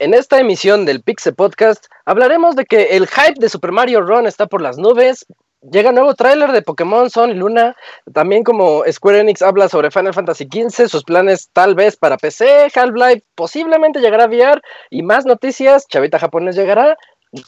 En 0.00 0.14
esta 0.14 0.40
emisión 0.40 0.86
del 0.86 1.02
Pixel 1.02 1.34
Podcast 1.34 1.84
hablaremos 2.06 2.56
de 2.56 2.64
que 2.64 2.96
el 2.96 3.06
hype 3.06 3.38
de 3.38 3.50
Super 3.50 3.70
Mario 3.70 4.00
Run 4.00 4.26
está 4.26 4.46
por 4.46 4.62
las 4.62 4.78
nubes. 4.78 5.26
Llega 5.60 5.92
nuevo 5.92 6.14
tráiler 6.14 6.52
de 6.52 6.62
Pokémon 6.62 7.10
Sun 7.10 7.32
y 7.32 7.34
Luna. 7.34 7.76
También 8.14 8.42
como 8.42 8.82
Square 8.90 9.20
Enix 9.20 9.42
habla 9.42 9.68
sobre 9.68 9.90
Final 9.90 10.14
Fantasy 10.14 10.48
XV, 10.50 10.88
sus 10.88 11.04
planes 11.04 11.50
tal 11.52 11.74
vez 11.74 11.98
para 11.98 12.16
PC, 12.16 12.70
Half-Life 12.74 13.24
posiblemente 13.34 14.00
llegará 14.00 14.24
a 14.24 14.28
VR 14.28 14.62
y 14.88 15.02
más 15.02 15.26
noticias. 15.26 15.86
Chavita 15.86 16.18
japonés 16.18 16.56
llegará. 16.56 16.96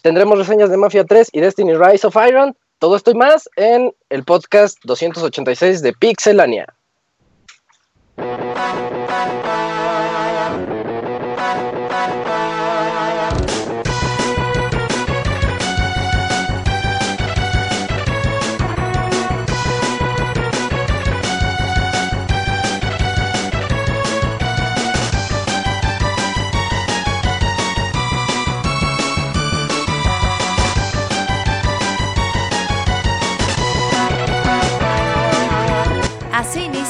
Tendremos 0.03 0.37
reseñas 0.37 0.69
de 0.69 0.77
Mafia 0.77 1.05
3 1.05 1.31
y 1.33 1.41
Destiny 1.41 1.73
Rise 1.73 2.07
of 2.07 2.17
Iron. 2.29 2.55
Todo 2.83 2.97
esto 2.97 3.13
y 3.13 3.15
más 3.15 3.49
en 3.55 3.95
el 4.11 4.25
podcast 4.25 4.77
286 4.83 5.83
de 5.83 5.93
Pixelania. 5.93 6.67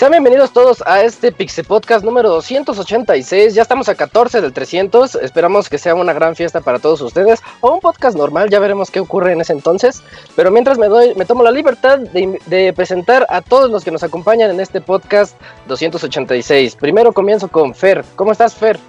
Sean 0.00 0.12
bienvenidos 0.12 0.54
todos 0.54 0.82
a 0.86 1.02
este 1.02 1.30
Pixel 1.30 1.66
Podcast 1.66 2.02
número 2.02 2.30
286. 2.30 3.52
Ya 3.52 3.60
estamos 3.60 3.86
a 3.90 3.94
14 3.94 4.40
del 4.40 4.50
300. 4.50 5.16
Esperamos 5.16 5.68
que 5.68 5.76
sea 5.76 5.94
una 5.94 6.14
gran 6.14 6.34
fiesta 6.34 6.62
para 6.62 6.78
todos 6.78 7.02
ustedes. 7.02 7.40
O 7.60 7.74
un 7.74 7.80
podcast 7.80 8.16
normal, 8.16 8.48
ya 8.48 8.60
veremos 8.60 8.90
qué 8.90 8.98
ocurre 8.98 9.34
en 9.34 9.42
ese 9.42 9.52
entonces. 9.52 10.02
Pero 10.34 10.50
mientras 10.50 10.78
me 10.78 10.88
doy, 10.88 11.14
me 11.16 11.26
tomo 11.26 11.42
la 11.42 11.50
libertad 11.50 11.98
de, 11.98 12.40
de 12.46 12.72
presentar 12.72 13.26
a 13.28 13.42
todos 13.42 13.70
los 13.70 13.84
que 13.84 13.90
nos 13.90 14.02
acompañan 14.02 14.50
en 14.50 14.60
este 14.60 14.80
podcast 14.80 15.38
286. 15.68 16.76
Primero 16.76 17.12
comienzo 17.12 17.48
con 17.48 17.74
Fer. 17.74 18.02
¿Cómo 18.16 18.32
estás, 18.32 18.54
Fer? 18.54 18.80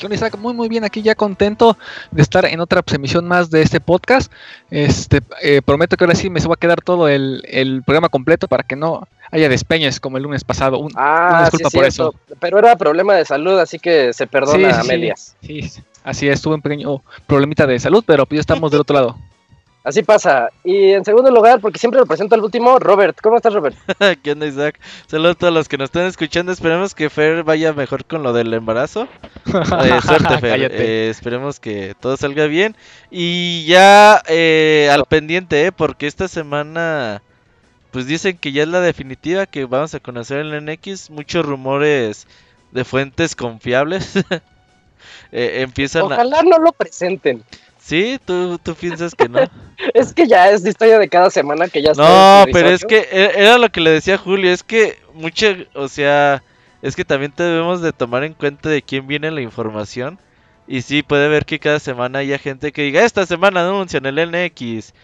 John 0.00 0.12
Isaac, 0.12 0.36
muy 0.38 0.54
muy 0.54 0.68
bien 0.68 0.84
aquí 0.84 1.02
ya 1.02 1.14
contento 1.14 1.76
de 2.10 2.22
estar 2.22 2.44
en 2.44 2.60
otra 2.60 2.82
emisión 2.92 3.26
más 3.26 3.50
de 3.50 3.62
este 3.62 3.80
podcast. 3.80 4.30
Este 4.70 5.22
eh, 5.42 5.62
prometo 5.62 5.96
que 5.96 6.04
ahora 6.04 6.16
sí 6.16 6.30
me 6.30 6.40
se 6.40 6.48
va 6.48 6.54
a 6.54 6.58
quedar 6.58 6.82
todo 6.82 7.08
el, 7.08 7.42
el, 7.48 7.82
programa 7.82 8.08
completo 8.08 8.48
para 8.48 8.62
que 8.64 8.76
no 8.76 9.06
haya 9.34 9.48
despeñes 9.48 9.98
como 9.98 10.16
el 10.16 10.22
lunes 10.22 10.44
pasado. 10.44 10.78
Un, 10.78 10.92
ah, 10.94 11.28
una 11.30 11.40
disculpa 11.40 11.70
sí, 11.70 11.76
por 11.76 11.90
cierto. 11.90 12.14
eso. 12.28 12.36
Pero 12.38 12.58
era 12.58 12.76
problema 12.76 13.14
de 13.14 13.24
salud, 13.24 13.58
así 13.58 13.78
que 13.80 14.12
se 14.12 14.26
perdona 14.28 14.72
Sí, 14.72 14.78
a 14.78 14.82
sí, 14.82 14.88
medias. 14.88 15.36
Sí, 15.42 15.62
sí, 15.62 15.82
así 16.04 16.28
es, 16.28 16.40
tuve 16.40 16.54
un 16.54 16.62
pequeño 16.62 17.02
problemita 17.26 17.66
de 17.66 17.80
salud, 17.80 18.04
pero 18.06 18.26
pues 18.26 18.36
ya 18.36 18.40
estamos 18.40 18.70
del 18.70 18.80
otro 18.82 18.94
lado. 18.94 19.18
Así 19.84 20.02
pasa. 20.02 20.48
Y 20.64 20.92
en 20.92 21.04
segundo 21.04 21.30
lugar, 21.30 21.60
porque 21.60 21.78
siempre 21.78 22.00
lo 22.00 22.06
presento 22.06 22.34
al 22.34 22.40
último, 22.40 22.78
Robert. 22.78 23.18
¿Cómo 23.22 23.36
estás, 23.36 23.52
Robert? 23.52 23.76
¿Qué 24.22 24.32
onda, 24.32 24.46
Isaac? 24.46 24.80
Saludos 25.06 25.32
a 25.32 25.38
todos 25.40 25.52
los 25.52 25.68
que 25.68 25.76
nos 25.76 25.88
están 25.88 26.06
escuchando. 26.06 26.52
Esperemos 26.52 26.94
que 26.94 27.10
Fer 27.10 27.42
vaya 27.44 27.74
mejor 27.74 28.06
con 28.06 28.22
lo 28.22 28.32
del 28.32 28.54
embarazo. 28.54 29.08
Eh, 29.84 30.00
suerte, 30.00 30.38
Fer. 30.38 30.72
Eh, 30.72 31.10
esperemos 31.10 31.60
que 31.60 31.94
todo 32.00 32.16
salga 32.16 32.46
bien. 32.46 32.74
Y 33.10 33.66
ya 33.66 34.22
eh, 34.26 34.88
al 34.90 35.04
pendiente, 35.04 35.66
¿eh? 35.66 35.72
porque 35.72 36.06
esta 36.06 36.28
semana, 36.28 37.20
pues 37.94 38.08
dicen 38.08 38.36
que 38.36 38.50
ya 38.50 38.64
es 38.64 38.68
la 38.68 38.80
definitiva, 38.80 39.46
que 39.46 39.66
vamos 39.66 39.94
a 39.94 40.00
conocer 40.00 40.38
el 40.38 40.64
NX. 40.64 41.10
Muchos 41.10 41.46
rumores 41.46 42.26
de 42.72 42.84
fuentes 42.84 43.36
confiables. 43.36 44.14
Eh, 45.30 45.60
empiezan 45.62 46.02
a... 46.02 46.06
Ojalá 46.06 46.42
no 46.42 46.58
lo 46.58 46.72
presenten. 46.72 47.44
¿Sí? 47.78 48.18
¿Tú, 48.24 48.58
¿Tú 48.58 48.74
piensas 48.74 49.14
que 49.14 49.28
no? 49.28 49.40
Es 49.94 50.12
que 50.14 50.26
ya 50.26 50.50
es 50.50 50.62
la 50.62 50.70
historia 50.70 50.98
de 50.98 51.08
cada 51.08 51.28
semana 51.28 51.68
que 51.68 51.82
ya 51.82 51.90
está. 51.90 52.02
No, 52.46 52.52
pero 52.52 52.70
es 52.70 52.84
que 52.84 53.06
e- 53.10 53.32
era 53.36 53.58
lo 53.58 53.68
que 53.70 53.80
le 53.80 53.90
decía 53.90 54.16
Julio, 54.16 54.50
es 54.50 54.62
que 54.62 54.98
mucha, 55.12 55.54
o 55.74 55.88
sea, 55.88 56.42
es 56.82 56.96
que 56.96 57.04
también 57.04 57.34
debemos 57.36 57.82
de 57.82 57.92
tomar 57.92 58.24
en 58.24 58.32
cuenta 58.32 58.70
de 58.70 58.80
quién 58.80 59.06
viene 59.06 59.30
la 59.30 59.42
información. 59.42 60.18
Y 60.66 60.82
sí, 60.82 61.02
puede 61.02 61.28
ver 61.28 61.44
que 61.44 61.58
cada 61.58 61.80
semana 61.80 62.20
haya 62.20 62.38
gente 62.38 62.72
que 62.72 62.82
diga, 62.82 63.04
esta 63.04 63.26
semana 63.26 63.60
anuncian 63.60 64.06
el 64.06 64.30
NX. 64.30 64.94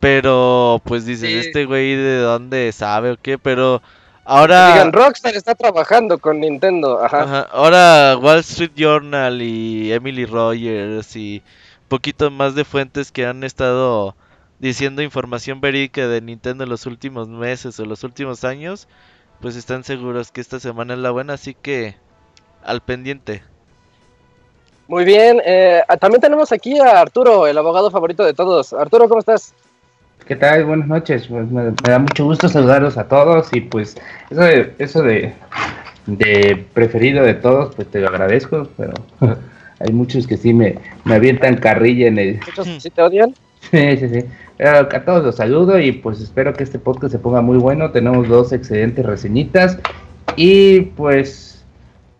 Pero, 0.00 0.80
pues 0.84 1.04
dices, 1.04 1.28
Sí. 1.28 1.36
este 1.48 1.66
güey 1.66 1.94
de 1.94 2.18
dónde 2.20 2.72
sabe 2.72 3.12
o 3.12 3.16
qué, 3.20 3.36
pero 3.38 3.82
ahora... 4.24 4.72
Digan, 4.72 4.92
Rockstar 4.92 5.36
está 5.36 5.54
trabajando 5.54 6.18
con 6.18 6.40
Nintendo. 6.40 7.04
Ajá. 7.04 7.22
Ajá, 7.22 7.40
Ahora 7.52 8.16
Wall 8.16 8.38
Street 8.38 8.72
Journal 8.74 9.42
y 9.42 9.92
Emily 9.92 10.24
Rogers 10.24 11.14
y 11.16 11.42
un 11.82 11.88
poquito 11.88 12.30
más 12.30 12.54
de 12.54 12.64
fuentes 12.64 13.12
que 13.12 13.26
han 13.26 13.44
estado 13.44 14.16
diciendo 14.58 15.02
información 15.02 15.60
verídica 15.60 16.06
de 16.08 16.20
Nintendo 16.22 16.64
en 16.64 16.70
los 16.70 16.86
últimos 16.86 17.28
meses 17.28 17.78
o 17.78 17.84
los 17.84 18.02
últimos 18.02 18.44
años, 18.44 18.88
pues 19.40 19.54
están 19.56 19.84
seguros 19.84 20.32
que 20.32 20.40
esta 20.40 20.60
semana 20.60 20.94
es 20.94 21.00
la 21.00 21.10
buena, 21.10 21.34
así 21.34 21.54
que 21.54 21.94
al 22.64 22.80
pendiente. 22.80 23.42
Muy 24.88 25.04
bien. 25.04 25.40
eh, 25.44 25.82
también 26.00 26.20
tenemos 26.20 26.52
aquí 26.52 26.78
a 26.78 27.00
Arturo, 27.00 27.46
el 27.46 27.56
abogado 27.56 27.90
favorito 27.90 28.24
de 28.24 28.34
todos. 28.34 28.72
Arturo, 28.72 29.08
¿cómo 29.08 29.20
estás? 29.20 29.54
¿Qué 30.26 30.36
tal? 30.36 30.64
Buenas 30.64 30.88
noches. 30.88 31.26
Pues 31.28 31.50
me, 31.50 31.64
me 31.64 31.74
da 31.84 31.98
mucho 31.98 32.24
gusto 32.24 32.48
saludaros 32.48 32.96
a 32.96 33.08
todos 33.08 33.48
y 33.52 33.60
pues 33.62 33.96
eso 34.30 34.40
de, 34.40 34.72
eso 34.78 35.02
de, 35.02 35.32
de 36.06 36.64
preferido 36.72 37.24
de 37.24 37.34
todos, 37.34 37.74
pues 37.74 37.88
te 37.88 38.00
lo 38.00 38.08
agradezco, 38.08 38.68
pero 38.76 38.92
hay 39.80 39.92
muchos 39.92 40.26
que 40.26 40.36
sí 40.36 40.52
me, 40.54 40.76
me 41.04 41.14
avientan 41.14 41.56
carrilla 41.56 42.06
en 42.06 42.18
el... 42.18 42.40
Muchos 42.46 42.68
sí 42.82 42.90
te 42.90 43.02
odian. 43.02 43.34
Sí, 43.70 43.96
sí, 43.98 44.08
sí. 44.08 44.24
Pero 44.56 44.78
a 44.78 45.04
todos 45.04 45.22
los 45.22 45.36
saludo 45.36 45.78
y 45.78 45.92
pues 45.92 46.18
espero 46.20 46.54
que 46.54 46.64
este 46.64 46.78
podcast 46.78 47.12
se 47.12 47.18
ponga 47.18 47.42
muy 47.42 47.58
bueno. 47.58 47.90
Tenemos 47.90 48.26
dos 48.26 48.52
excelentes 48.54 49.04
reseñitas 49.04 49.78
y 50.34 50.80
pues 50.96 51.62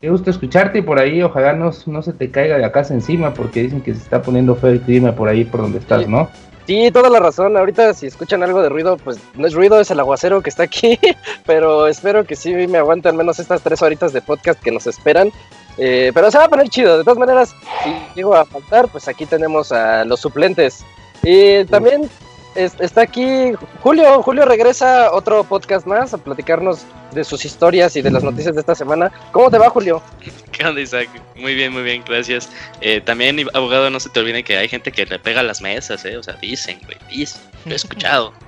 qué 0.02 0.10
gusto 0.10 0.28
escucharte 0.30 0.80
y 0.80 0.82
por 0.82 0.98
ahí 0.98 1.22
ojalá 1.22 1.54
no, 1.54 1.70
no 1.86 2.02
se 2.02 2.12
te 2.12 2.30
caiga 2.30 2.58
la 2.58 2.72
casa 2.72 2.92
encima 2.92 3.32
porque 3.32 3.62
dicen 3.62 3.80
que 3.80 3.94
se 3.94 4.00
está 4.00 4.20
poniendo 4.20 4.54
feo 4.54 4.70
el 4.70 4.80
clima 4.82 5.12
por 5.12 5.28
ahí 5.30 5.44
por 5.46 5.62
donde 5.62 5.78
estás, 5.78 6.04
Sí. 6.04 6.10
¿no? 6.10 6.28
Sí, 6.28 6.49
toda 6.92 7.10
la 7.10 7.18
razón. 7.18 7.56
Ahorita 7.56 7.94
si 7.94 8.06
escuchan 8.06 8.42
algo 8.42 8.62
de 8.62 8.68
ruido, 8.68 8.96
pues 8.96 9.18
no 9.34 9.46
es 9.46 9.54
ruido, 9.54 9.80
es 9.80 9.90
el 9.90 10.00
aguacero 10.00 10.42
que 10.42 10.50
está 10.50 10.62
aquí. 10.62 10.98
Pero 11.46 11.86
espero 11.86 12.24
que 12.24 12.36
sí 12.36 12.52
me 12.52 12.78
aguante 12.78 13.08
al 13.08 13.16
menos 13.16 13.38
estas 13.38 13.62
tres 13.62 13.82
horitas 13.82 14.12
de 14.12 14.22
podcast 14.22 14.60
que 14.60 14.70
nos 14.70 14.86
esperan. 14.86 15.32
Eh, 15.78 16.10
pero 16.12 16.30
se 16.30 16.36
va 16.36 16.44
a 16.44 16.48
poner 16.48 16.68
chido. 16.68 16.98
De 16.98 17.04
todas 17.04 17.18
maneras, 17.18 17.54
si 17.82 17.94
llego 18.14 18.34
a 18.34 18.44
faltar, 18.44 18.88
pues 18.88 19.08
aquí 19.08 19.24
tenemos 19.24 19.72
a 19.72 20.04
los 20.04 20.20
suplentes. 20.20 20.84
Y 21.22 21.64
también 21.66 22.10
es- 22.54 22.74
está 22.80 23.02
aquí 23.02 23.52
Julio. 23.82 24.22
Julio 24.22 24.44
regresa 24.44 25.06
a 25.06 25.12
otro 25.12 25.44
podcast 25.44 25.86
más 25.86 26.12
a 26.14 26.18
platicarnos 26.18 26.80
de 27.12 27.24
sus 27.24 27.44
historias 27.44 27.96
y 27.96 28.02
de 28.02 28.10
las 28.10 28.22
noticias 28.22 28.54
de 28.54 28.60
esta 28.60 28.74
semana. 28.74 29.10
¿Cómo 29.32 29.50
te 29.50 29.58
va, 29.58 29.68
Julio? 29.70 30.02
¿Qué 30.52 30.64
onda, 30.64 30.80
Isaac? 30.80 31.08
Muy 31.36 31.54
bien, 31.54 31.72
muy 31.72 31.82
bien, 31.82 32.02
gracias. 32.06 32.48
Eh, 32.80 33.00
también, 33.00 33.44
abogado, 33.54 33.90
no 33.90 33.98
se 34.00 34.08
te 34.10 34.20
olvide 34.20 34.42
que 34.44 34.56
hay 34.56 34.68
gente 34.68 34.92
que 34.92 35.06
le 35.06 35.18
pega 35.18 35.40
a 35.40 35.44
las 35.44 35.60
mesas, 35.60 36.04
¿eh? 36.04 36.16
O 36.16 36.22
sea, 36.22 36.34
dicen, 36.34 36.80
güey, 36.84 36.96
dicen, 37.10 37.40
lo 37.64 37.72
he 37.72 37.76
escuchado. 37.76 38.32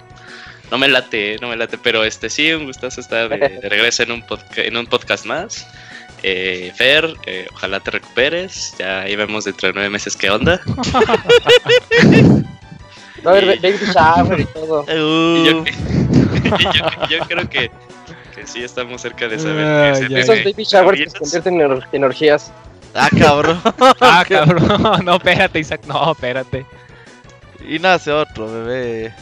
No 0.70 0.78
me 0.78 0.88
late, 0.88 1.36
no 1.42 1.48
me 1.48 1.56
late, 1.58 1.76
pero 1.76 2.02
este 2.02 2.30
sí, 2.30 2.50
un 2.50 2.64
gustazo 2.64 3.02
estar 3.02 3.28
de, 3.28 3.36
de 3.60 3.68
regreso 3.68 4.04
en 4.04 4.12
un, 4.12 4.22
podca- 4.22 4.64
en 4.64 4.74
un 4.78 4.86
podcast 4.86 5.26
más. 5.26 5.66
Eh, 6.22 6.72
Fer, 6.74 7.12
eh, 7.26 7.46
ojalá 7.52 7.78
te 7.80 7.90
recuperes. 7.90 8.74
Ya 8.78 9.00
ahí 9.02 9.14
vemos 9.14 9.44
dentro 9.44 9.66
de 9.68 9.74
nueve 9.74 9.90
meses 9.90 10.16
qué 10.16 10.30
onda. 10.30 10.62
Va 13.26 13.30
a 13.32 13.34
haber 13.36 13.60
baby 13.60 13.78
shower 13.92 14.40
y 14.40 14.44
todo. 14.46 14.84
Y 14.88 15.44
yo, 15.46 15.58
Uh, 15.58 15.64
y 16.58 16.64
yo- 16.64 17.08
yo 17.18 17.24
creo 17.26 17.48
que 17.48 17.70
pues 18.34 18.50
sí, 18.50 18.62
estamos 18.64 19.00
cerca 19.00 19.28
de 19.28 19.38
saber. 19.38 19.64
Ah, 19.64 19.88
el- 19.98 20.16
Esos 20.16 20.36
baby 20.44 20.64
showers 20.64 20.98
que 21.00 21.10
se 21.10 21.18
convierten 21.18 21.60
en, 21.60 21.70
or- 21.72 21.84
en 21.92 22.04
orgías. 22.04 22.52
Ah, 22.94 23.08
cabrón. 23.18 23.60
Ah, 24.00 24.24
cabrón. 24.28 25.04
No, 25.04 25.16
espérate, 25.16 25.58
Isaac. 25.60 25.82
No, 25.86 26.12
espérate. 26.12 26.66
y 27.66 27.78
nace 27.78 28.10
otro 28.10 28.50
bebé. 28.52 29.14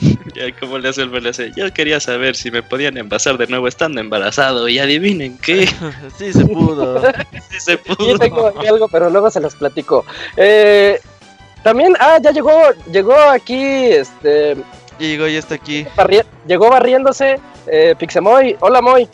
Ya, 0.34 0.54
¿Cómo 0.60 0.76
le 0.78 0.90
hace 0.90 1.00
el 1.02 1.08
BLC? 1.08 1.54
Yo 1.56 1.72
quería 1.72 1.98
saber 1.98 2.36
si 2.36 2.50
me 2.50 2.62
podían 2.62 2.98
envasar 2.98 3.38
de 3.38 3.46
nuevo 3.46 3.68
estando 3.68 4.00
embarazado. 4.02 4.68
Y 4.68 4.78
adivinen 4.78 5.38
qué. 5.38 5.66
Sí 6.18 6.32
se 6.32 6.44
pudo. 6.44 7.00
Sí 7.50 7.58
se 7.60 7.78
pudo. 7.78 8.18
tengo 8.18 8.48
aquí 8.48 8.66
algo, 8.66 8.88
pero 8.88 9.08
luego 9.08 9.30
se 9.30 9.40
los 9.40 9.54
platico. 9.54 10.04
Eh, 10.36 11.00
también, 11.62 11.94
ah, 11.98 12.18
ya 12.22 12.32
llegó, 12.32 12.52
llegó 12.92 13.14
aquí, 13.18 13.64
este, 13.86 14.56
llegó, 14.98 15.26
ya 15.26 15.38
está 15.38 15.54
aquí. 15.54 15.86
barri- 15.96 16.24
llegó 16.46 16.68
barriéndose, 16.70 17.40
eh, 17.66 17.94
Pixemoy. 17.98 18.56
Hola, 18.60 18.82
Moy. 18.82 19.08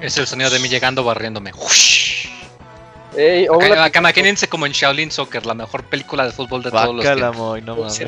Es 0.00 0.16
el 0.16 0.26
sonido 0.26 0.48
de 0.50 0.58
mí 0.58 0.68
llegando 0.68 1.04
barriéndome. 1.04 1.52
Ey, 3.16 3.46
hola, 3.48 3.66
Acá, 3.66 3.84
acá 3.86 3.98
imagínense 3.98 4.48
como 4.48 4.66
en 4.66 4.72
Shaolin 4.72 5.10
Soccer, 5.10 5.44
la 5.44 5.54
mejor 5.54 5.82
película 5.84 6.24
de 6.24 6.32
fútbol 6.32 6.62
de 6.62 6.70
todos 6.70 6.94
los 6.94 7.04
Bacala, 7.04 7.30
tiempos. 7.30 7.36
moy, 7.36 7.62
no 7.62 7.76
mames. 7.76 7.98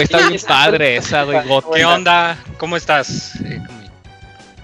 Está 0.00 0.28
bien 0.28 0.42
padre 0.46 0.96
esa, 0.96 1.22
güey. 1.22 1.38
¿Qué 1.74 1.84
onda? 1.84 2.36
¿Cómo 2.58 2.76
estás? 2.76 3.36
Eh, 3.44 3.60
¿cómo- 3.64 3.80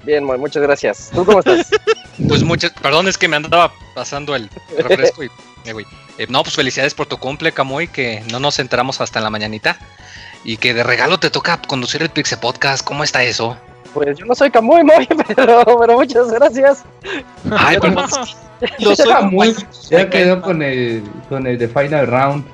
Bien, 0.03 0.23
Moy, 0.23 0.39
muchas 0.39 0.63
gracias. 0.63 1.11
¿Tú 1.13 1.25
cómo 1.25 1.41
estás? 1.41 1.69
Pues 2.29 2.43
muchas, 2.45 2.71
perdón, 2.81 3.09
es 3.09 3.19
que 3.19 3.27
me 3.29 3.37
andaba 3.37 3.73
pasando 3.95 4.35
el 4.37 4.49
refresco 4.79 5.25
y, 5.25 5.31
eh, 5.65 5.73
güey. 5.73 5.85
Eh, 6.19 6.27
no, 6.29 6.43
pues 6.45 6.55
felicidades 6.55 6.95
por 6.95 7.07
tu 7.07 7.19
cumple, 7.19 7.53
Camuy, 7.53 7.89
que 7.89 8.23
no 8.31 8.39
nos 8.41 8.59
enteramos 8.59 9.01
hasta 9.01 9.19
en 9.19 9.25
la 9.25 9.31
mañanita. 9.31 9.79
Y 10.45 10.59
que 10.59 10.75
de 10.75 10.83
regalo 10.85 11.19
te 11.19 11.29
toca 11.31 11.61
conducir 11.61 12.03
el 12.03 12.11
Pixel 12.11 12.39
Podcast. 12.39 12.85
¿Cómo 12.85 13.03
está 13.05 13.25
eso? 13.25 13.57
Pues 13.97 14.19
yo 14.19 14.27
no 14.27 14.35
soy 14.35 14.51
Camuy, 14.51 14.85
Moy, 14.85 15.09
pero, 15.37 15.65
pero 15.81 15.95
muchas 15.95 16.31
gracias. 16.31 16.85
Ay, 17.51 17.79
perdón. 17.81 18.05
Lo 18.79 18.95
soy 18.95 19.07
muy, 19.31 19.55
compañero, 19.55 19.81
ya 19.89 20.11
quedó 20.11 20.43
con 20.43 20.61
el, 20.63 21.03
con 21.31 21.47
el 21.47 21.57
de 21.57 21.67
Final 21.67 22.07
Round. 22.07 22.45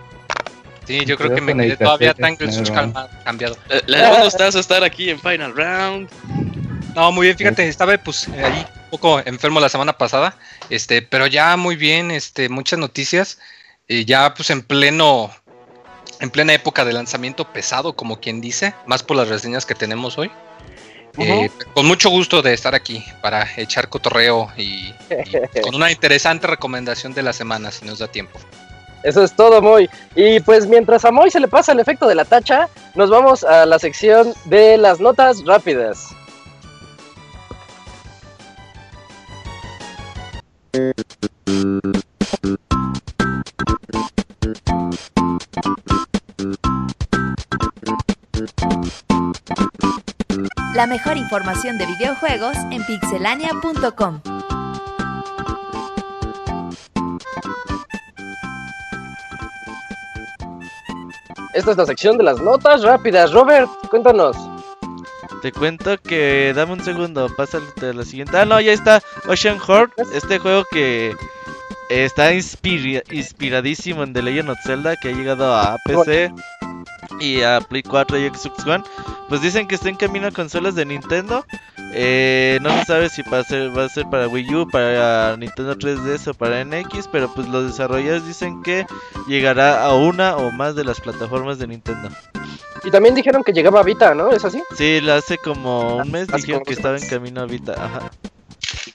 Sí, 0.87 1.05
yo 1.05 1.17
creo 1.17 1.35
que 1.35 1.41
me 1.41 1.53
quedé 1.55 1.77
todavía 1.77 2.15
cassette, 2.15 2.39
tan 2.39 2.65
claro. 2.65 2.93
calma- 2.93 3.09
cambiado. 3.25 3.57
Le- 3.87 4.09
un 4.09 4.21
gustazo 4.25 4.61
estar 4.61 4.85
aquí 4.85 5.11
en 5.11 5.19
Final 5.19 5.53
Round. 5.57 6.09
No, 6.95 7.11
muy 7.11 7.27
bien, 7.27 7.37
fíjate, 7.37 7.67
estaba 7.67 7.99
pues 7.99 8.29
ahí 8.29 8.65
un 8.85 8.91
poco 8.91 9.21
enfermo 9.25 9.59
la 9.59 9.69
semana 9.69 9.93
pasada, 9.99 10.37
este, 10.71 11.03
pero 11.03 11.27
ya 11.27 11.57
muy 11.57 11.75
bien, 11.75 12.13
este, 12.13 12.49
muchas 12.49 12.79
noticias, 12.79 13.39
eh, 13.89 14.05
ya 14.05 14.33
pues 14.35 14.51
en 14.51 14.63
pleno, 14.63 15.31
en 16.21 16.31
plena 16.31 16.53
época 16.53 16.85
de 16.85 16.93
lanzamiento 16.93 17.53
pesado, 17.53 17.95
como 17.95 18.21
quien 18.21 18.41
dice, 18.41 18.75
más 18.87 19.03
por 19.03 19.17
las 19.17 19.29
reseñas 19.29 19.67
que 19.67 19.75
tenemos 19.75 20.19
hoy. 20.19 20.31
Eh, 21.19 21.51
con 21.75 21.87
mucho 21.87 22.09
gusto 22.09 22.41
de 22.41 22.55
estar 22.55 22.75
aquí 22.75 23.05
para 23.21 23.47
echar 23.57 23.89
cotorreo 23.89 24.51
y, 24.57 24.95
y 25.11 25.61
con 25.61 25.75
una 25.75 25.91
interesante 25.91 26.47
recomendación 26.47 27.13
de 27.13 27.23
la 27.23 27.33
semana, 27.33 27.71
si 27.71 27.85
nos 27.85 27.99
da 27.99 28.09
tiempo. 28.09 28.39
Eso 29.03 29.23
es 29.23 29.35
todo, 29.35 29.61
Moy. 29.61 29.91
Y 30.15 30.41
pues 30.41 30.67
mientras 30.67 31.05
a 31.05 31.11
Moy 31.11 31.31
se 31.31 31.41
le 31.41 31.49
pasa 31.49 31.73
el 31.73 31.81
efecto 31.81 32.07
de 32.07 32.15
la 32.15 32.25
tacha, 32.25 32.69
nos 32.95 33.11
vamos 33.11 33.45
a 33.45 33.67
la 33.67 33.79
sección 33.79 34.33
de 34.45 34.79
las 34.79 35.01
notas 35.01 35.45
rápidas. 35.45 36.09
La 50.75 50.87
mejor 50.87 51.17
información 51.17 51.79
de 51.79 51.87
videojuegos 51.87 52.57
en 52.71 52.85
pixelania.com. 52.85 54.21
Esta 61.55 61.71
es 61.73 61.77
la 61.77 61.87
sección 61.87 62.17
de 62.17 62.25
las 62.25 62.41
notas 62.41 62.83
rápidas. 62.83 63.33
Robert, 63.33 63.69
cuéntanos. 63.91 64.37
Te 65.43 65.53
cuento 65.53 65.99
que 65.99 66.53
dame 66.55 66.73
un 66.75 66.85
segundo, 66.85 67.29
pásate 67.37 67.89
a 67.91 67.93
la 67.93 68.05
siguiente. 68.05 68.37
Ah, 68.37 68.45
no, 68.45 68.61
ya 68.61 68.73
está 68.73 69.03
Ocean 69.29 69.59
Horde, 69.67 69.93
este 70.15 70.39
juego 70.39 70.65
que 70.71 71.15
está 71.91 72.33
inspira- 72.33 73.03
inspiradísimo 73.11 74.05
en 74.05 74.13
The 74.13 74.23
Legend 74.23 74.51
of 74.51 74.59
Zelda, 74.65 74.95
que 74.97 75.09
ha 75.09 75.13
llegado 75.13 75.53
a 75.55 75.77
PC 75.85 76.33
y 77.23 77.43
a 77.43 77.61
Play 77.61 77.83
4 77.83 78.19
y 78.19 78.29
Xbox 78.29 78.67
One. 78.67 78.85
Pues 79.29 79.41
dicen 79.41 79.69
que 79.69 79.77
está 79.77 79.89
en 79.89 79.97
camino 79.97 80.27
a 80.27 80.33
consolas 80.33 80.75
de 80.75 80.85
Nintendo. 80.85 81.47
Eh, 81.95 82.59
no 82.63 82.71
se 82.79 82.85
sabe 82.85 83.09
si 83.09 83.23
va 83.23 83.39
a, 83.39 83.45
ser, 83.45 83.77
va 83.77 83.85
a 83.85 83.89
ser 83.89 84.07
para 84.11 84.27
Wii 84.27 84.55
U, 84.55 84.69
para 84.69 85.37
Nintendo 85.37 85.77
3DS 85.77 86.29
o 86.29 86.35
para 86.35 86.65
NX, 86.65 87.09
pero 87.09 87.33
pues 87.33 87.49
los 87.49 87.67
desarrolladores 87.67 88.27
dicen 88.27 88.63
que 88.63 88.87
llegará 89.29 89.85
a 89.85 89.95
una 89.95 90.37
o 90.37 90.51
más 90.51 90.75
de 90.75 90.85
las 90.85 91.01
plataformas 91.01 91.59
de 91.59 91.69
Nintendo. 91.69 92.09
Y 92.85 92.91
también 92.91 93.15
dijeron 93.15 93.45
que 93.45 93.53
llegaba 93.53 93.81
a 93.81 93.85
Vita, 93.85 94.15
¿no? 94.15 94.31
¿Es 94.31 94.45
así? 94.45 94.61
Sí, 94.77 95.01
hace 95.09 95.39
como 95.39 95.99
un 95.99 96.11
mes 96.11 96.27
dijeron 96.29 96.63
que 96.65 96.73
estaba 96.73 96.97
en 96.97 97.07
camino 97.09 97.43
a 97.43 97.47
Vita. 97.47 97.75
Ajá. 97.75 98.11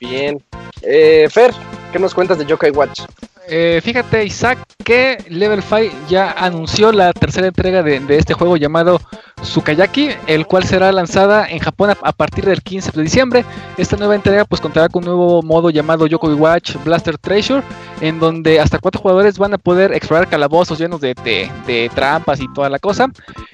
Bien. 0.02 0.44
Eh, 0.82 1.28
Fer, 1.32 1.54
¿qué 1.94 2.00
nos 2.00 2.14
cuentas 2.14 2.38
de 2.38 2.46
Yokai 2.46 2.72
Watch? 2.72 3.02
Eh, 3.50 3.80
fíjate, 3.82 4.26
Isaac, 4.26 4.60
que 4.84 5.24
Level 5.30 5.62
5 5.62 6.08
ya 6.10 6.32
anunció 6.32 6.92
la 6.92 7.14
tercera 7.14 7.48
entrega 7.48 7.82
de, 7.82 8.02
este 8.10 8.34
juego 8.34 8.58
llamado 8.58 9.00
Tsukayaki, 9.42 10.10
el 10.28 10.46
cual 10.46 10.66
será 10.66 10.92
lanzada 10.92 11.48
en 11.48 11.60
Japón 11.60 11.92
a, 12.02 12.12
partir 12.12 12.46
del 12.46 12.62
15 12.62 12.92
de 12.92 13.04
diciembre. 13.04 13.46
Esta 13.78 13.96
nueva 13.96 14.16
entrega 14.16 14.44
pues 14.44 14.60
contará 14.60 14.90
con 14.90 15.04
un 15.04 15.16
nuevo 15.16 15.42
modo 15.44 15.70
llamado 15.70 16.08
Yokoi 16.08 16.34
Watch 16.34 16.76
Blaster 16.84 17.18
Treasure, 17.18 17.64
en 18.02 18.20
donde 18.20 18.60
hasta 18.60 18.80
cuatro 18.80 19.02
jugadores 19.02 19.38
van 19.38 19.54
a 19.54 19.58
poder 19.58 19.94
explorar 19.94 20.28
calabozos 20.28 20.78
llenos 20.78 21.00
de- 21.00 21.14
de 21.14 21.92
trampas 21.96 22.42
y 22.42 22.52
toda 22.54 22.70
la 22.70 22.80
cosa. 22.80 23.08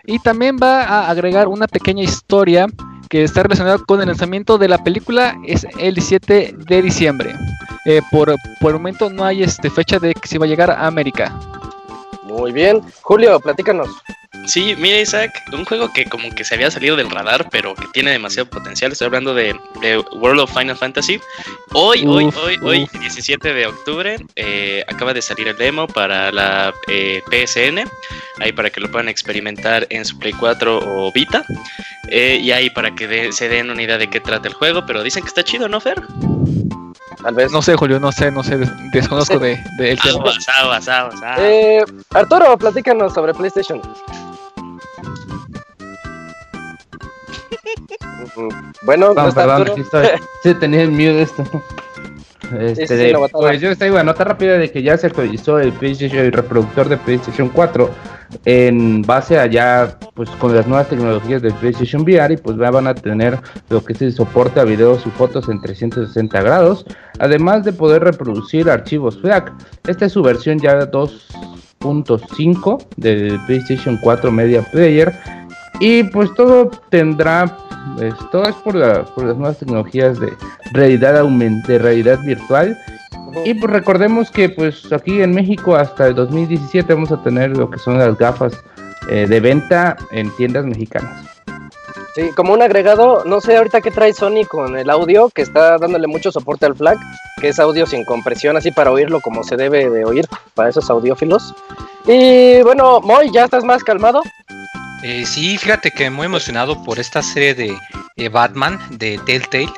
Y 0.06 0.18
también 0.20 0.58
va 0.62 0.84
a 0.84 1.10
agregar 1.10 1.48
una 1.48 1.68
pequeña 1.68 2.04
historia 2.04 2.66
que 3.14 3.24
está 3.24 3.44
relacionada 3.44 3.78
con 3.78 4.02
el 4.02 4.08
lanzamiento 4.08 4.58
de 4.58 4.68
la 4.68 4.84
película, 4.84 5.38
es 5.46 5.68
el 5.78 5.94
17 5.94 6.56
de 6.58 6.82
diciembre. 6.82 7.36
Eh, 7.86 8.02
por, 8.10 8.34
por 8.60 8.72
el 8.72 8.78
momento 8.78 9.12
no 9.12 9.24
hay 9.24 9.44
este, 9.44 9.70
fecha 9.70 10.00
de 10.00 10.16
que 10.16 10.28
si 10.28 10.40
va 10.40 10.48
a 10.48 10.50
llegar 10.50 10.72
a 10.72 10.88
América. 10.88 11.32
Muy 12.24 12.52
bien. 12.52 12.82
Julio, 13.04 13.40
platícanos. 13.40 13.88
Sí, 14.46 14.76
mira 14.78 15.00
Isaac, 15.00 15.32
un 15.54 15.64
juego 15.64 15.92
que 15.94 16.06
como 16.06 16.30
que 16.30 16.44
se 16.44 16.56
había 16.56 16.70
salido 16.70 16.96
del 16.96 17.10
radar, 17.10 17.48
pero 17.50 17.74
que 17.76 17.88
tiene 17.94 18.12
demasiado 18.12 18.50
potencial. 18.50 18.92
Estoy 18.92 19.06
hablando 19.08 19.34
de, 19.34 19.56
de 19.82 19.98
World 20.14 20.42
of 20.42 20.54
Final 20.54 20.76
Fantasy. 20.76 21.20
Hoy, 21.72 22.04
hoy, 22.06 22.26
Uf, 22.26 22.38
hoy, 22.38 22.58
hoy, 22.62 22.84
uf. 22.84 23.00
17 23.00 23.54
de 23.54 23.66
octubre, 23.68 24.18
eh, 24.36 24.84
acaba 24.88 25.14
de 25.14 25.22
salir 25.22 25.48
el 25.48 25.56
demo 25.58 25.88
para 25.88 26.32
la 26.32 26.74
eh, 26.88 27.22
PSN. 27.32 27.90
Ahí 28.40 28.52
para 28.52 28.70
que 28.70 28.82
lo 28.82 28.92
puedan 28.92 29.08
experimentar 29.10 29.88
en 29.90 30.04
su 30.04 30.20
Play 30.20 30.34
4 30.34 30.80
o 30.84 31.12
Vita. 31.14 31.46
Eh, 32.10 32.40
y 32.42 32.52
ahí 32.52 32.70
para 32.70 32.94
que 32.94 33.08
de- 33.08 33.32
se 33.32 33.48
den 33.48 33.70
una 33.70 33.82
idea 33.82 33.98
de 33.98 34.10
qué 34.10 34.20
trata 34.20 34.48
el 34.50 34.54
juego. 34.56 34.86
Pero 34.86 35.04
dicen 35.04 35.24
que 35.24 35.30
está 35.30 35.44
chido, 35.44 35.70
¿no, 35.70 35.80
Fer? 35.80 36.02
Tal 37.24 37.34
vez. 37.36 37.52
No 37.54 37.62
sé, 37.62 37.76
Julio, 37.76 38.00
no 38.02 38.12
sé, 38.12 38.30
no 38.32 38.44
sé, 38.44 38.58
des- 38.58 38.70
desconozco 38.92 39.40
de, 39.40 39.58
de 39.78 39.92
el 39.92 40.00
tema. 40.02 40.16
Aguas, 40.16 40.50
aguas, 40.50 40.88
aguas, 40.90 41.16
aguas. 41.24 41.40
Eh, 41.40 41.86
Arturo, 42.10 42.58
platícanos 42.58 43.14
sobre 43.14 43.34
PlayStation. 43.34 43.82
Bueno, 48.84 49.14
no 49.14 49.32
perdón, 49.32 49.68
aquí 49.70 49.82
estoy. 49.82 50.08
Sí, 50.42 50.54
tenía 50.56 50.82
el 50.82 50.92
mute 50.92 51.22
esto. 51.22 51.44
Este, 52.60 53.08
sí, 53.08 53.14
mataba. 53.14 53.48
pues 53.48 53.62
yo 53.62 53.76
traigo 53.76 53.96
una 53.96 54.04
nota 54.04 54.24
rápida 54.24 54.58
de 54.58 54.70
que 54.72 54.84
ya 54.84 54.98
se 54.98 55.08
actualizó 55.08 55.60
el 55.60 55.72
PlayStation, 55.74 56.20
el 56.20 56.32
reproductor 56.32 56.88
de 56.90 56.98
PlayStation 56.98 57.50
4 57.50 57.90
en 58.46 59.02
base 59.04 59.40
a 59.40 59.46
ya, 59.46 59.98
pues 60.14 60.30
con 60.32 60.56
las 60.56 60.68
nuevas 60.68 60.90
tecnologías 60.90 61.42
del 61.42 61.54
PlayStation 61.54 62.04
VR 62.04 62.34
y 62.34 62.38
pues 62.38 62.58
ya 62.58 62.72
van 62.72 62.88
a 62.88 62.96
tener 62.96 63.40
lo 63.70 63.84
que 63.84 63.94
es 63.94 64.02
el 64.02 64.14
soporte 64.14 64.60
a 64.60 64.64
videos 64.64 65.06
y 65.06 65.10
fotos 65.12 65.48
en 65.50 65.62
360 65.62 66.42
grados, 66.42 66.86
además 67.20 67.64
de 67.64 67.74
poder 67.74 68.04
reproducir 68.04 68.70
archivos 68.70 69.20
FLAC. 69.22 69.52
Esta 69.88 70.06
es 70.06 70.12
su 70.12 70.22
versión 70.22 70.60
ya 70.60 70.92
2.5 70.92 72.86
del 72.98 73.40
PlayStation 73.46 73.98
4 74.02 74.32
Media 74.32 74.62
Player 74.72 75.14
y 75.86 76.04
pues 76.04 76.34
todo 76.36 76.70
tendrá, 76.90 77.58
pues, 77.98 78.14
todo 78.32 78.44
es 78.48 78.56
por, 78.56 78.76
la- 78.76 79.04
por 79.04 79.26
las 79.26 79.36
nuevas 79.38 79.58
tecnologías 79.60 80.20
de 80.20 80.34
realidad 80.72 81.18
aumentada, 81.18 81.80
realidad 81.80 82.20
virtual. 82.24 82.78
Y 83.46 83.54
pues 83.56 83.72
recordemos 83.74 84.30
que 84.32 84.48
pues 84.50 84.92
aquí 84.94 85.22
en 85.22 85.34
México 85.34 85.76
hasta 85.76 86.08
el 86.08 86.16
2017 86.16 86.94
vamos 86.94 87.12
a 87.12 87.22
tener 87.24 87.58
lo 87.58 87.70
que 87.70 87.80
son 87.80 87.98
las 87.98 88.16
gafas 88.18 88.54
eh, 89.10 89.26
de 89.28 89.40
venta 89.40 89.98
en 90.12 90.30
tiendas 90.38 90.66
mexicanas. 90.66 91.26
Sí, 92.16 92.30
como 92.36 92.54
un 92.54 92.62
agregado, 92.62 93.24
no 93.26 93.42
sé 93.42 93.58
ahorita 93.58 93.82
qué 93.82 93.90
trae 93.90 94.14
Sony 94.14 94.46
con 94.48 94.78
el 94.78 94.88
audio, 94.90 95.30
que 95.30 95.42
está 95.42 95.80
dándole 95.80 96.06
mucho 96.06 96.32
soporte 96.32 96.68
al 96.68 96.76
FLAC, 96.76 96.98
que 97.42 97.50
es 97.50 97.60
audio 97.60 97.88
sin 97.88 98.06
compresión, 98.06 98.56
así 98.56 98.70
para 98.72 98.92
oírlo 98.92 99.20
como 99.20 99.44
se 99.44 99.58
debe 99.58 99.90
de 99.90 100.06
oír 100.06 100.28
para 100.54 100.70
esos 100.70 100.90
audiófilos. 100.92 101.56
Y 102.06 102.62
bueno, 102.62 103.02
Moy, 103.02 103.32
¿ya 103.34 103.46
estás 103.46 103.64
más 103.64 103.84
calmado? 103.84 104.22
Eh, 105.04 105.26
sí, 105.26 105.58
fíjate 105.58 105.92
que 105.92 106.10
muy 106.10 106.26
emocionado 106.26 106.82
por 106.84 107.00
esta 107.00 107.22
serie 107.22 107.54
de 107.54 108.30
Batman 108.30 108.80
de 108.98 109.20
Telltale 109.26 109.72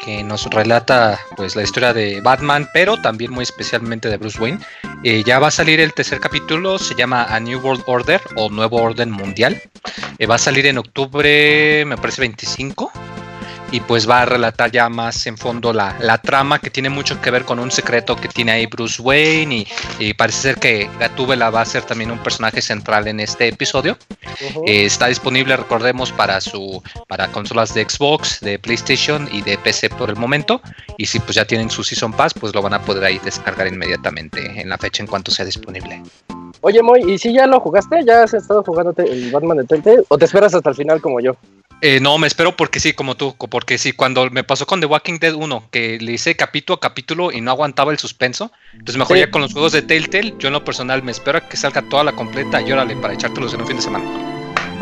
que 0.00 0.22
nos 0.22 0.46
relata 0.46 1.18
pues 1.36 1.54
la 1.54 1.62
historia 1.62 1.92
de 1.92 2.20
Batman, 2.20 2.68
pero 2.72 3.00
también 3.00 3.30
muy 3.32 3.42
especialmente 3.42 4.08
de 4.08 4.16
Bruce 4.16 4.40
Wayne. 4.40 4.58
Eh, 5.04 5.22
ya 5.24 5.38
va 5.38 5.48
a 5.48 5.50
salir 5.50 5.80
el 5.80 5.92
tercer 5.92 6.20
capítulo, 6.20 6.78
se 6.78 6.94
llama 6.94 7.24
A 7.24 7.38
New 7.40 7.60
World 7.60 7.84
Order 7.86 8.20
o 8.36 8.48
Nuevo 8.48 8.78
Orden 8.82 9.10
Mundial. 9.10 9.60
Eh, 10.18 10.26
va 10.26 10.36
a 10.36 10.38
salir 10.38 10.66
en 10.66 10.78
octubre, 10.78 11.84
me 11.86 11.96
parece 11.96 12.22
25 12.22 12.90
y 13.72 13.80
pues 13.80 14.08
va 14.08 14.22
a 14.22 14.26
relatar 14.26 14.70
ya 14.70 14.88
más 14.88 15.26
en 15.26 15.36
fondo 15.36 15.72
la, 15.72 15.96
la, 16.00 16.18
trama 16.18 16.58
que 16.58 16.70
tiene 16.70 16.90
mucho 16.90 17.20
que 17.20 17.30
ver 17.30 17.44
con 17.44 17.58
un 17.58 17.70
secreto 17.70 18.16
que 18.16 18.28
tiene 18.28 18.52
ahí 18.52 18.66
Bruce 18.66 19.00
Wayne 19.00 19.54
y, 19.54 19.68
y 19.98 20.14
parece 20.14 20.40
ser 20.40 20.56
que 20.56 20.90
Gatúbela 20.98 21.50
va 21.50 21.62
a 21.62 21.64
ser 21.64 21.82
también 21.84 22.10
un 22.10 22.18
personaje 22.18 22.60
central 22.60 23.08
en 23.08 23.20
este 23.20 23.48
episodio. 23.48 23.96
Uh 24.10 24.60
-huh. 24.60 24.68
eh, 24.68 24.84
está 24.84 25.06
disponible, 25.06 25.56
recordemos, 25.56 26.12
para 26.12 26.40
su 26.40 26.82
para 27.08 27.28
consolas 27.28 27.74
de 27.74 27.88
Xbox, 27.88 28.40
de 28.40 28.58
PlayStation 28.58 29.28
y 29.32 29.42
de 29.42 29.58
PC 29.58 29.90
por 29.90 30.10
el 30.10 30.16
momento. 30.16 30.60
Y 30.98 31.06
si 31.06 31.20
pues 31.20 31.34
ya 31.34 31.44
tienen 31.44 31.70
su 31.70 31.82
Season 31.82 32.12
Pass, 32.12 32.34
pues 32.34 32.54
lo 32.54 32.62
van 32.62 32.74
a 32.74 32.82
poder 32.82 33.04
ahí 33.04 33.18
descargar 33.24 33.66
inmediatamente 33.66 34.60
en 34.60 34.68
la 34.68 34.78
fecha 34.78 35.02
en 35.02 35.06
cuanto 35.06 35.30
sea 35.30 35.44
disponible. 35.44 36.02
Oye, 36.62 36.82
Moy, 36.82 37.00
¿y 37.10 37.18
si 37.18 37.32
ya 37.32 37.46
lo 37.46 37.60
jugaste? 37.60 38.00
¿Ya 38.04 38.22
has 38.24 38.34
estado 38.34 38.62
jugando 38.62 38.92
el 38.98 39.30
Batman 39.30 39.58
de 39.58 39.64
Telltale? 39.64 40.02
¿O 40.08 40.18
te 40.18 40.26
esperas 40.26 40.54
hasta 40.54 40.70
el 40.70 40.76
final 40.76 41.00
como 41.00 41.20
yo? 41.20 41.36
Eh, 41.82 41.98
no, 41.98 42.18
me 42.18 42.26
espero 42.26 42.54
porque 42.56 42.78
sí, 42.78 42.92
como 42.92 43.14
tú, 43.14 43.34
porque 43.48 43.78
sí, 43.78 43.92
cuando 43.92 44.28
me 44.30 44.44
pasó 44.44 44.66
con 44.66 44.80
The 44.80 44.86
Walking 44.86 45.18
Dead 45.18 45.32
1, 45.32 45.68
que 45.70 45.98
le 45.98 46.12
hice 46.12 46.36
capítulo 46.36 46.76
a 46.76 46.80
capítulo 46.80 47.32
y 47.32 47.40
no 47.40 47.50
aguantaba 47.50 47.90
el 47.90 47.98
suspenso, 47.98 48.52
entonces 48.72 48.98
mejor 48.98 49.16
sí. 49.16 49.22
ya 49.22 49.30
con 49.30 49.40
los 49.40 49.54
juegos 49.54 49.72
de 49.72 49.80
Telltale, 49.80 50.34
yo 50.38 50.48
en 50.48 50.52
lo 50.52 50.62
personal 50.62 51.02
me 51.02 51.10
espero 51.10 51.38
a 51.38 51.40
que 51.48 51.56
salga 51.56 51.80
toda 51.88 52.04
la 52.04 52.12
completa 52.12 52.60
y 52.60 52.70
órale, 52.70 52.96
para 52.96 53.14
echártelos 53.14 53.54
en 53.54 53.62
un 53.62 53.66
fin 53.66 53.76
de 53.76 53.82
semana. 53.82 54.04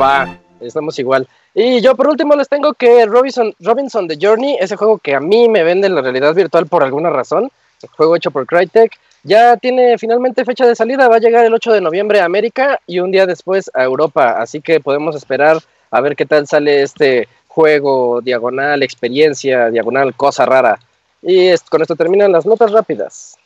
Va, 0.01 0.37
estamos 0.61 0.99
igual. 0.99 1.29
Y 1.55 1.81
yo 1.81 1.95
por 1.95 2.09
último 2.09 2.35
les 2.35 2.49
tengo 2.49 2.75
que 2.75 3.07
Robinson, 3.07 3.55
Robinson 3.61 4.09
The 4.09 4.19
Journey, 4.21 4.57
ese 4.59 4.75
juego 4.75 4.99
que 4.99 5.15
a 5.15 5.21
mí 5.21 5.49
me 5.49 5.63
vende 5.63 5.89
la 5.89 6.03
realidad 6.03 6.35
virtual 6.35 6.67
por 6.67 6.83
alguna 6.83 7.11
razón, 7.11 7.49
el 7.81 7.89
juego 7.91 8.17
hecho 8.17 8.33
por 8.33 8.45
Crytek, 8.45 8.99
ya 9.23 9.57
tiene 9.57 9.99
finalmente 9.99 10.45
fecha 10.45 10.67
de 10.67 10.75
salida, 10.75 11.09
va 11.09 11.17
a 11.17 11.21
llegar 11.21 11.45
el 11.45 11.55
8 11.55 11.73
de 11.75 11.81
noviembre 11.81 12.21
a 12.21 12.25
América 12.25 12.81
y 12.89 12.99
un 12.99 13.13
día 13.13 13.25
después 13.25 13.71
a 13.73 13.85
Europa, 13.85 14.33
así 14.33 14.61
que 14.61 14.81
podemos 14.81 15.15
esperar 15.15 15.59
a 15.91 16.01
ver 16.01 16.17
qué 16.17 16.27
tal 16.27 16.47
sale 16.47 16.83
este 16.83 17.29
juego, 17.47 18.21
diagonal, 18.21 18.83
experiencia, 18.83 19.71
diagonal, 19.71 20.15
cosa 20.15 20.47
rara. 20.47 20.79
Y 21.23 21.51
con 21.71 21.83
esto 21.83 21.97
terminan 21.97 22.31
las 22.31 22.47
notas 22.47 22.71
rápidas. 22.71 23.37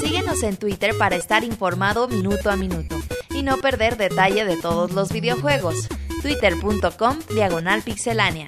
Síguenos 0.00 0.42
en 0.42 0.56
Twitter 0.56 0.96
para 0.98 1.16
estar 1.16 1.44
informado 1.44 2.08
minuto 2.08 2.50
a 2.50 2.56
minuto 2.56 2.96
y 3.30 3.42
no 3.42 3.58
perder 3.58 3.96
detalle 3.96 4.44
de 4.44 4.56
todos 4.56 4.92
los 4.92 5.12
videojuegos. 5.12 5.88
Twitter.com 6.22 7.18
Diagonal 7.34 7.82
Pixelánea. 7.82 8.46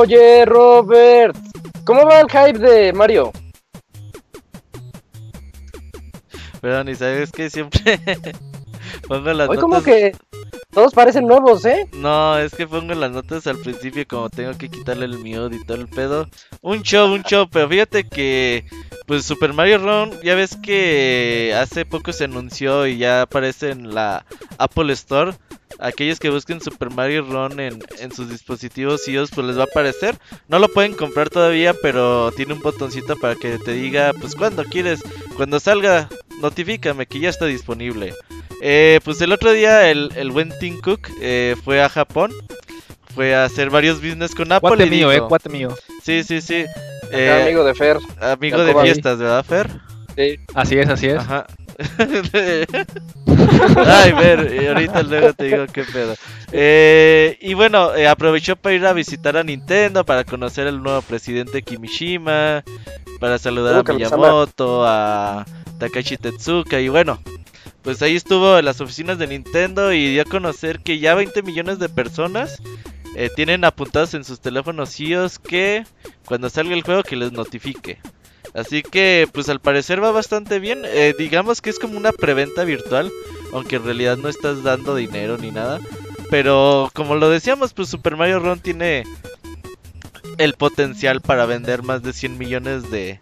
Oye, 0.00 0.46
Robert, 0.46 1.36
¿cómo 1.84 2.06
va 2.06 2.20
el 2.20 2.30
hype 2.30 2.58
de 2.58 2.90
Mario? 2.94 3.32
Perdón, 6.62 6.88
y 6.88 6.94
sabes 6.94 7.30
que 7.30 7.50
siempre 7.50 8.00
pongo 9.08 9.30
las 9.34 9.50
Hoy 9.50 9.56
notas. 9.56 9.60
como 9.60 9.82
que 9.82 10.16
todos 10.70 10.94
parecen 10.94 11.26
nuevos, 11.26 11.66
¿eh? 11.66 11.86
No, 11.92 12.38
es 12.38 12.54
que 12.54 12.66
pongo 12.66 12.94
las 12.94 13.10
notas 13.10 13.46
al 13.46 13.58
principio 13.58 14.06
como 14.08 14.30
tengo 14.30 14.56
que 14.56 14.70
quitarle 14.70 15.04
el 15.04 15.18
mute 15.18 15.56
y 15.56 15.64
todo 15.66 15.76
el 15.76 15.88
pedo. 15.88 16.26
Un 16.62 16.80
show, 16.80 17.12
un 17.12 17.22
show, 17.22 17.46
pero 17.52 17.68
fíjate 17.68 18.08
que 18.08 18.64
pues 19.06 19.26
Super 19.26 19.52
Mario 19.52 19.78
Run, 19.78 20.18
ya 20.22 20.34
ves 20.34 20.56
que 20.56 21.54
hace 21.58 21.84
poco 21.84 22.14
se 22.14 22.24
anunció 22.24 22.86
y 22.86 22.96
ya 22.96 23.20
aparece 23.20 23.68
en 23.72 23.94
la 23.94 24.24
Apple 24.56 24.94
Store. 24.94 25.32
Aquellos 25.80 26.18
que 26.18 26.30
busquen 26.30 26.60
Super 26.60 26.90
Mario 26.90 27.22
Run 27.22 27.58
en, 27.60 27.82
en 27.98 28.12
sus 28.12 28.28
dispositivos 28.28 29.06
iOS 29.08 29.30
pues 29.30 29.46
les 29.46 29.58
va 29.58 29.62
a 29.62 29.64
aparecer. 29.64 30.18
No 30.48 30.58
lo 30.58 30.68
pueden 30.68 30.94
comprar 30.94 31.30
todavía, 31.30 31.74
pero 31.82 32.30
tiene 32.32 32.52
un 32.52 32.60
botoncito 32.60 33.16
para 33.16 33.34
que 33.34 33.58
te 33.58 33.72
diga 33.72 34.12
pues 34.20 34.34
cuando 34.34 34.64
quieres, 34.64 35.00
cuando 35.36 35.58
salga, 35.58 36.08
notifícame 36.40 37.06
que 37.06 37.20
ya 37.20 37.30
está 37.30 37.46
disponible. 37.46 38.14
Eh, 38.62 39.00
pues 39.04 39.20
el 39.22 39.32
otro 39.32 39.52
día 39.52 39.90
el, 39.90 40.12
el 40.16 40.30
buen 40.30 40.52
Tim 40.58 40.80
Cook 40.80 41.08
eh, 41.20 41.56
fue 41.64 41.82
a 41.82 41.88
Japón. 41.88 42.32
Fue 43.12 43.34
a 43.34 43.42
hacer 43.42 43.70
varios 43.70 43.96
business 44.00 44.36
con 44.36 44.52
Apple. 44.52 44.68
Cuate 44.68 44.86
y 44.86 44.90
mío, 44.90 45.10
dijo, 45.10 45.24
eh, 45.24 45.28
cuate 45.28 45.48
mío. 45.48 45.74
Sí, 46.00 46.22
sí, 46.22 46.40
sí. 46.40 46.64
Eh, 47.10 47.42
amigo 47.42 47.64
de 47.64 47.74
Fer. 47.74 47.98
amigo 48.20 48.62
de 48.62 48.72
fiestas, 48.72 49.18
¿verdad, 49.18 49.44
Fer? 49.44 49.68
Sí. 50.16 50.36
Así 50.54 50.78
es, 50.78 50.88
así 50.88 51.08
es. 51.08 51.18
Ajá. 51.18 51.44
Ay, 53.86 54.12
ver, 54.12 54.62
y 54.62 54.66
ahorita 54.66 55.02
luego 55.02 55.32
te 55.32 55.44
digo 55.44 55.66
qué 55.72 55.84
pedo. 55.84 56.14
Eh, 56.52 57.38
y 57.40 57.54
bueno, 57.54 57.94
eh, 57.94 58.08
aprovechó 58.08 58.56
para 58.56 58.74
ir 58.74 58.86
a 58.86 58.92
visitar 58.92 59.36
a 59.36 59.44
Nintendo, 59.44 60.04
para 60.04 60.24
conocer 60.24 60.66
al 60.66 60.82
nuevo 60.82 61.02
presidente 61.02 61.62
Kimishima, 61.62 62.64
para 63.18 63.38
saludar 63.38 63.76
Uh, 63.76 63.90
a. 63.90 63.94
Miyamoto, 63.94 64.84
a 64.86 65.44
Takashi 65.78 66.16
Tetsuka, 66.16 66.80
y 66.80 66.88
bueno, 66.88 67.20
pues 67.82 68.02
ahí 68.02 68.16
estuvo 68.16 68.58
en 68.58 68.64
las 68.64 68.80
oficinas 68.80 69.18
de 69.18 69.26
Nintendo 69.26 69.92
y 69.92 70.12
dio 70.12 70.22
a 70.22 70.26
conocer 70.26 70.80
que 70.80 70.98
ya 70.98 71.14
20 71.14 71.42
millones 71.42 71.78
de 71.78 71.88
personas 71.88 72.60
eh, 73.16 73.30
tienen 73.34 73.64
apuntados 73.64 74.14
en 74.14 74.24
sus 74.24 74.40
teléfonos 74.40 74.98
iOS 75.00 75.38
que 75.38 75.84
cuando 76.26 76.50
salga 76.50 76.74
el 76.74 76.82
juego 76.82 77.02
que 77.02 77.16
les 77.16 77.32
notifique. 77.32 77.98
Así 78.54 78.82
que, 78.82 79.28
pues 79.32 79.48
al 79.48 79.60
parecer 79.60 80.02
va 80.02 80.10
bastante 80.10 80.58
bien. 80.58 80.82
Eh, 80.84 81.14
digamos 81.18 81.60
que 81.60 81.70
es 81.70 81.78
como 81.78 81.96
una 81.96 82.12
preventa 82.12 82.64
virtual, 82.64 83.10
aunque 83.52 83.76
en 83.76 83.84
realidad 83.84 84.16
no 84.16 84.28
estás 84.28 84.62
dando 84.62 84.94
dinero 84.94 85.38
ni 85.38 85.50
nada. 85.50 85.80
Pero 86.30 86.90
como 86.94 87.16
lo 87.16 87.30
decíamos, 87.30 87.72
pues 87.72 87.88
Super 87.88 88.16
Mario 88.16 88.40
Run 88.40 88.60
tiene 88.60 89.04
el 90.38 90.54
potencial 90.54 91.20
para 91.20 91.46
vender 91.46 91.82
más 91.82 92.02
de 92.02 92.12
100 92.12 92.38
millones 92.38 92.90
de, 92.90 93.20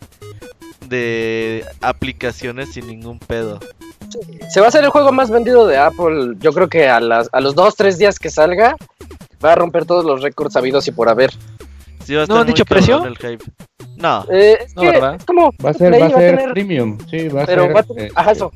de 0.88 1.64
aplicaciones 1.80 2.72
sin 2.72 2.86
ningún 2.86 3.18
pedo. 3.18 3.60
Se 4.50 4.60
va 4.60 4.66
a 4.66 4.68
hacer 4.68 4.84
el 4.84 4.90
juego 4.90 5.12
más 5.12 5.30
vendido 5.30 5.66
de 5.66 5.76
Apple. 5.76 6.34
Yo 6.38 6.52
creo 6.52 6.68
que 6.68 6.88
a, 6.88 7.00
las, 7.00 7.28
a 7.32 7.40
los 7.40 7.54
dos, 7.54 7.76
tres 7.76 7.98
días 7.98 8.18
que 8.18 8.30
salga, 8.30 8.76
va 9.44 9.52
a 9.52 9.56
romper 9.56 9.84
todos 9.84 10.04
los 10.04 10.22
récords 10.22 10.54
sabidos 10.54 10.88
y 10.88 10.92
por 10.92 11.08
haber. 11.08 11.32
Sí, 12.08 12.14
va 12.14 12.22
a 12.22 12.26
¿No 12.26 12.38
han 12.38 12.46
dicho 12.46 12.64
precio? 12.64 13.04
el 13.04 13.18
hype. 13.18 13.44
No, 13.98 14.24
Eh, 14.30 14.56
es 14.64 14.74
No, 14.74 14.80
que 14.80 14.90
¿verdad? 14.92 15.14
es 15.16 15.24
como 15.26 15.50
Va 15.62 15.68
a 15.70 15.74
ser, 15.74 15.88
Play 15.90 16.00
va 16.00 16.06
a 16.06 16.10
ser 16.10 16.36
tener- 16.38 16.52
premium, 16.54 16.98
sí, 17.10 17.28
va 17.28 17.42
a 17.42 17.46
pero 17.46 17.64
ser. 17.66 17.76
va 17.76 17.80
a 17.80 17.82
tener- 17.82 18.04
eh, 18.06 18.12
ajá, 18.14 18.32
eso. 18.32 18.50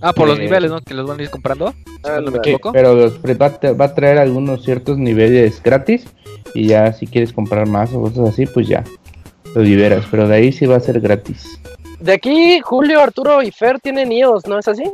Ah, 0.00 0.14
por 0.14 0.26
los 0.26 0.38
Eh, 0.38 0.42
niveles, 0.42 0.70
¿no? 0.70 0.80
Que 0.80 0.94
los 0.94 1.06
van 1.06 1.20
a 1.20 1.22
ir 1.22 1.28
comprando. 1.28 1.72
Si 1.72 1.74
no 2.02 2.10
me 2.10 2.16
Ándale. 2.16 2.30
sí, 2.32 2.38
equivoco. 2.38 2.72
pero 2.72 2.94
los 2.94 3.12
pre- 3.18 3.34
va, 3.34 3.46
a 3.46 3.60
tra- 3.60 3.78
va 3.78 3.84
a 3.84 3.94
traer 3.94 4.16
algunos 4.18 4.64
ciertos 4.64 4.96
niveles 4.96 5.62
gratis 5.62 6.06
y 6.54 6.68
ya 6.68 6.94
si 6.94 7.06
quieres 7.06 7.34
comprar 7.34 7.68
más 7.68 7.92
o 7.92 8.00
cosas 8.00 8.30
así, 8.30 8.46
pues 8.46 8.66
ya 8.68 8.84
lo 9.54 9.60
liberas, 9.60 10.06
pero 10.10 10.26
de 10.26 10.36
ahí 10.36 10.50
sí 10.50 10.64
va 10.64 10.76
a 10.76 10.80
ser 10.80 10.98
gratis. 11.00 11.60
De 12.00 12.12
aquí, 12.14 12.60
Julio, 12.60 13.00
Arturo 13.02 13.42
y 13.42 13.50
Fer 13.50 13.80
tienen 13.80 14.12
iOS, 14.12 14.46
¿no 14.46 14.58
es 14.58 14.66
así? 14.68 14.84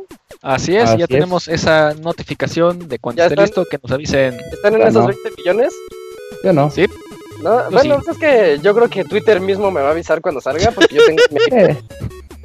Así 0.40 0.74
es, 0.76 0.88
Así 0.88 0.98
ya 0.98 1.04
es. 1.04 1.08
tenemos 1.10 1.46
esa 1.46 1.94
notificación 1.94 2.88
de 2.88 2.98
cuando 2.98 3.22
esté 3.22 3.34
están. 3.34 3.44
listo 3.44 3.64
que 3.70 3.78
nos 3.80 3.92
avisen. 3.92 4.34
¿Están 4.52 4.74
en 4.74 4.80
Ya 4.80 4.88
esos 4.88 5.02
no. 5.02 5.06
20 5.08 5.30
millones? 5.36 5.72
Yo 6.42 6.52
no. 6.52 6.68
Sí, 6.70 6.86
No, 7.42 7.70
bueno, 7.70 7.96
sí. 7.96 8.02
pues 8.04 8.08
es 8.08 8.18
que 8.18 8.58
yo 8.62 8.74
creo 8.74 8.88
que 8.88 9.04
Twitter 9.04 9.40
mismo 9.40 9.70
me 9.70 9.80
va 9.80 9.88
a 9.88 9.92
avisar 9.92 10.20
cuando 10.20 10.40
salga, 10.40 10.70
porque 10.70 10.94
yo 10.94 11.02
tengo 11.06 11.22
mi 11.30 11.76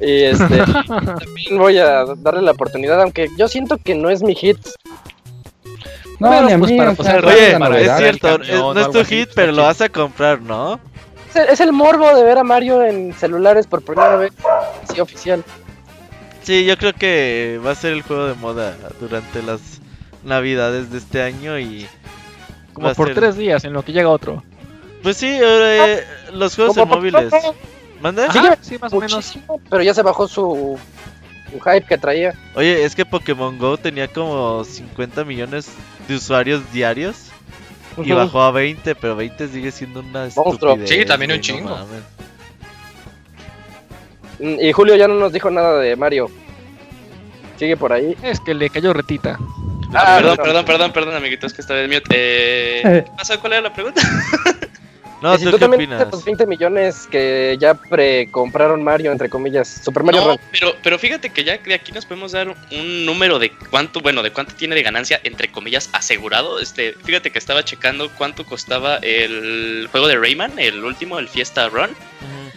Y 0.00 0.22
este, 0.24 0.58
también 0.88 1.58
voy 1.58 1.78
a 1.78 2.04
darle 2.16 2.42
la 2.42 2.52
oportunidad, 2.52 3.00
aunque 3.02 3.28
yo 3.36 3.48
siento 3.48 3.78
que 3.78 3.94
no 3.94 4.10
es 4.10 4.22
mi 4.22 4.34
hit. 4.34 4.58
no, 6.20 6.28
Bueno, 6.28 6.46
ni 6.48 6.52
a 6.52 6.58
pues 6.58 6.70
mí, 6.72 6.78
para 6.78 6.90
o 6.90 6.94
sea, 6.96 7.04
pasar 7.04 7.22
¿cuál 7.22 7.34
Oye, 7.36 7.52
la 7.52 7.58
para 7.58 7.78
es 7.80 7.86
novedad? 7.86 7.98
cierto, 7.98 8.28
camión 8.38 8.74
no 8.74 8.80
es 8.80 8.90
tu 8.90 8.98
así, 9.00 9.16
hit, 9.16 9.28
pero 9.34 9.52
lo 9.52 9.62
vas 9.62 9.80
a 9.80 9.88
comprar, 9.88 10.40
¿no? 10.40 10.80
Es 11.30 11.36
el, 11.36 11.48
es 11.48 11.60
el 11.60 11.72
morbo 11.72 12.14
de 12.14 12.22
ver 12.24 12.38
a 12.38 12.44
Mario 12.44 12.82
en 12.84 13.12
celulares 13.12 13.66
por 13.66 13.82
primera 13.84 14.16
vez, 14.16 14.32
sí, 14.92 15.00
oficial. 15.00 15.44
Sí, 16.42 16.64
yo 16.64 16.76
creo 16.78 16.92
que 16.94 17.60
va 17.64 17.72
a 17.72 17.74
ser 17.74 17.92
el 17.92 18.02
juego 18.02 18.26
de 18.26 18.34
moda 18.34 18.76
durante 19.00 19.42
las 19.42 19.60
navidades 20.24 20.90
de 20.90 20.98
este 20.98 21.22
año 21.22 21.58
y... 21.58 21.86
como 22.72 22.92
por 22.94 23.08
ser- 23.08 23.16
tres 23.16 23.36
días 23.36 23.64
en 23.64 23.72
lo 23.74 23.82
que 23.84 23.92
llega 23.92 24.08
otro. 24.08 24.42
Pues 25.08 25.16
sí, 25.16 25.38
eh, 25.42 26.04
los 26.34 26.54
juegos 26.54 26.76
en 26.76 26.82
Como 26.82 26.96
móviles. 26.96 27.32
Sí, 28.60 28.76
más 28.78 28.92
o 28.92 29.00
menos. 29.00 29.38
pero 29.70 29.82
ya 29.82 29.94
se 29.94 30.02
bajó 30.02 30.28
su, 30.28 30.78
su 31.50 31.60
hype 31.60 31.86
que 31.86 31.96
traía. 31.96 32.34
Oye, 32.54 32.84
es 32.84 32.94
que 32.94 33.06
Pokémon 33.06 33.56
Go 33.56 33.78
tenía 33.78 34.06
como 34.06 34.62
50 34.64 35.24
millones 35.24 35.70
de 36.06 36.14
usuarios 36.14 36.60
diarios 36.74 37.28
y 37.96 38.02
Ujú. 38.12 38.16
bajó 38.16 38.42
a 38.42 38.50
20, 38.50 38.94
pero 38.96 39.16
20 39.16 39.48
sigue 39.48 39.72
siendo 39.72 40.00
una 40.00 40.28
Monstruo. 40.36 40.74
estupidez. 40.74 40.90
Sí, 40.90 41.06
también 41.06 41.30
un 41.30 41.38
no 41.38 41.42
chingo. 41.42 41.78
Mm, 44.40 44.60
Y 44.60 44.72
Julio 44.72 44.94
ya 44.94 45.08
no 45.08 45.14
nos 45.14 45.32
dijo 45.32 45.48
nada 45.50 45.78
de 45.80 45.96
Mario. 45.96 46.30
sigue 47.58 47.78
por 47.78 47.94
ahí. 47.94 48.14
Es 48.22 48.40
que 48.40 48.52
le 48.52 48.68
cayó 48.68 48.92
retita. 48.92 49.38
Ah, 49.94 50.16
perdón, 50.18 50.36
no. 50.36 50.42
perdón, 50.42 50.64
perdón, 50.66 50.92
perdón, 50.92 51.14
amiguitos, 51.14 51.54
que 51.54 51.62
estaba 51.62 51.80
en 51.80 51.88
mute. 51.88 52.04
Eh, 52.10 53.04
¿Qué 53.06 53.10
pasó? 53.16 53.40
¿Cuál 53.40 53.54
era 53.54 53.62
la 53.62 53.72
pregunta? 53.72 54.02
No, 55.20 55.32
Que 55.32 55.38
si 55.38 55.44
¿tú 55.44 55.50
tú 55.50 55.56
qué 55.56 55.60
también 55.60 55.92
opinas? 55.92 56.12
los 56.12 56.24
20 56.24 56.46
millones 56.46 57.08
que 57.10 57.56
ya 57.58 57.74
precompraron 57.74 58.82
Mario, 58.84 59.10
entre 59.12 59.28
comillas, 59.28 59.80
Super 59.84 60.02
Mario 60.04 60.20
No, 60.20 60.28
Run. 60.28 60.38
pero, 60.52 60.76
pero 60.82 60.98
fíjate 60.98 61.30
que 61.30 61.42
ya 61.44 61.58
de 61.58 61.74
aquí 61.74 61.90
nos 61.92 62.06
podemos 62.06 62.32
dar 62.32 62.54
un 62.70 63.04
número 63.04 63.38
de 63.38 63.50
cuánto, 63.70 64.00
bueno, 64.00 64.22
de 64.22 64.30
cuánto 64.32 64.54
tiene 64.54 64.74
de 64.76 64.82
ganancia, 64.82 65.20
entre 65.24 65.50
comillas, 65.50 65.90
asegurado. 65.92 66.60
Este, 66.60 66.92
fíjate 67.04 67.30
que 67.32 67.38
estaba 67.38 67.64
checando 67.64 68.10
cuánto 68.16 68.44
costaba 68.46 68.96
el 68.98 69.88
juego 69.90 70.06
de 70.06 70.16
Rayman, 70.16 70.58
el 70.58 70.84
último, 70.84 71.18
el 71.18 71.28
Fiesta 71.28 71.68
Run. 71.68 71.90
Ujú. 71.90 72.48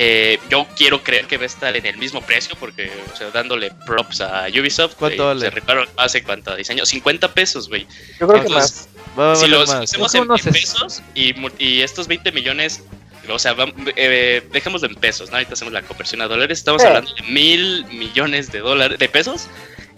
Eh, 0.00 0.38
yo 0.48 0.64
quiero 0.76 1.02
creer 1.02 1.26
que 1.26 1.38
va 1.38 1.42
a 1.42 1.46
estar 1.46 1.76
en 1.76 1.84
el 1.84 1.96
mismo 1.98 2.20
precio, 2.22 2.54
porque, 2.60 2.88
o 3.12 3.16
sea, 3.16 3.30
dándole 3.30 3.72
props 3.84 4.20
a 4.20 4.46
Ubisoft. 4.48 4.94
¿Cuánto 4.94 5.24
eh, 5.24 5.26
vale? 5.26 5.40
Se 5.40 5.50
rifaron 5.50 5.88
hace 5.96 6.22
cuánto 6.22 6.54
diseño, 6.54 6.86
50 6.86 7.34
pesos, 7.34 7.68
güey. 7.68 7.84
Yo 8.20 8.28
creo 8.28 8.40
que 8.42 8.46
Entonces, 8.46 8.86
más. 8.86 8.87
Va 9.18 9.32
a 9.32 9.36
si 9.36 9.46
los 9.46 9.68
más. 9.68 9.82
hacemos 9.82 10.12
¿Cómo 10.12 10.34
en, 10.36 10.46
en 10.46 10.52
pesos 10.52 11.02
y, 11.14 11.34
y 11.58 11.80
estos 11.82 12.08
20 12.08 12.32
millones, 12.32 12.82
o 13.28 13.38
sea, 13.38 13.54
vam- 13.56 13.72
eh, 13.96 14.42
dejémoslo 14.52 14.88
en 14.88 14.94
pesos, 14.94 15.30
¿no? 15.30 15.36
Ahorita 15.36 15.54
hacemos 15.54 15.72
la 15.72 15.82
conversión 15.82 16.20
a 16.22 16.28
dólares, 16.28 16.58
estamos 16.58 16.82
Eh. 16.82 16.86
hablando 16.86 17.12
de 17.14 17.22
mil 17.24 17.84
millones 17.86 18.50
de 18.52 18.60
dólares, 18.60 18.98
de 18.98 19.08
pesos, 19.08 19.46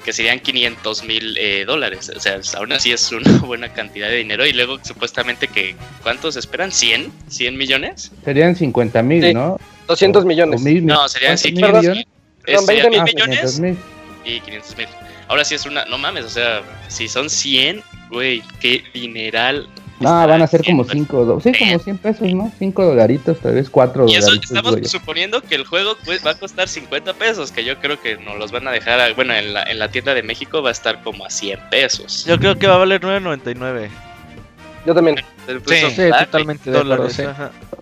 que 0.04 0.12
serían 0.14 0.40
500 0.40 1.04
mil 1.04 1.36
eh, 1.38 1.64
dólares. 1.66 2.10
O 2.14 2.18
sea, 2.20 2.36
es- 2.36 2.54
aún 2.54 2.72
así 2.72 2.90
es 2.92 3.12
una 3.12 3.22
buena 3.46 3.72
cantidad 3.72 4.08
de 4.08 4.16
dinero 4.16 4.46
y 4.46 4.52
luego 4.52 4.78
supuestamente 4.82 5.46
que, 5.48 5.76
¿cuántos 6.02 6.36
esperan? 6.36 6.70
¿100? 6.70 7.10
¿100 7.28 7.56
millones? 7.56 8.10
Serían 8.24 8.56
50 8.56 9.02
mil, 9.02 9.22
Sí. 9.24 9.34
¿no? 9.34 9.58
200 9.88 10.24
O- 10.24 10.26
millones. 10.26 10.60
o 10.60 10.64
mil- 10.64 10.86
No, 10.86 11.08
serían 11.08 11.30
¿cuántos 11.32 11.42
sí, 11.42 11.52
mil 11.52 11.60
perdón. 11.60 11.80
millones? 11.80 12.04
Perdón, 12.42 12.60
Es, 12.62 12.66
20 12.66 12.82
serían 12.84 13.00
Ah, 13.00 13.04
mil 13.04 13.14
500 13.14 13.28
millones 13.28 13.60
mil. 13.60 13.78
Y 14.24 14.40
500 14.40 14.76
mil. 14.76 14.86
Ahora 15.28 15.44
sí 15.44 15.54
es 15.54 15.66
una, 15.66 15.84
no 15.86 15.98
mames, 15.98 16.24
o 16.24 16.28
sea, 16.30 16.62
si 16.88 17.08
son 17.08 17.30
100, 17.30 17.82
güey, 18.10 18.42
qué 18.60 18.82
dineral. 18.94 19.68
No, 20.00 20.08
van 20.26 20.40
a 20.40 20.46
ser 20.46 20.64
como 20.64 20.82
haciendo. 20.82 21.04
5 21.12 21.24
dólares. 21.26 21.56
Sí, 21.58 21.64
como 21.64 21.78
100 21.78 21.98
pesos, 21.98 22.32
¿no? 22.32 22.50
5 22.58 22.84
dolaritos, 22.86 23.38
tal 23.38 23.52
vez 23.54 23.68
4 23.68 24.06
Y 24.08 24.14
eso 24.14 24.32
estamos 24.32 24.74
yo. 24.80 24.88
suponiendo 24.88 25.42
que 25.42 25.54
el 25.54 25.66
juego 25.66 25.94
pues, 26.06 26.24
va 26.26 26.30
a 26.30 26.34
costar 26.38 26.68
50 26.68 27.12
pesos, 27.14 27.52
que 27.52 27.64
yo 27.64 27.78
creo 27.78 28.00
que 28.00 28.16
nos 28.16 28.38
los 28.38 28.50
van 28.50 28.66
a 28.66 28.70
dejar, 28.70 28.98
a- 28.98 29.12
bueno, 29.12 29.34
en 29.34 29.52
la, 29.52 29.62
en 29.64 29.78
la 29.78 29.88
tienda 29.90 30.14
de 30.14 30.22
México 30.22 30.62
va 30.62 30.70
a 30.70 30.72
estar 30.72 31.02
como 31.02 31.26
a 31.26 31.30
100 31.30 31.60
pesos. 31.70 32.24
Yo 32.24 32.38
creo 32.38 32.56
que 32.58 32.66
va 32.66 32.76
a 32.76 32.78
valer 32.78 33.02
9.99 33.02 33.88
Yo 34.86 34.94
también. 34.94 35.16
Sí, 35.46 35.76
Sí, 35.90 36.02
totalmente 36.18 36.70
de 36.70 36.78
acuerdo, 36.78 36.96
dólares. 36.96 37.16
sí. 37.16 37.22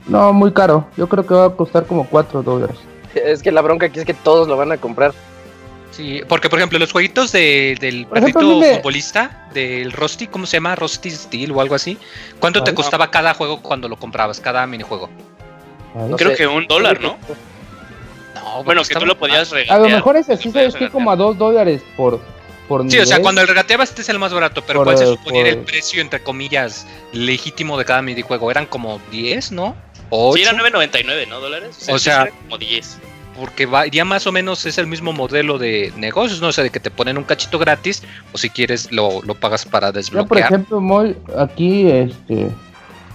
No, 0.08 0.32
muy 0.32 0.52
caro. 0.52 0.88
Yo 0.96 1.08
creo 1.08 1.24
que 1.24 1.34
va 1.34 1.46
a 1.46 1.50
costar 1.50 1.86
como 1.86 2.04
4 2.08 2.42
dólares. 2.42 2.76
Es 3.14 3.42
que 3.42 3.52
la 3.52 3.60
bronca 3.62 3.86
aquí 3.86 4.00
es 4.00 4.04
que 4.04 4.14
todos 4.14 4.48
lo 4.48 4.56
van 4.56 4.72
a 4.72 4.76
comprar. 4.78 5.12
Sí, 5.98 6.20
porque 6.28 6.48
por 6.48 6.60
ejemplo, 6.60 6.78
los 6.78 6.92
jueguitos 6.92 7.32
de- 7.32 7.76
del 7.80 8.06
Por 8.06 8.20
perrito 8.20 8.38
a 8.38 8.42
me- 8.60 8.76
futbolista, 8.76 9.48
del 9.52 9.90
Rusty, 9.90 10.28
¿cómo 10.28 10.46
se 10.46 10.58
llama? 10.58 10.76
Rusty 10.76 11.10
Steel 11.10 11.50
o 11.50 11.60
algo 11.60 11.74
así. 11.74 11.98
¿Cuánto 12.38 12.62
te 12.62 12.70
Ay, 12.70 12.76
costaba 12.76 13.10
cada 13.10 13.34
juego 13.34 13.60
cuando 13.60 13.88
lo 13.88 13.96
comprabas, 13.96 14.38
cada 14.38 14.64
minijuego? 14.68 15.10
¿vale? 15.96 16.10
No 16.10 16.16
Creo 16.16 16.30
sé. 16.30 16.36
que 16.36 16.46
un 16.46 16.68
dólar, 16.68 17.00
¿no? 17.00 17.18
No, 18.36 18.62
Bueno, 18.62 18.84
que 18.84 18.94
tú 18.94 19.06
lo 19.06 19.18
podías 19.18 19.50
A 19.50 19.54
regatear. 19.56 19.80
lo 19.80 19.88
mejor 19.88 20.16
es 20.18 20.30
así, 20.30 20.46
Lo 20.48 20.52
podías 20.52 20.72
¿sabes 20.72 20.86
qué? 20.86 20.92
Como 20.92 21.10
a 21.10 21.16
2 21.16 21.36
dólares 21.36 21.82
por, 21.96 22.20
por 22.68 22.88
Sí, 22.88 23.00
o 23.00 23.04
sea, 23.04 23.20
cuando 23.20 23.40
el 23.40 23.48
regateabas 23.48 23.88
este 23.88 24.02
es 24.02 24.08
el 24.08 24.20
más 24.20 24.32
barato, 24.32 24.62
pero 24.64 24.78
Por, 24.78 24.84
¿cuál 24.86 24.98
se 24.98 25.06
suponía 25.06 25.40
era 25.40 25.50
el 25.50 25.56
por- 25.56 25.64
precio, 25.66 26.00
entre 26.00 26.22
comillas, 26.22 26.86
legítimo 27.12 27.76
de 27.76 27.84
cada 27.84 28.02
minijuego? 28.02 28.52
Eran 28.52 28.66
como 28.66 29.00
10, 29.10 29.50
¿no? 29.50 29.74
O 30.10 30.32
Sí, 30.32 30.42
8, 30.44 30.50
era 30.50 30.58
9.99, 30.62 31.26
¿no? 31.26 31.40
Dólares. 31.40 31.76
O 31.88 31.98
sí, 31.98 32.04
sea- 32.04 32.22
era 32.22 32.30
como 32.30 32.56
10. 32.56 32.98
Porque 33.38 33.66
va, 33.66 33.86
ya 33.86 34.04
más 34.04 34.26
o 34.26 34.32
menos 34.32 34.66
es 34.66 34.78
el 34.78 34.86
mismo 34.86 35.12
modelo 35.12 35.58
de 35.58 35.92
negocios, 35.96 36.40
¿no? 36.40 36.48
O 36.48 36.52
sea, 36.52 36.64
de 36.64 36.70
que 36.70 36.80
te 36.80 36.90
ponen 36.90 37.18
un 37.18 37.24
cachito 37.24 37.58
gratis, 37.58 38.02
o 38.32 38.38
si 38.38 38.50
quieres 38.50 38.90
lo, 38.92 39.22
lo 39.22 39.34
pagas 39.34 39.64
para 39.64 39.88
Yo, 39.88 39.92
por 39.92 39.94
desbloquear. 39.94 40.44
ejemplo, 40.44 40.80
Moy, 40.80 41.16
aquí 41.36 41.88
este, 41.88 42.50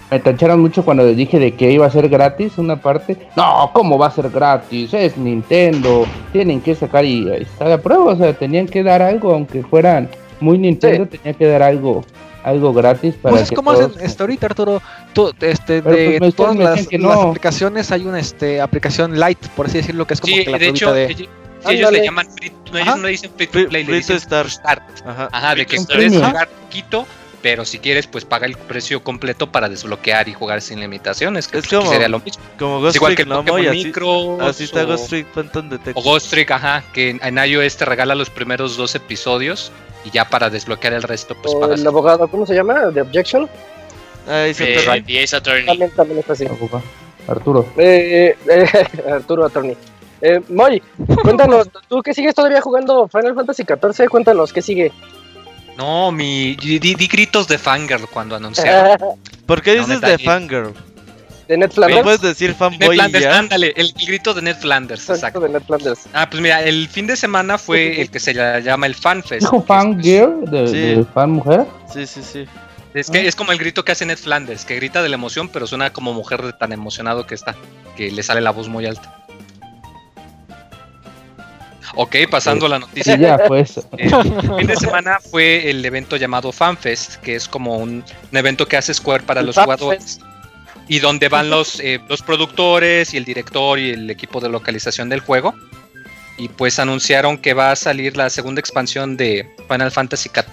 me 0.09 0.19
tacharon 0.19 0.61
mucho 0.61 0.85
cuando 0.85 1.03
les 1.03 1.17
dije 1.17 1.39
de 1.39 1.55
que 1.55 1.71
iba 1.71 1.85
a 1.85 1.89
ser 1.89 2.07
gratis 2.09 2.57
una 2.57 2.79
parte. 2.79 3.17
No, 3.35 3.71
¿cómo 3.73 3.97
va 3.97 4.07
a 4.07 4.11
ser 4.11 4.29
gratis? 4.29 4.93
Es 4.93 5.17
Nintendo. 5.17 6.05
Tienen 6.31 6.61
que 6.61 6.75
sacar 6.75 7.03
y 7.03 7.29
ahí 7.29 7.41
está 7.41 7.65
la 7.65 7.79
prueba. 7.79 8.05
O 8.05 8.15
sea, 8.15 8.33
tenían 8.33 8.67
que 8.67 8.83
dar 8.83 9.01
algo, 9.01 9.33
aunque 9.33 9.63
fueran 9.63 10.09
muy 10.39 10.57
Nintendo, 10.57 11.07
tenía 11.07 11.33
que 11.33 11.47
dar 11.47 11.63
algo 11.63 12.03
algo 12.43 12.73
gratis 12.73 13.15
para 13.15 13.31
Pues 13.31 13.43
es 13.43 13.49
que 13.49 13.55
como 13.55 13.73
todos- 13.73 13.91
hacen 13.91 14.05
este, 14.05 14.23
ahorita, 14.23 14.45
Arturo. 14.47 14.81
Tú, 15.13 15.31
este, 15.41 15.81
Pero, 15.81 15.95
de 15.95 16.15
pues, 16.19 16.35
todas 16.35 16.55
las, 16.55 16.87
que 16.87 16.97
las 16.97 17.15
no. 17.15 17.21
aplicaciones 17.29 17.91
hay 17.91 18.05
una 18.05 18.19
este, 18.19 18.59
aplicación 18.61 19.19
light, 19.19 19.39
por 19.55 19.67
así 19.67 19.77
decirlo, 19.77 20.05
que 20.05 20.13
es 20.15 20.21
como 20.21 20.35
Sí, 20.35 20.43
que 20.43 20.51
la 20.51 20.57
de 20.57 20.67
hecho, 20.69 20.93
de... 20.93 21.05
ellos, 21.05 21.27
Ándale. 21.65 21.99
le 21.99 22.03
llaman 22.05 22.27
free, 22.37 22.51
no, 22.71 22.77
ellos 22.79 22.97
no 22.97 23.03
le 23.03 23.09
dicen 23.09 23.31
free 23.37 23.47
to 23.47 23.53
Free- 23.53 23.67
play, 23.67 23.83
le 23.83 23.89
free 23.89 24.01
to 24.01 24.13
dicen 24.13 24.19
start. 24.19 24.49
start. 24.49 24.81
Ajá. 25.05 25.29
Ajá, 25.31 25.55
de 25.55 25.65
que 25.65 25.77
puedes 25.81 26.13
jugar 26.13 26.47
poquito, 26.49 27.07
pero 27.43 27.65
si 27.65 27.77
quieres, 27.77 28.07
pues 28.07 28.23
paga 28.23 28.47
el 28.47 28.55
precio 28.55 29.03
completo 29.03 29.51
para 29.51 29.67
desbloquear 29.67 30.29
y 30.29 30.33
jugar 30.33 30.61
sin 30.61 30.79
limitaciones. 30.79 31.49
Que 31.49 31.59
Es 31.59 31.67
pues, 31.67 31.77
como 31.77 31.91
sería 31.91 32.07
lo 32.07 32.21
mismo. 32.21 32.41
Como 32.57 32.77
Es 32.77 32.83
Ghost 32.83 32.95
igual 32.95 33.15
que 33.15 33.25
¿no, 33.25 33.39
Pokémon 33.39 33.59
Moy? 33.59 33.67
Así, 33.67 33.85
Micro. 33.85 34.41
así 34.41 34.63
está 34.63 34.83
o, 34.83 34.87
Ghost 34.87 35.09
Trick 35.09 35.27
Phantom 35.27 35.69
Detective. 35.69 35.93
o 35.99 36.01
Ghost 36.01 36.29
Trick, 36.31 36.49
ajá, 36.51 36.83
que 36.93 37.09
en, 37.09 37.19
en 37.21 37.37
iOS 37.37 37.75
te 37.75 37.83
regala 37.83 38.15
los 38.15 38.29
primeros 38.29 38.77
dos 38.77 38.95
episodios 38.95 39.73
y 40.05 40.11
ya 40.11 40.29
para 40.29 40.49
desbloquear 40.49 40.93
el 40.93 41.03
resto, 41.03 41.35
pues 41.35 41.53
O 41.53 41.59
pagas. 41.59 41.81
el 41.81 41.85
abogado, 41.85 42.29
¿cómo 42.29 42.45
se 42.45 42.55
llama? 42.55 42.79
¿De 42.85 43.01
Objection? 43.01 43.49
Ahí 44.25 44.53
se 44.53 44.75
Eh. 44.75 45.03
The 45.05 45.35
Attorney. 45.35 45.65
También, 45.65 45.91
también 45.91 46.19
está 46.19 46.33
así. 46.33 46.45
Arturo. 47.27 47.67
Eh, 47.77 48.37
eh, 48.49 48.87
Arturo 49.11 49.45
Attorney. 49.45 49.75
Eh, 50.21 50.39
Moy, 50.47 50.81
cuéntanos, 51.21 51.67
¿tú 51.89 52.01
que 52.01 52.13
sigues 52.13 52.33
todavía 52.33 52.61
jugando 52.61 53.09
Final 53.09 53.35
Fantasy 53.35 53.63
XIV? 53.63 54.07
Cuéntanos, 54.07 54.53
¿qué 54.53 54.61
sigue? 54.61 54.93
No, 55.77 56.11
mi. 56.11 56.55
Di, 56.55 56.79
di- 56.79 57.07
gritos 57.07 57.47
de 57.47 57.57
fangirl 57.57 58.05
cuando 58.07 58.35
anunciaron. 58.35 58.97
¿Por 59.45 59.61
qué 59.61 59.75
dices 59.79 59.99
de 60.01 60.17
fangirl? 60.19 60.73
¿De 61.47 61.57
Ned 61.57 61.67
¿No 61.67 61.73
Flanders? 61.73 62.03
puedes 62.03 62.21
decir 62.21 62.55
fanboy 62.55 62.95
y 62.95 62.99
Flanders, 62.99 63.23
ya? 63.25 63.37
ándale, 63.37 63.73
el, 63.75 63.93
el 63.99 64.05
grito 64.07 64.33
de 64.33 64.41
Ned 64.43 64.55
Flanders, 64.55 65.01
Exacto, 65.01 65.15
exacto. 65.15 65.39
de 65.41 65.49
Ned 65.49 65.61
Flanders. 65.63 65.99
Ah, 66.13 66.29
pues 66.29 66.41
mira, 66.41 66.61
el 66.63 66.87
fin 66.87 67.05
de 67.05 67.17
semana 67.17 67.57
fue 67.57 67.99
el 68.01 68.09
que 68.09 68.19
se 68.21 68.33
llama 68.33 68.85
el 68.85 68.95
FanFest. 68.95 69.41
¿Dijo 69.41 69.61
que 69.61 69.67
fan 69.67 69.99
es- 69.99 70.05
girl? 70.05 70.45
De, 70.49 70.67
Sí. 70.69 70.95
de 70.95 71.05
fan 71.13 71.31
mujer? 71.31 71.65
Sí, 71.93 72.07
sí, 72.07 72.21
sí. 72.23 72.45
Es 72.93 73.09
que 73.09 73.27
es 73.27 73.35
como 73.35 73.51
el 73.51 73.57
grito 73.57 73.83
que 73.83 73.91
hace 73.91 74.05
Ned 74.05 74.17
Flanders, 74.19 74.63
que 74.65 74.75
grita 74.75 75.01
de 75.03 75.09
la 75.09 75.15
emoción, 75.15 75.49
pero 75.49 75.67
suena 75.67 75.91
como 75.91 76.13
mujer 76.13 76.41
de 76.43 76.53
tan 76.53 76.71
emocionado 76.71 77.25
que 77.27 77.35
está, 77.35 77.55
que 77.97 78.09
le 78.11 78.23
sale 78.23 78.39
la 78.39 78.51
voz 78.51 78.69
muy 78.69 78.85
alta. 78.85 79.22
Ok, 81.95 82.15
pasando 82.29 82.65
a 82.65 82.69
la 82.69 82.79
noticia. 82.79 83.15
Sí, 83.15 83.21
ya, 83.21 83.37
pues. 83.47 83.77
El 83.97 84.09
fin 84.57 84.67
de 84.67 84.75
semana 84.75 85.19
fue 85.19 85.69
el 85.69 85.85
evento 85.85 86.17
llamado 86.17 86.51
FanFest, 86.51 87.17
que 87.17 87.35
es 87.35 87.47
como 87.47 87.77
un, 87.77 88.03
un 88.31 88.37
evento 88.37 88.67
que 88.67 88.77
hace 88.77 88.93
Square 88.93 89.23
para 89.23 89.41
El 89.41 89.47
los 89.47 89.57
jugadores 89.57 90.19
y 90.87 90.99
donde 90.99 91.29
van 91.29 91.49
los, 91.49 91.79
eh, 91.79 91.99
los 92.09 92.21
productores 92.21 93.13
y 93.13 93.17
el 93.17 93.25
director 93.25 93.79
y 93.79 93.91
el 93.91 94.09
equipo 94.09 94.39
de 94.39 94.49
localización 94.49 95.09
del 95.09 95.21
juego. 95.21 95.53
Y 96.37 96.49
pues 96.49 96.79
anunciaron 96.79 97.37
que 97.37 97.53
va 97.53 97.71
a 97.71 97.75
salir 97.75 98.17
la 98.17 98.29
segunda 98.29 98.59
expansión 98.59 99.15
de 99.17 99.47
Final 99.69 99.91
Fantasy 99.91 100.29
XIV. 100.29 100.45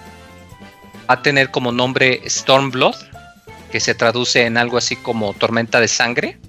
Va 1.09 1.15
a 1.15 1.21
tener 1.21 1.49
como 1.49 1.71
nombre 1.71 2.21
Stormblood, 2.27 2.95
que 3.71 3.79
se 3.79 3.95
traduce 3.95 4.45
en 4.45 4.57
algo 4.57 4.77
así 4.77 4.95
como 4.95 5.33
tormenta 5.33 5.79
de 5.79 5.87
sangre. 5.87 6.39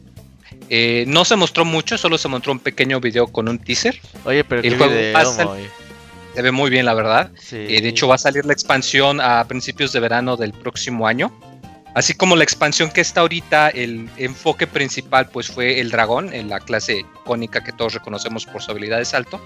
Eh, 0.74 1.04
no 1.06 1.26
se 1.26 1.36
mostró 1.36 1.66
mucho, 1.66 1.98
solo 1.98 2.16
se 2.16 2.28
mostró 2.28 2.50
un 2.50 2.58
pequeño 2.58 2.98
video 2.98 3.26
con 3.26 3.46
un 3.46 3.58
teaser. 3.58 4.00
Oye, 4.24 4.42
pero 4.42 4.62
El 4.62 4.70
qué 4.70 4.76
juego 4.78 4.94
video, 4.94 5.12
pasa- 5.12 5.44
Moy. 5.44 5.66
Se 6.34 6.40
ve 6.40 6.50
muy 6.50 6.70
bien, 6.70 6.86
la 6.86 6.94
verdad. 6.94 7.30
Sí. 7.38 7.56
Eh, 7.68 7.82
de 7.82 7.88
hecho, 7.88 8.08
va 8.08 8.14
a 8.14 8.18
salir 8.18 8.46
la 8.46 8.54
expansión 8.54 9.20
a 9.20 9.44
principios 9.46 9.92
de 9.92 10.00
verano 10.00 10.38
del 10.38 10.54
próximo 10.54 11.06
año. 11.06 11.30
Así 11.94 12.14
como 12.14 12.36
la 12.36 12.44
expansión 12.44 12.90
que 12.90 13.02
está 13.02 13.20
ahorita, 13.20 13.68
el 13.68 14.08
enfoque 14.16 14.66
principal 14.66 15.28
pues 15.28 15.48
fue 15.48 15.78
el 15.78 15.90
dragón, 15.90 16.32
en 16.32 16.48
la 16.48 16.58
clase 16.58 17.00
icónica 17.00 17.62
que 17.62 17.72
todos 17.72 17.92
reconocemos 17.92 18.46
por 18.46 18.62
su 18.62 18.70
habilidad 18.70 18.96
de 18.96 19.04
salto. 19.04 19.44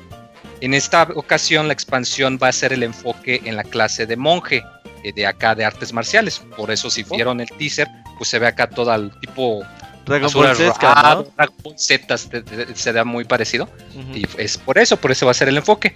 En 0.61 0.75
esta 0.75 1.09
ocasión 1.17 1.67
la 1.67 1.73
expansión 1.73 2.39
va 2.41 2.47
a 2.47 2.53
ser 2.53 2.73
el 2.73 2.85
enfoque 2.85 3.41
en 3.45 3.57
la 3.57 3.65
clase 3.65 4.07
de 4.07 4.17
monje, 4.17 4.62
eh, 5.03 5.12
de 5.12 5.27
acá 5.27 5.57
de 5.57 5.65
artes 5.65 5.93
marciales. 5.93 6.41
Por 6.57 6.71
eso 6.71 6.89
si 6.89 7.03
vieron 7.03 7.41
el 7.41 7.49
teaser, 7.51 7.89
pues 8.17 8.31
se 8.31 8.39
ve 8.39 8.47
acá 8.47 8.71
todo 8.71 8.95
el 8.95 9.11
tipo 9.19 9.65
Dragon 10.07 10.27
Azura 10.27 10.49
Ball 10.49 10.57
Sesca, 10.57 10.95
Rado, 10.95 11.25
¿no? 11.25 11.33
Dragon 11.37 11.57
Ball 11.62 11.75
Z 11.77 12.16
se 12.75 12.92
da 12.92 13.05
muy 13.05 13.25
parecido. 13.25 13.69
Y 14.14 14.25
es 14.38 14.57
por 14.57 14.79
eso, 14.79 14.97
por 14.97 15.11
eso 15.11 15.27
va 15.27 15.33
a 15.33 15.35
ser 15.35 15.49
el 15.49 15.57
enfoque. 15.57 15.95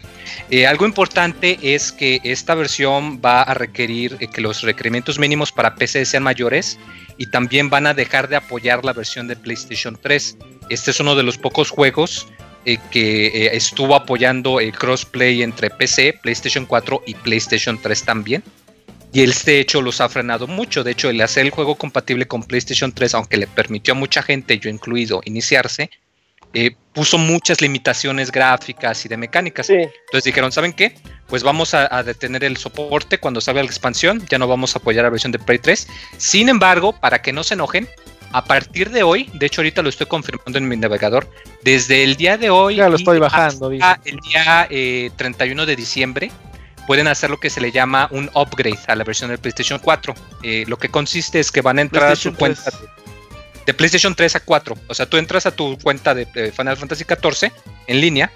Eh, 0.51 0.67
algo 0.67 0.85
importante 0.85 1.59
es 1.63 1.93
que 1.93 2.21
esta 2.25 2.55
versión 2.55 3.21
va 3.25 3.43
a 3.43 3.55
requerir 3.55 4.17
eh, 4.21 4.27
que 4.27 4.41
los 4.41 4.63
requerimientos 4.63 5.19
mínimos 5.19 5.53
para 5.53 5.77
PC 5.77 6.05
sean 6.05 6.25
mayores 6.25 6.79
y 7.17 7.27
también 7.27 7.71
van 7.71 7.87
a 7.87 7.95
dejar 7.95 8.29
de 8.29 8.37
apoyar 8.37 8.85
la 8.85 8.93
versión 8.93 9.29
de 9.29 9.37
PlayStation 9.37 9.97
3. 10.01 10.37
Este 10.69 10.91
es 10.91 11.01
uno 11.01 11.15
de 11.15 11.23
los 11.23 11.39
pocos 11.39 11.71
juegos 11.71 12.27
eh, 12.67 12.77
que 12.91 13.27
eh, 13.27 13.57
estuvo 13.57 13.95
apoyando 13.95 14.61
el 14.61 14.73
crossplay 14.73 15.43
entre 15.43 15.71
PC, 15.71 16.19
PlayStation 16.23 16.67
4 16.67 17.05
y 17.07 17.15
PlayStation 17.15 17.81
3 17.81 18.03
también. 18.05 18.45
Y 19.13 19.23
este 19.23 19.61
hecho 19.61 19.83
los 19.83 20.01
ha 20.01 20.09
frenado 20.09 20.47
mucho. 20.47 20.85
De 20.85 20.93
hecho, 20.93 21.11
el 21.11 21.21
hacer 21.21 21.45
el 21.45 21.51
juego 21.51 21.75
compatible 21.75 22.27
con 22.27 22.43
PlayStation 22.43 22.93
3, 22.93 23.15
aunque 23.15 23.37
le 23.37 23.47
permitió 23.47 23.93
a 23.93 23.97
mucha 23.97 24.23
gente, 24.23 24.59
yo 24.59 24.71
incluido, 24.71 25.21
iniciarse, 25.25 25.91
eh, 26.53 26.75
puso 26.93 27.19
muchas 27.19 27.61
limitaciones 27.61 28.31
gráficas 28.31 29.05
y 29.05 29.09
de 29.09 29.17
mecánicas. 29.17 29.67
Sí. 29.67 29.75
Entonces 29.75 30.25
dijeron, 30.25 30.53
¿saben 30.53 30.73
qué? 30.73 30.95
Pues 31.27 31.43
vamos 31.43 31.75
a, 31.75 31.95
a 31.95 32.03
detener 32.03 32.45
el 32.45 32.57
soporte 32.57 33.19
cuando 33.19 33.41
salga 33.41 33.63
la 33.63 33.67
expansión, 33.67 34.25
ya 34.29 34.39
no 34.39 34.47
vamos 34.47 34.75
a 34.75 34.79
apoyar 34.79 35.05
la 35.05 35.11
versión 35.11 35.33
de 35.33 35.39
Play 35.39 35.59
3. 35.59 35.89
Sin 36.17 36.49
embargo, 36.49 36.93
para 36.93 37.23
que 37.23 37.33
no 37.33 37.43
se 37.43 37.55
enojen, 37.55 37.89
a 38.33 38.45
partir 38.45 38.91
de 38.91 39.03
hoy, 39.03 39.29
de 39.35 39.47
hecho 39.47 39.61
ahorita 39.61 39.83
lo 39.83 39.89
estoy 39.89 40.07
confirmando 40.07 40.59
en 40.59 40.69
mi 40.69 40.77
navegador, 40.77 41.29
desde 41.63 42.05
el 42.05 42.17
día 42.17 42.39
de 42.39 42.51
hoy 42.51 42.77
Ya 42.77 42.89
lo 42.89 42.97
estoy 42.97 43.19
bajando, 43.19 43.73
hasta 43.81 44.09
el 44.09 44.19
día 44.19 44.67
eh, 44.71 45.11
31 45.17 45.67
de 45.67 45.77
diciembre, 45.77 46.31
pueden 46.91 47.07
hacer 47.07 47.31
lo 47.31 47.39
que 47.39 47.51
se 47.51 47.61
le 47.61 47.71
llama 47.71 48.09
un 48.11 48.29
upgrade 48.35 48.81
a 48.89 48.97
la 48.97 49.05
versión 49.05 49.31
del 49.31 49.39
PlayStation 49.39 49.79
4. 49.79 50.13
Eh, 50.43 50.65
lo 50.67 50.77
que 50.77 50.89
consiste 50.89 51.39
es 51.39 51.53
que 51.53 51.61
van 51.61 51.79
a 51.79 51.83
entrar 51.83 52.11
a 52.11 52.17
su 52.17 52.35
cuenta 52.35 52.69
de, 52.69 52.79
de 53.65 53.75
PlayStation 53.75 54.13
3 54.13 54.35
a 54.35 54.41
4. 54.41 54.75
O 54.89 54.95
sea, 54.95 55.07
tú 55.07 55.17
entras 55.17 55.47
a 55.47 55.53
tu 55.53 55.79
cuenta 55.79 56.17
de, 56.17 56.25
de 56.25 56.51
Final 56.51 56.77
Fantasy 56.77 57.05
14 57.05 57.53
en 57.87 58.01
línea 58.01 58.33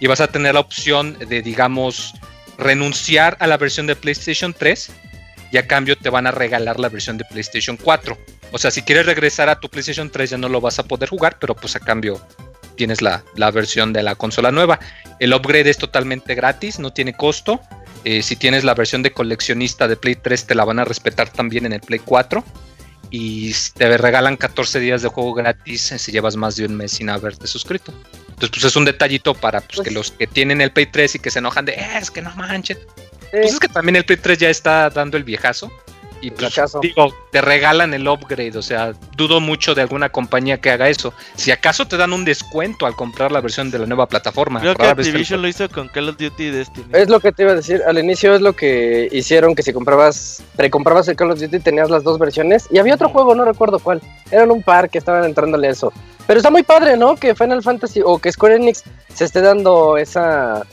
y 0.00 0.06
vas 0.06 0.22
a 0.22 0.28
tener 0.28 0.54
la 0.54 0.60
opción 0.60 1.18
de, 1.18 1.42
digamos, 1.42 2.14
renunciar 2.56 3.36
a 3.40 3.46
la 3.46 3.58
versión 3.58 3.86
de 3.86 3.94
PlayStation 3.94 4.54
3 4.54 4.90
y 5.52 5.58
a 5.58 5.66
cambio 5.66 5.94
te 5.98 6.08
van 6.08 6.26
a 6.26 6.30
regalar 6.30 6.80
la 6.80 6.88
versión 6.88 7.18
de 7.18 7.26
PlayStation 7.26 7.76
4. 7.76 8.16
O 8.52 8.58
sea, 8.58 8.70
si 8.70 8.80
quieres 8.80 9.04
regresar 9.04 9.50
a 9.50 9.60
tu 9.60 9.68
PlayStation 9.68 10.08
3 10.08 10.30
ya 10.30 10.38
no 10.38 10.48
lo 10.48 10.62
vas 10.62 10.78
a 10.78 10.84
poder 10.84 11.10
jugar, 11.10 11.36
pero 11.38 11.54
pues 11.54 11.76
a 11.76 11.80
cambio 11.80 12.26
tienes 12.74 13.02
la, 13.02 13.22
la 13.34 13.50
versión 13.50 13.92
de 13.92 14.02
la 14.02 14.14
consola 14.14 14.50
nueva. 14.50 14.80
El 15.20 15.34
upgrade 15.34 15.68
es 15.68 15.76
totalmente 15.76 16.34
gratis, 16.34 16.78
no 16.78 16.90
tiene 16.90 17.12
costo. 17.12 17.60
Eh, 18.10 18.22
si 18.22 18.36
tienes 18.36 18.64
la 18.64 18.72
versión 18.72 19.02
de 19.02 19.12
coleccionista 19.12 19.86
de 19.86 19.94
Play 19.96 20.14
3 20.14 20.46
te 20.46 20.54
la 20.54 20.64
van 20.64 20.78
a 20.78 20.84
respetar 20.86 21.28
también 21.30 21.66
en 21.66 21.74
el 21.74 21.80
Play 21.80 22.00
4. 22.02 22.42
Y 23.10 23.52
te 23.74 23.98
regalan 23.98 24.36
14 24.38 24.80
días 24.80 25.02
de 25.02 25.08
juego 25.08 25.34
gratis 25.34 25.92
eh, 25.92 25.98
si 25.98 26.10
llevas 26.10 26.36
más 26.36 26.56
de 26.56 26.64
un 26.64 26.74
mes 26.74 26.92
sin 26.92 27.10
haberte 27.10 27.46
suscrito. 27.46 27.92
Entonces, 28.28 28.50
pues 28.50 28.64
es 28.64 28.76
un 28.76 28.86
detallito 28.86 29.34
para 29.34 29.60
pues, 29.60 29.76
Pues- 29.76 29.88
que 29.88 29.94
los 29.94 30.10
que 30.12 30.26
tienen 30.26 30.62
el 30.62 30.72
Play 30.72 30.86
3 30.86 31.16
y 31.16 31.18
que 31.18 31.30
se 31.30 31.38
enojan 31.40 31.66
de, 31.66 31.72
"Eh, 31.72 31.86
es 32.00 32.10
que 32.10 32.22
no 32.22 32.34
manches. 32.36 32.78
Sí. 32.78 32.84
Pues 33.30 33.52
es 33.52 33.60
que 33.60 33.68
también 33.68 33.96
el 33.96 34.06
Play 34.06 34.16
3 34.18 34.38
ya 34.38 34.48
está 34.48 34.88
dando 34.88 35.18
el 35.18 35.24
viejazo. 35.24 35.70
Y 36.20 36.30
pues, 36.30 36.54
digo, 36.82 37.14
te 37.30 37.40
regalan 37.40 37.94
el 37.94 38.08
upgrade. 38.08 38.56
O 38.56 38.62
sea, 38.62 38.92
dudo 39.16 39.40
mucho 39.40 39.74
de 39.74 39.82
alguna 39.82 40.08
compañía 40.08 40.60
que 40.60 40.70
haga 40.70 40.88
eso. 40.88 41.12
Si 41.36 41.50
acaso 41.50 41.86
te 41.86 41.96
dan 41.96 42.12
un 42.12 42.24
descuento 42.24 42.86
al 42.86 42.94
comprar 42.94 43.32
la 43.32 43.40
versión 43.40 43.70
de 43.70 43.78
la 43.78 43.86
nueva 43.86 44.06
plataforma. 44.06 44.60
Creo 44.60 44.74
que 44.74 44.86
Activision 44.86 45.42
lo 45.42 45.48
hizo 45.48 45.68
con 45.68 45.88
Call 45.88 46.08
of 46.08 46.16
Duty 46.16 46.44
y 46.44 46.50
Destiny. 46.50 46.86
Es 46.92 47.08
lo 47.08 47.20
que 47.20 47.32
te 47.32 47.42
iba 47.42 47.52
a 47.52 47.56
decir. 47.56 47.82
Al 47.86 47.98
inicio 47.98 48.34
es 48.34 48.40
lo 48.40 48.52
que 48.54 49.08
hicieron 49.12 49.54
que 49.54 49.62
si 49.62 49.72
comprabas, 49.72 50.42
precomprabas 50.56 51.08
el 51.08 51.16
Call 51.16 51.30
of 51.30 51.40
Duty 51.40 51.60
tenías 51.60 51.90
las 51.90 52.02
dos 52.02 52.18
versiones. 52.18 52.68
Y 52.70 52.78
había 52.78 52.94
otro 52.94 53.08
juego, 53.08 53.34
no 53.34 53.44
recuerdo 53.44 53.78
cuál. 53.78 54.00
Eran 54.30 54.50
un 54.50 54.62
par 54.62 54.90
que 54.90 54.98
estaban 54.98 55.24
entrándole 55.24 55.68
a 55.68 55.70
eso. 55.70 55.92
Pero 56.26 56.38
está 56.38 56.50
muy 56.50 56.62
padre, 56.62 56.96
¿no? 56.96 57.16
Que 57.16 57.34
Final 57.34 57.62
Fantasy 57.62 58.02
o 58.04 58.18
que 58.18 58.30
Square 58.30 58.56
Enix 58.56 58.84
se 59.14 59.24
esté 59.24 59.40
dando 59.40 59.96
esa. 59.96 60.66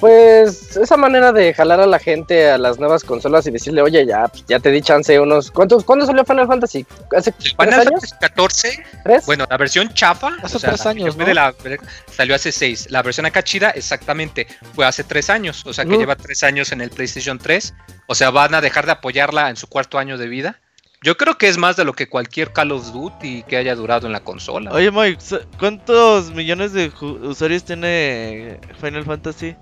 Pues 0.00 0.76
esa 0.76 0.96
manera 0.96 1.32
de 1.32 1.54
jalar 1.54 1.80
a 1.80 1.86
la 1.86 1.98
gente 1.98 2.50
a 2.50 2.58
las 2.58 2.78
nuevas 2.78 3.04
consolas 3.04 3.46
y 3.46 3.50
decirle, 3.50 3.80
oye, 3.82 4.04
ya, 4.04 4.28
pues, 4.28 4.44
ya 4.46 4.58
te 4.58 4.70
di 4.70 4.82
chance 4.82 5.18
unos. 5.18 5.50
¿Cuántos? 5.50 5.84
¿Cuándo 5.84 6.04
salió 6.04 6.24
Final 6.24 6.46
Fantasy? 6.46 6.84
¿Hace 7.16 7.32
Final 7.32 7.74
años? 7.74 7.84
Fantasy 7.86 8.14
14, 8.20 8.84
¿Tres? 9.04 9.26
bueno, 9.26 9.46
la 9.48 9.56
versión 9.56 9.92
chafa, 9.94 10.36
Hace 10.42 10.56
o 10.56 10.60
sea, 10.60 10.70
tres 10.70 10.86
años, 10.86 11.16
de 11.16 11.24
¿no? 11.26 11.32
la- 11.34 11.54
salió 12.10 12.34
hace 12.34 12.52
seis. 12.52 12.86
La 12.90 13.02
versión 13.02 13.24
acá 13.26 13.42
chida, 13.42 13.70
exactamente, 13.70 14.46
fue 14.74 14.84
hace 14.84 15.04
tres 15.04 15.30
años, 15.30 15.64
o 15.66 15.72
sea 15.72 15.84
que 15.84 15.90
Ujú. 15.92 16.00
lleva 16.00 16.16
tres 16.16 16.42
años 16.42 16.72
en 16.72 16.80
el 16.80 16.90
PlayStation 16.90 17.38
3. 17.38 17.72
O 18.06 18.14
sea, 18.14 18.30
van 18.30 18.54
a 18.54 18.60
dejar 18.60 18.86
de 18.86 18.92
apoyarla 18.92 19.48
en 19.48 19.56
su 19.56 19.66
cuarto 19.68 19.98
año 19.98 20.18
de 20.18 20.26
vida. 20.28 20.60
Yo 21.02 21.16
creo 21.16 21.36
que 21.38 21.48
es 21.48 21.58
más 21.58 21.76
de 21.76 21.84
lo 21.84 21.92
que 21.92 22.08
cualquier 22.08 22.52
Call 22.52 22.72
of 22.72 22.90
Duty 22.92 23.42
que 23.44 23.58
haya 23.58 23.74
durado 23.74 24.06
en 24.06 24.12
la 24.12 24.20
consola. 24.20 24.72
Oye, 24.72 24.90
Mike, 24.90 25.18
¿cuántos 25.58 26.30
millones 26.32 26.72
de 26.72 26.90
usuarios 27.00 27.62
tiene 27.64 28.58
Final 28.80 29.04
Fantasy? 29.04 29.54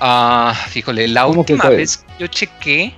Ah, 0.00 0.54
fíjole, 0.68 1.08
la 1.08 1.22
¿Cómo 1.24 1.44
que 1.44 1.54
última 1.54 1.70
vez 1.70 1.98
que 1.98 2.04
yo 2.20 2.26
chequé 2.28 2.94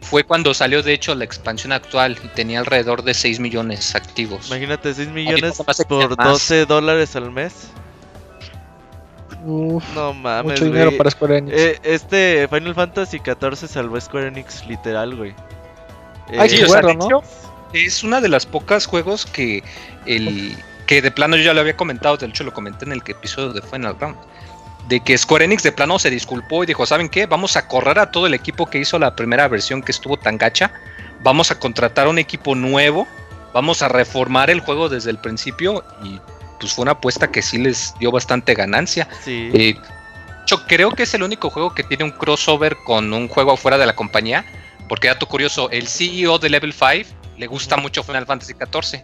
fue 0.00 0.22
cuando 0.24 0.52
salió, 0.52 0.82
de 0.82 0.92
hecho, 0.92 1.14
la 1.14 1.24
expansión 1.24 1.72
actual 1.72 2.18
y 2.22 2.28
tenía 2.28 2.58
alrededor 2.60 3.02
de 3.04 3.14
6 3.14 3.40
millones 3.40 3.94
activos. 3.94 4.48
Imagínate, 4.48 4.92
6 4.92 5.08
millones 5.08 5.56
por 5.88 6.16
más. 6.18 6.26
12 6.28 6.66
dólares 6.66 7.16
al 7.16 7.30
mes. 7.30 7.68
Uf, 9.46 9.82
No 9.94 10.12
mames, 10.14 10.52
mucho 10.52 10.64
dinero 10.66 10.96
para 10.96 11.10
Square 11.10 11.38
Enix. 11.38 11.56
Eh, 11.58 11.78
este 11.82 12.48
Final 12.48 12.74
Fantasy 12.74 13.20
14 13.20 13.68
salvó 13.68 13.96
a 13.96 14.00
Square 14.00 14.28
Enix 14.28 14.66
literal, 14.66 15.14
güey. 15.16 15.34
Hay 16.38 16.48
Sí, 16.48 16.56
que 16.58 16.64
o 16.64 16.68
sea, 16.68 16.80
jugarlo, 16.80 17.04
de 17.04 17.10
¿no? 17.10 17.22
Es 17.74 18.04
una 18.04 18.20
de 18.20 18.28
las 18.28 18.46
pocas 18.46 18.86
juegos 18.86 19.26
que 19.26 19.62
el 20.06 20.56
que 20.86 21.00
de 21.02 21.10
plano 21.10 21.36
yo 21.36 21.42
ya 21.44 21.54
lo 21.54 21.60
había 21.60 21.76
comentado, 21.76 22.16
de 22.18 22.26
hecho 22.26 22.44
lo 22.44 22.52
comenté 22.52 22.84
en 22.84 22.92
el 22.92 23.02
que- 23.02 23.12
episodio 23.12 23.52
de 23.54 23.62
Final 23.62 23.96
Round, 23.98 24.16
de 24.88 25.00
que 25.00 25.16
Square 25.16 25.46
Enix 25.46 25.62
de 25.62 25.72
plano 25.72 25.98
se 25.98 26.10
disculpó 26.10 26.62
y 26.62 26.66
dijo, 26.66 26.86
¿saben 26.86 27.08
qué? 27.08 27.26
Vamos 27.26 27.56
a 27.56 27.66
correr 27.66 27.98
a 27.98 28.10
todo 28.10 28.26
el 28.26 28.34
equipo 28.34 28.66
que 28.66 28.78
hizo 28.78 28.98
la 28.98 29.16
primera 29.16 29.48
versión 29.48 29.82
que 29.82 29.92
estuvo 29.92 30.16
tan 30.16 30.38
gacha, 30.38 30.72
vamos 31.22 31.50
a 31.50 31.58
contratar 31.58 32.08
un 32.08 32.18
equipo 32.18 32.54
nuevo, 32.54 33.06
vamos 33.52 33.82
a 33.82 33.88
reformar 33.88 34.50
el 34.50 34.60
juego 34.60 34.88
desde 34.88 35.10
el 35.10 35.18
principio 35.18 35.84
y 36.02 36.20
pues 36.60 36.72
fue 36.72 36.82
una 36.82 36.92
apuesta 36.92 37.30
que 37.30 37.42
sí 37.42 37.58
les 37.58 37.94
dio 37.98 38.10
bastante 38.10 38.54
ganancia. 38.54 39.08
Sí. 39.24 39.50
Eh, 39.54 39.76
yo 40.46 40.66
creo 40.66 40.90
que 40.90 41.04
es 41.04 41.14
el 41.14 41.22
único 41.22 41.50
juego 41.50 41.74
que 41.74 41.82
tiene 41.82 42.04
un 42.04 42.10
crossover 42.10 42.76
con 42.84 43.12
un 43.12 43.28
juego 43.28 43.52
afuera 43.52 43.78
de 43.78 43.86
la 43.86 43.94
compañía. 43.94 44.44
Porque 44.88 45.08
dato 45.08 45.26
curioso, 45.26 45.70
el 45.70 45.88
CEO 45.88 46.38
de 46.38 46.50
Level 46.50 46.72
5 46.72 47.10
le 47.38 47.46
gusta 47.46 47.76
mucho 47.76 48.02
Final 48.02 48.26
Fantasy 48.26 48.52
XIV. 48.52 49.02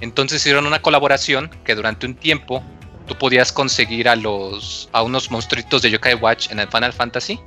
Entonces 0.00 0.40
hicieron 0.40 0.66
una 0.66 0.80
colaboración 0.80 1.50
que 1.64 1.74
durante 1.74 2.06
un 2.06 2.14
tiempo 2.14 2.62
tú 3.06 3.14
podías 3.16 3.52
conseguir 3.52 4.08
a 4.08 4.16
los 4.16 4.88
a 4.92 5.02
unos 5.02 5.30
monstruitos 5.30 5.82
de 5.82 5.90
Yokai 5.90 6.14
Watch 6.14 6.50
en 6.50 6.58
el 6.60 6.68
Final 6.68 6.92
Fantasy. 6.92 7.40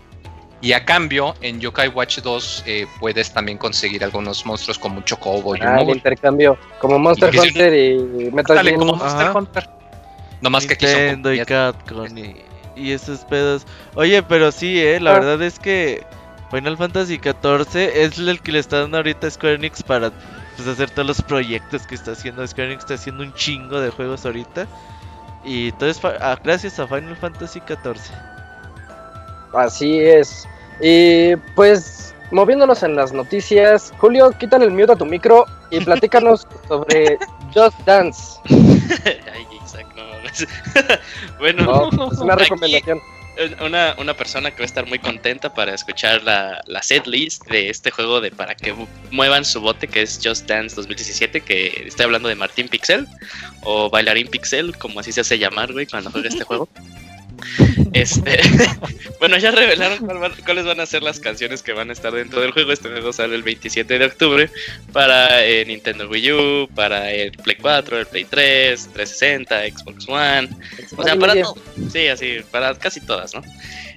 Y 0.61 0.73
a 0.73 0.83
cambio, 0.83 1.35
en 1.41 1.61
Yokai 1.61 1.87
Watch 1.87 2.19
2 2.19 2.63
eh, 2.65 2.85
puedes 2.99 3.31
también 3.33 3.57
conseguir 3.57 4.03
algunos 4.03 4.45
monstruos 4.45 4.77
como 4.77 4.97
un 4.97 5.05
Chocobo 5.05 5.55
y 5.55 5.61
un 5.61 5.67
Ah, 5.67 5.71
el 5.75 5.77
Mogul. 5.79 5.95
intercambio. 5.97 6.57
Como 6.79 6.99
Monster 6.99 7.33
Y 7.33 7.39
Hunter 7.39 7.73
y 7.73 8.31
Metal 8.31 8.59
Gear. 8.61 8.77
Monster 8.77 9.27
Ajá. 9.27 9.37
Hunter. 9.37 9.69
No 10.41 10.49
más 10.49 10.65
que 10.65 10.73
aquí 10.73 10.85
son 10.87 11.33
y 11.33 11.39
Capcom 11.45 12.17
y, 12.17 12.35
y 12.75 12.91
esos 12.91 13.19
pedos. 13.21 13.65
Oye, 13.95 14.21
pero 14.23 14.51
sí, 14.51 14.79
eh, 14.79 14.99
la 14.99 15.11
Ah. 15.11 15.19
verdad 15.19 15.41
es 15.43 15.59
que 15.59 16.03
Final 16.51 16.77
Fantasy 16.77 17.19
14 17.19 18.03
es 18.03 18.17
el 18.17 18.41
que 18.41 18.51
le 18.51 18.59
está 18.59 18.81
dando 18.81 18.97
ahorita 18.97 19.27
a 19.27 19.31
Square 19.31 19.55
Enix 19.55 19.81
para 19.83 20.11
pues, 20.57 20.67
hacer 20.67 20.89
todos 20.89 21.07
los 21.07 21.21
proyectos 21.21 21.83
que 21.87 21.95
está 21.95 22.11
haciendo. 22.11 22.45
Square 22.45 22.67
Enix 22.69 22.83
está 22.83 22.95
haciendo 22.95 23.23
un 23.23 23.33
chingo 23.33 23.79
de 23.79 23.91
juegos 23.91 24.25
ahorita. 24.25 24.67
Y 25.43 25.71
todo 25.73 25.89
es 25.89 25.99
fa- 25.99 26.17
ah, 26.19 26.37
gracias 26.43 26.79
a 26.79 26.87
Final 26.87 27.15
Fantasy 27.15 27.61
14. 27.61 28.13
Así 29.53 29.99
es. 29.99 30.47
Y 30.81 31.35
pues, 31.55 32.13
moviéndonos 32.31 32.83
en 32.83 32.95
las 32.95 33.11
noticias, 33.13 33.91
Julio, 33.97 34.31
quítale 34.31 34.65
el 34.65 34.71
mute 34.71 34.91
a 34.91 34.95
tu 34.95 35.05
micro 35.05 35.45
y 35.71 35.79
platícanos 35.85 36.47
sobre 36.67 37.17
Just 37.53 37.79
Dance. 37.85 38.39
Ay, 38.49 39.47
Isaac, 39.65 39.87
no 39.95 40.03
mames. 40.05 40.47
bueno, 41.39 41.89
No, 41.91 42.11
es 42.11 42.19
una 42.19 42.33
Aquí- 42.35 42.43
recomendación. 42.43 42.99
Una, 43.61 43.95
una 43.97 44.13
persona 44.15 44.51
que 44.51 44.57
va 44.57 44.63
a 44.63 44.65
estar 44.65 44.85
muy 44.85 44.99
contenta 44.99 45.53
para 45.53 45.73
escuchar 45.73 46.23
la, 46.23 46.61
la 46.67 46.81
set 46.83 47.07
list 47.07 47.45
de 47.47 47.69
este 47.69 47.91
juego 47.91 48.21
de 48.21 48.31
para 48.31 48.55
que 48.55 48.73
mu- 48.73 48.87
muevan 49.11 49.45
su 49.45 49.61
bote 49.61 49.87
que 49.87 50.01
es 50.01 50.19
Just 50.23 50.47
Dance 50.47 50.75
2017 50.75 51.41
que 51.41 51.83
estoy 51.87 52.05
hablando 52.05 52.27
de 52.29 52.35
Martín 52.35 52.67
Pixel 52.67 53.07
o 53.63 53.89
Bailarín 53.89 54.27
Pixel 54.27 54.77
como 54.77 54.99
así 54.99 55.11
se 55.11 55.21
hace 55.21 55.37
llamar 55.39 55.71
güey 55.73 55.85
cuando 55.85 56.11
juega 56.11 56.29
este 56.29 56.43
juego 56.43 56.67
este 57.93 58.39
bueno 59.19 59.37
ya 59.37 59.51
revelaron 59.51 59.99
cuál 59.99 60.31
cuáles 60.45 60.65
van 60.65 60.79
a 60.79 60.85
ser 60.85 61.03
las 61.03 61.19
canciones 61.19 61.63
que 61.63 61.73
van 61.73 61.89
a 61.89 61.93
estar 61.93 62.13
dentro 62.13 62.41
del 62.41 62.51
juego 62.51 62.71
este 62.71 62.89
juego 62.89 63.13
sale 63.13 63.35
el 63.35 63.43
27 63.43 63.99
de 63.99 64.05
octubre 64.05 64.49
para 64.91 65.45
eh, 65.45 65.65
Nintendo 65.65 66.07
Wii 66.09 66.31
U 66.31 66.69
para 66.73 67.11
el 67.11 67.31
Play 67.31 67.57
4 67.61 67.99
el 67.99 68.05
Play 68.05 68.25
3 68.25 68.89
360 68.93 69.77
Xbox 69.77 70.07
One 70.07 70.49
o 70.95 71.03
sea, 71.03 71.15
para 71.15 71.33
todo. 71.41 71.55
Sí, 71.91 72.07
así, 72.07 72.39
para 72.51 72.75
casi 72.75 73.01
todas, 73.01 73.33
¿no? 73.33 73.41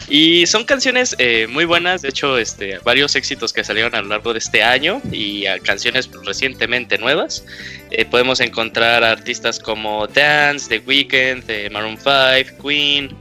Y 0.09 0.47
son 0.47 0.65
canciones 0.65 1.15
eh, 1.19 1.47
muy 1.49 1.65
buenas, 1.65 2.03
de 2.03 2.11
hecho, 2.11 2.37
este, 2.37 2.79
varios 2.79 3.15
éxitos 3.15 3.53
que 3.53 3.65
salieron 3.65 3.95
a 3.95 4.03
lo 4.03 4.09
largo 4.09 4.33
de 4.33 4.39
este 4.39 4.63
año 4.63 5.01
y 5.11 5.47
a 5.47 5.59
canciones 5.59 6.11
recientemente 6.25 6.99
nuevas. 6.99 7.45
Eh, 7.91 8.05
podemos 8.05 8.41
encontrar 8.41 9.05
artistas 9.05 9.59
como 9.59 10.07
Dance, 10.07 10.69
The 10.69 10.79
Weeknd, 10.87 11.49
eh, 11.49 11.71
Maroon 11.71 11.97
5, 11.97 12.63
Queen. 12.63 13.17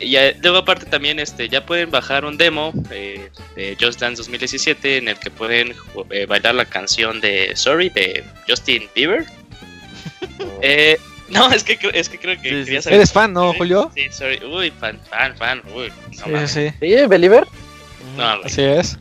Y 0.00 0.16
luego 0.42 0.58
aparte 0.58 0.86
también 0.86 1.20
este, 1.20 1.48
ya 1.48 1.64
pueden 1.64 1.90
bajar 1.90 2.24
un 2.24 2.36
demo 2.36 2.72
de 2.88 3.30
Just 3.80 4.00
Dance 4.00 4.16
2017 4.16 4.96
en 4.96 5.06
el 5.06 5.16
que 5.16 5.30
pueden 5.30 5.74
bailar 6.26 6.56
la 6.56 6.64
canción 6.64 7.20
de 7.20 7.54
Sorry 7.54 7.88
de 7.88 8.24
Justin 8.48 8.88
Bieber. 8.96 9.24
No, 11.28 11.50
es 11.50 11.64
que, 11.64 11.78
es 11.94 12.08
que 12.08 12.18
creo 12.18 12.36
que 12.40 12.48
Sí, 12.50 12.64
quería 12.66 12.82
saber- 12.82 12.96
¿Eres 12.98 13.12
fan, 13.12 13.32
no, 13.32 13.54
Julio? 13.54 13.90
Sí, 13.94 14.06
sorry. 14.10 14.38
Uy, 14.44 14.70
fan, 14.70 15.00
fan, 15.08 15.34
fan. 15.36 15.62
Uy, 15.74 15.88
no 15.88 16.24
Sí, 16.24 16.30
mames. 16.30 16.50
sí, 16.50 16.68
sí. 16.68 16.74
¿Sí, 16.98 17.06
Believer? 17.06 17.46
No, 18.16 18.34
güey. 18.38 18.46
Así 18.46 18.62
es. 18.62 18.98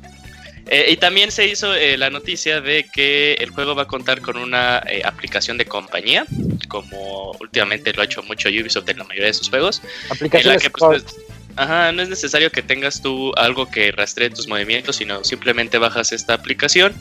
Eh, 0.67 0.86
y 0.91 0.95
también 0.97 1.31
se 1.31 1.45
hizo 1.47 1.73
eh, 1.75 1.97
la 1.97 2.10
noticia 2.10 2.62
de 2.62 2.86
que 2.86 3.34
el 3.34 3.49
juego 3.49 3.75
va 3.75 3.84
a 3.84 3.88
contar 3.88 4.21
con 4.21 4.38
una 4.38 4.81
eh, 4.88 5.01
aplicación 5.03 5.57
de 5.57 5.65
compañía, 5.65 6.25
como 6.69 7.31
últimamente 7.41 7.91
lo 7.91 8.01
ha 8.01 8.05
hecho 8.05 8.23
mucho 8.23 8.47
Ubisoft 8.47 8.88
en 8.88 8.99
la 8.99 9.03
mayoría 9.03 9.27
de 9.27 9.34
sus 9.34 9.49
juegos. 9.49 9.81
Aplicación 10.10 10.53
en 10.53 10.57
la 10.57 10.62
que, 10.63 10.69
pues, 10.69 11.03
pues, 11.03 11.15
ajá, 11.57 11.91
no 11.91 12.01
es 12.01 12.07
necesario 12.07 12.49
que 12.51 12.62
tengas 12.62 13.01
tú 13.01 13.34
algo 13.36 13.69
que 13.69 13.91
rastree 13.91 14.29
tus 14.29 14.47
movimientos, 14.47 14.95
sino 14.95 15.25
simplemente 15.25 15.77
bajas 15.77 16.13
esta 16.13 16.36
aplicación, 16.36 16.93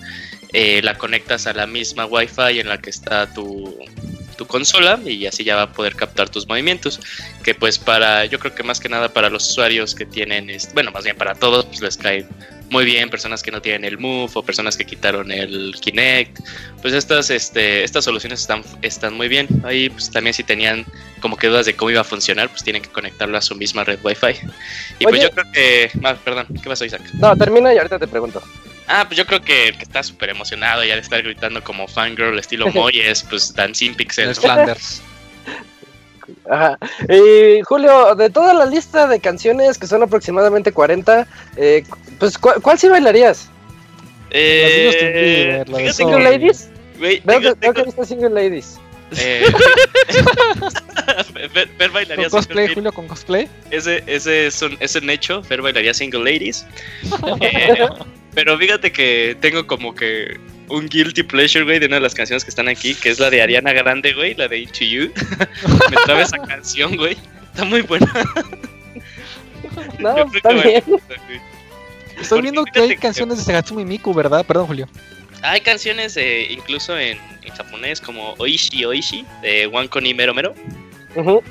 eh, 0.52 0.80
la 0.82 0.98
conectas 0.98 1.46
a 1.46 1.52
la 1.52 1.66
misma 1.68 2.06
Wi-Fi 2.06 2.58
en 2.58 2.68
la 2.68 2.78
que 2.78 2.90
está 2.90 3.32
tu, 3.32 3.78
tu 4.40 4.46
consola 4.46 4.98
y 5.04 5.26
así 5.26 5.44
ya 5.44 5.54
va 5.54 5.62
a 5.62 5.72
poder 5.72 5.94
captar 5.94 6.30
tus 6.30 6.48
movimientos. 6.48 6.98
Que 7.44 7.54
pues 7.54 7.78
para, 7.78 8.24
yo 8.24 8.38
creo 8.38 8.54
que 8.54 8.62
más 8.62 8.80
que 8.80 8.88
nada 8.88 9.10
para 9.10 9.28
los 9.28 9.50
usuarios 9.50 9.94
que 9.94 10.06
tienen, 10.06 10.50
bueno, 10.72 10.90
más 10.92 11.04
bien 11.04 11.14
para 11.14 11.34
todos, 11.34 11.66
pues 11.66 11.82
les 11.82 11.98
cae 11.98 12.26
muy 12.70 12.86
bien, 12.86 13.10
personas 13.10 13.42
que 13.42 13.50
no 13.50 13.60
tienen 13.60 13.84
el 13.84 13.98
Move 13.98 14.30
o 14.32 14.42
personas 14.42 14.78
que 14.78 14.86
quitaron 14.86 15.30
el 15.30 15.74
Kinect. 15.78 16.38
Pues 16.80 16.94
estas, 16.94 17.28
este, 17.28 17.84
estas 17.84 18.02
soluciones 18.02 18.40
están, 18.40 18.62
están 18.80 19.12
muy 19.12 19.28
bien. 19.28 19.46
Ahí 19.62 19.90
pues 19.90 20.10
también 20.10 20.32
si 20.32 20.42
tenían 20.42 20.86
como 21.20 21.36
que 21.36 21.48
dudas 21.48 21.66
de 21.66 21.76
cómo 21.76 21.90
iba 21.90 22.00
a 22.00 22.04
funcionar, 22.04 22.48
pues 22.48 22.64
tienen 22.64 22.80
que 22.80 22.88
conectarlo 22.88 23.36
a 23.36 23.42
su 23.42 23.54
misma 23.56 23.84
red 23.84 23.98
Wi-Fi. 24.02 24.38
Y 25.00 25.04
pues 25.04 25.16
Oye. 25.16 25.22
yo 25.24 25.30
creo 25.32 25.52
que... 25.52 25.90
Ah, 26.02 26.16
perdón, 26.24 26.46
¿qué 26.62 26.66
pasó 26.66 26.86
Isaac? 26.86 27.02
No, 27.12 27.36
termina 27.36 27.74
y 27.74 27.76
ahorita 27.76 27.98
te 27.98 28.08
pregunto. 28.08 28.42
Ah, 28.92 29.04
pues 29.06 29.16
yo 29.16 29.24
creo 29.24 29.40
que, 29.40 29.72
que 29.76 29.82
está 29.84 30.02
súper 30.02 30.30
emocionado 30.30 30.82
ya 30.84 30.94
de 30.96 31.00
estar 31.00 31.22
gritando 31.22 31.62
como 31.62 31.86
fangirl 31.86 32.38
estilo 32.38 32.66
Moyes, 32.74 33.22
pues 33.22 33.54
Dancing 33.54 33.90
Es 33.92 33.96
Pixels. 33.96 34.40
Flanders. 34.40 35.00
Ajá. 36.50 36.78
Y 37.08 37.60
Julio, 37.62 38.14
de 38.16 38.30
toda 38.30 38.52
la 38.54 38.66
lista 38.66 39.06
de 39.06 39.20
canciones, 39.20 39.78
que 39.78 39.86
son 39.86 40.02
aproximadamente 40.02 40.72
40, 40.72 41.26
eh, 41.56 41.84
pues 42.18 42.36
¿cuál, 42.38 42.60
cuál 42.60 42.78
sí 42.78 42.88
bailarías? 42.88 43.48
Eh, 44.30 45.64
la. 45.66 45.92
¿Single 45.92 46.16
que- 46.18 46.22
Ladies? 46.24 46.68
tengo- 47.24 47.40
que, 47.40 47.48
que 47.48 47.54
tengo- 47.72 47.84
viste 47.84 48.04
Single 48.06 48.30
Ladies. 48.30 48.78
Eh, 49.16 49.44
Fer- 51.52 51.68
Fer 51.78 51.90
bailaría 51.90 52.28
¿Con 52.28 52.38
cosplay, 52.38 52.66
single- 52.66 52.74
Julio, 52.74 52.92
con 52.92 53.08
cosplay? 53.08 53.48
Ese, 53.70 54.02
ese 54.06 54.46
es 54.46 54.62
un, 54.62 54.76
es 54.80 54.94
un 54.94 55.08
hecho, 55.10 55.42
Fer 55.42 55.62
bailaría 55.62 55.94
Single 55.94 56.20
Ladies. 56.30 56.66
Eh, 57.40 57.88
pero 58.34 58.56
fíjate 58.58 58.92
que 58.92 59.36
tengo 59.40 59.66
como 59.66 59.94
que 59.94 60.38
un 60.68 60.88
guilty 60.88 61.24
pleasure, 61.24 61.64
güey, 61.64 61.80
de 61.80 61.86
una 61.86 61.96
de 61.96 62.02
las 62.02 62.14
canciones 62.14 62.44
que 62.44 62.50
están 62.50 62.68
aquí, 62.68 62.94
que 62.94 63.08
es 63.10 63.18
la 63.18 63.28
de 63.30 63.42
Ariana 63.42 63.72
Grande, 63.72 64.12
güey, 64.14 64.34
la 64.34 64.46
de 64.46 64.58
Into 64.60 64.84
You. 64.84 65.10
Me 65.90 65.96
trae 66.04 66.22
esa 66.22 66.38
canción, 66.38 66.96
güey. 66.96 67.16
Está 67.52 67.64
muy 67.64 67.82
buena. 67.82 68.06
No, 69.98 70.16
está 70.32 70.48
que 70.50 70.54
bien. 70.54 70.82
güey. 70.86 71.02
Estoy 72.20 72.28
Porque 72.28 72.42
viendo 72.42 72.64
que 72.64 72.80
hay 72.80 72.88
que- 72.90 72.96
canciones 72.98 73.44
de 73.46 73.54
Hatsumi 73.56 73.84
Miku, 73.84 74.14
¿verdad? 74.14 74.44
Perdón, 74.46 74.66
Julio. 74.66 74.88
Hay 75.42 75.60
canciones 75.60 76.16
eh, 76.16 76.46
incluso 76.50 76.98
en, 76.98 77.18
en 77.42 77.52
japonés 77.54 78.00
como 78.00 78.34
Oishi 78.38 78.84
Oishi 78.84 79.24
de 79.42 79.66
Wankoni 79.66 80.14
Mero 80.14 80.34
Mero. 80.34 80.54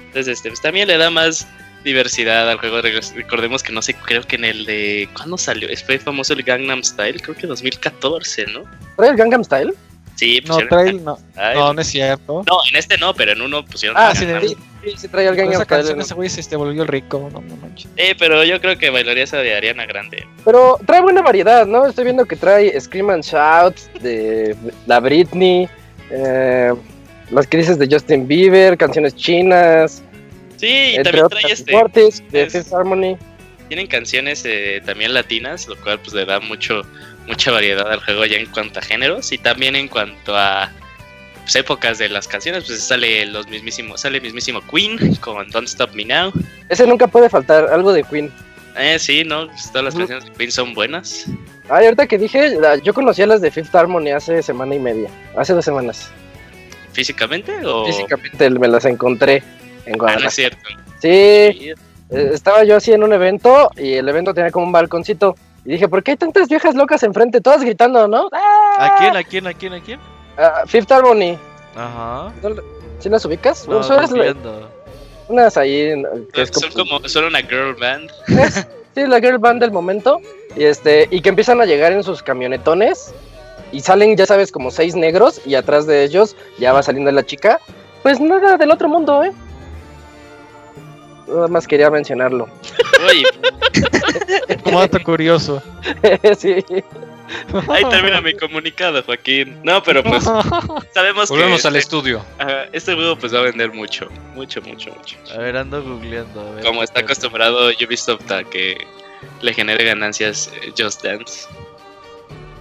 Entonces, 0.07 0.27
este, 0.27 0.49
pues 0.49 0.61
también 0.61 0.87
le 0.87 0.97
da 0.97 1.09
más 1.09 1.47
diversidad 1.83 2.49
al 2.49 2.57
juego. 2.59 2.79
Rec- 2.81 3.13
Recordemos 3.13 3.63
que 3.63 3.71
no 3.71 3.81
sé, 3.81 3.93
creo 3.93 4.21
que 4.23 4.35
en 4.35 4.45
el 4.45 4.65
de. 4.65 5.09
¿Cuándo 5.13 5.37
salió? 5.37 5.67
Fue 5.85 5.97
famoso 5.99 6.33
el 6.33 6.43
Gangnam 6.43 6.83
Style, 6.83 7.19
creo 7.21 7.35
que 7.35 7.47
2014, 7.47 8.45
¿no? 8.47 8.63
¿Trae 8.95 9.09
el 9.09 9.15
Gangnam 9.17 9.43
Style? 9.43 9.73
Sí, 10.19 10.41
No, 10.45 10.55
pusieron 10.55 10.69
trae 10.69 10.89
el- 10.89 11.03
no, 11.03 11.15
Style. 11.15 11.53
no, 11.59 11.73
no 11.73 11.81
es 11.81 11.87
cierto. 11.87 12.43
No, 12.45 12.57
en 12.69 12.75
este 12.75 12.97
no, 12.97 13.13
pero 13.13 13.31
en 13.31 13.41
uno 13.41 13.63
pusieron. 13.63 13.95
Ah, 13.97 14.13
sí, 14.13 14.25
Sí, 14.25 14.55
sí, 14.83 14.93
sí 14.97 15.07
trae 15.07 15.27
el 15.27 15.35
Gangnam 15.35 15.55
esa 15.55 15.65
canción 15.65 15.97
¿no? 15.97 16.03
ese 16.03 16.13
güey 16.13 16.29
se 16.29 16.41
este, 16.41 16.55
volvió 16.57 16.81
el 16.81 16.87
rico, 16.89 17.29
no, 17.31 17.39
no 17.39 17.55
manches. 17.57 17.89
Eh, 17.95 18.15
pero 18.19 18.43
yo 18.43 18.59
creo 18.59 18.77
que 18.77 18.89
bailaría 18.89 19.23
esa 19.23 19.37
de 19.37 19.55
Ariana 19.55 19.85
Grande. 19.85 20.25
Pero 20.43 20.77
trae 20.85 21.01
buena 21.01 21.21
variedad, 21.21 21.65
¿no? 21.65 21.87
Estoy 21.87 22.03
viendo 22.03 22.25
que 22.25 22.35
trae 22.35 22.77
Scream 22.79 23.09
and 23.11 23.23
Shout 23.23 23.75
de 24.01 24.55
la 24.87 24.99
Britney, 24.99 25.69
eh, 26.11 26.73
las 27.31 27.47
crisis 27.47 27.77
de 27.79 27.87
Justin 27.89 28.27
Bieber, 28.27 28.77
canciones 28.77 29.15
chinas, 29.15 30.03
Sí, 30.57 30.67
y 30.67 30.95
entre 30.95 31.03
también 31.03 31.25
otras 31.27 31.41
trae 31.41 31.53
este. 31.53 31.71
Mortis, 31.71 32.23
de 32.31 32.43
es- 32.43 32.51
Fifth 32.53 32.73
Harmony. 32.73 33.17
Tienen 33.69 33.87
canciones 33.87 34.43
eh, 34.45 34.81
también 34.85 35.13
latinas, 35.13 35.67
lo 35.67 35.75
cual 35.77 35.99
pues 35.99 36.13
le 36.13 36.25
da 36.25 36.39
mucho 36.39 36.81
mucha 37.29 37.51
variedad 37.51 37.89
al 37.91 38.03
juego 38.03 38.25
ya 38.25 38.37
en 38.37 38.47
cuanto 38.47 38.79
a 38.79 38.81
géneros 38.81 39.31
y 39.31 39.37
también 39.37 39.75
en 39.75 39.87
cuanto 39.87 40.35
a 40.35 40.69
pues, 41.43 41.55
épocas 41.55 41.97
de 41.99 42.09
las 42.09 42.27
canciones, 42.27 42.65
pues 42.65 42.81
sale 42.81 43.25
los 43.27 43.47
mismísimos, 43.47 44.01
sale 44.01 44.17
el 44.17 44.23
mismísimo 44.23 44.61
Queen 44.69 45.15
con 45.17 45.49
Don't 45.51 45.67
Stop 45.67 45.93
Me 45.93 46.05
Now. 46.05 46.33
Ese 46.67 46.85
nunca 46.87 47.07
puede 47.07 47.29
faltar, 47.29 47.65
algo 47.71 47.93
de 47.93 48.03
Queen. 48.03 48.31
Eh, 48.77 48.97
sí, 48.99 49.23
no, 49.23 49.47
Pues, 49.47 49.67
todas 49.71 49.85
las 49.85 49.95
canciones 49.95 50.25
de 50.25 50.31
Queen 50.31 50.51
son 50.51 50.73
buenas. 50.73 51.25
Ay, 51.69 51.85
ahorita 51.85 52.07
que 52.07 52.17
dije, 52.17 52.57
yo 52.83 52.93
conocía 52.93 53.27
las 53.27 53.41
de 53.41 53.51
Fifth 53.51 53.73
Harmony 53.75 54.09
hace 54.09 54.41
semana 54.41 54.73
y 54.75 54.79
media, 54.79 55.09
hace 55.37 55.53
dos 55.53 55.63
semanas. 55.65 56.09
Físicamente 56.93 57.53
o 57.65 57.85
Físicamente 57.85 58.49
me 58.49 58.67
las 58.67 58.85
encontré 58.85 59.43
en 59.85 59.93
Ah, 59.93 59.97
no 59.97 59.97
Guadalajara. 59.97 60.27
es 60.29 60.33
cierto. 60.35 60.69
Sí, 60.99 61.07
eh, 61.07 61.75
estaba 62.33 62.63
yo 62.63 62.75
así 62.75 62.91
en 62.91 63.03
un 63.03 63.13
evento 63.13 63.69
y 63.77 63.93
el 63.93 64.09
evento 64.09 64.33
tenía 64.33 64.49
como 64.51 64.65
un 64.65 64.71
balconcito. 64.71 65.35
Y 65.69 65.73
dije, 65.73 65.87
¿por 65.87 66.01
qué 66.01 66.11
hay 66.11 66.17
tantas 66.17 66.49
viejas 66.49 66.73
locas 66.73 67.03
enfrente? 67.03 67.41
Todas 67.41 67.61
gritando, 67.61 68.07
¿no? 68.07 68.27
¡Ah! 68.31 68.75
¿A 68.79 68.95
quién? 68.97 69.15
¿A 69.15 69.23
quién? 69.23 69.45
¿A 69.45 69.53
quién? 69.53 69.73
¿A 69.73 69.79
quién? 69.79 69.99
Ah, 70.35 70.63
Fifth 70.65 70.91
Harmony. 70.91 71.37
Ajá. 71.75 72.33
¿Sí 72.97 73.07
las 73.07 73.23
ubicas? 73.23 73.67
No, 73.67 73.83
Son 73.83 73.97
las- 73.97 74.09
no 74.11 74.23
unas 75.27 75.57
ahí 75.57 75.93
que 76.33 76.41
es 76.41 76.49
Son 76.51 76.71
como, 76.71 76.95
como 76.97 77.07
son 77.07 77.25
una 77.25 77.41
girl 77.43 77.75
band. 77.75 78.09
sí, 78.95 79.05
la 79.05 79.19
girl 79.19 79.37
band 79.37 79.61
del 79.61 79.71
momento 79.71 80.19
y 80.55 80.63
este 80.63 81.07
y 81.11 81.21
que 81.21 81.29
empiezan 81.29 81.61
a 81.61 81.65
llegar 81.65 81.91
en 81.91 82.01
sus 82.03 82.23
camionetones 82.23 83.13
y 83.71 83.81
salen 83.81 84.17
ya 84.17 84.25
sabes 84.25 84.51
como 84.51 84.71
seis 84.71 84.95
negros 84.95 85.39
y 85.45 85.53
atrás 85.53 85.85
de 85.85 86.03
ellos 86.03 86.35
ya 86.57 86.73
va 86.73 86.81
saliendo 86.81 87.11
la 87.11 87.23
chica 87.23 87.59
pues 88.01 88.19
nada 88.19 88.57
del 88.57 88.71
otro 88.71 88.89
mundo 88.89 89.23
eh 89.23 89.31
nada 91.29 91.47
más 91.47 91.67
quería 91.67 91.89
mencionarlo 91.89 92.47
Uy, 93.09 93.25
Como 94.63 94.79
dato 94.79 95.01
curioso. 95.03 95.61
sí 96.37 96.63
ahí 97.69 97.83
termina 97.89 98.21
mi 98.21 98.33
comunicado, 98.33 99.03
Joaquín. 99.03 99.59
No, 99.63 99.81
pero 99.83 100.03
pues 100.03 100.23
sabemos 100.93 101.29
Volvemos 101.29 101.61
que 101.61 101.67
al 101.67 101.75
este, 101.75 101.95
estudio. 101.95 102.25
ajá, 102.37 102.65
este 102.71 102.93
juego 102.95 103.15
pues 103.17 103.33
va 103.33 103.39
a 103.39 103.43
vender 103.43 103.71
mucho, 103.71 104.07
mucho, 104.33 104.61
mucho, 104.61 104.91
mucho. 104.91 105.17
A 105.33 105.37
ver, 105.37 105.57
ando 105.57 105.81
googleando. 105.83 106.41
a 106.41 106.51
ver, 106.55 106.63
Como 106.63 106.83
está 106.83 107.01
acostumbrado 107.01 107.69
Ubisoft 107.69 108.31
a 108.31 108.43
que 108.43 108.77
le 109.41 109.53
genere 109.53 109.83
ganancias 109.85 110.51
eh, 110.61 110.71
Just 110.77 111.03
Dance. 111.03 111.47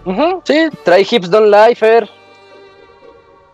Ujú, 0.04 0.42
sí 0.44 0.68
trae 0.84 1.06
hips 1.08 1.28
don't 1.30 1.50
lie 1.50 1.74
Fer 1.74 2.08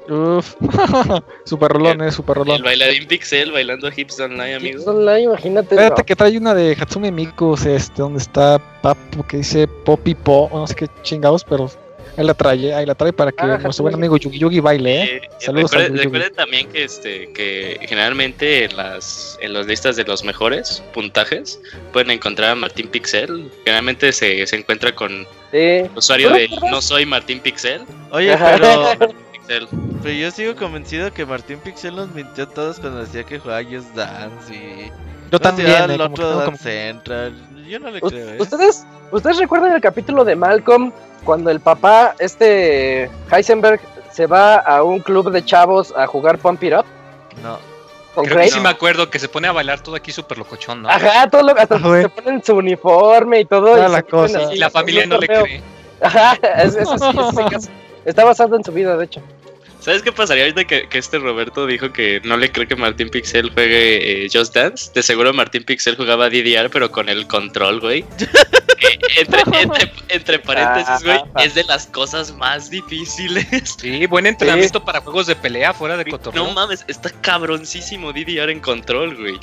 Uf. 0.09 0.55
super 1.45 1.71
rolón, 1.73 2.03
eh, 2.03 2.13
super 2.13 2.37
rolón. 2.37 2.57
El 2.57 2.63
bailarín 2.63 3.07
Pixel 3.07 3.53
bailando 3.53 3.89
hips 3.95 4.21
online, 4.21 4.53
hips 4.57 4.61
amigo. 4.61 4.85
don't 4.93 5.05
lie 5.07 5.23
imagínate 5.23 5.75
Espérate 5.75 6.03
no. 6.03 6.07
que 6.07 6.17
trae 6.17 6.37
una 6.39 6.55
de 6.55 6.77
Hatsune 6.79 7.11
Miku, 7.11 7.55
este, 7.55 8.03
donde 8.03 8.19
está 8.19 8.59
Papu, 8.83 9.23
que 9.27 9.39
dice 9.39 9.67
Poppy 9.67 10.15
Po, 10.15 10.49
o 10.53 10.59
no 10.61 10.67
sé 10.67 10.75
qué 10.75 10.89
chingados, 11.03 11.43
pero 11.45 11.71
ahí 12.19 12.25
la 12.25 12.35
trae, 12.35 12.67
eh, 12.67 12.75
ahí 12.75 12.85
la 12.87 12.95
trae 12.95 13.13
para 13.15 13.33
que 13.33 13.43
Ah, 13.43 13.59
nuestro 13.59 13.83
buen 13.83 13.95
amigo 13.95 14.17
Yugi 14.19 14.39
Yugi 14.39 14.61
baile, 14.61 15.03
eh. 15.03 15.17
Eh, 15.17 15.29
Saludos 15.39 15.71
recuerden, 15.73 15.93
al 15.93 15.97
Yugi. 15.99 16.05
recuerden 16.05 16.35
también 16.35 16.69
que 16.71 16.85
este 16.85 17.33
que 17.33 17.79
generalmente 17.89 18.65
en 18.67 18.77
las 18.77 19.39
en 19.41 19.53
las 19.55 19.67
listas 19.67 19.97
de 19.97 20.05
los 20.05 20.23
mejores 20.23 20.83
puntajes 20.93 21.61
pueden 21.95 22.11
encontrar 22.11 22.51
a 22.51 22.55
Martín 22.55 22.89
Pixel. 22.89 23.51
Generalmente 23.65 24.13
se, 24.13 24.47
se 24.47 24.57
encuentra 24.57 24.95
con 24.95 25.27
sí 25.51 25.57
el 25.59 25.91
usuario 25.97 26.29
¿Tú 26.29 26.35
de 26.35 26.49
no 26.71 26.83
soy 26.83 27.07
Martín 27.07 27.41
Pixel. 27.41 27.83
Oye, 28.11 28.37
pero, 28.37 28.93
Pixel. 29.47 29.69
pero 30.03 30.15
yo 30.15 30.31
sigo 30.31 30.55
convencido 30.57 31.13
que 31.13 31.25
Martín 31.27 31.59
Pixel 31.59 31.97
nos 31.97 32.11
mintió 32.13 32.45
a 32.45 32.49
todos 32.49 32.79
cuando 32.81 33.01
decía 33.01 33.25
que 33.25 33.39
jugaba 33.39 33.63
Just 33.63 33.95
Dance 33.95 34.55
y... 34.55 34.91
Yo 35.31 35.39
también, 35.41 35.69
eh, 35.69 35.77
el 35.77 35.79
como 35.81 35.97
que 35.97 36.03
otro 36.05 36.15
tengo 36.15 36.33
como- 36.33 36.47
Dance 36.47 36.63
Central. 36.63 37.35
Yo 37.69 37.79
no 37.81 37.91
le 37.91 37.99
U- 38.03 38.09
creo, 38.09 38.29
¿eh? 38.35 38.37
¿Ustedes, 38.41 38.85
¿Ustedes 39.11 39.39
recuerdan 39.39 39.73
el 39.73 39.81
capítulo 39.81 40.25
de 40.25 40.37
Malcolm 40.37 40.93
cuando 41.25 41.51
el 41.51 41.61
papá, 41.61 42.15
este 42.19 43.11
Heisenberg, 43.33 43.81
se 44.13 44.27
va 44.27 44.57
a 44.57 44.83
un 44.83 45.01
club 45.01 45.31
de 45.33 45.45
chavos 45.45 45.93
a 45.97 46.07
jugar 46.07 46.39
Pump 46.39 46.63
It 46.63 46.75
Up 46.75 46.85
No. 47.43 47.59
Creo 48.23 48.39
que 48.39 48.49
sí 48.51 48.61
me 48.61 48.69
acuerdo 48.69 49.11
que 49.11 49.19
se 49.19 49.29
pone 49.29 49.49
a 49.49 49.53
bailar 49.53 49.81
todo 49.81 49.97
aquí 49.97 50.13
súper 50.13 50.39
locochón, 50.39 50.83
¿no? 50.83 50.89
Ajá, 50.89 51.29
todo 51.29 51.43
lo, 51.43 51.51
hasta 51.59 51.75
Ah, 51.75 51.81
güey. 51.83 52.03
se 52.03 52.09
ponen 52.11 52.45
su 52.45 52.55
uniforme 52.55 53.41
y 53.41 53.45
todo. 53.45 53.75
Toda 53.75 53.89
y 53.89 53.91
la 53.91 54.03
cosa. 54.03 54.55
Y 54.55 54.61
familia 54.71 55.03
en 55.03 55.09
no 55.09 55.19
le 55.19 55.27
cree. 55.27 55.63
Ajá, 56.01 56.39
es- 56.63 56.77
eso 56.77 56.97
sí, 56.97 57.05
eso 57.11 57.33
sí 57.33 57.45
que 57.51 57.57
es- 57.57 57.71
está 58.05 58.23
basado 58.25 58.55
en 58.55 58.63
su 58.63 58.71
vida, 58.71 58.97
de 58.97 59.05
hecho. 59.07 59.21
¿Sabes 59.85 60.01
qué 60.03 60.13
pasaría 60.13 60.45
ahorita 60.45 60.65
que, 60.65 60.89
que 60.89 60.97
este 60.99 61.19
Roberto 61.19 61.67
dijo 61.67 61.93
que 61.93 62.21
no 62.25 62.39
le 62.39 62.51
cree 62.51 62.67
que 62.67 62.75
Martín 62.75 63.11
Pixel 63.11 63.51
juegue 63.53 64.25
eh, 64.25 64.29
Just 64.33 64.55
Dance? 64.55 64.91
De 64.95 65.03
seguro 65.03 65.35
Martín 65.35 65.63
Pixel 65.65 65.95
jugaba 65.97 66.31
DDR, 66.31 66.71
pero 66.71 66.91
con 66.91 67.09
el 67.11 67.27
control, 67.27 67.81
güey. 67.81 68.05
Eh, 68.85 69.21
entre, 69.21 69.41
entre, 69.63 69.93
entre 70.09 70.39
paréntesis, 70.41 71.05
güey, 71.05 71.19
Ah. 71.35 71.45
es 71.45 71.55
de 71.55 71.63
las 71.65 71.87
cosas 71.87 72.35
más 72.35 72.69
difíciles. 72.69 73.47
Sí, 73.79 74.05
buen 74.07 74.27
entrenamiento 74.27 74.85
para 74.85 75.01
juegos 75.01 75.27
de 75.27 75.37
pelea 75.37 75.73
fuera 75.73 75.97
de 75.97 76.05
cotorreo. 76.05 76.45
No 76.45 76.53
mames, 76.53 76.85
está 76.89 77.09
cabroncísimo 77.11 78.13
DDR 78.13 78.51
en 78.51 78.61
control, 78.61 79.17
güey. 79.17 79.39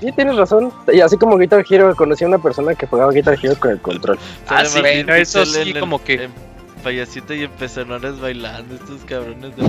Sí, 0.00 0.10
tienes 0.12 0.36
razón. 0.36 0.72
Y 0.92 1.00
así 1.00 1.16
como 1.16 1.36
Guitar 1.38 1.64
Hero, 1.68 1.94
conocí 1.94 2.24
a 2.24 2.28
una 2.28 2.38
persona 2.38 2.74
que 2.74 2.86
jugaba 2.86 3.12
Guitar 3.12 3.38
Hero 3.40 3.54
con 3.60 3.70
el 3.72 3.80
control. 3.80 4.18
Ah, 4.48 4.64
sí, 4.64 4.80
eso 5.08 5.44
sí, 5.46 5.60
el- 5.60 5.78
como 5.80 6.02
que- 6.02 6.24
en 6.24 6.32
payasito 6.84 7.34
y 7.34 7.44
en 7.44 7.50
pezonones 7.52 8.20
bailando, 8.20 8.74
estos 8.74 9.00
cabrones 9.06 9.56
de 9.56 9.64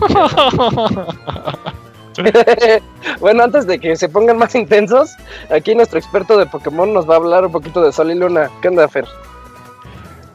bueno, 3.19 3.43
antes 3.43 3.65
de 3.67 3.79
que 3.79 3.95
se 3.95 4.07
pongan 4.07 4.37
más 4.37 4.55
intensos, 4.55 5.15
aquí 5.49 5.73
nuestro 5.75 5.99
experto 5.99 6.37
de 6.37 6.45
Pokémon 6.45 6.93
nos 6.93 7.09
va 7.09 7.15
a 7.15 7.17
hablar 7.17 7.45
un 7.45 7.51
poquito 7.51 7.81
de 7.81 7.91
Sol 7.91 8.11
y 8.11 8.15
Luna. 8.15 8.49
¿Qué 8.61 8.69
onda, 8.69 8.87
Fer? 8.87 9.05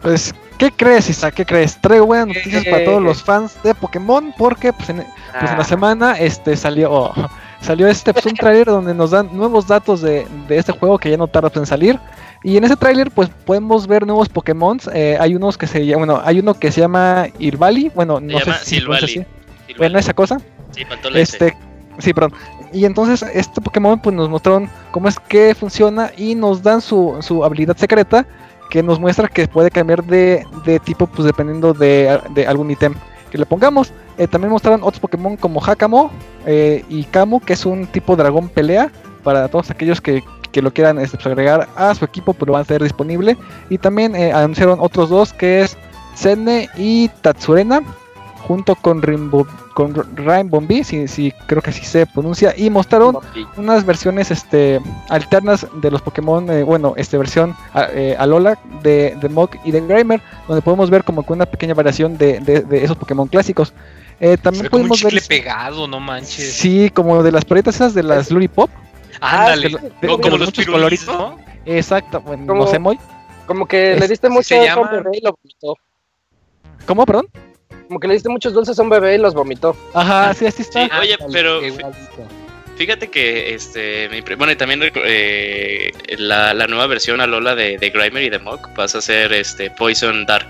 Pues, 0.02 0.34
¿qué 0.58 0.70
crees, 0.70 1.08
Isa? 1.08 1.30
¿Qué 1.30 1.46
crees? 1.46 1.80
Traigo 1.80 2.06
buenas 2.06 2.28
noticias 2.28 2.64
para 2.64 2.84
todos 2.84 3.02
los 3.02 3.22
fans 3.22 3.62
de 3.62 3.74
Pokémon 3.74 4.34
porque 4.36 4.72
pues, 4.72 4.90
en, 4.90 5.06
pues, 5.38 5.50
en 5.50 5.58
la 5.58 5.64
semana 5.64 6.18
este 6.18 6.56
salió 6.56 7.12
salió 7.60 7.88
este 7.88 8.12
pues, 8.12 8.26
un 8.26 8.34
tráiler 8.34 8.66
donde 8.66 8.94
nos 8.94 9.10
dan 9.10 9.30
nuevos 9.32 9.66
datos 9.66 10.00
de, 10.00 10.26
de 10.48 10.58
este 10.58 10.72
juego 10.72 10.98
que 10.98 11.10
ya 11.10 11.16
no 11.16 11.28
tarda 11.28 11.50
en 11.54 11.66
salir. 11.66 11.98
Y 12.42 12.56
en 12.56 12.64
ese 12.64 12.76
tráiler 12.76 13.10
pues 13.10 13.28
podemos 13.44 13.86
ver 13.86 14.06
nuevos 14.06 14.28
Pokémon. 14.28 14.78
hay 15.18 15.34
unos 15.34 15.58
que 15.58 15.66
se 15.66 15.84
llama, 15.84 16.06
bueno, 16.06 16.22
hay 16.24 16.38
uno 16.40 16.54
que 16.54 16.72
se 16.72 16.80
llama 16.80 17.26
Irvali, 17.38 17.90
bueno, 17.94 18.18
Se 18.18 18.24
no 18.24 18.38
sé 18.38 18.44
llama 18.46 18.58
si 18.58 18.74
Silvally. 18.76 19.04
así. 19.04 19.26
Bueno, 19.76 19.98
esa 19.98 20.14
cosa. 20.14 20.38
Sí. 20.72 20.84
Este, 21.14 21.56
sí, 21.98 22.12
perdón. 22.12 22.32
Y 22.72 22.84
entonces 22.84 23.24
este 23.34 23.60
Pokémon 23.60 24.00
pues 24.00 24.14
nos 24.14 24.28
mostraron 24.28 24.68
cómo 24.92 25.08
es 25.08 25.18
que 25.18 25.54
funciona 25.54 26.12
y 26.16 26.34
nos 26.34 26.62
dan 26.62 26.80
su, 26.80 27.16
su 27.20 27.44
habilidad 27.44 27.76
secreta 27.76 28.26
que 28.70 28.82
nos 28.82 29.00
muestra 29.00 29.26
que 29.26 29.48
puede 29.48 29.70
cambiar 29.70 30.04
de, 30.04 30.44
de 30.64 30.78
tipo 30.78 31.06
pues 31.08 31.26
dependiendo 31.26 31.72
de, 31.74 32.20
de 32.34 32.46
algún 32.46 32.70
ítem 32.70 32.94
que 33.30 33.38
le 33.38 33.44
pongamos. 33.46 33.92
Eh, 34.18 34.28
también 34.28 34.50
mostraron 34.52 34.82
otros 34.82 35.00
Pokémon 35.00 35.36
como 35.36 35.64
Hakamo 35.64 36.10
eh, 36.46 36.84
y 36.88 37.04
Kamu, 37.04 37.40
que 37.40 37.54
es 37.54 37.66
un 37.66 37.86
tipo 37.86 38.14
dragón 38.16 38.48
pelea 38.48 38.90
para 39.24 39.48
todos 39.48 39.70
aquellos 39.70 40.00
que, 40.00 40.22
que 40.50 40.62
lo 40.62 40.72
quieran 40.72 40.98
este, 40.98 41.16
pues, 41.16 41.26
agregar 41.26 41.68
a 41.76 41.94
su 41.94 42.04
equipo, 42.04 42.34
pero 42.34 42.52
van 42.52 42.62
a 42.62 42.64
ser 42.64 42.82
disponible. 42.82 43.36
Y 43.68 43.78
también 43.78 44.14
eh, 44.16 44.32
anunciaron 44.32 44.78
otros 44.80 45.08
dos 45.10 45.32
que 45.32 45.62
es 45.62 45.76
Senne 46.14 46.68
y 46.76 47.08
Tatsurena 47.22 47.82
junto 48.46 48.74
con 48.74 49.00
Rainbow, 49.00 49.46
con 49.74 49.94
Rainbombi, 50.16 50.82
si, 50.82 51.06
si 51.06 51.30
creo 51.46 51.62
que 51.62 51.70
así 51.70 51.84
se 51.84 52.04
pronuncia, 52.06 52.52
y 52.56 52.68
mostraron 52.68 53.18
unas 53.56 53.84
versiones 53.86 54.32
este 54.32 54.80
alternas 55.08 55.66
de 55.74 55.90
los 55.90 56.02
Pokémon, 56.02 56.50
eh, 56.50 56.64
bueno, 56.64 56.94
este 56.96 57.16
versión 57.16 57.54
eh, 57.94 58.16
Alola 58.18 58.58
de, 58.82 59.16
de 59.20 59.28
Mog 59.28 59.50
y 59.64 59.70
de 59.70 59.80
Grimer, 59.82 60.20
donde 60.48 60.62
podemos 60.62 60.90
ver 60.90 61.04
como 61.04 61.24
que 61.24 61.32
una 61.32 61.46
pequeña 61.46 61.74
variación 61.74 62.18
de, 62.18 62.40
de- 62.40 62.62
de 62.62 62.82
esos 62.84 62.96
Pokémon 62.96 63.28
clásicos. 63.28 63.72
Eh, 64.18 64.36
también 64.36 64.64
ve 64.64 64.70
como 64.70 64.82
un 64.82 64.88
podemos 64.88 65.02
ver 65.04 65.12
chicle 65.20 65.38
pegado, 65.38 65.86
no 65.86 66.00
manches. 66.00 66.52
sí, 66.54 66.90
como 66.92 67.22
de 67.22 67.30
las 67.30 67.44
paletas 67.44 67.76
esas 67.76 67.94
de 67.94 68.02
las 68.02 68.30
Luripop, 68.32 68.68
Ándale. 69.20 69.68
de- 69.68 69.90
de- 70.00 70.08
como 70.08 70.78
los. 70.78 71.06
¿no? 71.06 71.38
exacto, 71.66 72.20
bueno, 72.20 72.46
Como- 72.46 72.64
no 72.64 72.70
sé 72.70 72.78
muy, 72.78 72.98
Como 73.46 73.66
que 73.66 73.96
le 73.96 74.04
Es- 74.04 74.08
diste 74.10 74.28
mucho 74.28 74.54
a 74.54 74.58
un 74.58 74.64
llama. 74.64 74.90
bebé 74.92 75.10
y 75.14 75.20
lo 75.24 75.32
vomitó. 75.42 75.76
¿cómo, 76.86 77.04
perdón? 77.06 77.26
Como 77.88 77.98
que 77.98 78.06
le 78.08 78.14
diste 78.14 78.28
muchos 78.28 78.52
dulces 78.52 78.78
a 78.78 78.82
un 78.82 78.88
bebé 78.90 79.16
y 79.16 79.18
los 79.18 79.34
vomitó. 79.34 79.76
Ajá, 79.94 80.32
sí, 80.34 80.46
así 80.46 80.62
está. 80.62 80.84
Sí, 80.84 80.90
oye, 81.00 81.16
pero- 81.32 81.64
igualito. 81.64 81.98
Fíjate 82.76 83.08
que 83.10 83.52
este 83.54 84.08
bueno 84.38 84.52
y 84.52 84.56
también 84.56 84.80
eh, 84.82 85.90
la, 86.16 86.54
la 86.54 86.66
nueva 86.66 86.86
versión 86.86 87.20
Alola 87.20 87.54
de, 87.54 87.76
de 87.76 87.90
Grimer 87.90 88.22
y 88.22 88.30
de 88.30 88.38
Mok 88.38 88.68
pasa 88.74 88.98
a 88.98 89.00
ser 89.02 89.32
este 89.34 89.70
Poison 89.70 90.24
Dark. 90.24 90.48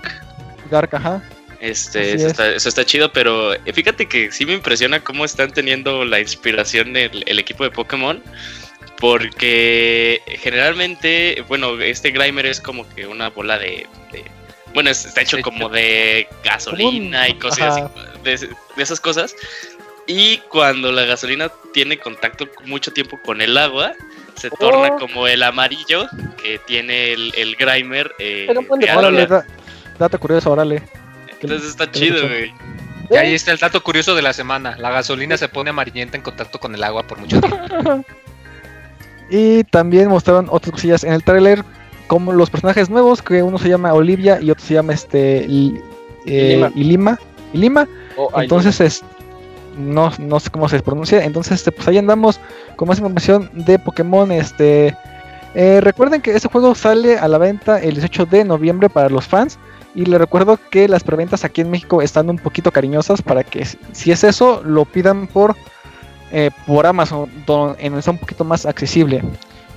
Dark, 0.69 0.95
ajá. 0.95 1.21
Este, 1.59 2.13
eso 2.13 2.25
es. 2.27 2.31
está, 2.31 2.47
eso 2.55 2.69
está 2.69 2.85
chido, 2.85 3.11
pero 3.11 3.53
eh, 3.53 3.59
fíjate 3.73 4.07
que 4.07 4.31
sí 4.31 4.45
me 4.45 4.53
impresiona 4.53 5.03
cómo 5.03 5.25
están 5.25 5.51
teniendo 5.51 6.05
la 6.05 6.19
inspiración 6.21 6.93
del 6.93 7.23
el 7.27 7.37
equipo 7.37 7.63
de 7.65 7.71
Pokémon. 7.71 8.23
Porque 9.01 10.21
generalmente, 10.39 11.43
bueno, 11.47 11.79
este 11.81 12.11
Grimer 12.11 12.45
es 12.45 12.61
como 12.61 12.87
que 12.95 13.07
una 13.07 13.29
bola 13.29 13.57
de. 13.57 13.87
de- 14.11 14.23
bueno, 14.73 14.89
es- 14.89 15.05
está 15.05 15.21
hecho 15.21 15.41
como 15.41 15.67
de 15.67 16.27
gasolina 16.45 17.27
y 17.27 17.33
cosas 17.33 17.75
así, 17.77 17.83
de, 18.23 18.37
de 18.77 18.83
esas 18.83 19.01
cosas. 19.01 19.35
Y 20.07 20.37
cuando 20.49 20.91
la 20.91 21.03
gasolina 21.03 21.51
tiene 21.73 21.97
contacto 21.97 22.47
mucho 22.65 22.93
tiempo 22.93 23.19
con 23.23 23.41
el 23.41 23.57
agua, 23.57 23.93
se 24.35 24.49
torna 24.49 24.89
Oh. 24.93 24.97
como 24.99 25.27
el 25.27 25.43
amarillo 25.43 26.07
que 26.41 26.57
tiene 26.59 27.11
el, 27.13 27.33
el 27.35 27.55
Grimer. 27.57 28.13
eh. 28.19 28.47
Órale, 28.95 29.27
da- 29.27 29.45
dato 29.99 30.19
curioso, 30.19 30.51
órale. 30.51 30.81
Entonces 31.41 31.69
está 31.69 31.91
chido, 31.91 32.27
güey. 32.27 32.53
Y 33.09 33.15
ahí 33.17 33.33
está 33.33 33.51
el 33.51 33.57
dato 33.57 33.83
curioso 33.83 34.15
de 34.15 34.21
la 34.21 34.31
semana. 34.31 34.77
La 34.77 34.89
gasolina 34.89 35.35
se 35.37 35.49
pone 35.49 35.71
amarillenta 35.71 36.15
en 36.15 36.23
contacto 36.23 36.59
con 36.59 36.73
el 36.75 36.83
agua 36.83 37.03
por 37.03 37.17
mucho 37.17 37.41
tiempo. 37.41 38.05
Y 39.31 39.63
también 39.63 40.09
mostraron 40.09 40.47
otras 40.51 40.73
cosillas 40.73 41.03
en 41.03 41.13
el 41.13 41.23
tráiler, 41.23 41.63
como 42.07 42.33
los 42.33 42.49
personajes 42.49 42.89
nuevos, 42.89 43.21
que 43.21 43.41
uno 43.41 43.57
se 43.57 43.69
llama 43.69 43.93
Olivia 43.93 44.39
y 44.41 44.51
otro 44.51 44.63
se 44.63 44.73
llama 44.75 44.93
este 44.93 45.47
Li- 45.47 45.81
eh, 46.25 46.69
Ilima. 46.75 47.17
Ilima. 47.53 47.87
Oh, 48.17 48.29
Entonces 48.41 48.79
es 48.81 49.01
no, 49.77 50.11
no 50.19 50.39
sé 50.41 50.49
cómo 50.49 50.67
se 50.67 50.81
pronuncia. 50.81 51.23
Entonces, 51.23 51.53
este, 51.53 51.71
pues 51.71 51.87
ahí 51.87 51.97
andamos 51.97 52.39
con 52.75 52.89
más 52.89 52.97
información 52.97 53.49
de 53.53 53.79
Pokémon. 53.79 54.29
Este 54.33 54.95
eh, 55.55 55.79
recuerden 55.81 56.21
que 56.21 56.35
este 56.35 56.49
juego 56.49 56.75
sale 56.75 57.17
a 57.17 57.27
la 57.29 57.37
venta 57.37 57.79
el 57.79 57.93
18 57.95 58.25
de 58.25 58.43
noviembre 58.43 58.89
para 58.89 59.09
los 59.09 59.25
fans. 59.25 59.57
Y 59.95 60.05
les 60.05 60.19
recuerdo 60.19 60.57
que 60.69 60.87
las 60.89 61.03
preventas 61.03 61.43
aquí 61.45 61.61
en 61.61 61.69
México 61.71 62.01
están 62.01 62.29
un 62.29 62.37
poquito 62.37 62.71
cariñosas 62.71 63.21
para 63.21 63.43
que 63.43 63.65
si 63.93 64.11
es 64.11 64.23
eso, 64.25 64.61
lo 64.65 64.83
pidan 64.85 65.27
por 65.27 65.55
eh, 66.31 66.49
por 66.65 66.85
Amazon, 66.85 67.29
donde 67.45 67.99
está 67.99 68.11
un 68.11 68.17
poquito 68.17 68.43
más 68.43 68.65
accesible. 68.65 69.21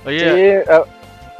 Oye, 0.05 0.63
Sí, 0.63 0.71
ah, 0.71 0.83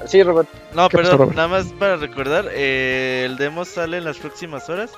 sí, 0.05 0.23
Robert. 0.23 0.49
no, 0.73 0.89
¿qué 0.89 0.97
pasó, 0.97 1.11
perdón, 1.11 1.17
Robert? 1.19 1.35
nada 1.35 1.47
más 1.47 1.65
para 1.79 1.95
recordar, 1.97 2.45
eh, 2.51 3.23
el 3.25 3.37
demo 3.37 3.65
sale 3.65 3.97
en 3.97 4.05
las 4.05 4.17
próximas 4.17 4.69
horas. 4.69 4.91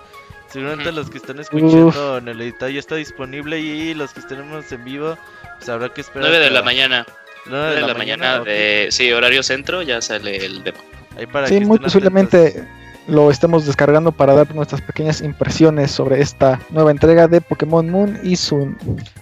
Seguramente 0.50 0.92
los 0.94 1.10
que 1.10 1.18
están 1.18 1.40
escuchando 1.40 2.18
en 2.20 2.28
el 2.30 2.40
editor 2.40 2.70
ya 2.70 2.80
está 2.80 2.96
disponible 2.96 3.60
y 3.60 3.94
los 3.94 4.14
que 4.14 4.22
estemos 4.22 4.72
en 4.72 4.84
vivo, 4.86 5.18
pues 5.58 5.68
habrá 5.70 5.90
que 5.90 6.02
esperar. 6.02 6.30
9 6.30 6.46
de 6.46 6.52
la 6.52 6.62
mañana. 6.64 7.06
9 7.48 7.66
9 7.74 7.76
de 7.82 7.88
la 7.88 7.94
mañana 7.94 8.40
ok. 8.40 8.46
de. 8.46 8.88
Sí, 8.90 9.12
horario 9.12 9.44
centro, 9.44 9.82
ya 9.82 10.02
sale 10.02 10.38
el 10.46 10.64
demo. 10.64 10.80
Ahí 11.18 11.26
para 11.26 11.48
Sí, 11.48 11.60
que 11.60 11.66
muy 11.66 11.80
posiblemente 11.80 12.48
atentos. 12.48 12.68
Lo 13.08 13.32
estemos 13.32 13.66
descargando 13.66 14.12
para 14.12 14.34
dar 14.34 14.54
nuestras 14.54 14.82
pequeñas 14.82 15.22
impresiones 15.22 15.92
sobre 15.92 16.22
esta 16.22 16.60
nueva 16.70 16.92
entrega 16.92 17.28
de 17.28 17.40
Pokémon 17.42 17.90
Moon 17.90 18.20
y 18.24 18.36
Sun. 18.36 18.78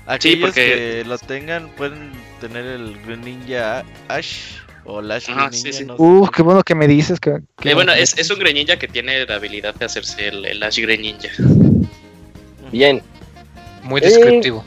Aquellos 0.08 0.50
porque- 0.50 1.02
que 1.04 1.04
lo 1.08 1.17
tengan 1.19 1.69
pueden 1.69 2.12
tener 2.41 2.65
el 2.65 2.98
Green 3.06 3.21
Ninja 3.21 3.84
Ash 4.08 4.58
o 4.86 5.00
el 5.02 5.12
Ash 5.12 5.30
Ajá, 5.30 5.48
Green 5.50 5.54
sí, 5.54 5.71
sí. 5.74 5.86
no 5.86 5.98
sé. 5.98 6.02
Uh, 6.04 6.28
qué 6.36 6.41
bueno 6.41 6.63
que 6.63 6.74
me 6.76 6.88
dices 6.88 7.19
que... 7.19 7.38
que- 7.60 7.71
Eh, 7.71 7.74
bueno, 7.76 7.93
es, 7.93 8.17
es 8.17 8.30
un 8.32 8.39
Greninja 8.39 8.78
que 8.78 8.88
tiene 8.88 9.26
la 9.26 9.36
habilidad 9.36 9.76
de 9.76 9.86
hacerse 9.86 10.28
el, 10.30 10.45
el 10.45 10.63
Ash 10.63 10.80
Greninja. 10.80 11.30
Bien. 12.71 13.02
Muy 13.84 14.02
Eh, 14.02 14.06
descriptivo. 14.06 14.63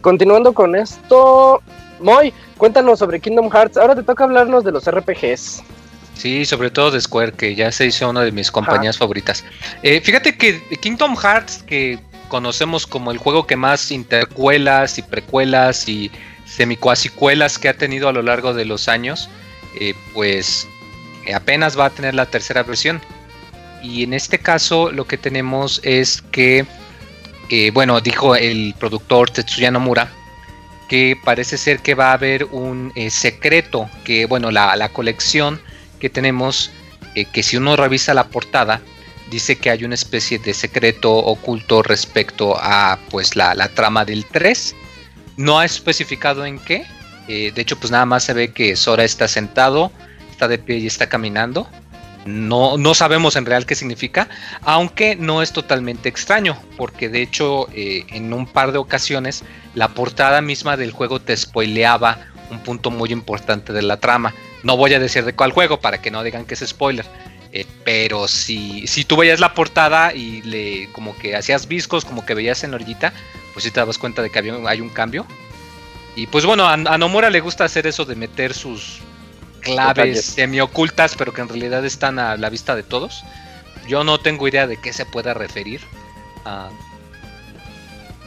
Continuando 0.00 0.52
con 0.52 0.74
esto, 0.74 1.60
Moy, 2.00 2.32
cuéntanos 2.56 2.98
sobre 2.98 3.20
Kingdom 3.20 3.50
Hearts. 3.50 3.76
Ahora 3.76 3.94
te 3.94 4.02
toca 4.02 4.24
hablarnos 4.24 4.64
de 4.64 4.72
los 4.72 4.90
RPGs. 4.90 5.62
Sí, 6.20 6.44
sobre 6.44 6.70
todo 6.70 6.90
de 6.90 7.00
Square, 7.00 7.32
que 7.32 7.54
ya 7.54 7.72
se 7.72 7.86
hizo 7.86 8.10
una 8.10 8.20
de 8.20 8.30
mis 8.30 8.50
compañías 8.50 8.98
favoritas. 8.98 9.42
Eh, 9.82 10.02
fíjate 10.02 10.36
que 10.36 10.60
Kingdom 10.82 11.16
Hearts, 11.16 11.62
que 11.62 11.98
conocemos 12.28 12.86
como 12.86 13.10
el 13.10 13.16
juego 13.16 13.46
que 13.46 13.56
más 13.56 13.90
intercuelas 13.90 14.98
y 14.98 15.02
precuelas 15.02 15.88
y 15.88 16.10
semicuasicuelas 16.44 17.58
que 17.58 17.70
ha 17.70 17.74
tenido 17.74 18.06
a 18.06 18.12
lo 18.12 18.20
largo 18.20 18.52
de 18.52 18.66
los 18.66 18.86
años, 18.86 19.30
eh, 19.80 19.94
pues 20.12 20.68
eh, 21.26 21.32
apenas 21.32 21.78
va 21.78 21.86
a 21.86 21.90
tener 21.90 22.14
la 22.14 22.26
tercera 22.26 22.64
versión. 22.64 23.00
Y 23.82 24.02
en 24.02 24.12
este 24.12 24.38
caso 24.38 24.92
lo 24.92 25.06
que 25.06 25.16
tenemos 25.16 25.80
es 25.84 26.20
que, 26.32 26.66
eh, 27.48 27.70
bueno, 27.72 27.98
dijo 28.02 28.36
el 28.36 28.74
productor 28.78 29.30
Tetsuya 29.30 29.70
Nomura, 29.70 30.12
que 30.86 31.18
parece 31.24 31.56
ser 31.56 31.78
que 31.78 31.94
va 31.94 32.10
a 32.10 32.12
haber 32.12 32.44
un 32.44 32.92
secreto, 33.08 33.88
que 34.04 34.26
bueno, 34.26 34.50
la, 34.50 34.76
la 34.76 34.90
colección 34.90 35.58
que 36.00 36.10
tenemos, 36.10 36.72
eh, 37.14 37.26
que 37.26 37.44
si 37.44 37.56
uno 37.56 37.76
revisa 37.76 38.12
la 38.14 38.26
portada, 38.28 38.80
dice 39.30 39.56
que 39.56 39.70
hay 39.70 39.84
una 39.84 39.94
especie 39.94 40.40
de 40.40 40.52
secreto 40.54 41.12
oculto 41.14 41.82
respecto 41.84 42.56
a 42.60 42.98
pues 43.10 43.36
la, 43.36 43.54
la 43.54 43.68
trama 43.68 44.04
del 44.04 44.26
3. 44.26 44.74
No 45.36 45.60
ha 45.60 45.64
especificado 45.64 46.44
en 46.44 46.58
qué. 46.58 46.84
eh, 47.28 47.52
de 47.54 47.62
hecho, 47.62 47.78
pues 47.78 47.92
nada 47.92 48.06
más 48.06 48.24
se 48.24 48.32
ve 48.32 48.52
que 48.52 48.74
Sora 48.74 49.04
está 49.04 49.28
sentado, 49.28 49.92
está 50.32 50.48
de 50.48 50.58
pie 50.58 50.78
y 50.78 50.86
está 50.88 51.08
caminando. 51.08 51.68
No, 52.26 52.76
no 52.76 52.92
sabemos 52.94 53.36
en 53.36 53.46
real 53.46 53.64
qué 53.64 53.74
significa, 53.74 54.28
aunque 54.62 55.16
no 55.16 55.40
es 55.40 55.52
totalmente 55.52 56.08
extraño, 56.08 56.60
porque 56.76 57.08
de 57.08 57.22
hecho 57.22 57.66
eh, 57.72 58.04
en 58.10 58.34
un 58.34 58.46
par 58.46 58.72
de 58.72 58.78
ocasiones 58.78 59.42
la 59.74 59.88
portada 59.88 60.42
misma 60.42 60.76
del 60.76 60.92
juego 60.92 61.20
te 61.20 61.34
spoileaba 61.34 62.18
un 62.50 62.58
punto 62.58 62.90
muy 62.90 63.10
importante 63.10 63.72
de 63.72 63.82
la 63.82 63.96
trama. 63.98 64.34
No 64.62 64.76
voy 64.76 64.94
a 64.94 64.98
decir 65.00 65.24
de 65.24 65.34
cuál 65.34 65.52
juego 65.52 65.80
para 65.80 66.00
que 66.02 66.10
no 66.10 66.22
digan 66.22 66.44
que 66.46 66.54
es 66.54 66.60
spoiler. 66.66 67.06
eh, 67.52 67.66
pero 67.84 68.28
si, 68.28 68.86
si 68.86 69.04
tú 69.04 69.16
veías 69.16 69.40
la 69.40 69.54
portada 69.54 70.14
y 70.14 70.42
le 70.42 70.90
como 70.92 71.16
que 71.18 71.34
hacías 71.36 71.66
viscos, 71.66 72.04
como 72.04 72.24
que 72.24 72.34
veías 72.34 72.62
en 72.64 72.70
la 72.72 72.76
orillita, 72.76 73.12
pues 73.52 73.64
sí 73.64 73.70
te 73.70 73.80
dabas 73.80 73.98
cuenta 73.98 74.22
de 74.22 74.30
que 74.30 74.38
había, 74.38 74.54
hay 74.66 74.80
un 74.80 74.90
cambio. 74.90 75.26
Y 76.14 76.26
pues 76.26 76.44
bueno, 76.46 76.66
a, 76.66 76.74
a 76.74 76.98
Nomura 76.98 77.30
le 77.30 77.40
gusta 77.40 77.64
hacer 77.64 77.86
eso 77.86 78.04
de 78.04 78.16
meter 78.16 78.54
sus 78.54 79.00
claves 79.60 80.24
semi-ocultas, 80.24 81.14
pero 81.16 81.32
que 81.32 81.40
en 81.42 81.48
realidad 81.48 81.84
están 81.84 82.18
a 82.18 82.36
la 82.36 82.50
vista 82.50 82.74
de 82.76 82.82
todos. 82.82 83.24
Yo 83.86 84.04
no 84.04 84.20
tengo 84.20 84.48
idea 84.48 84.66
de 84.66 84.76
qué 84.80 84.92
se 84.92 85.06
pueda 85.06 85.34
referir. 85.34 85.80
Ah, 86.44 86.70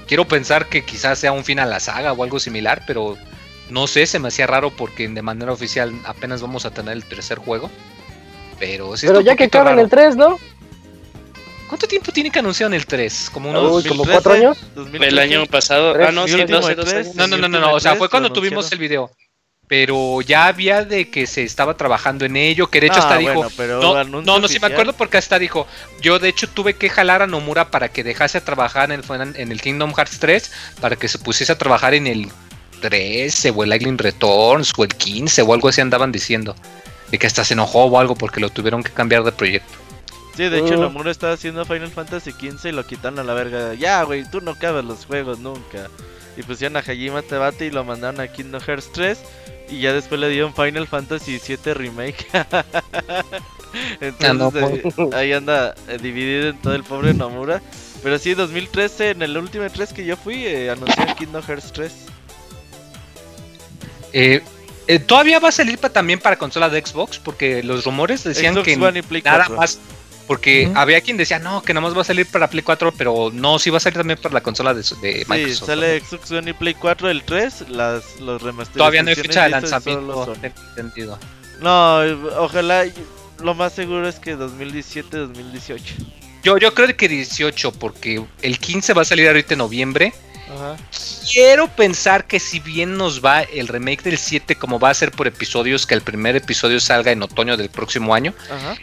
quiero 0.07 0.27
pensar 0.27 0.69
que 0.69 0.85
quizás 0.85 1.19
sea 1.19 1.31
un 1.31 1.43
fin 1.45 1.59
a 1.59 1.65
la 1.65 1.79
saga 1.79 2.13
o 2.13 2.23
algo 2.23 2.39
similar, 2.39 2.83
pero 2.87 3.17
no 3.73 3.87
sé, 3.87 4.05
se 4.05 4.19
me 4.19 4.27
hacía 4.27 4.45
raro 4.47 4.69
porque 4.69 5.07
de 5.07 5.21
manera 5.23 5.51
oficial 5.51 5.91
apenas 6.05 6.41
vamos 6.41 6.65
a 6.65 6.71
tener 6.71 6.93
el 6.93 7.03
tercer 7.03 7.39
juego. 7.39 7.71
Pero, 8.59 8.95
sí 8.95 9.07
Pero 9.07 9.19
ya 9.19 9.35
que 9.35 9.45
poquito 9.45 9.57
acaba 9.57 9.71
en 9.71 9.77
raro. 9.77 9.85
el 9.85 9.89
3, 9.89 10.15
¿no? 10.15 10.39
¿Cuánto 11.67 11.87
tiempo 11.87 12.11
tiene 12.11 12.29
que 12.29 12.39
anunciar 12.39 12.67
en 12.67 12.75
el 12.75 12.85
3? 12.85 13.31
Como 13.33 13.49
unos... 13.49 13.83
Uy, 13.83 13.89
¿como 13.89 14.05
cuatro 14.05 14.33
años? 14.33 14.59
El 14.93 15.17
año 15.17 15.45
pasado. 15.47 15.95
Ah, 15.99 16.11
no, 16.11 16.27
sí, 16.27 16.35
último 16.35 16.59
dos, 16.59 16.67
de 16.67 16.75
dos 16.75 16.85
tres. 16.85 17.07
años. 17.07 17.15
No, 17.15 17.27
no, 17.27 17.47
no, 17.47 17.59
no, 17.59 17.73
o 17.73 17.79
sea, 17.79 17.95
fue 17.95 18.09
cuando 18.09 18.31
tuvimos 18.31 18.65
anunciaron. 18.71 18.83
el 18.83 18.89
video. 18.89 19.11
Pero 19.67 20.21
ya 20.21 20.45
había 20.47 20.85
de 20.85 21.09
que 21.09 21.25
se 21.25 21.41
estaba 21.43 21.75
trabajando 21.77 22.25
en 22.25 22.35
ello, 22.35 22.67
que 22.67 22.79
de 22.79 22.87
hecho 22.87 22.97
Ah, 22.97 22.99
hasta 22.99 23.15
bueno, 23.15 23.33
dijo... 23.43 23.51
pero 23.57 23.81
No, 23.81 24.03
no, 24.03 24.39
no, 24.39 24.47
sí 24.47 24.59
me 24.59 24.67
acuerdo 24.67 24.93
porque 24.93 25.17
hasta 25.17 25.39
dijo, 25.39 25.65
yo 26.01 26.19
de 26.19 26.29
hecho 26.29 26.47
tuve 26.47 26.75
que 26.75 26.89
jalar 26.89 27.21
a 27.23 27.27
Nomura 27.27 27.71
para 27.71 27.89
que 27.89 28.03
dejase 28.03 28.37
a 28.37 28.45
trabajar 28.45 28.91
en 28.91 28.99
el, 29.01 29.35
en 29.35 29.51
el 29.51 29.61
Kingdom 29.61 29.93
Hearts 29.95 30.19
3, 30.19 30.51
para 30.79 30.95
que 30.97 31.07
se 31.07 31.17
pusiese 31.17 31.53
a 31.53 31.57
trabajar 31.57 31.93
en 31.95 32.05
el 32.07 32.27
13 32.81 33.51
o 33.51 33.63
el 33.63 33.73
Island 33.73 34.01
Returns 34.01 34.73
o 34.77 34.83
el 34.83 34.89
15 34.89 35.41
o 35.41 35.53
algo 35.53 35.69
así 35.69 35.81
andaban 35.81 36.11
diciendo. 36.11 36.55
De 37.11 37.17
que 37.19 37.27
hasta 37.27 37.43
se 37.43 37.53
enojó 37.53 37.85
o 37.85 37.99
algo 37.99 38.15
porque 38.15 38.39
lo 38.39 38.49
tuvieron 38.49 38.83
que 38.83 38.91
cambiar 38.91 39.23
de 39.23 39.31
proyecto. 39.31 39.73
Sí, 40.35 40.49
de 40.49 40.59
hecho, 40.59 40.77
Mm. 40.77 40.81
Nomura 40.81 41.11
estaba 41.11 41.33
haciendo 41.33 41.63
Final 41.63 41.91
Fantasy 41.91 42.31
XV 42.31 42.69
y 42.69 42.71
lo 42.71 42.85
quitaron 42.87 43.19
a 43.19 43.23
la 43.23 43.33
verga. 43.35 43.75
Ya, 43.75 44.01
güey, 44.03 44.23
tú 44.29 44.41
no 44.41 44.51
acabas 44.51 44.83
los 44.83 45.05
juegos 45.05 45.39
nunca. 45.39 45.89
Y 46.35 46.41
pusieron 46.41 46.75
a 46.75 46.79
Hajime 46.79 47.21
Tabate 47.21 47.67
y 47.67 47.71
lo 47.71 47.83
mandaron 47.83 48.19
a 48.19 48.27
Kingdom 48.27 48.61
Hearts 48.61 48.91
3. 48.93 49.19
Y 49.69 49.81
ya 49.81 49.93
después 49.93 50.19
le 50.19 50.29
dieron 50.29 50.53
Final 50.55 50.87
Fantasy 50.87 51.39
VII 51.39 51.73
Remake. 51.75 52.25
Entonces 54.01 54.37
no, 54.37 54.51
eh, 54.59 55.09
ahí 55.13 55.33
anda 55.33 55.75
eh, 55.87 55.97
dividido 56.01 56.49
en 56.49 56.57
todo 56.61 56.75
el 56.75 56.83
pobre 56.83 57.13
Nomura. 57.13 57.61
Pero 58.01 58.17
sí, 58.19 58.33
2013, 58.33 59.11
en 59.11 59.21
el 59.21 59.37
último 59.37 59.65
3 59.69 59.93
que 59.93 60.05
yo 60.05 60.17
fui, 60.17 60.45
eh, 60.45 60.69
anunció 60.69 61.05
Kingdom 61.17 61.43
Hearts 61.43 61.71
3. 61.71 61.93
Eh, 64.13 64.41
eh, 64.87 64.99
Todavía 64.99 65.39
va 65.39 65.49
a 65.49 65.51
salir 65.51 65.77
pa- 65.77 65.89
también 65.89 66.19
para 66.19 66.37
consola 66.37 66.69
de 66.69 66.85
Xbox, 66.85 67.17
porque 67.19 67.63
los 67.63 67.83
rumores 67.85 68.23
decían 68.23 68.53
Xbox 68.53 68.65
que 68.65 68.75
One 68.75 68.99
y 68.99 69.01
Play 69.01 69.21
nada 69.23 69.37
4. 69.47 69.55
más. 69.57 69.79
Porque 70.27 70.67
Ujú. 70.69 70.79
había 70.79 71.01
quien 71.01 71.17
decía, 71.17 71.37
no, 71.39 71.61
que 71.61 71.73
nada 71.73 71.85
más 71.85 71.97
va 71.97 72.01
a 72.01 72.05
salir 72.05 72.25
para 72.25 72.49
Play 72.49 72.63
4, 72.63 72.93
pero 72.97 73.29
no, 73.33 73.59
sí 73.59 73.69
va 73.69 73.77
a 73.77 73.79
salir 73.81 73.97
también 73.97 74.17
para 74.21 74.33
la 74.33 74.41
consola 74.41 74.73
de, 74.73 74.79
de 74.79 74.83
Sí, 74.83 75.25
Microsoft. 75.27 75.67
sale 75.67 75.99
Xbox 75.99 76.31
One 76.31 76.49
y 76.51 76.53
Play 76.53 76.73
4 76.75 77.09
el 77.09 77.23
3, 77.23 77.69
las, 77.69 78.19
los 78.21 78.41
remasterizaciones. 78.41 78.69
Todavía 78.77 79.03
no 79.03 79.09
hay 79.09 79.15
fecha 79.15 79.43
de 79.43 79.49
lanzamiento, 79.49 80.33
entendido. 80.41 81.19
No, 81.59 81.99
ojalá. 82.39 82.85
Lo 83.39 83.53
más 83.53 83.73
seguro 83.73 84.07
es 84.07 84.15
que 84.19 84.37
2017-2018. 84.37 85.81
Yo, 86.43 86.57
yo 86.57 86.73
creo 86.73 86.95
que 86.95 87.07
18, 87.07 87.71
porque 87.73 88.23
el 88.41 88.59
15 88.59 88.93
va 88.93 89.01
a 89.01 89.05
salir 89.05 89.27
ahorita 89.27 89.53
en 89.55 89.57
noviembre. 89.59 90.13
Ajá. 90.53 90.77
Quiero 91.31 91.67
pensar 91.67 92.25
que 92.25 92.39
si 92.39 92.59
bien 92.59 92.97
nos 92.97 93.23
va 93.23 93.41
el 93.41 93.67
remake 93.67 94.03
del 94.03 94.17
7, 94.17 94.55
como 94.55 94.79
va 94.79 94.89
a 94.89 94.93
ser 94.93 95.11
por 95.11 95.27
episodios, 95.27 95.85
que 95.87 95.93
el 95.95 96.01
primer 96.01 96.35
episodio 96.35 96.79
salga 96.79 97.11
en 97.11 97.23
otoño 97.23 97.57
del 97.57 97.69
próximo 97.69 98.13
año, 98.13 98.33
Ajá. 98.51 98.75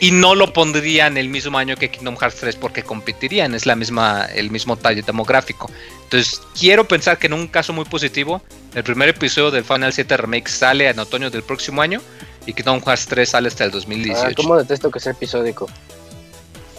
y 0.00 0.10
no 0.10 0.34
lo 0.34 0.52
pondrían 0.52 1.16
el 1.16 1.28
mismo 1.28 1.56
año 1.56 1.76
que 1.76 1.90
Kingdom 1.90 2.16
Hearts 2.16 2.40
3 2.40 2.56
porque 2.56 2.82
competirían, 2.82 3.54
es 3.54 3.64
la 3.64 3.76
misma, 3.76 4.26
el 4.34 4.50
mismo 4.50 4.76
talle 4.76 5.02
demográfico. 5.02 5.70
Entonces, 6.04 6.40
quiero 6.58 6.86
pensar 6.86 7.18
que 7.18 7.26
en 7.28 7.34
un 7.34 7.46
caso 7.46 7.72
muy 7.72 7.84
positivo, 7.84 8.42
el 8.74 8.84
primer 8.84 9.08
episodio 9.08 9.50
del 9.50 9.64
Final 9.64 9.92
7 9.92 10.16
Remake 10.16 10.48
sale 10.48 10.88
en 10.88 10.98
otoño 10.98 11.30
del 11.30 11.42
próximo 11.42 11.80
año 11.80 12.00
y 12.44 12.52
Kingdom 12.52 12.82
Hearts 12.82 13.06
3 13.06 13.28
sale 13.28 13.48
hasta 13.48 13.64
el 13.64 13.70
2018. 13.70 14.26
Ah, 14.26 14.32
¿Cómo 14.36 14.56
detesto 14.56 14.90
que 14.90 15.00
sea 15.00 15.12
episódico? 15.12 15.68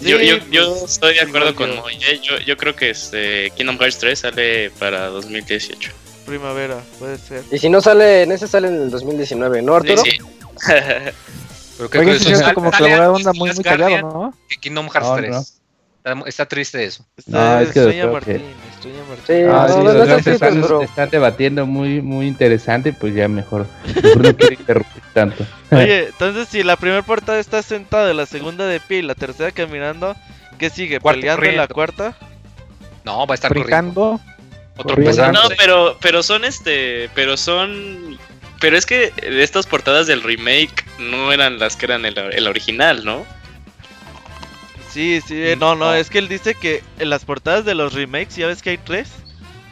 Yo, 0.02 0.18
Sí, 0.18 0.28
yo, 0.28 0.38
yo 0.50 0.86
estoy 0.86 1.16
de 1.16 1.22
acuerdo 1.22 1.54
con 1.56 1.70
yo. 1.74 1.82
Moy, 1.82 1.96
¿eh? 1.96 2.20
yo, 2.24 2.38
yo 2.40 2.56
creo 2.58 2.76
que 2.76 2.90
este 2.92 3.52
Kingdom 3.58 3.78
Hearts 3.78 3.98
3 4.00 4.18
sale 4.20 4.72
para 4.72 5.08
2018. 5.08 5.92
Primavera, 6.26 6.82
puede 7.00 7.18
ser. 7.18 7.44
Y 7.52 7.58
si 7.58 7.70
no 7.70 7.82
sale 7.82 8.24
en 8.24 8.32
ese, 8.32 8.48
sale 8.48 8.68
en 8.70 8.76
el 8.84 8.90
2019, 8.92 9.62
¿no, 9.62 9.74
Sí, 9.82 9.90
Arturo? 9.90 10.04
sí. 10.04 10.18
Pero 11.78 11.90
qué 11.90 11.98
Oye, 12.00 12.20
sí, 12.20 12.36
sale- 12.36 12.54
como 12.54 12.72
que 12.72 12.84
la 12.84 13.06
anda 13.06 13.34
muy, 13.34 13.52
muy 13.54 13.64
callado, 13.64 13.98
¿no? 14.02 14.34
que 14.48 14.58
Kingdom 14.58 14.90
Hearts 14.90 15.10
No, 15.10 15.16
3. 15.16 15.32
no. 15.32 15.44
Está, 16.04 16.16
está 16.28 16.46
triste 16.48 16.84
eso. 16.84 17.06
Está, 17.18 17.32
No, 17.56 17.60
es 17.60 17.72
que 17.72 17.80
extraña 17.80 18.02
creo 18.02 18.14
Martín, 18.14 18.34
que- 18.38 18.40
Martín. 18.40 18.94
Sí, 19.28 19.34
Ah, 19.50 19.66
no, 19.68 19.74
sí, 19.74 19.78
no, 19.80 19.84
los 19.84 19.94
no 19.94 20.00
dos 20.00 20.10
estés 20.28 20.42
están, 20.90 21.10
debatiendo 21.10 21.66
muy, 21.66 22.02
muy 22.02 22.26
interesante, 22.28 22.94
pues 22.94 23.14
ya 23.14 23.28
mejor, 23.28 23.68
mejor 24.02 24.22
no 24.24 24.36
quiero 24.36 24.54
interrumpir 24.54 25.04
tanto. 25.14 25.46
Oye, 25.72 26.08
entonces 26.08 26.48
si 26.48 26.64
la 26.64 26.78
primera 26.78 27.02
portada 27.02 27.40
está 27.40 27.62
sentada, 27.62 28.14
la 28.14 28.26
segunda 28.26 28.66
de 28.66 28.80
pie 28.80 29.00
y 29.00 29.02
la 29.02 29.16
tercera 29.16 29.52
caminando, 29.52 30.16
¿qué 30.58 30.70
sigue? 30.70 31.00
Cuarto 31.02 31.20
¿Peleando 31.20 31.46
en 31.46 31.58
la 31.58 31.68
corriendo. 31.68 31.76
cuarta? 32.14 32.28
No, 33.04 33.28
va 33.28 33.34
a 33.34 33.36
estar 33.36 33.54
corriendo. 33.54 34.22
Otro 34.78 34.96
corriendo. 34.96 35.12
pesado. 35.12 35.34
No, 35.34 35.42
pero, 35.58 35.98
pero 36.02 36.24
son 36.24 36.46
este, 36.46 37.10
pero 37.14 37.36
son, 37.36 38.18
pero 38.62 38.78
es 38.78 38.86
que 38.86 39.12
estas 39.22 39.68
portadas 39.68 40.08
del 40.08 40.24
remake 40.24 40.86
no 41.00 41.34
eran 41.34 41.60
las 41.60 41.76
que 41.76 41.86
eran 41.88 42.06
el, 42.06 42.18
el 42.18 42.48
original, 42.48 43.04
¿no? 43.04 43.26
Sí, 44.90 45.22
sí, 45.26 45.36
eh, 45.36 45.56
no, 45.60 45.76
no, 45.76 45.94
es 45.94 46.10
que 46.10 46.18
él 46.20 46.28
dice 46.28 46.56
que 46.56 46.82
en 46.98 47.10
las 47.10 47.24
portadas 47.26 47.64
de 47.66 47.76
los 47.76 47.94
remakes, 47.94 48.36
ya 48.36 48.48
ves 48.48 48.62
que 48.62 48.72
hay 48.72 48.78
tres. 48.80 49.10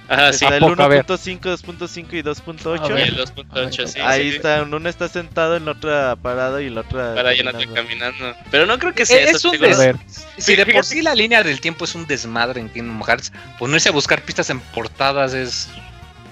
Ajá, 0.10 0.32
sí. 0.32 0.46
está 0.46 0.56
el? 0.58 0.64
A 0.64 0.88
ver. 0.88 1.06
1.5, 1.06 1.40
2.5 1.42 2.14
y 2.14 2.20
A 2.20 2.24
2.8. 2.24 2.90
Y 2.90 2.94
ver. 2.94 3.08
el 3.10 3.18
2.8, 3.18 3.88
sí. 3.88 4.00
Ahí 4.00 4.24
sí, 4.26 4.30
sí. 4.30 4.36
está, 4.38 4.60
en 4.60 4.74
una 4.74 4.90
está 4.90 5.10
sentado, 5.10 5.58
en 5.58 5.66
la 5.66 5.72
otra 5.72 6.16
parado 6.16 6.62
y 6.62 6.68
en 6.68 6.76
la 6.76 6.82
otra. 6.82 7.14
Para 7.14 7.34
ya 7.34 7.44
no 7.44 7.50
estoy 7.50 7.66
caminando. 7.74 8.16
caminando. 8.18 8.40
Pero 8.50 8.66
no 8.68 8.80
creo 8.80 8.94
que 8.94 9.06
sea 9.06 9.20
Es 9.22 9.36
eso. 9.36 9.52
un 9.52 9.60
des- 9.60 9.78
ver, 9.78 9.98
Si 10.38 10.56
de 10.56 10.66
por 10.68 10.86
sí 10.86 11.02
la 11.02 11.14
línea 11.14 11.44
del 11.44 11.60
tiempo 11.60 11.84
es 11.84 11.94
un 11.96 12.08
desmadre 12.08 12.62
en 12.62 12.70
Kingdom 12.70 13.04
Hearts, 13.04 13.34
ponerse 13.60 13.90
a 13.90 13.92
buscar 13.92 14.22
pistas 14.22 14.50
en 14.50 14.60
portadas 14.62 15.34
es. 15.34 15.68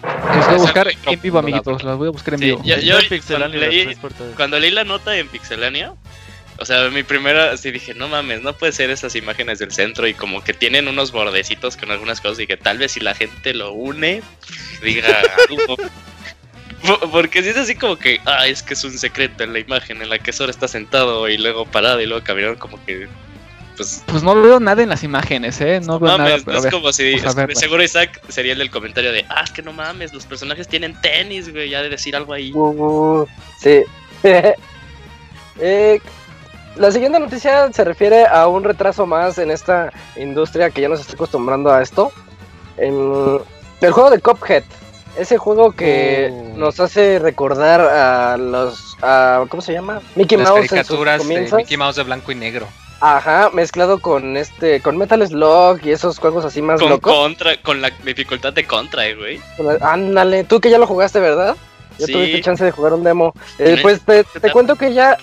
las 0.04 0.46
voy 0.48 0.56
a 0.56 0.58
buscar 0.58 0.88
en 1.08 1.22
vivo, 1.22 1.40
amiguitos. 1.40 1.84
Las 1.84 1.98
voy 1.98 2.08
a 2.08 2.12
buscar 2.12 2.36
en 2.36 2.40
Sí, 2.40 2.46
vivo. 2.46 2.62
yo- 2.64 2.78
Yo, 2.78 2.98
cuando 3.28 3.58
leí-. 3.58 3.98
Cuando 4.38 4.60
leí 4.60 4.72
la 4.72 4.84
nota 4.86 5.18
en 5.18 5.28
Pixelania, 5.28 5.94
o 6.58 6.66
sea, 6.66 6.90
mi 6.90 7.04
primera, 7.04 7.56
sí 7.58 7.72
dije, 7.72 7.94
no 7.94 8.08
mames, 8.08 8.42
no 8.42 8.54
puede 8.54 8.72
ser 8.72 8.90
esas 8.90 9.16
imágenes 9.16 9.60
del 9.60 9.72
centro 9.72 10.08
y 10.08 10.14
como 10.14 10.44
que 10.44 10.54
tienen 10.54 10.88
unos 10.88 11.12
bordecitos 11.12 11.76
con 11.78 11.92
algunas 11.92 12.22
cosas 12.22 12.40
y 12.40 12.48
que 12.48 12.58
tal 12.58 12.78
vez 12.78 12.94
si 12.94 13.00
la 13.00 13.14
gente 13.16 13.54
lo 13.54 13.74
une, 13.74 14.22
diga 14.82 15.22
algo. 15.50 15.76
Po- 16.86 17.00
Porque 17.12 17.42
si 17.42 17.50
es 17.50 17.58
así 17.58 17.74
como 17.76 17.98
que, 17.98 18.20
ah, 18.26 18.46
es 18.48 18.62
que 18.62 18.74
es 18.76 18.84
un 18.84 18.98
secreto 18.98 19.44
en 19.44 19.54
la 19.54 19.60
imagen 19.60 20.02
en 20.02 20.10
la 20.10 20.20
que 20.20 20.32
Sora 20.32 20.52
está 20.52 20.68
sentado 20.68 21.28
y 21.30 21.38
luego 21.38 21.66
parado 21.66 22.00
y 22.00 22.06
luego 22.06 22.24
caminando 22.24 22.60
como 22.60 22.84
que, 22.86 23.08
pues, 23.76 24.04
Pues 24.06 24.22
no 24.24 24.40
veo 24.40 24.60
nada 24.60 24.84
en 24.84 24.90
las 24.90 25.04
imágenes, 25.04 25.60
¿eh? 25.62 25.82
No 25.84 26.00
veo 26.00 26.16
nada. 26.18 26.30
mames, 26.30 26.44
Pero 26.44 26.52
no 26.54 26.58
es 26.60 26.64
ver. 26.66 26.74
como 26.74 26.94
si, 26.94 27.14
es- 27.16 27.60
seguro 27.60 27.84
Isaac 27.84 28.22
sería 28.30 28.52
el 28.54 28.60
del 28.60 28.70
comentario 28.70 29.12
de, 29.12 29.26
ah, 29.30 29.42
es 29.44 29.52
que 29.52 29.62
no 29.64 29.74
mames, 29.74 30.14
los 30.14 30.26
personajes 30.26 30.68
tienen 30.68 30.94
tenis, 31.02 31.52
güey, 31.52 31.70
ya 31.70 31.82
de 31.82 31.90
decir 31.90 32.16
algo 32.16 32.34
ahí. 32.34 32.52
Uh, 32.54 33.26
sí. 33.60 33.82
Eh, 35.60 36.02
la 36.76 36.92
siguiente 36.92 37.20
noticia 37.20 37.72
se 37.72 37.84
refiere 37.84 38.26
a 38.26 38.48
un 38.48 38.64
retraso 38.64 39.06
más 39.06 39.38
en 39.38 39.52
esta 39.52 39.92
industria 40.18 40.70
que 40.70 40.82
ya 40.82 40.90
nos 40.90 41.00
está 41.02 41.14
acostumbrando 41.14 41.72
a 41.72 41.82
esto. 41.82 42.12
En 42.78 43.40
el 43.82 43.92
juego 43.92 44.10
de 44.10 44.20
Cuphead. 44.20 44.64
Ese 45.18 45.38
juego 45.38 45.72
que 45.72 46.30
Oh. 46.34 46.58
nos 46.58 46.80
hace 46.82 47.20
recordar 47.20 47.80
a 47.80 48.36
los. 48.36 48.98
A, 49.02 49.46
¿Cómo 49.48 49.62
se 49.62 49.72
llama? 49.72 50.02
Mickey 50.16 50.38
Las 50.38 50.50
Mouse 50.50 50.60
en 50.60 50.68
sus 50.68 50.70
caricaturas 50.78 51.28
de. 51.28 51.52
Mickey 51.56 51.78
Mouse 51.78 51.96
de 51.96 52.04
blanco 52.04 52.34
y 52.34 52.36
negro. 52.36 52.68
Ajá, 53.00 53.50
mezclado 53.54 54.00
con 54.02 54.36
este. 54.36 54.82
Con 54.82 54.98
Metal 54.98 55.26
Slug 55.26 55.80
y 55.86 55.92
esos 55.92 56.20
juegos 56.20 56.44
así 56.44 56.62
más 56.62 56.82
Con 56.82 56.90
locos. 56.90 57.14
contra, 57.14 57.56
con 57.62 57.82
la 57.82 57.92
dificultad 58.04 58.52
de 58.52 58.68
contra, 58.68 59.06
eh, 59.08 59.16
güey. 59.16 59.40
Ándale, 59.80 60.44
tú 60.44 60.60
que 60.60 60.70
ya 60.70 60.78
lo 60.78 60.88
jugaste, 60.88 61.22
¿verdad? 61.22 61.56
Ya 61.98 62.08
Sí. 62.08 62.12
tuviste 62.12 62.42
chance 62.42 62.66
de 62.66 62.72
jugar 62.72 62.92
un 62.94 63.04
demo. 63.06 63.34
Eh, 63.58 63.80
pues 63.82 64.02
te, 64.02 64.26
te 64.26 64.52
cuento 64.52 64.76
que 64.76 64.94
ya 64.94 65.18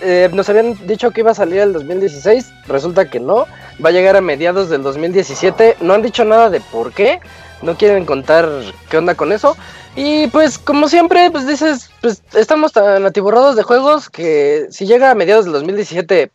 eh, 0.00 0.28
nos 0.32 0.48
habían 0.48 0.86
dicho 0.86 1.10
que 1.10 1.20
iba 1.20 1.30
a 1.30 1.34
salir 1.34 1.60
el 1.60 1.72
2016. 1.72 2.52
Resulta 2.66 3.10
que 3.10 3.20
no. 3.20 3.46
Va 3.84 3.90
a 3.90 3.92
llegar 3.92 4.16
a 4.16 4.20
mediados 4.20 4.68
del 4.68 4.82
2017. 4.82 5.76
No 5.80 5.94
han 5.94 6.02
dicho 6.02 6.24
nada 6.24 6.50
de 6.50 6.60
por 6.60 6.92
qué. 6.92 7.20
No 7.62 7.76
quieren 7.76 8.04
contar 8.04 8.48
qué 8.88 8.98
onda 8.98 9.14
con 9.14 9.32
eso. 9.32 9.56
Y 9.96 10.28
pues 10.28 10.58
como 10.58 10.88
siempre, 10.88 11.30
pues 11.30 11.46
dices, 11.46 11.90
pues 12.00 12.22
estamos 12.34 12.72
tan 12.72 13.04
atiborrados 13.04 13.56
de 13.56 13.62
juegos 13.62 14.08
que 14.08 14.66
si 14.70 14.86
llega 14.86 15.10
a 15.10 15.14
mediados 15.14 15.44
del 15.44 15.54
2017, 15.54 16.30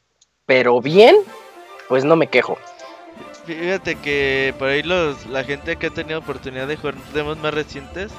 pero 0.45 0.81
bien, 0.81 1.15
pues 1.87 2.03
no 2.03 2.15
me 2.17 2.27
quejo. 2.27 2.57
Fíjate 3.45 3.95
que 3.95 4.53
por 4.59 4.69
ahí 4.69 4.83
los, 4.83 5.25
la 5.27 5.43
gente 5.43 5.77
que 5.77 5.87
ha 5.87 5.89
tenido 5.89 6.19
oportunidad 6.19 6.67
de 6.67 6.77
jugar 6.77 6.95
demos 7.13 7.37
más 7.37 7.53
recientes 7.53 8.11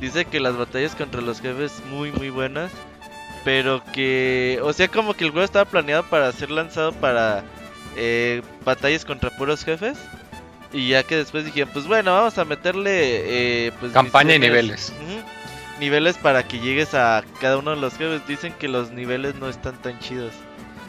dice 0.00 0.24
que 0.24 0.40
las 0.40 0.56
batallas 0.56 0.94
contra 0.94 1.20
los 1.20 1.40
jefes 1.40 1.72
muy 1.90 2.12
muy 2.12 2.30
buenas, 2.30 2.70
pero 3.44 3.82
que, 3.92 4.58
o 4.62 4.72
sea, 4.72 4.88
como 4.88 5.14
que 5.14 5.24
el 5.24 5.30
juego 5.30 5.44
estaba 5.44 5.66
planeado 5.66 6.02
para 6.04 6.32
ser 6.32 6.50
lanzado 6.50 6.92
para 6.92 7.44
eh, 7.96 8.42
batallas 8.64 9.04
contra 9.04 9.30
puros 9.30 9.64
jefes, 9.64 9.98
Y 10.72 10.88
ya 10.88 11.04
que 11.04 11.16
después 11.16 11.44
dijeron, 11.44 11.70
pues 11.72 11.86
bueno, 11.86 12.12
vamos 12.12 12.36
a 12.38 12.44
meterle... 12.44 13.66
Eh, 13.66 13.72
pues, 13.78 13.92
Campaña 13.92 14.34
y 14.34 14.38
niveles. 14.40 14.92
Niveles 15.78 16.16
para 16.16 16.42
que 16.42 16.58
llegues 16.58 16.94
a 16.94 17.22
cada 17.40 17.58
uno 17.58 17.72
de 17.72 17.76
los 17.76 17.96
jefes. 17.96 18.26
Dicen 18.26 18.52
que 18.58 18.66
los 18.66 18.90
niveles 18.90 19.36
no 19.36 19.48
están 19.48 19.76
tan 19.82 19.98
chidos. 20.00 20.32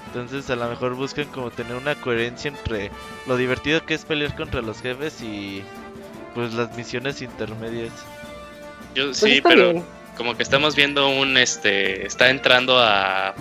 Entonces 0.07 0.49
a 0.49 0.55
lo 0.55 0.69
mejor 0.69 0.95
buscan 0.95 1.25
como 1.25 1.51
tener 1.51 1.75
una 1.75 1.93
coherencia 1.95 2.49
entre 2.49 2.89
lo 3.27 3.35
divertido 3.35 3.85
que 3.85 3.95
es 3.95 4.05
pelear 4.05 4.33
contra 4.35 4.61
los 4.61 4.81
jefes 4.81 5.21
y 5.21 5.61
pues 6.33 6.53
las 6.53 6.75
misiones 6.77 7.21
intermedias. 7.21 7.91
Yo 8.95 9.07
Pues 9.07 9.17
sí, 9.17 9.41
pero 9.41 9.73
bien. 9.73 9.83
Como 10.15 10.35
que 10.35 10.43
estamos 10.43 10.75
viendo 10.75 11.09
un 11.09 11.37
este 11.37 12.05
está 12.05 12.29
entrando 12.29 12.79
a 12.79 13.35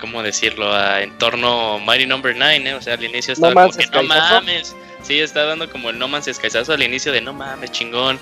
cómo 0.00 0.22
decirlo 0.22 0.72
a 0.72 1.02
entorno 1.02 1.78
Mighty 1.80 2.06
Number 2.06 2.34
9 2.36 2.68
¿eh? 2.68 2.74
o 2.74 2.82
sea 2.82 2.94
al 2.94 3.04
inicio 3.04 3.32
estaba 3.32 3.66
como 3.66 3.76
que 3.76 3.86
no 3.86 4.02
mames. 4.02 4.74
Sí 5.02 5.20
está 5.20 5.44
dando 5.44 5.70
como 5.70 5.90
el 5.90 5.98
No 5.98 6.08
Man's 6.08 6.28
Skyzazo 6.32 6.72
al 6.72 6.82
inicio 6.82 7.12
de 7.12 7.20
no 7.20 7.32
mames 7.32 7.70
chingón 7.70 8.18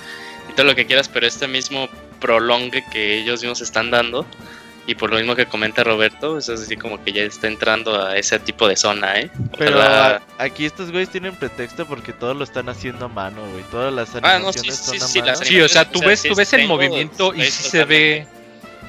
y 0.48 0.52
todo 0.52 0.66
lo 0.66 0.74
que 0.74 0.86
quieras 0.86 1.08
pero 1.08 1.26
este 1.26 1.48
mismo 1.48 1.88
prolongue 2.20 2.84
que 2.92 3.18
ellos 3.18 3.40
mismos 3.40 3.60
están 3.60 3.90
dando 3.90 4.26
y 4.86 4.94
por 4.94 5.10
lo 5.10 5.16
mismo 5.16 5.34
que 5.34 5.46
comenta 5.46 5.82
Roberto 5.82 6.38
eso 6.38 6.54
es 6.54 6.60
así 6.62 6.76
como 6.76 7.02
que 7.02 7.12
ya 7.12 7.22
está 7.22 7.48
entrando 7.48 8.00
a 8.00 8.16
ese 8.16 8.38
tipo 8.38 8.68
de 8.68 8.76
zona 8.76 9.18
eh 9.20 9.30
Pero 9.58 9.80
a- 9.82 10.20
aquí 10.38 10.64
estos 10.64 10.90
güeyes 10.92 11.08
tienen 11.10 11.34
pretexto 11.34 11.86
porque 11.86 12.12
todo 12.12 12.34
lo 12.34 12.44
están 12.44 12.68
haciendo 12.68 13.06
a 13.06 13.08
mano, 13.08 13.42
güey. 13.50 13.64
Todas 13.70 13.92
las 13.92 14.10
Ah, 14.22 14.38
no, 14.38 14.52
sí, 14.52 14.60
animaciones 14.60 14.76
sí, 14.76 14.98
son 14.98 15.08
sí, 15.08 15.18
a 15.18 15.22
mano. 15.24 15.36
Sí, 15.42 15.60
o 15.60 15.68
sea, 15.68 15.84
tú 15.90 15.98
O 15.98 16.00
sea, 16.00 16.08
ves, 16.08 16.20
sí 16.20 16.28
tú 16.28 16.34
ves 16.36 16.52
el 16.52 16.60
tengo- 16.60 16.74
movimiento 16.74 17.34
y 17.34 17.42
sí 17.42 17.64
se 17.68 17.84
ve, 17.84 18.26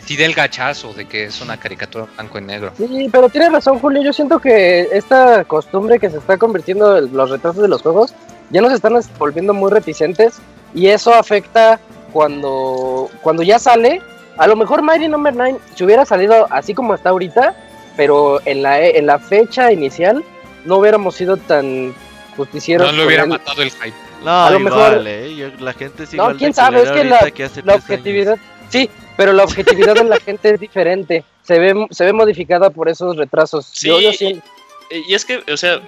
sí 0.05 0.15
da 0.17 0.25
el 0.25 0.33
gachazo 0.33 0.93
de 0.93 1.05
que 1.07 1.25
es 1.25 1.41
una 1.41 1.57
caricatura 1.57 2.05
blanco 2.15 2.37
y 2.37 2.41
negro. 2.41 2.71
Sí, 2.77 3.09
pero 3.11 3.27
tienes 3.29 3.51
razón, 3.51 3.79
Julio. 3.79 4.03
Yo 4.03 4.13
siento 4.13 4.39
que 4.39 4.87
esta 4.91 5.43
costumbre 5.45 5.99
que 5.99 6.09
se 6.09 6.17
está 6.17 6.37
convirtiendo 6.37 6.97
en 6.97 7.11
los 7.15 7.29
retrasos 7.29 7.61
de 7.61 7.67
los 7.69 7.81
juegos 7.81 8.13
ya 8.51 8.61
nos 8.61 8.71
están 8.71 8.93
volviendo 9.17 9.53
muy 9.53 9.71
reticentes 9.71 10.35
y 10.75 10.87
eso 10.87 11.13
afecta 11.13 11.79
cuando, 12.13 13.09
cuando 13.21 13.41
ya 13.43 13.57
sale. 13.59 14.01
A 14.37 14.47
lo 14.47 14.55
mejor 14.55 14.81
Mighty 14.81 15.07
Number 15.07 15.33
9 15.35 15.57
si 15.75 15.83
hubiera 15.83 16.05
salido 16.05 16.47
así 16.51 16.73
como 16.73 16.93
está 16.93 17.09
ahorita, 17.09 17.55
pero 17.95 18.39
en 18.45 18.61
la, 18.63 18.79
en 18.85 19.05
la 19.07 19.17
fecha 19.19 19.71
inicial 19.71 20.23
no 20.65 20.77
hubiéramos 20.77 21.15
sido 21.15 21.37
tan 21.37 21.93
justicieros. 22.35 22.91
No 22.91 22.97
le 22.97 23.05
hubiera 23.07 23.25
matado 23.25 23.61
el 23.63 23.71
hype. 23.71 23.93
No, 24.23 24.45
A 24.45 24.49
lo 24.51 24.59
igual, 24.59 24.73
mejor- 25.01 25.07
eh. 25.07 25.35
yo- 25.35 25.49
la 25.63 25.73
gente 25.73 26.03
es 26.03 26.13
No, 26.13 26.23
igual 26.23 26.37
quién 26.37 26.53
sabe, 26.53 26.81
es 26.83 26.91
que 26.91 27.03
la, 27.03 27.17
ahorita 27.17 27.31
que 27.35 27.43
hace 27.43 27.61
la 27.63 27.73
años. 27.73 27.83
objetividad, 27.83 28.37
sí, 28.69 28.89
pero 29.15 29.33
la 29.33 29.43
objetividad 29.43 29.93
de 29.95 30.03
la 30.03 30.19
gente 30.19 30.51
es 30.53 30.59
diferente. 30.59 31.23
Se 31.43 31.59
ve, 31.59 31.87
se 31.91 32.03
ve 32.05 32.13
modificada 32.13 32.69
por 32.69 32.89
esos 32.89 33.15
retrasos. 33.15 33.65
Sí, 33.71 33.87
Yo- 33.87 33.99
yo 33.99 34.11
sí- 34.13 34.41
Y 34.89 35.13
es 35.13 35.25
que, 35.25 35.43
o 35.51 35.57
sea, 35.57 35.79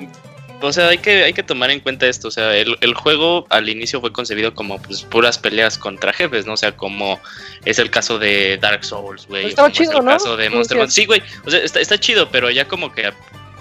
o 0.62 0.74
sea, 0.74 0.90
hay 0.90 0.98
que, 0.98 1.24
hay 1.24 1.34
que 1.34 1.44
tomar 1.44 1.72
en 1.72 1.80
cuenta 1.80 2.08
esto. 2.08 2.28
O 2.28 2.32
sea, 2.32 2.56
el, 2.56 2.78
el 2.82 2.94
juego 2.94 3.46
al 3.50 3.70
inicio 3.70 4.02
fue 4.02 4.12
concebido 4.12 4.54
como 4.54 4.82
pues 4.82 5.04
puras 5.04 5.38
peleas 5.38 5.78
contra 5.78 6.14
jefes, 6.14 6.46
¿no? 6.46 6.54
O 6.54 6.58
sea, 6.58 6.76
como 6.76 7.20
es 7.66 7.80
el 7.80 7.90
caso 7.90 8.20
de 8.20 8.58
Dark 8.58 8.84
Souls, 8.84 9.28
güey. 9.28 9.48
Estaba 9.48 9.70
como 9.70 9.74
es 9.74 9.78
chido, 9.78 10.00
el 10.00 10.06
¿no? 10.06 10.12
caso 10.12 10.38
de 10.38 10.50
Monster. 10.50 10.78
Hunter. 10.78 10.92
Sí, 10.92 11.06
güey. 11.06 11.22
O 11.46 11.52
sea, 11.52 11.60
está, 11.60 11.80
está 11.80 11.98
chido, 11.98 12.30
pero 12.30 12.50
ya 12.50 12.68
como 12.68 12.92
que 12.94 13.12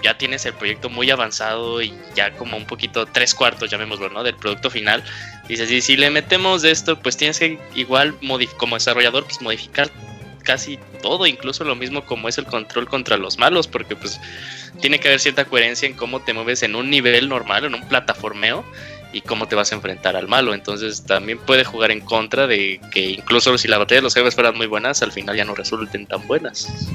ya 0.02 0.16
tienes 0.16 0.46
el 0.46 0.54
proyecto 0.54 0.88
muy 0.88 1.10
avanzado 1.10 1.82
y 1.82 1.92
ya 2.14 2.32
como 2.32 2.56
un 2.56 2.66
poquito, 2.66 3.06
tres 3.06 3.34
cuartos, 3.34 3.70
llamémoslo, 3.70 4.08
¿no? 4.10 4.22
Del 4.22 4.36
producto 4.36 4.70
final. 4.70 5.02
Dices, 5.48 5.70
y 5.70 5.80
si 5.80 5.96
le 5.96 6.10
metemos 6.10 6.62
de 6.62 6.70
esto, 6.70 6.98
pues 6.98 7.16
tienes 7.16 7.38
que 7.38 7.58
igual, 7.74 8.14
como 8.56 8.76
desarrollador, 8.76 9.24
pues 9.24 9.40
modificar 9.40 9.90
casi 10.48 10.78
todo, 11.02 11.26
incluso 11.26 11.62
lo 11.62 11.76
mismo 11.76 12.06
como 12.06 12.26
es 12.26 12.38
el 12.38 12.46
control 12.46 12.88
contra 12.88 13.18
los 13.18 13.38
malos, 13.38 13.68
porque 13.68 13.94
pues 13.94 14.18
tiene 14.80 14.98
que 14.98 15.08
haber 15.08 15.20
cierta 15.20 15.44
coherencia 15.44 15.86
en 15.86 15.92
cómo 15.92 16.20
te 16.20 16.32
mueves 16.32 16.62
en 16.62 16.74
un 16.74 16.88
nivel 16.88 17.28
normal, 17.28 17.66
en 17.66 17.74
un 17.74 17.86
plataformeo, 17.86 18.64
y 19.12 19.20
cómo 19.20 19.46
te 19.46 19.56
vas 19.56 19.72
a 19.72 19.74
enfrentar 19.74 20.16
al 20.16 20.26
malo. 20.26 20.54
Entonces 20.54 21.04
también 21.04 21.36
puede 21.38 21.64
jugar 21.64 21.90
en 21.90 22.00
contra 22.00 22.46
de 22.46 22.80
que 22.90 23.10
incluso 23.10 23.58
si 23.58 23.68
la 23.68 23.76
batalla 23.76 23.98
de 23.98 24.04
los 24.04 24.14
jefes 24.14 24.34
fueran 24.34 24.56
muy 24.56 24.66
buenas, 24.66 25.02
al 25.02 25.12
final 25.12 25.36
ya 25.36 25.44
no 25.44 25.54
resulten 25.54 26.06
tan 26.06 26.26
buenas. 26.26 26.88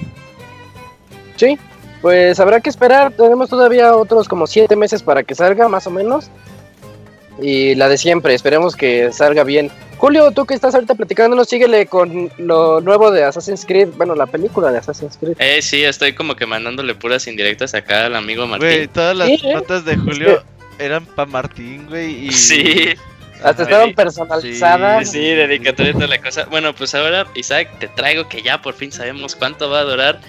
Sí, 1.36 1.56
pues 2.02 2.40
habrá 2.40 2.60
que 2.60 2.72
esperar. 2.72 3.12
Tenemos 3.12 3.50
todavía 3.50 3.96
otros 3.96 4.28
como 4.28 4.48
siete 4.48 4.76
meses 4.76 5.04
para 5.04 5.22
que 5.22 5.36
salga, 5.36 5.68
más 5.68 5.86
o 5.86 5.92
menos. 5.92 6.32
Y 7.42 7.76
la 7.76 7.90
de 7.90 7.98
siempre, 7.98 8.34
esperemos 8.34 8.76
que 8.76 9.12
salga 9.12 9.44
bien. 9.44 9.72
Julio, 9.98 10.32
tú 10.32 10.46
que 10.46 10.54
estás 10.54 10.76
ahorita 10.76 10.96
platicándonos, 10.96 11.48
síguele 11.48 11.88
con 11.88 12.30
lo 12.38 12.82
nuevo 12.82 13.10
de 13.12 13.24
Assassin's 13.24 13.66
Creed. 13.66 13.90
Bueno, 13.96 14.16
la 14.16 14.26
película 14.28 14.72
de 14.72 14.78
Assassin's 14.80 15.18
Creed. 15.18 15.36
Eh, 15.40 15.62
sí, 15.62 15.84
estoy 15.84 16.14
como 16.14 16.36
que 16.36 16.46
mandándole 16.46 16.94
puras 16.94 17.26
indirectas 17.28 17.74
acá 17.74 18.06
al 18.08 18.16
amigo 18.16 18.46
Güey, 18.48 18.60
Martín. 18.60 18.90
todas 18.94 19.16
las 19.16 19.28
Sí, 19.30 19.40
¿eh? 19.44 19.54
notas 19.54 19.86
de 19.86 19.96
Julio 19.98 20.44
eran 20.78 21.06
pa' 21.06 21.26
Martín, 21.26 21.88
güey. 21.90 22.28
Y... 22.28 22.32
Sí, 22.32 22.94
Hasta 23.44 23.64
estaban 23.64 23.90
Sí, 23.90 23.94
personalizadas. 23.96 25.10
sí, 25.12 25.20
dedicatoria 25.20 25.92
y 25.92 25.94
toda 25.96 26.08
la 26.08 26.22
cosa. 26.22 26.46
Bueno, 26.46 26.74
pues 26.76 26.94
ahora, 26.96 27.26
Isaac, 27.36 27.70
te 27.80 27.88
traigo 27.88 28.28
que 28.30 28.42
ya 28.42 28.62
por 28.62 28.74
fin 28.74 28.92
sabemos 28.92 29.36
cuánto 29.36 29.70
va 29.70 29.80
a 29.80 29.84
durar 29.84 30.20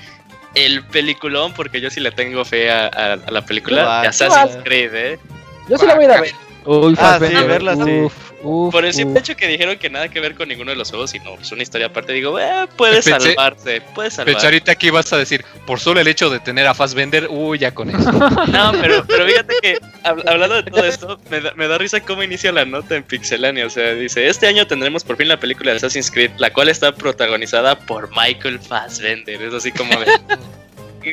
el 0.55 0.85
peliculón, 0.87 1.53
porque 1.53 1.81
yo 1.81 1.91
sí 1.91 2.01
le 2.01 2.13
tengo 2.13 2.45
fe 2.45 2.71
a, 2.71 2.87
a- 2.87 3.13
a 3.15 3.31
la 3.31 3.45
película 3.45 4.03
de 4.03 4.09
Assassin's. 4.09 4.57
Creed, 4.65 4.95
¿eh? 4.95 5.19
Yo 5.69 5.79
sí 5.79 5.87
la 5.87 5.95
voy 5.95 6.05
a 6.05 6.07
ir 6.09 6.13
a 6.13 6.21
ver. 6.21 6.33
Uy, 6.67 6.95
Ah, 6.97 7.01
Fassbender, 7.19 7.43
sí, 7.43 7.47
verla, 7.47 7.75
sí. 7.77 7.83
uf, 7.83 8.15
uf, 8.43 8.73
Por 8.73 8.85
el 8.85 8.91
uf. 8.91 8.97
simple 8.97 9.21
hecho 9.21 9.37
que 9.37 9.47
dijeron 9.49 9.77
que 9.79 9.91
nada 9.91 10.09
que 10.09 10.19
ver 10.21 10.35
con 10.35 10.49
ninguno 10.49 10.71
de 10.71 10.77
los 10.79 10.89
juegos, 10.89 11.11
sino 11.11 11.35
es 11.35 11.53
una 11.53 11.63
historia 11.63 11.89
aparte, 11.89 12.13
digo, 12.15 12.39
eh, 12.41 12.67
puede 12.77 13.01
Pensé- 13.03 13.11
salvarse, 13.21 13.83
puede 13.95 14.11
salvarse. 14.11 14.47
ahorita 14.47 14.75
que 14.75 14.87
ibas 14.87 15.13
a 15.13 15.19
decir, 15.19 15.45
por 15.67 15.79
solo 15.79 16.01
el 16.01 16.09
hecho 16.09 16.31
de 16.31 16.41
tener 16.41 16.67
a 16.67 16.73
Fassbender, 16.73 17.27
uy, 17.31 17.59
ya 17.59 17.75
con 17.75 17.91
eso. 17.91 18.11
No, 18.49 18.73
pero, 18.81 19.05
pero 19.07 19.27
fíjate 19.27 19.55
que 19.61 19.79
hab- 20.05 20.27
hablando 20.27 20.63
de 20.63 20.71
todo 20.71 20.85
esto, 20.85 21.21
me 21.31 21.41
da, 21.43 21.53
me 21.55 21.69
da 21.69 21.77
risa 21.77 22.01
cómo 22.01 22.23
inicia 22.23 22.51
la 22.51 22.65
nota 22.65 22.97
en 22.97 23.03
Pixelania. 23.03 23.67
O 23.67 23.71
sea, 23.71 23.93
dice: 23.93 24.27
Este 24.27 24.47
año 24.47 24.67
tendremos 24.67 25.05
por 25.05 25.17
fin 25.17 25.29
la 25.29 25.39
película 25.39 25.71
de 25.73 25.77
Assassin's 25.77 26.11
Creed, 26.11 26.31
la 26.39 26.51
cual 26.53 26.69
está 26.71 26.93
protagonizada 26.95 27.79
por 27.79 28.09
Michael 28.17 28.59
Fassbender. 28.59 29.43
Es 29.43 29.53
así 29.55 29.71
como 29.71 29.91
de. 30.01 30.07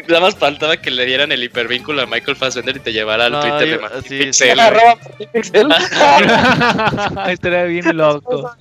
Nada 0.08 0.20
más 0.22 0.36
faltaba 0.36 0.78
que 0.78 0.92
le 0.92 1.06
dieran 1.06 1.32
el 1.32 1.44
hipervínculo 1.44 2.02
a 2.02 2.06
Michael 2.06 2.36
Fassbender 2.38 2.78
y 2.78 2.80
te 2.80 2.94
llevara 2.94 3.26
al 3.26 3.32
No, 3.34 3.42
Twitter 3.42 3.60
de 3.60 3.72
yo- 3.76 3.82
Martín 3.82 4.04
sí, 4.04 4.18
Pixel, 4.20 4.34
sí. 4.34 4.54
güey. 4.56 4.60
Arroba 4.68 4.96
Martín 4.96 5.30
Pixel. 5.34 5.68
Estaría 7.30 7.64
bien 7.64 7.98
loco. 7.98 8.52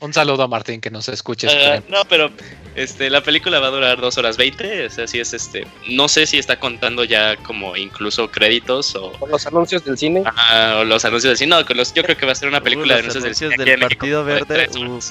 Un 0.00 0.12
saludo 0.12 0.42
a 0.42 0.48
Martín 0.48 0.80
que 0.80 0.90
nos 0.90 1.08
escuche. 1.08 1.48
Ah, 1.48 1.80
no, 1.88 2.04
pero 2.06 2.30
este, 2.74 3.08
la 3.08 3.22
película 3.22 3.58
va 3.60 3.68
a 3.68 3.70
durar 3.70 4.00
2 4.00 4.18
horas 4.18 4.36
20. 4.36 4.86
O 4.86 4.90
sea, 4.90 5.06
sí 5.06 5.18
es 5.20 5.32
este. 5.32 5.66
No 5.88 6.08
sé 6.08 6.26
si 6.26 6.38
está 6.38 6.58
contando 6.60 7.04
ya 7.04 7.36
como 7.36 7.76
incluso 7.76 8.30
créditos 8.30 8.94
o, 8.96 9.12
Con 9.12 9.30
los 9.30 9.46
anuncios 9.46 9.84
del 9.84 9.96
cine. 9.96 10.22
Ajá, 10.26 10.78
o 10.80 10.84
los 10.84 11.04
anuncios 11.04 11.32
de 11.32 11.36
cine. 11.38 11.56
No, 11.56 11.64
con 11.64 11.76
los, 11.76 11.94
yo 11.94 12.02
creo 12.02 12.16
que 12.16 12.26
va 12.26 12.32
a 12.32 12.34
ser 12.34 12.48
una 12.48 12.60
película 12.60 12.94
Uh, 12.94 12.96
de 12.96 13.00
anuncios 13.00 13.22
del 13.24 13.30
anuncios 13.30 13.52
cine. 13.52 13.64
del 13.64 13.78
México, 13.80 13.98
Partido 13.98 14.24
de 14.24 14.34
Verde. 14.34 14.68
uf. 14.88 15.10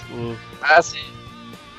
Ah, 0.61 0.81
sí. 0.83 0.97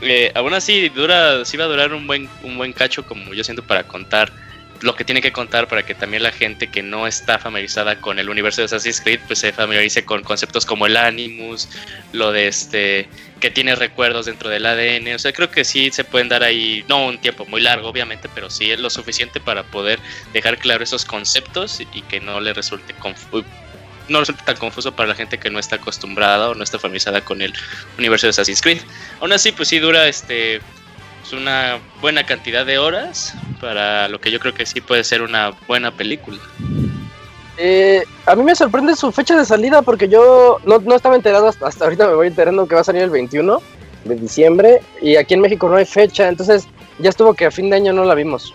Eh, 0.01 0.33
aún 0.35 0.55
así, 0.55 0.89
dura, 0.89 1.45
sí 1.45 1.57
va 1.57 1.65
a 1.65 1.69
durar 1.69 1.93
un 1.95 2.07
buen, 2.07 2.29
un 2.43 2.57
buen 2.57 2.73
cacho, 2.73 3.07
como 3.07 3.33
yo 3.35 3.45
siento, 3.45 3.63
para 3.63 3.85
contar 3.85 4.33
lo 4.81 4.95
que 4.97 5.05
tiene 5.05 5.23
que 5.23 5.33
contar 5.33 5.67
para 5.67 5.87
que 5.87 5.95
también 5.95 6.23
la 6.23 6.33
gente 6.33 6.67
que 6.67 6.83
no 6.83 7.07
está 7.07 7.39
familiarizada 7.39 8.01
con 8.03 8.19
el 8.19 8.29
universo 8.29 8.61
de 8.61 8.67
Assassin's 8.67 9.01
Creed, 9.01 9.21
pues 9.27 9.39
se 9.39 9.53
familiarice 9.53 10.05
con 10.05 10.23
conceptos 10.23 10.67
como 10.67 10.85
el 10.87 10.97
Animus, 10.99 11.69
lo 12.13 12.33
de 12.33 12.49
este, 12.49 13.09
que 13.41 13.51
tiene 13.51 13.77
recuerdos 13.77 14.27
dentro 14.27 14.51
del 14.51 14.67
ADN. 14.67 15.15
O 15.15 15.19
sea, 15.19 15.33
creo 15.33 15.51
que 15.51 15.65
sí 15.65 15.91
se 15.91 16.05
pueden 16.05 16.29
dar 16.29 16.43
ahí, 16.43 16.85
no 16.89 17.07
un 17.07 17.19
tiempo 17.19 17.47
muy 17.47 17.63
largo, 17.63 17.89
obviamente, 17.89 18.29
pero 18.35 18.51
sí 18.51 18.73
es 18.73 18.81
lo 18.81 18.91
suficiente 18.91 19.41
para 19.41 19.63
poder 19.63 20.01
dejar 20.35 20.59
claro 20.59 20.85
esos 20.85 21.07
conceptos 21.07 21.81
y 21.81 22.03
que 22.03 22.21
no 22.21 22.41
le 22.41 22.53
resulte 22.53 22.95
confu- 22.97 23.45
no 24.09 24.21
resulte 24.21 24.43
tan 24.45 24.57
confuso 24.57 24.93
para 24.93 25.09
la 25.09 25.15
gente 25.15 25.39
que 25.39 25.51
no 25.51 25.59
está 25.59 25.77
acostumbrada 25.77 26.51
o 26.51 26.55
no 26.55 26.63
está 26.63 26.79
familiarizada 26.79 27.23
con 27.23 27.43
el 27.43 27.53
universo 27.99 28.27
de 28.27 28.31
Assassin's 28.31 28.61
Creed. 28.61 28.81
Aún 29.21 29.33
así, 29.33 29.53
pues 29.53 29.69
sí 29.69 29.79
dura 29.79 30.07
este 30.07 30.61
pues, 31.21 31.33
una 31.33 31.79
buena 32.01 32.25
cantidad 32.25 32.67
de 32.67 32.79
horas 32.79 33.35
para 33.61 34.09
lo 34.09 34.21
que 34.21 34.31
yo 34.31 34.41
creo 34.41 34.55
que 34.55 34.67
sí 34.67 34.81
puede 34.81 35.05
ser 35.05 35.23
una 35.23 35.53
buena 35.67 35.91
película. 35.91 36.39
Eh, 37.57 38.03
a 38.27 38.35
mí 38.35 38.43
me 38.43 38.55
sorprende 38.55 38.97
su 38.97 39.13
fecha 39.13 39.37
de 39.37 39.45
salida 39.45 39.83
porque 39.83 40.09
yo 40.09 40.61
no, 40.65 40.79
no 40.81 40.97
estaba 40.97 41.15
enterado 41.15 41.49
hasta, 41.49 41.69
hasta 41.69 41.85
ahorita 41.85 42.09
me 42.09 42.15
voy 42.15 42.27
enterando 42.27 42.67
que 42.67 42.75
va 42.75 42.81
a 42.81 42.85
salir 42.85 43.03
el 43.03 43.11
21 43.11 43.63
de 44.05 44.15
diciembre 44.17 44.81
y 45.01 45.17
aquí 45.17 45.35
en 45.35 45.41
México 45.41 45.69
no 45.69 45.77
hay 45.77 45.87
fecha, 45.87 46.29
entonces 46.29 46.67
ya 46.99 47.11
estuvo 47.11 47.33
que 47.35 47.47
a 47.47 47.51
fin 47.51 47.71
de 47.71 47.77
año 47.77 47.93
no 47.93 48.05
la 48.05 48.15
vimos. 48.15 48.53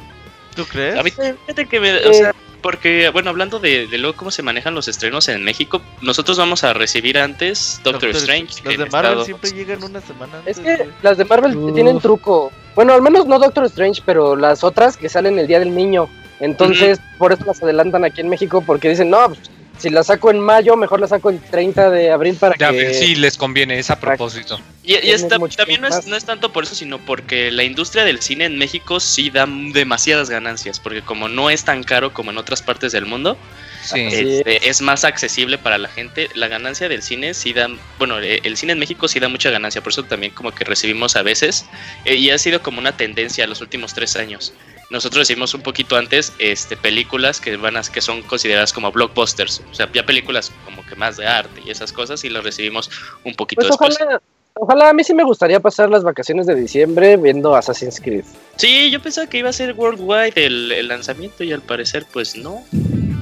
¿Tú 0.63 0.65
crees? 0.69 0.97
A 0.97 1.03
mí, 1.03 1.11
fíjate 1.11 1.65
que 1.67 1.79
me- 1.79 1.89
Eh. 1.97 2.07
o 2.09 2.13
sea, 2.13 2.35
porque, 2.61 3.09
bueno, 3.09 3.29
hablando 3.29 3.59
de, 3.59 3.87
de 3.87 3.97
luego 3.97 4.17
cómo 4.17 4.31
se 4.31 4.43
manejan 4.43 4.75
los 4.75 4.87
estrenos 4.89 5.29
en 5.29 5.43
México, 5.45 5.81
nosotros 6.01 6.37
vamos 6.37 6.63
a 6.65 6.73
recibir 6.73 7.17
antes 7.17 7.79
Doctor, 7.83 8.09
Strange. 8.09 8.61
Los 8.65 8.77
de 8.77 8.85
Marvel 8.87 8.87
Estados- 9.19 9.25
siempre 9.25 9.51
llegan 9.51 9.83
una 9.83 10.01
semana 10.01 10.39
antes. 10.39 10.57
Es 10.57 10.63
que 10.63 10.89
las 11.01 11.17
de 11.17 11.23
Marvel 11.25 11.55
Uf. 11.55 11.73
tienen 11.73 11.99
truco. 11.99 12.51
Bueno, 12.75 12.93
al 12.93 13.01
menos 13.01 13.25
no 13.27 13.39
Doctor 13.39 13.63
Strange, 13.65 14.01
pero 14.05 14.35
las 14.35 14.63
otras 14.63 14.97
que 14.97 15.07
salen 15.07 15.39
el 15.39 15.47
Día 15.47 15.59
del 15.59 15.73
Niño. 15.73 16.09
Entonces, 16.41 16.99
por 17.17 17.31
eso 17.33 17.43
las 17.45 17.61
adelantan 17.63 18.03
aquí 18.05 18.21
en 18.21 18.29
México 18.29 18.61
porque 18.65 18.89
dicen, 18.89 19.09
no, 19.09 19.27
pues, 19.27 19.39
si 19.79 19.89
la 19.89 20.03
saco 20.03 20.29
en 20.31 20.39
mayo, 20.39 20.75
mejor 20.75 20.99
la 20.99 21.07
saco 21.07 21.29
el 21.29 21.39
30 21.39 21.89
de 21.89 22.11
abril 22.11 22.35
para 22.35 22.55
Ya, 22.57 22.71
que... 22.71 22.93
sí, 22.93 23.15
les 23.15 23.37
conviene, 23.37 23.79
es 23.79 23.89
a 23.89 23.99
propósito. 23.99 24.59
Y, 24.83 24.93
está- 24.95 25.37
también 25.55 25.81
no 25.81 25.87
es, 25.87 26.05
no 26.07 26.15
es 26.15 26.25
tanto 26.25 26.51
por 26.51 26.63
eso, 26.63 26.75
sino 26.75 26.97
porque 26.99 27.51
la 27.51 27.63
industria 27.63 28.03
del 28.03 28.21
cine 28.21 28.45
en 28.45 28.57
México 28.57 28.99
sí 28.99 29.29
da 29.29 29.47
demasiadas 29.47 30.29
ganancias, 30.29 30.79
porque 30.79 31.01
como 31.01 31.29
no 31.29 31.49
es 31.49 31.63
tan 31.63 31.83
caro 31.83 32.13
como 32.13 32.31
en 32.31 32.37
otras 32.37 32.61
partes 32.61 32.91
del 32.91 33.05
mundo, 33.05 33.37
Sí. 33.81 34.01
Este, 34.11 34.69
es 34.69 34.81
más 34.81 35.05
accesible 35.05 35.57
para 35.57 35.77
la 35.77 35.87
gente. 35.87 36.27
La 36.35 36.47
ganancia 36.49 36.89
del 36.89 37.01
cine 37.01 37.33
sí 37.33 37.53
da, 37.53 37.69
bueno, 37.97 38.19
eh, 38.19 38.41
el 38.43 38.57
cine 38.57 38.73
en 38.73 38.79
México 38.79 39.07
sí 39.07 39.19
da 39.19 39.29
mucha 39.29 39.49
ganancia, 39.49 39.81
por 39.81 39.91
eso 39.93 40.03
también 40.03 40.33
como 40.33 40.51
que 40.51 40.65
recibimos 40.65 41.15
a 41.15 41.23
veces, 41.23 41.65
eh, 42.05 42.15
y 42.15 42.29
ha 42.29 42.37
sido 42.37 42.61
como 42.61 42.79
una 42.79 42.97
tendencia 42.97 43.47
los 43.47 43.61
últimos 43.61 43.93
tres 43.93 44.15
años. 44.17 44.53
Nosotros 44.89 45.19
recibimos 45.19 45.53
un 45.53 45.61
poquito 45.61 45.95
antes 45.97 46.33
este, 46.39 46.75
películas 46.75 47.39
que 47.39 47.55
van 47.57 47.77
a, 47.77 47.81
que 47.83 48.01
son 48.01 48.23
consideradas 48.23 48.73
como 48.73 48.91
blockbusters, 48.91 49.61
o 49.71 49.73
sea, 49.73 49.87
ya 49.93 50.03
películas 50.05 50.51
como 50.65 50.83
que 50.85 50.95
más 50.95 51.17
de 51.17 51.27
arte 51.27 51.61
y 51.63 51.69
esas 51.69 51.93
cosas, 51.93 52.23
y 52.23 52.29
las 52.29 52.43
recibimos 52.43 52.89
un 53.23 53.35
poquito 53.35 53.59
Pues 53.61 53.69
después. 53.69 53.95
ojalá, 54.01 54.21
ojalá 54.55 54.89
a 54.89 54.93
mí 54.93 55.03
sí 55.03 55.13
me 55.13 55.23
gustaría 55.23 55.59
pasar 55.59 55.89
las 55.89 56.03
vacaciones 56.03 56.47
de 56.47 56.55
diciembre 56.55 57.17
viendo 57.17 57.55
Assassin's 57.55 57.99
Creed. 58.01 58.25
Sí, 58.55 58.89
yo 58.89 58.99
pensaba 58.99 59.27
que 59.27 59.37
iba 59.37 59.49
a 59.49 59.53
ser 59.53 59.73
worldwide 59.73 60.33
el, 60.35 60.71
el 60.71 60.87
lanzamiento 60.87 61.43
y 61.43 61.51
al 61.53 61.61
parecer 61.61 62.05
pues 62.11 62.35
no. 62.35 62.63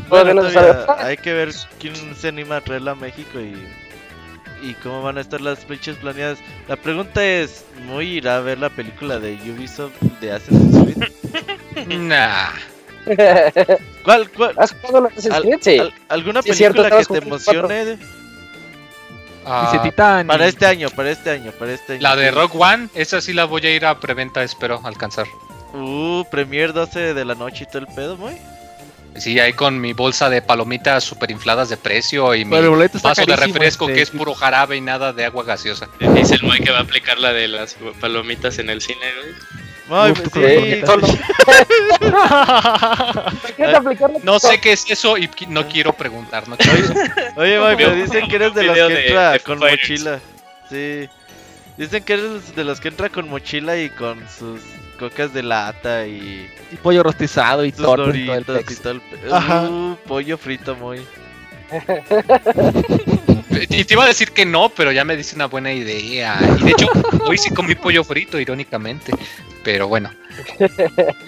Bueno, 0.09 0.41
todavía 0.41 0.86
hay 0.99 1.18
que 1.18 1.34
ver 1.34 1.49
quién 1.80 1.93
se 2.15 2.30
anima 2.30 2.57
a 2.57 2.61
traerla 2.61 2.91
a 2.91 2.95
México 2.95 3.41
y, 3.41 3.53
y 4.62 4.74
cómo 4.76 5.01
van 5.01 5.18
a 5.18 5.22
estar 5.22 5.41
las 5.41 5.60
fechas 5.66 5.95
planeadas. 5.97 6.38
La 6.68 6.76
pregunta 6.76 7.24
es, 7.26 7.66
¿muy 7.86 8.18
irá 8.18 8.38
a 8.38 8.39
ver 8.41 8.60
la 8.60 8.70
película 8.70 9.20
de 9.20 9.34
Ubisoft 9.51 9.93
de 10.22 10.32
Assassin's 10.32 10.95
Creed? 11.76 11.88
Nah. 11.99 12.49
¿Cuál, 14.03 14.30
cuál? 14.32 14.53
¿Has 14.58 14.74
jugado 14.82 15.08
Assassin's 15.08 15.34
Al- 15.36 15.43
Creed? 15.43 15.58
Sí. 15.62 15.78
al- 15.80 15.93
¿Alguna 16.10 16.41
Sí, 16.41 16.49
es 16.51 16.58
cierto, 16.58 16.84
película 16.84 17.05
que 17.05 17.20
te 17.20 17.26
emocione? 17.26 17.97
Ah. 19.49 19.82
Para 20.28 20.45
este 20.45 20.66
año, 20.66 20.89
para 20.89 21.10
este 21.10 21.30
año, 21.30 21.51
para 21.51 21.72
este 21.72 21.93
año. 21.93 22.01
la 22.01 22.18
de 22.18 22.32
Rock 22.32 22.55
One, 22.55 22.89
esa 22.93 23.22
sí 23.22 23.32
la 23.32 23.45
voy 23.45 23.66
a 23.66 23.74
ir 23.74 23.86
a 23.86 23.97
preventa, 23.97 24.43
espero 24.43 24.82
alcanzar. 24.84 25.26
Uh, 25.74 26.26
Premier 26.30 26.74
12 26.74 27.14
de 27.14 27.24
la 27.26 27.34
noche 27.34 27.64
y 27.64 27.68
todo 27.68 27.80
el 27.80 27.88
pedo, 27.88 28.18
muy. 28.18 28.34
Sí, 29.18 29.39
ahí 29.39 29.53
con 29.53 29.80
mi 29.82 29.93
bolsa 29.93 30.30
de 30.30 30.41
palomitas 30.41 31.03
super 31.03 31.32
infladas 31.32 31.70
de 31.70 31.78
precio 31.78 32.36
y 32.36 32.45
mi 32.45 32.51
Pero 32.51 32.78
vaso 33.01 33.26
de 33.26 33.36
refresco 33.36 33.86
este, 33.86 33.95
que 33.95 34.01
es 34.01 34.09
puro 34.11 34.34
jarabe 34.34 34.78
y 34.78 34.82
nada 34.82 35.13
de 35.13 35.26
agua 35.26 35.43
gaseosa. 35.43 35.89
Dice 35.99 36.36
el 36.36 36.43
Moy 36.43 36.59
que 36.59 36.72
va 36.72 36.80
a 36.80 36.82
aplicar 36.82 37.18
la 37.18 37.34
de 37.34 37.47
las 37.47 37.78
palomitas 37.99 38.59
en 38.59 38.70
el 38.70 38.82
cine, 38.82 38.99
güey. 39.22 39.34
Ay, 39.89 40.11
Uf, 40.11 40.20
sí. 40.34 40.82
No 44.24 44.39
sé 44.39 44.59
qué 44.59 44.74
es 44.74 44.89
eso 44.89 45.18
y 45.18 45.30
no 45.47 45.68
quiero 45.68 45.93
preguntar. 45.93 46.47
No 46.47 46.57
quiero 46.57 46.78
Oye, 47.38 47.57
Mike, 47.57 47.76
pero 47.78 47.95
Veo 47.95 48.03
dicen 48.03 48.28
que 48.28 48.36
eres 48.36 48.53
de 48.53 48.63
los 48.63 48.76
que 48.76 49.07
entra 49.07 49.32
de 49.32 49.39
con 49.39 49.59
mochila. 49.59 50.20
Sí. 50.70 51.09
Dicen 51.78 52.03
que 52.03 52.13
eres 52.13 52.55
de 52.55 52.63
los 52.65 52.82
que 52.82 52.89
entra 52.89 53.09
con 53.09 53.30
mochila 53.30 53.78
y 53.78 53.89
con 53.89 54.20
sus 54.28 54.61
cocas 54.98 55.34
de 55.34 55.43
lata 55.43 56.06
y 56.08 56.50
Y 56.72 56.76
pollo 56.78 57.04
rostizado 57.04 57.64
y 57.66 57.72
todo. 57.72 58.14
y 58.14 58.26
todo 58.26 58.56
el 58.58 58.66
y 58.70 58.76
todo 58.76 58.91
el 58.93 59.02
pe- 59.02 59.20
Ajá. 59.32 59.64
Uh, 59.70 59.95
pollo 60.08 60.38
frito 60.38 60.76
muy. 60.76 61.00
Y 63.70 63.84
te 63.84 63.93
iba 63.93 64.04
a 64.04 64.08
decir 64.08 64.32
que 64.32 64.45
no, 64.45 64.70
pero 64.70 64.91
ya 64.91 65.04
me 65.04 65.16
dice 65.18 65.36
una 65.36 65.45
buena 65.48 65.72
idea. 65.74 66.38
Y 66.60 66.64
de 66.64 66.72
hecho, 66.72 66.88
hoy 67.26 67.38
sí 67.38 67.50
comí 67.54 67.76
pollo 67.76 68.04
frito, 68.04 68.39
irónicamente. 68.39 69.12
Pero 69.64 69.88
bueno. 69.88 70.10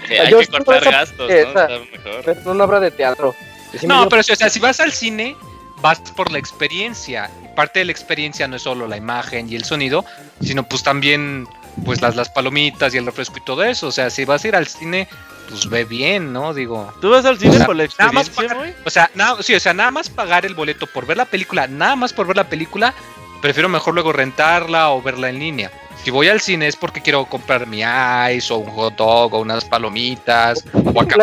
Eh, 0.09 0.19
hay 0.19 0.29
Yo 0.31 0.39
que 0.39 0.47
cortar 0.47 0.81
esa- 0.81 0.91
gastos, 0.91 1.29
¿no? 1.29 1.35
Está 1.35 1.67
mejor. 1.67 2.29
Es 2.37 2.45
una 2.45 2.63
obra 2.63 2.79
de 2.79 2.91
teatro. 2.91 3.35
No, 3.83 4.07
pero 4.09 4.21
o 4.21 4.23
sea, 4.35 4.49
si 4.49 4.59
vas 4.59 4.79
al 4.79 4.91
cine, 4.91 5.35
vas 5.81 5.99
por 6.15 6.31
la 6.31 6.37
experiencia. 6.39 7.29
Y 7.43 7.55
parte 7.55 7.79
de 7.79 7.85
la 7.85 7.91
experiencia 7.91 8.47
no 8.47 8.55
es 8.55 8.61
solo 8.61 8.87
la 8.87 8.97
imagen 8.97 9.49
y 9.51 9.55
el 9.55 9.63
sonido, 9.65 10.05
sino 10.41 10.63
pues 10.63 10.83
también 10.83 11.47
pues 11.85 12.01
las, 12.01 12.15
las 12.15 12.29
palomitas 12.29 12.93
y 12.93 12.97
el 12.97 13.05
refresco 13.05 13.37
y 13.37 13.41
todo 13.41 13.63
eso. 13.63 13.87
O 13.87 13.91
sea, 13.91 14.09
si 14.09 14.25
vas 14.25 14.43
a 14.43 14.47
ir 14.47 14.55
al 14.55 14.67
cine, 14.67 15.07
pues 15.49 15.69
ve 15.69 15.85
bien, 15.85 16.31
¿no? 16.31 16.53
Digo. 16.53 16.91
¿Tú 17.01 17.09
vas 17.09 17.25
al 17.25 17.37
cine 17.39 17.55
O 17.55 17.57
sea, 17.57 17.65
por 17.65 17.75
la 17.75 17.87
nada 17.97 18.11
más 18.11 18.27
experiencia, 18.27 18.59
pagar-? 18.59 18.75
O 18.85 18.89
sea, 18.89 19.11
nada, 19.15 19.41
sí, 19.41 19.55
o 19.55 19.59
sea, 19.59 19.73
nada 19.73 19.91
más 19.91 20.09
pagar 20.09 20.45
el 20.45 20.55
boleto 20.55 20.87
por 20.87 21.05
ver 21.05 21.17
la 21.17 21.25
película, 21.25 21.67
nada 21.67 21.95
más 21.95 22.13
por 22.13 22.27
ver 22.27 22.37
la 22.37 22.49
película, 22.49 22.93
prefiero 23.41 23.69
mejor 23.69 23.93
luego 23.93 24.13
rentarla 24.13 24.91
o 24.91 25.01
verla 25.01 25.29
en 25.29 25.39
línea. 25.39 25.71
Si 26.03 26.11
voy 26.11 26.29
al 26.29 26.39
cine 26.39 26.67
es 26.67 26.75
porque 26.75 27.01
quiero 27.01 27.25
comprar 27.25 27.67
mi 27.67 27.79
ice 27.79 28.53
o 28.53 28.57
un 28.57 28.69
hot 28.69 28.95
dog 28.95 29.33
o 29.33 29.39
unas 29.39 29.65
palomitas 29.65 30.63
o 30.73 31.01
acá. 31.01 31.17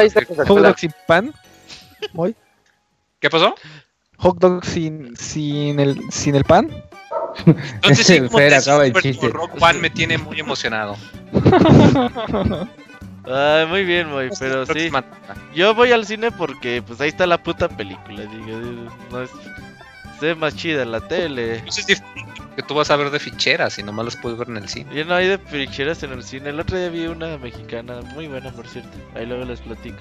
Hot 0.46 0.60
dog 0.60 0.78
sin 0.78 0.92
pan. 1.06 1.32
¿Qué 3.20 3.30
pasó? 3.30 3.54
Hot 4.18 4.38
dog 4.38 4.64
sin, 4.64 5.16
sin, 5.16 5.80
el, 5.80 6.00
sin 6.10 6.34
el 6.34 6.44
pan. 6.44 6.70
Entonces 7.44 8.06
sí, 8.06 8.20
Fer, 8.30 8.54
acaba 8.54 8.86
el 8.86 8.92
chiste. 8.94 9.28
Rock 9.28 9.60
One 9.60 9.80
me 9.80 9.90
tiene 9.90 10.18
muy 10.18 10.40
emocionado. 10.40 10.96
Ay, 13.28 13.66
muy 13.66 13.84
bien, 13.84 14.08
muy, 14.08 14.30
pero 14.38 14.64
sí. 14.66 14.90
Yo 15.54 15.74
voy 15.74 15.92
al 15.92 16.06
cine 16.06 16.30
porque 16.30 16.82
pues 16.86 17.00
ahí 17.00 17.08
está 17.08 17.26
la 17.26 17.42
puta 17.42 17.68
película, 17.68 18.22
digo, 18.22 18.60
no 19.10 19.22
es 19.22 19.30
se 20.18 20.26
ve 20.26 20.34
más 20.34 20.56
chida 20.56 20.82
en 20.82 20.92
la 20.92 21.00
tele. 21.00 21.56
Eso 21.66 21.80
es 21.80 21.86
diferente, 21.86 22.32
que 22.56 22.62
tú 22.62 22.74
vas 22.74 22.90
a 22.90 22.96
ver 22.96 23.10
de 23.10 23.18
ficheras 23.18 23.78
y 23.78 23.82
nomás 23.82 24.06
las 24.06 24.16
puedes 24.16 24.38
ver 24.38 24.48
en 24.48 24.56
el 24.56 24.68
cine. 24.68 24.94
Yo 24.94 25.04
no 25.04 25.14
hay 25.14 25.28
de 25.28 25.38
ficheras 25.38 26.02
en 26.02 26.12
el 26.12 26.22
cine. 26.22 26.50
El 26.50 26.60
otro 26.60 26.78
día 26.78 26.88
vi 26.88 27.06
una 27.06 27.36
mexicana 27.38 28.00
muy 28.14 28.26
buena, 28.26 28.50
por 28.50 28.66
cierto. 28.66 28.90
Ahí 29.14 29.26
luego 29.26 29.44
les 29.44 29.60
platico. 29.60 29.98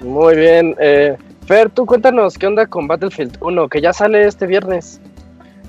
Muy 0.00 0.36
bien. 0.36 0.74
Eh, 0.80 1.16
Fer, 1.46 1.70
tú 1.70 1.86
cuéntanos 1.86 2.38
qué 2.38 2.46
onda 2.46 2.66
con 2.66 2.86
Battlefield 2.86 3.38
1, 3.40 3.68
que 3.68 3.80
ya 3.80 3.92
sale 3.92 4.26
este 4.26 4.46
viernes. 4.46 5.00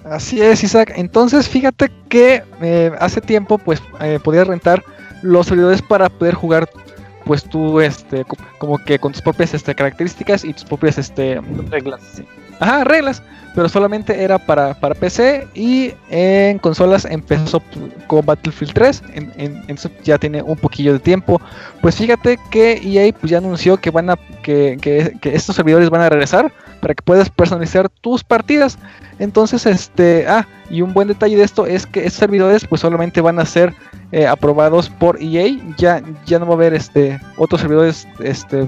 Así 0.06 0.42
es, 0.42 0.64
Isaac. 0.64 0.94
Entonces, 0.96 1.48
fíjate 1.48 1.92
que 2.10 2.44
eh, 2.62 2.92
hace 3.00 3.22
tiempo, 3.22 3.58
pues, 3.58 3.82
eh, 4.02 4.20
podías 4.24 4.48
rentar 4.48 4.84
los 5.22 5.48
servidores 5.48 5.82
para 5.82 6.10
poder 6.10 6.34
jugar, 6.36 6.70
pues, 7.26 7.44
tú, 7.44 7.80
este, 7.82 8.24
co- 8.26 8.38
como 8.58 8.78
que 8.78 8.98
con 8.98 9.12
tus 9.12 9.22
propias, 9.22 9.54
este, 9.54 9.76
características 9.76 10.44
y 10.46 10.54
tus 10.54 10.64
propias, 10.64 10.98
este, 10.98 11.42
Reglas. 11.70 12.02
ajá, 12.60 12.84
reglas. 12.84 13.22
Pero 13.56 13.68
solamente 13.68 14.24
era 14.24 14.38
para, 14.38 14.76
para 14.80 14.94
PC 14.94 15.48
y 15.56 15.94
en 16.12 16.60
consolas 16.60 17.04
empezó 17.04 17.62
con 18.08 18.24
Battlefield 18.26 18.74
3. 18.74 19.04
En, 19.16 19.34
en- 19.68 19.78
ya 20.04 20.18
tiene 20.20 20.42
un 20.44 20.56
poquillo 20.56 20.94
de 20.94 21.00
tiempo. 21.00 21.42
Pues 21.82 21.96
fíjate 21.96 22.40
que 22.52 22.74
EA 22.84 23.12
pues, 23.12 23.32
ya 23.32 23.40
anunció 23.40 23.76
que 23.78 23.90
van 23.90 24.12
a 24.12 24.18
que, 24.44 24.78
que- 24.80 25.14
que 25.20 25.36
estos 25.36 25.56
servidores 25.56 25.90
van 25.90 26.02
a 26.02 26.10
regresar 26.10 26.52
para 26.80 26.94
que 26.94 27.02
puedas 27.04 27.30
personalizar 27.30 27.90
tus 27.90 28.24
partidas. 28.24 28.78
Entonces, 29.20 29.66
este, 29.66 30.28
ah, 30.28 30.48
y 30.70 30.82
un 30.82 30.94
buen 30.94 31.08
detalle 31.08 31.36
de 31.38 31.44
esto 31.44 31.66
es 31.66 31.86
que 31.86 32.00
estos 32.06 32.20
servidores 32.20 32.66
pues 32.66 32.82
solamente 32.82 33.22
van 33.22 33.40
a 33.40 33.46
ser 33.46 33.74
eh, 34.12 34.28
aprobados 34.28 34.90
por 34.90 35.22
EA. 35.22 35.58
Ya, 35.78 36.02
ya 36.26 36.40
no 36.40 36.46
va 36.46 36.54
a 36.54 36.56
haber 36.56 36.74
este 36.74 37.20
otros 37.38 37.62
servidores 37.62 38.08
este 38.20 38.68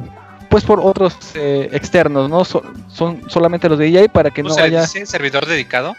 pues 0.50 0.66
por 0.66 0.82
otros 0.82 1.16
eh, 1.36 1.70
externos, 1.72 2.30
¿no? 2.30 2.44
So- 2.44 2.64
son 2.90 3.22
solamente 3.30 3.70
los 3.70 3.80
de 3.80 3.88
EA 3.88 4.10
para 4.10 4.30
que 4.30 4.42
¿Cómo 4.42 4.50
no 4.50 4.56
se 4.56 4.62
haya 4.62 4.86
servidor 4.86 5.46
dedicado? 5.46 5.96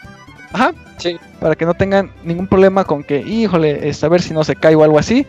Ajá. 0.53 0.75
Sí. 0.99 1.19
Para 1.41 1.55
que 1.57 1.65
no 1.65 1.73
tengan 1.75 2.11
ningún 2.23 2.47
problema 2.47 2.85
con 2.85 3.03
que, 3.03 3.21
híjole, 3.21 3.89
este, 3.89 4.05
a 4.05 4.11
ver 4.11 4.21
si 4.21 4.35
no 4.35 4.45
se 4.45 4.55
cae 4.55 4.75
o 4.75 4.85
algo 4.85 4.99
así. 4.99 5.27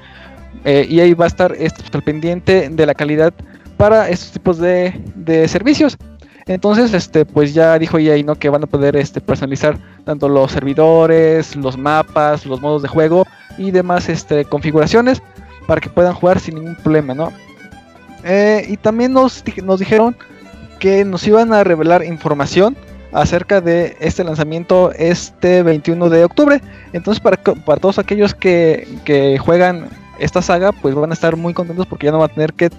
Eh, 0.66 0.86
y 0.90 1.00
ahí 1.00 1.14
va 1.14 1.26
a 1.26 1.28
estar 1.28 1.56
este, 1.58 1.84
al 1.94 2.04
pendiente 2.04 2.70
de 2.70 2.86
la 2.86 2.94
calidad 2.94 3.34
para 3.78 4.10
estos 4.10 4.32
tipos 4.32 4.58
de, 4.58 4.94
de 5.16 5.48
servicios. 5.48 5.98
Entonces, 6.46 6.94
este, 6.94 7.26
pues 7.26 7.54
ya 7.54 7.78
dijo 7.80 7.98
EA, 7.98 8.22
¿no? 8.24 8.36
Que 8.36 8.50
van 8.50 8.64
a 8.64 8.68
poder 8.68 8.96
este, 8.96 9.22
personalizar 9.22 9.78
tanto 10.06 10.28
los 10.28 10.52
servidores, 10.52 11.56
los 11.56 11.78
mapas, 11.78 12.46
los 12.46 12.62
modos 12.62 12.82
de 12.82 12.90
juego 12.90 13.26
y 13.58 13.72
demás 13.72 14.10
este, 14.10 14.46
configuraciones 14.46 15.22
para 15.68 15.80
que 15.80 15.90
puedan 15.90 16.14
jugar 16.14 16.40
sin 16.40 16.56
ningún 16.56 16.76
problema, 16.76 17.14
¿no? 17.14 17.32
Eh, 18.24 18.66
y 18.70 18.78
también 18.78 19.14
nos, 19.14 19.44
nos 19.64 19.80
dijeron 19.80 20.16
que 20.80 21.06
nos 21.06 21.26
iban 21.28 21.54
a 21.54 21.64
revelar 21.64 22.04
información 22.04 22.76
acerca 23.14 23.62
de 23.62 23.96
este 24.00 24.24
lanzamiento 24.24 24.92
este 24.94 25.64
21 25.64 26.10
de 26.10 26.26
octubre. 26.26 26.62
Entonces 26.94 27.22
para, 27.22 27.38
para 27.38 27.80
todos 27.80 28.00
aquellos 28.00 28.34
que, 28.34 28.88
que 29.06 29.38
juegan 29.38 29.88
esta 30.20 30.42
saga, 30.42 30.72
pues 30.72 30.96
van 30.96 31.12
a 31.12 31.14
estar 31.14 31.36
muy 31.36 31.54
contentos 31.54 31.88
porque 31.88 32.08
ya 32.08 32.12
no 32.12 32.20
van 32.20 32.32
a 32.32 32.34
tener 32.34 32.54
que, 32.54 32.70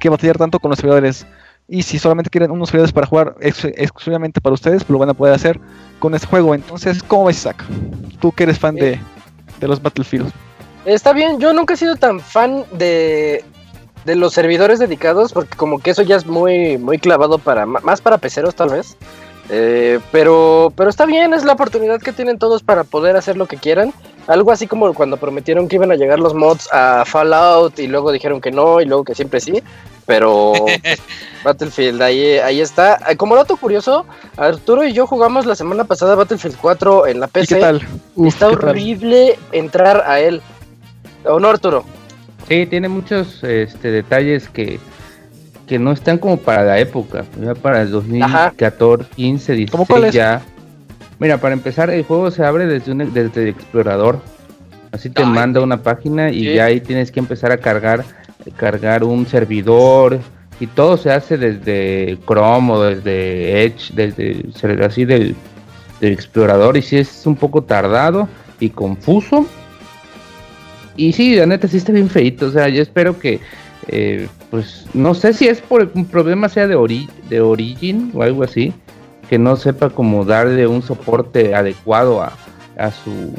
que 0.00 0.08
batallar 0.08 0.38
tanto 0.38 0.58
con 0.58 0.70
los 0.70 0.78
servidores. 0.78 1.26
Y 1.66 1.82
si 1.82 1.98
solamente 1.98 2.30
quieren 2.30 2.50
unos 2.50 2.68
servidores 2.68 2.92
para 2.92 3.06
jugar 3.06 3.36
ex- 3.40 3.64
exclusivamente 3.64 4.40
para 4.40 4.54
ustedes, 4.54 4.84
pues 4.84 4.90
lo 4.90 4.98
van 4.98 5.08
a 5.08 5.14
poder 5.14 5.34
hacer 5.34 5.58
con 5.98 6.14
este 6.14 6.26
juego. 6.26 6.54
Entonces, 6.54 7.02
¿cómo 7.02 7.24
ves, 7.24 7.38
Isaac? 7.38 7.64
Tú 8.20 8.32
que 8.32 8.42
eres 8.42 8.58
fan 8.58 8.74
de, 8.74 9.00
de 9.60 9.68
los 9.68 9.80
Battlefield. 9.80 10.30
Está 10.84 11.14
bien, 11.14 11.40
yo 11.40 11.54
nunca 11.54 11.72
he 11.72 11.76
sido 11.78 11.96
tan 11.96 12.20
fan 12.20 12.64
de, 12.72 13.42
de 14.04 14.14
los 14.14 14.34
servidores 14.34 14.78
dedicados, 14.78 15.32
porque 15.32 15.56
como 15.56 15.78
que 15.78 15.90
eso 15.92 16.02
ya 16.02 16.16
es 16.16 16.26
muy, 16.26 16.76
muy 16.76 16.98
clavado 16.98 17.38
para, 17.38 17.64
más 17.64 18.02
para 18.02 18.18
peceros 18.18 18.54
tal 18.54 18.68
vez. 18.68 18.98
Eh, 19.48 20.00
pero, 20.12 20.72
pero 20.76 20.90
está 20.90 21.06
bien, 21.06 21.32
es 21.32 21.44
la 21.44 21.54
oportunidad 21.54 22.00
que 22.00 22.12
tienen 22.12 22.38
todos 22.38 22.62
para 22.62 22.84
poder 22.84 23.16
hacer 23.16 23.38
lo 23.38 23.46
que 23.46 23.56
quieran. 23.56 23.92
Algo 24.26 24.52
así 24.52 24.66
como 24.66 24.92
cuando 24.94 25.16
prometieron 25.18 25.68
que 25.68 25.76
iban 25.76 25.90
a 25.92 25.96
llegar 25.96 26.18
los 26.18 26.32
mods 26.34 26.68
a 26.72 27.04
Fallout 27.04 27.78
y 27.78 27.86
luego 27.86 28.10
dijeron 28.10 28.40
que 28.40 28.50
no 28.50 28.80
y 28.80 28.86
luego 28.86 29.04
que 29.04 29.14
siempre 29.14 29.40
sí. 29.40 29.62
Pero 30.06 30.52
pues, 30.58 30.80
Battlefield, 31.44 32.00
ahí, 32.02 32.38
ahí 32.38 32.60
está. 32.60 32.98
Ah, 33.04 33.14
Como 33.16 33.36
dato 33.36 33.56
curioso, 33.56 34.06
Arturo 34.36 34.84
y 34.84 34.92
yo 34.92 35.06
jugamos 35.06 35.44
la 35.46 35.54
semana 35.54 35.84
pasada 35.84 36.14
Battlefield 36.14 36.56
4 36.60 37.06
en 37.06 37.20
la 37.20 37.26
¿Y 37.26 37.30
PC. 37.30 37.54
qué 37.54 37.60
tal? 37.60 37.86
Uf, 38.14 38.28
está 38.28 38.48
¿qué 38.48 38.56
tal? 38.56 38.68
horrible 38.70 39.38
entrar 39.52 40.04
a 40.06 40.20
él. 40.20 40.40
¿O 41.26 41.38
no, 41.40 41.48
Arturo? 41.48 41.84
Sí, 42.48 42.66
tiene 42.66 42.88
muchos 42.88 43.42
este, 43.44 43.90
detalles 43.90 44.48
que, 44.48 44.78
que 45.66 45.78
no 45.78 45.92
están 45.92 46.18
como 46.18 46.36
para 46.38 46.62
la 46.64 46.78
época. 46.78 47.24
Ya 47.40 47.54
para 47.54 47.82
el 47.82 47.90
2014, 47.90 49.04
15, 49.16 49.52
16 49.52 49.70
¿Cómo 49.70 49.86
cuáles? 49.86 50.14
ya. 50.14 50.42
Mira, 51.18 51.38
para 51.38 51.54
empezar, 51.54 51.90
el 51.90 52.04
juego 52.04 52.30
se 52.30 52.44
abre 52.44 52.66
desde, 52.66 52.92
un, 52.92 53.12
desde 53.12 53.42
el 53.42 53.48
explorador. 53.48 54.20
Así 54.92 55.10
te 55.10 55.22
Ay, 55.22 55.28
manda 55.28 55.60
una 55.60 55.82
página 55.82 56.30
y 56.30 56.54
ya 56.54 56.66
ahí 56.66 56.80
tienes 56.80 57.10
que 57.10 57.20
empezar 57.20 57.50
a 57.52 57.58
cargar, 57.58 58.04
cargar 58.56 59.04
un 59.04 59.26
servidor. 59.26 60.20
Y 60.60 60.68
todo 60.68 60.96
se 60.96 61.10
hace 61.10 61.36
desde 61.36 62.16
Chrome 62.26 62.72
o 62.72 62.82
desde 62.82 63.64
Edge, 63.64 63.92
desde 63.94 64.84
así 64.84 65.04
del, 65.04 65.34
del 66.00 66.12
explorador. 66.12 66.76
Y 66.76 66.82
sí 66.82 66.96
es 66.96 67.26
un 67.26 67.36
poco 67.36 67.62
tardado 67.64 68.28
y 68.60 68.70
confuso. 68.70 69.46
Y 70.96 71.12
sí, 71.12 71.34
la 71.34 71.46
neta 71.46 71.66
sí 71.66 71.76
está 71.78 71.92
bien 71.92 72.08
feito. 72.08 72.46
O 72.46 72.50
sea, 72.50 72.68
yo 72.68 72.82
espero 72.82 73.18
que, 73.18 73.40
eh, 73.88 74.28
pues, 74.50 74.86
no 74.94 75.14
sé 75.14 75.32
si 75.32 75.48
es 75.48 75.60
por 75.60 75.90
un 75.94 76.06
problema 76.06 76.48
sea 76.48 76.68
de, 76.68 76.76
ori 76.76 77.08
de 77.28 77.40
Origin 77.40 78.12
o 78.14 78.22
algo 78.22 78.44
así, 78.44 78.72
que 79.24 79.38
no 79.38 79.56
sepa 79.56 79.90
cómo 79.90 80.24
darle 80.24 80.66
un 80.66 80.82
soporte 80.82 81.54
adecuado 81.54 82.22
a, 82.22 82.32
a 82.76 82.90
su 82.90 83.32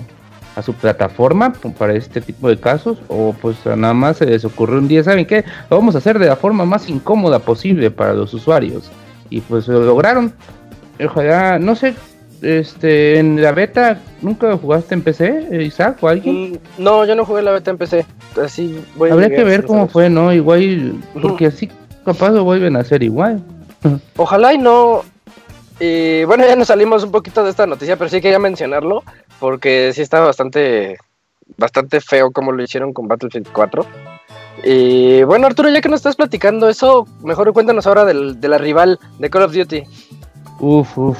a 0.55 0.61
su 0.61 0.73
plataforma 0.73 1.51
para 1.77 1.93
este 1.95 2.21
tipo 2.21 2.47
de 2.47 2.57
casos 2.57 2.97
o 3.09 3.35
pues 3.41 3.57
nada 3.65 3.93
más 3.93 4.17
se 4.17 4.25
les 4.25 4.45
ocurrió 4.45 4.77
un 4.79 4.87
día, 4.87 5.03
¿saben 5.03 5.25
qué? 5.25 5.43
Lo 5.69 5.75
vamos 5.77 5.95
a 5.95 5.97
hacer 5.97 6.17
de 6.17 6.27
la 6.27 6.37
forma 6.37 6.63
más 6.65 6.89
incómoda 6.89 7.39
posible 7.39 7.91
para 7.91 8.13
los 8.13 8.33
usuarios 8.33 8.89
y 9.29 9.41
pues 9.41 9.67
lo 9.67 9.81
lograron. 9.81 10.31
Ojalá, 11.03 11.59
no 11.59 11.75
sé, 11.75 11.93
este, 12.41 13.19
en 13.19 13.41
la 13.41 13.51
beta, 13.51 13.99
¿nunca 14.21 14.55
jugaste 14.55 14.93
en 14.93 15.01
PC, 15.01 15.47
eh, 15.51 15.63
Isaac 15.63 15.97
o 16.01 16.07
alguien? 16.07 16.53
Mm, 16.53 16.57
No, 16.83 17.03
yo 17.05 17.15
no 17.15 17.25
jugué 17.25 17.41
la 17.41 17.51
beta 17.51 17.71
en 17.71 17.77
PC. 17.77 18.05
Así 18.41 18.79
voy 18.95 19.09
Habría 19.09 19.29
que 19.35 19.43
ver 19.43 19.65
cómo 19.65 19.79
sabes. 19.81 19.91
fue, 19.91 20.09
¿no? 20.09 20.31
Igual, 20.31 20.95
porque 21.21 21.47
así 21.47 21.69
capaz 22.05 22.29
lo 22.29 22.45
vuelven 22.45 22.77
a 22.77 22.79
hacer 22.79 23.03
igual. 23.03 23.43
Ojalá 24.15 24.53
y 24.53 24.57
no. 24.57 25.03
Y 25.79 26.23
bueno, 26.23 26.45
ya 26.45 26.55
nos 26.55 26.67
salimos 26.67 27.03
un 27.03 27.11
poquito 27.11 27.43
de 27.43 27.49
esta 27.49 27.67
noticia, 27.67 27.97
pero 27.97 28.09
sí 28.09 28.21
quería 28.21 28.39
mencionarlo 28.39 29.03
porque 29.39 29.91
sí 29.93 30.01
está 30.01 30.21
bastante, 30.21 30.97
bastante 31.57 31.99
feo 31.99 32.31
como 32.31 32.51
lo 32.51 32.63
hicieron 32.63 32.93
con 32.93 33.07
Battlefield 33.07 33.49
4. 33.51 33.85
Y 34.63 35.23
bueno, 35.23 35.47
Arturo, 35.47 35.69
ya 35.69 35.81
que 35.81 35.89
nos 35.89 35.99
estás 35.99 36.15
platicando 36.15 36.69
eso, 36.69 37.07
mejor 37.21 37.51
cuéntanos 37.51 37.85
ahora 37.87 38.05
del, 38.05 38.39
de 38.39 38.47
la 38.47 38.57
rival 38.57 38.99
de 39.19 39.29
Call 39.29 39.43
of 39.43 39.53
Duty. 39.53 39.83
Uf, 40.59 40.97
uf. 40.97 41.19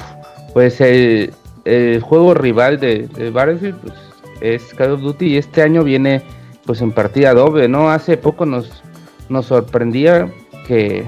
Pues 0.54 0.80
el, 0.80 1.34
el 1.66 2.00
juego 2.00 2.32
rival 2.32 2.80
de, 2.80 3.08
de 3.08 3.30
Battlefield 3.30 3.78
pues, 3.80 3.94
es 4.40 4.74
Call 4.74 4.92
of 4.92 5.00
Duty 5.00 5.26
y 5.26 5.36
este 5.36 5.62
año 5.62 5.84
viene 5.84 6.22
pues 6.64 6.80
en 6.80 6.92
partida 6.92 7.34
doble, 7.34 7.68
¿no? 7.68 7.90
Hace 7.90 8.16
poco 8.16 8.46
nos, 8.46 8.82
nos 9.28 9.46
sorprendía 9.46 10.32
que, 10.66 11.04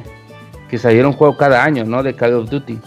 que 0.68 0.78
saliera 0.78 1.08
un 1.08 1.14
juego 1.14 1.36
cada 1.36 1.64
año, 1.64 1.84
¿no? 1.84 2.02
De 2.02 2.14
Call 2.14 2.34
of 2.34 2.50
Duty. 2.50 2.78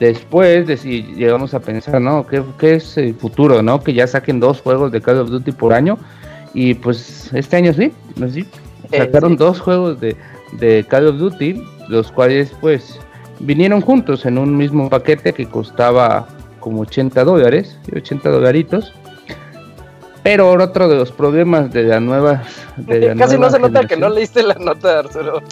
Después 0.00 0.66
de 0.66 0.78
si 0.78 1.02
llegamos 1.02 1.52
a 1.52 1.60
pensar, 1.60 2.00
¿no? 2.00 2.26
¿Qué, 2.26 2.42
qué 2.58 2.76
es 2.76 2.96
el 2.96 3.14
futuro, 3.14 3.62
¿no? 3.62 3.80
Que 3.82 3.92
ya 3.92 4.06
saquen 4.06 4.40
dos 4.40 4.62
juegos 4.62 4.90
de 4.92 5.02
Call 5.02 5.18
of 5.18 5.28
Duty 5.28 5.52
por 5.52 5.74
año. 5.74 5.98
Y 6.54 6.72
pues 6.72 7.30
este 7.34 7.58
año 7.58 7.74
sí, 7.74 7.92
sí. 8.32 8.46
Eh, 8.92 8.98
Sacaron 8.98 9.32
sí. 9.32 9.36
dos 9.36 9.60
juegos 9.60 10.00
de, 10.00 10.16
de 10.52 10.86
Call 10.88 11.06
of 11.06 11.18
Duty, 11.18 11.62
los 11.88 12.10
cuales 12.10 12.50
pues 12.62 12.98
vinieron 13.40 13.82
juntos 13.82 14.24
en 14.24 14.38
un 14.38 14.56
mismo 14.56 14.88
paquete 14.88 15.34
que 15.34 15.44
costaba 15.44 16.26
como 16.60 16.80
80 16.80 17.22
dólares, 17.22 17.78
80 17.94 18.30
dolaritos. 18.30 18.94
Pero 20.22 20.50
otro 20.50 20.88
de 20.88 20.96
los 20.96 21.12
problemas 21.12 21.72
de 21.72 21.82
la 21.82 22.00
nueva... 22.00 22.42
De 22.78 23.14
la 23.14 23.14
Casi 23.16 23.38
no 23.38 23.50
se 23.50 23.58
nota 23.58 23.86
que 23.86 23.96
no 23.98 24.08
leíste 24.08 24.42
la 24.42 24.54
nota, 24.54 25.00
Arturo. 25.00 25.42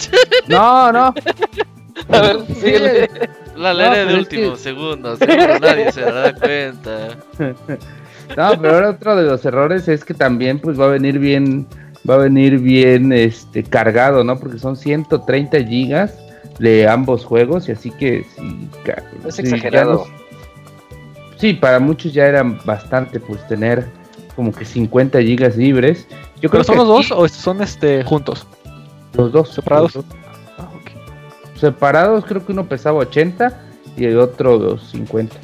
No, 0.47 0.91
no. 0.91 1.13
A 2.07 2.21
ver, 2.21 2.37
síguele. 2.55 3.09
La 3.55 3.73
No, 3.73 3.79
leeré 3.79 3.97
de 3.99 4.05
pero 4.05 4.09
es 4.11 4.19
último 4.19 4.51
que- 4.53 4.57
segundo, 4.59 5.15
seguro 5.17 5.59
nadie 5.59 5.91
se 5.91 6.01
dará 6.01 6.33
cuenta. 6.35 7.09
No, 8.37 8.51
pero 8.61 8.75
ahora 8.75 8.89
otro 8.91 9.15
de 9.15 9.23
los 9.23 9.43
errores 9.43 9.87
es 9.87 10.05
que 10.05 10.13
también 10.13 10.59
pues 10.59 10.79
va 10.79 10.85
a 10.85 10.89
venir 10.89 11.17
bien, 11.17 11.65
va 12.07 12.13
a 12.13 12.17
venir 12.17 12.59
bien 12.59 13.11
este 13.11 13.63
cargado, 13.63 14.23
¿no? 14.23 14.37
Porque 14.37 14.59
son 14.59 14.77
130 14.77 15.63
gigas 15.65 16.13
de 16.59 16.87
ambos 16.87 17.25
juegos 17.25 17.67
y 17.67 17.71
así 17.71 17.89
que 17.89 18.23
sí, 18.37 18.69
Es 19.27 19.33
sí, 19.35 19.41
exagerado. 19.41 19.93
los- 19.93 20.07
sí, 21.41 21.53
para 21.55 21.79
muchos 21.79 22.13
ya 22.13 22.27
era 22.27 22.43
bastante 22.43 23.19
pues 23.19 23.45
tener 23.47 23.87
como 24.35 24.51
que 24.53 24.63
50 24.63 25.19
gigas 25.23 25.57
libres. 25.57 26.05
Yo 26.39 26.51
¿Pero 26.51 26.51
creo 26.51 26.63
son 26.65 26.75
que 26.75 26.79
los 26.81 26.87
dos 26.87 27.05
aquí 27.11 27.13
o 27.15 27.27
son 27.29 27.63
este 27.63 28.03
juntos? 28.03 28.45
los 29.15 29.31
dos 29.31 29.55
separados? 29.55 29.95
los 29.95 30.05
dos. 30.07 30.15
Separados 31.59 32.25
creo 32.25 32.45
que 32.45 32.51
uno 32.51 32.65
pesaba 32.67 32.99
80 32.99 33.53
y 33.97 34.05
el 34.05 34.17
otro 34.19 34.57
los 34.57 34.89
50. 34.91 35.35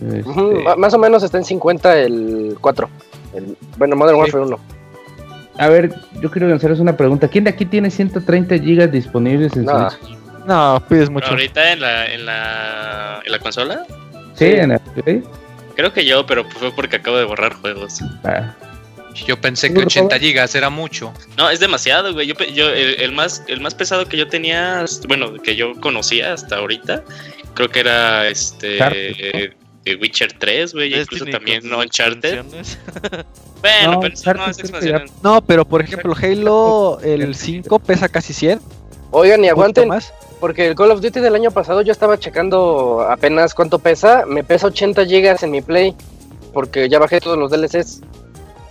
Este, 0.00 0.28
Ujú, 0.28 0.60
ma- 0.62 0.76
Más 0.76 0.92
o 0.94 0.98
menos 0.98 1.22
está 1.22 1.38
en 1.38 1.44
50 1.44 1.96
el 1.98 2.56
4. 2.60 2.88
El, 3.34 3.56
bueno, 3.78 3.96
Modern 3.96 4.16
Sí. 4.16 4.20
Warfare 4.22 4.44
1. 4.44 4.58
A 5.58 5.68
ver, 5.68 5.94
yo 6.20 6.30
quiero 6.30 6.48
lanzarles 6.48 6.80
una 6.80 6.96
pregunta. 6.96 7.28
¿Quién 7.28 7.44
de 7.44 7.50
aquí 7.50 7.64
tiene 7.64 7.90
130 7.90 8.58
gigas 8.58 8.90
disponibles 8.90 9.54
en 9.56 9.64
No. 9.66 9.90
su 9.90 9.96
Switch? 9.98 10.18
No, 10.46 10.82
pides 10.88 11.08
mucho. 11.10 11.28
Ahorita 11.28 11.72
en 11.72 11.80
la, 11.80 12.06
en 12.12 12.26
la, 12.26 13.20
en 13.24 13.32
la 13.32 13.38
consola, 13.38 13.84
Sí, 14.34 14.46
en 14.46 14.72
el 14.72 14.80
Play. 14.80 15.22
creo 15.76 15.92
que 15.92 16.04
yo, 16.04 16.26
pero 16.26 16.44
fue 16.44 16.72
porque 16.72 16.96
acabo 16.96 17.16
de 17.16 17.24
borrar 17.24 17.54
juegos. 17.54 18.00
Ah, 18.24 18.52
Yo 19.14 19.40
pensé 19.40 19.68
que 19.68 19.74
Seguro, 19.74 19.86
80 19.86 20.02
Robert. 20.08 20.22
gigas 20.22 20.54
era 20.54 20.70
mucho. 20.70 21.12
No, 21.38 21.48
es 21.50 21.60
demasiado, 21.60 22.12
güey. 22.12 22.32
Yo, 22.52 22.68
el, 22.68 23.00
el 23.00 23.12
más, 23.12 23.42
el 23.48 23.60
más 23.60 23.74
pesado 23.74 24.06
que 24.06 24.16
yo 24.16 24.28
tenía, 24.28 24.84
bueno, 25.06 25.34
que 25.34 25.54
yo 25.56 25.78
conocía 25.80 26.32
hasta 26.32 26.56
ahorita, 26.56 27.04
creo 27.54 27.68
que 27.68 27.80
era 27.80 28.28
este 28.28 28.78
The 29.84 29.96
Witcher 29.96 30.32
3, 30.32 30.72
güey, 30.74 30.98
incluso 30.98 31.26
también 31.26 31.68
no 31.68 31.78
Uncharted. 31.78 32.42
Bueno, 33.60 33.92
No, 33.92 34.00
pero 34.00 34.38
no 34.38 34.50
es 34.50 34.58
expansión. 34.58 35.04
No, 35.22 35.40
pero 35.40 35.64
por 35.64 35.80
ejemplo, 35.80 36.14
Halo, 36.20 36.98
el 37.02 37.34
5 37.34 37.78
pesa 37.78 38.10
casi 38.10 38.34
100. 38.34 38.60
Oigan, 39.10 39.42
y 39.42 39.48
aguanten, 39.48 39.88
más. 39.88 40.12
porque 40.38 40.66
el 40.66 40.74
Call 40.74 40.90
of 40.90 41.00
Duty 41.00 41.20
del 41.20 41.34
año 41.34 41.50
pasado 41.50 41.80
yo 41.80 41.90
estaba 41.90 42.18
checando 42.18 43.06
apenas 43.08 43.54
cuánto 43.54 43.78
pesa. 43.78 44.24
Me 44.26 44.44
pesa 44.44 44.66
80 44.66 45.06
gigas 45.06 45.42
en 45.44 45.50
mi 45.50 45.62
Play, 45.62 45.94
porque 46.52 46.90
ya 46.90 46.98
bajé 46.98 47.20
todos 47.22 47.38
los 47.38 47.50
DLCs. 47.50 48.02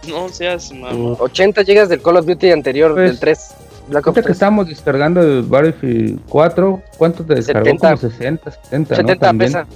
No 0.08 0.30
seas 0.30 0.72
mamón. 0.72 1.18
80 1.20 1.64
gigas 1.64 1.90
del 1.90 2.02
Call 2.02 2.18
of 2.18 2.26
Duty 2.26 2.52
anterior, 2.52 2.94
Pues, 2.94 3.12
del 3.12 3.20
3. 3.20 3.56
Black 3.88 4.08
Ops 4.08 4.08
ahorita 4.08 4.22
que 4.22 4.22
3. 4.24 4.36
estamos 4.36 4.68
descargando 4.68 5.22
el 5.22 5.44
Battlefield 5.44 6.20
4, 6.30 6.82
¿cuánto 6.98 7.24
te 7.26 7.36
descargó? 7.36 7.66
70. 7.66 7.88
Como 7.88 7.98
60, 7.98 8.52
70, 8.52 8.96
70 8.96 9.34
¿no? 9.34 9.40
Pesa. 9.40 9.68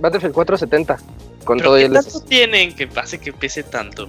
Battlefield 0.00 0.34
4 0.34 0.56
70. 0.56 0.96
Con 1.44 1.58
¿Pero 1.58 1.70
todo 1.70 1.78
qué 1.78 1.84
el 1.86 1.92
tanto 1.92 2.20
tienen 2.20 2.74
que 2.74 2.86
pase 2.86 3.18
que 3.18 3.32
pese 3.32 3.62
tanto? 3.62 4.08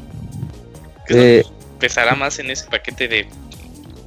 ¿Qué 1.07 1.39
Eh, 1.39 1.45
pesará 1.79 2.15
más 2.15 2.37
en 2.39 2.51
ese 2.51 2.69
paquete 2.69 3.07
de... 3.07 3.27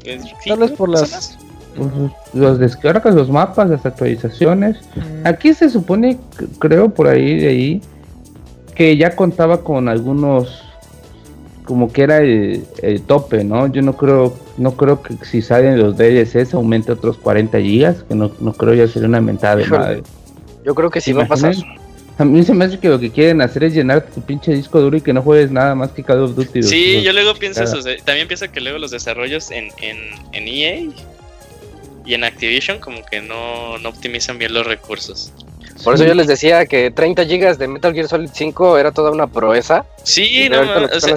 sí, 0.04 0.30
Tal 0.48 0.58
vez 0.60 0.70
por 0.72 0.88
las- 0.88 1.36
pues, 1.76 1.90
los 2.32 2.58
descargas, 2.58 3.14
los 3.14 3.28
mapas, 3.28 3.68
las 3.68 3.84
actualizaciones. 3.84 4.76
Mm, 4.94 5.26
Aquí 5.26 5.52
se 5.54 5.68
supone, 5.68 6.18
creo 6.60 6.88
por 6.90 7.08
ahí 7.08 7.40
de 7.40 7.48
ahí, 7.48 7.82
que 8.76 8.96
ya 8.96 9.16
contaba 9.16 9.62
con 9.64 9.88
algunos, 9.88 10.62
como 11.64 11.92
que 11.92 12.02
era 12.02 12.18
el, 12.18 12.64
el 12.82 13.02
tope, 13.02 13.42
¿no? 13.44 13.66
Yo 13.72 13.82
no 13.82 13.96
creo, 13.96 14.36
no 14.58 14.76
creo 14.76 15.02
que 15.02 15.14
si 15.24 15.40
salen 15.42 15.78
los 15.78 15.96
DLCs 15.96 16.54
aumente 16.54 16.92
otros 16.92 17.16
40 17.18 17.58
gigas, 17.60 18.04
que 18.08 18.14
no, 18.14 18.30
no 18.40 18.52
creo 18.52 18.74
ya 18.74 18.86
sería 18.86 19.08
una 19.08 19.20
mentada 19.20 19.56
de 19.56 19.66
madre. 19.66 20.02
Yo 20.64 20.74
creo 20.74 20.90
que 20.90 21.00
sí 21.00 21.12
¿Se 21.12 21.16
va 21.16 21.24
a 21.24 21.28
pasar. 21.28 21.54
A 22.16 22.24
mí 22.24 22.44
se 22.44 22.54
me 22.54 22.64
hace 22.66 22.78
que 22.78 22.88
lo 22.88 23.00
que 23.00 23.10
quieren 23.10 23.40
hacer 23.40 23.64
es 23.64 23.74
llenar 23.74 24.06
tu 24.06 24.20
pinche 24.20 24.52
disco 24.54 24.80
duro 24.80 24.96
y 24.96 25.00
que 25.00 25.12
no 25.12 25.20
juegues 25.20 25.50
nada 25.50 25.74
más 25.74 25.90
que 25.90 26.04
Call 26.04 26.22
of 26.22 26.36
Duty. 26.36 26.62
Sí, 26.62 26.94
Los- 26.94 27.04
yo 27.04 27.12
luego 27.12 27.34
pienso 27.34 27.64
eso. 27.64 27.82
sea, 27.82 27.96
también 28.04 28.28
pienso 28.28 28.50
que 28.52 28.60
luego 28.60 28.78
los 28.78 28.92
desarrollos 28.92 29.50
en, 29.50 29.70
en, 29.80 29.96
en 30.32 30.46
EA 30.48 30.92
y 32.06 32.14
en 32.14 32.22
Activision 32.22 32.78
como 32.78 33.04
que 33.04 33.20
no, 33.20 33.78
no 33.78 33.88
optimizan 33.88 34.38
bien 34.38 34.54
los 34.54 34.64
recursos. 34.66 35.32
Por 35.84 35.94
eso 35.94 36.04
yo 36.04 36.14
les 36.14 36.26
decía 36.26 36.64
que 36.66 36.90
30 36.90 37.24
gigas 37.26 37.58
de 37.58 37.68
Metal 37.68 37.92
Gear 37.92 38.08
Solid 38.08 38.30
5 38.32 38.78
era 38.78 38.90
toda 38.90 39.10
una 39.10 39.26
proeza. 39.26 39.84
Sí, 40.02 40.48
no, 40.50 40.60
o 40.60 41.00
sea, 41.00 41.14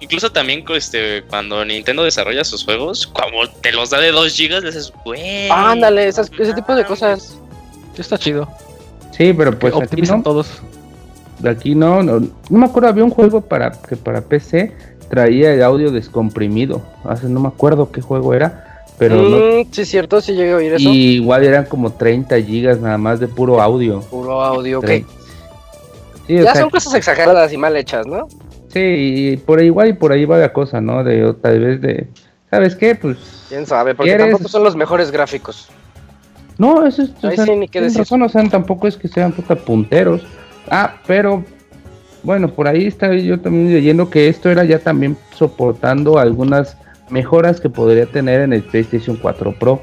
incluso 0.00 0.32
también 0.32 0.64
este, 0.74 1.22
cuando 1.28 1.64
Nintendo 1.64 2.02
desarrolla 2.02 2.42
sus 2.44 2.64
juegos, 2.64 3.06
como 3.06 3.48
te 3.60 3.72
los 3.72 3.90
da 3.90 4.00
de 4.00 4.12
2 4.12 4.32
gigas, 4.32 4.62
le 4.62 4.70
dices, 4.70 4.92
güey. 5.04 5.48
Ándale, 5.50 6.08
esas- 6.08 6.30
ese 6.38 6.54
tipo 6.54 6.74
de 6.74 6.82
mames". 6.82 6.86
cosas. 6.86 7.38
Está 7.96 8.18
chido. 8.18 8.48
Sí, 9.16 9.32
pero 9.32 9.58
pues 9.58 9.74
aquí 9.74 9.84
optimizan 9.84 10.18
no. 10.18 10.22
todos. 10.24 10.48
aquí 11.48 11.74
no, 11.74 12.02
no, 12.02 12.20
no 12.20 12.58
me 12.58 12.66
acuerdo, 12.66 12.88
había 12.88 13.04
un 13.04 13.10
juego 13.10 13.40
para 13.40 13.70
que 13.72 13.96
para 13.96 14.20
PC 14.22 14.72
traía 15.08 15.52
el 15.54 15.62
audio 15.62 15.90
descomprimido. 15.90 16.82
Hace 17.04 17.28
no 17.28 17.40
me 17.40 17.48
acuerdo 17.48 17.90
qué 17.92 18.00
juego 18.00 18.34
era, 18.34 18.65
pero 18.98 19.16
no, 19.16 19.36
Mm, 19.38 19.66
sí, 19.70 19.84
cierto, 19.84 20.20
sí 20.20 20.32
llegué 20.34 20.52
a 20.52 20.56
oír 20.56 20.72
eso. 20.74 20.88
y 20.88 21.14
igual 21.16 21.44
eran 21.44 21.64
como 21.66 21.92
30 21.92 22.40
gigas 22.42 22.80
nada 22.80 22.98
más 22.98 23.20
de 23.20 23.28
puro 23.28 23.60
audio. 23.60 24.00
Puro 24.00 24.42
audio, 24.42 24.78
ok. 24.78 24.90
O 26.28 26.32
Ya 26.32 26.42
sea, 26.52 26.62
son 26.62 26.70
cosas 26.70 26.94
exageradas 26.94 27.52
y 27.52 27.56
mal 27.56 27.76
hechas, 27.76 28.06
¿no? 28.06 28.28
Sí, 28.68 28.80
y 28.80 29.36
por 29.36 29.58
ahí 29.60 29.66
igual 29.66 29.88
y 29.88 29.92
por 29.92 30.12
ahí 30.12 30.24
va 30.24 30.38
la 30.38 30.52
cosa, 30.52 30.80
¿no? 30.80 31.02
De 31.04 31.32
tal 31.40 31.60
vez 31.60 31.80
de, 31.80 32.08
¿sabes 32.50 32.74
qué? 32.74 32.94
Pues 32.94 33.16
Quién 33.48 33.64
sabe, 33.66 33.94
porque 33.94 34.10
¿Quieres? 34.10 34.30
tampoco 34.32 34.48
son 34.48 34.64
los 34.64 34.74
mejores 34.76 35.10
gráficos. 35.10 35.68
no, 36.58 36.84
eso 36.86 37.02
es, 37.02 37.10
o 37.22 37.30
sea, 37.30 37.44
sí, 37.44 37.54
ni 37.56 37.68
qué 37.68 37.80
decir. 37.80 38.00
razón, 38.00 38.22
o 38.22 38.28
sea, 38.28 38.42
tampoco 38.48 38.88
es 38.88 38.96
que 38.96 39.08
sean 39.08 39.32
puta 39.32 39.54
punteros. 39.54 40.22
Ah, 40.70 40.96
pero 41.06 41.44
bueno, 42.24 42.48
por 42.48 42.66
ahí 42.66 42.86
está 42.86 43.14
yo 43.14 43.38
también 43.40 43.72
leyendo 43.72 44.10
que 44.10 44.28
esto 44.28 44.50
era 44.50 44.64
ya 44.64 44.80
también 44.80 45.16
soportando 45.36 46.18
algunas 46.18 46.76
mejoras 47.10 47.60
que 47.60 47.68
podría 47.70 48.06
tener 48.06 48.40
en 48.40 48.52
el 48.52 48.62
PlayStation 48.62 49.16
4 49.16 49.52
Pro. 49.58 49.82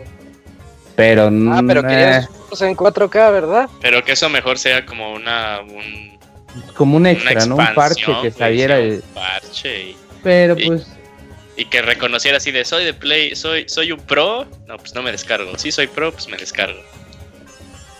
Pero 0.95 1.29
Ah, 1.51 1.61
pero 1.67 1.81
querías 1.81 2.29
en 2.61 2.75
4K, 2.75 3.31
¿verdad? 3.31 3.67
Pero 3.81 4.03
que 4.03 4.11
eso 4.11 4.29
mejor 4.29 4.59
sea 4.59 4.85
como 4.85 5.11
una, 5.13 5.61
un, 5.61 6.19
como 6.75 6.97
un 6.97 7.01
una 7.01 7.11
extra, 7.11 7.45
¿no? 7.47 7.55
Un 7.55 7.73
parche 7.73 8.05
que 8.05 8.11
güey, 8.13 8.31
saliera 8.31 8.75
sí, 8.77 8.81
el- 8.83 8.93
un 8.93 9.01
parche 9.15 9.81
y, 9.89 9.97
pero 10.21 10.55
y- 10.57 10.67
pues 10.67 10.87
y 11.55 11.65
que 11.65 11.81
reconociera 11.81 12.37
así 12.37 12.51
de 12.51 12.63
soy 12.65 12.83
de 12.85 12.93
Play, 12.93 13.35
soy, 13.35 13.65
soy 13.67 13.91
un 13.91 13.99
pro, 13.99 14.45
no, 14.67 14.77
pues 14.77 14.93
no 14.95 15.01
me 15.03 15.11
descargo. 15.11 15.57
Si 15.57 15.71
soy 15.71 15.87
pro, 15.87 16.11
pues 16.11 16.27
me 16.27 16.37
descargo. 16.37 16.79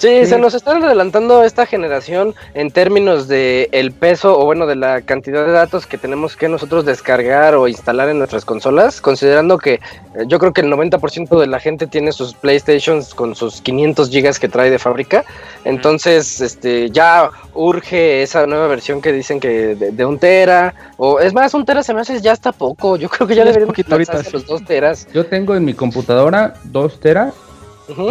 Sí, 0.04 0.26
Sí. 0.26 0.26
se 0.26 0.38
nos 0.38 0.54
están 0.54 0.84
adelantando 0.84 1.45
esta 1.45 1.66
generación 1.66 2.36
en 2.54 2.72
términos 2.72 3.30
de 3.30 3.70
el 3.72 3.93
peso 3.93 4.38
o 4.38 4.43
bueno 4.43 4.66
de 4.68 4.76
la 4.76 4.99
cantidad 4.99 5.45
de 5.45 5.54
datos 5.54 5.88
que 5.88 5.97
tenemos 5.97 6.36
que 6.36 6.49
nosotros 6.49 6.84
descargar 6.84 7.56
o 7.56 7.70
instalar 7.70 8.10
en 8.10 8.18
nuestras 8.18 8.43
consolas, 8.43 8.99
considerando 8.99 9.58
que 9.58 9.76
eh, 9.76 9.80
yo 10.28 10.39
creo 10.39 10.51
que 10.51 10.60
el 10.60 10.68
90% 10.68 11.39
de 11.39 11.47
la 11.47 11.62
gente 11.62 11.88
tiene 11.88 12.12
sus 12.12 12.34
PlayStations 12.34 13.14
con 13.16 13.34
sus 13.34 13.62
500 13.62 14.10
gigas 14.10 14.39
que 14.39 14.49
trae 14.49 14.70
de 14.70 14.78
fábrica, 14.78 15.24
entonces 15.64 16.41
este 16.41 16.89
ya 16.89 17.30
urge 17.54 18.24
esa 18.24 18.45
nueva 18.45 18.68
versión 18.68 19.01
que 19.01 19.14
dicen 19.14 19.39
que 19.39 19.76
de, 19.76 19.91
de 19.91 20.06
un 20.06 20.20
tera 20.20 20.74
o 20.97 21.22
es 21.22 21.34
más 21.34 21.54
un 21.54 21.64
tera 21.64 21.82
se 21.82 21.93
me 21.93 22.01
hace 22.01 22.20
ya 22.20 22.34
está 22.34 22.51
poco, 22.51 22.97
yo 22.97 23.08
creo 23.08 23.26
que 23.26 23.36
ya 23.36 23.45
deberían 23.45 23.74
sí. 23.74 24.32
los 24.34 24.45
dos 24.45 24.66
teras. 24.66 25.08
yo 25.14 25.26
tengo 25.28 25.56
en 25.56 25.64
mi 25.64 25.74
computadora 25.74 26.56
2 26.66 26.99
teras 26.99 27.34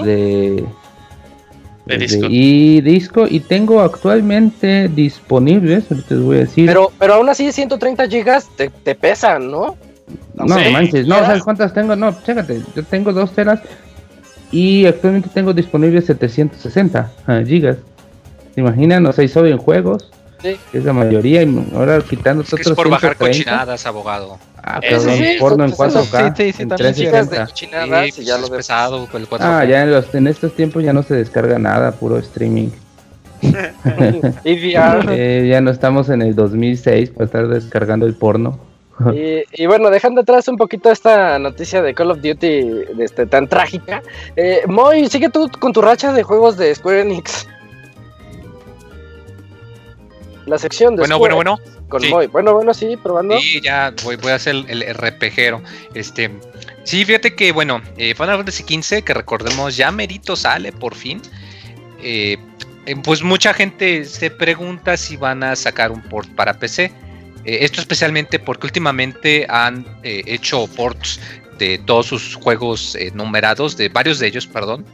de, 0.04 0.64
De 1.86 1.98
disco. 1.98 2.26
y 2.28 2.80
disco 2.80 3.26
y 3.28 3.40
tengo 3.40 3.80
actualmente 3.80 4.88
disponibles, 4.88 5.90
ahorita 5.90 6.14
les 6.14 6.24
voy 6.24 6.36
a 6.36 6.40
decir. 6.40 6.66
Pero, 6.66 6.92
pero 6.98 7.14
aún 7.14 7.28
así 7.28 7.50
130 7.50 8.08
gigas 8.08 8.48
te, 8.56 8.70
te 8.70 8.94
pesan, 8.94 9.50
¿no? 9.50 9.76
no, 10.34 10.58
Sí. 10.58 10.70
manches, 10.72 11.06
no. 11.06 11.16
¿sabes 11.16 11.42
cuántas 11.42 11.72
tengo? 11.74 11.96
No, 11.96 12.14
chécate, 12.22 12.62
yo 12.76 12.84
tengo 12.84 13.12
dos 13.12 13.32
teras 13.34 13.60
y 14.52 14.86
actualmente 14.86 15.28
tengo 15.32 15.52
disponibles 15.52 16.06
760 16.06 17.10
ah, 17.26 17.40
gigas. 17.46 17.78
¿Se 18.54 18.60
imaginan? 18.60 19.04
O 19.06 19.12
sea, 19.12 19.24
y 19.24 19.28
solo 19.28 19.48
en 19.48 19.58
juegos, 19.58 20.10
Sí. 20.42 20.56
que 20.70 20.78
es 20.78 20.84
la 20.84 20.92
mayoría, 20.92 21.42
y 21.42 21.66
ahora 21.74 22.00
quitando 22.00 22.42
Es 22.42 22.50
que 22.50 22.56
es 22.56 22.66
otros 22.66 22.76
por 22.76 22.90
bajar 22.90 23.16
130. 23.16 23.50
cochinadas, 23.50 23.86
abogado. 23.86 24.38
Ah, 24.64 24.80
cabrón, 24.80 25.16
sí, 25.16 25.36
porno 25.40 25.64
en 25.64 25.74
son- 25.74 25.90
son- 25.90 26.06
4K, 26.06 26.36
sí, 26.36 26.44
sí, 26.44 26.52
sí, 26.52 26.62
en 26.62 26.68
también 26.68 26.94
Gigas 26.94 27.28
de 27.30 27.36
360. 27.36 27.46
cochinadas 27.46 28.04
Sí, 28.04 28.08
y 28.08 28.12
pues 28.12 28.26
ya 28.26 28.34
es 28.36 28.40
lo 28.40 28.48
pesado 28.48 29.06
con 29.08 29.20
el 29.20 29.28
4K. 29.28 29.58
Ah, 29.60 29.64
ya 29.64 29.82
en, 29.82 29.90
los, 29.90 30.14
en 30.14 30.26
estos 30.28 30.54
tiempos 30.54 30.84
ya 30.84 30.92
no 30.92 31.02
se 31.02 31.14
descarga 31.14 31.58
nada, 31.58 31.90
puro 31.92 32.16
streaming. 32.18 32.68
Y 34.44 34.52
VR. 34.76 35.06
Eh, 35.10 35.48
ya 35.48 35.60
no 35.60 35.70
estamos 35.72 36.08
en 36.10 36.22
el 36.22 36.36
2006 36.36 37.10
para 37.10 37.24
estar 37.24 37.48
descargando 37.48 38.06
el 38.06 38.14
porno. 38.14 38.58
Y, 39.12 39.42
y 39.60 39.66
bueno, 39.66 39.90
dejando 39.90 40.20
atrás 40.20 40.46
un 40.46 40.56
poquito 40.56 40.92
esta 40.92 41.36
noticia 41.40 41.82
de 41.82 41.92
Call 41.92 42.12
of 42.12 42.18
Duty 42.18 42.36
de 42.94 43.04
este, 43.04 43.26
tan 43.26 43.48
trágica. 43.48 44.00
Eh, 44.36 44.60
Moy, 44.68 45.08
sigue 45.08 45.28
tú 45.28 45.50
con 45.58 45.72
tu 45.72 45.82
racha 45.82 46.12
de 46.12 46.22
juegos 46.22 46.56
de 46.56 46.72
Square 46.72 47.00
Enix. 47.00 47.48
La 50.46 50.58
sección 50.58 50.94
de 50.94 51.00
Bueno, 51.00 51.16
Square 51.16 51.34
bueno, 51.34 51.58
bueno. 51.58 51.81
Con 51.92 52.02
sí. 52.02 52.08
Moy. 52.08 52.26
Bueno, 52.26 52.54
bueno, 52.54 52.74
sí, 52.74 52.96
probando. 52.96 53.38
Sí, 53.38 53.60
ya 53.60 53.94
voy, 54.02 54.16
voy 54.16 54.32
a 54.32 54.36
hacer 54.36 54.56
el, 54.68 54.82
el 54.82 54.94
RPGero. 54.94 55.62
Este, 55.94 56.30
sí, 56.84 57.04
fíjate 57.04 57.34
que, 57.34 57.52
bueno, 57.52 57.82
eh, 57.98 58.14
Final 58.14 58.38
Fantasy 58.38 58.64
XV, 58.64 59.04
que 59.04 59.14
recordemos, 59.14 59.76
ya 59.76 59.92
merito 59.92 60.34
sale 60.34 60.72
por 60.72 60.94
fin. 60.94 61.20
Eh, 62.02 62.38
eh, 62.86 62.96
pues 63.04 63.22
mucha 63.22 63.52
gente 63.54 64.04
se 64.06 64.30
pregunta 64.30 64.96
si 64.96 65.16
van 65.16 65.42
a 65.42 65.54
sacar 65.54 65.92
un 65.92 66.02
port 66.02 66.28
para 66.34 66.54
PC. 66.54 66.90
Eh, 67.44 67.58
esto 67.62 67.80
especialmente 67.80 68.38
porque 68.38 68.66
últimamente 68.66 69.46
han 69.48 69.84
eh, 70.02 70.22
hecho 70.26 70.66
ports 70.68 71.20
de 71.58 71.78
todos 71.78 72.06
sus 72.06 72.34
juegos 72.36 72.94
eh, 72.94 73.10
numerados, 73.14 73.76
de 73.76 73.88
varios 73.88 74.18
de 74.18 74.28
ellos, 74.28 74.46
perdón. 74.46 74.84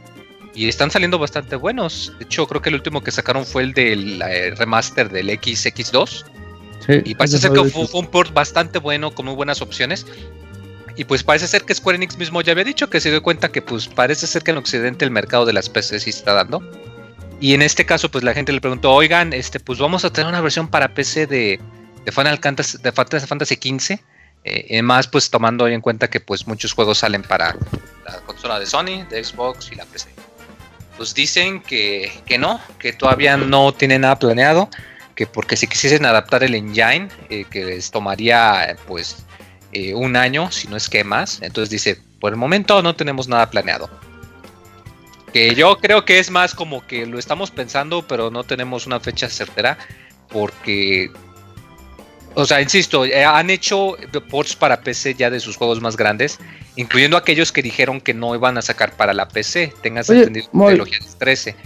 Y 0.55 0.67
están 0.67 0.89
saliendo 0.91 1.19
bastante 1.19 1.55
buenos. 1.55 2.13
De 2.17 2.25
hecho, 2.25 2.47
creo 2.47 2.61
que 2.61 2.69
el 2.69 2.75
último 2.75 3.01
que 3.01 3.11
sacaron 3.11 3.45
fue 3.45 3.63
el 3.63 3.73
del 3.73 4.19
remaster 4.57 5.09
del 5.09 5.29
XX2. 5.29 6.25
Sí, 6.85 7.01
Y 7.05 7.15
parece 7.15 7.37
ser 7.39 7.51
que 7.51 7.63
fue- 7.65 7.87
fue, 7.87 7.99
un 7.99 8.07
port 8.07 8.33
bastante 8.33 8.79
bueno, 8.79 9.11
con 9.11 9.25
muy 9.25 9.35
buenas 9.35 9.61
opciones. 9.61 10.05
Y 10.95 11.05
pues 11.05 11.23
parece 11.23 11.47
ser 11.47 11.63
que 11.63 11.73
Square 11.73 11.95
Enix 11.95 12.17
mismo 12.17 12.41
ya 12.41 12.51
había 12.51 12.63
dicho 12.65 12.89
que 12.89 12.99
se 12.99 13.09
dio 13.09 13.23
cuenta 13.23 13.49
que 13.49 13.61
pues 13.61 13.87
parece 13.87 14.27
ser 14.27 14.43
que 14.43 14.51
en 14.51 14.57
Occidente 14.57 15.05
el 15.05 15.11
mercado 15.11 15.45
de 15.45 15.53
las 15.53 15.69
PC 15.69 15.99
sí 15.99 16.09
está 16.09 16.33
dando. 16.33 16.61
Y 17.39 17.53
en 17.53 17.61
este 17.61 17.85
caso 17.85 18.09
pues 18.11 18.23
la 18.23 18.33
gente 18.33 18.51
le 18.51 18.59
preguntó, 18.59 18.91
oigan, 18.91 19.31
este 19.31 19.59
pues 19.61 19.79
vamos 19.79 20.03
a 20.03 20.11
tener 20.11 20.27
una 20.27 20.41
versión 20.41 20.67
para 20.67 20.93
PC 20.93 21.25
de, 21.27 21.59
de 22.03 22.11
Final 22.11 22.37
Fantasy, 22.39 22.79
de 22.79 22.91
Fantasy, 22.91 23.27
Fantasy 23.27 23.55
XV. 23.55 23.99
Eh, 24.43 24.77
y 24.77 24.81
más 24.81 25.07
pues 25.07 25.29
tomando 25.29 25.65
hoy 25.65 25.73
en 25.73 25.81
cuenta 25.81 26.09
que 26.09 26.19
pues 26.19 26.47
muchos 26.47 26.73
juegos 26.73 26.97
salen 26.97 27.23
para 27.23 27.55
la 28.05 28.17
consola 28.25 28.59
de 28.59 28.65
Sony, 28.65 29.05
de 29.09 29.23
Xbox 29.23 29.71
y 29.71 29.75
la 29.75 29.85
PC. 29.85 30.09
Pues 30.97 31.13
dicen 31.13 31.61
que, 31.61 32.11
que 32.25 32.37
no, 32.37 32.59
que 32.77 32.91
todavía 32.91 33.37
no 33.37 33.73
tienen 33.73 34.01
nada 34.01 34.19
planeado 34.19 34.69
que 35.19 35.27
porque 35.27 35.57
si 35.57 35.67
quisiesen 35.67 36.05
adaptar 36.05 36.45
el 36.45 36.55
engine, 36.55 37.09
eh, 37.29 37.43
que 37.51 37.65
les 37.65 37.91
tomaría 37.91 38.77
pues 38.87 39.25
eh, 39.73 39.93
un 39.93 40.15
año, 40.15 40.49
si 40.49 40.69
no 40.69 40.77
es 40.77 40.87
que 40.87 41.03
más. 41.03 41.41
Entonces 41.41 41.69
dice, 41.69 41.99
por 42.21 42.31
el 42.31 42.37
momento 42.37 42.81
no 42.81 42.95
tenemos 42.95 43.27
nada 43.27 43.49
planeado. 43.49 43.89
Que 45.33 45.55
yo 45.55 45.77
creo 45.77 46.05
que 46.05 46.19
es 46.19 46.31
más 46.31 46.55
como 46.55 46.87
que 46.87 47.05
lo 47.05 47.19
estamos 47.19 47.51
pensando, 47.51 48.07
pero 48.07 48.31
no 48.31 48.45
tenemos 48.45 48.87
una 48.87 49.01
fecha 49.01 49.27
certera, 49.27 49.77
porque, 50.29 51.11
o 52.35 52.45
sea, 52.45 52.61
insisto, 52.61 53.03
eh, 53.03 53.25
han 53.25 53.49
hecho 53.49 53.97
ports 54.29 54.55
para 54.55 54.79
PC 54.79 55.15
ya 55.15 55.29
de 55.29 55.41
sus 55.41 55.57
juegos 55.57 55.81
más 55.81 55.97
grandes, 55.97 56.39
incluyendo 56.77 57.17
aquellos 57.17 57.51
que 57.51 57.61
dijeron 57.61 57.99
que 57.99 58.13
no 58.13 58.35
iban 58.35 58.57
a 58.57 58.61
sacar 58.61 58.95
para 58.95 59.13
la 59.13 59.27
PC, 59.27 59.73
tengas 59.81 60.09
Oye, 60.09 60.19
entendido, 60.19 60.49
13. 61.17 61.57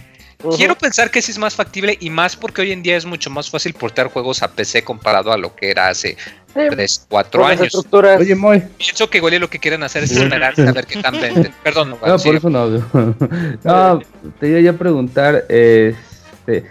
Quiero 0.51 0.77
pensar 0.77 1.09
que 1.09 1.21
sí 1.21 1.31
es 1.31 1.37
más 1.37 1.55
factible 1.55 1.97
y 1.99 2.09
más 2.09 2.35
porque 2.35 2.61
hoy 2.61 2.71
en 2.71 2.83
día 2.83 2.97
es 2.97 3.05
mucho 3.05 3.29
más 3.29 3.49
fácil 3.49 3.73
portar 3.73 4.07
juegos 4.07 4.43
a 4.43 4.51
PC 4.51 4.83
comparado 4.83 5.31
a 5.31 5.37
lo 5.37 5.55
que 5.55 5.71
era 5.71 5.89
hace 5.89 6.17
3, 6.53 7.05
4 7.09 7.45
años. 7.45 7.85
Oye, 7.91 8.35
Moy. 8.35 8.63
Pienso 8.77 9.09
que 9.09 9.17
igual 9.19 9.39
lo 9.39 9.49
que 9.49 9.59
quieren 9.59 9.83
hacer 9.83 10.03
es 10.03 10.11
esperar 10.11 10.53
a 10.59 10.71
ver 10.71 10.85
qué 10.85 11.01
tan 11.01 11.19
venden. 11.19 11.53
Perdón, 11.63 11.91
no, 11.91 11.97
no 12.05 12.17
por 12.17 12.35
eso 12.35 12.49
no. 12.49 12.69
no, 13.63 14.01
te 14.39 14.61
iba 14.61 14.71
a 14.71 14.73
preguntar, 14.73 15.45
este, 15.47 16.65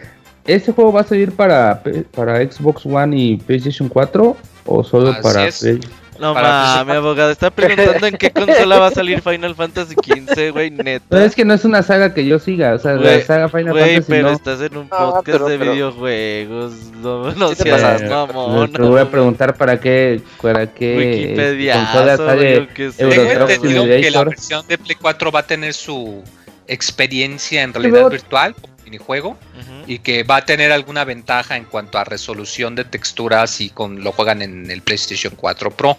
¿este 0.44 0.72
juego 0.72 0.92
va 0.92 1.00
a 1.00 1.04
salir 1.04 1.32
para, 1.32 1.82
para 2.14 2.38
Xbox 2.38 2.86
One 2.86 3.16
y 3.16 3.36
PlayStation 3.38 3.88
4 3.88 4.36
o 4.66 4.84
solo 4.84 5.10
Así 5.10 5.22
para 5.22 5.46
es. 5.46 5.58
PlayStation? 5.58 6.01
No 6.18 6.34
mames, 6.34 6.96
abogado. 6.96 7.30
Está 7.30 7.50
preguntando 7.50 8.06
en 8.06 8.16
qué 8.16 8.30
consola 8.30 8.78
va 8.78 8.86
a 8.88 8.90
salir 8.90 9.20
Final 9.22 9.54
Fantasy 9.56 9.94
XV, 9.94 10.50
güey, 10.52 10.70
neta. 10.70 11.04
Pero 11.08 11.24
es 11.24 11.34
que 11.34 11.44
no 11.44 11.54
es 11.54 11.64
una 11.64 11.82
saga 11.82 12.14
que 12.14 12.24
yo 12.24 12.38
siga, 12.38 12.74
o 12.74 12.78
sea, 12.78 12.92
la 12.94 13.20
saga 13.22 13.48
Final 13.48 13.74
Fantasy 13.78 14.04
pero 14.08 14.28
no. 14.28 14.34
estás 14.34 14.60
en 14.60 14.76
un 14.76 14.88
No, 14.88 14.96
podcast 14.98 15.24
pero- 15.26 15.48
de 15.48 15.58
pero- 15.58 15.72
videojuegos. 15.72 16.72
No, 17.02 17.32
no 17.32 17.48
Sí 17.48 17.56
te 17.56 17.62
seas 17.78 18.02
mamón. 18.08 18.72
Te 18.72 18.82
voy 18.82 19.00
a 19.00 19.10
preguntar 19.10 19.56
para 19.56 19.80
qué, 19.80 20.20
para 20.40 20.66
qué 20.66 20.96
Wikipedia. 20.96 21.74
consola 21.74 22.16
sale 22.16 22.68
que 22.68 22.90
Tengo 22.90 23.12
entendido 23.12 23.84
que 23.84 24.10
la 24.10 24.24
versión 24.24 24.66
de 24.68 24.78
Play 24.78 24.96
4 25.00 25.32
va 25.32 25.40
a 25.40 25.46
tener 25.46 25.74
su 25.74 26.22
experiencia 26.68 27.62
en 27.62 27.72
pero- 27.72 27.82
realidad 27.84 28.10
virtual, 28.10 28.54
minijuego, 28.84 29.38
y 29.86 29.98
que 30.00 30.22
va 30.22 30.36
a 30.36 30.44
tener 30.44 30.72
alguna 30.72 31.04
ventaja 31.04 31.56
en 31.56 31.64
cuanto 31.64 31.98
a 31.98 32.04
resolución 32.04 32.74
de 32.74 32.84
texturas 32.84 33.60
y 33.60 33.70
con 33.70 34.02
lo 34.02 34.12
juegan 34.12 34.42
en 34.42 34.70
el 34.70 34.82
PlayStation 34.82 35.34
4 35.36 35.70
Pro. 35.70 35.96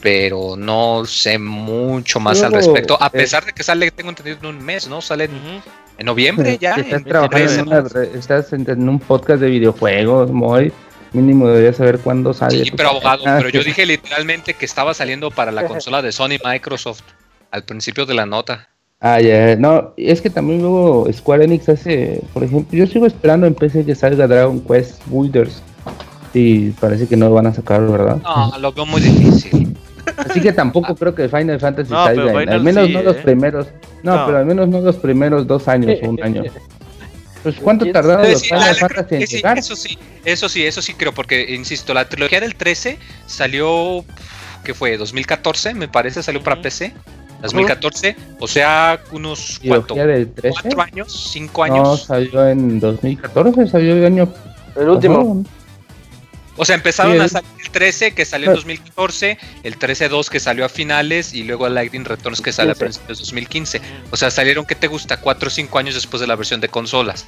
Pero 0.00 0.54
no 0.56 1.04
sé 1.06 1.38
mucho 1.38 2.20
más 2.20 2.42
al 2.42 2.52
respecto. 2.52 2.96
A 3.00 3.06
eh, 3.06 3.10
pesar 3.10 3.44
de 3.44 3.52
que 3.52 3.62
sale, 3.62 3.90
tengo 3.90 4.10
entendido, 4.10 4.38
en 4.40 4.46
un 4.56 4.64
mes, 4.64 4.86
¿no? 4.88 5.00
Sale 5.00 5.24
en, 5.98 6.04
noviembre 6.04 6.58
ya. 6.60 6.74
Estás 6.74 6.92
en 6.92 7.04
trabajando 7.04 7.36
23. 7.36 7.58
en 7.58 7.66
una, 7.68 7.80
re- 7.88 8.18
estás 8.18 8.52
en, 8.52 8.70
en 8.70 8.88
un 8.88 8.98
podcast 9.00 9.40
de 9.40 9.48
videojuegos, 9.48 10.30
muy 10.30 10.72
mínimo 11.12 11.48
deberías 11.48 11.76
saber 11.76 11.98
cuándo 11.98 12.34
sale. 12.34 12.64
Sí, 12.64 12.70
pero 12.72 12.90
abogado, 12.90 13.24
Ah, 13.26 13.36
pero 13.38 13.48
yo 13.48 13.64
dije 13.64 13.86
literalmente 13.86 14.54
que 14.54 14.66
estaba 14.66 14.94
saliendo 14.94 15.30
para 15.30 15.50
la 15.50 15.66
consola 15.66 16.02
de 16.02 16.12
Sony 16.12 16.38
Microsoft 16.44 17.02
al 17.50 17.64
principio 17.64 18.06
de 18.06 18.14
la 18.14 18.26
nota. 18.26 18.68
Ah, 19.00 19.20
ya, 19.20 19.56
no, 19.56 19.92
es 19.96 20.20
que 20.22 20.30
también 20.30 20.60
luego 20.62 21.06
Square 21.12 21.44
Enix 21.44 21.68
hace, 21.68 22.22
por 22.32 22.42
ejemplo, 22.42 22.76
yo 22.76 22.86
sigo 22.86 23.06
esperando 23.06 23.46
en 23.46 23.54
PC 23.54 23.84
que 23.84 23.94
salga 23.94 24.26
Dragon 24.26 24.60
Quest 24.60 25.02
Builders. 25.06 25.62
Y 26.32 26.70
parece 26.72 27.06
que 27.06 27.16
no 27.16 27.28
lo 27.28 27.34
van 27.34 27.46
a 27.46 27.54
sacar, 27.54 27.86
¿verdad? 27.86 28.18
No, 28.22 28.58
lo 28.58 28.72
veo 28.72 28.84
muy 28.86 29.00
difícil. 29.00 29.76
Así 30.16 30.40
que 30.40 30.52
tampoco 30.52 30.94
creo 30.94 31.14
que 31.14 31.28
Final 31.28 31.60
Fantasy 31.60 31.90
No, 31.92 32.04
salga. 32.04 32.26
Final 32.28 32.48
al 32.50 32.62
menos 32.62 32.86
sí, 32.86 32.92
no 32.92 33.02
los 33.02 33.16
¿eh? 33.16 33.20
primeros. 33.22 33.66
No, 34.02 34.16
No. 34.16 34.26
pero 34.26 34.38
al 34.38 34.46
menos 34.46 34.68
no 34.68 34.80
los 34.80 34.96
primeros 34.96 35.46
dos 35.46 35.66
años 35.68 35.98
o 36.02 36.08
un 36.10 36.22
año. 36.22 36.44
Pues 37.42 37.56
cuánto 37.56 37.84
¿Quién 37.84 37.92
tardaron 37.92 38.30
los 38.30 38.42
Final 38.42 38.74
Fantasy 38.76 39.14
en 39.14 39.26
sí, 39.26 39.36
llegar. 39.36 39.58
eso 39.58 39.76
sí, 39.76 39.98
eso 40.24 40.48
sí, 40.48 40.64
eso 40.64 40.82
sí 40.82 40.94
creo, 40.94 41.12
porque 41.12 41.54
insisto, 41.54 41.94
la 41.94 42.08
trilogía 42.08 42.40
del 42.40 42.54
13 42.56 42.98
salió, 43.26 44.04
¿qué 44.64 44.74
fue? 44.74 44.96
2014, 44.96 45.74
me 45.74 45.86
parece, 45.88 46.22
salió 46.22 46.42
para. 46.42 46.60
PC. 46.60 46.92
2014, 47.42 48.16
o 48.40 48.48
sea, 48.48 49.00
unos 49.12 49.60
cuánto, 49.66 49.94
del 49.94 50.32
13. 50.32 50.58
cuatro 50.62 50.82
años, 50.82 51.28
cinco 51.32 51.66
No, 51.66 51.74
años. 51.74 52.04
salió 52.04 52.48
en 52.48 52.80
2014, 52.80 53.66
salió 53.68 53.94
el 53.96 54.04
año 54.04 54.32
El 54.74 54.88
último. 54.88 55.18
¿no? 55.18 55.44
O 56.58 56.64
sea, 56.64 56.74
empezaron 56.76 57.12
Sí, 57.12 57.18
a 57.20 57.24
el- 57.24 57.30
salir 57.30 57.48
el 57.64 57.70
13 57.70 58.12
que 58.14 58.24
salió 58.24 58.46
en 58.46 58.52
Pero- 58.52 58.56
2014, 58.62 59.38
el 59.62 59.78
13-2 59.78 60.30
que 60.30 60.40
salió 60.40 60.64
a 60.64 60.68
finales 60.70 61.34
y 61.34 61.42
luego 61.44 61.66
el 61.66 61.74
Lightning 61.74 62.04
Returns 62.06 62.40
que 62.40 62.52
sale 62.52 62.70
a 62.70 62.74
15. 62.74 62.84
principios 62.84 63.18
de 63.18 63.22
2015. 63.24 63.80
O 64.10 64.16
sea, 64.16 64.30
salieron, 64.30 64.64
¿qué 64.64 64.74
te 64.74 64.86
gusta? 64.86 65.18
4 65.18 65.48
o 65.48 65.50
5 65.50 65.78
años 65.78 65.94
después 65.94 66.20
de 66.22 66.26
la 66.26 66.34
versión 66.34 66.60
de 66.60 66.68
consolas. 66.68 67.26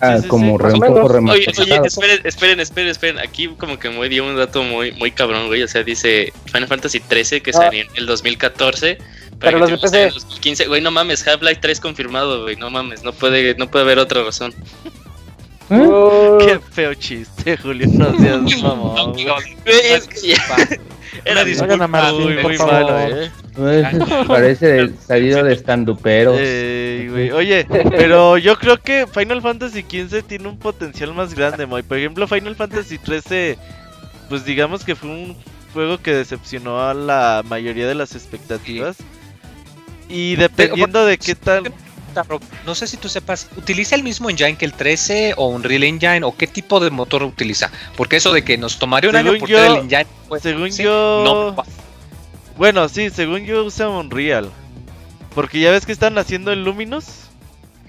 Ah, 0.00 0.16
Sí, 0.16 0.22
sí, 0.22 0.28
como 0.28 0.56
sí. 0.58 0.64
re- 0.64 0.72
un 0.74 0.80
poco. 0.80 1.04
Oye, 1.04 1.46
oye, 1.58 1.80
esperen, 1.84 2.20
esperen, 2.24 2.60
esperen, 2.60 2.88
esperen. 2.88 3.18
Aquí 3.18 3.48
como 3.56 3.78
que 3.78 3.88
me 3.90 4.08
dio 4.08 4.24
un 4.26 4.36
dato 4.36 4.62
muy, 4.62 4.92
muy 4.92 5.10
cabrón, 5.12 5.46
güey. 5.46 5.62
O 5.62 5.68
sea, 5.68 5.82
dice 5.82 6.32
Final 6.46 6.68
Fantasy 6.68 7.00
13 7.00 7.40
que 7.42 7.50
Ah. 7.50 7.54
salió 7.54 7.82
en 7.82 7.88
el 7.94 8.06
2014. 8.06 8.98
Pero 9.40 9.58
los 9.58 9.70
de 9.70 9.78
PC. 9.78 10.10
2015. 10.10 10.66
Güey, 10.66 10.80
no 10.80 10.90
mames, 10.90 11.26
Half-Life 11.26 11.58
3 11.60 11.80
confirmado, 11.80 12.42
güey. 12.42 12.56
No 12.56 12.70
mames, 12.70 13.02
no 13.02 13.12
puede, 13.12 13.54
no 13.56 13.70
puede 13.70 13.84
haber 13.84 13.98
otra 13.98 14.22
razón. 14.22 14.54
¿Eh? 15.70 15.80
Oh, 15.88 16.38
Qué 16.38 16.60
feo 16.72 16.92
chiste, 16.94 17.56
Julio. 17.56 17.86
No 17.90 18.16
seas 18.18 18.42
mamón. 18.62 19.12
Güey. 19.12 19.26
es 19.64 20.06
que 20.06 20.28
ya- 20.28 20.68
Era 21.24 21.44
disculpa, 21.44 21.86
Martín, 21.86 22.42
muy, 22.42 22.58
malo, 22.58 22.88
malo, 22.88 23.20
eh. 23.20 23.30
Parece 24.26 24.90
salido 24.98 25.42
de 25.42 25.54
estanduperos. 25.54 26.38
Ey, 26.38 27.08
güey. 27.08 27.30
Oye, 27.30 27.66
pero 27.90 28.36
yo 28.36 28.58
creo 28.58 28.80
que 28.80 29.06
Final 29.06 29.40
Fantasy 29.40 29.82
XV 29.82 30.22
tiene 30.22 30.48
un 30.48 30.58
potencial 30.58 31.14
más 31.14 31.34
grande, 31.34 31.66
Moy. 31.66 31.82
Por 31.82 31.98
ejemplo, 31.98 32.26
Final 32.26 32.56
Fantasy 32.56 32.98
XIII, 32.98 33.56
pues 34.28 34.44
digamos 34.44 34.84
que 34.84 34.94
fue 34.94 35.10
un 35.10 35.36
juego 35.72 35.98
que 35.98 36.14
decepcionó 36.14 36.82
a 36.82 36.94
la 36.94 37.42
mayoría 37.48 37.86
de 37.86 37.94
las 37.94 38.14
expectativas. 38.14 38.96
Y 40.08 40.36
dependiendo 40.36 41.04
de 41.06 41.18
qué 41.18 41.34
tal... 41.34 41.72
No 42.64 42.74
sé 42.74 42.86
si 42.86 42.96
tú 42.96 43.08
sepas, 43.08 43.48
¿utiliza 43.56 43.94
el 43.96 44.02
mismo 44.02 44.30
engine 44.30 44.56
que 44.56 44.64
el 44.64 44.72
13 44.72 45.34
o 45.36 45.48
un 45.48 45.62
Real 45.62 45.82
Engine 45.84 46.20
o 46.24 46.36
qué 46.36 46.46
tipo 46.46 46.80
de 46.80 46.90
motor 46.90 47.22
utiliza? 47.22 47.70
Porque 47.96 48.16
eso 48.16 48.32
de 48.32 48.42
que 48.44 48.56
nos 48.58 48.78
tomaría 48.78 49.10
un 49.10 49.16
Según 49.16 49.30
año 49.30 49.38
por 49.40 49.48
yo- 49.48 49.56
tener 49.56 49.70
el 49.72 49.84
engine. 49.84 50.06
pues, 50.28 50.42
según 50.42 50.72
sí, 50.72 50.82
yo- 50.84 51.22
no, 51.24 51.64
Bueno, 52.56 52.88
sí, 52.88 53.10
según 53.10 53.44
yo 53.44 53.64
usa 53.64 53.88
Unreal. 53.88 54.48
Porque 55.34 55.58
ya 55.58 55.72
ves 55.72 55.84
que 55.86 55.92
están 55.92 56.16
haciendo 56.18 56.52
el 56.52 56.62
Luminous. 56.62 57.06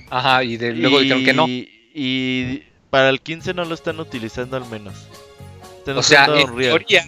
Ajá, 0.09 0.43
y 0.43 0.57
de- 0.57 0.73
luego 0.73 0.99
dijeron 0.99 1.23
que 1.23 1.33
no. 1.33 1.45
Y 1.47 2.63
para 2.89 3.09
el 3.09 3.21
15 3.21 3.53
no 3.53 3.63
lo 3.65 3.75
están 3.75 3.99
utilizando 3.99 4.57
al 4.57 4.65
menos. 4.65 4.95
Están 5.77 5.97
O 5.97 6.01
sea, 6.03 6.25
en 6.25 6.49
Unreal. 6.49 6.71
teoría, 6.79 7.05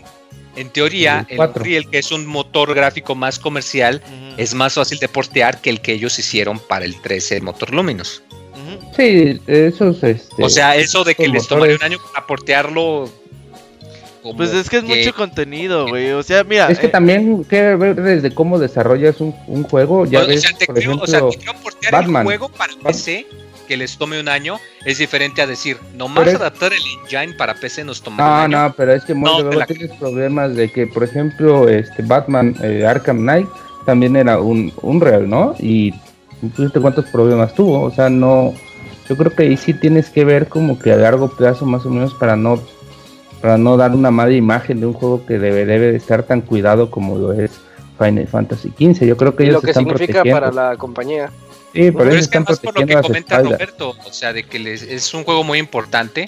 en 0.58 0.70
teoría, 0.70 1.26
El 1.30 1.38
el. 1.40 1.50
Unreal, 1.62 1.90
que 1.90 2.00
es 2.00 2.12
un 2.12 2.26
motor 2.26 2.74
gráfico 2.74 3.16
más 3.16 3.40
comercial, 3.40 4.02
es 4.38 4.54
más 4.54 4.74
fácil 4.74 5.00
de 5.00 5.08
portear 5.08 5.62
que 5.62 5.70
el 5.70 5.80
que 5.82 5.94
ellos 5.94 6.18
hicieron 6.20 6.60
para 6.60 6.84
el 6.86 7.00
13 7.02 7.40
motor 7.42 7.74
Luminous. 7.74 8.22
ujú. 8.54 8.92
Sí, 8.96 9.40
esos 9.48 10.04
este. 10.04 10.44
O 10.44 10.50
sea, 10.50 10.76
eso 10.76 11.04
de 11.04 11.14
que 11.16 11.28
les 11.28 11.48
tomaría 11.48 11.76
un 11.76 11.84
año 11.84 11.98
para 12.14 12.26
portearlo. 12.28 13.10
Pues 14.36 14.52
es 14.54 14.70
que 14.70 14.78
es 14.78 14.84
que- 14.84 14.98
mucho 14.98 15.14
contenido, 15.16 15.88
güey. 15.88 16.12
O 16.12 16.22
sea, 16.22 16.44
mira. 16.44 16.68
Es 16.70 16.80
que 16.80 16.88
eh, 16.88 16.90
también 16.90 17.46
que 17.46 17.76
ver 17.76 17.96
desde 17.96 18.34
cómo 18.34 18.60
desarrollas 18.60 19.22
un, 19.22 19.34
un 19.48 19.64
juego. 19.64 20.06
Ya 20.06 20.24
o 20.24 20.28
ves, 20.28 20.42
sea, 20.42 20.52
te 20.58 20.66
por 20.66 20.76
creo, 20.76 20.92
ejemplo, 20.92 21.04
o 21.06 21.08
sea, 21.08 21.30
te 21.30 21.38
creo 21.38 21.54
portear 21.62 21.94
Batman. 21.94 22.22
el 22.24 22.26
juego 22.26 22.50
para 22.50 22.74
PC 22.84 23.26
que 23.68 23.78
les 23.78 23.98
tome 23.98 24.20
un 24.20 24.30
año 24.30 24.58
es 24.86 24.98
diferente 24.98 25.42
a 25.42 25.48
decir, 25.48 25.78
nomás 25.96 26.28
es- 26.28 26.36
adaptar 26.36 26.72
el 26.74 26.80
engine 27.04 27.34
para 27.38 27.54
PC 27.56 27.84
nos 27.84 28.02
tomaría 28.02 28.26
No, 28.26 28.34
un 28.38 28.42
año. 28.56 28.68
no, 28.70 28.74
pero 28.76 28.94
es 28.94 29.04
que 29.06 29.14
No, 29.14 29.42
luego 29.42 29.60
la- 29.60 29.66
tienes 29.66 29.92
problemas 29.98 30.56
de 30.56 30.72
que, 30.72 30.88
por 30.88 31.04
ejemplo, 31.04 31.68
este 31.70 32.02
Batman 32.04 32.56
eh, 32.64 32.86
Arkham 32.88 33.18
Knight 33.20 33.48
también 33.86 34.16
era 34.16 34.40
un, 34.40 34.72
un 34.82 35.00
real, 35.02 35.30
¿no? 35.30 35.56
Y 35.60 35.94
fíjate 36.56 36.80
cuántos 36.80 37.06
problemas 37.06 37.54
tuvo, 37.54 37.82
o 37.82 37.92
sea, 37.92 38.10
no, 38.10 38.54
yo 39.10 39.16
creo 39.16 39.32
que 39.34 39.44
ahí 39.44 39.58
sí 39.58 39.74
tienes 39.74 40.10
que 40.10 40.26
ver 40.26 40.48
como 40.48 40.78
que 40.80 40.92
a 40.92 40.98
largo 40.98 41.30
plazo 41.30 41.66
más 41.66 41.86
o 41.86 41.90
menos 41.90 42.14
para 42.14 42.36
no, 42.36 42.62
para 43.42 43.58
no 43.58 43.78
dar 43.78 43.92
una 43.92 44.12
mala 44.12 44.34
imagen 44.34 44.80
de 44.80 44.86
un 44.88 44.94
juego 44.94 45.26
que 45.26 45.38
debe, 45.40 45.66
debe 45.66 45.92
de 45.92 45.98
estar 45.98 46.24
tan 46.24 46.42
cuidado 46.42 46.90
como 46.92 47.18
lo 47.18 47.34
es 47.34 47.52
Final 47.98 48.28
Fantasy 48.28 48.70
XV. 48.78 49.06
Yo 49.08 49.18
creo 49.18 49.36
que 49.36 49.44
y 49.44 49.48
ellos 49.48 49.56
lo 49.56 49.62
que 49.62 49.72
están 49.72 49.86
significa 49.86 50.22
protegiendo. 50.22 50.52
para 50.52 50.70
la 50.72 50.78
compañía. 50.78 51.32
Sí, 51.74 51.92
por 51.92 52.04
Pero 52.04 52.16
eso 52.16 52.20
es 52.22 52.28
que 52.28 52.38
están 52.38 52.44
más 52.50 52.60
por 52.60 52.80
lo 52.80 52.86
que 52.86 52.94
comenta 52.96 53.36
espaldas. 53.36 53.60
Roberto, 53.60 53.96
o 54.06 54.14
sea, 54.14 54.34
de 54.34 54.44
que 54.44 54.60
les, 54.60 54.82
es 54.82 55.14
un 55.14 55.24
juego 55.24 55.44
muy 55.44 55.60
importante, 55.60 56.28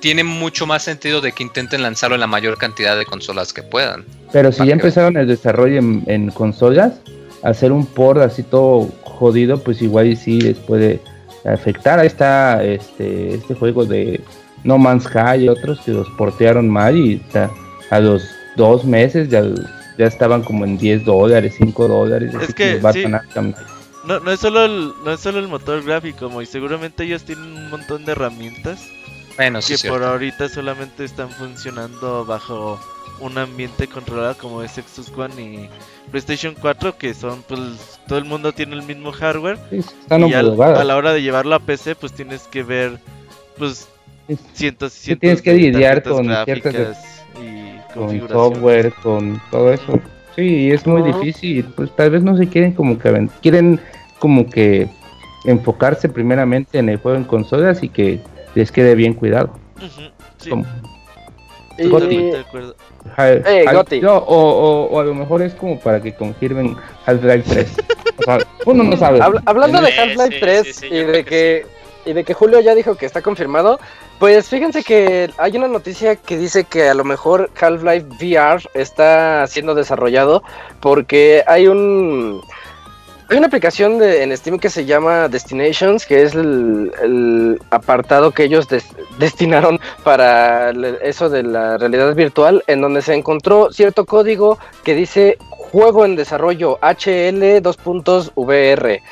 tiene 0.00 0.24
mucho 0.24 0.66
más 0.66 0.82
sentido 0.84 1.20
de 1.20 1.32
que 1.32 1.42
intenten 1.42 1.82
lanzarlo 1.82 2.14
en 2.16 2.20
la 2.20 2.26
mayor 2.26 2.56
cantidad 2.58 2.96
de 2.96 3.04
consolas 3.04 3.52
que 3.52 3.62
puedan. 3.62 4.04
Pero 4.32 4.52
si 4.52 4.58
ya 4.60 4.64
que 4.66 4.72
empezaron 4.72 5.16
el 5.16 5.26
desarrollo 5.26 5.78
en, 5.78 6.04
en 6.06 6.30
consolas, 6.30 6.94
hacer 7.42 7.72
un 7.72 7.86
port 7.86 8.20
así 8.20 8.42
todo 8.42 8.88
jodido, 9.02 9.62
pues 9.62 9.82
igual 9.82 10.06
y 10.08 10.16
sí 10.16 10.40
les 10.40 10.56
puede 10.58 11.00
afectar. 11.44 11.98
Ahí 11.98 12.06
está 12.06 12.62
este, 12.64 13.34
este 13.34 13.54
juego 13.54 13.84
de 13.84 14.20
No 14.64 14.78
Man's 14.78 15.04
Sky 15.04 15.44
y 15.44 15.48
otros 15.48 15.80
que 15.80 15.92
los 15.92 16.08
portearon 16.10 16.68
mal 16.68 16.96
y 16.96 17.16
ta- 17.32 17.50
a 17.90 18.00
los 18.00 18.24
dos 18.56 18.84
meses 18.84 19.28
ya, 19.28 19.42
ya 19.98 20.06
estaban 20.06 20.42
como 20.42 20.64
en 20.64 20.76
10 20.78 21.04
dólares, 21.04 21.54
5 21.58 21.88
dólares. 21.88 22.34
Es 22.34 22.42
así 22.42 22.52
que, 22.52 22.76
Batman 22.78 23.22
sí. 23.32 23.32
No, 24.06 24.20
no, 24.20 24.30
es 24.30 24.40
solo 24.40 24.64
el, 24.64 24.92
no 25.04 25.12
es 25.12 25.20
solo 25.20 25.38
el 25.38 25.48
motor 25.48 25.82
gráfico, 25.82 26.40
y 26.40 26.46
seguramente 26.46 27.04
ellos 27.04 27.24
tienen 27.24 27.44
un 27.56 27.70
montón 27.70 28.04
de 28.04 28.12
herramientas 28.12 28.80
Bueno, 29.36 29.60
sí, 29.60 29.76
que 29.76 29.88
por 29.88 30.02
ahorita 30.04 30.48
solamente 30.48 31.04
están 31.04 31.30
funcionando 31.30 32.24
bajo 32.24 32.80
un 33.18 33.36
ambiente 33.38 33.88
controlado 33.88 34.36
como 34.38 34.62
es 34.62 34.72
Xbox 34.72 35.10
One 35.16 35.42
y 35.42 35.68
PlayStation 36.10 36.54
4, 36.60 36.96
que 36.98 37.14
son, 37.14 37.42
pues, 37.48 37.98
todo 38.06 38.18
el 38.18 38.24
mundo 38.26 38.52
tiene 38.52 38.74
el 38.74 38.82
mismo 38.82 39.10
hardware. 39.10 39.58
Sí, 39.70 39.78
están 39.78 40.28
y 40.28 40.34
al- 40.34 40.60
a 40.60 40.84
la 40.84 40.96
hora 40.96 41.12
de 41.12 41.22
llevarlo 41.22 41.54
a 41.54 41.58
PC, 41.60 41.94
pues 41.96 42.12
tienes 42.12 42.42
que 42.42 42.62
ver, 42.62 42.98
pues, 43.58 43.88
cientos 44.54 44.92
y 44.94 44.98
Sí, 44.98 45.04
cientos 45.04 45.20
tienes 45.20 45.42
que 45.42 45.52
de 45.52 45.58
lidiar 45.58 46.02
tarjetas 46.02 46.12
con 46.12 46.24
ciertas 46.44 46.72
de- 46.72 46.78
gráficas 46.78 47.24
y 47.40 47.94
con 47.94 48.28
software, 48.28 48.92
con 49.02 49.42
todo 49.50 49.72
eso. 49.72 50.00
Sí, 50.36 50.70
es 50.70 50.86
muy 50.86 51.02
difícil. 51.02 51.64
Pues 51.76 51.90
tal 51.96 52.10
vez 52.10 52.22
no 52.22 52.36
se 52.36 52.46
quieren 52.48 52.72
como 52.72 52.98
que 52.98 53.28
quieren 53.40 53.80
como 54.18 54.48
que 54.48 54.88
enfocarse 55.44 56.08
primeramente 56.08 56.78
en 56.78 56.88
el 56.88 56.98
juego 56.98 57.16
en 57.16 57.24
consolas 57.24 57.82
y 57.82 57.88
que 57.88 58.20
les 58.54 58.70
quede 58.70 58.94
bien 58.94 59.14
cuidado. 59.14 59.50
Sí, 60.38 60.50
Como 60.50 60.64
Y, 61.78 61.88
totalmente 61.90 62.36
de 62.36 62.42
acuerdo. 62.42 62.76
Ha- 63.16 63.28
Eh, 63.30 63.64
no, 64.02 64.16
o, 64.16 64.36
o- 64.36 64.84
o 64.86 65.00
a 65.00 65.04
lo 65.04 65.14
mejor 65.14 65.42
es 65.42 65.54
como 65.54 65.78
para 65.78 66.00
que 66.02 66.14
confirmen 66.14 66.76
Half-Life 67.06 67.44
3. 67.48 67.76
O 68.18 68.22
sea, 68.22 68.38
uno 68.64 68.82
no 68.84 68.96
sabe. 68.96 69.20
Habla- 69.22 69.42
hablando 69.46 69.80
de 69.80 69.92
Half-Life 69.92 70.32
sí, 70.34 70.40
3 70.40 70.62
sí, 70.66 70.72
sí, 70.72 70.86
y 70.86 71.04
de 71.04 71.24
que 71.24 71.66
y 72.06 72.12
de 72.12 72.24
que 72.24 72.34
Julio 72.34 72.60
ya 72.60 72.74
dijo 72.74 72.94
que 72.94 73.04
está 73.04 73.20
confirmado, 73.20 73.78
pues 74.18 74.48
fíjense 74.48 74.82
que 74.82 75.30
hay 75.38 75.56
una 75.56 75.68
noticia 75.68 76.16
que 76.16 76.38
dice 76.38 76.64
que 76.64 76.88
a 76.88 76.94
lo 76.94 77.04
mejor 77.04 77.50
Half-Life 77.60 78.06
VR 78.20 78.62
está 78.74 79.46
siendo 79.46 79.74
desarrollado 79.74 80.42
porque 80.80 81.42
hay 81.46 81.66
un 81.68 82.40
hay 83.28 83.38
una 83.38 83.48
aplicación 83.48 83.98
de, 83.98 84.22
en 84.22 84.36
Steam 84.36 84.58
que 84.60 84.70
se 84.70 84.84
llama 84.84 85.26
Destinations, 85.28 86.06
que 86.06 86.22
es 86.22 86.34
el, 86.36 87.60
apartado 87.70 88.30
que 88.30 88.44
ellos 88.44 88.68
des- 88.68 88.86
destinaron 89.18 89.80
para 90.04 90.70
eso 91.02 91.28
de 91.28 91.42
la 91.42 91.76
realidad 91.76 92.14
virtual, 92.14 92.62
en 92.68 92.80
donde 92.80 93.02
se 93.02 93.14
encontró 93.14 93.72
cierto 93.72 94.06
código 94.06 94.58
que 94.84 94.94
dice 94.94 95.38
juego 95.40 96.04
en 96.04 96.14
desarrollo 96.14 96.78
HL 96.80 97.60
dos 97.62 97.76
puntos 97.76 98.30
VR. 98.36 99.02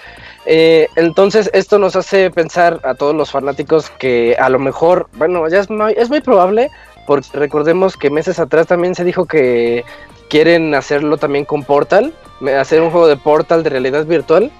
Eh, 0.47 0.89
entonces 0.97 1.51
esto 1.55 1.79
nos 1.79 1.97
hace 1.97 2.31
pensar 2.31 2.81
a 2.83 2.95
todos 2.95 3.15
los 3.15 3.31
fanáticos 3.31 3.91
que 3.91 4.37
a 4.39 4.49
lo 4.49 4.59
mejor, 4.59 5.09
bueno, 5.15 5.49
ya 5.49 5.61
es 5.61 5.71
muy, 5.71 6.21
probable, 6.21 6.71
porque 7.07 7.29
recordemos 7.33 7.97
que 7.97 8.11
meses 8.11 8.39
atrás 8.39 8.67
también 8.67 8.95
se 8.95 9.05
dijo 9.05 9.25
que 9.27 9.85
quieren 10.29 10.75
hacerlo 10.75 11.17
también 11.17 11.45
con 11.45 11.65
Portal, 11.65 12.13
hacer 12.59 12.83
un 12.83 12.91
juego 12.91 13.07
de 13.07 13.17
Portal 13.17 13.63
de 13.63 13.71
realidad 13.71 14.05
virtual. 14.05 14.51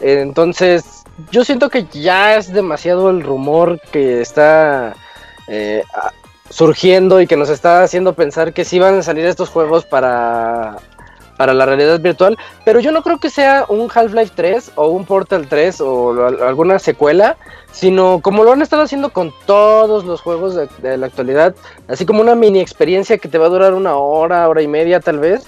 Entonces 0.00 1.04
yo 1.30 1.44
siento 1.44 1.70
que 1.70 1.84
ya 1.84 2.36
es 2.36 2.52
demasiado 2.52 3.10
el 3.10 3.22
rumor 3.22 3.80
que 3.90 4.20
está 4.20 4.94
eh, 5.48 5.82
surgiendo 6.50 7.20
y 7.20 7.26
que 7.26 7.36
nos 7.36 7.48
está 7.48 7.82
haciendo 7.82 8.12
pensar 8.14 8.52
que 8.52 8.64
sí 8.64 8.78
van 8.78 8.98
a 8.98 9.02
salir 9.02 9.24
estos 9.26 9.48
juegos 9.48 9.84
para 9.84 10.76
para 11.36 11.54
la 11.54 11.66
realidad 11.66 12.00
virtual, 12.00 12.38
pero 12.64 12.80
yo 12.80 12.92
no 12.92 13.02
creo 13.02 13.18
que 13.18 13.30
sea 13.30 13.64
un 13.68 13.88
Half-Life 13.92 14.32
3 14.34 14.72
o 14.76 14.88
un 14.88 15.04
Portal 15.04 15.46
3 15.48 15.80
o 15.80 16.26
alguna 16.44 16.78
secuela, 16.78 17.36
sino 17.72 18.20
como 18.22 18.44
lo 18.44 18.52
han 18.52 18.62
estado 18.62 18.82
haciendo 18.82 19.10
con 19.10 19.32
todos 19.46 20.04
los 20.04 20.20
juegos 20.20 20.54
de 20.54 20.96
la 20.96 21.06
actualidad, 21.06 21.54
así 21.88 22.06
como 22.06 22.20
una 22.20 22.34
mini 22.34 22.60
experiencia 22.60 23.18
que 23.18 23.28
te 23.28 23.38
va 23.38 23.46
a 23.46 23.50
durar 23.50 23.74
una 23.74 23.96
hora, 23.96 24.48
hora 24.48 24.62
y 24.62 24.68
media 24.68 25.00
tal 25.00 25.18
vez. 25.18 25.46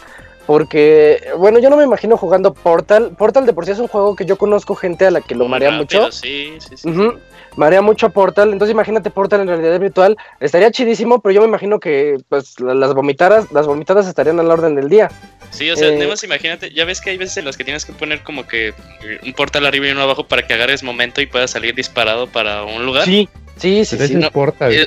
Porque, 0.48 1.20
bueno, 1.36 1.58
yo 1.58 1.68
no 1.68 1.76
me 1.76 1.84
imagino 1.84 2.16
jugando 2.16 2.54
Portal. 2.54 3.14
Portal 3.18 3.44
de 3.44 3.52
por 3.52 3.66
sí 3.66 3.72
es 3.72 3.78
un 3.80 3.86
juego 3.86 4.16
que 4.16 4.24
yo 4.24 4.38
conozco 4.38 4.74
gente 4.74 5.04
a 5.04 5.10
la 5.10 5.20
que 5.20 5.34
lo 5.34 5.44
Muy 5.44 5.50
marea 5.50 5.72
rápido, 5.72 6.04
mucho. 6.04 6.10
Sí, 6.12 6.54
sí, 6.58 6.74
sí. 6.78 6.88
Ujú. 6.88 7.18
Marea 7.56 7.82
mucho 7.82 8.06
a 8.06 8.08
Portal, 8.08 8.50
entonces 8.54 8.72
imagínate 8.72 9.10
Portal 9.10 9.42
en 9.42 9.48
realidad 9.48 9.78
virtual, 9.78 10.16
estaría 10.40 10.70
chidísimo, 10.70 11.20
pero 11.20 11.34
yo 11.34 11.42
me 11.42 11.48
imagino 11.48 11.78
que 11.78 12.16
pues 12.30 12.58
la- 12.60 12.72
las 12.74 12.94
vomitadas, 12.94 13.52
las 13.52 13.66
vomitadas 13.66 14.06
estarían 14.06 14.40
a 14.40 14.42
la 14.42 14.54
orden 14.54 14.74
del 14.74 14.88
día. 14.88 15.10
Sí, 15.50 15.70
o 15.70 15.76
sea, 15.76 15.88
Eh, 15.88 15.96
nada 15.98 16.08
más 16.12 16.24
imagínate, 16.24 16.70
ya 16.72 16.86
ves 16.86 17.02
que 17.02 17.10
hay 17.10 17.18
veces 17.18 17.36
en 17.36 17.44
las 17.44 17.58
que 17.58 17.64
tienes 17.64 17.84
que 17.84 17.92
poner 17.92 18.22
como 18.22 18.46
que 18.46 18.68
eh, 18.68 18.74
un 19.22 19.34
portal 19.34 19.66
arriba 19.66 19.86
y 19.88 19.90
uno 19.90 20.00
abajo 20.00 20.26
para 20.26 20.46
que 20.46 20.54
agarres 20.54 20.82
momento 20.82 21.20
y 21.20 21.26
puedas 21.26 21.50
salir 21.50 21.74
disparado 21.74 22.26
para 22.26 22.62
un 22.64 22.86
lugar. 22.86 23.04
Sí, 23.04 23.28
sí, 23.58 23.84
sí, 23.84 23.96
Pero 23.96 24.08
sí. 24.08 24.14
eso 24.14 24.22
no. 24.22 24.30
Portal. 24.30 24.72
Eh, 24.72 24.86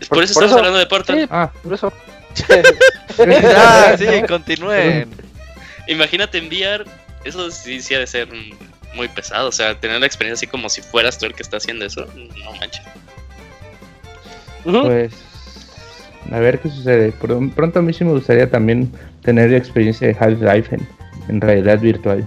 por, 0.00 0.08
Por- 0.18 0.24
eso 0.24 0.34
por 0.34 0.44
estamos 0.44 0.50
eso- 0.50 0.58
hablando 0.58 0.78
de 0.80 0.86
portal. 0.86 1.18
Sí. 1.22 1.26
Ah, 1.30 1.50
Por 1.62 1.72
eso. 1.72 1.90
Ah, 3.56 3.94
sí, 3.98 4.06
continúen. 4.28 5.08
Imagínate 5.88 6.38
enviar, 6.38 6.84
eso 7.24 7.50
sí, 7.50 7.80
sí 7.80 7.94
ha 7.94 7.98
de 7.98 8.06
ser 8.06 8.28
muy 8.94 9.08
pesado, 9.08 9.48
o 9.48 9.52
sea, 9.52 9.74
tener 9.78 10.00
la 10.00 10.06
experiencia 10.06 10.46
así 10.46 10.50
como 10.50 10.68
si 10.68 10.82
fueras 10.82 11.18
tú 11.18 11.26
el 11.26 11.34
que 11.34 11.42
está 11.42 11.56
haciendo 11.56 11.84
eso, 11.86 12.06
no 12.14 12.52
manches. 12.60 12.82
Pues. 14.64 15.12
A 16.30 16.38
ver 16.40 16.58
qué 16.60 16.68
sucede. 16.68 17.12
Pr- 17.18 17.52
Pronto 17.54 17.78
a 17.78 17.82
mí 17.82 17.92
sí 17.92 18.04
me 18.04 18.12
gustaría 18.12 18.50
también 18.50 18.92
tener 19.22 19.50
la 19.50 19.56
experiencia 19.56 20.06
de 20.08 20.16
Half-Life 20.18 20.74
en, 20.74 20.86
en 21.28 21.40
realidad 21.40 21.78
virtual. 21.78 22.26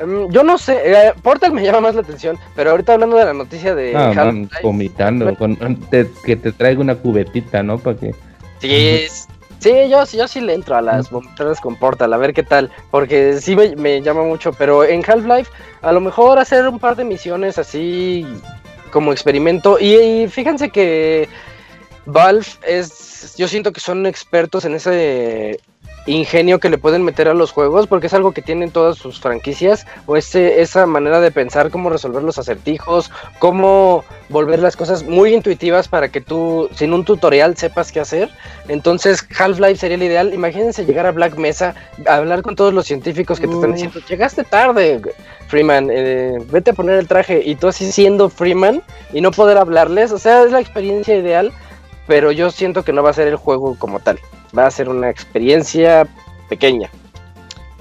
Em, 0.00 0.30
yo 0.30 0.42
no 0.44 0.56
sé, 0.56 0.78
eh, 0.84 1.12
Portal 1.22 1.52
me 1.52 1.62
llama 1.66 1.80
más 1.82 1.94
la 1.94 2.00
atención, 2.00 2.38
pero 2.56 2.70
ahorita 2.70 2.94
hablando 2.94 3.16
de 3.16 3.24
la 3.26 3.34
noticia 3.34 3.74
de 3.74 3.94
Ah, 3.94 4.12
man, 4.14 4.18
Half-Life, 4.44 4.62
vomitando. 4.62 5.34
Con, 5.36 5.56
te- 5.90 6.08
que 6.24 6.36
te 6.36 6.52
traiga 6.52 6.80
una 6.80 6.94
cubetita, 6.94 7.62
¿no? 7.62 7.78
Para 7.78 7.96
que. 7.98 8.14
Sí, 8.60 8.88
es- 8.88 9.28
sí, 9.60 9.70
yo, 9.88 10.04
yo 10.04 10.28
sí 10.28 10.40
le 10.40 10.54
entro 10.54 10.76
a 10.76 10.82
las 10.82 11.10
vomitadas 11.10 11.60
con 11.60 11.76
Portal, 11.76 12.12
a 12.12 12.16
ver 12.16 12.32
qué 12.34 12.42
tal, 12.42 12.70
porque 12.90 13.40
sí 13.40 13.54
me, 13.56 13.74
me 13.76 14.00
llama 14.02 14.22
mucho, 14.22 14.52
pero 14.52 14.84
en 14.84 15.02
Half-Life 15.08 15.50
a 15.82 15.92
lo 15.92 16.00
mejor 16.00 16.38
hacer 16.38 16.66
un 16.68 16.78
par 16.78 16.96
de 16.96 17.04
misiones 17.04 17.58
así 17.58 18.26
como 18.92 19.12
experimento, 19.12 19.78
y, 19.78 19.94
y 19.96 20.28
fíjense 20.28 20.70
que 20.70 21.28
Valve 22.06 22.46
es, 22.66 23.34
yo 23.36 23.46
siento 23.48 23.72
que 23.72 23.80
son 23.80 24.06
expertos 24.06 24.64
en 24.64 24.74
ese 24.74 25.60
ingenio 26.08 26.58
que 26.58 26.70
le 26.70 26.78
pueden 26.78 27.04
meter 27.04 27.28
a 27.28 27.34
los 27.34 27.52
juegos, 27.52 27.86
porque 27.86 28.08
es 28.08 28.14
algo 28.14 28.32
que 28.32 28.42
tienen 28.42 28.70
todas 28.70 28.98
sus 28.98 29.20
franquicias, 29.20 29.86
o 30.06 30.16
ese, 30.16 30.60
esa 30.60 30.86
manera 30.86 31.20
de 31.20 31.30
pensar 31.30 31.70
cómo 31.70 31.90
resolver 31.90 32.22
los 32.22 32.38
acertijos, 32.38 33.10
cómo 33.38 34.04
volver 34.28 34.58
las 34.58 34.76
cosas 34.76 35.04
muy 35.04 35.34
intuitivas 35.34 35.88
para 35.88 36.08
que 36.08 36.20
tú, 36.20 36.68
sin 36.74 36.92
un 36.92 37.04
tutorial, 37.04 37.56
sepas 37.56 37.92
qué 37.92 38.00
hacer. 38.00 38.30
Entonces, 38.68 39.26
Half-Life 39.38 39.76
sería 39.76 39.96
el 39.96 40.02
ideal. 40.02 40.34
Imagínense 40.34 40.84
llegar 40.84 41.06
a 41.06 41.12
Black 41.12 41.36
Mesa, 41.36 41.74
a 42.06 42.16
hablar 42.16 42.42
con 42.42 42.56
todos 42.56 42.74
los 42.74 42.86
científicos 42.86 43.40
que 43.40 43.46
te 43.46 43.54
están 43.54 43.72
diciendo, 43.72 44.00
llegaste 44.08 44.44
tarde, 44.44 45.00
Freeman, 45.48 45.88
eh, 45.90 46.38
vete 46.50 46.70
a 46.70 46.74
poner 46.74 46.98
el 46.98 47.08
traje, 47.08 47.42
y 47.44 47.54
tú 47.54 47.68
así 47.68 47.90
siendo 47.90 48.28
Freeman 48.28 48.82
y 49.12 49.20
no 49.20 49.30
poder 49.30 49.56
hablarles. 49.58 50.12
O 50.12 50.18
sea, 50.18 50.42
es 50.44 50.52
la 50.52 50.60
experiencia 50.60 51.16
ideal, 51.16 51.52
pero 52.06 52.32
yo 52.32 52.50
siento 52.50 52.82
que 52.82 52.92
no 52.92 53.02
va 53.02 53.10
a 53.10 53.14
ser 53.14 53.28
el 53.28 53.36
juego 53.36 53.76
como 53.78 54.00
tal. 54.00 54.18
Va 54.56 54.66
a 54.66 54.70
ser 54.70 54.88
una 54.88 55.10
experiencia 55.10 56.06
pequeña. 56.48 56.90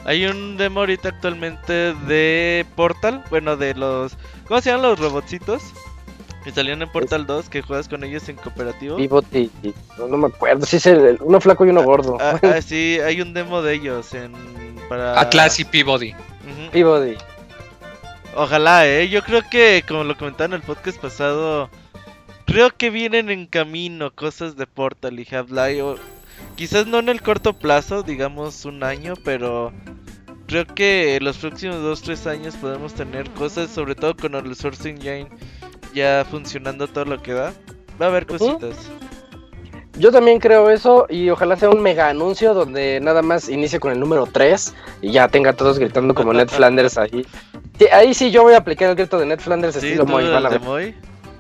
Hay 0.05 0.25
un 0.25 0.55
demo 0.57 0.81
ahorita 0.81 1.09
actualmente 1.09 1.93
de 1.93 2.65
Portal, 2.75 3.23
bueno, 3.29 3.57
de 3.57 3.73
los... 3.73 4.17
¿Cómo 4.47 4.61
se 4.61 4.69
llaman 4.69 4.89
los 4.91 4.99
robotcitos? 4.99 5.61
Que 6.45 6.51
salían 6.51 6.81
en 6.81 6.89
Portal 6.89 7.25
2, 7.25 7.49
que 7.49 7.61
juegas 7.61 7.89
con 7.89 8.05
ellos 8.05 8.29
en 8.29 8.37
cooperativo. 8.37 8.95
Pivot 8.95 9.25
y, 9.35 9.51
no, 9.97 10.07
no 10.07 10.17
me 10.17 10.27
acuerdo, 10.27 10.65
sí, 10.65 10.77
es 10.77 10.85
el- 10.85 11.17
uno 11.21 11.41
flaco 11.41 11.65
y 11.65 11.69
uno 11.71 11.83
gordo. 11.83 12.17
Ah, 12.21 12.39
ah, 12.43 12.61
sí, 12.61 12.99
hay 13.03 13.19
un 13.19 13.33
demo 13.33 13.61
de 13.61 13.73
ellos 13.73 14.13
en... 14.13 14.31
Para... 14.87 15.19
Atlas 15.19 15.59
y 15.59 15.65
Peabody. 15.65 16.15
Peabody. 16.71 17.17
Ojalá, 18.33 18.87
eh. 18.87 19.09
Yo 19.09 19.23
creo 19.23 19.41
que, 19.49 19.83
como 19.85 20.05
lo 20.05 20.15
comentaron 20.17 20.53
en 20.53 20.61
el 20.61 20.65
podcast 20.65 20.99
pasado, 21.01 21.69
creo 22.45 22.69
que 22.69 22.89
vienen 22.91 23.29
en 23.29 23.45
camino 23.47 24.11
cosas 24.13 24.55
de 24.55 24.67
Portal 24.67 25.19
y 25.19 25.27
Half-Life. 25.29 26.01
Quizás 26.55 26.87
no 26.87 26.99
en 26.99 27.09
el 27.09 27.21
corto 27.21 27.53
plazo, 27.53 28.03
digamos 28.03 28.65
un 28.65 28.83
año, 28.83 29.13
pero 29.23 29.71
creo 30.47 30.65
que 30.65 31.17
en 31.17 31.23
los 31.23 31.37
próximos 31.37 31.77
2-3 31.77 32.27
años 32.29 32.55
podemos 32.55 32.93
tener 32.93 33.29
cosas, 33.31 33.69
sobre 33.69 33.95
todo 33.95 34.15
con 34.15 34.33
el 34.35 34.55
Source 34.55 34.89
Engine 34.89 35.29
ya 35.93 36.25
funcionando 36.29 36.87
todo 36.87 37.05
lo 37.05 37.21
que 37.21 37.33
da. 37.33 37.53
Va 37.99 38.07
a 38.07 38.09
haber 38.09 38.25
cositas. 38.25 38.89
Yo 39.97 40.11
también 40.11 40.39
creo 40.39 40.69
eso 40.69 41.07
y 41.09 41.29
ojalá 41.31 41.55
sea 41.55 41.69
un 41.69 41.81
mega 41.81 42.09
anuncio 42.09 42.53
donde 42.53 42.99
nada 43.01 43.23
más 43.23 43.49
inicie 43.49 43.79
con 43.79 43.91
el 43.91 43.99
número 43.99 44.27
3 44.27 44.75
y 45.01 45.11
ya 45.11 45.27
tenga 45.27 45.53
todos 45.53 45.79
gritando 45.79 46.13
como 46.13 46.33
Ned 46.33 46.49
Flanders 46.55 46.99
ahí. 46.99 47.25
Sí, 47.79 47.85
ahí 47.91 48.13
sí 48.13 48.29
yo 48.29 48.43
voy 48.43 48.53
a 48.53 48.57
aplicar 48.57 48.89
el 48.89 48.95
grito 48.95 49.17
de 49.17 49.25
Ned 49.25 49.39
Flanders 49.39 49.75
Sí, 49.75 49.87
estilo 49.87 50.03
a. 50.03 50.59
Moy. 50.59 50.95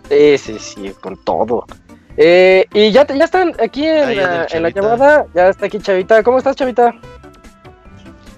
Sí, 0.09 0.37
sí, 0.37 0.57
sí, 0.59 0.91
con 1.01 1.15
todo. 1.23 1.65
Eh, 2.17 2.65
y 2.73 2.91
ya, 2.91 3.05
te- 3.05 3.17
ya 3.17 3.25
están 3.25 3.53
aquí 3.61 3.85
en, 3.85 4.07
Ahí 4.07 4.15
la, 4.15 4.23
en 4.23 4.63
la 4.63 4.71
Chavita. 4.71 4.81
llamada, 4.81 5.25
ya 5.35 5.49
está 5.49 5.67
aquí 5.67 5.79
Chavita. 5.79 6.23
¿Cómo 6.23 6.39
estás, 6.39 6.55
Chavita? 6.55 6.93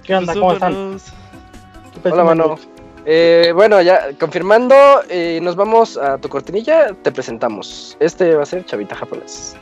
¿Qué 0.04 0.14
onda? 0.14 0.34
¿Cómo 0.34 0.52
están? 0.52 0.98
Hola, 2.04 2.24
mano. 2.24 2.58
Eh, 3.06 3.52
bueno, 3.54 3.80
ya 3.80 4.10
confirmando, 4.20 4.74
eh, 5.08 5.40
nos 5.42 5.56
vamos 5.56 5.96
a 5.96 6.18
tu 6.18 6.28
cortinilla, 6.28 6.88
te 7.02 7.10
presentamos. 7.10 7.96
Este 7.98 8.34
va 8.34 8.42
a 8.42 8.46
ser 8.46 8.64
Chavita 8.66 8.94
japonés. 8.94 9.56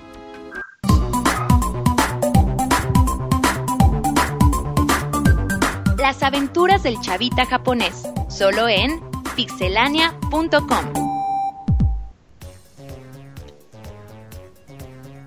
Las 5.98 6.22
aventuras 6.22 6.82
del 6.82 6.98
chavita 7.00 7.44
japonés, 7.44 8.02
solo 8.28 8.68
en 8.68 9.00
pixelania.com. 9.36 11.07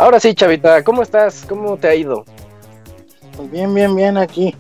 Ahora 0.02 0.20
sí, 0.20 0.34
Chavita, 0.34 0.84
¿cómo 0.84 1.04
estás? 1.04 1.46
¿Cómo 1.48 1.78
te 1.78 1.88
ha 1.88 1.94
ido? 1.94 2.26
Pues 3.38 3.52
bien, 3.52 3.72
bien, 3.76 3.96
bien 3.96 4.18
aquí. 4.18 4.56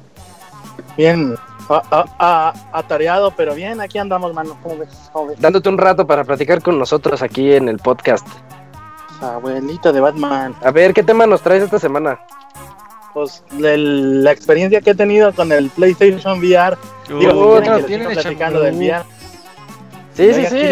Bien 0.95 1.35
a- 1.67 1.81
a- 1.89 2.05
a- 2.19 2.53
atareado, 2.77 3.33
pero 3.35 3.55
bien, 3.55 3.81
aquí 3.81 3.97
andamos, 3.97 4.35
mano. 4.35 4.55
¿Cómo 4.61 4.77
ves? 4.77 4.89
¿Cómo 5.11 5.29
ves? 5.29 5.41
Dándote 5.41 5.67
un 5.69 5.79
rato 5.79 6.05
para 6.05 6.23
platicar 6.23 6.61
con 6.61 6.77
nosotros 6.77 7.23
aquí 7.23 7.53
en 7.53 7.69
el 7.69 7.79
podcast. 7.79 8.27
Abuelita 9.19 9.91
de 9.91 9.99
Batman. 9.99 10.55
A 10.63 10.69
ver, 10.69 10.93
¿qué 10.93 11.01
tema 11.01 11.25
nos 11.25 11.41
traes 11.41 11.63
esta 11.63 11.79
semana? 11.79 12.19
Pues 13.11 13.43
el- 13.63 14.23
la 14.23 14.31
experiencia 14.33 14.79
que 14.81 14.91
he 14.91 14.95
tenido 14.95 15.33
con 15.33 15.51
el 15.51 15.71
PlayStation 15.71 16.37
VR. 16.37 16.77
Digo, 17.07 17.55
Uh, 17.57 17.61
no, 17.65 17.79
tienen 17.79 18.11
platicando 18.13 18.59
del 18.61 18.75
VR. 18.75 19.03
Sí, 20.13 20.33
sí, 20.35 20.45
sí. 20.45 20.63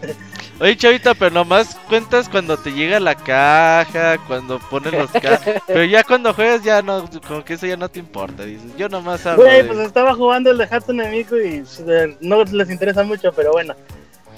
pues. 0.00 0.16
Oye, 0.60 0.76
Chavita, 0.76 1.14
pero 1.14 1.30
nomás 1.30 1.74
cuentas 1.88 2.28
cuando 2.28 2.56
te 2.58 2.70
llega 2.70 3.00
la 3.00 3.14
caja, 3.14 4.18
cuando 4.26 4.58
pones 4.58 4.92
los 4.92 5.10
ca... 5.10 5.40
Pero 5.66 5.84
ya 5.84 6.04
cuando 6.04 6.34
juegas 6.34 6.62
ya 6.62 6.82
no, 6.82 7.08
como 7.26 7.42
que 7.42 7.54
eso 7.54 7.66
ya 7.66 7.78
no 7.78 7.88
te 7.88 7.98
importa, 7.98 8.44
dices. 8.44 8.76
Yo 8.76 8.86
nomás 8.90 9.24
hablo 9.24 9.44
Güey, 9.44 9.62
de- 9.62 9.64
pues 9.64 9.78
estaba 9.78 10.14
jugando 10.14 10.50
el 10.50 10.58
de 10.58 10.64
Hatsune 10.64 11.08
Miku 11.10 11.36
y 11.36 11.64
eh, 11.88 12.14
no 12.20 12.44
les 12.44 12.68
interesa 12.68 13.02
mucho, 13.04 13.32
pero 13.32 13.52
bueno. 13.52 13.74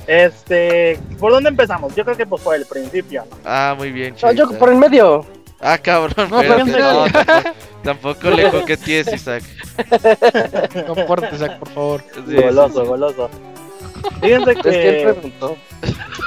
Este, 0.06 0.96
¿por 1.18 1.32
dónde 1.32 1.48
empezamos? 1.48 1.92
Yo 1.96 2.04
creo 2.04 2.16
que 2.16 2.26
pues 2.26 2.40
por 2.42 2.54
el 2.54 2.66
principio, 2.66 3.24
¿no? 3.28 3.36
Ah, 3.44 3.74
muy 3.76 3.90
bien, 3.90 4.12
No, 4.12 4.18
Chavita. 4.20 4.44
yo 4.52 4.58
por 4.58 4.68
el 4.68 4.76
medio. 4.76 5.26
Ah, 5.60 5.78
cabrón, 5.78 6.28
No, 6.30 6.40
fíjate. 6.40 6.64
no, 6.80 7.04
tampoco, 7.10 7.50
tampoco 7.82 8.30
le 8.30 8.48
coquetees, 8.50 9.12
Isaac. 9.12 9.42
No 10.86 10.94
portes, 11.06 11.34
Isaac, 11.34 11.58
por 11.58 11.68
favor. 11.68 12.04
Sí, 12.14 12.34
goloso, 12.36 12.68
sí, 12.74 12.80
sí. 12.80 12.86
goloso. 12.86 13.30
Fíjense 14.20 14.54
que 14.56 15.14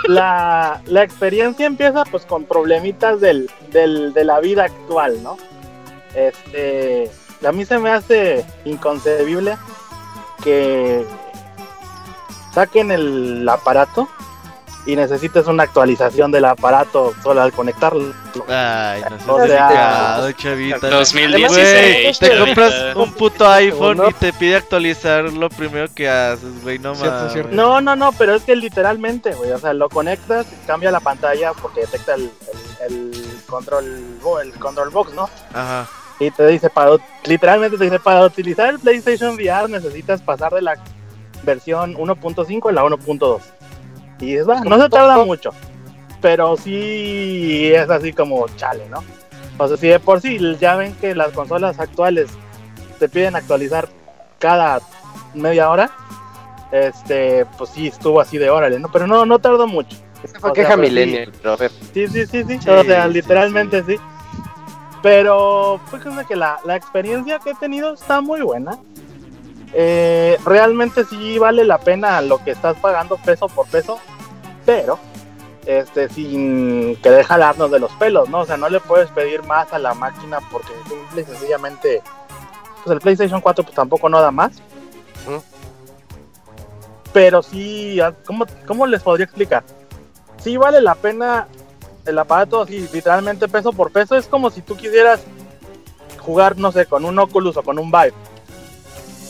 la, 0.07 0.81
la 0.85 1.03
experiencia 1.03 1.65
empieza 1.65 2.03
pues 2.05 2.25
con 2.25 2.45
problemitas 2.45 3.19
del, 3.21 3.49
del, 3.71 4.13
de 4.13 4.23
la 4.23 4.39
vida 4.39 4.65
actual, 4.65 5.21
¿no? 5.23 5.37
Este, 6.13 7.09
a 7.45 7.51
mí 7.51 7.65
se 7.65 7.77
me 7.79 7.89
hace 7.89 8.45
inconcebible 8.63 9.57
que 10.43 11.05
saquen 12.53 12.91
el 12.91 13.47
aparato 13.49 14.07
y 14.85 14.95
necesites 14.95 15.47
una 15.47 15.63
actualización 15.63 16.31
del 16.31 16.45
aparato 16.45 17.13
solo 17.23 17.41
al 17.41 17.51
conectarlo. 17.51 18.13
Ay, 18.47 19.01
no 19.25 19.33
O 19.33 19.37
sea, 19.45 19.67
delicado, 19.67 20.31
Chavita. 20.33 20.89
2016. 20.89 22.19
Güey, 22.19 22.31
te 22.31 22.39
compras 22.39 22.95
un 22.95 23.13
puto 23.13 23.49
iPhone 23.49 23.97
¿no? 23.97 24.09
y 24.09 24.13
te 24.13 24.31
pide 24.33 24.57
actualizar 24.57 25.23
lo 25.23 25.49
primero 25.49 25.87
que 25.93 26.07
haces, 26.07 26.61
güey, 26.61 26.77
no 26.77 26.95
cierto. 26.95 27.49
No, 27.51 27.81
no, 27.81 27.95
no, 27.95 28.11
pero 28.11 28.35
es 28.35 28.43
que 28.43 28.55
literalmente, 28.55 29.33
güey, 29.33 29.51
o 29.51 29.57
sea, 29.57 29.73
lo 29.73 29.89
conectas, 29.89 30.45
cambia 30.67 30.91
la 30.91 30.99
pantalla 30.99 31.53
porque 31.53 31.81
detecta 31.81 32.13
el, 32.15 32.31
el, 32.87 33.11
el 33.13 33.41
control, 33.47 33.85
el 34.43 34.53
control 34.59 34.89
box, 34.89 35.13
¿no? 35.13 35.29
Ajá. 35.53 35.87
Y 36.19 36.31
te 36.31 36.47
dice, 36.47 36.69
para, 36.69 36.95
literalmente 37.25 37.77
te 37.77 37.83
dice, 37.85 37.99
para 37.99 38.23
utilizar 38.25 38.69
el 38.69 38.79
PlayStation 38.79 39.35
VR 39.35 39.67
necesitas 39.67 40.21
pasar 40.21 40.53
de 40.53 40.61
la 40.61 40.75
versión 41.43 41.95
1.5 41.95 42.69
a 42.69 42.71
la 42.71 42.83
1.2. 42.83 43.41
Y 44.19 44.27
dices, 44.27 44.47
va, 44.47 44.61
no 44.61 44.81
se 44.81 44.89
tarda 44.89 45.23
mucho. 45.23 45.51
Pero 46.21 46.57
sí 46.57 47.71
es 47.73 47.89
así 47.89 48.13
como 48.13 48.47
chale, 48.55 48.87
¿no? 48.89 49.03
O 49.57 49.67
sea, 49.67 49.77
si 49.77 49.87
de 49.87 49.99
por 49.99 50.21
sí 50.21 50.39
ya 50.59 50.75
ven 50.75 50.93
que 50.95 51.15
las 51.15 51.31
consolas 51.31 51.79
actuales 51.79 52.29
te 52.99 53.07
piden 53.07 53.35
actualizar 53.35 53.87
cada 54.39 54.81
media 55.33 55.69
hora, 55.69 55.91
este, 56.71 57.45
pues 57.57 57.69
sí 57.69 57.87
estuvo 57.87 58.19
así 58.19 58.37
de 58.37 58.49
órale, 58.49 58.79
¿no? 58.79 58.91
Pero 58.91 59.07
no, 59.07 59.25
no 59.25 59.39
tardó 59.39 59.67
mucho. 59.67 59.97
Esa 60.23 60.39
fue 60.39 60.49
O 60.49 60.53
queja 60.53 60.69
sea, 60.69 60.77
pues, 60.77 60.89
millennial. 60.89 61.31
Sí, 61.93 62.07
sí, 62.07 62.25
sí, 62.25 62.43
sí. 62.43 62.59
Sí, 62.59 62.69
o 62.69 62.83
sea, 62.83 63.07
literalmente 63.07 63.83
sí. 63.83 63.97
Pero 65.01 65.79
fue 65.85 65.99
que 66.27 66.35
la, 66.35 66.59
la 66.65 66.75
experiencia 66.75 67.39
que 67.39 67.51
he 67.51 67.55
tenido 67.55 67.93
está 67.93 68.21
muy 68.21 68.41
buena. 68.41 68.77
Eh, 69.73 70.37
realmente 70.45 71.03
sí 71.05 71.37
vale 71.37 71.65
la 71.65 71.77
pena 71.77 72.21
lo 72.21 72.43
que 72.43 72.51
estás 72.51 72.77
pagando 72.77 73.17
peso 73.17 73.47
por 73.47 73.67
peso, 73.67 73.99
pero 74.65 74.99
este 75.65 76.09
sin 76.09 76.95
querer 76.97 77.25
jalarnos 77.25 77.71
de 77.71 77.79
los 77.79 77.91
pelos, 77.93 78.29
¿no? 78.29 78.41
O 78.41 78.45
sea, 78.45 78.57
no 78.57 78.69
le 78.69 78.79
puedes 78.79 79.09
pedir 79.09 79.43
más 79.43 79.73
a 79.73 79.79
la 79.79 79.93
máquina 79.93 80.39
porque 80.51 80.73
simple 80.87 81.21
y 81.21 81.25
sencillamente 81.25 82.01
pues 82.83 82.93
el 82.93 83.01
PlayStation 83.01 83.41
4 83.41 83.63
pues 83.63 83.75
tampoco 83.75 84.09
no 84.09 84.21
da 84.21 84.31
más. 84.31 84.53
Pero 87.11 87.41
sí, 87.41 87.99
ah, 88.01 88.13
¿cómo, 88.25 88.45
¿cómo 88.67 88.85
les 88.85 89.01
podría 89.01 89.23
explicar? 89.23 89.63
Sí 90.37 90.57
vale 90.57 90.81
la 90.81 90.95
pena 90.95 91.47
el 92.05 92.19
aparato 92.19 92.61
así, 92.61 92.87
literalmente 92.93 93.47
peso 93.47 93.73
por 93.73 93.91
peso. 93.91 94.15
Es 94.15 94.27
como 94.27 94.49
si 94.51 94.61
tú 94.61 94.75
quisieras 94.75 95.21
jugar, 96.19 96.57
no 96.57 96.71
sé, 96.71 96.85
con 96.85 97.05
un 97.05 97.17
Oculus 97.17 97.57
o 97.57 97.63
con 97.63 97.79
un 97.79 97.89
Vive. 97.91 98.13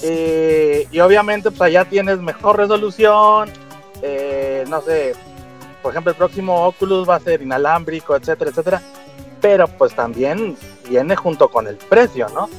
Eh, 0.03 0.87
y 0.91 0.99
obviamente, 0.99 1.49
pues 1.51 1.61
allá 1.61 1.85
tienes 1.85 2.19
mejor 2.19 2.57
resolución. 2.57 3.49
eh, 4.01 4.65
no 4.67 4.81
sé, 4.81 5.13
por 5.81 5.91
ejemplo, 5.91 6.11
el 6.11 6.17
próximo 6.17 6.65
Oculus 6.67 7.07
va 7.07 7.15
a 7.15 7.19
ser 7.19 7.41
inalámbrico, 7.41 8.15
etcétera, 8.15 8.51
etcétera. 8.51 8.81
Pero 9.41 9.67
pues 9.67 9.93
también 9.95 10.57
viene 10.89 11.15
junto 11.15 11.49
con 11.49 11.67
el 11.67 11.77
precio, 11.77 12.27
¿no? 12.29 12.49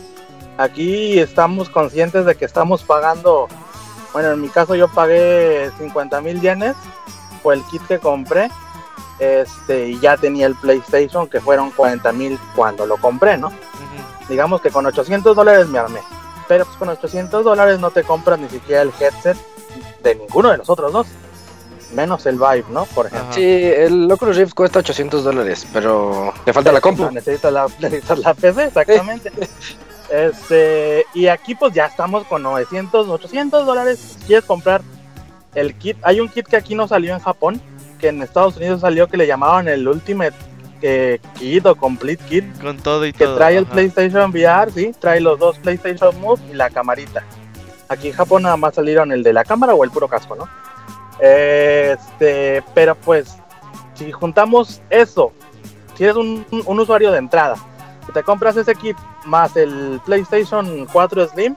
Aquí 0.59 1.19
estamos 1.19 1.69
conscientes 1.69 2.25
de 2.25 2.35
que 2.35 2.45
estamos 2.45 2.83
pagando, 2.83 3.49
bueno, 4.13 4.31
en 4.31 4.41
mi 4.41 4.49
caso 4.49 4.75
yo 4.75 4.89
pagué 4.89 5.71
50 5.79 6.21
mil 6.21 6.41
yenes 6.41 6.75
por 7.43 7.55
el 7.55 7.63
kit 7.65 7.83
que 7.87 7.99
compré. 7.99 8.49
Este, 9.19 9.89
y 9.89 10.01
ya 10.01 10.17
tenía 10.17 10.47
el 10.47 10.55
PlayStation 10.55 11.27
que 11.27 11.41
fueron 11.41 11.71
40 11.71 12.13
mil 12.13 12.39
cuando 12.55 12.87
lo 12.87 12.97
compré, 12.99 13.39
¿no? 13.39 13.51
Digamos 14.29 14.61
que 14.61 14.71
con 14.71 14.85
800 14.87 15.35
dólares 15.35 15.69
me 15.69 15.79
armé. 15.79 16.01
Pero 16.49 16.65
pues 16.65 16.77
con 16.77 16.89
800 16.89 17.45
dólares 17.45 17.81
no 17.81 17.91
te 17.91 18.03
compras 18.05 18.39
ni 18.39 18.49
siquiera 18.49 18.83
el 18.83 18.93
headset 19.01 19.37
de 20.03 20.15
ninguno 20.15 20.51
de 20.51 20.59
los 20.59 20.71
otros 20.71 20.93
dos. 20.93 21.07
Menos 21.95 22.27
el 22.27 22.37
Vive, 22.37 22.65
¿no? 22.71 22.85
Por 22.87 23.07
ejemplo. 23.07 23.29
Ajá. 23.29 23.33
Sí, 23.33 23.45
el 23.45 24.11
Oculus 24.11 24.37
Rift 24.37 24.55
cuesta 24.55 24.81
800 24.81 25.23
dólares, 25.23 25.67
pero 25.73 26.33
le 26.45 26.53
falta 26.53 26.73
la 26.73 26.81
compu. 26.81 27.05
No, 27.05 27.11
necesitas 27.13 27.53
la, 27.53 27.67
necesitas 27.79 28.19
la 28.19 28.35
PC, 28.35 28.65
exactamente. 28.65 29.31
este, 30.11 31.07
y 31.15 31.29
aquí 31.29 31.55
pues 31.55 31.73
ya 31.73 31.87
estamos 31.87 32.25
con 32.25 32.43
900, 32.43 33.09
800 33.09 33.67
dólares. 33.67 34.19
Quieres 34.27 34.45
comprar 34.45 34.83
el 35.55 35.75
kit, 35.75 35.97
hay 36.03 36.21
un 36.21 36.29
kit 36.29 36.47
que 36.47 36.57
aquí 36.57 36.75
no 36.75 36.89
salió 36.89 37.15
en 37.15 37.21
Japón, 37.21 37.61
que 38.01 38.09
en 38.09 38.21
Estados 38.23 38.57
Unidos 38.57 38.81
salió 38.81 39.09
que 39.09 39.17
le 39.17 39.27
llamaban 39.27 39.69
el 39.69 39.87
Ultimate 39.87 40.35
eh, 40.83 41.19
Kit 41.39 41.67
o 41.67 41.75
Complete 41.75 42.23
Kit. 42.25 42.61
Con 42.61 42.77
todo 42.79 43.07
y 43.07 43.13
que 43.13 43.25
todo. 43.25 43.37
trae 43.37 43.57
el. 43.57 43.67
PlayStation 43.67 44.31
VR, 44.31 44.71
sí, 44.73 44.93
trae 44.99 45.21
los 45.21 45.39
dos 45.39 45.59
PlayStation 45.59 46.19
Move 46.21 46.41
y 46.51 46.55
la 46.55 46.71
camarita. 46.71 47.25
Aquí 47.89 48.09
en 48.09 48.15
Japón 48.15 48.43
nada 48.43 48.57
más 48.57 48.75
salieron 48.75 49.13
el 49.13 49.23
de 49.23 49.33
la 49.33 49.45
cámara 49.45 49.75
o 49.75 49.85
el 49.85 49.91
puro 49.91 50.09
casco, 50.09 50.35
¿no? 50.35 50.49
Este, 51.19 52.63
pero 52.75 52.95
pues, 52.95 53.37
si 53.95 54.13
juntamos 54.13 54.83
eso, 54.91 55.33
si 55.95 56.05
eres 56.05 56.17
un, 56.17 56.45
usuario 56.67 57.13
de 57.13 57.19
entrada 57.19 57.57
y 58.09 58.13
te 58.13 58.23
compras 58.23 58.57
ese 58.57 58.75
kit 58.75 58.97
más 59.25 59.57
el 59.57 60.01
PlayStation 60.05 60.87
4 60.93 61.29
Slim, 61.29 61.57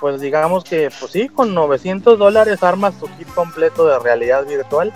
pues 0.00 0.20
digamos 0.20 0.64
que, 0.64 0.90
pues 0.98 1.12
sí, 1.12 1.28
con 1.28 1.54
900 1.54 2.18
dólares 2.18 2.62
armas 2.62 2.98
tu 2.98 3.06
kit 3.18 3.28
completo 3.34 3.86
de 3.86 3.98
realidad 3.98 4.46
virtual. 4.46 4.92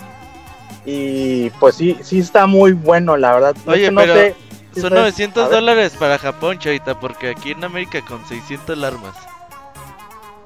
Y 0.87 1.51
pues 1.61 1.77
sí, 1.77 1.97
sí 2.03 2.19
está 2.21 2.47
muy 2.47 2.73
bueno, 2.73 3.17
la 3.17 3.33
verdad. 3.33 3.57
Oye, 3.67 3.91
no 3.91 4.01
pero 4.03 4.15
sé 4.15 4.35
Son 4.75 4.85
ustedes- 4.85 4.93
900 4.93 5.45
a 5.45 5.49
ver. 5.49 5.55
dólares 5.61 5.93
para 5.99 6.19
Japón, 6.19 6.59
Choita, 6.59 6.99
porque 7.01 7.31
aquí 7.31 7.53
en 7.53 7.65
América 7.65 8.03
con 8.07 8.25
600 8.27 8.83
armas. 8.83 9.15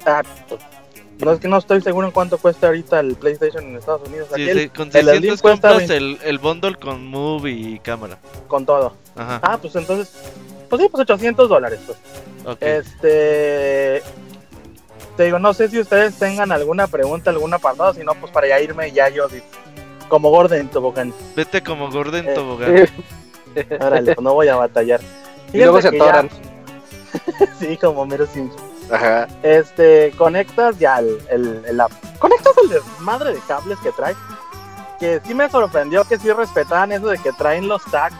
Ah, 0.06 0.22
pues, 0.48 0.60
no 1.18 1.32
es 1.32 1.40
que 1.40 1.48
no 1.48 1.58
estoy 1.58 1.80
seguro 1.82 2.06
en 2.06 2.12
cuánto 2.12 2.38
cuesta 2.38 2.68
ahorita 2.68 3.00
el 3.00 3.16
PlayStation 3.16 3.64
en 3.64 3.76
Estados 3.76 4.08
Unidos. 4.08 4.28
Sí, 4.34 4.68
con 4.68 4.86
el 4.86 4.92
Slim 4.92 5.06
600 5.06 5.42
cuesta 5.42 5.68
compras 5.70 5.88
20 5.88 5.96
el, 5.96 6.18
el 6.24 6.38
bundle 6.38 6.76
con 6.76 7.04
Move 7.06 7.50
y 7.50 7.78
cámara. 7.80 8.18
con 8.46 8.64
todo. 8.64 8.94
Ajá. 9.16 9.40
Ah, 9.42 9.58
pues 9.60 9.74
entonces, 9.74 10.12
pues 10.70 10.80
sí, 10.80 10.88
pues 10.88 11.00
800 11.00 11.48
dólares. 11.48 11.80
Pues. 11.84 11.98
ok. 12.46 12.62
Este, 12.62 14.02
te 15.16 15.24
digo, 15.24 15.40
no 15.40 15.52
sé 15.52 15.68
si 15.68 15.80
ustedes 15.80 16.14
tengan 16.16 16.52
alguna 16.52 16.86
pregunta, 16.86 17.30
algún 17.30 17.52
apartado, 17.52 17.92
si 17.94 18.04
no, 18.04 18.14
pues 18.14 18.30
para 18.30 18.46
ya 18.46 18.60
irme 18.60 18.92
ya 18.92 19.08
yo 19.08 19.26
como 20.09 20.30
Gordon 20.30 20.59
en 20.59 20.68
tobogán. 20.68 21.12
Vete 21.36 21.62
como 21.62 21.90
Gordon 21.90 22.26
eh, 22.28 22.35
Tobogán. 22.35 22.89
Órale, 23.80 24.14
pues 24.14 24.24
no 24.24 24.35
voy 24.35 24.48
a 24.48 24.56
batallar. 24.56 25.01
Y 25.52 25.59
luego 25.59 25.80
se 25.80 25.90
ya- 25.97 26.02
atoran. 26.05 26.30
sí, 27.59 27.76
como 27.76 28.05
Mero 28.06 28.26
Simpson. 28.26 28.68
Ajá. 28.90 29.28
este, 29.43 30.12
conectas 30.16 30.78
ya 30.78 30.98
el, 31.01 31.18
el, 31.30 31.62
el 31.66 31.80
app. 31.80 31.93
Conectas 32.18 32.55
el 32.62 32.70
desmadre 32.70 33.35
de 33.35 33.40
cables 33.40 33.78
que 33.80 33.93
trae. 33.93 34.14
Que 34.98 35.20
sí 35.26 35.35
me 35.35 35.48
sorprendió 35.51 36.05
que 36.05 36.18
sí 36.18 36.32
respetaran 36.32 36.93
eso 36.93 37.09
de 37.09 37.18
que 37.18 37.32
traen 37.32 37.68
los 37.68 37.82
tags. 37.90 38.16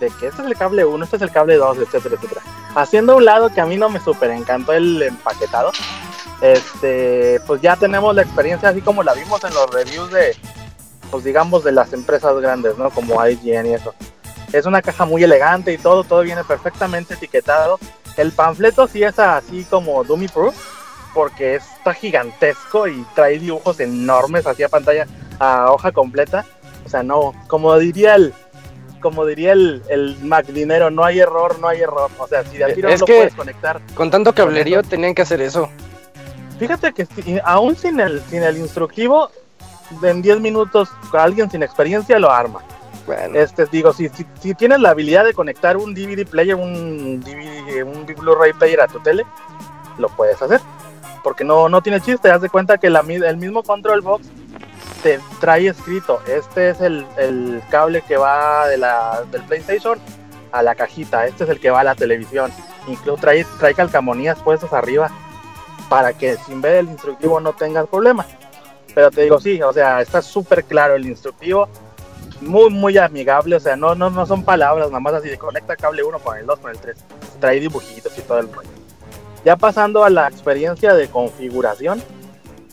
De 0.00 0.08
que 0.10 0.28
este 0.28 0.42
es 0.42 0.48
el 0.48 0.56
cable 0.56 0.84
1, 0.84 1.04
este 1.04 1.16
es 1.16 1.22
el 1.22 1.30
cable 1.30 1.56
2, 1.56 1.78
etcétera, 1.78 2.14
etcétera. 2.16 2.40
Haciendo 2.74 3.12
a 3.12 3.16
un 3.16 3.24
lado 3.24 3.50
que 3.52 3.60
a 3.60 3.66
mí 3.66 3.76
no 3.76 3.88
me 3.88 4.00
super 4.00 4.30
encantó 4.30 4.72
el 4.72 5.02
empaquetado. 5.02 5.70
Este, 6.40 7.40
pues 7.46 7.60
ya 7.62 7.76
tenemos 7.76 8.14
la 8.14 8.22
experiencia 8.22 8.68
así 8.68 8.80
como 8.82 9.02
la 9.02 9.14
vimos 9.14 9.42
en 9.44 9.54
los 9.54 9.70
reviews 9.70 10.10
de, 10.12 10.36
pues 11.14 11.22
digamos, 11.22 11.62
de 11.62 11.70
las 11.70 11.92
empresas 11.92 12.36
grandes, 12.40 12.76
¿no? 12.76 12.90
Como 12.90 13.24
IGN 13.24 13.66
y 13.66 13.74
eso. 13.74 13.94
Es 14.52 14.66
una 14.66 14.82
caja 14.82 15.04
muy 15.04 15.22
elegante 15.22 15.72
y 15.72 15.78
todo, 15.78 16.02
todo 16.02 16.22
viene 16.22 16.42
perfectamente 16.42 17.14
etiquetado. 17.14 17.78
El 18.16 18.32
panfleto 18.32 18.88
sí 18.88 19.04
es 19.04 19.16
así 19.20 19.64
como 19.70 20.02
Dummy 20.02 20.26
Proof, 20.26 20.56
porque 21.14 21.54
está 21.54 21.94
gigantesco 21.94 22.88
y 22.88 23.06
trae 23.14 23.38
dibujos 23.38 23.78
enormes 23.78 24.44
hacia 24.44 24.68
pantalla 24.68 25.06
a 25.38 25.70
hoja 25.70 25.92
completa. 25.92 26.44
O 26.84 26.88
sea, 26.88 27.04
no, 27.04 27.32
como 27.46 27.78
diría 27.78 28.16
el, 28.16 28.34
como 29.00 29.24
diría 29.24 29.52
el, 29.52 29.84
el 29.88 30.16
Mac 30.20 30.46
Dinero, 30.46 30.90
no 30.90 31.04
hay 31.04 31.20
error, 31.20 31.60
no 31.60 31.68
hay 31.68 31.80
error. 31.80 32.10
O 32.18 32.26
sea, 32.26 32.42
si 32.42 32.58
de 32.58 32.64
a 32.64 32.74
tiro 32.74 32.90
no 32.90 33.06
puedes 33.06 33.36
conectar. 33.36 33.80
Con 33.94 34.10
tanto 34.10 34.34
cablerío 34.34 34.82
tenían 34.82 35.14
que 35.14 35.22
hacer 35.22 35.40
eso. 35.40 35.70
Fíjate 36.58 36.92
que 36.92 37.06
aún 37.44 37.76
sin 37.76 38.00
el, 38.00 38.20
sin 38.22 38.42
el 38.42 38.56
instructivo, 38.56 39.30
en 40.02 40.22
10 40.22 40.40
minutos 40.40 40.88
alguien 41.12 41.50
sin 41.50 41.62
experiencia 41.62 42.18
lo 42.18 42.30
arma. 42.30 42.60
Bueno, 43.06 43.38
Este, 43.38 43.66
digo, 43.66 43.92
si, 43.92 44.08
si, 44.08 44.26
si 44.40 44.54
tienes 44.54 44.80
la 44.80 44.90
habilidad 44.90 45.24
de 45.24 45.34
conectar 45.34 45.76
un 45.76 45.94
DVD 45.94 46.26
player, 46.26 46.54
un 46.56 47.20
DVD, 47.20 47.84
un 47.84 48.06
Blu-ray 48.06 48.52
player 48.54 48.80
a 48.80 48.86
tu 48.86 49.00
tele, 49.00 49.26
lo 49.98 50.08
puedes 50.08 50.40
hacer. 50.40 50.60
Porque 51.22 51.44
no, 51.44 51.68
no 51.68 51.82
tiene 51.82 52.00
chiste, 52.00 52.30
haz 52.30 52.42
de 52.42 52.48
cuenta 52.50 52.78
que 52.78 52.90
la, 52.90 53.00
el 53.00 53.36
mismo 53.36 53.62
control 53.62 54.00
box 54.00 54.26
te 55.02 55.20
trae 55.38 55.68
escrito, 55.68 56.20
este 56.26 56.70
es 56.70 56.80
el, 56.80 57.06
el 57.18 57.62
cable 57.70 58.02
que 58.02 58.16
va 58.16 58.66
de 58.68 58.78
la, 58.78 59.22
del 59.30 59.42
PlayStation 59.42 59.98
a 60.50 60.62
la 60.62 60.74
cajita, 60.74 61.26
este 61.26 61.44
es 61.44 61.50
el 61.50 61.60
que 61.60 61.70
va 61.70 61.80
a 61.80 61.84
la 61.84 61.94
televisión. 61.94 62.50
Incluso 62.86 63.20
trae, 63.20 63.44
trae 63.58 63.74
calcamonías 63.74 64.38
puestas 64.40 64.72
arriba 64.72 65.10
para 65.90 66.12
que 66.12 66.36
sin 66.38 66.62
ver 66.62 66.76
el 66.76 66.88
instructivo 66.88 67.38
no 67.40 67.52
tengas 67.52 67.86
problemas. 67.86 68.26
Pero 68.94 69.10
te 69.10 69.22
digo, 69.22 69.40
sí, 69.40 69.60
o 69.62 69.72
sea, 69.72 70.00
está 70.00 70.22
súper 70.22 70.64
claro 70.64 70.94
el 70.94 71.06
instructivo 71.06 71.68
muy, 72.40 72.70
muy 72.70 72.98
amigable, 72.98 73.56
o 73.56 73.60
sea, 73.60 73.76
no, 73.76 73.94
no, 73.94 74.10
no 74.10 74.26
son 74.26 74.44
palabras, 74.44 74.88
nada 74.88 75.00
más 75.00 75.14
así 75.14 75.28
de 75.28 75.38
conecta 75.38 75.76
cable 75.76 76.02
1 76.02 76.18
con 76.18 76.36
el 76.36 76.46
2, 76.46 76.58
con 76.58 76.70
el 76.70 76.78
3, 76.78 76.96
trae 77.40 77.60
dibujitos 77.60 78.16
y 78.18 78.22
todo 78.22 78.38
el 78.38 78.52
rollo. 78.52 78.68
Ya 79.44 79.56
pasando 79.56 80.04
a 80.04 80.10
la 80.10 80.28
experiencia 80.28 80.94
de 80.94 81.08
configuración, 81.08 82.02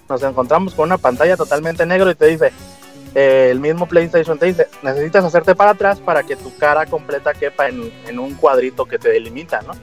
nos 0.10 0.24
encontramos 0.24 0.74
con 0.74 0.86
una 0.86 0.98
pantalla 0.98 1.38
totalmente 1.38 1.86
negro 1.86 2.10
y 2.10 2.16
te 2.16 2.28
dice, 2.28 2.52
eh, 3.16 3.50
el 3.52 3.60
mismo 3.60 3.88
PlayStation 3.88 4.38
te 4.38 4.48
dice, 4.48 4.68
necesitas 4.82 5.26
hacerte 5.26 5.56
para 5.56 5.72
atrás 5.72 6.00
para 6.00 6.24
que 6.24 6.36
tu 6.36 6.56
cara 6.58 6.86
completa 6.86 7.34
quepa 7.34 7.68
en, 7.68 7.92
en 8.08 8.20
un 8.20 8.36
cuadrito 8.36 8.86
que 8.86 8.98
te 8.98 9.10
delimita, 9.10 9.62
¿no? 9.62 9.74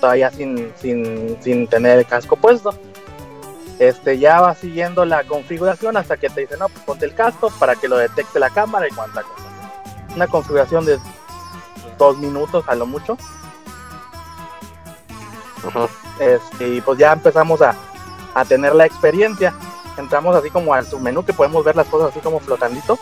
Todavía 0.00 0.30
sin, 0.30 0.72
sin, 0.76 1.38
sin 1.40 1.66
tener 1.68 1.98
el 1.98 2.06
casco 2.06 2.36
puesto. 2.36 2.74
Este, 3.78 4.18
ya 4.18 4.40
va 4.40 4.54
siguiendo 4.54 5.04
la 5.04 5.24
configuración 5.24 5.96
hasta 5.96 6.16
que 6.16 6.30
te 6.30 6.42
dice, 6.42 6.56
no, 6.56 6.68
pues 6.68 6.82
ponte 6.84 7.04
el 7.04 7.14
casco 7.14 7.52
para 7.58 7.76
que 7.76 7.88
lo 7.88 7.98
detecte 7.98 8.38
la 8.38 8.50
cámara 8.50 8.88
y 8.88 8.90
cuánta 8.90 9.22
cosa. 9.22 9.44
Una 10.14 10.26
configuración 10.26 10.86
de 10.86 10.98
dos 11.98 12.16
minutos 12.16 12.64
a 12.68 12.74
lo 12.74 12.86
mucho. 12.86 13.18
Este, 16.18 16.68
y 16.68 16.80
pues 16.80 16.98
ya 16.98 17.12
empezamos 17.12 17.60
a, 17.60 17.74
a 18.34 18.44
tener 18.46 18.74
la 18.74 18.86
experiencia. 18.86 19.52
Entramos 19.98 20.34
así 20.36 20.48
como 20.48 20.72
al 20.72 20.86
submenú 20.86 21.24
que 21.24 21.32
podemos 21.34 21.64
ver 21.64 21.76
las 21.76 21.88
cosas 21.88 22.10
así 22.10 22.20
como 22.20 22.40
flotandito. 22.40 22.98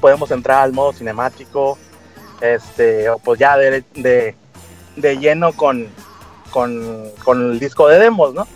Podemos 0.00 0.30
entrar 0.30 0.62
al 0.62 0.72
modo 0.72 0.92
cinemático, 0.92 1.78
este, 2.40 3.08
o 3.08 3.18
pues 3.18 3.40
ya 3.40 3.56
de, 3.56 3.84
de, 3.94 4.36
de 4.96 5.18
lleno 5.18 5.52
con, 5.52 5.88
con, 6.50 7.10
con 7.24 7.52
el 7.52 7.58
disco 7.58 7.88
de 7.88 7.98
demos, 7.98 8.34
¿no? 8.34 8.46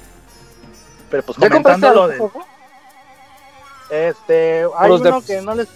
Pero 1.12 1.22
pues 1.24 1.36
¿Ya 1.38 1.50
compraste 1.50 1.86
comentando 1.86 2.08
lo 2.08 2.30
de, 3.90 4.08
este, 4.08 4.64
hay 4.78 4.88
los 4.88 5.02
uno 5.02 5.20
que 5.20 5.42
no 5.42 5.54
les, 5.54 5.68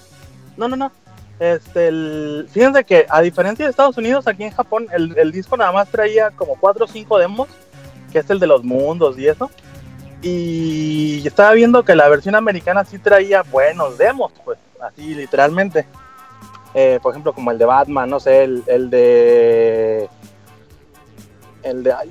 no, 0.57 0.67
no, 0.67 0.77
no. 0.77 0.91
Este, 1.39 1.89
el, 1.89 2.49
fíjense 2.51 2.83
que 2.85 3.07
a 3.11 3.21
diferencia 3.21 3.67
de 3.67 3.71
Estados 3.71 3.99
Unidos, 3.99 4.27
aquí 4.27 4.45
en 4.45 4.51
Japón 4.51 4.87
el, 4.91 5.17
el 5.19 5.31
disco 5.31 5.55
nada 5.59 5.71
más 5.73 5.91
traía 5.91 6.31
como 6.31 6.57
cuatro 6.59 6.87
o 6.87 6.89
cinco 6.89 7.19
demos, 7.19 7.49
que 8.11 8.21
es 8.21 8.31
el 8.31 8.41
de 8.41 8.47
los 8.47 8.65
mundos 8.65 9.19
y 9.19 9.29
eso. 9.29 9.51
Y 10.23 11.23
estaba 11.27 11.53
viendo 11.53 11.85
que 11.85 11.95
la 11.95 12.09
versión 12.09 12.35
americana 12.35 12.87
sí 12.87 12.99
traía 12.99 13.43
buenos 13.43 13.99
demos, 13.99 14.33
pues, 14.43 14.59
así 14.81 15.15
literalmente. 15.15 15.87
Eh, 16.73 16.99
por 17.03 17.13
ejemplo, 17.13 17.35
como 17.35 17.51
el 17.51 17.59
de 17.59 17.67
Batman, 17.67 18.09
no 18.09 18.21
sé, 18.21 18.45
el, 18.45 18.65
el 18.67 18.89
de. 18.89 20.09
El 21.63 21.83
de. 21.83 21.93
ay, 21.93 22.11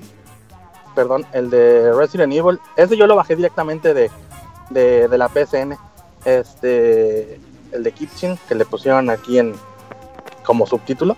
perdón, 0.96 1.26
el 1.34 1.50
de 1.50 1.94
Resident 1.94 2.34
Evil. 2.34 2.60
Ese 2.78 2.98
yo 2.98 3.06
lo 3.06 3.16
bajé 3.16 3.36
directamente 3.36 3.94
de, 3.94 4.10
de, 4.70 5.08
de 5.08 5.18
la 5.18 5.28
PSN. 5.28 5.78
Este. 6.24 7.40
El 7.72 7.84
de 7.84 7.92
Kitchen, 7.92 8.40
que 8.48 8.56
le 8.56 8.66
pusieron 8.66 9.10
aquí 9.10 9.38
en. 9.38 9.54
como 10.44 10.66
subtítulo. 10.66 11.16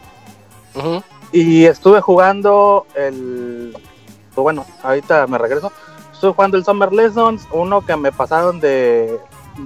Y 1.32 1.66
estuve 1.66 2.02
jugando 2.02 2.86
el. 2.96 3.74
Pues 4.34 4.44
bueno, 4.44 4.66
ahorita 4.84 5.28
me 5.28 5.38
regreso. 5.38 5.72
Estuve 6.12 6.34
jugando 6.34 6.58
el 6.58 6.66
Summer 6.66 6.92
Lessons, 6.92 7.48
uno 7.52 7.86
que 7.86 7.96
me 7.96 8.12
pasaron 8.12 8.60
de. 8.60 9.20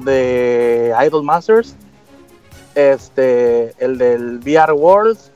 de 0.04 0.94
Idol 1.06 1.24
Masters. 1.24 1.76
Este. 2.76 3.74
El 3.84 3.98
del 3.98 4.40
VR 4.40 4.74
Worlds. 4.74 5.32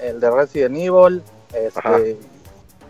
El 0.00 0.20
de 0.20 0.30
Resident 0.30 0.76
Evil. 0.76 1.22
Ajá. 1.74 1.98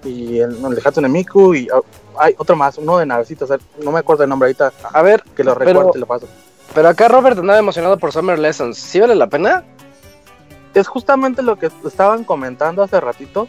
Y 0.04 0.38
el, 0.40 0.64
el 0.64 0.74
de 0.74 0.82
Hatsune 0.84 1.08
Miku. 1.08 1.54
Y 1.54 1.68
oh, 1.70 1.84
hay 2.18 2.34
otro 2.38 2.56
más, 2.56 2.78
uno 2.78 2.98
de 2.98 3.06
navecitas. 3.06 3.50
No 3.82 3.92
me 3.92 3.98
acuerdo 4.00 4.24
el 4.24 4.30
nombre 4.30 4.46
ahorita. 4.48 4.72
A 4.92 5.02
ver, 5.02 5.22
Que 5.36 5.44
lo 5.44 5.54
recuerdo 5.54 5.90
y 5.90 5.92
te 5.92 5.98
lo 5.98 6.06
paso. 6.06 6.26
pero 6.74 6.88
acá 6.88 7.08
Robert 7.08 7.38
andaba 7.38 7.58
emocionado 7.58 7.98
por 7.98 8.12
Summer 8.12 8.38
Lessons. 8.38 8.76
¿Sí 8.78 9.00
vale 9.00 9.14
la 9.14 9.26
pena? 9.28 9.64
es 10.74 10.86
justamente 10.86 11.42
lo 11.42 11.58
que 11.58 11.70
estaban 11.84 12.22
comentando 12.24 12.82
hace 12.82 13.00
ratito. 13.00 13.48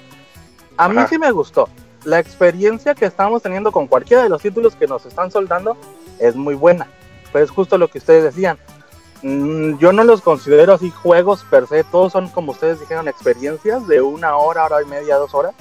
A 0.78 0.90
mí 0.90 0.98
Ajá. 0.98 1.08
sí 1.08 1.20
me 1.20 1.30
gustó. 1.32 1.70
La 2.06 2.18
experiencia 2.18 2.96
que 2.96 3.06
estamos 3.06 3.44
teniendo 3.44 3.72
con 3.72 3.86
cualquiera 3.88 4.24
de 4.24 4.30
los 4.30 4.42
títulos 4.42 4.76
que 4.76 4.88
nos 4.88 5.06
están 5.06 5.30
soldando 5.30 5.78
es 6.18 6.36
muy 6.36 6.56
buena. 6.56 6.88
Pero 7.32 7.46
es 7.46 7.52
justo 7.52 7.78
lo 7.78 7.88
que 7.90 8.00
ustedes 8.00 8.24
decían. 8.24 8.58
Mm, 9.22 9.78
yo 9.78 9.92
no 9.92 10.04
los 10.06 10.22
considero 10.22 10.74
así 10.74 10.90
juegos 10.90 11.44
per 11.50 11.68
se. 11.68 11.84
Todos 11.84 12.14
son, 12.14 12.30
como 12.30 12.54
ustedes 12.54 12.80
dijeron, 12.80 13.08
experiencias 13.08 13.86
de 13.88 14.02
una 14.02 14.38
hora, 14.38 14.64
hora 14.66 14.82
y 14.82 14.86
media, 14.86 15.18
dos 15.18 15.34
horas. 15.36 15.54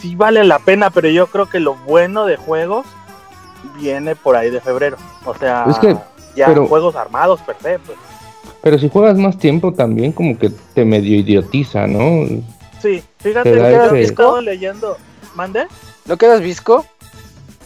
Sí 0.00 0.14
vale 0.16 0.44
la 0.44 0.58
pena, 0.58 0.90
pero 0.90 1.08
yo 1.08 1.26
creo 1.28 1.46
que 1.48 1.60
lo 1.60 1.74
bueno 1.74 2.26
de 2.26 2.36
juegos 2.36 2.86
viene 3.80 4.14
por 4.16 4.36
ahí 4.36 4.50
de 4.50 4.60
febrero. 4.60 4.96
O 5.24 5.34
sea, 5.34 5.64
Es 5.68 5.78
que, 5.78 5.96
ya 6.34 6.46
pero- 6.46 6.66
juegos 6.66 6.94
armados 6.96 7.40
per 7.42 7.56
se. 7.62 7.78
Pues. 7.78 7.98
Pero 8.62 8.78
si 8.78 8.88
juegas 8.88 9.16
más 9.16 9.38
tiempo 9.38 9.72
también 9.72 10.12
como 10.12 10.38
que 10.38 10.50
te 10.74 10.84
medio 10.84 11.18
idiotiza, 11.18 11.86
¿no? 11.86 12.26
Sí, 12.80 13.02
fíjate 13.18 13.52
que 13.52 13.58
ese- 13.84 13.96
he 13.98 14.02
estado 14.02 14.40
leyendo. 14.40 14.96
¿Mande? 15.34 15.66
¿No 16.06 16.16
quedas 16.16 16.40
visco? 16.40 16.84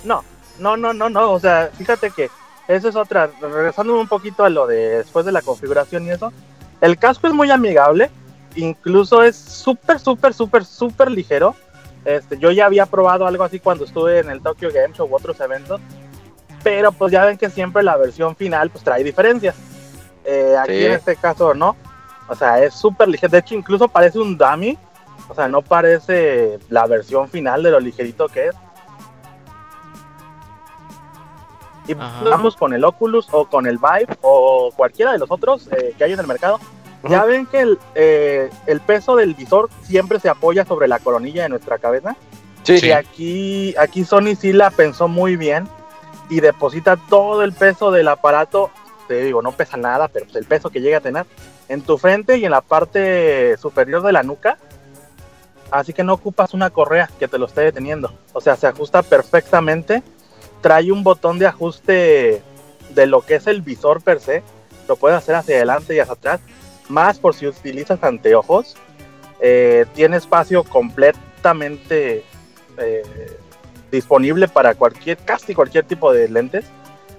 No, 0.04 0.22
no, 0.58 0.76
no, 0.76 0.92
no, 0.92 1.08
no. 1.08 1.32
O 1.32 1.40
sea, 1.40 1.70
fíjate 1.76 2.10
que 2.10 2.30
eso 2.68 2.88
es 2.88 2.96
otra. 2.96 3.30
Regresando 3.40 3.98
un 3.98 4.08
poquito 4.08 4.44
a 4.44 4.50
lo 4.50 4.66
de 4.66 4.98
después 4.98 5.24
de 5.26 5.32
la 5.32 5.42
configuración 5.42 6.06
y 6.06 6.10
eso. 6.10 6.32
El 6.80 6.98
casco 6.98 7.26
es 7.26 7.32
muy 7.32 7.50
amigable. 7.50 8.10
Incluso 8.56 9.22
es 9.22 9.36
súper, 9.36 10.00
súper, 10.00 10.34
súper, 10.34 10.64
súper 10.64 11.10
ligero. 11.10 11.54
Este, 12.04 12.38
yo 12.38 12.50
ya 12.50 12.66
había 12.66 12.86
probado 12.86 13.26
algo 13.26 13.44
así 13.44 13.60
cuando 13.60 13.84
estuve 13.84 14.20
en 14.20 14.30
el 14.30 14.40
Tokyo 14.42 14.70
Game 14.72 14.94
Show 14.94 15.08
u 15.10 15.14
otros 15.16 15.38
eventos. 15.40 15.80
Pero 16.62 16.92
pues 16.92 17.12
ya 17.12 17.24
ven 17.24 17.38
que 17.38 17.48
siempre 17.50 17.82
la 17.82 17.96
versión 17.96 18.36
final 18.36 18.70
pues 18.70 18.84
trae 18.84 19.02
diferencias. 19.04 19.56
Eh, 20.24 20.54
aquí 20.58 20.72
Sí. 20.78 20.84
en 20.86 20.92
este 20.92 21.16
caso 21.16 21.54
no. 21.54 21.76
O 22.28 22.34
sea, 22.34 22.62
es 22.62 22.74
súper 22.74 23.08
ligero. 23.08 23.30
De 23.30 23.38
hecho, 23.38 23.54
incluso 23.54 23.88
parece 23.88 24.18
un 24.18 24.36
dummy. 24.36 24.78
O 25.28 25.34
sea, 25.34 25.48
no 25.48 25.62
parece 25.62 26.58
la 26.68 26.86
versión 26.86 27.28
final 27.28 27.62
de 27.62 27.70
lo 27.70 27.80
ligerito 27.80 28.26
que 28.28 28.48
es. 28.48 28.54
Y 31.86 31.92
Ajá. 31.94 32.22
vamos 32.24 32.56
con 32.56 32.72
el 32.72 32.84
Oculus 32.84 33.26
o 33.32 33.46
con 33.46 33.66
el 33.66 33.78
Vive 33.78 34.16
o 34.22 34.70
cualquiera 34.76 35.12
de 35.12 35.18
los 35.18 35.30
otros 35.30 35.68
eh, 35.72 35.94
que 35.96 36.04
hay 36.04 36.12
en 36.12 36.20
el 36.20 36.26
mercado. 36.26 36.60
Ya 37.08 37.24
ven 37.24 37.46
que 37.46 37.60
el, 37.60 37.78
eh, 37.94 38.50
el 38.66 38.80
peso 38.80 39.16
del 39.16 39.34
visor 39.34 39.70
siempre 39.82 40.20
se 40.20 40.28
apoya 40.28 40.66
sobre 40.66 40.86
la 40.86 40.98
coronilla 40.98 41.44
de 41.44 41.48
nuestra 41.48 41.78
cabeza. 41.78 42.16
Sí. 42.62 42.78
Y 42.82 42.92
aquí, 42.92 43.74
aquí 43.78 44.04
Sony 44.04 44.36
sí 44.38 44.52
la 44.52 44.70
pensó 44.70 45.08
muy 45.08 45.36
bien 45.36 45.66
y 46.28 46.40
deposita 46.40 46.96
todo 47.08 47.42
el 47.42 47.52
peso 47.52 47.90
del 47.90 48.08
aparato. 48.08 48.70
Te 49.08 49.22
digo, 49.22 49.40
no 49.42 49.52
pesa 49.52 49.76
nada, 49.76 50.08
pero 50.08 50.26
el 50.34 50.44
peso 50.44 50.70
que 50.70 50.80
llega 50.80 50.98
a 50.98 51.00
tener 51.00 51.26
en 51.68 51.82
tu 51.82 51.98
frente 51.98 52.36
y 52.36 52.44
en 52.44 52.50
la 52.50 52.60
parte 52.60 53.56
superior 53.56 54.02
de 54.02 54.12
la 54.12 54.22
nuca. 54.22 54.58
Así 55.70 55.92
que 55.92 56.04
no 56.04 56.14
ocupas 56.14 56.52
una 56.52 56.70
correa 56.70 57.08
que 57.18 57.28
te 57.28 57.38
lo 57.38 57.46
esté 57.46 57.62
deteniendo. 57.62 58.12
O 58.32 58.40
sea, 58.40 58.56
se 58.56 58.66
ajusta 58.66 59.02
perfectamente. 59.02 60.02
Trae 60.60 60.92
un 60.92 61.02
botón 61.02 61.38
de 61.38 61.46
ajuste 61.46 62.42
de 62.90 63.06
lo 63.06 63.22
que 63.22 63.36
es 63.36 63.46
el 63.46 63.62
visor 63.62 64.02
per 64.02 64.20
se. 64.20 64.42
Lo 64.88 64.96
puedes 64.96 65.16
hacer 65.16 65.36
hacia 65.36 65.56
adelante 65.56 65.94
y 65.94 66.00
hacia 66.00 66.12
atrás. 66.12 66.40
Más 66.90 67.18
por 67.18 67.34
si 67.34 67.46
utilizas 67.46 68.02
anteojos. 68.02 68.76
Eh, 69.40 69.86
tiene 69.94 70.16
espacio 70.18 70.64
completamente 70.64 72.24
eh, 72.76 73.38
disponible 73.90 74.48
para 74.48 74.74
cualquier, 74.74 75.16
casi 75.18 75.54
cualquier 75.54 75.84
tipo 75.86 76.12
de 76.12 76.28
lentes. 76.28 76.66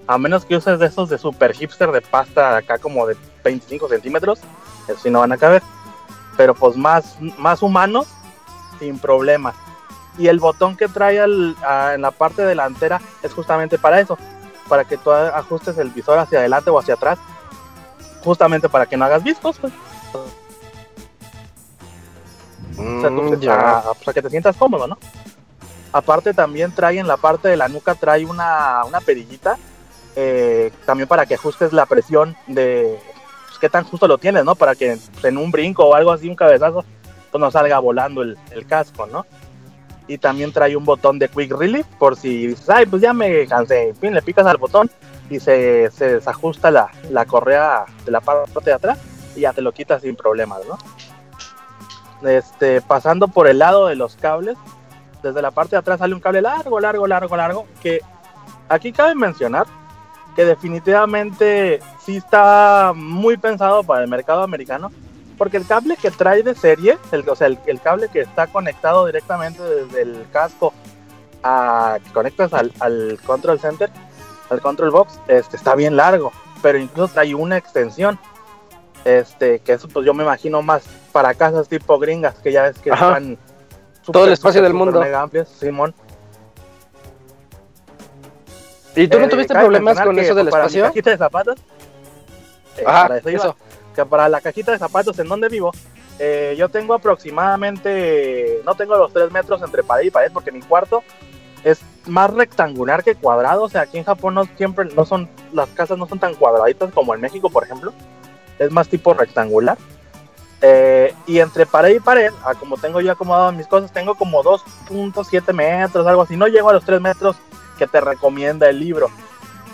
A 0.08 0.18
menos 0.18 0.46
que 0.46 0.56
uses 0.56 0.78
de 0.80 0.88
esos 0.88 1.10
de 1.10 1.18
super 1.18 1.54
hipster 1.54 1.92
de 1.92 2.02
pasta 2.02 2.58
acá 2.58 2.78
como 2.78 3.08
de 3.08 3.16
25 3.44 3.88
centímetros. 3.90 4.40
Eso 4.88 5.00
sí 5.02 5.10
no 5.10 5.20
van 5.20 5.32
a 5.32 5.38
caber. 5.38 5.64
Pero 6.38 6.54
pues 6.54 6.76
más, 6.76 7.16
más 7.38 7.62
humanos, 7.62 8.08
sin 8.80 9.00
problemas. 9.00 9.56
Y 10.18 10.28
el 10.28 10.40
botón 10.40 10.76
que 10.76 10.88
trae 10.90 11.20
al- 11.20 11.56
a- 11.66 11.94
en 11.94 12.02
la 12.02 12.12
parte 12.12 12.44
delantera 12.46 13.00
es 13.24 13.34
justamente 13.34 13.78
para 13.78 14.00
eso. 14.02 14.18
Para 14.68 14.84
que 14.86 14.98
tú 14.98 15.12
ajustes 15.12 15.78
el 15.78 15.90
visor 15.90 16.20
hacia 16.20 16.40
adelante 16.40 16.70
o 16.70 16.80
hacia 16.80 16.96
atrás. 16.96 17.20
Justamente 18.24 18.70
para 18.70 18.86
que 18.86 18.98
no 18.98 19.06
hagas 19.06 19.24
viscos, 19.24 19.58
pues. 19.60 19.74
O 22.78 23.02
sea, 23.02 23.10
tú- 23.10 23.22
Mm, 23.24 23.40
ya. 23.40 23.78
a- 23.80 23.94
para 23.94 24.14
que 24.14 24.22
te 24.22 24.30
sientas 24.30 24.56
cómodo, 24.58 24.88
¿no? 24.88 24.98
Aparte 25.94 26.34
también 26.34 26.72
trae 26.74 27.00
en 27.00 27.08
la 27.08 27.18
parte 27.18 27.50
de 27.50 27.58
la 27.58 27.68
nuca, 27.68 27.96
trae 27.96 28.26
una, 28.26 28.84
una 28.86 29.02
perillita, 29.02 29.58
eh, 30.16 30.72
también 30.86 31.08
para 31.08 31.26
que 31.26 31.36
ajustes 31.36 31.74
la 31.74 31.86
presión 31.86 32.36
de 32.48 32.98
pues, 33.48 33.60
qué 33.60 33.70
tan 33.70 33.84
justo 33.84 34.08
lo 34.08 34.18
tienes, 34.18 34.46
¿no? 34.46 34.56
Para 34.56 34.74
que 34.76 34.98
pues, 35.14 35.26
en 35.26 35.38
un 35.38 35.52
brinco 35.52 35.86
o 35.86 35.94
algo 35.96 36.12
así, 36.12 36.30
un 36.30 36.36
cabezazo, 36.36 36.86
pues 37.30 37.40
no 37.42 37.52
salga 37.52 37.80
volando 37.80 38.22
el, 38.22 38.38
el 38.52 38.66
casco, 38.66 39.06
¿no? 39.08 39.26
Y 40.08 40.18
también 40.18 40.52
trae 40.52 40.76
un 40.76 40.86
botón 40.86 41.20
de 41.20 41.28
Quick 41.30 41.52
Relief 41.52 41.86
por 42.00 42.16
si 42.16 42.48
dices, 42.48 42.70
ay, 42.70 42.86
pues 42.86 43.02
ya 43.02 43.14
me 43.14 43.46
cansé, 43.48 43.90
en 43.90 43.96
fin, 43.96 44.14
le 44.14 44.22
picas 44.22 44.46
al 44.46 44.58
botón 44.58 44.90
y 45.32 45.40
se, 45.40 45.90
se 45.92 46.16
desajusta 46.16 46.70
la, 46.70 46.92
la 47.10 47.26
correa 47.26 47.86
de 48.04 48.12
la 48.12 48.20
parte 48.20 48.66
de 48.66 48.74
atrás 48.74 49.00
y 49.36 49.42
ya 49.42 49.54
te 49.54 49.62
lo 49.62 49.72
quitas 49.72 50.02
sin 50.02 50.16
problemas, 50.16 50.60
¿no? 50.68 50.78
Este, 52.30 52.82
pasando 52.82 53.30
por 53.30 53.48
el 53.48 53.60
lado 53.60 53.88
de 53.88 53.96
los 53.96 54.18
cables, 54.18 54.58
desde 55.24 55.42
la 55.42 55.52
parte 55.52 55.72
de 55.72 55.80
atrás 55.80 56.00
sale 56.00 56.14
un 56.14 56.20
cable 56.20 56.42
largo, 56.42 56.80
largo, 56.82 57.08
largo, 57.08 57.38
largo, 57.38 57.68
que 57.82 58.02
aquí 58.68 58.92
cabe 58.92 59.16
mencionar 59.16 59.66
que 60.36 60.44
definitivamente 60.44 61.80
sí 62.06 62.18
está 62.18 62.92
muy 62.94 63.38
pensado 63.38 63.84
para 63.84 64.04
el 64.04 64.10
mercado 64.10 64.44
americano, 64.44 64.92
porque 65.38 65.58
el 65.58 65.66
cable 65.66 65.96
que 65.96 66.12
trae 66.12 66.44
de 66.44 66.56
serie, 66.56 66.98
el, 67.14 67.28
o 67.28 67.36
sea, 67.38 67.48
el, 67.48 67.58
el 67.68 67.80
cable 67.80 68.10
que 68.10 68.20
está 68.20 68.48
conectado 68.48 69.06
directamente 69.06 69.64
desde 69.64 70.02
el 70.02 70.26
casco 70.32 70.74
a 71.42 72.00
que 72.04 72.12
conectas 72.12 72.54
al, 72.54 72.72
al 72.80 73.18
control 73.26 73.60
center, 73.60 73.90
al 74.52 74.62
control 74.62 74.92
box, 74.92 75.20
este 75.28 75.56
está 75.56 75.74
bien 75.76 75.96
largo, 75.96 76.32
pero 76.62 76.78
incluso 76.78 77.14
trae 77.14 77.34
una 77.34 77.58
extensión. 77.58 78.20
Este, 79.04 79.60
que 79.60 79.74
eso 79.74 79.88
pues 79.88 80.06
yo 80.06 80.14
me 80.14 80.24
imagino 80.24 80.62
más 80.62 80.84
para 81.12 81.34
casas 81.34 81.68
tipo 81.68 81.98
gringas, 81.98 82.36
que 82.36 82.52
ya 82.52 82.64
ves 82.64 82.78
que 82.78 82.92
Ajá. 82.92 83.08
están 83.18 83.38
Todo 84.12 84.26
el 84.26 84.34
espacio 84.34 84.62
del 84.62 84.74
mundo. 84.76 85.00
mega 85.00 85.22
amplias, 85.22 85.48
Simón. 85.50 85.96
¿Y 88.96 89.08
tú 89.08 89.20
no 89.20 89.26
Eh, 89.26 89.30
tuviste 89.30 89.54
problemas 89.56 90.00
con 90.02 90.20
eso 90.20 90.36
del 90.36 90.46
pues, 90.46 90.52
para 90.52 90.64
mi 90.66 90.68
espacio? 90.68 90.84
cajita 90.86 91.10
de 91.12 91.18
zapatos. 91.18 91.56
eh, 92.78 92.84
Ajá, 92.86 93.02
para 93.08 93.18
eso 93.20 93.30
iba, 93.30 93.40
eso. 93.44 93.56
que 93.96 94.06
para 94.06 94.30
la 94.30 94.42
cajita 94.42 94.72
de 94.74 94.78
zapatos 94.80 95.18
en 95.20 95.28
donde 95.28 95.48
vivo, 95.50 95.72
Eh, 96.24 96.54
yo 96.56 96.70
tengo 96.70 96.94
aproximadamente, 96.94 98.62
no 98.64 98.76
tengo 98.76 98.96
los 98.96 99.12
3 99.12 99.32
metros 99.32 99.60
entre 99.64 99.82
pared 99.82 100.06
y 100.06 100.12
pared 100.12 100.30
porque 100.32 100.52
mi 100.52 100.62
cuarto 100.62 101.04
es 101.64 101.82
más 102.08 102.32
rectangular 102.32 103.04
que 103.04 103.16
cuadrado. 103.16 103.64
O 103.64 103.70
sea, 103.70 103.82
aquí 103.82 103.98
en 103.98 104.04
Japón 104.04 104.36
no 104.36 104.46
siempre 104.58 104.86
no 104.96 105.06
son, 105.06 105.30
las 105.54 105.70
casas 105.70 105.98
no 105.98 106.08
son 106.08 106.20
tan 106.20 106.36
cuadraditas 106.36 106.94
como 106.94 107.14
en 107.14 107.22
México, 107.22 107.50
por 107.50 107.64
ejemplo. 107.64 107.94
Es 108.60 108.72
más 108.72 108.88
tipo 108.88 109.14
rectangular. 109.14 109.78
Eh, 110.64 111.16
y 111.26 111.40
entre 111.40 111.66
pared 111.66 111.96
y 111.96 112.00
pared, 112.00 112.32
a 112.46 112.54
como 112.54 112.78
tengo 112.78 113.02
yo 113.02 113.12
acomodado 113.12 113.52
mis 113.52 113.66
cosas, 113.66 113.92
tengo 113.92 114.14
como 114.14 114.44
2.7 114.44 115.54
metros, 115.54 116.06
algo 116.06 116.22
así. 116.22 116.38
No 116.38 116.48
llego 116.48 116.70
a 116.70 116.74
los 116.74 116.86
3 116.86 117.02
metros 117.02 117.36
que 117.78 117.88
te 117.88 118.00
recomienda 118.00 118.70
el 118.70 118.80
libro. 118.80 119.10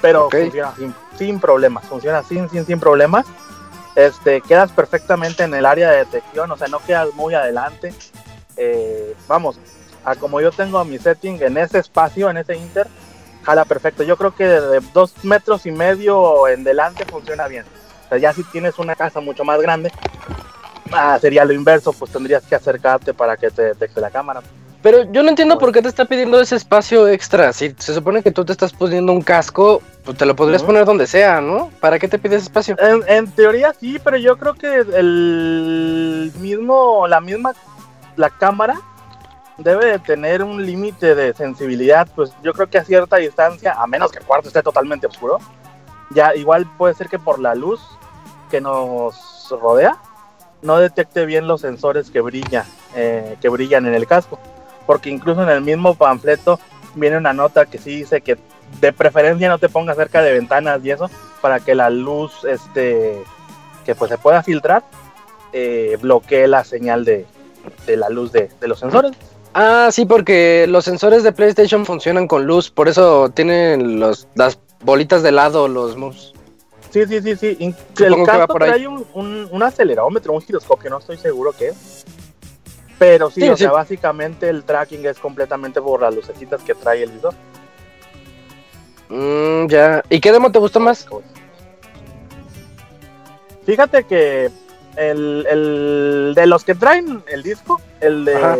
Pero 0.01 0.29
funciona 0.29 0.73
sin, 0.75 0.95
sin 1.17 1.39
problemas, 1.39 1.85
funciona 1.85 2.23
sin, 2.23 2.49
sin, 2.49 2.65
sin 2.65 2.79
problemas. 2.79 3.25
Este, 3.95 4.41
quedas 4.41 4.71
perfectamente 4.71 5.43
en 5.43 5.55
el 5.55 5.65
área 5.65 5.89
de 5.89 5.97
detección, 5.97 6.51
o 6.51 6.55
sea, 6.55 6.67
no 6.67 6.79
quedas 6.79 7.13
muy 7.15 7.33
adelante. 7.33 7.93
Eh, 8.55 9.15
vamos, 9.27 9.59
a 10.07 10.15
como 10.15 10.39
yo 10.39 10.51
tengo 10.51 10.83
mi 10.85 10.97
setting 10.97 11.41
en 11.41 11.57
ese 11.57 11.79
espacio, 11.79 12.29
en 12.29 12.37
ese 12.37 12.55
inter, 12.55 12.87
jala 13.43 13.65
perfecto. 13.65 14.03
Yo 14.03 14.15
creo 14.15 14.33
que 14.33 14.45
de 14.47 14.79
dos 14.93 15.13
metros 15.23 15.65
y 15.65 15.71
medio 15.71 16.47
en 16.47 16.63
delante 16.63 17.03
funciona 17.03 17.49
bien. 17.49 17.65
O 18.05 18.09
sea, 18.09 18.17
ya 18.17 18.31
si 18.31 18.45
tienes 18.45 18.79
una 18.79 18.95
casa 18.95 19.19
mucho 19.19 19.43
más 19.43 19.61
grande, 19.61 19.91
ah, 20.93 21.17
sería 21.19 21.43
lo 21.43 21.51
inverso, 21.51 21.91
pues 21.91 22.09
tendrías 22.09 22.43
que 22.43 22.55
acercarte 22.55 23.13
para 23.13 23.35
que 23.35 23.51
te 23.51 23.63
detecte 23.63 23.99
la 23.99 24.09
cámara. 24.09 24.41
Pero 24.81 25.11
yo 25.11 25.23
no 25.23 25.29
entiendo 25.29 25.57
por 25.57 25.73
qué 25.73 25.81
te 25.81 25.89
está 25.89 26.05
pidiendo 26.05 26.39
ese 26.39 26.55
espacio 26.55 27.09
extra. 27.09 27.51
Si 27.51 27.75
se 27.77 27.93
supone 27.93 28.23
que 28.23 28.31
tú 28.31 28.45
te 28.45 28.53
estás 28.53 28.71
poniendo 28.71 29.11
un 29.11 29.21
casco, 29.21 29.81
pues 30.05 30.17
te 30.17 30.25
lo 30.25 30.37
podrías 30.37 30.63
poner 30.63 30.85
donde 30.85 31.05
sea, 31.05 31.41
¿no? 31.41 31.69
¿Para 31.81 31.99
qué 31.99 32.07
te 32.07 32.17
pides 32.17 32.43
espacio? 32.43 32.77
En, 32.79 33.03
en 33.09 33.29
teoría 33.29 33.73
sí, 33.77 33.99
pero 34.01 34.15
yo 34.15 34.37
creo 34.37 34.53
que 34.53 34.73
el 34.73 36.31
mismo, 36.39 37.07
la 37.07 37.19
misma, 37.19 37.53
la 38.15 38.29
cámara 38.29 38.79
debe 39.57 39.85
de 39.85 39.99
tener 39.99 40.43
un 40.43 40.65
límite 40.65 41.15
de 41.15 41.33
sensibilidad, 41.33 42.07
pues 42.15 42.31
yo 42.43 42.53
creo 42.53 42.69
que 42.69 42.77
a 42.77 42.83
cierta 42.83 43.17
distancia, 43.17 43.73
a 43.73 43.87
menos 43.87 44.11
que 44.11 44.19
el 44.19 44.25
cuarto 44.25 44.47
esté 44.47 44.61
totalmente 44.61 45.07
oscuro, 45.07 45.39
ya 46.11 46.35
igual 46.35 46.69
puede 46.77 46.93
ser 46.93 47.09
que 47.09 47.19
por 47.19 47.39
la 47.39 47.55
luz 47.55 47.81
que 48.49 48.61
nos 48.61 49.47
rodea 49.49 49.97
no 50.61 50.77
detecte 50.77 51.25
bien 51.25 51.47
los 51.47 51.61
sensores 51.61 52.09
que 52.09 52.21
brilla, 52.21 52.65
eh, 52.95 53.37
que 53.41 53.49
brillan 53.49 53.85
en 53.85 53.93
el 53.93 54.07
casco, 54.07 54.39
porque 54.85 55.09
incluso 55.09 55.43
en 55.43 55.49
el 55.49 55.61
mismo 55.61 55.95
panfleto 55.95 56.59
viene 56.95 57.17
una 57.17 57.33
nota 57.33 57.65
que 57.65 57.77
sí 57.77 57.97
dice 57.97 58.21
que 58.21 58.37
de 58.79 58.93
preferencia 58.93 59.49
no 59.49 59.59
te 59.59 59.69
pongas 59.69 59.97
cerca 59.97 60.21
de 60.21 60.33
ventanas 60.33 60.83
y 60.83 60.91
eso 60.91 61.09
para 61.41 61.59
que 61.59 61.75
la 61.75 61.89
luz 61.89 62.43
este 62.43 63.23
que 63.85 63.95
pues 63.95 64.09
se 64.09 64.17
pueda 64.17 64.43
filtrar 64.43 64.83
eh, 65.53 65.97
bloquee 66.01 66.47
la 66.47 66.63
señal 66.63 67.05
de, 67.05 67.25
de 67.85 67.97
la 67.97 68.09
luz 68.09 68.31
de, 68.31 68.49
de 68.59 68.67
los 68.67 68.79
sensores. 68.79 69.13
Ah, 69.59 69.89
sí, 69.91 70.05
porque 70.05 70.67
los 70.69 70.85
sensores 70.85 71.23
de 71.23 71.31
PlayStation 71.31 71.83
funcionan 71.83 72.27
con 72.27 72.45
luz, 72.45 72.69
por 72.69 72.87
eso 72.87 73.29
tienen 73.29 73.99
los, 73.99 74.27
las 74.35 74.59
bolitas 74.83 75.23
de 75.23 75.31
lado, 75.31 75.67
los 75.67 75.97
moves. 75.97 76.31
Sí, 76.91 77.07
sí, 77.07 77.19
sí, 77.23 77.35
sí. 77.35 77.57
In- 77.57 77.75
Supongo 77.95 78.23
el 78.31 78.39
ahí. 78.41 78.47
trae 78.69 78.87
un, 78.87 79.03
un, 79.15 79.47
un 79.51 79.63
acelerómetro, 79.63 80.33
un 80.33 80.41
giroscopio, 80.41 80.91
no 80.91 80.99
estoy 80.99 81.17
seguro 81.17 81.53
qué 81.57 81.69
es. 81.69 82.05
Pero 82.99 83.31
sí, 83.31 83.41
Sí, 83.41 83.49
o 83.49 83.57
sí. 83.57 83.63
sea, 83.63 83.71
básicamente 83.71 84.47
el 84.47 84.63
tracking 84.63 85.03
es 85.07 85.17
completamente 85.17 85.81
por 85.81 86.03
las 86.03 86.13
lucecitas 86.13 86.61
que 86.61 86.75
trae 86.75 87.01
el 87.01 87.11
visor. 87.13 87.33
Mm, 89.09 89.67
ya. 89.69 90.03
¿Y 90.07 90.19
qué 90.19 90.31
demo 90.31 90.51
te 90.51 90.59
gustó 90.59 90.79
más? 90.79 91.07
Fíjate 93.65 94.03
que 94.03 94.51
el, 94.95 95.47
el 95.49 96.33
de 96.35 96.45
los 96.45 96.63
que 96.63 96.75
traen 96.75 97.23
el 97.27 97.41
disco, 97.41 97.81
el 98.01 98.23
de 98.25 98.35
Ajá. 98.35 98.55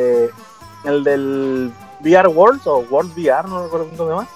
El 0.84 1.04
del 1.04 1.72
VR 2.02 2.28
Worlds 2.28 2.68
o 2.68 2.80
World 2.90 3.18
VR, 3.18 3.48
no 3.48 3.64
recuerdo 3.64 3.90
cómo 3.90 4.04
se 4.04 4.10
llama. 4.10 4.28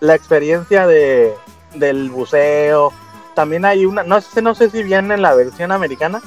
La 0.00 0.14
experiencia 0.14 0.86
de 0.86 1.34
del 1.74 2.10
buceo. 2.10 2.92
También 3.34 3.64
hay 3.64 3.84
una, 3.84 4.02
no 4.04 4.20
sé, 4.20 4.42
no 4.42 4.54
sé 4.54 4.70
si 4.70 4.82
viene 4.82 5.14
en 5.14 5.22
la 5.22 5.34
versión 5.34 5.72
americana, 5.72 6.22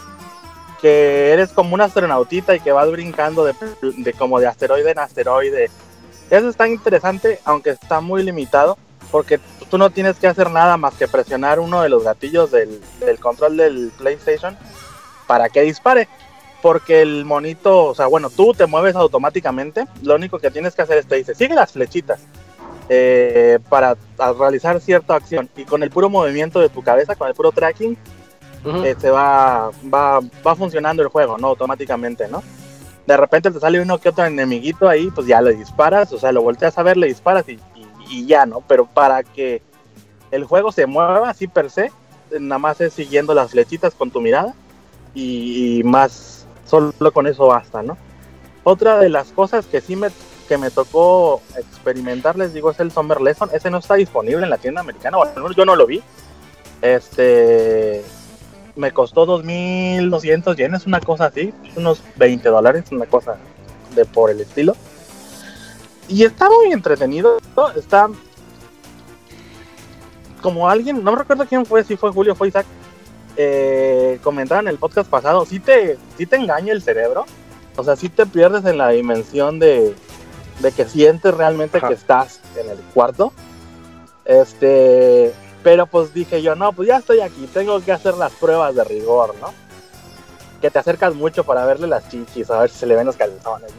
que 0.81 1.31
eres 1.31 1.51
como 1.51 1.73
una 1.73 1.85
astronautita 1.85 2.55
y 2.55 2.59
que 2.59 2.71
vas 2.71 2.91
brincando 2.91 3.45
de, 3.45 3.55
de 3.81 4.13
como 4.13 4.39
de 4.39 4.47
asteroide 4.47 4.91
en 4.91 4.99
asteroide. 4.99 5.71
Eso 6.29 6.49
está 6.49 6.67
interesante, 6.67 7.39
aunque 7.45 7.71
está 7.71 8.01
muy 8.01 8.23
limitado, 8.23 8.77
porque 9.09 9.39
tú 9.69 9.77
no 9.77 9.89
tienes 9.89 10.17
que 10.17 10.27
hacer 10.27 10.51
nada 10.51 10.75
más 10.75 10.93
que 10.95 11.07
presionar 11.07 11.59
uno 11.59 11.81
de 11.81 11.89
los 11.89 12.03
gatillos 12.03 12.51
del, 12.51 12.81
del 12.99 13.19
control 13.19 13.55
del 13.55 13.91
PlayStation 13.97 14.57
para 15.27 15.47
que 15.47 15.61
dispare. 15.61 16.09
Porque 16.61 17.01
el 17.01 17.23
monito, 17.25 17.85
o 17.85 17.95
sea, 17.95 18.07
bueno, 18.07 18.29
tú 18.29 18.53
te 18.53 18.65
mueves 18.65 18.95
automáticamente. 18.95 19.85
Lo 20.01 20.15
único 20.15 20.39
que 20.39 20.51
tienes 20.51 20.73
que 20.75 20.81
hacer 20.81 20.97
es 20.97 21.07
te 21.07 21.15
dice, 21.15 21.35
sigue 21.35 21.53
las 21.53 21.71
flechitas 21.71 22.19
eh, 22.89 23.59
para 23.69 23.95
realizar 24.39 24.79
cierta 24.81 25.15
acción. 25.15 25.49
Y 25.55 25.65
con 25.65 25.83
el 25.83 25.89
puro 25.91 26.09
movimiento 26.09 26.59
de 26.59 26.69
tu 26.69 26.81
cabeza, 26.81 27.15
con 27.15 27.27
el 27.27 27.35
puro 27.35 27.51
tracking, 27.51 27.97
Ujú. 28.65 28.83
eh, 28.83 28.95
se 28.99 29.11
va, 29.11 29.69
va, 29.93 30.19
va 30.45 30.55
funcionando 30.55 31.03
el 31.03 31.09
juego, 31.09 31.37
¿no? 31.37 31.47
Automáticamente, 31.47 32.27
¿no? 32.27 32.43
De 33.05 33.15
repente 33.15 33.51
te 33.51 33.59
sale 33.59 33.79
uno 33.79 33.99
que 33.99 34.09
otro 34.09 34.25
enemiguito 34.25 34.89
ahí, 34.89 35.09
pues 35.11 35.27
ya 35.27 35.41
le 35.41 35.53
disparas, 35.53 36.11
o 36.11 36.19
sea, 36.19 36.31
lo 36.31 36.41
volteas 36.41 36.77
a 36.77 36.83
ver, 36.83 36.97
le 36.97 37.07
disparas 37.07 37.47
y, 37.47 37.53
y- 37.53 37.87
y 38.09 38.25
ya, 38.25 38.45
¿no? 38.45 38.61
Pero 38.67 38.85
para 38.85 39.23
que 39.23 39.61
el 40.31 40.43
juego 40.43 40.71
se 40.73 40.85
mueva 40.87 41.29
así 41.29 41.47
per 41.47 41.69
se, 41.69 41.91
nada 42.37 42.59
más 42.59 42.81
es 42.81 42.93
siguiendo 42.93 43.33
las 43.33 43.51
flechitas 43.51 43.93
con 43.93 44.11
tu 44.11 44.19
mirada 44.19 44.53
y, 45.13 45.79
y 45.79 45.83
más, 45.83 46.36
solo 46.67 47.11
con 47.11 47.27
eso 47.27 47.47
basta, 47.47 47.81
¿no? 47.81 47.97
Otra 48.63 48.99
de 48.99 49.09
las 49.09 49.31
cosas 49.31 49.65
que 49.65 49.81
sí 49.81 49.95
me, 49.95 50.09
que 50.47 50.57
me 50.57 50.69
tocó 50.69 51.41
experimentar, 51.55 52.37
les 52.37 52.53
digo, 52.53 52.71
es 52.71 52.79
el 52.79 52.91
Summer 52.91 53.21
Lesson. 53.21 53.49
Ese 53.53 53.69
no 53.69 53.77
está 53.77 53.95
disponible 53.95 54.43
en 54.43 54.49
la 54.49 54.57
tienda 54.57 54.81
americana, 54.81 55.17
bueno, 55.17 55.51
yo 55.51 55.65
no 55.65 55.75
lo 55.75 55.87
vi. 55.87 56.01
Este, 56.81 58.03
me 58.75 58.91
costó 58.91 59.25
2.200 59.25 60.55
yenes, 60.55 60.85
una 60.85 60.99
cosa 60.99 61.25
así, 61.25 61.53
unos 61.75 62.01
20 62.17 62.47
dólares, 62.49 62.85
una 62.91 63.05
cosa 63.05 63.37
de 63.95 64.05
por 64.05 64.29
el 64.29 64.41
estilo. 64.41 64.75
Y 66.07 66.23
está 66.23 66.49
muy 66.49 66.71
entretenido, 66.71 67.37
está 67.75 68.09
como 70.41 70.69
alguien, 70.69 71.03
no 71.03 71.15
recuerdo 71.15 71.45
quién 71.45 71.65
fue, 71.65 71.83
si 71.83 71.97
fue 71.97 72.11
Julio 72.11 72.35
fue 72.35 72.49
Isaac, 72.49 72.65
eh, 73.37 74.19
comentaba 74.23 74.61
en 74.61 74.67
el 74.67 74.77
podcast 74.77 75.09
pasado, 75.09 75.45
si 75.45 75.59
te, 75.59 75.97
sí 76.17 76.25
te 76.25 76.35
engaña 76.37 76.73
el 76.73 76.81
cerebro, 76.81 77.25
o 77.75 77.83
sea, 77.83 77.95
si 77.95 78.09
te 78.09 78.25
pierdes 78.25 78.65
en 78.65 78.77
la 78.79 78.89
dimensión 78.89 79.59
de, 79.59 79.93
de 80.59 80.71
que 80.71 80.85
sientes 80.85 81.33
realmente 81.33 81.77
Ajá. 81.77 81.87
que 81.89 81.93
estás 81.93 82.39
en 82.59 82.69
el 82.69 82.77
cuarto. 82.93 83.31
Este, 84.25 85.33
pero 85.63 85.85
pues 85.87 86.13
dije 86.13 86.41
yo, 86.41 86.55
no, 86.55 86.73
pues 86.73 86.87
ya 86.87 86.97
estoy 86.97 87.21
aquí, 87.21 87.47
tengo 87.53 87.79
que 87.83 87.91
hacer 87.91 88.15
las 88.15 88.33
pruebas 88.33 88.75
de 88.75 88.83
rigor, 88.83 89.33
¿no? 89.39 89.53
Que 90.61 90.71
te 90.71 90.79
acercas 90.79 91.13
mucho 91.13 91.43
para 91.43 91.65
verle 91.65 91.87
las 91.87 92.09
chichis, 92.09 92.49
a 92.49 92.59
ver 92.59 92.69
si 92.71 92.79
se 92.79 92.85
le 92.87 92.95
ven 92.95 93.05
los 93.05 93.15
calzones. 93.15 93.71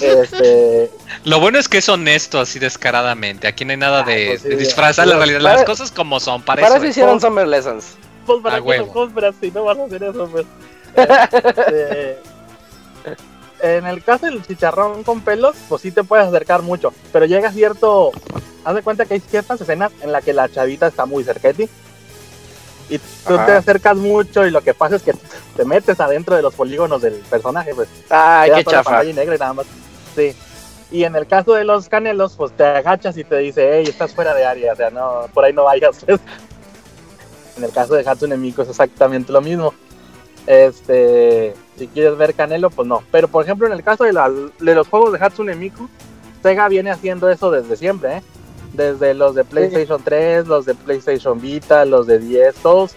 este, 0.00 0.90
Lo 1.24 1.40
bueno 1.40 1.58
es 1.58 1.68
que 1.68 1.78
es 1.78 1.88
honesto 1.88 2.40
así 2.40 2.58
descaradamente. 2.58 3.46
Aquí 3.46 3.64
no 3.64 3.70
hay 3.70 3.76
nada 3.76 4.02
de, 4.02 4.26
pues 4.30 4.42
sí, 4.42 4.48
de 4.48 4.56
disfrazar 4.56 5.06
la 5.06 5.16
realidad. 5.16 5.40
para- 5.40 5.54
Las 5.56 5.64
cosas 5.64 5.90
como 5.92 6.18
son. 6.20 6.42
Para, 6.42 6.60
Para 6.62 6.74
eso 6.74 6.76
eso 6.78 6.84
es. 6.84 6.90
hicieron 6.90 7.20
Summer 7.20 7.46
Lessons. 7.46 7.96
Pues 8.26 8.42
para 8.42 8.60
qué 8.60 8.78
lo 8.78 8.88
compras 8.88 9.34
si 9.40 9.50
no 9.50 9.64
vas 9.64 9.78
a 9.78 9.84
hacer 9.84 10.02
eso, 10.02 10.28
pues. 10.28 10.46
Este, 10.96 12.18
en 13.62 13.86
el 13.86 14.02
caso 14.04 14.26
del 14.26 14.44
chicharrón 14.44 15.04
con 15.04 15.20
pelos, 15.20 15.56
pues 15.68 15.82
sí 15.82 15.90
te 15.90 16.04
puedes 16.04 16.26
acercar 16.26 16.62
mucho, 16.62 16.92
pero 17.12 17.24
llega 17.26 17.50
cierto, 17.50 18.12
haz 18.64 18.74
de 18.74 18.82
cuenta 18.82 19.06
que 19.06 19.14
hay 19.14 19.20
ciertas 19.20 19.60
escenas 19.60 19.92
en 20.02 20.12
las 20.12 20.22
que 20.24 20.32
la 20.32 20.48
chavita 20.48 20.86
está 20.86 21.06
muy 21.06 21.24
cerca 21.24 21.48
de 21.48 21.54
ti 21.54 21.68
y 22.90 22.98
tú 22.98 23.34
Ajá. 23.34 23.46
te 23.46 23.52
acercas 23.52 23.96
mucho 23.96 24.46
y 24.46 24.50
lo 24.50 24.60
que 24.60 24.74
pasa 24.74 24.96
es 24.96 25.02
que 25.02 25.14
te 25.56 25.64
metes 25.64 25.98
adentro 26.00 26.36
de 26.36 26.42
los 26.42 26.54
polígonos 26.54 27.00
del 27.00 27.14
personaje, 27.14 27.74
pues 27.74 27.88
Ay, 28.10 28.50
qué 28.54 28.64
chafa. 28.64 28.90
pantalla 28.90 29.12
negra 29.14 29.34
y 29.36 29.38
nada 29.38 29.52
más. 29.54 29.66
Sí. 30.14 30.34
Y 30.90 31.04
en 31.04 31.16
el 31.16 31.26
caso 31.26 31.54
de 31.54 31.64
los 31.64 31.88
canelos, 31.88 32.34
pues 32.36 32.52
te 32.52 32.64
agachas 32.64 33.16
y 33.16 33.24
te 33.24 33.38
dice, 33.38 33.68
hey, 33.72 33.86
estás 33.88 34.14
fuera 34.14 34.34
de 34.34 34.44
área, 34.44 34.74
o 34.74 34.76
sea, 34.76 34.90
no, 34.90 35.22
por 35.32 35.44
ahí 35.44 35.52
no 35.52 35.64
vayas. 35.64 36.04
En 37.56 37.64
el 37.64 37.70
caso 37.70 37.94
de 37.94 38.08
Hatsune 38.08 38.36
Miku 38.36 38.62
es 38.62 38.68
exactamente 38.68 39.32
lo 39.32 39.40
mismo. 39.40 39.72
Este, 40.46 41.54
si 41.78 41.86
quieres 41.88 42.16
ver 42.16 42.34
Canelo, 42.34 42.70
pues 42.70 42.86
no. 42.86 43.02
Pero 43.10 43.28
por 43.28 43.44
ejemplo, 43.44 43.66
en 43.66 43.72
el 43.72 43.82
caso 43.82 44.04
de, 44.04 44.12
la- 44.12 44.30
de 44.30 44.74
los 44.74 44.88
juegos 44.88 45.12
de 45.12 45.24
Hatsune 45.24 45.54
Miku, 45.54 45.88
Sega 46.42 46.68
viene 46.68 46.90
haciendo 46.90 47.30
eso 47.30 47.50
desde 47.50 47.76
siempre, 47.76 48.18
¿eh? 48.18 48.22
Desde 48.74 49.14
los 49.14 49.34
de 49.34 49.44
PlayStation 49.44 50.02
3, 50.02 50.46
los 50.46 50.66
de 50.66 50.74
PlayStation 50.74 51.40
Vita, 51.40 51.84
los 51.84 52.06
de 52.06 52.18
10, 52.18 52.54
todos. 52.56 52.94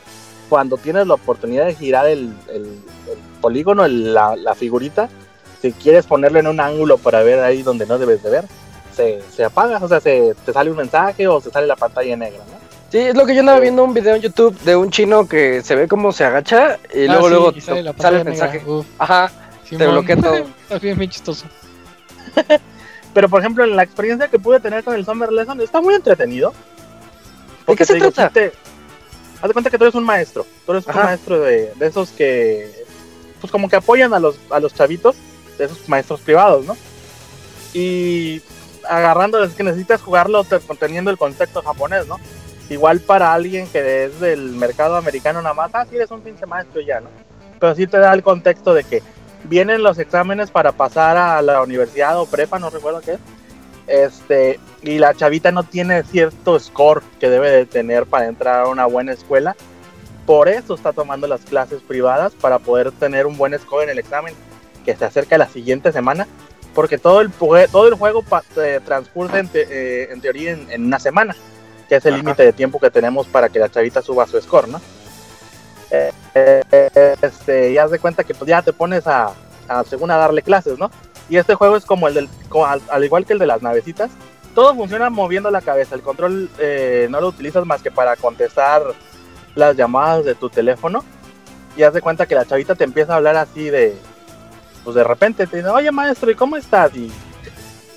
Cuando 0.49 0.77
tienes 0.77 1.07
la 1.07 1.13
oportunidad 1.13 1.65
de 1.65 1.75
girar 1.75 2.07
el, 2.07 2.33
el- 2.49 2.63
el 2.65 3.17
polígono, 3.41 3.85
el- 3.85 4.13
la, 4.13 4.35
la 4.35 4.55
figurita, 4.55 5.07
si 5.61 5.71
quieres 5.71 6.05
ponerlo 6.05 6.39
en 6.39 6.47
un 6.47 6.59
ángulo 6.59 6.97
para 6.97 7.21
ver 7.23 7.39
ahí 7.39 7.63
donde 7.63 7.85
no 7.85 7.97
debes 7.97 8.21
de 8.23 8.29
ver, 8.29 8.45
se, 8.95 9.21
se 9.35 9.43
apaga, 9.45 9.77
o 9.81 9.87
sea, 9.87 9.99
se, 9.99 10.35
te 10.45 10.51
sale 10.51 10.71
un 10.71 10.77
mensaje 10.77 11.27
o 11.27 11.39
se 11.39 11.51
sale 11.51 11.67
la 11.67 11.75
pantalla 11.75 12.15
negra, 12.17 12.39
¿no? 12.51 12.66
Sí, 12.91 12.99
es 12.99 13.15
lo 13.15 13.25
que 13.25 13.33
yo 13.33 13.41
andaba 13.41 13.59
viendo 13.59 13.83
un 13.83 13.93
video 13.93 14.15
en 14.15 14.21
YouTube 14.21 14.57
de 14.61 14.75
un 14.75 14.89
chino 14.89 15.27
que 15.27 15.61
se 15.61 15.75
ve 15.75 15.87
como 15.89 16.13
se 16.13 16.23
agacha 16.23 16.79
y 16.93 17.05
Ah, 17.07 17.17
luego 17.19 17.23
sí, 17.27 17.29
luego 17.31 17.51
y 17.55 17.61
sale, 17.61 17.83
la 17.83 17.93
sale 17.97 18.17
el 18.19 18.25
mensaje. 18.25 18.63
Uf, 18.65 18.85
Ajá, 18.97 19.29
te 19.69 19.87
bloquea 19.87 20.15
todo. 20.15 20.35
Está 20.63 20.79
bien, 20.79 20.97
bien 20.97 21.09
chistoso. 21.09 21.45
Pero 23.13 23.27
por 23.29 23.41
ejemplo, 23.41 23.63
en 23.65 23.75
la 23.75 23.83
experiencia 23.83 24.29
que 24.29 24.39
pude 24.39 24.59
tener 24.61 24.83
con 24.83 24.95
el 24.95 25.03
Summer 25.05 25.31
Lesson, 25.31 25.59
está 25.61 25.81
muy 25.81 25.95
entretenido. 25.95 26.53
¿De 27.67 27.75
qué 27.75 27.83
se 27.85 27.95
digo, 27.95 28.11
trata? 28.11 28.31
te- 28.33 28.53
Haz 29.41 29.47
de 29.49 29.53
cuenta 29.53 29.69
que 29.69 29.77
tú 29.77 29.83
eres 29.83 29.95
un 29.95 30.03
maestro. 30.05 30.45
Tú 30.65 30.71
eres 30.71 30.87
Ajá. 30.87 30.99
un 31.01 31.05
maestro 31.07 31.39
de, 31.41 31.73
de 31.75 31.87
esos 31.87 32.09
que. 32.11 32.85
Pues 33.41 33.51
como 33.51 33.67
que 33.69 33.75
apoyan 33.75 34.13
a 34.13 34.19
los, 34.19 34.39
a 34.49 34.59
los 34.59 34.73
chavitos, 34.73 35.15
de 35.59 35.65
esos 35.65 35.87
maestros 35.89 36.21
privados, 36.21 36.65
¿no? 36.65 36.75
Y 37.73 38.41
agarrándoles 38.89 39.53
que 39.53 39.63
necesitas 39.63 40.01
jugarlo 40.01 40.43
te- 40.43 40.59
teniendo 40.79 41.11
el 41.11 41.17
concepto 41.17 41.61
japonés, 41.61 42.07
¿no? 42.07 42.17
Igual 42.69 42.99
para 42.99 43.33
alguien 43.33 43.67
que 43.67 44.05
es 44.05 44.19
del 44.19 44.51
mercado 44.51 44.95
americano 44.97 45.41
nada 45.41 45.53
más, 45.55 45.71
ah, 45.73 45.85
sí 45.89 45.95
eres 45.95 46.11
un 46.11 46.21
pinche 46.21 46.45
maestro 46.45 46.81
ya, 46.81 46.99
¿no? 46.99 47.07
Pero 47.59 47.75
sí 47.75 47.87
te 47.87 47.97
da 47.97 48.13
el 48.13 48.23
contexto 48.23 48.73
de 48.73 48.83
que 48.83 49.01
vienen 49.45 49.83
los 49.83 49.97
exámenes 49.99 50.51
para 50.51 50.73
pasar 50.73 51.15
a 51.17 51.41
la 51.41 51.61
universidad 51.61 52.19
o 52.19 52.25
prepa, 52.25 52.59
no 52.59 52.69
recuerdo 52.69 53.01
qué 53.01 53.13
es. 53.13 53.19
Este, 53.87 54.59
y 54.81 54.99
la 54.99 55.13
chavita 55.13 55.51
no 55.51 55.63
tiene 55.63 56.03
cierto 56.03 56.59
score 56.59 57.01
que 57.19 57.29
debe 57.29 57.49
de 57.49 57.65
tener 57.65 58.05
para 58.05 58.25
entrar 58.27 58.65
a 58.65 58.67
una 58.67 58.85
buena 58.85 59.13
escuela. 59.13 59.55
Por 60.25 60.49
eso 60.49 60.75
está 60.75 60.91
tomando 60.91 61.25
las 61.25 61.41
clases 61.41 61.81
privadas 61.81 62.33
para 62.33 62.59
poder 62.59 62.91
tener 62.91 63.25
un 63.25 63.37
buen 63.37 63.57
score 63.57 63.85
en 63.85 63.91
el 63.91 63.99
examen 63.99 64.33
que 64.83 64.93
se 64.93 65.05
acerca 65.05 65.37
la 65.37 65.47
siguiente 65.47 65.93
semana. 65.93 66.27
Porque 66.75 66.97
todo 66.97 67.21
el, 67.21 67.31
todo 67.31 67.87
el 67.87 67.93
juego 67.95 68.23
eh, 68.57 68.81
transcurre 68.85 69.39
en, 69.39 69.47
te- 69.47 69.67
eh, 69.69 70.09
en 70.11 70.19
teoría 70.21 70.51
en, 70.51 70.69
en 70.69 70.85
una 70.85 70.99
semana, 70.99 71.35
que 71.87 71.95
es 71.95 72.05
el 72.05 72.15
límite 72.15 72.43
de 72.43 72.53
tiempo 72.53 72.79
que 72.79 72.91
tenemos 72.91 73.27
para 73.27 73.49
que 73.49 73.59
la 73.59 73.69
chavita 73.69 74.01
suba 74.01 74.27
su 74.27 74.39
score, 74.41 74.67
¿no? 74.67 74.81
Eh, 75.89 76.11
eh, 76.33 77.15
este, 77.21 77.73
ya 77.73 77.83
haz 77.83 77.91
de 77.91 77.99
cuenta 77.99 78.23
que 78.23 78.33
pues, 78.33 78.47
ya 78.47 78.61
te 78.61 78.73
pones 78.73 79.07
a, 79.07 79.33
a, 79.67 79.83
según 79.83 80.11
a 80.11 80.17
darle 80.17 80.41
clases, 80.41 80.77
¿no? 80.77 80.91
Y 81.29 81.37
este 81.37 81.55
juego 81.55 81.77
es 81.77 81.85
como 81.85 82.07
el 82.07 82.13
del, 82.13 82.29
como 82.49 82.65
al, 82.65 82.81
al 82.89 83.03
igual 83.03 83.25
que 83.25 83.33
el 83.33 83.39
de 83.39 83.47
las 83.47 83.61
navecitas, 83.61 84.11
todo 84.53 84.73
funciona 84.75 85.09
moviendo 85.09 85.51
la 85.51 85.61
cabeza. 85.61 85.95
El 85.95 86.01
control 86.01 86.49
eh, 86.57 87.07
no 87.09 87.21
lo 87.21 87.27
utilizas 87.27 87.65
más 87.65 87.81
que 87.81 87.91
para 87.91 88.15
contestar 88.15 88.81
las 89.55 89.75
llamadas 89.75 90.25
de 90.25 90.35
tu 90.35 90.49
teléfono. 90.49 91.03
Y 91.75 91.83
haz 91.83 91.93
de 91.93 92.01
cuenta 92.01 92.25
que 92.25 92.35
la 92.35 92.45
chavita 92.45 92.73
te 92.73 92.83
empieza 92.83 93.13
a 93.13 93.17
hablar 93.17 93.35
así 93.35 93.69
de, 93.69 93.95
pues 94.83 94.95
de 94.95 95.03
repente 95.03 95.45
te 95.45 95.57
dice, 95.57 95.69
oye 95.69 95.91
maestro, 95.91 96.31
¿y 96.31 96.35
cómo 96.35 96.57
estás? 96.57 96.95
Y 96.95 97.11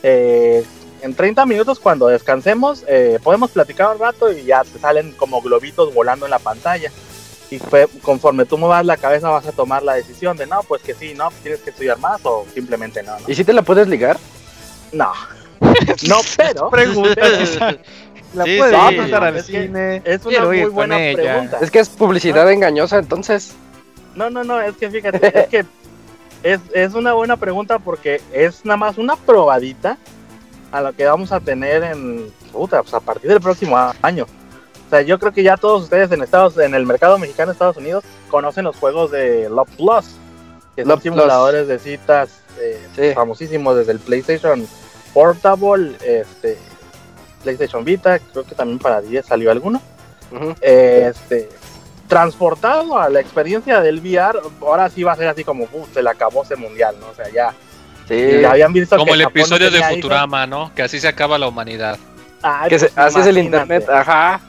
eh, 0.02 0.64
en 1.02 1.14
30 1.14 1.46
minutos 1.46 1.78
cuando 1.80 2.08
descansemos 2.08 2.84
eh, 2.88 3.18
podemos 3.22 3.50
platicar 3.50 3.92
un 3.94 3.98
rato 3.98 4.30
y 4.32 4.44
ya 4.44 4.62
te 4.64 4.78
salen 4.78 5.12
como 5.12 5.40
globitos 5.42 5.92
volando 5.94 6.26
en 6.26 6.30
la 6.30 6.38
pantalla. 6.38 6.90
Y 7.50 7.58
fue, 7.58 7.88
conforme 8.02 8.44
tú 8.44 8.56
muevas 8.58 8.86
la 8.86 8.96
cabeza 8.96 9.28
vas 9.28 9.46
a 9.46 9.52
tomar 9.52 9.82
la 9.82 9.94
decisión 9.94 10.36
de 10.36 10.46
no, 10.46 10.62
pues 10.62 10.82
que 10.82 10.94
sí, 10.94 11.14
no, 11.14 11.30
tienes 11.42 11.60
que 11.60 11.70
estudiar 11.70 11.98
más 11.98 12.20
o 12.24 12.46
simplemente 12.54 13.02
no. 13.02 13.18
No, 13.18 13.24
¿Y 13.26 13.34
si 13.34 13.44
te 13.44 13.52
la 13.52 13.62
puedes 13.62 13.88
ligar? 13.88 14.18
no, 14.92 15.12
no 16.08 16.16
pero. 16.36 16.70
La 18.32 18.44
Sí, 18.44 18.58
puedes 18.58 18.76
sí. 18.88 18.96
pasar 18.96 19.24
al 19.24 19.36
Es 19.38 19.46
cine. 19.46 20.02
es 20.04 20.24
una 20.24 20.44
muy 20.44 20.64
buena 20.66 20.96
pregunta. 20.96 21.58
Es 21.60 21.70
que 21.70 21.80
es 21.80 21.88
publicidad 21.88 22.48
engañosa, 22.52 22.98
entonces. 22.98 23.54
No, 24.14 24.30
no, 24.30 24.44
no, 24.44 24.60
es 24.60 24.76
que 24.76 24.88
fíjate, 24.88 25.40
es 25.40 25.48
que 25.48 25.64
es, 26.44 26.60
es 26.72 26.94
una 26.94 27.12
buena 27.14 27.36
pregunta 27.36 27.80
porque 27.80 28.20
es 28.32 28.64
nada 28.64 28.76
más 28.76 28.98
una 28.98 29.16
probadita 29.16 29.98
a 30.72 30.80
lo 30.80 30.92
que 30.92 31.04
vamos 31.06 31.32
a 31.32 31.40
tener 31.40 31.82
en, 31.82 32.32
puta, 32.52 32.82
pues 32.82 32.94
a 32.94 33.00
partir 33.00 33.30
del 33.30 33.40
próximo 33.40 33.76
año. 34.02 34.24
O 34.86 34.90
sea, 34.90 35.02
yo 35.02 35.18
creo 35.18 35.32
que 35.32 35.42
ya 35.42 35.56
todos 35.56 35.84
ustedes 35.84 36.10
en 36.12 36.22
Estados, 36.22 36.58
en 36.58 36.74
el 36.74 36.84
mercado 36.86 37.18
mexicano 37.18 37.48
de 37.48 37.52
Estados 37.52 37.76
Unidos 37.76 38.04
conocen 38.28 38.64
los 38.64 38.76
juegos 38.76 39.10
de 39.10 39.48
Love 39.48 39.70
Plus, 39.76 40.04
que 40.74 40.82
son 40.82 40.88
Love 40.88 41.00
Plus. 41.00 41.14
simuladores 41.14 41.68
de 41.68 41.78
citas 41.78 42.40
eh, 42.60 42.86
Sí. 42.96 43.12
famosísimos 43.14 43.76
desde 43.76 43.92
el 43.92 44.00
PlayStation 44.00 44.66
Portable, 45.14 45.92
este, 46.04 46.58
PlayStation 47.42 47.84
Vita, 47.84 48.18
creo 48.18 48.44
que 48.44 48.54
también 48.54 48.78
para 48.78 49.00
10 49.00 49.24
salió 49.26 49.50
alguno 49.50 49.80
Ujú. 50.32 50.54
eh, 50.60 51.10
este 51.14 51.48
transportado 52.08 52.98
a 52.98 53.08
la 53.08 53.20
experiencia 53.20 53.80
del 53.80 54.00
VR, 54.00 54.40
ahora 54.60 54.88
sí 54.90 55.04
va 55.04 55.12
a 55.12 55.16
ser 55.16 55.28
así 55.28 55.44
como 55.44 55.64
"Uh, 55.72 55.86
se 55.94 56.02
le 56.02 56.10
acabó 56.10 56.42
ese 56.42 56.56
mundial, 56.56 56.96
¿no? 57.00 57.06
O 57.08 57.14
sea, 57.14 57.28
ya, 57.30 57.54
Sí. 58.10 58.40
ya 58.42 58.50
habían 58.52 58.72
visto 58.72 58.96
Como 58.96 59.06
que 59.06 59.12
el 59.18 59.22
Japón 59.24 59.40
episodio 59.40 59.70
de 59.70 59.78
hijos. 59.78 59.90
Futurama, 59.94 60.46
¿no? 60.46 60.72
Que 60.74 60.82
así 60.82 60.98
se 61.00 61.08
acaba 61.08 61.38
la 61.38 61.48
humanidad. 61.48 61.98
Ay, 62.42 62.68
Que 62.70 62.78
se- 62.78 62.86
pues, 62.88 62.98
así 63.06 63.20
es 63.20 63.26
el 63.26 63.38
internet, 63.38 63.88
ajá. 63.88 64.40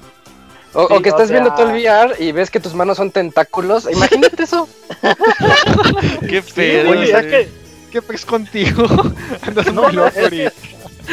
O, 0.74 0.88
Sí, 0.88 0.94
o 0.94 1.02
que 1.02 1.10
o 1.10 1.14
estás 1.14 1.30
viendo 1.30 1.54
todo 1.54 1.70
el 1.70 1.82
VR 1.84 2.16
y 2.24 2.32
ves 2.32 2.50
que 2.50 2.60
tus 2.62 2.74
manos 2.74 2.96
son 2.98 3.12
tentáculos. 3.12 3.88
Imagínate 3.92 4.44
eso. 4.44 4.68
Qué 6.30 6.42
Sí, 6.42 6.52
pedo. 6.56 6.92
que 6.94 7.50
¿Qué 7.92 8.02
pez 8.02 8.26
contigo? 8.26 8.86
Andas 9.42 9.74
No, 9.74 9.84
muy 9.84 9.94
no, 9.94 10.06
loco 10.06 10.20
es 10.20 10.54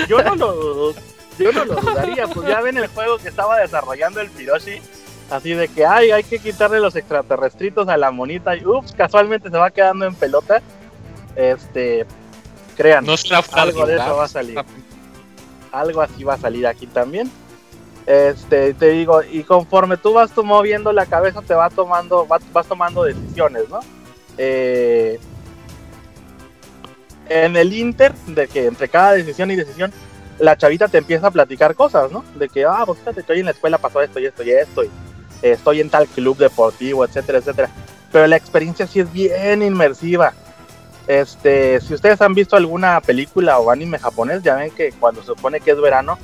yo 0.09 0.23
no 0.23 0.35
lo 0.37 0.95
yo 1.39 1.53
no 1.53 1.65
lo 1.65 1.75
dudaría, 1.77 2.27
pues 2.29 2.47
ya 2.49 2.61
ven 2.61 2.77
el 2.79 2.87
juego 2.89 3.19
que 3.19 3.29
estaba 3.29 3.59
desarrollando 3.59 4.21
el 4.21 4.29
Piroshi, 4.31 4.81
así 5.31 5.55
de 5.55 5.67
que 5.69 5.85
ay, 5.87 6.11
hay 6.13 6.23
que 6.25 6.39
quitarle 6.39 6.79
los 6.79 6.95
extraterrestritos 6.95 7.89
a 7.89 7.97
la 7.97 8.11
monita 8.13 8.55
y 8.57 8.65
ups, 8.65 8.93
casualmente 8.93 9.51
se 9.51 9.57
va 9.57 9.71
quedando 9.71 10.05
en 10.07 10.15
pelota. 10.15 10.61
Este, 11.37 12.07
crean, 12.79 13.05
No 13.05 13.17
será 13.19 13.43
algo 13.53 13.85
de 13.85 13.97
eso 13.97 14.17
va 14.17 14.25
a 14.25 14.29
salir. 14.29 14.59
algo 15.73 16.01
así 16.01 16.25
va 16.25 16.35
a 16.35 16.39
salir 16.39 16.67
aquí 16.67 16.87
también. 16.87 17.31
Este, 18.07 18.73
te 18.73 18.89
digo, 18.89 19.21
y 19.23 19.43
conforme 19.43 19.99
tú 19.99 20.15
vas 20.15 20.31
tú 20.31 20.43
moviendo 20.43 20.93
la 20.95 21.05
cabeza, 21.05 21.43
te 21.43 21.53
va 21.53 21.69
tomando, 21.69 22.27
va- 22.27 22.39
vas 22.55 22.67
tomando 22.67 23.03
decisiones, 23.05 23.69
¿no? 23.69 23.81
Eh, 24.39 25.19
en 27.29 27.57
el 27.57 27.73
inter, 27.75 28.15
de 28.29 28.49
que 28.49 28.67
entre 28.67 28.89
cada 28.89 29.13
decisión 29.13 29.51
y 29.51 29.57
decisión, 29.57 29.93
la 30.39 30.57
chavita 30.57 30.89
te 30.89 30.99
empieza 30.99 31.27
a 31.27 31.31
platicar 31.31 31.75
cosas, 31.75 32.11
¿no? 32.11 32.25
De 32.37 32.49
que, 32.49 32.65
ah, 32.65 32.85
pues 32.87 32.99
fíjate 33.01 33.23
que 33.25 33.33
hoy 33.33 33.41
en 33.41 33.47
la 33.47 33.51
escuela 33.51 33.77
pasó 33.77 34.01
esto 34.01 34.19
y 34.21 34.27
esto 34.27 34.43
y 34.43 34.51
esto, 34.53 34.85
y 34.85 34.87
eh, 35.43 35.51
estoy 35.53 35.81
en 35.83 35.91
tal 35.91 36.07
club 36.07 36.39
deportivo, 36.39 37.05
etcétera, 37.05 37.39
etcétera. 37.39 37.69
Pero 38.11 38.27
la 38.27 38.37
experiencia 38.37 38.87
sí 38.87 39.01
es 39.01 39.13
bien 39.13 39.63
inmersiva. 39.63 40.33
Este, 41.09 41.81
si 41.81 41.95
ustedes 41.95 42.21
han 42.21 42.35
visto 42.35 42.55
alguna 42.55 43.01
película 43.01 43.59
o 43.59 43.71
anime 43.71 43.99
japonés, 43.99 44.43
ya 44.43 44.57
ven 44.57 44.71
que 44.71 44.93
cuando 44.93 45.23
se 45.23 45.29
supone 45.29 45.59
que 45.61 45.71
es 45.71 45.81
verano, 45.81 46.19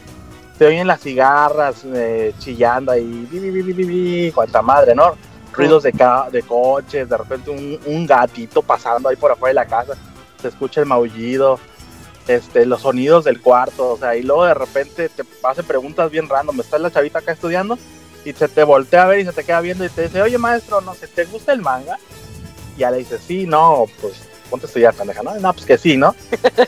se 0.58 0.66
oyen 0.66 0.86
las 0.86 1.00
cigarras 1.00 1.76
eh, 1.86 2.34
chillando 2.38 2.92
ahí, 2.92 3.26
bi, 3.30 3.40
bi, 3.40 3.72
bi, 3.72 4.30
cuanta 4.32 4.60
madre, 4.60 4.94
¿no? 4.94 5.16
Ruidos 5.54 5.84
de, 5.84 5.92
ca- 5.92 6.28
de 6.30 6.42
coches, 6.42 7.08
de 7.08 7.16
repente 7.16 7.50
un, 7.50 7.80
un 7.86 8.06
gatito 8.06 8.60
pasando 8.60 9.08
ahí 9.08 9.16
por 9.16 9.32
afuera 9.32 9.50
de 9.50 9.54
la 9.54 9.66
casa, 9.66 9.94
se 10.42 10.48
escucha 10.48 10.80
el 10.82 10.86
maullido, 10.86 11.58
este, 12.28 12.66
los 12.66 12.82
sonidos 12.82 13.24
del 13.24 13.40
cuarto, 13.40 13.92
o 13.92 13.96
sea, 13.96 14.16
y 14.16 14.22
luego 14.22 14.44
de 14.44 14.54
repente 14.54 15.08
te 15.08 15.22
hace 15.44 15.62
preguntas 15.62 16.10
bien 16.10 16.28
random, 16.28 16.60
está 16.60 16.78
la 16.78 16.90
chavita 16.90 17.20
acá 17.20 17.32
estudiando 17.32 17.78
y 18.24 18.32
se 18.34 18.48
te 18.48 18.64
voltea 18.64 19.04
a 19.04 19.06
ver 19.06 19.20
y 19.20 19.24
se 19.24 19.32
te 19.32 19.44
queda 19.44 19.60
viendo 19.62 19.84
y 19.84 19.88
te 19.88 20.02
dice, 20.02 20.20
oye 20.20 20.36
maestro, 20.36 20.82
no 20.82 20.92
sé, 20.94 21.08
¿te 21.08 21.24
gusta 21.24 21.52
el 21.54 21.62
manga? 21.62 21.98
Y 22.76 22.80
ya 22.80 22.90
le 22.90 22.98
dice, 22.98 23.18
sí, 23.18 23.46
no, 23.46 23.86
pues 24.00 24.14
ponte 24.50 24.66
a 24.66 24.68
estudiar, 24.68 24.94
pendeja, 24.94 25.22
¿no? 25.22 25.34
No, 25.36 25.52
pues 25.52 25.66
que 25.66 25.78
sí, 25.78 25.96
¿no? 25.96 26.14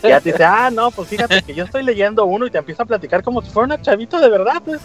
Y 0.02 0.08
ya 0.08 0.20
te 0.20 0.32
dice, 0.32 0.44
ah, 0.44 0.70
no, 0.70 0.90
pues 0.90 1.08
fíjate 1.08 1.42
que 1.42 1.54
yo 1.54 1.64
estoy 1.64 1.82
leyendo 1.82 2.24
uno 2.24 2.46
y 2.46 2.50
te 2.50 2.58
empieza 2.58 2.82
a 2.82 2.86
platicar 2.86 3.22
como 3.22 3.42
si 3.42 3.50
fuera 3.50 3.66
una 3.66 3.82
chavita 3.82 4.20
de 4.20 4.28
verdad, 4.28 4.62
pues. 4.64 4.80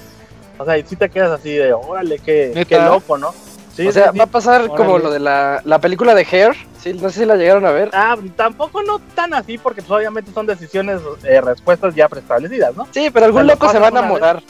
O 0.57 0.65
sea, 0.65 0.77
y 0.77 0.83
si 0.83 0.95
te 0.95 1.09
quedas 1.09 1.31
así 1.31 1.53
de, 1.53 1.73
órale, 1.73 2.19
qué, 2.19 2.65
qué 2.67 2.79
loco, 2.79 3.17
¿no? 3.17 3.33
Sí, 3.75 3.87
o 3.87 3.91
sea, 3.91 4.05
sí, 4.05 4.09
sí. 4.11 4.17
va 4.17 4.25
a 4.25 4.27
pasar 4.27 4.67
como 4.67 4.99
lo 4.99 5.09
de 5.11 5.19
la, 5.19 5.61
la 5.63 5.79
película 5.79 6.13
de 6.13 6.27
Hair. 6.29 6.55
Sí, 6.79 6.93
no 6.93 7.09
sé 7.09 7.21
si 7.21 7.25
la 7.25 7.35
llegaron 7.35 7.65
a 7.65 7.71
ver. 7.71 7.89
Ah, 7.93 8.17
tampoco 8.35 8.83
no 8.83 8.99
tan 9.15 9.33
así, 9.33 9.57
porque 9.57 9.81
pues 9.81 9.91
obviamente 9.91 10.31
son 10.31 10.45
decisiones, 10.45 10.99
eh, 11.23 11.39
respuestas 11.41 11.95
ya 11.95 12.09
preestablecidas, 12.09 12.75
¿no? 12.75 12.87
Sí, 12.91 13.09
pero 13.11 13.27
algún 13.27 13.47
loco 13.47 13.69
se 13.69 13.79
va 13.79 13.87
a 13.87 13.89
enamorar. 13.89 14.43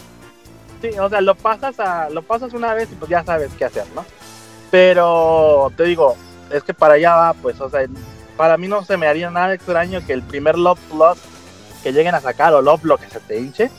Sí, 0.81 0.89
o 0.97 1.07
sea, 1.09 1.21
lo 1.21 1.35
pasas 1.35 1.79
a, 1.79 2.09
lo 2.09 2.23
pasas 2.23 2.53
una 2.53 2.73
vez 2.73 2.89
y 2.91 2.95
pues 2.95 3.09
ya 3.09 3.23
sabes 3.23 3.51
qué 3.57 3.65
hacer, 3.65 3.85
¿no? 3.95 4.03
Pero 4.71 5.71
te 5.77 5.83
digo, 5.83 6.15
es 6.49 6.63
que 6.63 6.73
para 6.73 6.95
allá 6.95 7.15
va, 7.15 7.33
pues, 7.33 7.59
o 7.61 7.69
sea, 7.69 7.85
para 8.41 8.57
mí 8.57 8.67
no 8.67 8.83
se 8.83 8.97
me 8.97 9.05
haría 9.05 9.29
nada 9.29 9.53
extraño 9.53 10.03
que 10.03 10.13
el 10.13 10.23
primer 10.23 10.57
Love 10.57 10.79
Plus 10.89 11.19
que 11.83 11.93
lleguen 11.93 12.15
a 12.15 12.21
sacar 12.21 12.51
o 12.55 12.61
Love 12.63 12.85
lo 12.85 12.97
que 12.97 13.07
se 13.07 13.19
te 13.19 13.37
hinche 13.37 13.69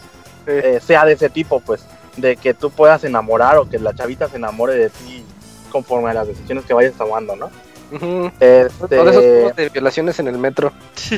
eh, 0.47 0.79
sea 0.81 1.05
de 1.05 1.15
ese 1.15 1.29
tipo, 1.31 1.59
pues, 1.59 1.85
de 2.17 2.37
que 2.37 2.55
tú 2.55 2.71
puedas 2.71 3.03
enamorar 3.03 3.57
o 3.59 3.69
que 3.69 3.81
la 3.81 3.93
chavita 3.93 4.29
se 4.29 4.37
enamore 4.37 4.77
de 4.77 4.89
ti 4.91 5.25
conforme 5.69 6.11
a 6.11 6.15
las 6.15 6.29
decisiones 6.29 6.65
que 6.65 6.75
vayas 6.75 6.93
tomando, 6.95 7.35
¿no? 7.35 7.51
Ujú. 7.91 8.31
Este, 8.39 8.97
Todos 8.99 9.11
esos 9.11 9.25
juegos 9.25 9.57
de 9.57 9.69
violaciones 9.69 10.19
en 10.21 10.29
el 10.29 10.39
metro. 10.39 10.73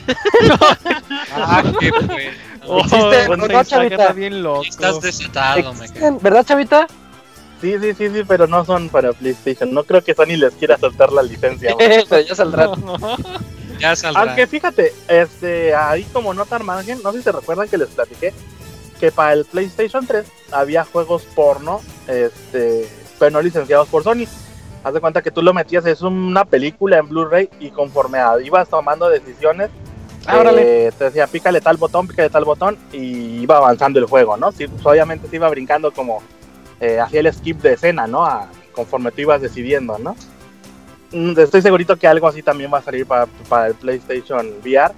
Ah, 1.37 1.63
qué 1.79 1.91
bueno. 1.91 2.79
¿Existe 2.79 3.27
con 3.27 3.41
o 3.43 3.47
no, 3.47 3.55
seis 3.55 3.69
chavita? 3.69 3.95
Está 3.97 4.13
bien 4.15 4.43
loco. 4.43 4.63
Estás 4.63 5.01
desatado, 5.03 5.75
me 5.75 5.85
¿Existen, 5.85 6.19
¿Verdad, 6.23 6.47
chavita? 6.47 6.87
Sí, 7.65 7.79
sí, 7.81 7.95
sí, 7.95 8.11
sí, 8.11 8.25
pero 8.29 8.47
no 8.47 8.63
son 8.67 8.91
para 8.91 9.15
PlayStation. 9.15 9.73
No 9.73 9.85
creo 9.85 10.05
que 10.05 10.15
Sony 10.15 10.37
les 10.37 10.53
quiera 10.53 10.77
soltar 10.77 11.11
la 11.11 11.23
licencia. 11.23 11.75
pero 12.11 12.21
ya 12.21 12.35
saldrán. 12.35 12.73
Ya 13.81 13.97
saldrá. 13.97 14.23
Aunque 14.23 14.47
fíjate, 14.47 14.93
este, 15.09 15.75
ahí 15.75 16.05
como 16.13 16.33
nota 16.35 16.57
al 16.57 16.63
margen, 16.65 17.01
no 17.03 17.11
sé 17.11 17.19
si 17.19 17.25
se 17.25 17.33
recuerdan 17.33 17.69
que 17.69 17.77
les 17.79 17.89
platiqué 17.89 18.33
que 19.01 19.11
para 19.11 19.33
el 19.33 19.45
PlayStation 19.47 20.07
3 20.07 20.25
había 20.53 20.85
juegos 20.85 21.25
porno 21.35 21.81
este, 22.07 22.89
pero 23.19 23.33
no 23.33 23.43
licenciados 23.43 23.89
por 23.89 24.05
Sony. 24.05 24.27
Haz 24.85 24.95
de 24.95 25.01
cuenta 25.01 25.23
que 25.23 25.31
tú 25.33 25.43
lo 25.43 25.53
metías, 25.55 25.87
es 25.87 26.03
una 26.03 26.45
película 26.45 26.99
en 26.99 27.09
Blu-ray 27.09 27.49
y 27.59 27.71
conforme 27.71 28.19
a- 28.19 28.39
ibas 28.45 28.69
tomando 28.69 29.09
decisiones, 29.09 29.71
Ah, 30.27 30.43
eh, 30.57 30.93
te 30.97 31.05
decía 31.05 31.27
pícale 31.27 31.61
tal 31.61 31.77
botón, 31.77 32.07
pícale 32.07 32.31
tal 32.31 32.45
botón 32.45 32.79
y 32.93 33.41
iba 33.43 33.57
avanzando 33.57 33.99
el 33.99 34.07
juego, 34.07 34.37
¿no? 34.37 34.53
Sí, 34.53 34.69
pues, 34.69 34.85
obviamente 34.87 35.29
se 35.29 35.37
iba 35.37 35.49
brincando 35.49 35.91
como 35.93 36.23
eh, 36.81 37.01
hacía 37.01 37.21
el 37.21 37.33
skip 37.33 37.61
de 37.63 37.75
escena, 37.75 38.07
¿no? 38.07 38.25
A- 38.25 38.49
conforme 38.73 39.13
tú 39.13 39.21
ibas 39.23 39.41
decidiendo, 39.41 39.99
¿no? 39.99 40.17
Mm, 41.13 41.39
Estoy 41.39 41.63
segurito 41.63 41.97
que 41.97 42.07
algo 42.09 42.27
así 42.27 42.43
también 42.43 42.73
va 42.73 42.79
a 42.79 42.83
salir 42.83 43.07
para, 43.07 43.27
para 43.49 43.69
el 43.69 43.75
PlayStation 43.75 44.49
VR. 44.65 44.93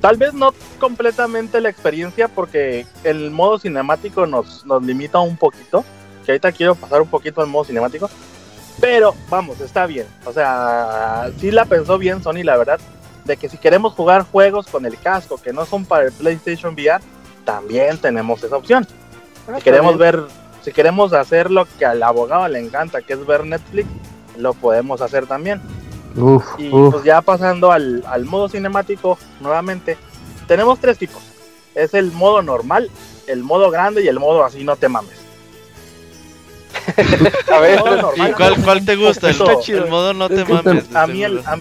Tal 0.00 0.16
vez 0.16 0.32
no 0.34 0.52
completamente 0.78 1.60
la 1.60 1.70
experiencia 1.70 2.28
porque 2.28 2.86
el 3.02 3.30
modo 3.30 3.58
cinemático 3.58 4.26
nos, 4.26 4.64
nos 4.66 4.82
limita 4.82 5.18
un 5.18 5.36
poquito. 5.36 5.84
Que 6.24 6.32
ahorita 6.32 6.52
quiero 6.52 6.74
pasar 6.74 7.00
un 7.00 7.08
poquito 7.08 7.40
al 7.40 7.46
modo 7.48 7.64
cinemático. 7.64 8.08
Pero 8.80 9.14
vamos, 9.28 9.60
está 9.60 9.86
bien. 9.86 10.06
O 10.24 10.32
sea, 10.32 11.30
sí 11.40 11.50
la 11.50 11.64
pensó 11.64 11.98
bien 11.98 12.22
Sony, 12.22 12.44
la 12.44 12.56
verdad. 12.56 12.78
De 13.24 13.36
que 13.36 13.48
si 13.48 13.56
queremos 13.58 13.94
jugar 13.94 14.22
juegos 14.22 14.66
con 14.68 14.86
el 14.86 14.96
casco 14.98 15.36
que 15.38 15.52
no 15.52 15.64
son 15.66 15.84
para 15.84 16.04
el 16.06 16.12
PlayStation 16.12 16.74
VR, 16.74 17.00
también 17.44 17.98
tenemos 17.98 18.42
esa 18.44 18.56
opción. 18.56 18.86
Si 19.56 19.62
queremos 19.62 19.98
ver, 19.98 20.22
si 20.62 20.72
queremos 20.72 21.12
hacer 21.12 21.50
lo 21.50 21.66
que 21.78 21.86
al 21.86 22.02
abogado 22.02 22.46
le 22.48 22.58
encanta, 22.60 23.02
que 23.02 23.12
es 23.14 23.26
ver 23.26 23.44
Netflix, 23.44 23.88
lo 24.36 24.54
podemos 24.54 25.00
hacer 25.00 25.26
también. 25.26 25.60
Uf, 26.16 26.44
Y 26.58 26.68
uf. 26.72 26.92
pues 26.94 27.04
ya 27.04 27.20
pasando 27.22 27.70
al, 27.72 28.02
al 28.06 28.24
modo 28.24 28.48
cinemático 28.48 29.18
nuevamente, 29.40 29.96
tenemos 30.46 30.78
tres 30.80 30.98
tipos. 30.98 31.22
Es 31.74 31.94
el 31.94 32.10
modo 32.12 32.42
normal, 32.42 32.90
el 33.26 33.42
modo 33.44 33.70
grande 33.70 34.02
y 34.02 34.08
el 34.08 34.18
modo 34.18 34.44
así 34.44 34.64
no 34.64 34.76
te 34.76 34.88
mames. 34.88 35.12
A 37.52 37.58
ver, 37.60 37.78
normal, 37.84 38.12
¿Y 38.16 38.32
cuál, 38.32 38.62
cuál 38.62 38.84
te 38.84 38.96
gusta? 38.96 39.30
El, 39.30 39.86
modo 39.88 40.14
no 40.14 40.28
te 40.28 40.44
mames. 40.44 40.84
a 40.94 41.06
mí, 41.06 41.22
el, 41.22 41.38
a, 41.40 41.58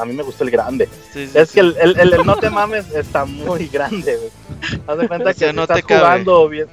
a 0.00 0.04
mí 0.04 0.12
me 0.14 0.22
gustó 0.22 0.44
el 0.44 0.50
grande. 0.50 0.88
Sí, 1.12 1.26
sí, 1.26 1.38
Es 1.38 1.48
sí. 1.48 1.54
que 1.54 1.60
el, 1.60 1.76
el- 1.80 1.98
el- 1.98 2.12
el 2.14 2.26
no 2.26 2.36
te 2.36 2.48
mames 2.50 2.90
está 2.94 3.24
muy 3.24 3.66
grande, 3.72 4.16
güey. 4.16 4.80
Haz 4.86 4.98
de 4.98 5.08
cuenta 5.08 5.30
O 5.30 5.32
sea, 5.34 5.46
que 5.46 5.50
si 5.50 5.56
no 5.56 5.62
estás 5.62 5.76
te 5.78 5.82
cabe. 5.82 6.00
jugando 6.00 6.48
bien. 6.48 6.68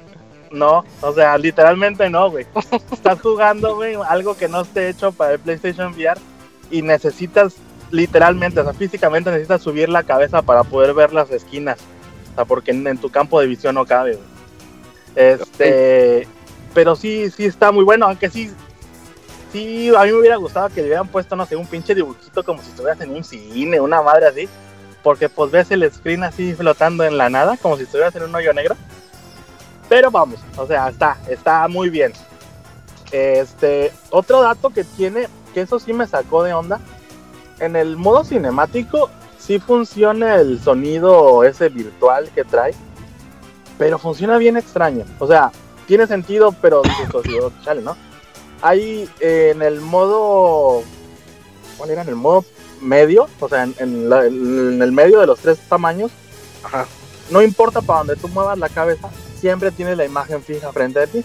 No, 0.56 0.84
o 1.02 1.12
sea, 1.12 1.36
literalmente 1.36 2.08
no, 2.08 2.30
güey. 2.30 2.46
Estás 2.92 3.20
jugando, 3.20 3.76
güey, 3.76 3.94
algo 4.08 4.36
que 4.36 4.48
no 4.48 4.62
esté 4.62 4.88
hecho 4.88 5.12
para 5.12 5.34
el 5.34 5.38
PlayStation 5.38 5.92
VR 5.92 6.18
y 6.70 6.80
necesitas, 6.82 7.56
literalmente, 7.90 8.60
o 8.60 8.64
sea, 8.64 8.72
físicamente 8.72 9.30
necesitas 9.30 9.62
subir 9.62 9.90
la 9.90 10.02
cabeza 10.02 10.40
para 10.40 10.64
poder 10.64 10.94
ver 10.94 11.12
las 11.12 11.30
esquinas. 11.30 11.78
O 12.32 12.34
sea, 12.36 12.44
porque 12.46 12.70
en, 12.70 12.86
en 12.86 12.98
tu 12.98 13.10
campo 13.10 13.38
de 13.38 13.46
visión 13.46 13.74
no 13.74 13.84
cabe, 13.84 14.12
güey. 14.12 14.26
Este, 15.14 16.26
pero 16.74 16.96
sí, 16.96 17.30
sí 17.30 17.44
está 17.44 17.70
muy 17.70 17.84
bueno, 17.84 18.06
aunque 18.06 18.30
sí, 18.30 18.50
sí, 19.52 19.90
a 19.94 20.04
mí 20.04 20.12
me 20.12 20.18
hubiera 20.18 20.36
gustado 20.36 20.68
que 20.70 20.80
le 20.80 20.88
hubieran 20.88 21.08
puesto, 21.08 21.36
no 21.36 21.46
sé, 21.46 21.56
un 21.56 21.66
pinche 21.66 21.94
dibujito 21.94 22.42
como 22.42 22.62
si 22.62 22.70
estuvieras 22.70 23.00
en 23.02 23.10
un 23.10 23.24
cine, 23.24 23.80
una 23.80 24.00
madre 24.02 24.26
así. 24.26 24.48
Porque 25.02 25.28
pues 25.28 25.52
ves 25.52 25.70
el 25.70 25.90
screen 25.92 26.24
así 26.24 26.54
flotando 26.54 27.04
en 27.04 27.16
la 27.16 27.30
nada, 27.30 27.56
como 27.58 27.76
si 27.76 27.84
estuvieras 27.84 28.16
en 28.16 28.24
un 28.24 28.34
hoyo 28.34 28.52
negro. 28.52 28.74
Pero 29.88 30.10
vamos, 30.10 30.38
o 30.56 30.66
sea, 30.66 30.88
está, 30.88 31.16
está 31.28 31.68
muy 31.68 31.90
bien. 31.90 32.12
Este, 33.12 33.92
otro 34.10 34.42
dato 34.42 34.70
que 34.70 34.82
tiene, 34.84 35.28
que 35.54 35.60
eso 35.60 35.78
sí 35.78 35.92
me 35.92 36.06
sacó 36.06 36.42
de 36.42 36.52
onda, 36.54 36.80
en 37.60 37.76
el 37.76 37.96
modo 37.96 38.24
cinemático 38.24 39.10
sí 39.38 39.58
funciona 39.60 40.36
el 40.36 40.60
sonido 40.60 41.44
ese 41.44 41.68
virtual 41.68 42.28
que 42.34 42.44
trae, 42.44 42.74
pero 43.78 43.98
funciona 43.98 44.38
bien 44.38 44.56
extraño. 44.56 45.04
O 45.20 45.26
sea, 45.26 45.52
tiene 45.86 46.06
sentido, 46.08 46.52
pero 46.60 46.82
dices, 46.82 47.08
"Oh, 47.14 47.22
sí, 47.22 47.38
oh, 47.40 47.52
chale, 47.64 47.80
¿no? 47.80 47.96
Hay 48.62 49.08
eh, 49.20 49.52
en 49.54 49.62
el 49.62 49.80
modo, 49.80 50.82
¿cuál 51.78 51.90
era? 51.90 52.02
En 52.02 52.08
el 52.08 52.16
modo 52.16 52.44
medio, 52.80 53.28
o 53.38 53.48
sea, 53.48 53.62
en, 53.62 53.74
en 53.78 54.10
la- 54.10 54.26
en 54.26 54.82
el 54.82 54.90
medio 54.92 55.20
de 55.20 55.26
los 55.28 55.38
tres 55.38 55.58
tamaños, 55.68 56.10
Ajá. 56.64 56.86
no 57.30 57.40
importa 57.40 57.80
para 57.80 58.00
donde 58.00 58.16
tú 58.16 58.26
muevas 58.28 58.58
la 58.58 58.68
cabeza, 58.68 59.08
siempre 59.36 59.70
tienes 59.70 59.96
la 59.96 60.04
imagen 60.04 60.42
fija 60.42 60.72
frente 60.72 61.00
a 61.00 61.06
ti. 61.06 61.24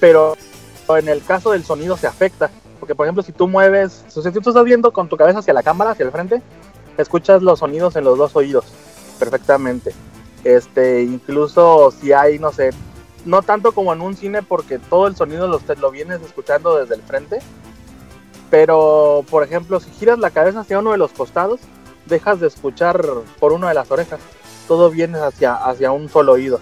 Pero 0.00 0.36
en 0.88 1.08
el 1.08 1.22
caso 1.24 1.52
del 1.52 1.64
sonido 1.64 1.96
se 1.96 2.06
afecta. 2.06 2.50
Porque, 2.80 2.94
por 2.94 3.06
ejemplo, 3.06 3.22
si 3.22 3.32
tú 3.32 3.48
mueves, 3.48 4.04
si 4.08 4.20
tú 4.20 4.50
estás 4.50 4.64
viendo 4.64 4.92
con 4.92 5.08
tu 5.08 5.16
cabeza 5.16 5.38
hacia 5.38 5.54
la 5.54 5.62
cámara, 5.62 5.92
hacia 5.92 6.04
el 6.04 6.12
frente, 6.12 6.42
escuchas 6.98 7.42
los 7.42 7.60
sonidos 7.60 7.96
en 7.96 8.04
los 8.04 8.18
dos 8.18 8.36
oídos 8.36 8.66
perfectamente. 9.18 9.94
Este, 10.42 11.02
incluso 11.02 11.90
si 11.90 12.12
hay, 12.12 12.38
no 12.38 12.52
sé, 12.52 12.70
no 13.24 13.42
tanto 13.42 13.72
como 13.72 13.92
en 13.92 14.02
un 14.02 14.16
cine, 14.16 14.42
porque 14.42 14.78
todo 14.78 15.06
el 15.06 15.16
sonido 15.16 15.48
lo, 15.48 15.60
lo 15.80 15.90
vienes 15.90 16.20
escuchando 16.20 16.76
desde 16.76 16.96
el 16.96 17.02
frente. 17.02 17.38
Pero, 18.50 19.24
por 19.30 19.42
ejemplo, 19.42 19.80
si 19.80 19.90
giras 19.90 20.18
la 20.18 20.30
cabeza 20.30 20.60
hacia 20.60 20.78
uno 20.78 20.92
de 20.92 20.98
los 20.98 21.12
costados, 21.12 21.60
dejas 22.06 22.40
de 22.40 22.48
escuchar 22.48 23.04
por 23.40 23.52
una 23.52 23.68
de 23.68 23.74
las 23.74 23.90
orejas. 23.90 24.20
Todo 24.66 24.90
viene 24.90 25.18
hacia, 25.18 25.54
hacia 25.54 25.92
un 25.92 26.08
solo 26.08 26.32
oído. 26.32 26.60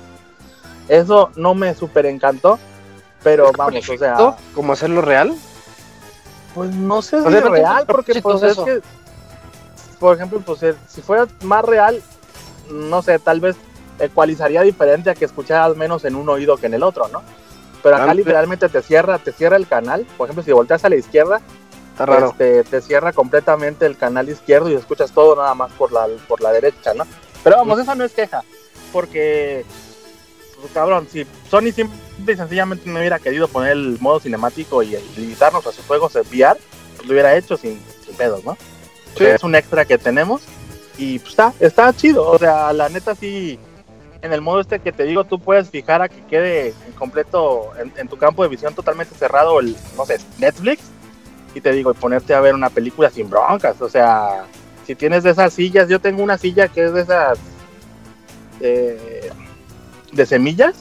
Eso 0.88 1.30
no 1.36 1.54
me 1.54 1.74
super 1.74 2.06
encantó, 2.06 2.58
pero 3.22 3.52
vamos, 3.56 3.88
o 3.88 3.98
sea, 3.98 4.36
¿Cómo 4.54 4.72
hacerlo 4.72 5.00
real? 5.00 5.34
pues 6.54 6.70
no 6.74 7.00
sé 7.00 7.20
si 7.20 7.26
O 7.26 7.30
sea, 7.30 7.38
es 7.38 7.44
real, 7.48 7.84
porque 7.86 8.20
pues 8.20 8.42
es 8.42 8.58
que, 8.58 8.82
por 9.98 10.16
ejemplo, 10.16 10.40
pues 10.40 10.60
si 10.88 11.00
fuera 11.00 11.26
más 11.42 11.64
real, 11.64 12.02
no 12.70 13.00
sé, 13.00 13.18
tal 13.18 13.40
vez 13.40 13.56
ecualizaría 13.98 14.62
diferente 14.62 15.08
a 15.10 15.14
que 15.14 15.24
escucharas 15.24 15.76
menos 15.76 16.04
en 16.04 16.16
un 16.16 16.28
oído 16.28 16.56
que 16.56 16.66
en 16.66 16.74
el 16.74 16.82
otro, 16.82 17.08
¿no? 17.08 17.22
Pero 17.82 17.96
acá 17.96 18.12
literalmente 18.14 18.68
te 18.68 18.82
cierra, 18.82 19.18
te 19.18 19.32
cierra 19.32 19.56
el 19.56 19.66
canal. 19.66 20.06
Por 20.16 20.26
ejemplo, 20.26 20.44
si 20.44 20.52
volteas 20.52 20.84
a 20.84 20.88
la 20.88 20.96
izquierda, 20.96 21.40
Está 21.92 22.06
raro. 22.06 22.28
este, 22.30 22.62
te 22.64 22.80
cierra 22.80 23.12
completamente 23.12 23.86
el 23.86 23.96
canal 23.96 24.28
izquierdo 24.28 24.70
y 24.70 24.74
escuchas 24.74 25.10
todo 25.10 25.36
nada 25.36 25.54
más 25.54 25.72
por 25.72 25.90
la, 25.92 26.06
por 26.28 26.40
la 26.40 26.52
derecha, 26.52 26.94
¿no? 26.94 27.04
Pero 27.42 27.56
vamos, 27.56 27.78
esa 27.78 27.94
no 27.94 28.04
es 28.04 28.12
queja, 28.12 28.44
porque, 28.92 29.64
pues, 30.60 30.72
cabrón, 30.72 31.08
si 31.10 31.26
Sony 31.50 31.72
simple 31.74 32.32
y 32.32 32.36
sencillamente 32.36 32.88
no 32.88 32.98
hubiera 32.98 33.18
querido 33.18 33.48
poner 33.48 33.72
el 33.72 33.98
modo 34.00 34.20
cinemático 34.20 34.82
y, 34.82 34.94
y 34.94 35.20
limitarnos 35.20 35.66
a 35.66 35.72
sus 35.72 35.84
juegos 35.86 36.12
de 36.12 36.20
VR, 36.20 36.58
pues 36.96 37.08
lo 37.08 37.12
hubiera 37.12 37.36
hecho 37.36 37.56
sin, 37.56 37.80
sin 38.04 38.14
pedos, 38.14 38.44
¿no? 38.44 38.56
Sea, 39.16 39.34
es 39.34 39.44
un 39.44 39.54
extra 39.54 39.84
que 39.84 39.98
tenemos 39.98 40.42
y 40.96 41.18
pues 41.18 41.30
está, 41.30 41.52
está 41.60 41.92
chido, 41.92 42.26
o 42.28 42.38
sea, 42.38 42.72
la 42.72 42.88
neta 42.88 43.14
sí, 43.14 43.58
en 44.22 44.32
el 44.32 44.40
modo 44.40 44.60
este 44.60 44.78
que 44.78 44.92
te 44.92 45.04
digo, 45.04 45.24
tú 45.24 45.38
puedes 45.38 45.68
fijar 45.68 46.00
a 46.00 46.08
que 46.08 46.24
quede 46.26 46.74
en 46.86 46.92
completo 46.92 47.72
en, 47.78 47.92
en 47.96 48.08
tu 48.08 48.16
campo 48.16 48.42
de 48.42 48.48
visión 48.48 48.74
totalmente 48.74 49.14
cerrado 49.14 49.60
el, 49.60 49.76
no 49.96 50.06
sé, 50.06 50.18
Netflix 50.38 50.82
y 51.54 51.60
te 51.60 51.72
digo, 51.72 51.90
y 51.90 51.94
ponerte 51.94 52.34
a 52.34 52.40
ver 52.40 52.54
una 52.54 52.70
película 52.70 53.10
sin 53.10 53.28
broncas, 53.28 53.80
o 53.80 53.88
sea, 53.88 54.44
si 54.86 54.94
tienes 54.94 55.22
de 55.22 55.30
esas 55.30 55.52
sillas, 55.52 55.88
yo 55.88 56.00
tengo 56.00 56.22
una 56.22 56.38
silla 56.38 56.68
que 56.68 56.84
es 56.84 56.92
de 56.94 57.02
esas 57.02 57.38
eh, 58.60 59.30
de 60.12 60.26
semillas, 60.26 60.74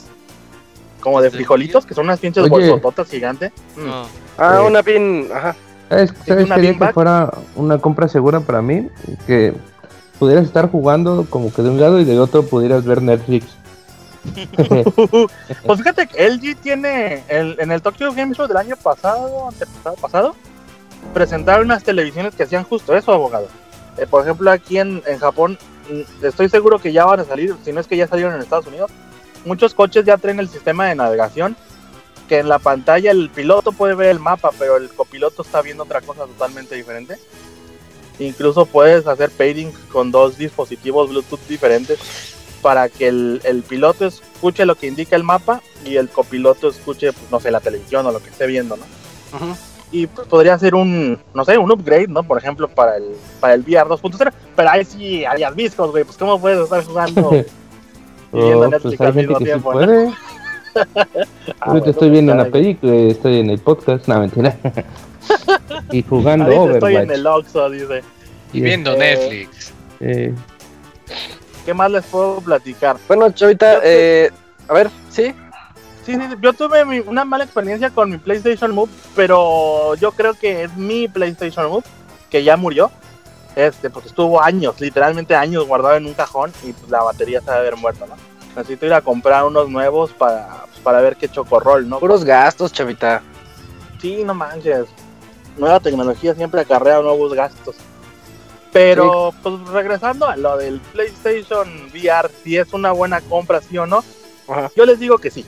como 0.99 1.19
de 1.21 1.29
¿De 1.29 1.35
frijolitos, 1.37 1.85
que 1.85 1.93
son 1.93 2.05
unas 2.05 2.19
pinches 2.19 2.43
Oye. 2.43 2.49
bolsototas 2.49 3.09
gigantes. 3.09 3.51
Mm. 3.75 3.85
No. 3.85 4.05
Ah, 4.37 4.59
Eh, 4.63 4.67
una 4.67 4.83
pin. 4.83 5.27
Ajá. 5.33 5.55
¿Sabes, 5.89 6.13
sabes 6.25 6.45
una 6.45 6.55
quería 6.55 6.77
que 6.77 6.93
fuera 6.93 7.31
una 7.55 7.77
compra 7.79 8.07
segura 8.07 8.39
para 8.39 8.61
mí? 8.61 8.87
Que 9.27 9.53
pudieras 10.19 10.45
estar 10.45 10.69
jugando 10.71 11.25
como 11.29 11.51
que 11.51 11.61
de 11.63 11.69
un 11.69 11.79
lado 11.81 11.99
y 11.99 12.05
del 12.05 12.19
otro 12.19 12.43
pudieras 12.43 12.85
ver 12.85 13.01
Netflix. 13.01 13.45
pues 15.65 15.79
fíjate 15.79 16.07
que 16.07 16.27
LG 16.29 16.55
tiene 16.61 17.23
el- 17.27 17.57
en 17.59 17.71
el 17.71 17.81
Tokyo 17.81 18.13
Game 18.13 18.35
Show 18.35 18.47
del 18.47 18.57
año 18.57 18.75
pasado, 18.75 19.47
antepasado, 19.49 19.95
pasado, 19.95 20.35
presentaron 21.13 21.65
unas 21.65 21.83
televisiones 21.83 22.35
que 22.35 22.43
hacían 22.43 22.63
justo 22.63 22.95
eso, 22.95 23.11
abogado. 23.11 23.47
Eh, 23.97 24.07
por 24.09 24.23
ejemplo, 24.23 24.51
aquí 24.51 24.77
en, 24.77 25.01
en 25.05 25.19
Japón, 25.19 25.57
mm, 25.89 26.25
estoy 26.25 26.49
seguro 26.49 26.79
que 26.79 26.93
ya 26.93 27.05
van 27.05 27.19
a 27.19 27.25
salir, 27.25 27.55
si 27.63 27.71
no 27.71 27.79
es 27.79 27.87
que 27.87 27.97
ya 27.97 28.07
salieron 28.07 28.35
en 28.35 28.41
Estados 28.41 28.67
Unidos, 28.67 28.91
muchos 29.45 29.73
coches 29.73 30.05
ya 30.05 30.17
traen 30.17 30.39
el 30.39 30.49
sistema 30.49 30.87
de 30.87 30.95
navegación, 30.95 31.55
que 32.27 32.39
en 32.39 32.47
la 32.47 32.59
pantalla 32.59 33.11
el 33.11 33.29
piloto 33.29 33.73
puede 33.73 33.93
ver 33.93 34.07
el 34.09 34.19
mapa, 34.19 34.51
pero 34.57 34.77
el 34.77 34.89
copiloto 34.89 35.41
está 35.41 35.61
viendo 35.61 35.83
otra 35.83 36.01
cosa 36.01 36.21
totalmente 36.21 36.75
diferente. 36.75 37.17
Incluso 38.19 38.65
puedes 38.65 39.07
hacer 39.07 39.31
pairing 39.31 39.71
con 39.91 40.11
dos 40.11 40.37
dispositivos 40.37 41.09
Bluetooth 41.09 41.41
diferentes 41.49 41.99
para 42.61 42.87
que 42.87 43.07
el, 43.07 43.41
el 43.43 43.63
piloto 43.63 44.05
escuche 44.05 44.65
lo 44.65 44.75
que 44.75 44.87
indica 44.87 45.15
el 45.15 45.23
mapa 45.23 45.61
y 45.83 45.97
el 45.97 46.07
copiloto 46.09 46.69
escuche, 46.69 47.11
pues, 47.11 47.31
no 47.31 47.39
sé, 47.39 47.51
la 47.51 47.59
televisión 47.59 48.05
o 48.05 48.11
lo 48.11 48.21
que 48.21 48.29
esté 48.29 48.45
viendo, 48.45 48.77
¿no? 48.77 48.85
Ujú. 49.37 49.57
Y 49.91 50.07
pues, 50.07 50.27
podría 50.27 50.57
ser 50.57 50.73
un, 50.75 51.19
no 51.33 51.43
sé, 51.45 51.57
un 51.57 51.71
upgrade, 51.71 52.07
¿no? 52.07 52.23
Por 52.23 52.37
ejemplo, 52.37 52.67
para 52.69 52.97
el, 52.97 53.11
para 53.39 53.53
el 53.55 53.61
VR 53.61 53.89
2.0. 53.89 54.31
Pero 54.55 54.69
ahí 54.69 54.85
sí 54.85 55.25
harías 55.25 55.53
viscos, 55.55 55.91
güey. 55.91 56.03
Pues, 56.03 56.17
¿cómo 56.17 56.39
puedes 56.39 56.59
estar 56.59 56.83
jugando 56.83 57.31
y 58.33 58.37
viendo 58.37 58.59
Oh, 58.61 58.67
Netflix 58.69 58.97
pues 58.97 59.01
al 59.09 59.13
mismo 59.15 59.37
sí? 59.39 59.45
¿no? 59.45 59.61
puede. 59.61 60.11
Ah, 61.59 61.77
estoy 61.85 62.09
viendo 62.09 62.31
pues, 62.31 62.41
una 62.41 62.49
caray. 62.49 62.51
película, 62.51 62.93
estoy 62.93 63.39
en 63.39 63.49
el 63.49 63.59
podcast, 63.59 64.07
no 64.07 64.19
mentira. 64.21 64.55
y 65.91 66.01
jugando 66.03 66.45
Ahorita 66.45 66.73
estoy 66.75 66.95
en 66.95 67.01
Overwatch. 67.01 67.19
el 67.19 67.27
Oxxo, 67.27 67.69
dice. 67.69 68.03
Y 68.53 68.61
viendo 68.61 68.93
Eh, 68.93 68.97
Netflix. 68.97 69.73
Eh, 69.99 70.33
¿Qué 71.65 71.73
más 71.73 71.91
les 71.91 72.05
puedo 72.05 72.37
platicar? 72.39 72.95
Bueno, 73.07 73.29
Chavita, 73.31 73.81
eh, 73.83 74.29
a 74.69 74.73
ver, 74.73 74.89
sí. 75.09 75.33
Sí, 76.05 76.15
sí, 76.15 76.21
yo 76.41 76.53
tuve 76.53 76.83
mi- 76.85 76.99
una 76.99 77.23
mala 77.25 77.43
experiencia 77.43 77.89
con 77.91 78.09
mi 78.09 78.17
PlayStation 78.17 78.71
Move, 78.71 78.89
pero 79.15 79.93
yo 79.95 80.11
creo 80.11 80.33
que 80.33 80.63
es 80.63 80.75
mi 80.75 81.07
PlayStation 81.07 81.69
Move, 81.69 81.83
que 82.29 82.43
ya 82.43 82.57
murió. 82.57 82.91
Este, 83.55 83.89
porque 83.89 84.07
estuvo 84.07 84.41
años, 84.41 84.79
literalmente 84.79 85.35
años 85.35 85.67
guardado 85.67 85.97
en 85.97 86.05
un 86.05 86.13
cajón 86.13 86.53
y 86.63 86.71
pues, 86.71 86.89
la 86.89 87.03
batería 87.03 87.41
se 87.41 87.47
debe 87.51 87.59
haber 87.59 87.75
muerto, 87.75 88.07
¿no? 88.07 88.15
Necesito 88.55 88.85
ir 88.85 88.93
a 88.93 89.01
comprar 89.01 89.43
unos 89.43 89.69
nuevos 89.69 90.11
para, 90.13 90.63
pues, 90.67 90.79
para 90.79 91.01
ver 91.01 91.17
qué 91.17 91.27
chocorrol, 91.27 91.87
¿no? 91.87 91.99
Puros 91.99 92.23
gastos, 92.23 92.71
chavita. 92.71 93.21
Sí, 94.01 94.23
no 94.23 94.33
manches. 94.33 94.85
Nueva 95.57 95.81
tecnología 95.81 96.33
siempre 96.33 96.61
acarrea 96.61 97.01
nuevos 97.01 97.33
gastos. 97.33 97.75
Pero, 98.71 99.33
pues 99.43 99.59
regresando 99.67 100.25
a 100.27 100.37
lo 100.37 100.55
del 100.57 100.79
PlayStation 100.79 101.67
VR, 101.93 102.29
si 102.43 102.57
es 102.57 102.71
una 102.73 102.93
buena 102.93 103.19
compra, 103.19 103.59
sí 103.61 103.77
o 103.77 103.85
no, 103.85 104.01
Ajá. 104.47 104.71
yo 104.77 104.85
les 104.85 104.97
digo 104.97 105.17
que 105.17 105.29
sí. 105.29 105.45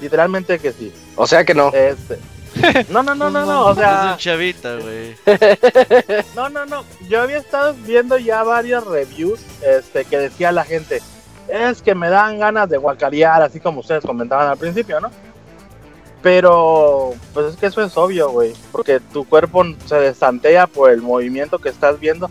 Literalmente 0.00 0.58
que 0.58 0.72
sí. 0.72 0.92
O 1.16 1.26
sea 1.26 1.44
que 1.44 1.54
no. 1.54 1.68
Este. 1.72 2.18
No, 2.88 3.02
no, 3.02 3.14
no, 3.14 3.30
no, 3.30 3.46
no. 3.46 3.66
O 3.66 3.70
Es 3.72 3.78
sea, 3.78 4.10
un 4.12 4.18
chavita, 4.18 4.76
güey. 4.76 5.16
no, 6.36 6.48
no, 6.48 6.66
no. 6.66 6.84
Yo 7.08 7.22
había 7.22 7.38
estado 7.38 7.74
viendo 7.86 8.18
ya 8.18 8.42
varias 8.42 8.84
reviews 8.84 9.40
este, 9.62 10.04
que 10.04 10.18
decía 10.18 10.52
la 10.52 10.64
gente, 10.64 11.00
es 11.48 11.80
que 11.80 11.94
me 11.94 12.10
dan 12.10 12.38
ganas 12.38 12.68
de 12.68 12.76
guacarear, 12.76 13.42
así 13.42 13.60
como 13.60 13.80
ustedes 13.80 14.04
comentaban 14.04 14.48
al 14.48 14.58
principio, 14.58 15.00
¿no? 15.00 15.10
Pero, 16.22 17.14
pues 17.32 17.46
es 17.46 17.56
que 17.56 17.66
eso 17.66 17.82
es 17.82 17.96
obvio, 17.96 18.30
güey, 18.30 18.52
porque 18.72 19.00
tu 19.00 19.24
cuerpo 19.24 19.64
se 19.86 19.96
desantea 19.96 20.66
por 20.66 20.90
el 20.90 21.00
movimiento 21.00 21.58
que 21.58 21.70
estás 21.70 21.98
viendo. 21.98 22.30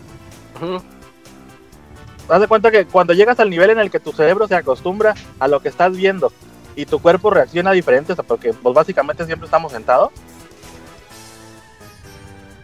Haz 2.28 2.40
de 2.40 2.46
cuenta 2.46 2.70
que 2.70 2.86
cuando 2.86 3.14
llegas 3.14 3.40
al 3.40 3.50
nivel 3.50 3.70
en 3.70 3.80
el 3.80 3.90
que 3.90 3.98
tu 3.98 4.12
cerebro 4.12 4.46
se 4.46 4.54
acostumbra 4.54 5.14
a 5.40 5.48
lo 5.48 5.60
que 5.60 5.68
estás 5.68 5.96
viendo 5.96 6.32
y 6.80 6.86
tu 6.86 6.98
cuerpo 6.98 7.28
reacciona 7.30 7.72
diferente, 7.72 8.12
o 8.12 8.16
sea, 8.16 8.24
porque 8.24 8.54
pues 8.54 8.74
básicamente 8.74 9.26
siempre 9.26 9.44
estamos 9.44 9.70
sentados. 9.72 10.10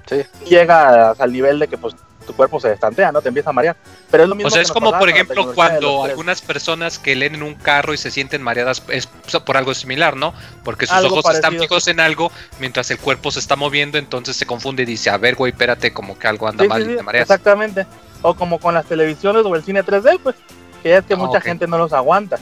Sí. 0.06 0.22
Llegas 0.48 1.20
al 1.20 1.32
nivel 1.32 1.58
de 1.58 1.68
que 1.68 1.76
pues 1.76 1.94
tu 2.26 2.34
cuerpo 2.34 2.58
se 2.58 2.68
destantea, 2.68 3.12
¿no? 3.12 3.20
Te 3.20 3.28
empieza 3.28 3.50
a 3.50 3.52
marear. 3.52 3.76
Pero 4.10 4.22
es 4.22 4.28
lo 4.28 4.34
mismo 4.34 4.48
O 4.48 4.50
sea, 4.50 4.62
es 4.62 4.72
como 4.72 4.98
por 4.98 5.08
ejemplo 5.08 5.52
cuando 5.54 6.04
algunas 6.04 6.40
personas 6.40 6.98
que 6.98 7.14
leen 7.14 7.34
en 7.34 7.42
un 7.42 7.54
carro 7.54 7.92
y 7.92 7.98
se 7.98 8.10
sienten 8.10 8.40
mareadas 8.42 8.82
es 8.88 9.06
por 9.06 9.58
algo 9.58 9.74
similar, 9.74 10.16
¿no? 10.16 10.32
Porque 10.64 10.86
sus 10.86 10.96
Algo 10.96 11.18
ojos 11.18 11.34
están 11.34 11.58
fijos 11.58 11.86
en 11.88 12.00
algo 12.00 12.32
mientras 12.58 12.90
el 12.90 12.98
cuerpo 12.98 13.30
se 13.30 13.40
está 13.40 13.54
moviendo, 13.54 13.98
entonces 13.98 14.34
se 14.34 14.46
confunde 14.46 14.84
y 14.84 14.86
dice, 14.86 15.10
a 15.10 15.18
ver, 15.18 15.34
güey, 15.34 15.52
espérate, 15.52 15.92
como 15.92 16.18
que 16.18 16.26
algo 16.26 16.48
anda 16.48 16.64
Sí, 16.64 16.68
mal 16.68 16.84
sí, 16.84 16.92
y 16.92 16.96
te 16.96 17.02
mareas. 17.02 17.22
Exactamente. 17.22 17.86
O 18.22 18.34
como 18.34 18.58
con 18.58 18.72
las 18.72 18.86
televisiones 18.86 19.44
o 19.44 19.54
el 19.54 19.62
cine 19.62 19.84
3D, 19.84 20.20
pues, 20.22 20.36
que 20.82 20.88
ya 20.88 20.98
es 20.98 21.04
que 21.04 21.14
Ah, 21.14 21.18
mucha 21.18 21.40
gente 21.42 21.66
no 21.66 21.76
los 21.76 21.92
aguanta. 21.92 22.38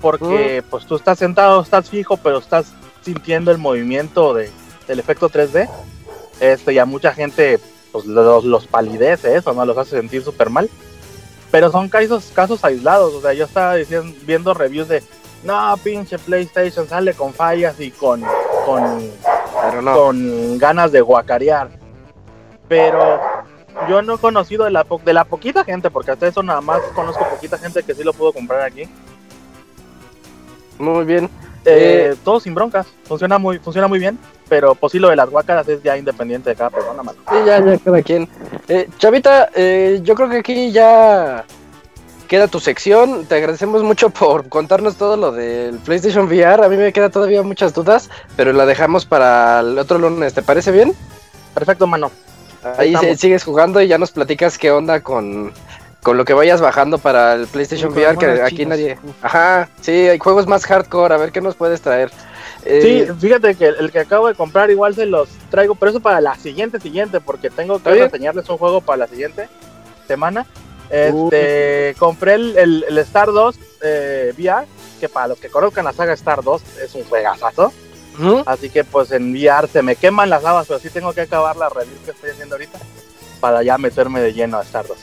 Porque 0.00 0.62
pues 0.70 0.86
tú 0.86 0.96
estás 0.96 1.18
sentado, 1.18 1.60
estás 1.62 1.90
fijo, 1.90 2.16
pero 2.16 2.38
estás 2.38 2.72
sintiendo 3.02 3.50
el 3.50 3.58
movimiento 3.58 4.34
de, 4.34 4.50
del 4.86 4.98
efecto 4.98 5.28
3D. 5.28 5.68
Este, 6.40 6.72
y 6.72 6.78
a 6.78 6.84
mucha 6.86 7.12
gente 7.12 7.58
pues 7.92 8.06
los, 8.06 8.44
los 8.44 8.66
palidece 8.66 9.36
eso, 9.36 9.52
¿no? 9.52 9.64
Los 9.66 9.76
hace 9.76 9.96
sentir 9.96 10.22
súper 10.22 10.48
mal. 10.50 10.70
Pero 11.50 11.70
son 11.70 11.88
casos, 11.88 12.30
casos 12.34 12.64
aislados. 12.64 13.12
O 13.14 13.20
sea, 13.20 13.32
yo 13.32 13.44
estaba 13.44 13.74
diciendo, 13.74 14.16
viendo 14.22 14.54
reviews 14.54 14.88
de 14.88 15.02
no, 15.42 15.74
pinche 15.82 16.18
PlayStation 16.18 16.86
sale 16.88 17.14
con 17.14 17.32
fallas 17.34 17.80
y 17.80 17.90
con, 17.90 18.22
con 18.66 19.00
Pero 19.62 19.82
no. 19.82 19.94
con 19.94 20.58
ganas 20.58 20.92
de 20.92 21.00
guacarear. 21.00 21.70
Pero 22.68 23.20
yo 23.88 24.02
no 24.02 24.14
he 24.14 24.18
conocido 24.18 24.64
de 24.64 24.70
la, 24.70 24.84
po- 24.84 25.00
de 25.04 25.12
la 25.12 25.24
poquita 25.24 25.64
gente, 25.64 25.90
porque 25.90 26.12
hasta 26.12 26.26
eso 26.28 26.42
nada 26.42 26.60
más 26.60 26.80
conozco 26.94 27.26
poquita 27.28 27.58
gente 27.58 27.82
que 27.82 27.94
sí 27.94 28.04
lo 28.04 28.12
pudo 28.12 28.32
comprar 28.32 28.60
aquí. 28.62 28.88
Muy 30.80 31.04
bien. 31.04 31.30
Eh, 31.66 32.16
todo 32.24 32.40
sin 32.40 32.54
broncas, 32.54 32.86
funciona 33.04 33.38
muy, 33.38 33.58
funciona 33.58 33.86
muy 33.86 33.98
bien, 33.98 34.18
pero 34.48 34.74
pues 34.74 34.92
sí 34.92 34.98
lo 34.98 35.10
de 35.10 35.16
las 35.16 35.28
guacaras 35.28 35.68
es 35.68 35.82
ya 35.82 35.96
independiente 35.96 36.48
de 36.48 36.56
cada 36.56 36.70
persona, 36.70 37.02
mano. 37.02 37.18
Sí, 37.30 37.36
ya, 37.44 37.62
ya, 37.62 37.78
cada 37.78 38.02
quien. 38.02 38.26
Eh, 38.66 38.88
Chavita, 38.98 39.50
eh, 39.54 40.00
yo 40.02 40.14
creo 40.14 40.30
que 40.30 40.38
aquí 40.38 40.72
ya 40.72 41.44
queda 42.28 42.48
tu 42.48 42.60
sección. 42.60 43.26
Te 43.26 43.34
agradecemos 43.34 43.82
mucho 43.82 44.08
por 44.08 44.48
contarnos 44.48 44.96
todo 44.96 45.18
lo 45.18 45.32
del 45.32 45.76
PlayStation 45.80 46.26
VR. 46.26 46.64
A 46.64 46.68
mí 46.70 46.78
me 46.78 46.94
queda 46.94 47.10
todavía 47.10 47.42
muchas 47.42 47.74
dudas, 47.74 48.08
pero 48.36 48.54
la 48.54 48.64
dejamos 48.64 49.04
para 49.04 49.60
el 49.60 49.78
otro 49.78 49.98
lunes. 49.98 50.32
¿Te 50.32 50.40
parece 50.40 50.70
bien? 50.70 50.94
Perfecto, 51.52 51.86
mano. 51.86 52.10
Ahí 52.78 52.94
estamos. 52.94 53.18
sigues 53.18 53.44
jugando 53.44 53.82
y 53.82 53.88
ya 53.88 53.98
nos 53.98 54.12
platicas 54.12 54.56
qué 54.56 54.70
onda 54.70 55.02
con, 55.02 55.52
con 56.02 56.16
lo 56.16 56.24
que 56.24 56.32
vayas 56.32 56.60
bajando 56.60 56.98
para 56.98 57.34
el 57.34 57.46
PlayStation 57.46 57.92
VR, 57.92 58.16
que 58.16 58.26
aquí 58.42 58.56
chinas. 58.56 58.78
nadie... 58.78 58.98
Ajá, 59.22 59.68
sí, 59.80 59.92
hay 59.92 60.18
juegos 60.18 60.46
más 60.46 60.64
hardcore, 60.64 61.14
a 61.14 61.18
ver 61.18 61.32
qué 61.32 61.40
nos 61.40 61.54
puedes 61.54 61.80
traer. 61.80 62.10
Eh, 62.64 63.06
Sí, 63.06 63.12
fíjate 63.20 63.54
que 63.54 63.66
el 63.66 63.90
que 63.90 64.00
acabo 64.00 64.28
de 64.28 64.34
comprar 64.34 64.70
igual 64.70 64.94
se 64.94 65.06
los 65.06 65.28
traigo, 65.50 65.74
pero 65.74 65.90
eso 65.90 66.00
para 66.00 66.20
la 66.20 66.34
siguiente 66.36 66.80
siguiente, 66.80 67.20
porque 67.20 67.50
tengo 67.50 67.76
¿Está 67.76 67.92
que 67.92 68.02
enseñarles 68.02 68.48
un 68.48 68.58
juego 68.58 68.80
para 68.80 68.98
la 68.98 69.06
siguiente 69.06 69.48
semana. 70.06 70.46
Este, 70.90 71.94
compré 71.98 72.34
el, 72.34 72.58
el, 72.58 72.84
el 72.88 72.98
Star 72.98 73.28
2 73.28 73.58
eh, 73.82 74.34
VR, 74.36 74.66
que 74.98 75.08
para 75.08 75.28
los 75.28 75.38
que 75.38 75.48
conozcan 75.48 75.84
la 75.84 75.92
saga 75.92 76.14
Star 76.14 76.42
2 76.42 76.62
es 76.82 76.94
un 76.94 77.04
juegazazo. 77.04 77.72
Así 78.44 78.68
que 78.68 78.84
pues 78.84 79.12
en 79.12 79.32
VR 79.32 79.66
se 79.66 79.82
me 79.82 79.96
queman 79.96 80.28
las 80.28 80.44
habas, 80.44 80.66
pero 80.66 80.78
sí 80.78 80.90
tengo 80.90 81.12
que 81.14 81.22
acabar 81.22 81.56
la 81.56 81.70
review 81.70 81.96
que 82.04 82.10
estoy 82.10 82.30
haciendo 82.30 82.56
ahorita 82.56 82.78
para 83.40 83.62
ya 83.62 83.78
meterme 83.78 84.20
de 84.20 84.34
lleno 84.34 84.58
a 84.58 84.62
Star 84.62 84.86
2. 84.86 84.98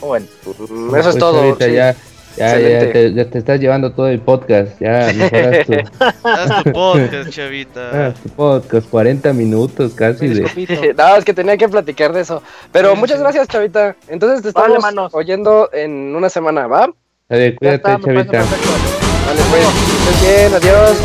Bueno, 0.00 0.26
Mm, 0.68 0.94
Eso 0.94 0.98
es 0.98 1.04
Pues, 1.04 1.18
todo. 1.18 1.40
ahorita 1.42 1.64
sí. 1.66 1.72
ya, 1.72 1.94
ya, 2.36 2.58
ya 2.58 2.92
te, 2.92 3.12
ya 3.14 3.24
te 3.30 3.38
estás 3.38 3.60
llevando 3.60 3.92
todo 3.92 4.08
el 4.08 4.20
podcast. 4.20 4.72
Ya 4.80 5.12
mejoras 5.14 5.66
tu, 5.66 5.72
Haz 6.28 6.64
tu 6.64 6.72
podcast, 6.72 7.30
chavita. 7.36 7.90
ah, 8.08 8.14
tu 8.22 8.28
podcast, 8.30 8.88
40 8.88 9.32
minutos 9.32 9.92
casi 9.94 10.28
de. 10.28 10.94
no, 10.96 11.16
es 11.16 11.24
que 11.24 11.34
tenía 11.34 11.56
que 11.56 11.68
platicar 11.68 12.12
de 12.12 12.20
eso. 12.22 12.42
Pero 12.72 12.92
Sí, 12.94 12.98
muchas 13.00 13.16
sí. 13.18 13.22
gracias, 13.22 13.48
Chavita. 13.48 13.96
Entonces 14.08 14.42
te 14.42 14.52
Vale, 14.52 14.74
estamos 14.74 14.82
manos. 14.82 15.14
oyendo 15.14 15.68
en 15.72 16.14
una 16.14 16.28
semana, 16.30 16.66
¿va? 16.66 16.84
A 17.28 17.34
ver, 17.36 17.54
cuídate, 17.56 17.76
está, 17.76 18.00
chavita. 18.00 18.38
Vale, 18.38 19.40
pues. 19.50 20.22
bien, 20.22 20.54
adiós. 20.54 20.96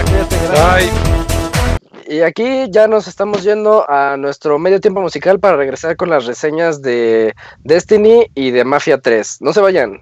Ay, 0.63 0.89
Y 2.07 2.21
aquí 2.21 2.69
ya 2.69 2.87
nos 2.87 3.07
estamos 3.07 3.43
yendo 3.43 3.89
a 3.89 4.15
nuestro 4.15 4.59
medio 4.59 4.79
tiempo 4.79 5.01
musical 5.01 5.39
para 5.39 5.57
regresar 5.57 5.95
con 5.95 6.09
las 6.09 6.25
reseñas 6.25 6.81
de 6.81 7.33
Destiny 7.63 8.27
y 8.35 8.51
de 8.51 8.63
Mafia 8.63 8.99
3. 8.99 9.37
No 9.41 9.53
se 9.53 9.61
vayan. 9.61 9.99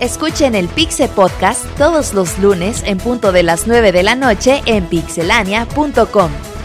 Escuchen 0.00 0.54
el 0.54 0.68
Pixe 0.68 1.08
Podcast 1.08 1.64
todos 1.76 2.14
los 2.14 2.38
lunes 2.38 2.82
en 2.84 2.98
punto 2.98 3.30
de 3.30 3.42
las 3.42 3.66
9 3.66 3.92
de 3.92 4.02
la 4.02 4.14
noche 4.14 4.62
en 4.66 4.86
pixelania.com. 4.86 6.57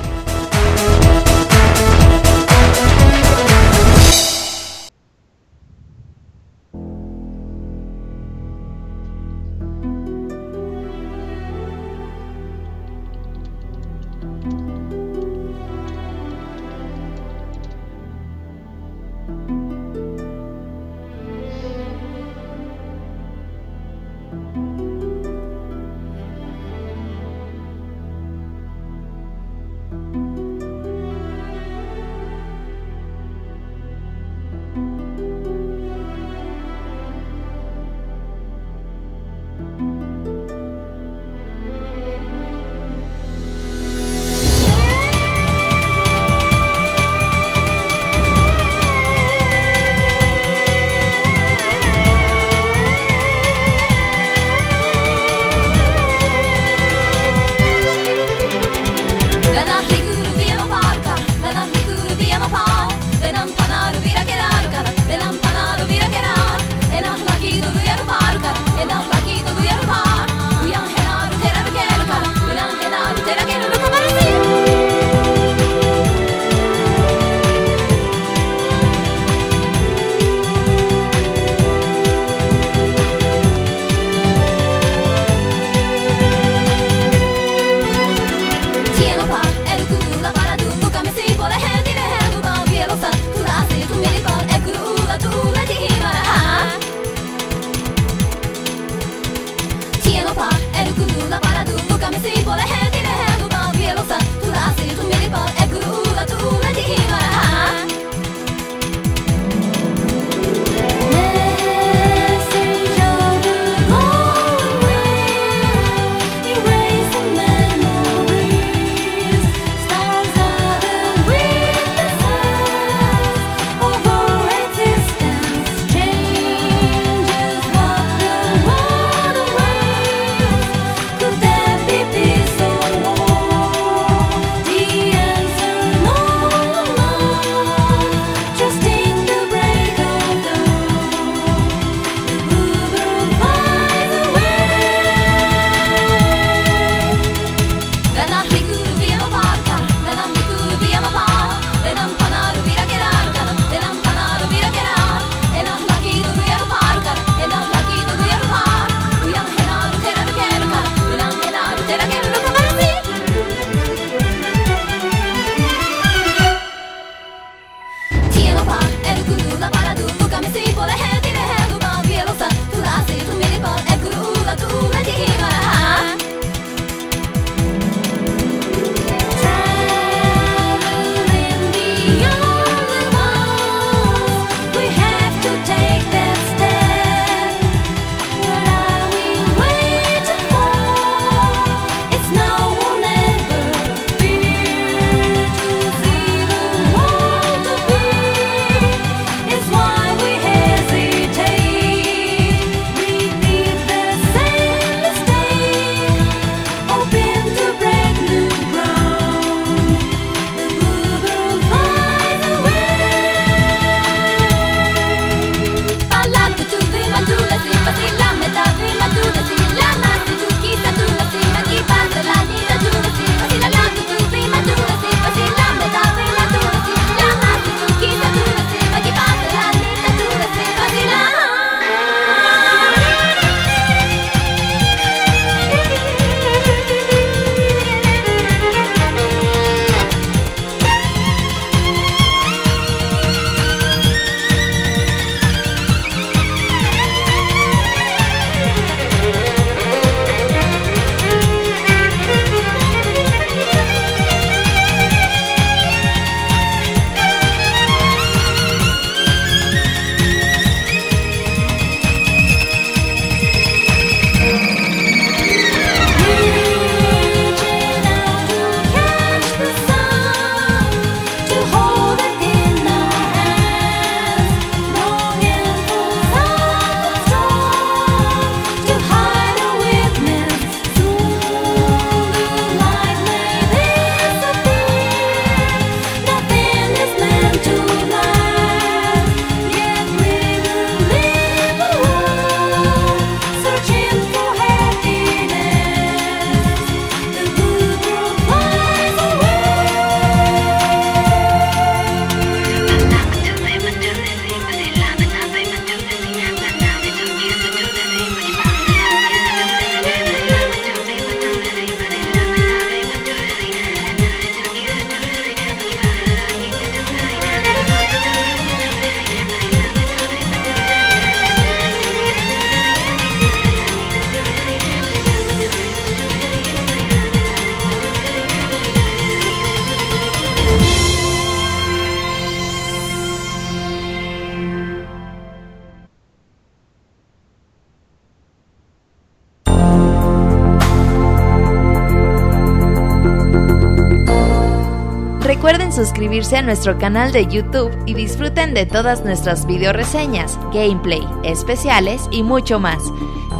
suscribirse 346.54 346.58
a 346.58 346.62
nuestro 346.62 346.98
canal 347.00 347.32
de 347.32 347.48
YouTube 347.48 347.92
y 348.06 348.14
disfruten 348.14 348.74
de 348.74 348.86
todas 348.86 349.24
nuestras 349.24 349.66
video 349.66 349.92
reseñas, 349.94 350.60
gameplay, 350.72 351.24
especiales 351.44 352.28
y 352.32 352.44
mucho 352.44 352.80
más. 352.80 353.04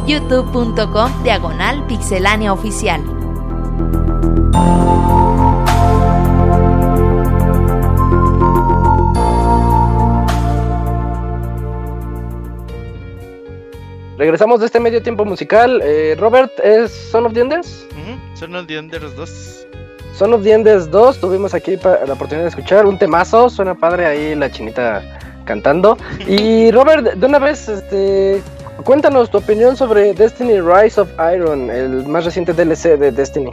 youtube.com 0.06 1.22
diagonal 1.24 1.84
pixelánea 1.86 2.52
oficial. 2.52 3.02
Regresamos 14.16 14.60
de 14.60 14.66
este 14.66 14.78
medio 14.78 15.02
tiempo 15.02 15.24
musical. 15.24 15.80
Eh, 15.82 16.14
Robert, 16.18 16.52
¿es 16.62 16.92
Son 16.92 17.26
of 17.26 17.32
the 17.32 17.40
Enders? 17.40 17.86
Ujú, 17.90 18.36
Son 18.38 18.54
of 18.54 18.66
the 18.66 18.76
Enders 18.76 19.16
2. 19.16 19.53
Son 20.16 20.32
of 20.32 20.44
the 20.44 20.52
Enders 20.52 20.90
2, 20.90 21.18
tuvimos 21.18 21.54
aquí 21.54 21.76
la 21.76 22.12
oportunidad 22.12 22.44
de 22.44 22.48
escuchar 22.48 22.86
un 22.86 22.96
temazo, 22.98 23.50
suena 23.50 23.74
padre 23.74 24.06
ahí 24.06 24.34
la 24.36 24.48
chinita 24.48 25.02
cantando. 25.44 25.98
Y 26.28 26.70
Robert, 26.72 27.14
de 27.14 27.26
una 27.26 27.40
vez, 27.40 27.68
este, 27.68 28.40
cuéntanos 28.84 29.28
tu 29.30 29.38
opinión 29.38 29.76
sobre 29.76 30.14
Destiny 30.14 30.60
Rise 30.60 31.00
of 31.00 31.08
Iron, 31.34 31.68
el 31.68 32.06
más 32.06 32.24
reciente 32.24 32.52
DLC 32.52 32.96
de 32.96 33.10
Destiny. 33.10 33.50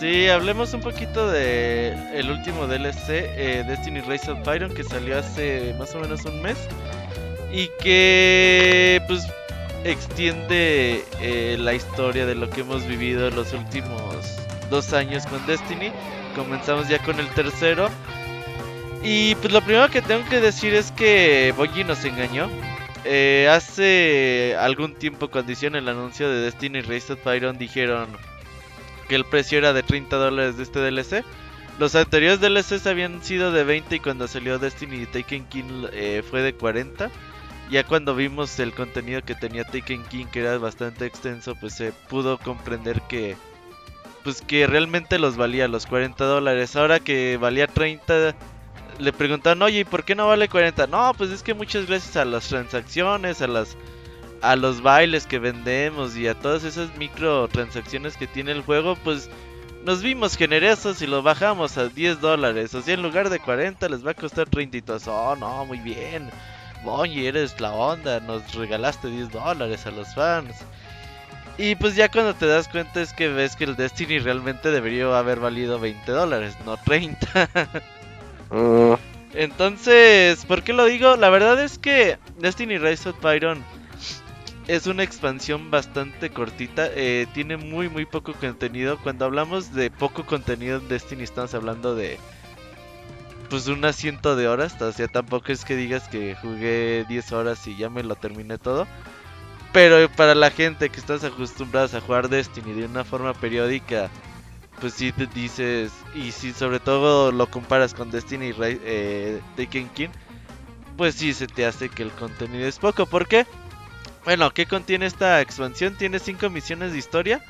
Sí, 0.00 0.28
hablemos 0.28 0.74
un 0.74 0.80
poquito 0.80 1.30
de 1.30 1.94
el 2.12 2.28
último 2.28 2.66
DLC, 2.66 3.08
eh, 3.08 3.64
Destiny 3.66 4.00
Rise 4.00 4.32
of 4.32 4.38
Iron, 4.52 4.74
que 4.74 4.82
salió 4.82 5.18
hace 5.18 5.74
más 5.78 5.94
o 5.94 6.00
menos 6.00 6.24
un 6.24 6.42
mes 6.42 6.56
y 7.52 7.68
que 7.80 9.00
pues 9.06 9.28
extiende 9.84 11.04
eh, 11.20 11.56
la 11.58 11.74
historia 11.74 12.26
de 12.26 12.34
lo 12.34 12.50
que 12.50 12.62
hemos 12.62 12.86
vivido 12.86 13.30
los 13.30 13.52
últimos 13.52 14.13
dos 14.70 14.92
años 14.92 15.26
con 15.26 15.44
Destiny. 15.46 15.92
Comenzamos 16.34 16.88
ya 16.88 16.98
con 17.00 17.18
el 17.20 17.28
tercero. 17.30 17.88
Y 19.02 19.34
pues 19.36 19.52
lo 19.52 19.60
primero 19.60 19.90
que 19.90 20.00
tengo 20.00 20.26
que 20.28 20.40
decir 20.40 20.74
es 20.74 20.90
que 20.92 21.52
Bungie 21.56 21.84
nos 21.84 22.04
engañó. 22.04 22.48
Eh, 23.04 23.48
hace 23.50 24.56
algún 24.58 24.94
tiempo 24.94 25.28
cuando 25.28 25.52
hicieron 25.52 25.76
el 25.76 25.88
anuncio 25.88 26.28
de 26.28 26.40
Destiny 26.40 26.80
Rise 26.80 27.12
of 27.12 27.26
Iron 27.36 27.58
dijeron 27.58 28.08
que 29.08 29.14
el 29.14 29.26
precio 29.26 29.58
era 29.58 29.74
de 29.74 29.82
30 29.82 30.16
dólares 30.16 30.56
de 30.56 30.62
este 30.62 30.78
DLC. 30.78 31.24
Los 31.78 31.94
anteriores 31.96 32.40
DLCs 32.40 32.86
habían 32.86 33.22
sido 33.22 33.52
de 33.52 33.64
20 33.64 33.96
y 33.96 34.00
cuando 34.00 34.26
salió 34.26 34.58
Destiny 34.58 35.06
Taken 35.06 35.44
King 35.46 35.86
eh, 35.92 36.22
fue 36.28 36.40
de 36.40 36.54
40. 36.54 37.10
Ya 37.70 37.84
cuando 37.84 38.14
vimos 38.14 38.58
el 38.58 38.72
contenido 38.72 39.22
que 39.22 39.34
tenía 39.34 39.64
Taken 39.64 40.04
King, 40.04 40.26
que 40.26 40.40
era 40.40 40.56
bastante 40.58 41.06
extenso, 41.06 41.54
pues 41.56 41.74
se 41.74 41.92
pudo 42.08 42.38
comprender 42.38 43.02
que 43.02 43.36
pues 44.24 44.40
que 44.40 44.66
realmente 44.66 45.18
los 45.18 45.36
valía 45.36 45.68
los 45.68 45.86
40 45.86 46.24
dólares. 46.24 46.74
Ahora 46.74 46.98
que 46.98 47.36
valía 47.36 47.66
30, 47.66 48.34
le 48.98 49.12
preguntaron, 49.12 49.62
oye, 49.62 49.80
¿y 49.80 49.84
por 49.84 50.04
qué 50.04 50.14
no 50.14 50.26
vale 50.26 50.48
40? 50.48 50.86
No, 50.88 51.12
pues 51.16 51.30
es 51.30 51.42
que 51.42 51.54
muchas 51.54 51.86
gracias 51.86 52.16
a 52.16 52.24
las 52.24 52.48
transacciones, 52.48 53.42
a 53.42 53.46
las 53.46 53.76
a 54.44 54.56
los 54.56 54.82
bailes 54.82 55.26
que 55.26 55.38
vendemos 55.38 56.18
y 56.18 56.28
a 56.28 56.34
todas 56.34 56.64
esas 56.64 56.94
microtransacciones 56.98 58.18
que 58.18 58.26
tiene 58.26 58.52
el 58.52 58.60
juego, 58.60 58.94
pues 58.96 59.30
nos 59.84 60.02
vimos 60.02 60.36
generosos 60.36 61.00
y 61.00 61.06
lo 61.06 61.22
bajamos 61.22 61.78
a 61.78 61.88
10 61.88 62.20
dólares. 62.20 62.74
O 62.74 62.82
sea, 62.82 62.92
en 62.92 63.02
lugar 63.02 63.30
de 63.30 63.38
40 63.38 63.88
les 63.88 64.06
va 64.06 64.10
a 64.10 64.14
costar 64.14 64.46
30 64.46 64.76
y 64.76 64.82
todos, 64.82 65.08
oh 65.08 65.34
no, 65.36 65.64
muy 65.64 65.78
bien. 65.78 66.30
Oye, 66.84 67.28
eres 67.28 67.58
la 67.58 67.72
onda, 67.72 68.20
nos 68.20 68.54
regalaste 68.54 69.08
10 69.08 69.30
dólares 69.30 69.86
a 69.86 69.90
los 69.90 70.14
fans. 70.14 70.56
Y 71.56 71.76
pues 71.76 71.94
ya 71.94 72.08
cuando 72.10 72.34
te 72.34 72.46
das 72.46 72.68
cuenta 72.68 73.00
es 73.00 73.12
que 73.12 73.28
ves 73.28 73.54
que 73.56 73.64
el 73.64 73.76
Destiny 73.76 74.18
realmente 74.18 74.70
debería 74.70 75.16
haber 75.18 75.38
valido 75.40 75.78
20 75.78 76.10
dólares, 76.12 76.58
no 76.64 76.76
30. 76.78 77.48
Mm, 78.50 78.94
Entonces, 79.32 80.44
¿por 80.46 80.62
qué 80.62 80.72
lo 80.72 80.84
digo? 80.84 81.16
La 81.16 81.30
verdad 81.30 81.60
es 81.62 81.78
que 81.78 82.18
Destiny 82.36 82.78
Rise 82.78 83.10
of 83.10 83.20
Byron 83.20 83.66
es 84.66 84.86
una 84.86 85.02
expansión 85.02 85.70
bastante 85.70 86.30
cortita. 86.30 86.88
eh, 86.94 87.26
tiene 87.32 87.56
muy, 87.56 87.88
muy 87.88 88.06
poco 88.06 88.34
contenido. 88.34 88.98
Cuando 89.02 89.24
hablamos 89.24 89.72
de 89.72 89.90
poco 89.90 90.24
contenido 90.26 90.78
en 90.78 90.88
Destiny, 90.88 91.22
estamos 91.24 91.54
hablando 91.54 91.94
de. 91.94 92.20
Pues 93.48 93.66
un 93.68 93.84
asiento 93.84 94.36
de 94.36 94.48
horas. 94.48 94.80
O 94.80 94.92
sea, 94.92 95.08
tampoco 95.08 95.52
es 95.52 95.64
que 95.64 95.76
digas 95.76 96.08
que 96.08 96.34
jugué 96.36 97.04
10 97.08 97.32
horas 97.32 97.66
y 97.66 97.76
ya 97.76 97.88
me 97.90 98.02
lo 98.02 98.16
terminé 98.16 98.58
todo. 98.58 98.88
Pero 99.74 100.08
para 100.08 100.34
la 100.36 100.50
gente 100.50 100.88
que 100.88 101.00
estás 101.00 101.24
acostumbrados 101.24 101.92
a 101.94 102.00
jugar 102.00 102.30
Destiny 102.30 102.72
de 102.72 102.86
una 102.86 103.04
forma 103.04 103.34
periódica, 103.34 104.08
pues 104.80 104.94
sí 104.94 105.12
te 105.12 105.26
dices, 105.26 105.92
y 106.14 106.32
si 106.32 106.52
sobre 106.52 106.80
todo 106.80 107.32
lo 107.32 107.48
comparas 107.48 107.92
con 107.94 108.10
Destiny 108.10 108.52
Ri- 108.52 108.80
eh, 108.84 109.42
Taken 109.56 109.90
King, 109.90 110.08
pues 110.96 111.16
sí 111.16 111.34
se 111.34 111.48
te 111.48 111.66
hace 111.66 111.90
que 111.90 112.04
el 112.04 112.12
contenido 112.12 112.68
es 112.68 112.78
poco. 112.78 113.06
¿Por 113.06 113.28
qué? 113.28 113.46
Bueno, 114.24 114.52
¿qué 114.52 114.66
contiene 114.66 115.06
esta 115.06 115.40
expansión? 115.42 115.96
Tiene 115.96 116.20
cinco 116.20 116.50
misiones 116.50 116.92
de 116.92 116.98
historia. 116.98 117.42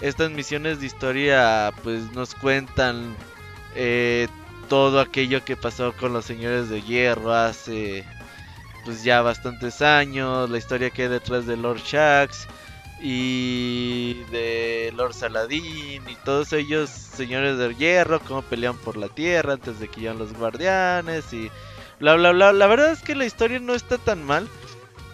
Estas 0.00 0.30
misiones 0.30 0.80
de 0.80 0.86
historia 0.86 1.72
pues 1.82 2.12
nos 2.12 2.34
cuentan 2.36 3.16
eh, 3.76 4.28
todo 4.68 5.00
aquello 5.00 5.44
que 5.44 5.56
pasó 5.56 5.92
con 5.94 6.12
los 6.12 6.24
señores 6.24 6.68
de 6.68 6.82
hierro 6.82 7.32
hace 7.34 8.04
pues 8.84 9.02
ya 9.04 9.22
bastantes 9.22 9.82
años, 9.82 10.50
la 10.50 10.58
historia 10.58 10.90
que 10.90 11.02
hay 11.02 11.08
detrás 11.08 11.46
de 11.46 11.56
Lord 11.56 11.80
Shax 11.80 12.46
y 13.00 14.14
de 14.30 14.92
Lord 14.96 15.14
Saladin 15.14 16.02
y 16.08 16.16
todos 16.24 16.52
ellos 16.52 16.90
señores 16.90 17.58
de 17.58 17.74
hierro, 17.74 18.20
cómo 18.20 18.42
pelean 18.42 18.76
por 18.76 18.96
la 18.96 19.08
tierra 19.08 19.54
antes 19.54 19.80
de 19.80 19.88
que 19.88 20.02
llegan 20.02 20.18
los 20.18 20.32
guardianes 20.32 21.32
y 21.32 21.50
bla 22.00 22.14
bla 22.14 22.32
bla. 22.32 22.52
La 22.52 22.66
verdad 22.66 22.92
es 22.92 23.02
que 23.02 23.14
la 23.14 23.26
historia 23.26 23.58
no 23.58 23.74
está 23.74 23.98
tan 23.98 24.22
mal, 24.22 24.48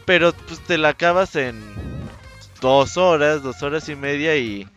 pero 0.05 0.33
pues 0.33 0.61
te 0.61 0.79
la 0.79 0.91
acabas 0.91 1.37
en 1.37 1.61
dos 2.61 2.97
horas, 2.97 3.43
dos 3.43 3.63
horas 3.63 3.89
y 3.89 3.97
media 3.97 4.37
y 4.37 4.69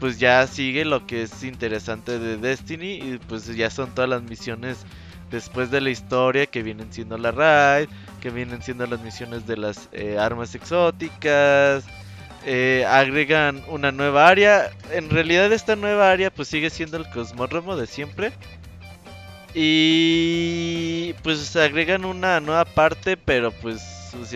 pues 0.00 0.18
ya 0.18 0.46
sigue 0.46 0.84
lo 0.84 1.06
que 1.06 1.22
es 1.22 1.42
interesante 1.42 2.18
de 2.18 2.36
Destiny 2.36 2.94
y 2.94 3.20
pues 3.28 3.46
ya 3.54 3.70
son 3.70 3.94
todas 3.94 4.10
las 4.10 4.22
misiones 4.22 4.84
después 5.30 5.70
de 5.70 5.80
la 5.80 5.90
historia 5.90 6.46
que 6.46 6.62
vienen 6.62 6.92
siendo 6.92 7.18
la 7.18 7.30
raid, 7.30 7.88
que 8.24 8.30
vienen 8.30 8.62
siendo 8.62 8.86
las 8.86 9.02
misiones 9.02 9.46
de 9.46 9.58
las 9.58 9.90
eh, 9.92 10.16
armas 10.18 10.54
exóticas, 10.54 11.84
eh, 12.46 12.86
agregan 12.88 13.62
una 13.68 13.92
nueva 13.92 14.26
área. 14.28 14.70
En 14.92 15.10
realidad 15.10 15.52
esta 15.52 15.76
nueva 15.76 16.10
área 16.10 16.30
pues 16.30 16.48
sigue 16.48 16.70
siendo 16.70 16.96
el 16.96 17.06
cosmódromo 17.10 17.76
de 17.76 17.86
siempre. 17.86 18.32
Y 19.52 21.12
pues 21.22 21.54
agregan 21.54 22.06
una 22.06 22.40
nueva 22.40 22.64
parte, 22.64 23.18
pero 23.18 23.52
pues 23.52 23.82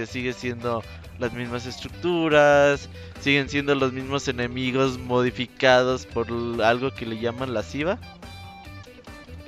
sigue 0.06 0.34
siendo 0.34 0.82
las 1.18 1.32
mismas 1.32 1.64
estructuras, 1.64 2.90
siguen 3.20 3.48
siendo 3.48 3.74
los 3.74 3.94
mismos 3.94 4.28
enemigos 4.28 4.98
modificados 4.98 6.04
por 6.04 6.26
algo 6.62 6.90
que 6.90 7.06
le 7.06 7.18
llaman 7.18 7.54
la 7.54 7.62
SIVA. 7.62 7.98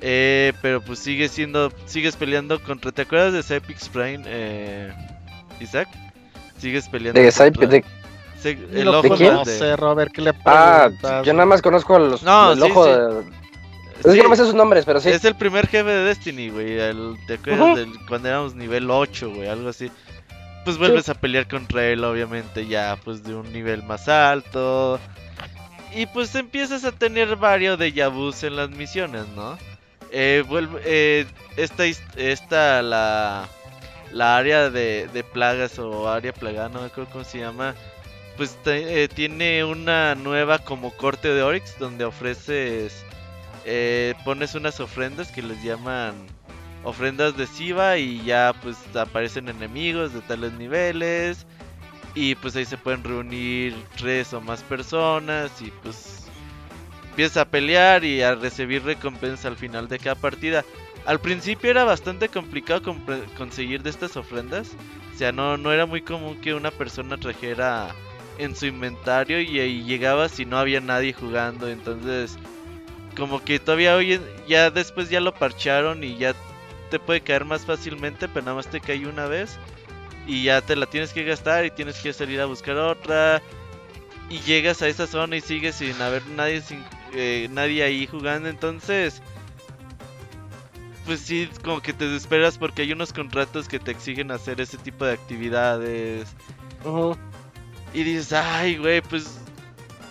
Eh, 0.00 0.52
pero 0.62 0.80
pues 0.80 0.98
sigue 0.98 1.28
siendo, 1.28 1.70
sigues 1.86 2.16
peleando 2.16 2.62
contra, 2.62 2.90
¿te 2.92 3.02
acuerdas 3.02 3.32
de 3.32 3.42
Cypix 3.42 3.88
Prime, 3.88 4.22
eh, 4.26 4.92
Isaac? 5.60 5.88
Sigues 6.58 6.88
peleando 6.88 7.20
de 7.20 7.26
contra 7.26 7.66
de- 7.66 7.84
Se- 8.40 8.80
el 8.80 8.88
ojo 8.88 9.02
quién? 9.16 9.18
de- 9.18 9.28
conoce, 9.30 9.76
Robert, 9.76 10.12
¿qué 10.12 10.22
le 10.22 10.32
ah, 10.46 10.84
preguntas? 10.84 11.26
yo 11.26 11.32
nada 11.34 11.44
más 11.46 11.60
conozco 11.60 11.96
a 11.96 11.98
los, 11.98 12.22
No, 12.22 12.52
el 12.52 12.58
sí, 12.62 12.70
ojo 12.70 12.84
sí. 12.84 12.90
de... 12.90 13.40
Es 14.02 14.12
Sí, 14.12 14.16
que 14.16 14.22
no 14.22 14.30
me 14.30 14.36
sé 14.36 14.46
sus 14.46 14.54
nombres, 14.54 14.86
pero 14.86 14.98
sí. 14.98 15.10
Es 15.10 15.22
el 15.26 15.34
primer 15.34 15.66
jefe 15.66 15.90
de 15.90 16.04
Destiny, 16.04 16.48
güey. 16.48 16.78
el- 16.78 17.16
¿Te 17.26 17.34
acuerdas 17.34 17.60
Ujú. 17.68 17.76
del, 17.76 18.06
cuando 18.08 18.28
éramos 18.28 18.54
nivel 18.54 18.90
8, 18.90 19.30
güey? 19.30 19.46
Algo 19.48 19.68
así. 19.68 19.90
Pues 20.64 20.78
vuelves 20.78 21.10
a 21.10 21.14
pelear 21.14 21.46
contra 21.48 21.84
él, 21.86 22.02
obviamente, 22.04 22.66
ya 22.66 22.96
pues 23.04 23.22
de 23.22 23.34
un 23.34 23.52
nivel 23.52 23.82
más 23.82 24.08
alto. 24.08 24.98
Y 25.94 26.06
pues 26.06 26.34
empiezas 26.34 26.84
a 26.84 26.92
tener 26.92 27.36
varios 27.36 27.78
de 27.78 27.92
en 28.44 28.56
las 28.56 28.70
misiones, 28.70 29.26
¿no? 29.36 29.58
Eh, 30.12 30.44
vuelve, 30.48 30.80
eh, 30.84 31.26
esta, 31.56 31.84
esta 31.86 32.82
la, 32.82 33.48
la 34.12 34.36
área 34.36 34.70
de, 34.70 35.08
de 35.12 35.24
plagas 35.24 35.78
o 35.78 36.08
área 36.10 36.32
plagada, 36.32 36.68
no 36.68 36.80
me 36.80 36.86
acuerdo 36.86 37.10
cómo 37.12 37.24
se 37.24 37.38
llama. 37.38 37.74
Pues 38.36 38.58
eh, 38.66 39.08
tiene 39.14 39.64
una 39.64 40.14
nueva 40.14 40.58
como 40.60 40.96
corte 40.96 41.28
de 41.28 41.42
Oryx 41.42 41.78
donde 41.78 42.04
ofreces 42.04 43.04
eh, 43.64 44.14
pones 44.24 44.54
unas 44.54 44.80
ofrendas 44.80 45.30
que 45.30 45.42
les 45.42 45.62
llaman 45.62 46.14
ofrendas 46.82 47.36
de 47.36 47.46
Siva 47.46 47.98
y 47.98 48.22
ya 48.24 48.54
pues 48.62 48.78
aparecen 48.96 49.48
enemigos 49.48 50.14
de 50.14 50.22
tales 50.22 50.52
niveles 50.54 51.46
y 52.14 52.34
pues 52.36 52.56
ahí 52.56 52.64
se 52.64 52.78
pueden 52.78 53.04
reunir 53.04 53.74
tres 53.96 54.32
o 54.32 54.40
más 54.40 54.62
personas 54.62 55.50
y 55.60 55.70
pues 55.82 56.19
empiezas 57.10 57.36
a 57.38 57.48
pelear 57.48 58.04
y 58.04 58.22
a 58.22 58.34
recibir 58.34 58.82
recompensa 58.82 59.48
al 59.48 59.56
final 59.56 59.88
de 59.88 59.98
cada 59.98 60.14
partida. 60.14 60.64
Al 61.06 61.20
principio 61.20 61.70
era 61.70 61.84
bastante 61.84 62.28
complicado 62.28 62.94
conseguir 63.36 63.82
de 63.82 63.90
estas 63.90 64.16
ofrendas, 64.16 64.72
o 65.14 65.18
sea, 65.18 65.32
no, 65.32 65.56
no 65.56 65.72
era 65.72 65.86
muy 65.86 66.02
común 66.02 66.40
que 66.40 66.54
una 66.54 66.70
persona 66.70 67.16
trajera 67.16 67.94
en 68.38 68.54
su 68.54 68.66
inventario 68.66 69.40
y 69.40 69.60
ahí 69.60 69.82
llegabas 69.84 70.38
y 70.40 70.44
no 70.44 70.58
había 70.58 70.80
nadie 70.80 71.12
jugando, 71.12 71.68
entonces 71.68 72.38
como 73.16 73.42
que 73.42 73.58
todavía 73.58 73.96
hoy 73.96 74.20
ya 74.46 74.70
después 74.70 75.10
ya 75.10 75.20
lo 75.20 75.34
parcharon 75.34 76.04
y 76.04 76.16
ya 76.16 76.34
te 76.90 76.98
puede 76.98 77.20
caer 77.20 77.44
más 77.44 77.64
fácilmente, 77.64 78.28
pero 78.28 78.44
nada 78.46 78.56
más 78.56 78.68
te 78.68 78.80
cae 78.80 79.06
una 79.06 79.26
vez 79.26 79.58
y 80.26 80.44
ya 80.44 80.60
te 80.60 80.76
la 80.76 80.86
tienes 80.86 81.12
que 81.12 81.24
gastar 81.24 81.64
y 81.64 81.70
tienes 81.70 81.98
que 82.00 82.12
salir 82.12 82.40
a 82.40 82.46
buscar 82.46 82.76
otra. 82.76 83.42
Y 84.28 84.38
llegas 84.40 84.80
a 84.80 84.88
esa 84.88 85.06
zona 85.06 85.36
y 85.36 85.40
sigues 85.40 85.76
sin 85.76 86.00
haber 86.00 86.24
nadie 86.28 86.60
sin 86.60 86.84
eh, 87.14 87.48
nadie 87.50 87.82
ahí 87.82 88.06
jugando, 88.06 88.48
entonces 88.48 89.22
pues 91.06 91.20
sí, 91.20 91.48
como 91.64 91.80
que 91.80 91.92
te 91.92 92.06
desesperas 92.06 92.56
porque 92.56 92.82
hay 92.82 92.92
unos 92.92 93.12
contratos 93.12 93.66
que 93.66 93.80
te 93.80 93.90
exigen 93.90 94.30
hacer 94.30 94.60
ese 94.60 94.78
tipo 94.78 95.04
de 95.04 95.14
actividades 95.14 96.28
y 97.92 98.02
dices, 98.04 98.32
ay, 98.32 98.76
güey, 98.76 99.00
pues 99.00 99.38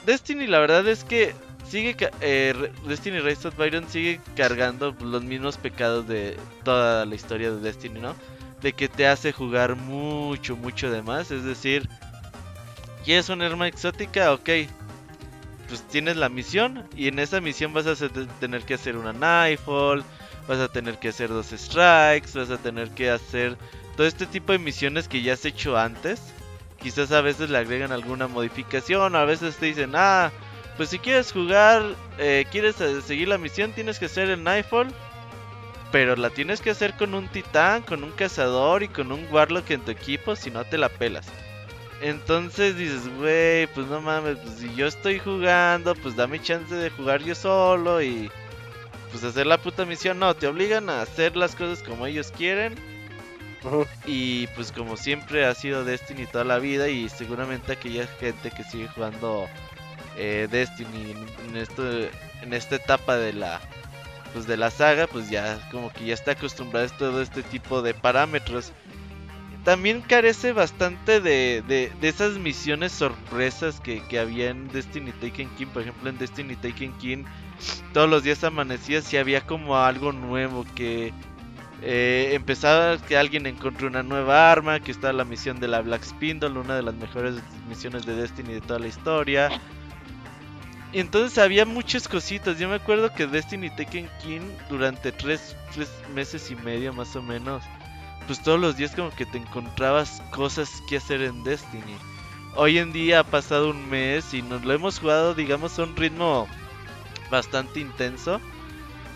Destiny 0.06 0.48
la 0.48 0.60
verdad 0.60 0.86
es 0.88 1.04
que 1.04 1.34
sigue, 1.66 1.96
eh, 2.22 2.74
Destiny 2.86 3.20
Rise 3.20 3.48
of 3.48 3.56
Byron 3.56 3.88
sigue 3.88 4.20
cargando 4.36 4.96
los 5.00 5.24
mismos 5.24 5.58
pecados 5.58 6.08
de 6.08 6.36
toda 6.64 7.06
la 7.06 7.16
historia 7.16 7.52
de 7.52 7.62
Destiny, 7.62 8.00
¿no? 8.00 8.16
De 8.62 8.74
que 8.74 8.90
te 8.90 9.08
hace 9.08 9.32
jugar 9.32 9.76
mucho, 9.76 10.58
mucho 10.58 10.92
de 10.92 11.02
más, 11.02 11.32
es 11.32 11.46
decir, 11.46 11.88
¿quieres 13.06 13.30
una 13.30 13.46
arma 13.46 13.68
exótica? 13.68 14.34
Ok, 14.34 14.50
pues 15.70 15.84
tienes 15.84 16.18
la 16.18 16.28
misión 16.30 16.84
y 16.98 17.08
en 17.08 17.20
esa 17.20 17.40
misión 17.40 17.74
vas 17.74 17.86
a 17.86 17.96
tener 18.40 18.64
que 18.64 18.74
hacer 18.74 18.98
una 18.98 19.14
Nightfall, 19.14 20.04
vas 20.48 20.60
a 20.60 20.68
tener 20.68 20.98
que 20.98 21.10
hacer 21.10 21.30
dos 21.30 21.48
strikes, 21.56 22.32
vas 22.34 22.50
a 22.50 22.58
tener 22.58 22.90
que 22.90 23.12
hacer 23.12 23.56
todo 23.96 24.08
este 24.08 24.26
tipo 24.26 24.52
de 24.52 24.60
misiones 24.60 25.08
que 25.08 25.22
ya 25.22 25.34
has 25.34 25.46
hecho 25.46 25.78
antes. 25.78 26.34
Quizás 26.82 27.12
a 27.12 27.22
veces 27.22 27.50
le 27.50 27.58
agregan 27.60 27.92
alguna 27.92 28.28
modificación, 28.28 29.16
a 29.16 29.26
veces 29.26 29.58
te 29.58 29.68
dicen, 29.68 29.92
ah, 29.96 30.32
pues 30.76 30.90
si 30.90 30.98
quieres 30.98 31.32
jugar, 31.32 31.84
eh, 32.18 32.46
quieres 32.52 32.82
eh, 32.82 33.02
seguir 33.02 33.28
la 33.28 33.38
misión, 33.38 33.74
tienes 33.74 34.00
que 34.00 34.06
hacer 34.06 34.30
el 34.30 34.44
Nightfall. 34.44 34.88
Pero 35.92 36.16
la 36.16 36.30
tienes 36.30 36.62
que 36.62 36.70
hacer 36.70 36.96
con 36.96 37.14
un 37.16 37.28
titán, 37.28 37.82
con 37.82 38.04
un 38.04 38.12
cazador 38.12 38.84
y 38.84 38.88
con 38.88 39.12
un 39.12 39.26
warlock 39.32 39.72
en 39.72 39.82
tu 39.82 39.92
equipo, 39.92 40.36
si 40.36 40.52
no 40.52 40.64
te 40.64 40.78
la 40.78 40.90
pelas. 40.90 41.28
Entonces 42.02 42.78
dices, 42.78 43.08
güey, 43.18 43.68
pues 43.68 43.88
no 43.88 44.02
mames, 44.02 44.38
pues 44.38 44.56
si 44.60 44.74
yo 44.76 44.88
estoy 44.88 45.20
jugando, 45.20 45.96
pues 45.96 46.16
dame 46.16 46.42
chance 46.42 46.74
de 46.74 46.90
jugar 46.90 47.22
yo 47.24 47.36
solo 47.36 48.02
y 48.02 48.32
pues 49.12 49.24
hacer 49.24 49.46
la 49.48 49.58
puta 49.62 49.86
misión. 49.86 50.20
No, 50.20 50.34
te 50.36 50.48
obligan 50.48 50.90
a 50.90 51.02
hacer 51.02 51.36
las 51.36 51.56
cosas 51.56 51.84
como 51.84 52.06
ellos 52.06 52.32
quieren. 52.36 52.76
Y 54.06 54.48
pues 54.48 54.72
como 54.72 54.96
siempre 54.96 55.46
ha 55.46 55.54
sido 55.54 55.84
Destiny 55.84 56.26
toda 56.26 56.46
la 56.46 56.60
vida 56.60 56.88
y 56.88 57.10
seguramente 57.10 57.74
aquella 57.74 58.08
gente 58.08 58.52
que 58.52 58.64
sigue 58.64 58.88
jugando 58.88 59.50
eh, 60.16 60.48
Destiny 60.50 61.12
en, 61.12 61.50
en 61.50 61.58
esto, 61.58 61.84
en 62.42 62.54
esta 62.54 62.78
etapa 62.78 63.18
de 63.18 63.34
la 63.34 63.60
pues 64.34 64.48
de 64.48 64.58
la 64.58 64.70
saga, 64.70 65.08
pues 65.08 65.30
ya 65.30 65.60
como 65.72 65.92
que 65.92 66.06
ya 66.06 66.14
está 66.14 66.32
acostumbrado 66.32 66.86
a 66.86 66.98
todo 66.98 67.22
este 67.22 67.44
tipo 67.44 67.82
de 67.82 67.94
parámetros. 67.94 68.72
También 69.70 70.02
carece 70.02 70.52
bastante 70.52 71.22
de, 71.22 71.64
de, 71.68 71.92
de 72.02 72.10
esas 72.10 72.40
misiones 72.40 72.92
sorpresas 72.92 73.80
que, 73.80 74.02
que 74.08 74.18
había 74.18 74.50
en 74.50 74.68
Destiny 74.70 75.12
Taken 75.12 75.48
King. 75.58 75.68
Por 75.68 75.84
ejemplo, 75.84 76.10
en 76.10 76.18
Destiny 76.18 76.56
Taken 76.56 76.92
King 76.94 77.24
todos 77.94 78.10
los 78.10 78.24
días 78.24 78.44
amanecías 78.44 79.14
y 79.14 79.18
había 79.18 79.42
como 79.42 79.78
algo 79.78 80.12
nuevo 80.12 80.66
que 80.74 81.14
eh, 81.84 82.32
empezaba 82.34 82.98
que 82.98 83.16
alguien 83.16 83.46
encontró 83.46 83.90
una 83.90 84.02
nueva 84.02 84.52
arma, 84.52 84.80
que 84.80 84.90
está 84.90 85.14
la 85.14 85.24
misión 85.24 85.60
de 85.60 85.68
la 85.68 85.82
Black 85.82 86.04
Spindle, 86.04 86.58
una 86.58 86.76
de 86.76 86.82
las 86.82 86.96
mejores 86.96 87.36
misiones 87.68 88.08
de 88.08 88.16
Destiny 88.16 88.54
de 88.54 88.62
toda 88.62 88.80
la 88.80 88.88
historia. 88.88 89.52
Y 90.92 91.00
entonces 91.00 91.38
había 91.38 91.68
muchas 91.68 92.08
cositas. 92.08 92.58
Yo 92.58 92.70
me 92.70 92.76
acuerdo 92.78 93.14
que 93.14 93.28
Destiny 93.28 93.70
Taken 93.70 94.10
King 94.24 94.42
durante 94.68 95.12
tres, 95.12 95.56
tres 95.76 95.92
meses 96.16 96.50
y 96.50 96.56
medio 96.56 96.92
más 96.92 97.16
o 97.16 97.22
menos, 97.22 97.62
pues 98.30 98.44
todos 98.44 98.60
los 98.60 98.78
días 98.78 98.92
como 98.96 99.10
que 99.10 99.26
te 99.26 99.40
encontrabas 99.40 100.22
cosas 100.30 100.70
que 100.88 100.98
hacer 100.98 101.24
en 101.24 101.44
Destiny. 101.44 101.96
Hoy 102.56 102.78
en 102.78 102.94
día 102.94 103.22
ha 103.22 103.24
pasado 103.24 103.72
un 103.72 103.90
mes 103.90 104.36
y 104.36 104.44
nos 104.44 104.64
lo 104.64 104.72
hemos 104.72 105.00
jugado, 105.00 105.34
digamos, 105.34 105.80
a 105.80 105.84
un 105.84 105.96
ritmo 105.96 106.48
bastante 107.32 107.80
intenso, 107.80 108.40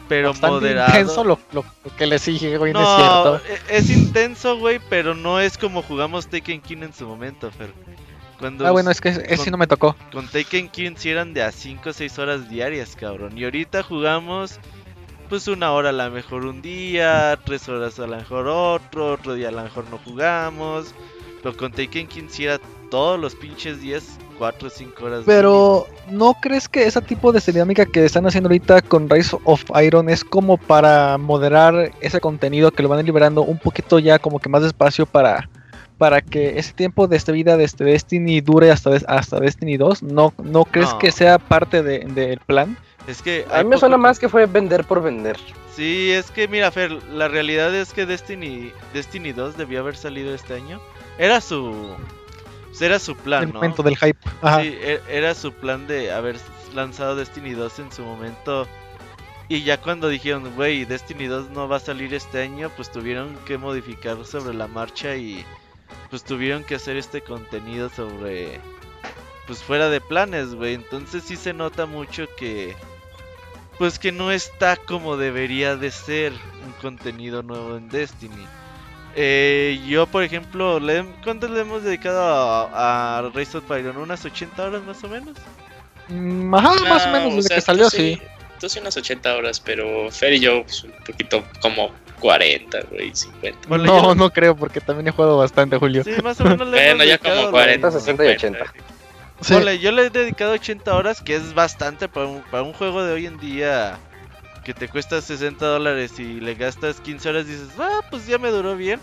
pero 0.10 0.30
Bastante 0.30 0.56
moderado. 0.56 0.90
intenso 0.90 1.24
lo, 1.24 1.40
lo- 1.52 1.64
lo 1.86 1.96
que 1.96 2.08
le 2.08 2.18
sigue, 2.18 2.58
güey, 2.58 2.74
no, 2.74 2.82
es 2.82 2.96
cierto. 2.96 3.42
e- 3.70 3.78
es 3.78 3.90
intenso, 3.92 4.58
güey, 4.58 4.80
pero 4.90 5.14
no 5.14 5.40
es 5.40 5.60
como 5.60 5.84
jugamos 5.84 6.26
Taken 6.26 6.62
King 6.62 6.78
en 6.82 6.94
su 6.96 7.06
momento, 7.08 7.52
Fer. 7.52 7.72
Cuando 8.40 8.66
Ah, 8.66 8.72
bueno, 8.72 8.90
es 8.90 9.00
que 9.00 9.10
ese 9.10 9.52
no 9.52 9.58
me 9.58 9.68
tocó. 9.68 9.96
con 10.12 10.28
Taken 10.28 10.70
King 10.70 10.94
sí 10.98 11.12
eran 11.12 11.36
de 11.36 11.44
a 11.44 11.52
5 11.52 11.92
o 11.92 11.94
6 11.94 12.18
horas 12.18 12.50
diarias, 12.50 12.96
cabrón. 12.96 13.38
Y 13.38 13.44
ahorita 13.44 13.84
jugamos 13.84 14.60
pues 15.34 15.48
una 15.48 15.72
hora 15.72 15.90
a 15.90 15.94
lo 15.94 16.12
mejor 16.12 16.46
un 16.46 16.62
día, 16.62 17.40
tres 17.44 17.68
horas 17.68 17.98
a 17.98 18.06
lo 18.06 18.18
mejor 18.18 18.48
otro, 18.48 19.14
otro 19.14 19.34
día 19.34 19.48
a 19.48 19.52
lo 19.52 19.64
mejor 19.64 19.84
no 19.90 19.98
jugamos. 20.06 20.94
Pero 21.42 21.58
con 21.58 21.72
Taken 21.72 22.06
King 22.06 22.26
sí 22.30 22.46
era 22.46 22.60
todos 22.92 23.20
los 23.20 23.34
pinches 23.34 23.82
días, 23.82 24.20
4 24.38 24.68
o 24.68 24.70
5 24.70 25.04
horas. 25.04 25.24
Pero, 25.26 25.88
¿no 26.12 26.36
crees 26.40 26.70
que 26.70 26.86
ese 26.86 27.02
tipo 27.02 27.32
de 27.32 27.42
dinámica 27.52 27.84
que 27.88 28.06
están 28.06 28.28
haciendo 28.28 28.48
ahorita 28.50 28.84
con 28.84 29.10
Rise 29.10 29.36
of 29.44 29.64
Iron 29.84 30.08
es 30.08 30.24
como 30.24 30.58
para 30.58 31.18
moderar 31.18 31.92
ese 32.00 32.22
contenido 32.22 32.70
que 32.70 32.84
lo 32.84 32.90
van 32.90 33.04
liberando 33.04 33.42
un 33.42 33.58
poquito 33.58 33.98
ya 33.98 34.20
como 34.20 34.38
que 34.38 34.50
más 34.50 34.62
despacio 34.62 35.08
para 35.08 35.50
para 35.98 36.22
que 36.22 36.60
ese 36.60 36.74
tiempo 36.74 37.08
de 37.08 37.16
esta 37.18 37.32
vida 37.32 37.58
de 37.58 37.64
este 37.64 37.84
Destiny 37.86 38.42
dure 38.42 38.70
hasta, 38.72 38.92
hasta 39.08 39.40
Destiny 39.40 39.78
2? 39.78 40.04
¿No, 40.04 40.34
no 40.44 40.66
crees 40.66 40.92
No. 40.92 41.00
que 41.00 41.12
sea 41.12 41.40
parte 41.40 41.82
de- 41.82 42.00
del 42.00 42.40
plan? 42.40 42.78
Es 43.08 43.22
que 43.22 43.46
A 43.50 43.58
hay 43.58 43.64
mí 43.64 43.70
me 43.70 43.76
poco 43.76 43.82
suena 43.82 43.98
más 43.98 44.20
que 44.20 44.30
fue 44.30 44.46
vender 44.46 44.86
por 44.86 45.02
vender. 45.02 45.38
Sí, 45.76 46.12
es 46.12 46.32
que 46.32 46.48
mira, 46.48 46.72
Fer, 46.72 46.92
la 47.10 47.28
realidad 47.28 47.74
es 47.76 47.94
que 47.94 48.06
Destiny 48.06 48.72
Destiny 48.94 49.34
2 49.34 49.58
debió 49.58 49.80
haber 49.82 49.96
salido 49.96 50.34
este 50.34 50.54
año. 50.54 50.80
Era 51.18 51.42
su 51.42 51.96
era 52.80 53.00
su 53.00 53.16
plan, 53.16 53.44
el 53.44 53.48
¿no? 53.50 53.56
momento 53.56 53.84
del 53.84 53.98
hype. 53.98 54.20
Ajá. 54.42 54.62
Sí, 54.62 54.76
e- 54.82 55.02
era 55.10 55.36
su 55.36 55.52
plan 55.54 55.88
de 55.88 56.12
haber 56.12 56.38
lanzado 56.74 57.16
Destiny 57.16 57.52
2 57.52 57.80
en 57.80 57.92
su 57.92 58.04
momento. 58.04 58.68
Y 59.50 59.64
ya 59.64 59.80
cuando 59.80 60.08
dijeron, 60.10 60.54
güey, 60.56 60.86
Destiny 60.86 61.28
2 61.28 61.50
no 61.52 61.68
va 61.68 61.78
a 61.78 61.80
salir 61.80 62.14
este 62.14 62.42
año, 62.42 62.72
pues 62.76 62.92
tuvieron 62.92 63.36
que 63.46 63.58
modificar 63.58 64.24
sobre 64.26 64.54
la 64.54 64.68
marcha 64.68 65.16
y 65.16 65.46
pues 66.10 66.24
tuvieron 66.24 66.64
que 66.64 66.76
hacer 66.76 66.98
este 66.98 67.22
contenido 67.22 67.90
sobre 67.90 68.60
pues 69.48 69.62
fuera 69.62 69.90
de 69.90 70.00
planes, 70.02 70.56
güey. 70.56 70.74
Entonces 70.76 71.24
sí 71.24 71.36
se 71.36 71.54
nota 71.54 71.86
mucho 71.86 72.26
que 72.38 72.76
pues 73.78 74.00
que 74.00 74.12
no 74.12 74.32
está 74.32 74.76
como 74.78 75.18
debería 75.18 75.76
de 75.76 75.92
ser 75.92 76.32
un 76.66 76.72
contenido 76.82 77.44
nuevo 77.44 77.78
en 77.78 77.90
Destiny. 77.90 78.46
Eh, 79.16 79.80
yo, 79.88 80.08
por 80.08 80.24
ejemplo, 80.24 80.80
le, 80.80 81.06
¿cuánto 81.24 81.48
le 81.48 81.62
hemos 81.62 81.84
dedicado 81.84 82.20
a, 82.22 83.20
a 83.20 83.30
Rise 83.34 83.58
of 83.60 83.66
Iron? 83.78 83.98
¿Unas 83.98 84.26
80 84.26 84.64
horas 84.64 84.84
más 84.84 85.04
o 85.04 85.08
menos? 85.10 85.36
Mm, 86.08 86.54
Ajá, 86.56 86.74
más 86.90 87.04
o 87.06 87.08
No, 87.08 87.14
menos 87.14 87.34
o 87.34 87.36
desde 87.38 87.48
sea, 87.50 87.56
que 87.58 87.62
salió, 87.62 87.90
sí. 87.90 88.20
Tú 88.60 88.70
sí 88.70 88.80
unas 88.80 88.96
80 88.98 89.36
horas, 89.36 89.60
pero 89.60 90.10
Fer 90.10 90.34
y 90.34 90.40
yo 90.40 90.64
pues, 90.64 90.84
un 90.86 90.92
poquito 91.06 91.44
como 91.62 91.92
40, 92.20 92.80
güey, 92.92 93.14
50. 93.14 93.68
Ponle 93.68 93.86
No, 93.88 94.02
yo- 94.02 94.16
no 94.16 94.30
creo, 94.32 94.56
porque 94.56 94.80
también 94.80 95.08
he 95.08 95.12
jugado 95.12 95.38
bastante, 95.38 95.78
Julio. 95.78 96.04
Sí, 96.04 96.12
más 96.24 96.40
o 96.40 96.46
menos 96.46 96.68
le 96.70 96.78
hemos 96.92 96.98
Bueno, 96.98 97.04
ya 97.04 97.18
como 97.18 97.36
lo 97.36 97.52
40, 97.52 97.88
mismo. 97.88 98.00
60 98.00 98.26
y 98.26 98.28
80. 98.30 98.66
Sí. 99.44 99.56
Yo 99.80 99.92
le 99.92 100.06
he 100.06 100.10
dedicado 100.10 100.54
80 100.54 100.96
horas, 100.96 101.22
que 101.22 101.36
es 101.36 101.54
bastante 101.54 102.08
para 102.10 102.28
un, 102.28 102.44
para 102.44 102.64
un 102.64 102.74
juego 102.74 103.04
de 103.04 103.14
hoy 103.14 103.26
en 103.26 103.38
día 103.40 104.00
que 104.64 104.74
te 104.74 104.90
cuesta 104.90 105.22
60 105.22 105.66
dólares 105.66 106.20
y 106.20 106.40
le 106.40 106.56
gastas 106.56 107.02
15 107.02 107.30
horas, 107.30 107.48
dices, 107.48 107.70
ah, 107.80 108.02
pues 108.10 108.26
ya 108.28 108.38
me 108.40 108.50
duró 108.52 108.76
bien. 108.76 109.02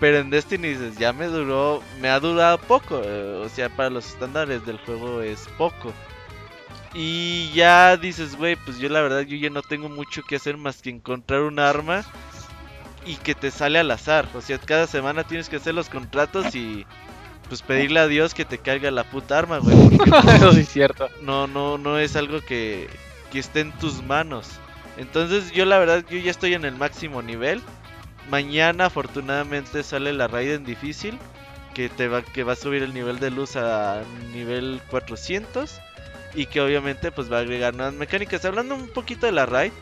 Pero 0.00 0.18
en 0.18 0.30
Destiny 0.30 0.68
dices, 0.70 0.98
ya 0.98 1.12
me 1.12 1.26
duró, 1.26 1.82
me 2.00 2.08
ha 2.10 2.20
durado 2.20 2.58
poco. 2.58 3.02
eh, 3.04 3.42
o 3.44 3.48
sea, 3.48 3.70
para 3.70 3.90
los 3.90 4.06
estándares 4.08 4.64
del 4.66 4.78
juego 4.78 5.22
es 5.22 5.48
poco. 5.58 5.96
Y 6.94 7.52
ya 7.52 7.96
dices, 7.96 8.36
güey, 8.36 8.56
pues 8.56 8.78
yo 8.78 8.88
la 8.88 9.02
verdad 9.02 9.20
yo 9.22 9.36
ya 9.36 9.50
no 9.50 9.62
tengo 9.62 9.88
mucho 9.88 10.22
que 10.24 10.36
hacer 10.36 10.56
más 10.56 10.82
que 10.82 10.90
encontrar 10.90 11.42
un 11.42 11.58
arma 11.58 12.06
y 13.04 13.18
que 13.18 13.34
te 13.34 13.50
sale 13.50 13.78
al 13.78 13.90
azar. 13.90 14.28
O 14.34 14.40
sea, 14.40 14.58
cada 14.58 14.86
semana 14.86 15.24
tienes 15.24 15.48
que 15.48 15.56
hacer 15.56 15.74
los 15.74 15.88
contratos 15.88 16.54
y 16.54 16.86
pues 17.48 17.62
pedirle 17.62 18.00
a 18.00 18.06
Dios 18.08 18.34
que 18.34 18.44
te 18.44 18.60
caiga 18.60 18.90
la 18.90 19.04
puta 19.04 19.38
arma, 19.38 19.58
güey. 19.58 19.78
Eso 20.22 20.52
sí 20.52 20.60
es 20.60 20.68
cierto. 20.68 21.08
no, 21.18 21.46
no, 21.46 21.78
no 21.78 21.98
es 21.98 22.16
algo 22.16 22.42
que, 22.42 23.00
que 23.30 23.38
esté 23.38 23.60
en 23.60 23.76
tus 23.78 24.02
manos. 24.02 24.60
Entonces 24.96 25.52
yo 25.52 25.64
la 25.64 25.78
verdad, 25.78 26.04
yo 26.08 26.18
ya 26.18 26.30
estoy 26.30 26.54
en 26.54 26.64
el 26.64 26.76
máximo 26.76 27.22
nivel. 27.22 27.64
Mañana 28.24 28.86
afortunadamente 28.86 29.82
sale 29.82 30.12
la 30.12 30.28
Raiden 30.28 30.64
difícil. 30.64 31.20
Que, 31.74 31.88
te 31.90 32.08
va, 32.08 32.22
que 32.22 32.42
va 32.44 32.52
a 32.52 32.56
subir 32.56 32.82
el 32.82 32.94
nivel 32.94 33.18
de 33.20 33.30
luz 33.30 33.56
a 33.56 34.06
nivel 34.32 34.82
400. 34.88 35.82
Y 36.32 36.46
que 36.46 36.60
obviamente 36.60 37.12
pues 37.12 37.30
va 37.32 37.38
a 37.38 37.40
agregar 37.40 37.74
nuevas 37.74 37.94
mecánicas. 37.94 38.44
Hablando 38.44 38.74
un 38.74 38.90
poquito 38.90 39.26
de 39.26 39.32
la 39.32 39.46
raid. 39.46 39.72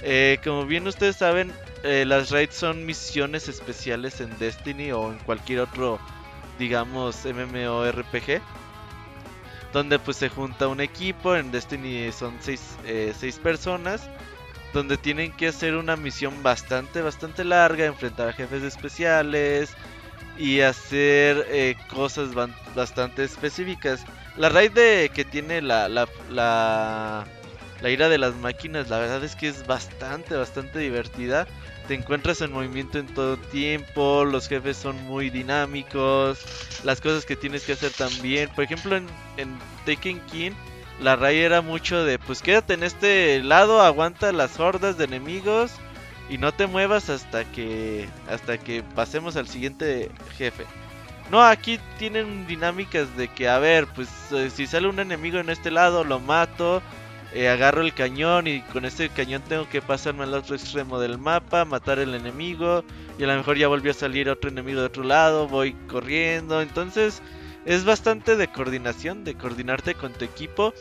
eh, 0.00 0.40
como 0.44 0.66
bien 0.66 0.86
ustedes 0.86 1.16
saben, 1.16 1.58
eh, 1.82 2.04
las 2.06 2.30
raids 2.30 2.54
son 2.56 2.84
misiones 2.84 3.48
especiales 3.48 4.20
en 4.20 4.36
Destiny 4.38 4.92
o 4.92 5.12
en 5.12 5.18
cualquier 5.20 5.60
otro, 5.60 6.00
digamos, 6.58 7.24
MMORPG 7.24 8.40
donde 9.72 9.98
pues 9.98 10.16
se 10.16 10.30
junta 10.30 10.68
un 10.68 10.80
equipo, 10.80 11.36
en 11.36 11.50
Destiny 11.50 12.10
son 12.10 12.34
seis, 12.40 12.62
eh, 12.86 13.12
seis 13.18 13.36
personas, 13.36 14.08
donde 14.72 14.96
tienen 14.96 15.32
que 15.32 15.48
hacer 15.48 15.74
una 15.74 15.96
misión 15.96 16.42
bastante, 16.42 17.02
bastante 17.02 17.44
larga, 17.44 17.84
enfrentar 17.84 18.28
a 18.28 18.32
jefes 18.32 18.62
especiales 18.62 19.70
y 20.38 20.60
hacer 20.60 21.46
eh, 21.50 21.76
cosas 21.90 22.30
bastante 22.74 23.24
específicas. 23.24 24.04
La 24.36 24.48
raid 24.48 24.72
de 24.72 25.10
que 25.14 25.26
tiene 25.26 25.60
la, 25.60 25.90
la, 25.90 26.08
la, 26.30 27.26
la 27.82 27.90
ira 27.90 28.08
de 28.08 28.18
las 28.18 28.34
máquinas, 28.34 28.88
la 28.88 28.98
verdad 28.98 29.22
es 29.24 29.36
que 29.36 29.48
es 29.48 29.66
bastante, 29.66 30.36
bastante 30.36 30.78
divertida. 30.78 31.46
Te 31.88 31.94
encuentras 31.94 32.40
en 32.40 32.52
movimiento 32.52 32.98
en 32.98 33.06
todo 33.06 33.36
tiempo, 33.36 34.24
los 34.24 34.48
jefes 34.48 34.76
son 34.76 35.00
muy 35.04 35.30
dinámicos, 35.30 36.40
las 36.82 37.00
cosas 37.00 37.24
que 37.24 37.36
tienes 37.36 37.64
que 37.64 37.72
hacer 37.72 37.92
también. 37.92 38.48
Por 38.54 38.64
ejemplo, 38.64 38.96
en, 38.96 39.06
en 39.36 40.20
King, 40.26 40.50
la 41.00 41.14
raid 41.14 41.42
era 41.44 41.60
mucho 41.60 42.04
de, 42.04 42.18
pues 42.18 42.42
quédate 42.42 42.74
en 42.74 42.82
este 42.82 43.42
lado, 43.42 43.80
aguanta 43.82 44.32
las 44.32 44.58
hordas 44.58 44.98
de 44.98 45.04
enemigos 45.04 45.72
y 46.28 46.38
no 46.38 46.52
te 46.52 46.66
muevas 46.66 47.08
hasta 47.08 47.44
que 47.44 48.08
hasta 48.28 48.58
que 48.58 48.82
pasemos 48.82 49.36
al 49.36 49.46
siguiente 49.46 50.10
jefe. 50.36 50.64
No, 51.30 51.42
aquí 51.42 51.80
tienen 51.98 52.46
dinámicas 52.46 53.16
de 53.16 53.28
que, 53.28 53.48
a 53.48 53.58
ver, 53.58 53.86
pues 53.88 54.08
eh, 54.32 54.48
si 54.50 54.66
sale 54.66 54.88
un 54.88 55.00
enemigo 55.00 55.38
en 55.38 55.50
este 55.50 55.70
lado, 55.70 56.04
lo 56.04 56.20
mato, 56.20 56.82
eh, 57.36 57.50
agarro 57.50 57.82
el 57.82 57.92
cañón 57.92 58.46
y 58.46 58.62
con 58.62 58.86
este 58.86 59.10
cañón 59.10 59.42
tengo 59.46 59.68
que 59.68 59.82
pasarme 59.82 60.22
al 60.22 60.32
otro 60.32 60.56
extremo 60.56 60.98
del 60.98 61.18
mapa, 61.18 61.66
matar 61.66 61.98
el 61.98 62.14
enemigo 62.14 62.82
y 63.18 63.24
a 63.24 63.26
lo 63.26 63.36
mejor 63.36 63.58
ya 63.58 63.68
volvió 63.68 63.90
a 63.90 63.94
salir 63.94 64.30
otro 64.30 64.48
enemigo 64.48 64.80
de 64.80 64.86
otro 64.86 65.04
lado, 65.04 65.46
voy 65.46 65.74
corriendo, 65.86 66.62
entonces 66.62 67.20
es 67.66 67.84
bastante 67.84 68.36
de 68.36 68.48
coordinación, 68.48 69.22
de 69.22 69.34
coordinarte 69.34 69.94
con 69.94 70.14
tu 70.14 70.24
equipo 70.24 70.72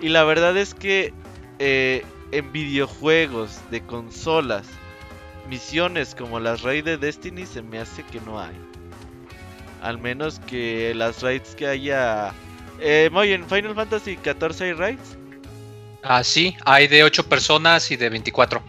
y 0.00 0.08
la 0.08 0.24
verdad 0.24 0.56
es 0.56 0.72
que 0.72 1.12
eh, 1.58 2.02
en 2.32 2.50
videojuegos 2.50 3.60
de 3.70 3.82
consolas, 3.82 4.66
misiones 5.50 6.14
como 6.14 6.40
las 6.40 6.62
raids 6.62 6.86
de 6.86 6.96
Destiny 6.96 7.44
se 7.44 7.60
me 7.60 7.78
hace 7.78 8.04
que 8.04 8.22
no 8.22 8.40
hay. 8.40 8.56
Al 9.82 9.98
menos 9.98 10.40
que 10.40 10.94
las 10.94 11.20
raids 11.20 11.54
que 11.54 11.66
haya... 11.66 12.32
Eh, 12.80 13.10
Moy, 13.12 13.32
en 13.32 13.46
Final 13.46 13.74
Fantasy 13.74 14.16
XIV 14.24 14.62
hay 14.62 14.72
raids. 14.72 15.19
Ah, 16.02 16.24
sí, 16.24 16.56
hay 16.64 16.86
de 16.88 17.04
8 17.04 17.28
personas 17.28 17.90
y 17.90 17.96
de 17.96 18.08
24. 18.08 18.62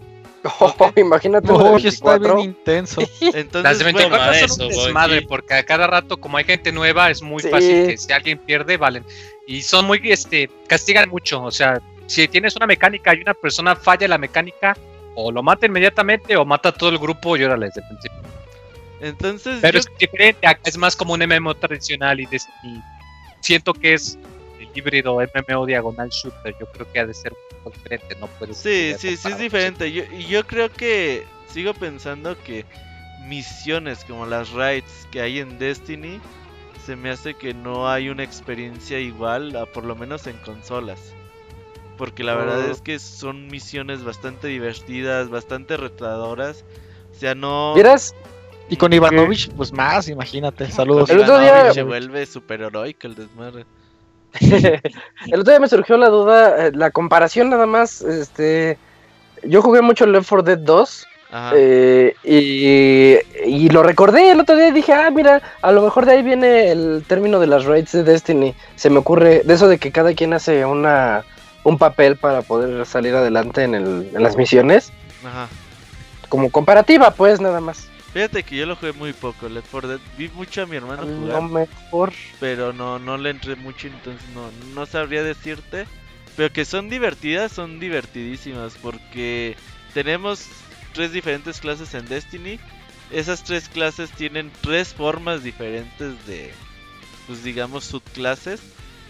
Oh, 0.59 0.91
imagínate. 0.95 1.47
de 1.47 1.53
Uy, 1.53 1.87
está 1.87 2.17
bien 2.17 2.33
24. 2.35 2.39
intenso. 2.43 3.01
Entonces, 3.21 3.63
Las 3.63 3.77
de 3.79 3.83
bueno, 3.85 3.99
24 4.09 4.31
Toma 4.33 4.47
son 4.47 4.61
un 4.65 4.69
desmadre, 4.85 5.21
porque 5.23 5.53
a 5.53 5.63
cada 5.63 5.87
rato, 5.87 6.17
como 6.17 6.37
hay 6.37 6.43
gente 6.43 6.71
nueva, 6.71 7.09
es 7.09 7.21
muy 7.21 7.41
Sí. 7.41 7.49
fácil 7.49 7.87
que 7.87 7.97
si 7.97 8.11
alguien 8.11 8.37
pierde, 8.37 8.77
valen. 8.77 9.05
Y 9.47 9.61
son 9.61 9.85
muy, 9.85 9.99
este, 10.05 10.49
castigan 10.67 11.09
mucho. 11.09 11.41
O 11.43 11.51
sea, 11.51 11.79
si 12.07 12.27
tienes 12.27 12.55
una 12.55 12.67
mecánica 12.67 13.13
y 13.15 13.21
una 13.21 13.33
persona 13.33 13.75
falla 13.75 14.07
la 14.07 14.17
mecánica, 14.17 14.75
o 15.15 15.31
lo 15.31 15.43
mata 15.43 15.65
inmediatamente 15.65 16.35
o 16.37 16.45
mata 16.45 16.69
a 16.69 16.71
todo 16.71 16.89
el 16.89 16.97
grupo 16.97 17.35
y 17.37 17.43
órale 17.43 17.65
desde 17.67 17.81
el 17.81 17.87
principio. 17.87 18.19
entonces 19.01 19.59
Pero 19.61 19.73
yo- 19.73 19.79
es 19.79 19.97
diferente, 19.99 20.47
acá 20.47 20.61
es 20.65 20.77
más 20.77 20.95
como 20.95 21.13
un 21.13 21.21
MMO 21.21 21.53
tradicional 21.55 22.19
y, 22.19 22.25
des- 22.27 22.47
y 22.63 22.79
siento 23.41 23.73
que 23.73 23.93
es 23.95 24.17
híbrido 24.75 25.17
MMO 25.19 25.65
diagonal 25.65 26.09
shooter. 26.09 26.55
Yo 26.59 26.65
creo 26.67 26.91
que 26.91 26.99
ha 26.99 27.05
de 27.05 27.13
ser 27.13 27.33
un 27.33 27.57
poco 27.63 27.75
diferente, 27.77 28.15
no 28.19 28.27
puede 28.27 28.53
Sí, 28.53 28.93
sí, 28.97 29.17
sí 29.17 29.27
es 29.29 29.37
diferente. 29.37 29.91
Yo, 29.91 30.03
y 30.11 30.25
yo 30.25 30.45
creo 30.45 30.71
que 30.71 31.25
sigo 31.47 31.73
pensando 31.73 32.35
que 32.43 32.65
misiones 33.27 34.03
como 34.05 34.25
las 34.25 34.51
raids 34.51 35.07
que 35.11 35.21
hay 35.21 35.39
en 35.39 35.57
Destiny 35.59 36.19
se 36.85 36.95
me 36.95 37.11
hace 37.11 37.35
que 37.35 37.53
no 37.53 37.87
hay 37.89 38.09
una 38.09 38.23
experiencia 38.23 38.99
igual, 38.99 39.55
a 39.55 39.65
por 39.67 39.85
lo 39.85 39.95
menos 39.95 40.25
en 40.27 40.35
consolas. 40.37 41.13
Porque 41.97 42.23
la 42.23 42.33
verdad 42.35 42.65
Oh. 42.67 42.71
es 42.71 42.81
que 42.81 42.97
son 42.97 43.47
misiones 43.47 44.03
bastante 44.03 44.47
divertidas, 44.47 45.29
bastante 45.29 45.77
retadoras. 45.77 46.65
O 47.15 47.19
sea, 47.19 47.35
no... 47.35 47.73
¿Vieras? 47.75 48.15
Y 48.69 48.77
con 48.77 48.91
Ivanovich, 48.93 49.51
pues 49.51 49.71
más, 49.71 50.07
imagínate. 50.07 50.71
Saludos. 50.71 51.09
Con 51.09 51.17
El 51.17 51.23
otro 51.23 51.37
día- 51.39 51.49
Ivanovich 51.49 51.73
se 51.75 51.83
vuelve 51.83 52.25
super 52.25 52.61
heroico 52.61 53.05
el 53.05 53.13
desmadre. 53.15 53.65
El 54.39 55.39
otro 55.39 55.51
día 55.51 55.59
me 55.59 55.67
surgió 55.67 55.97
la 55.97 56.09
duda, 56.09 56.67
eh, 56.67 56.71
la 56.73 56.91
comparación 56.91 57.49
nada 57.49 57.65
más, 57.65 58.01
este, 58.01 58.77
yo 59.43 59.61
jugué 59.61 59.81
mucho 59.81 60.05
Left 60.05 60.29
4 60.29 60.43
Dead 60.43 60.57
2 60.59 61.07
Ajá. 61.33 61.51
eh, 61.55 62.13
y, 62.23 63.15
y 63.49 63.69
lo 63.69 63.83
recordé 63.83 64.31
el 64.31 64.39
otro 64.41 64.55
día 64.55 64.67
y 64.69 64.71
dije, 64.71 64.93
ah, 64.93 65.09
mira, 65.11 65.41
a 65.61 65.71
lo 65.71 65.81
mejor 65.81 66.05
de 66.05 66.13
ahí 66.13 66.23
viene 66.23 66.71
el 66.71 67.03
término 67.07 67.39
de 67.39 67.47
las 67.47 67.65
raids 67.65 67.91
de 67.93 68.03
Destiny. 68.03 68.53
Se 68.75 68.89
me 68.89 68.97
ocurre 68.99 69.41
de 69.45 69.53
eso 69.53 69.67
de 69.67 69.77
que 69.77 69.91
cada 69.91 70.13
quien 70.13 70.33
hace 70.33 70.65
una 70.65 71.23
un 71.63 71.77
papel 71.77 72.17
para 72.17 72.41
poder 72.41 72.85
salir 72.85 73.13
adelante 73.15 73.63
en, 73.63 73.75
el, 73.75 74.09
en 74.13 74.23
las 74.23 74.35
misiones, 74.35 74.91
Ajá. 75.23 75.47
como 76.27 76.49
comparativa, 76.49 77.11
pues 77.11 77.39
nada 77.39 77.59
más. 77.61 77.87
Fíjate 78.13 78.43
que 78.43 78.57
yo 78.57 78.65
lo 78.65 78.75
jugué 78.75 78.91
muy 78.91 79.13
poco, 79.13 79.47
Left 79.47 79.67
4 79.71 79.87
Dead. 79.89 79.99
Vi 80.17 80.27
mucho 80.29 80.63
a 80.63 80.65
mi 80.65 80.75
hermano 80.75 81.03
A 81.03 81.05
jugar. 81.05 81.41
lo 81.43 81.47
mejor. 81.49 82.13
pero 82.39 82.73
no, 82.73 82.99
no 82.99 83.17
le 83.17 83.29
entré 83.29 83.55
mucho, 83.55 83.87
entonces 83.87 84.21
no, 84.35 84.49
no 84.75 84.85
sabría 84.85 85.23
decirte. 85.23 85.85
Pero 86.35 86.51
que 86.51 86.65
son 86.65 86.89
divertidas, 86.89 87.51
son 87.51 87.79
divertidísimas, 87.79 88.75
porque 88.81 89.55
tenemos 89.93 90.45
tres 90.93 91.11
diferentes 91.13 91.59
clases 91.61 91.93
en 91.93 92.05
Destiny. 92.07 92.59
Esas 93.11 93.43
tres 93.43 93.69
clases 93.69 94.11
tienen 94.11 94.51
tres 94.61 94.93
formas 94.93 95.43
diferentes 95.43 96.25
de, 96.25 96.51
pues 97.27 97.43
digamos, 97.43 97.85
subclases. 97.85 98.61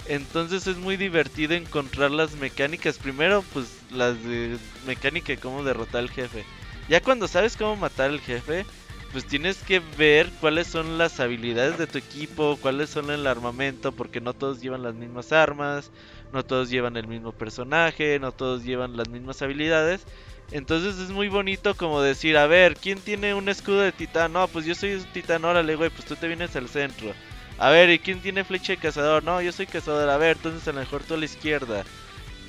Entonces 0.08 0.66
es 0.68 0.78
muy 0.78 0.98
divertido 0.98 1.54
encontrar 1.54 2.10
las 2.12 2.34
mecánicas. 2.34 2.98
Primero, 2.98 3.44
pues 3.54 3.68
las 3.92 4.22
de 4.24 4.58
mecánica 4.86 5.28
de 5.34 5.38
cómo 5.38 5.64
derrotar 5.64 6.02
al 6.02 6.10
jefe. 6.10 6.44
Ya 6.90 7.02
cuando 7.02 7.28
sabes 7.28 7.56
cómo 7.56 7.76
matar 7.76 8.10
al 8.10 8.20
jefe, 8.20 8.66
pues 9.12 9.26
tienes 9.26 9.58
que 9.58 9.80
ver 9.98 10.32
cuáles 10.40 10.68
son 10.68 10.98
las 10.98 11.20
habilidades 11.20 11.78
de 11.78 11.88
tu 11.88 11.98
equipo, 11.98 12.58
cuáles 12.62 12.90
son 12.90 13.10
el 13.12 13.28
armamento, 13.28 13.92
porque 13.92 14.22
no 14.22 14.34
todos 14.34 14.62
llevan 14.62 14.84
las 14.84 14.96
mismas 14.96 15.34
armas, 15.34 15.92
no 16.32 16.44
todos 16.44 16.70
llevan 16.70 16.96
el 16.96 17.08
mismo 17.08 17.34
personaje, 17.34 18.20
no 18.20 18.32
todos 18.32 18.64
llevan 18.64 18.96
las 18.96 19.10
mismas 19.10 19.42
habilidades. 19.42 20.06
Entonces 20.52 20.98
es 20.98 21.10
muy 21.10 21.28
bonito 21.28 21.76
como 21.76 22.02
decir, 22.02 22.38
a 22.38 22.48
ver, 22.48 22.76
¿quién 22.78 23.00
tiene 23.02 23.34
un 23.34 23.50
escudo 23.50 23.82
de 23.82 23.92
titán? 23.92 24.34
No, 24.34 24.48
pues 24.48 24.66
yo 24.66 24.76
soy 24.76 24.94
un 24.94 25.04
titán, 25.06 25.44
órale, 25.44 25.76
güey, 25.76 25.90
pues 25.90 26.06
tú 26.06 26.16
te 26.16 26.28
vienes 26.28 26.56
al 26.56 26.70
centro. 26.70 27.14
A 27.58 27.70
ver, 27.70 27.90
¿y 27.90 28.00
quién 28.00 28.22
tiene 28.22 28.44
flecha 28.44 28.74
de 28.74 28.80
cazador? 28.80 29.24
No, 29.24 29.42
yo 29.42 29.52
soy 29.52 29.68
cazador, 29.68 30.10
a 30.10 30.18
ver, 30.18 30.38
entonces 30.38 30.68
a 30.68 30.72
lo 30.74 30.80
mejor 30.80 31.04
tú 31.04 31.14
a 31.16 31.18
la 31.18 31.26
izquierda. 31.26 31.84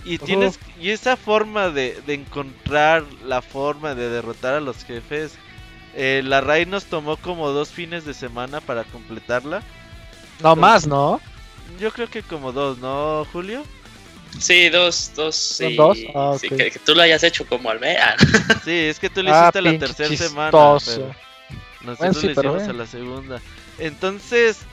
Y 0.04 0.18
tienes 0.18 0.58
y 0.80 0.90
esa 0.90 1.16
forma 1.16 1.70
de, 1.70 2.00
de 2.06 2.14
encontrar 2.14 3.04
la 3.24 3.40
forma 3.40 3.94
de 3.94 4.08
derrotar 4.08 4.54
a 4.54 4.60
los 4.60 4.84
jefes. 4.84 5.38
Eh, 5.92 6.22
la 6.24 6.40
raid 6.40 6.68
nos 6.68 6.88
tomó 6.88 7.16
como 7.18 7.50
dos 7.50 7.72
fines 7.72 8.04
de 8.04 8.14
semana 8.14 8.60
para 8.60 8.84
completarla. 8.84 9.66
No 10.38 10.56
más, 10.56 10.86
¿no? 10.86 11.22
Yo 11.66 11.92
creo 11.92 12.08
que 12.08 12.24
como 12.24 12.52
dos, 12.52 12.78
¿no, 12.78 13.24
Julio? 13.26 13.68
Sí, 14.38 14.68
dos, 14.70 15.12
dos. 15.14 15.36
¿Son 15.36 15.74
Sí, 15.74 15.76
dos? 15.76 16.06
Ah, 16.14 16.36
sí, 16.38 16.50
que, 16.50 16.70
que 16.70 16.78
tú 16.80 16.94
lo 16.94 17.02
hayas 17.02 17.22
hecho 17.22 17.46
como 17.46 17.70
Almea. 17.70 18.16
Sí, 18.58 18.70
es 18.72 18.98
que 18.98 19.10
tú 19.10 19.22
lo 19.22 19.30
Ah, 19.30 19.30
hiciste 19.30 19.60
la 19.62 19.74
pinche 19.74 19.78
tercera 19.78 20.14
semana. 20.14 20.78
pero 20.84 21.16
Nosotros 21.80 22.16
Bueno, 22.16 22.20
sí, 22.20 22.28
lo 22.28 22.32
pero 22.34 22.52
hicimos 22.52 22.68
a 22.68 22.72
la 22.72 22.86
segunda. 22.86 23.42
Entonces, 23.76 24.68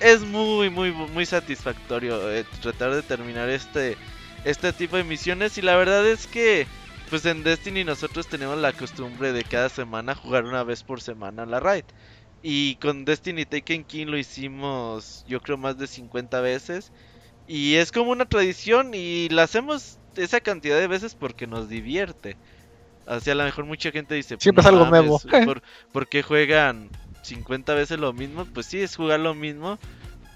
es 0.00 0.22
muy, 0.22 0.70
muy, 0.70 0.92
muy 0.92 1.26
satisfactorio 1.26 2.30
eh, 2.32 2.44
tratar 2.60 2.94
de 2.94 3.02
terminar 3.02 3.48
este, 3.50 3.98
este 4.44 4.72
tipo 4.72 4.96
de 4.96 5.04
misiones. 5.04 5.58
Y 5.58 5.62
la 5.62 5.76
verdad 5.76 6.06
es 6.06 6.26
que, 6.26 6.68
pues 7.12 7.26
en 7.26 7.42
Destiny 7.42 7.84
nosotros 7.84 8.26
tenemos 8.26 8.56
la 8.56 8.72
costumbre 8.72 9.34
de 9.34 9.44
cada 9.44 9.68
semana 9.68 10.14
jugar 10.14 10.46
una 10.46 10.64
vez 10.64 10.82
por 10.82 11.02
semana 11.02 11.44
la 11.44 11.60
raid. 11.60 11.84
Y 12.40 12.76
con 12.78 13.04
Destiny 13.04 13.44
Taken 13.44 13.84
King 13.84 14.06
lo 14.06 14.16
hicimos, 14.16 15.22
yo 15.26 15.38
creo, 15.42 15.58
más 15.58 15.76
de 15.76 15.88
50 15.88 16.40
veces. 16.40 16.90
Y 17.46 17.76
es 17.76 17.92
como 17.92 18.12
una 18.12 18.26
tradición 18.26 18.92
y 18.94 19.28
la 19.30 19.44
hacemos 19.44 20.00
esa 20.16 20.40
cantidad 20.40 20.78
de 20.80 20.88
veces 20.88 21.14
porque 21.14 21.46
nos 21.46 21.68
divierte. 21.68 22.38
Sea, 23.20 23.32
a 23.34 23.36
lo 23.36 23.44
mejor 23.44 23.66
mucha 23.66 23.90
gente 23.92 24.14
dice, 24.14 24.38
"Pues, 24.38 24.44
Siempre 24.44 24.62
no 24.62 24.62
es 24.62 24.66
algo 24.66 24.86
nuevo". 24.86 25.20
¿por, 25.42 25.62
por 25.92 26.08
qué 26.08 26.22
juegan 26.22 26.90
50 27.22 27.74
veces 27.74 27.98
lo 27.98 28.12
mismo? 28.12 28.46
Pues 28.46 28.66
sí, 28.66 28.80
es 28.80 28.96
jugar 28.96 29.20
lo 29.20 29.34
mismo, 29.34 29.78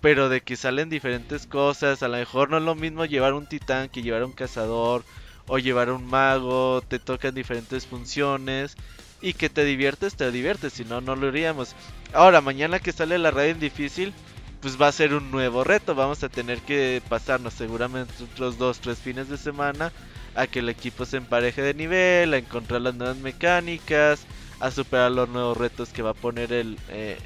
pero 0.00 0.28
de 0.28 0.42
que 0.42 0.56
salen 0.56 0.88
diferentes 0.90 1.46
cosas. 1.46 2.02
A 2.02 2.08
lo 2.08 2.16
mejor 2.18 2.50
no 2.50 2.58
es 2.58 2.64
lo 2.64 2.74
mismo 2.76 3.04
llevar 3.06 3.34
un 3.34 3.46
titán 3.48 3.88
que 3.90 4.02
llevar 4.02 4.24
un 4.24 4.32
cazador 4.32 5.06
o 5.48 5.58
llevar 5.58 5.90
un 5.90 6.06
mago. 6.06 6.82
Te 6.86 6.98
tocan 6.98 7.34
diferentes 7.34 7.86
funciones 7.86 8.76
y 9.20 9.32
que 9.34 9.48
te 9.48 9.64
diviertes, 9.64 10.14
te 10.14 10.30
diviertes. 10.30 10.74
Si 10.74 10.84
no, 10.84 11.00
no 11.00 11.16
lo 11.16 11.28
haríamos. 11.28 11.74
Ahora, 12.12 12.40
mañana 12.40 12.80
que 12.80 12.92
sale 12.92 13.18
la 13.18 13.30
raid 13.30 13.52
en 13.52 13.60
difícil, 13.60 14.12
pues 14.60 14.80
va 14.80 14.88
a 14.88 14.92
ser 14.92 15.14
un 15.14 15.30
nuevo 15.30 15.64
reto. 15.64 15.94
Vamos 15.94 16.22
a 16.22 16.28
tener 16.28 16.60
que 16.60 17.02
pasarnos 17.08 17.54
seguramente 17.54 18.12
otros 18.22 18.58
dos, 18.58 18.80
tres 18.80 18.98
fines 18.98 19.28
de 19.28 19.38
semana 19.38 19.92
a 20.34 20.46
que 20.46 20.58
el 20.58 20.68
equipo 20.68 21.06
se 21.06 21.16
empareje 21.16 21.62
de 21.62 21.74
nivel, 21.74 22.34
a 22.34 22.38
encontrar 22.38 22.82
las 22.82 22.94
nuevas 22.94 23.16
mecánicas, 23.16 24.26
a 24.60 24.70
superar 24.70 25.10
los 25.10 25.28
nuevos 25.28 25.56
retos 25.56 25.88
que 25.90 26.02
va 26.02 26.10
a 26.10 26.14
poner 26.14 26.52
el, 26.52 26.78
eh, 26.90 27.16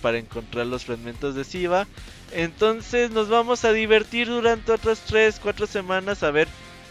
para 0.00 0.18
encontrar 0.18 0.66
los 0.66 0.84
fragmentos 0.84 1.34
de 1.34 1.44
Siva. 1.44 1.86
Entonces 2.32 3.10
nos 3.10 3.28
vamos 3.28 3.64
a 3.64 3.72
divertir 3.72 4.26
durante 4.28 4.72
otras 4.72 5.00
3, 5.06 5.38
4 5.40 5.66
semanas 5.66 6.22
a 6.22 6.30
ver 6.30 6.48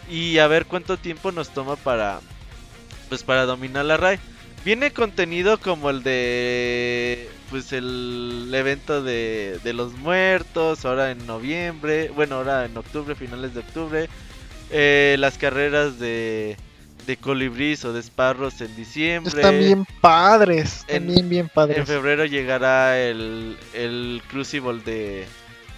y 0.10 0.38
a 0.40 0.48
ver 0.48 0.66
cuánto 0.66 0.98
tiempo 0.98 1.32
nos 1.32 1.50
toma 1.50 1.76
para 1.76 2.20
pues 3.10 3.24
para 3.24 3.46
dominar 3.46 3.86
la 3.86 3.98
raid. 3.98 4.20
Viene 4.66 4.92
contenido 4.92 5.60
como 5.60 5.90
el 5.90 6.04
de 6.04 7.30
pues 7.50 7.74
el 7.74 8.50
evento 8.54 9.04
de, 9.04 9.60
de 9.64 9.74
los 9.74 9.94
muertos, 9.94 10.86
ahora 10.86 11.12
en 11.12 11.26
noviembre, 11.28 12.10
bueno, 12.16 12.36
ahora 12.38 12.66
en 12.66 12.76
octubre, 12.78 13.14
finales 13.16 13.54
de 13.54 13.60
octubre. 13.60 14.10
Eh, 14.72 15.18
las 15.20 15.38
carreras 15.38 16.00
de, 16.00 16.58
de 17.06 17.18
colibrís 17.18 17.84
o 17.86 17.94
de 17.94 18.00
esparros 18.00 18.60
en 18.62 18.76
diciembre. 18.76 19.34
Están 19.36 19.60
bien 19.60 19.86
padres, 20.02 20.78
están 20.80 20.96
En- 20.96 21.08
bien, 21.08 21.30
bien 21.30 21.50
padres. 21.50 21.78
En 21.78 21.86
febrero 21.86 22.26
llegará 22.26 23.00
el, 23.00 23.58
el 23.74 24.22
Crucible 24.30 24.82
de, 24.84 25.26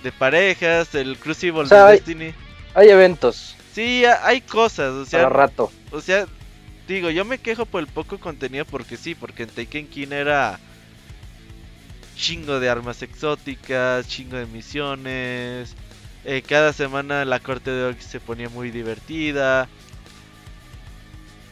de 0.03 0.11
parejas, 0.13 0.93
el 0.95 1.17
Crucible 1.17 1.61
O 1.61 1.65
sea, 1.65 1.85
de 1.87 1.91
hay- 1.91 1.97
Destiny. 1.97 2.33
Hay 2.75 2.89
eventos 2.89 3.54
Sí, 3.75 4.05
ha- 4.05 4.25
hay 4.25 4.41
cosas, 4.41 4.93
o 4.93 5.05
sea, 5.05 5.27
para 5.27 5.29
rato. 5.29 5.71
o 5.91 6.01
sea, 6.01 6.27
digo, 6.87 7.09
yo 7.11 7.25
me 7.25 7.39
quejo 7.39 7.65
por 7.65 7.81
el 7.81 7.87
poco 7.87 8.19
contenido 8.19 8.65
porque 8.65 8.97
sí, 8.97 9.15
porque 9.15 9.43
en 9.43 9.49
Taken 9.51 9.89
King 9.89 10.11
era 10.11 10.61
chingo 12.15 12.59
de 12.59 12.69
armas 12.69 13.01
exóticas, 13.01 14.07
chingo 14.07 14.37
de 14.37 14.45
misiones. 14.47 15.77
eh, 16.23 16.43
cada 16.47 16.73
semana 16.73 17.25
la 17.25 17.39
corte 17.39 17.71
de 17.71 17.83
Orcs 17.83 18.05
se 18.05 18.19
ponía 18.21 18.49
muy 18.49 18.71
divertida. 18.71 19.71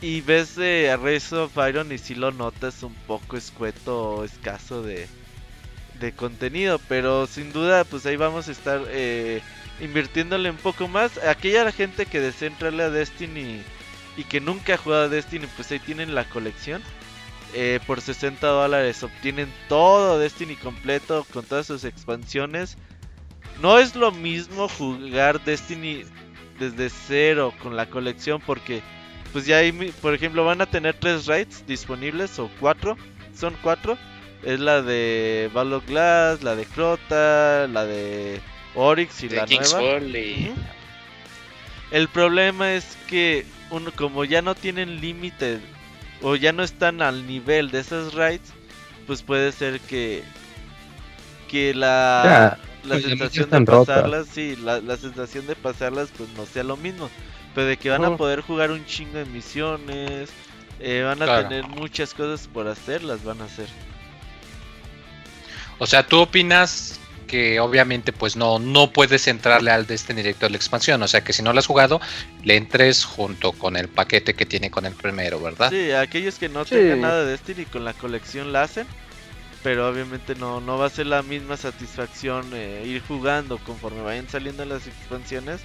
Y 0.01 0.21
ves 0.21 0.55
de 0.55 0.91
a 0.91 0.97
Rise 0.97 1.35
of 1.35 1.57
Iron 1.69 1.91
y 1.91 1.97
si 1.97 2.15
lo 2.15 2.31
notas 2.31 2.83
un 2.83 2.95
poco 3.05 3.37
escueto 3.37 4.17
o 4.17 4.23
escaso 4.23 4.83
de, 4.83 5.11
de 5.93 6.15
contenido. 6.15 6.79
Pero 6.87 7.27
sin 7.27 7.53
duda, 7.53 7.85
pues 7.85 8.05
ahí 8.05 8.17
vamos 8.17 8.47
a 8.47 8.51
estar 8.51 8.85
eh, 8.89 9.45
invirtiéndole 9.79 10.49
un 10.49 10.57
poco 10.57 10.87
más. 10.87 11.17
Aquella 11.17 11.71
gente 11.71 12.05
que 12.05 12.19
desea 12.19 12.49
entrarle 12.49 12.83
a 12.83 12.89
Destiny 12.89 13.61
y 14.17 14.23
que 14.23 14.39
nunca 14.39 14.75
ha 14.75 14.77
jugado 14.77 15.03
a 15.03 15.09
Destiny, 15.09 15.47
pues 15.55 15.71
ahí 15.71 15.79
tienen 15.79 16.15
la 16.15 16.25
colección. 16.25 16.81
Eh, 17.55 17.79
por 17.85 18.01
60 18.01 18.47
dólares 18.47 19.03
obtienen 19.03 19.51
todo 19.69 20.17
Destiny 20.17 20.55
completo 20.55 21.25
con 21.31 21.45
todas 21.45 21.67
sus 21.67 21.83
expansiones. 21.83 22.77
No 23.61 23.77
es 23.77 23.95
lo 23.95 24.11
mismo 24.11 24.67
jugar 24.67 25.43
Destiny 25.43 26.03
desde 26.59 26.89
cero 26.89 27.53
con 27.61 27.75
la 27.75 27.87
colección 27.87 28.41
porque 28.41 28.81
pues 29.31 29.45
ya 29.45 29.57
hay, 29.57 29.71
por 29.71 30.13
ejemplo, 30.13 30.45
van 30.45 30.61
a 30.61 30.67
tener 30.67 30.95
tres 30.99 31.25
raids 31.25 31.65
disponibles 31.65 32.37
o 32.37 32.49
cuatro, 32.59 32.95
son 33.35 33.55
cuatro. 33.61 33.97
Es 34.43 34.59
la 34.59 34.81
de 34.81 35.49
of 35.55 35.87
Glass, 35.87 36.43
la 36.43 36.55
de 36.55 36.65
Crota, 36.65 37.67
la 37.67 37.85
de 37.85 38.41
Oryx 38.73 39.23
y 39.23 39.29
De 39.29 39.41
la 39.41 39.45
King's 39.45 39.73
nueva. 39.73 39.77
Fall 39.77 40.15
y. 40.15 40.51
Ujú. 40.51 40.67
El 41.89 42.09
problema 42.09 42.73
es 42.73 42.97
que 43.07 43.45
uno 43.69 43.91
como 43.93 44.23
ya 44.25 44.41
no 44.41 44.55
tienen 44.55 44.99
límite 45.01 45.61
o 46.21 46.35
ya 46.35 46.51
no 46.53 46.63
están 46.63 47.01
al 47.01 47.25
nivel 47.27 47.71
de 47.71 47.79
esas 47.79 48.13
raids, 48.13 48.53
pues 49.05 49.23
puede 49.23 49.51
ser 49.51 49.81
que 49.81 50.33
que 51.47 51.73
la 51.73 52.57
la 52.83 52.99
pues, 52.99 53.01
sensación 53.01 53.49
de 53.51 53.59
rotas. 53.65 53.65
pasarlas, 53.65 54.27
sí, 54.27 54.55
la, 54.55 54.79
la 54.81 54.97
sensación 54.97 55.45
de 55.47 55.55
pasarlas 55.55 56.11
pues 56.15 56.29
no 56.29 56.45
sea 56.45 56.63
lo 56.63 56.77
mismo, 56.77 57.11
pero 57.53 57.67
de 57.67 57.77
que 57.77 57.89
van 57.89 58.05
a 58.05 58.15
poder 58.15 58.41
jugar 58.41 58.71
un 58.71 58.85
chingo 58.85 59.17
de 59.17 59.25
misiones, 59.25 60.35
eh, 60.79 61.03
van 61.03 61.21
a 61.21 61.27
Claro. 61.27 61.47
tener 61.47 61.67
muchas 61.67 62.13
cosas 62.13 62.47
por 62.47 62.67
hacer, 62.67 63.03
las 63.03 63.23
van 63.23 63.41
a 63.41 63.45
hacer. 63.45 63.69
O 65.77 65.85
sea, 65.87 66.07
tú 66.07 66.19
opinas 66.19 67.02
que 67.33 67.59
obviamente 67.59 68.13
pues 68.13 68.35
no, 68.35 68.59
no 68.59 68.91
puedes 68.91 69.27
entrarle 69.27 69.71
al 69.71 69.87
Destiny 69.87 70.17
directo 70.17 70.45
a 70.45 70.49
la 70.49 70.55
expansión. 70.55 71.01
O 71.01 71.07
sea 71.07 71.23
que 71.23 71.33
si 71.33 71.41
no 71.41 71.51
lo 71.51 71.57
has 71.57 71.65
jugado, 71.65 71.99
le 72.43 72.55
entres 72.57 73.03
junto 73.05 73.53
con 73.53 73.75
el 73.75 73.87
paquete 73.87 74.35
que 74.35 74.45
tiene 74.45 74.69
con 74.69 74.85
el 74.85 74.93
primero, 74.93 75.39
¿verdad? 75.39 75.71
Sí, 75.71 75.91
aquellos 75.93 76.35
que 76.35 76.47
no 76.47 76.63
Sí. 76.63 76.75
tengan 76.75 77.01
nada 77.01 77.25
de 77.25 77.31
Destiny 77.31 77.65
con 77.65 77.85
la 77.85 77.93
colección 77.93 78.53
la 78.53 78.61
hacen. 78.61 78.85
Pero 79.63 79.89
obviamente 79.89 80.35
no, 80.35 80.61
no 80.61 80.77
va 80.77 80.85
a 80.85 80.89
ser 80.91 81.07
la 81.07 81.23
misma 81.23 81.57
satisfacción 81.57 82.51
eh, 82.53 82.83
ir 82.85 83.01
jugando 83.07 83.57
conforme 83.57 84.01
vayan 84.03 84.29
saliendo 84.29 84.63
las 84.65 84.85
expansiones. 84.85 85.59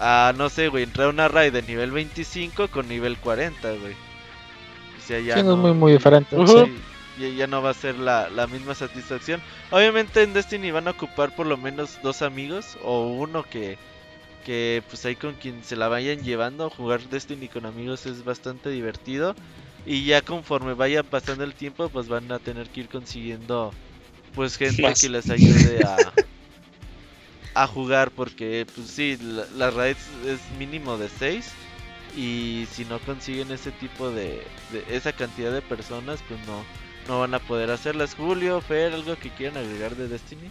A 0.00 0.32
no 0.38 0.48
sé, 0.48 0.68
güey, 0.68 0.84
entrar 0.84 1.08
a 1.08 1.10
una 1.10 1.28
raid 1.28 1.52
de 1.52 1.60
nivel 1.60 1.90
25 1.90 2.68
con 2.68 2.88
nivel 2.88 3.18
40, 3.18 3.68
güey. 3.72 3.92
O 3.92 5.06
sea, 5.06 5.20
ya 5.20 5.36
Sí, 5.36 5.42
no 5.42 5.52
es 5.52 5.58
muy, 5.58 5.74
muy 5.74 5.92
diferente. 5.92 6.34
Sí, 6.46 6.72
ya, 7.18 7.28
ya 7.28 7.46
no 7.46 7.62
va 7.62 7.70
a 7.70 7.74
ser 7.74 7.98
la, 7.98 8.28
la 8.30 8.46
misma 8.46 8.74
satisfacción. 8.74 9.40
Obviamente 9.70 10.22
en 10.22 10.32
Destiny 10.32 10.70
van 10.70 10.88
a 10.88 10.92
ocupar 10.92 11.34
por 11.34 11.46
lo 11.46 11.56
menos 11.56 11.98
dos 12.02 12.22
amigos 12.22 12.76
o 12.82 13.08
uno 13.08 13.42
que, 13.42 13.78
que 14.44 14.82
pues 14.88 15.04
ahí 15.04 15.16
con 15.16 15.34
quien 15.34 15.62
se 15.64 15.76
la 15.76 15.88
vayan 15.88 16.22
llevando. 16.22 16.70
Jugar 16.70 17.00
Destiny 17.08 17.48
con 17.48 17.66
amigos 17.66 18.06
es 18.06 18.24
bastante 18.24 18.70
divertido. 18.70 19.34
Y 19.84 20.04
ya 20.04 20.22
conforme 20.22 20.74
vaya 20.74 21.02
pasando 21.02 21.44
el 21.44 21.54
tiempo 21.54 21.88
pues 21.88 22.08
van 22.08 22.30
a 22.30 22.38
tener 22.38 22.68
que 22.68 22.80
ir 22.80 22.88
consiguiendo 22.88 23.72
pues 24.34 24.56
gente 24.56 24.82
Más. 24.82 25.00
que 25.00 25.08
les 25.08 25.28
ayude 25.28 25.82
a, 25.84 26.12
a 27.54 27.66
jugar 27.66 28.10
porque 28.10 28.66
pues 28.74 28.88
sí, 28.88 29.18
la, 29.56 29.70
raids 29.70 30.06
es 30.26 30.40
mínimo 30.58 30.96
de 30.98 31.08
6 31.08 31.50
y 32.16 32.66
si 32.70 32.84
no 32.84 32.98
consiguen 33.00 33.50
ese 33.50 33.72
tipo 33.72 34.10
de, 34.10 34.42
de 34.70 34.84
esa 34.90 35.12
cantidad 35.12 35.52
de 35.52 35.62
personas 35.62 36.20
pues 36.28 36.40
no 36.46 36.62
no 37.08 37.20
van 37.20 37.34
a 37.34 37.38
poder 37.38 37.70
hacerlas. 37.70 38.14
Julio, 38.14 38.60
Fer, 38.60 38.92
algo 38.92 39.16
que 39.16 39.30
quieran 39.30 39.56
agregar 39.58 39.94
de 39.96 40.08
Destiny. 40.08 40.48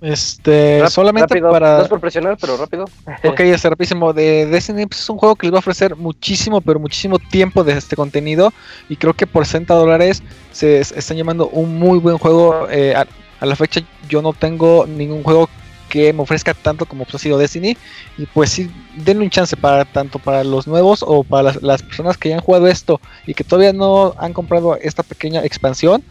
Este, 0.00 0.78
Rap- 0.82 0.90
solamente 0.90 1.34
rápido, 1.34 1.50
para. 1.50 1.78
No 1.78 1.82
es 1.82 1.88
por 1.88 2.00
presionar, 2.00 2.36
pero 2.40 2.56
rápido. 2.56 2.84
Ok, 3.24 3.40
es 3.40 3.64
rapidísimo. 3.64 4.12
De 4.12 4.46
Destiny 4.46 4.86
pues, 4.86 5.00
es 5.00 5.10
un 5.10 5.18
juego 5.18 5.34
que 5.34 5.46
les 5.46 5.52
va 5.52 5.58
a 5.58 5.60
ofrecer 5.60 5.96
muchísimo, 5.96 6.60
pero 6.60 6.78
muchísimo 6.78 7.18
tiempo 7.18 7.64
de 7.64 7.72
este 7.76 7.96
contenido. 7.96 8.52
Y 8.88 8.96
creo 8.96 9.12
que 9.14 9.26
por 9.26 9.44
60 9.44 9.74
dólares 9.74 10.22
se 10.52 10.78
es- 10.78 10.92
están 10.92 11.16
llamando 11.16 11.48
un 11.48 11.78
muy 11.78 11.98
buen 11.98 12.16
juego. 12.18 12.68
Eh, 12.70 12.94
a, 12.94 13.06
a 13.40 13.46
la 13.46 13.56
fecha 13.56 13.80
yo 14.08 14.22
no 14.22 14.32
tengo 14.32 14.86
ningún 14.86 15.24
juego 15.24 15.48
que 15.88 16.12
me 16.12 16.22
ofrezca 16.22 16.54
tanto 16.54 16.86
como 16.86 17.04
pues, 17.04 17.16
ha 17.16 17.18
sido 17.18 17.38
Destiny. 17.38 17.76
Y 18.16 18.26
pues 18.26 18.50
sí, 18.50 18.70
denle 18.94 19.24
un 19.24 19.30
chance 19.30 19.56
para 19.56 19.84
tanto 19.84 20.18
para 20.18 20.44
los 20.44 20.66
nuevos 20.66 21.02
o 21.06 21.24
para 21.24 21.44
las, 21.44 21.62
las 21.62 21.82
personas 21.82 22.16
que 22.16 22.28
ya 22.28 22.36
han 22.36 22.40
jugado 22.42 22.66
esto 22.68 23.00
y 23.26 23.34
que 23.34 23.44
todavía 23.44 23.72
no 23.72 24.14
han 24.18 24.32
comprado 24.32 24.76
esta 24.76 25.02
pequeña 25.02 25.44
expansión. 25.44 26.02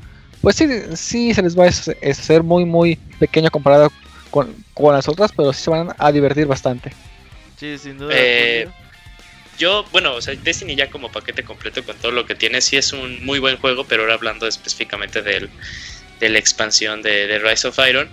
Pues 0.42 0.56
sí, 0.56 0.68
sí 0.96 1.34
se 1.34 1.42
les 1.42 1.58
va 1.58 1.66
a 1.66 1.68
hacer- 1.70 2.44
muy, 2.44 2.66
muy 2.66 2.98
pequeño 3.20 3.50
comparado 3.50 3.92
con, 4.30 4.54
con 4.74 4.94
las 4.94 5.08
otras, 5.08 5.32
pero 5.36 5.52
sí 5.54 5.64
se 5.64 5.70
van 5.70 5.94
a 5.98 6.12
divertir 6.12 6.46
bastante. 6.46 6.92
Sí, 7.60 7.78
sin 7.78 7.98
duda. 7.98 8.14
Eh. 8.16 8.68
Yo, 9.58 9.84
bueno, 9.92 10.14
o 10.14 10.22
sea, 10.22 10.36
Destiny 10.36 10.76
ya 10.76 10.92
como 10.92 11.12
paquete 11.12 11.44
completo 11.44 11.84
con 11.84 11.96
todo 11.98 12.12
lo 12.12 12.28
que 12.28 12.36
tiene, 12.36 12.62
sí 12.62 12.78
es 12.78 12.94
un 12.94 13.26
muy 13.26 13.40
buen 13.40 13.58
juego, 13.58 13.86
pero 13.86 14.04
ahora 14.04 14.14
hablando 14.14 14.46
específicamente 14.48 15.24
del, 15.24 15.50
de 16.20 16.30
la 16.30 16.38
expansión 16.38 17.02
de, 17.02 17.26
de 17.26 17.40
Rise 17.40 17.68
of 17.68 17.80
Iron, 17.90 18.08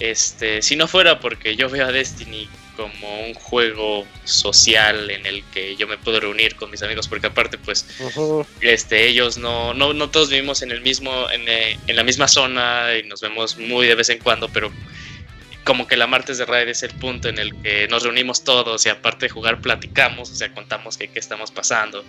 este, 0.00 0.62
si 0.62 0.76
no 0.76 0.88
fuera 0.88 1.20
porque 1.20 1.56
yo 1.56 1.68
veo 1.68 1.86
a 1.86 1.92
Destiny 1.92 2.48
como 2.76 3.26
un 3.26 3.34
juego 3.34 4.06
social 4.24 5.10
en 5.10 5.26
el 5.26 5.44
que 5.52 5.76
yo 5.76 5.86
me 5.86 5.98
puedo 5.98 6.18
reunir 6.18 6.56
con 6.56 6.70
mis 6.70 6.82
amigos, 6.82 7.08
porque 7.08 7.26
aparte, 7.26 7.58
pues, 7.58 7.86
este, 8.62 9.06
ellos 9.06 9.36
no, 9.36 9.74
no, 9.74 9.92
no 9.92 10.08
todos 10.08 10.30
vivimos 10.30 10.62
en 10.62 10.70
el 10.70 10.80
mismo, 10.80 11.30
en, 11.30 11.46
eh, 11.46 11.78
en 11.86 11.96
la 11.96 12.02
misma 12.04 12.26
zona 12.26 12.96
y 12.96 13.06
nos 13.06 13.20
vemos 13.20 13.58
muy 13.58 13.86
de 13.86 13.94
vez 13.94 14.08
en 14.08 14.18
cuando, 14.18 14.48
pero 14.48 14.72
como 15.64 15.86
que 15.86 15.96
la 15.96 16.06
martes 16.06 16.38
de 16.38 16.46
raid 16.46 16.68
es 16.68 16.82
el 16.82 16.90
punto 16.90 17.28
en 17.28 17.38
el 17.38 17.54
que 17.62 17.86
nos 17.88 18.02
reunimos 18.02 18.44
todos 18.44 18.86
y 18.86 18.88
aparte 18.88 19.26
de 19.26 19.30
jugar 19.30 19.60
platicamos, 19.60 20.30
o 20.30 20.34
sea, 20.34 20.52
contamos 20.54 20.96
que 20.96 21.08
qué 21.08 21.18
estamos 21.18 21.50
pasando 21.50 22.04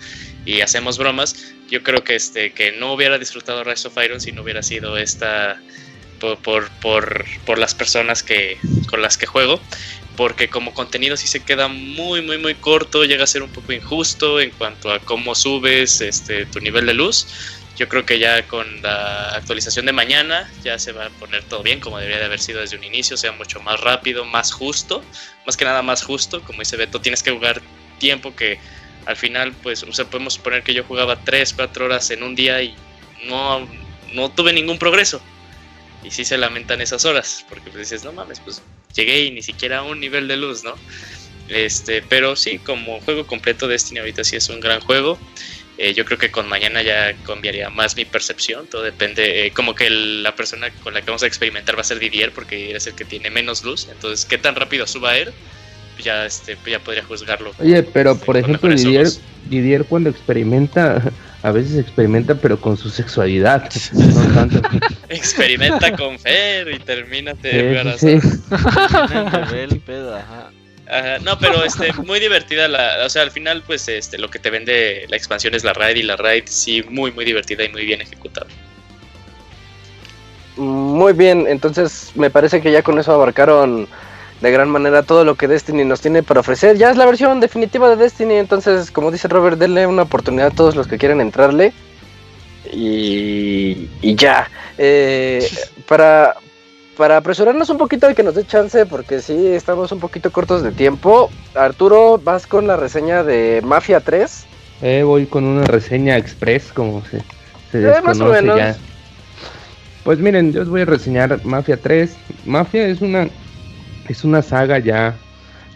y 0.46 0.62
hacemos 0.62 0.98
bromas. 0.98 1.54
Yo 1.70 1.84
creo 1.84 2.04
que 2.04 2.16
este 2.16 2.54
que 2.54 2.72
no 2.72 2.94
hubiera 2.94 3.18
disfrutado 3.18 3.64
Rise 3.64 3.90
of 3.90 3.98
Iron 4.04 4.22
si 4.22 4.32
no 4.32 4.42
hubiera 4.42 4.64
sido 4.64 4.98
esta 4.98 5.62
por, 6.22 6.38
por, 6.38 6.70
por, 6.80 7.26
por 7.46 7.58
las 7.58 7.74
personas 7.74 8.24
que 8.24 8.58
con 8.88 9.02
las 9.02 9.18
que 9.18 9.26
juego, 9.26 9.60
porque 10.16 10.50
como 10.50 10.74
contenido 10.74 11.18
sí 11.18 11.28
se 11.28 11.44
queda 11.44 11.68
muy 11.68 12.22
muy 12.22 12.38
muy 12.38 12.56
corto, 12.56 13.04
llega 13.04 13.24
a 13.24 13.28
ser 13.28 13.42
un 13.44 13.50
poco 13.50 13.74
injusto 13.74 14.40
en 14.40 14.52
cuanto 14.52 14.92
a 14.92 15.00
cómo 15.00 15.36
subes 15.36 16.00
este 16.00 16.46
tu 16.46 16.60
nivel 16.60 16.86
de 16.86 16.94
luz. 16.94 17.28
Yo 17.78 17.90
creo 17.90 18.06
que 18.06 18.20
ya 18.20 18.46
con 18.48 18.82
la 18.84 19.30
actualización 19.30 19.88
de 19.88 19.94
mañana 19.94 20.52
ya 20.64 20.78
se 20.78 20.92
va 20.92 21.08
a 21.08 21.10
poner 21.10 21.44
todo 21.44 21.64
bien, 21.64 21.80
como 21.80 21.98
debería 21.98 22.20
de 22.20 22.26
haber 22.26 22.40
sido 22.40 22.60
desde 22.60 22.78
un 22.78 22.84
inicio, 22.84 23.18
sea 23.18 23.32
mucho 23.32 23.60
más 23.62 23.80
rápido, 23.80 24.24
más 24.24 24.52
justo, 24.52 25.04
más 25.48 25.58
que 25.58 25.66
nada 25.66 25.82
más 25.82 26.04
justo, 26.04 26.44
como 26.44 26.60
dice 26.60 26.78
Beto, 26.78 27.02
tienes 27.02 27.24
que 27.24 27.32
jugar 27.32 27.62
tiempo 27.98 28.36
que 28.36 28.60
al 29.08 29.18
final, 29.18 29.54
pues, 29.64 29.82
o 29.82 29.92
sea, 29.94 30.06
podemos 30.06 30.36
suponer 30.36 30.62
que 30.62 30.76
yo 30.76 30.84
jugaba 30.84 31.24
3, 31.24 31.54
4 31.54 31.86
horas 31.86 32.12
en 32.12 32.22
un 32.22 32.36
día 32.36 32.62
y 32.62 32.76
no, 33.26 33.68
no 34.14 34.30
tuve 34.30 34.54
ningún 34.54 34.78
progreso. 34.78 35.22
Y 36.04 36.12
sí 36.12 36.26
se 36.26 36.38
lamentan 36.38 36.82
esas 36.82 37.06
horas, 37.06 37.46
porque 37.50 37.70
pues 37.70 37.90
dices, 37.90 38.04
no 38.04 38.12
mames, 38.12 38.40
pues 38.40 38.62
llegué 38.96 39.26
y 39.26 39.32
ni 39.32 39.42
siquiera 39.42 39.80
a 39.80 39.84
un 39.84 40.00
nivel 40.00 40.28
de 40.28 40.38
luz, 40.38 40.64
¿no? 40.64 40.74
Este, 41.48 42.02
pero 42.02 42.36
sí, 42.36 42.60
como 42.60 43.00
juego 43.02 43.28
completo 43.28 43.68
Destiny 43.68 44.00
ahorita 44.00 44.24
sí 44.24 44.36
es 44.36 44.50
un 44.50 44.60
gran 44.60 44.80
juego. 44.80 45.20
Eh, 45.78 45.94
yo 45.94 46.06
creo 46.06 46.18
que 46.18 46.30
con 46.32 46.48
mañana 46.48 46.82
ya 46.84 47.14
cambiaría 47.26 47.70
más 47.70 47.96
mi 47.96 48.06
percepción, 48.06 48.68
todo 48.68 48.84
depende, 48.84 49.48
eh, 49.48 49.52
como 49.52 49.74
que 49.74 49.88
el- 49.88 50.22
la 50.22 50.36
persona 50.36 50.70
con 50.84 50.94
la 50.94 51.02
que 51.02 51.08
vamos 51.08 51.24
a 51.24 51.28
experimentar 51.28 51.76
va 51.76 51.82
a 51.82 51.84
ser 51.84 51.98
Didier 52.00 52.32
porque 52.32 52.76
es 52.76 52.86
el 52.88 52.94
que 52.94 53.04
tiene 53.06 53.30
menos 53.32 53.64
luz, 53.64 53.88
entonces 53.92 54.26
qué 54.26 54.38
tan 54.38 54.56
rápido 54.56 54.86
suba 54.86 55.18
él, 55.18 55.32
pues 55.94 56.06
ya, 56.06 56.26
este, 56.26 56.56
pues 56.58 56.72
ya 56.74 56.80
podría 56.80 57.04
juzgarlo. 57.04 57.52
Oye, 57.58 57.82
pero 57.84 58.16
por 58.18 58.38
ejemplo, 58.38 58.70
Didier. 58.76 59.08
Didier 59.50 59.86
cuando 59.86 60.10
experimenta, 60.12 61.12
a 61.44 61.52
veces 61.52 61.78
experimenta, 61.78 62.36
pero 62.36 62.60
con 62.60 62.78
su 62.78 62.90
sexualidad. 62.90 63.70
No 63.94 64.34
tanto. 64.34 64.62
Experimenta 65.10 65.96
con 65.96 66.20
Fer 66.20 66.72
y 66.72 66.80
termina 66.80 67.34
Sí, 67.36 67.50
de 67.50 67.96
sí, 67.98 68.20
el 69.58 69.80
pedo, 69.80 70.16
ajá. 70.16 70.52
Ajá, 70.88 71.20
no, 71.20 71.40
pero 71.40 71.64
este, 71.64 71.94
muy 71.94 72.20
divertida 72.20 72.68
la, 72.68 73.06
o 73.06 73.10
sea, 73.10 73.22
al 73.22 73.32
final 73.32 73.64
pues 73.66 73.88
este, 73.88 74.18
lo 74.18 74.30
que 74.30 74.40
te 74.40 74.50
vende 74.50 75.06
la 75.08 75.16
expansión 75.16 75.56
es 75.56 75.64
la 75.64 75.72
raid 75.74 75.96
y 75.96 76.04
la 76.04 76.18
raid 76.18 76.44
sí 76.48 76.84
muy 76.90 77.12
muy 77.14 77.24
divertida 77.24 77.64
y 77.64 77.70
muy 77.70 77.86
bien 77.86 78.02
ejecutada. 78.02 78.48
Muy 80.58 81.14
bien, 81.14 81.48
entonces 81.48 82.12
me 82.16 82.30
parece 82.30 82.62
que 82.62 82.72
ya 82.72 82.84
con 82.84 83.00
eso 83.00 83.14
abarcaron 83.14 83.88
de 84.42 84.52
gran 84.52 84.70
manera 84.70 85.04
todo 85.04 85.24
lo 85.24 85.36
que 85.36 85.48
Destiny 85.48 85.86
nos 85.86 86.02
tiene 86.02 86.24
para 86.24 86.40
ofrecer. 86.40 86.78
Ya 86.78 86.90
es 86.92 86.98
la 86.98 87.06
versión 87.06 87.40
definitiva 87.40 87.90
de 87.90 87.96
Destiny, 87.96 88.36
entonces 88.36 88.92
como 88.92 89.12
dice 89.12 89.28
Robert, 89.28 89.58
denle 89.58 89.86
una 89.88 90.04
oportunidad 90.04 90.48
a 90.48 90.52
todos 90.52 90.76
los 90.76 90.88
que 90.88 90.98
quieran 90.98 91.22
entrarle. 91.22 91.74
Y, 92.72 93.90
y 94.02 94.16
ya. 94.16 94.50
Eh, 94.78 95.48
para, 95.88 96.36
para 96.98 97.18
apresurarnos 97.18 97.70
un 97.70 97.78
poquito 97.78 98.10
y 98.10 98.16
que 98.16 98.24
nos 98.24 98.36
dé 98.36 98.46
chance, 98.46 98.86
porque 98.86 99.22
sí, 99.22 99.48
estamos 99.48 99.92
un 99.92 100.00
poquito 100.00 100.32
cortos 100.32 100.64
de 100.64 100.72
tiempo. 100.72 101.30
Arturo, 101.56 102.20
vas 102.24 102.48
con 102.48 102.68
la 102.68 102.78
reseña 102.78 103.24
de 103.24 103.62
Mafia 103.64 104.00
3. 104.00 104.46
Eh, 104.84 105.04
voy 105.04 105.26
con 105.28 105.44
una 105.44 105.64
reseña 105.66 106.18
express, 106.18 106.72
como 106.74 107.04
se, 107.06 107.20
se 107.72 107.80
Eh, 107.80 108.02
más 108.04 108.20
o 108.20 108.30
desconoce 108.30 108.42
menos. 108.42 108.58
ya. 108.58 108.76
Pues 110.04 110.18
miren, 110.18 110.52
yo 110.52 110.64
os 110.64 110.70
voy 110.70 110.82
a 110.82 110.86
reseñar 110.86 111.44
Mafia 111.46 111.78
3. 111.78 112.16
Mafia 112.46 112.88
es 112.88 113.02
una 113.02 113.28
es 114.08 114.24
una 114.24 114.42
saga 114.42 114.80
ya 114.80 115.16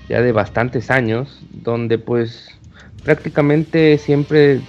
ya 0.10 0.22
de 0.22 0.32
bastantes 0.32 0.92
años 0.92 1.40
donde 1.52 1.98
pues 1.98 2.50
prácticamente 3.04 3.98
siempre 3.98 4.62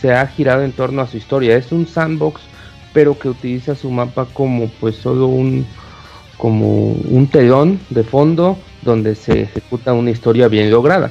se 0.00 0.12
ha 0.12 0.26
girado 0.26 0.62
en 0.62 0.72
torno 0.72 1.02
a 1.02 1.06
su 1.06 1.16
historia. 1.16 1.56
Es 1.56 1.72
un 1.72 1.86
sandbox, 1.86 2.40
pero 2.92 3.18
que 3.18 3.28
utiliza 3.28 3.74
su 3.74 3.90
mapa 3.90 4.26
como 4.32 4.68
pues 4.80 4.96
solo 4.96 5.26
un 5.26 5.66
como 6.36 6.92
un 6.92 7.26
telón 7.26 7.78
de 7.90 8.02
fondo 8.02 8.56
donde 8.82 9.14
se 9.14 9.42
ejecuta 9.42 9.92
una 9.92 10.10
historia 10.10 10.48
bien 10.48 10.70
lograda. 10.70 11.10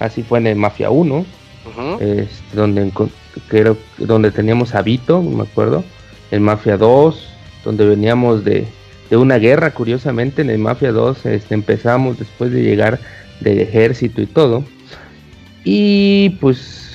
Así 0.00 0.22
fue 0.24 0.40
en 0.40 0.48
el 0.48 0.56
Mafia 0.56 0.90
1, 0.90 1.14
Ujú. 1.14 2.02
este, 2.02 2.56
donde, 2.56 2.92
donde 3.98 4.30
teníamos 4.32 4.74
a 4.74 4.82
Vito, 4.82 5.22
me 5.22 5.44
acuerdo, 5.44 5.84
el 6.32 6.40
Mafia 6.40 6.76
2, 6.76 7.28
donde 7.64 7.86
veníamos 7.86 8.44
de, 8.44 8.66
de 9.10 9.16
una 9.16 9.38
guerra, 9.38 9.72
curiosamente, 9.72 10.42
en 10.42 10.50
el 10.50 10.58
Mafia 10.58 10.92
2 10.92 11.26
este, 11.26 11.54
empezamos 11.54 12.18
después 12.18 12.50
de 12.52 12.62
llegar 12.62 12.98
del 13.40 13.60
ejército 13.60 14.20
y 14.20 14.26
todo, 14.26 14.64
y 15.64 16.30
pues 16.40 16.86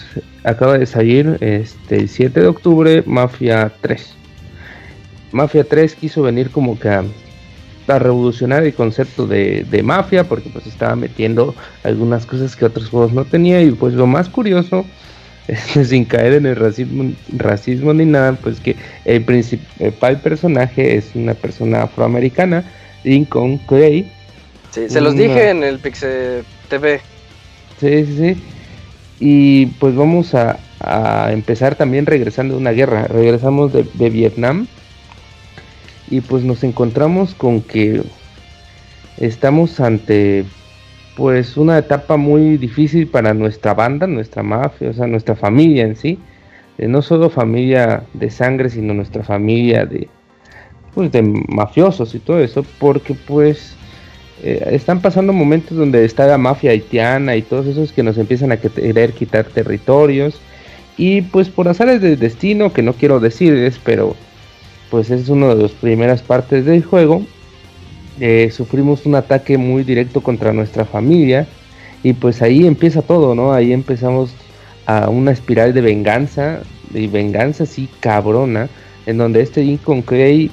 acaba 0.44 0.78
de 0.78 0.86
salir 0.86 1.38
este, 1.42 1.98
el 1.98 2.10
7 2.10 2.40
de 2.40 2.48
octubre 2.48 3.04
Mafia 3.06 3.72
3. 3.82 4.16
Mafia 5.32 5.64
3 5.64 5.96
quiso 5.96 6.24
venir 6.24 6.50
como 6.50 6.80
que 6.80 6.90
a, 6.90 7.04
revolucionar 7.88 8.64
el 8.64 8.74
concepto 8.74 9.28
de, 9.28 9.66
de 9.70 9.84
mafia 9.84 10.24
porque 10.24 10.50
pues 10.50 10.66
estaba 10.66 10.96
metiendo 10.96 11.54
algunas 11.84 12.26
cosas 12.26 12.56
que 12.56 12.64
otros 12.64 12.88
juegos 12.88 13.12
no 13.12 13.26
tenía 13.26 13.62
y 13.62 13.72
pues 13.72 13.94
lo 13.94 14.08
más 14.08 14.30
curioso 14.30 14.86
sin 15.84 16.06
caer 16.06 16.34
en 16.34 16.46
el 16.46 16.56
racismo, 16.56 17.12
racismo 17.36 17.94
ni 17.94 18.06
nada 18.06 18.34
pues 18.34 18.60
que 18.60 18.76
el 19.06 19.24
principal 19.24 20.22
personaje 20.22 20.96
es 20.96 21.12
una 21.16 21.34
persona 21.34 21.84
afroamericana 21.84 22.64
Lincoln 23.04 23.58
Clay 23.60 24.12
Sí, 24.72 24.88
se 24.88 25.02
los 25.02 25.14
Una- 25.16 25.24
dije 25.24 25.50
en 25.50 25.64
el 25.64 25.80
Pixel 25.80 26.44
TV. 26.70 27.02
Sí, 27.82 28.06
sí, 28.06 28.18
sí. 28.18 28.44
Y 29.20 29.66
pues 29.66 29.96
vamos 29.96 30.34
a, 30.34 30.60
a 30.80 31.34
empezar 31.34 31.76
también 31.76 32.06
regresando 32.06 32.54
de 32.54 32.62
una 32.62 32.72
guerra. 32.72 33.06
Regresamos 33.08 33.74
de, 33.74 33.86
de 33.96 34.10
Vietnam. 34.10 34.68
Y 36.10 36.22
pues 36.22 36.44
nos 36.46 36.64
encontramos 36.64 37.36
con 37.36 37.62
que 37.62 38.02
estamos 39.18 39.80
ante 39.82 40.46
pues 41.16 41.58
una 41.58 41.78
etapa 41.78 42.18
muy 42.18 42.58
difícil 42.58 43.08
para 43.08 43.34
nuestra 43.34 43.74
banda, 43.74 44.08
nuestra 44.08 44.44
mafia, 44.44 44.90
o 44.90 44.94
sea, 44.94 45.08
nuestra 45.08 45.36
familia 45.36 45.84
en 45.84 45.96
sí. 45.96 46.20
Eh, 46.78 46.88
no 46.88 47.02
solo 47.02 47.30
familia 47.30 48.04
de 48.14 48.30
sangre, 48.30 48.70
sino 48.70 48.94
nuestra 48.94 49.24
familia 49.24 49.86
de 49.86 50.08
pues 50.94 51.12
de 51.12 51.22
mafiosos 51.22 52.14
y 52.16 52.20
todo 52.20 52.40
eso, 52.40 52.66
porque 52.78 53.14
pues 53.14 53.76
eh, 54.44 54.62
están 54.72 55.02
pasando 55.02 55.32
momentos 55.32 55.78
donde 55.78 56.04
está 56.04 56.28
la 56.28 56.38
mafia 56.38 56.72
haitiana 56.72 57.36
y 57.36 57.44
todos 57.44 57.68
esos 57.68 57.94
que 57.94 58.04
nos 58.04 58.18
empiezan 58.18 58.52
a 58.52 58.58
que- 58.58 58.70
querer 58.70 59.14
quitar 59.14 59.46
territorios 59.46 60.42
y 60.98 61.22
pues 61.22 61.50
por 61.50 61.70
azares 61.70 62.02
del 62.02 62.20
destino 62.20 62.74
que 62.74 62.82
no 62.82 62.94
quiero 62.94 63.20
decirles 63.20 63.80
pero 63.84 64.16
pues 64.90 65.10
es 65.12 65.30
una 65.30 65.56
de 65.56 65.62
las 65.62 65.72
primeras 65.72 66.22
partes 66.22 66.66
del 66.66 66.84
juego 66.84 67.24
eh, 68.20 68.50
sufrimos 68.52 69.06
un 69.06 69.16
ataque 69.16 69.58
muy 69.58 69.84
directo 69.84 70.22
contra 70.22 70.54
nuestra 70.54 70.86
familia 70.86 71.48
y 72.04 72.14
pues 72.14 72.42
ahí 72.42 72.66
empieza 72.66 73.02
todo 73.02 73.36
no 73.36 73.54
ahí 73.54 73.74
empezamos 73.74 74.34
a 74.86 75.10
una 75.10 75.32
espiral 75.32 75.74
de 75.74 75.82
venganza 75.82 76.62
de 76.90 77.08
venganza 77.08 77.64
así 77.64 77.90
cabrona 78.00 78.70
en 79.06 79.18
donde 79.18 79.42
este 79.42 79.80
Clay 80.06 80.52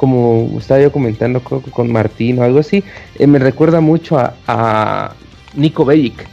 como 0.00 0.56
estaba 0.58 0.80
yo 0.80 0.90
comentando 0.90 1.40
creo 1.40 1.62
que 1.62 1.70
con 1.70 1.92
Martín 1.92 2.38
o 2.38 2.42
algo 2.42 2.60
así, 2.60 2.82
eh, 3.18 3.26
me 3.26 3.38
recuerda 3.38 3.82
mucho 3.82 4.18
a, 4.18 4.32
a 4.46 5.14
Nico 5.54 5.84
Bellic, 5.84 6.26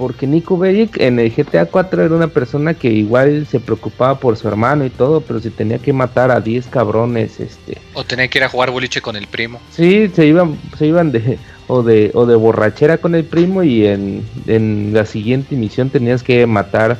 porque 0.00 0.26
Nico 0.26 0.56
Bellic 0.56 0.98
en 0.98 1.18
el 1.20 1.30
GTA 1.30 1.66
4 1.66 2.04
era 2.04 2.14
una 2.14 2.28
persona 2.28 2.72
que 2.72 2.88
igual 2.88 3.46
se 3.46 3.60
preocupaba 3.60 4.18
por 4.18 4.38
su 4.38 4.48
hermano 4.48 4.86
y 4.86 4.88
todo, 4.88 5.20
pero 5.20 5.40
si 5.40 5.50
tenía 5.50 5.78
que 5.78 5.92
matar 5.92 6.30
a 6.30 6.40
10 6.40 6.68
cabrones, 6.68 7.38
este, 7.38 7.76
O 7.92 8.02
tenía 8.02 8.26
que 8.28 8.38
ir 8.38 8.44
a 8.44 8.48
jugar 8.48 8.70
boliche 8.70 9.02
con 9.02 9.14
el 9.14 9.26
primo. 9.26 9.60
sí, 9.70 10.10
se 10.16 10.24
iban, 10.24 10.58
se 10.78 10.86
iban 10.86 11.12
de 11.12 11.38
o 11.66 11.82
de 11.82 12.12
o 12.14 12.24
de 12.24 12.34
borrachera 12.34 12.96
con 12.96 13.14
el 13.14 13.24
primo 13.24 13.62
y 13.62 13.86
en, 13.86 14.24
en 14.46 14.92
la 14.94 15.04
siguiente 15.04 15.54
misión 15.54 15.90
tenías 15.90 16.22
que 16.22 16.46
matar 16.46 16.96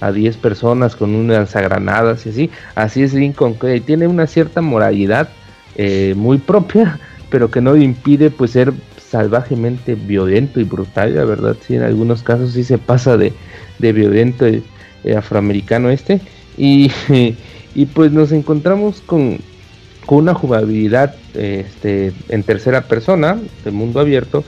a 0.00 0.12
10 0.12 0.36
personas 0.36 0.94
con 0.94 1.12
unas 1.12 1.38
lanzagranadas 1.38 2.24
y 2.24 2.28
así, 2.28 2.50
así 2.76 3.02
es 3.02 3.14
Lincoln 3.14 3.54
Clay, 3.54 3.80
tiene 3.80 4.06
una 4.06 4.28
cierta 4.28 4.60
moralidad 4.60 5.28
eh, 5.74 6.14
muy 6.16 6.38
propia, 6.38 7.00
pero 7.30 7.50
que 7.50 7.60
no 7.60 7.74
impide 7.74 8.30
pues 8.30 8.52
ser 8.52 8.72
salvajemente 9.14 9.94
violento 9.94 10.58
y 10.58 10.64
brutal, 10.64 11.14
la 11.14 11.24
verdad, 11.24 11.56
sí, 11.64 11.76
en 11.76 11.84
algunos 11.84 12.24
casos 12.24 12.50
sí 12.50 12.64
se 12.64 12.78
pasa 12.78 13.16
de, 13.16 13.32
de 13.78 13.92
violento 13.92 14.44
el, 14.44 14.64
el 15.04 15.16
afroamericano 15.16 15.88
este, 15.88 16.20
y, 16.58 16.90
y 17.76 17.86
pues 17.86 18.10
nos 18.10 18.32
encontramos 18.32 19.02
con, 19.02 19.38
con 20.04 20.18
una 20.18 20.34
jugabilidad 20.34 21.14
este, 21.34 22.12
en 22.28 22.42
tercera 22.42 22.88
persona, 22.88 23.38
de 23.64 23.70
mundo 23.70 24.00
abierto, 24.00 24.42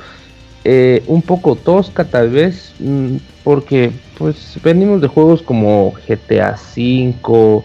eh, 0.65 1.05
un 1.07 1.23
poco 1.23 1.55
tosca 1.55 2.03
tal 2.03 2.31
vez, 2.31 2.75
mm, 2.81 3.19
porque 3.45 3.93
pues 4.19 4.59
venimos 4.65 5.01
de 5.01 5.07
juegos 5.07 5.43
como 5.43 5.95
GTA 6.09 6.57
V, 6.77 7.63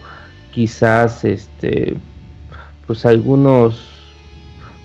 quizás 0.52 1.24
este 1.24 1.96
pues 2.86 3.04
algunos 3.06 3.91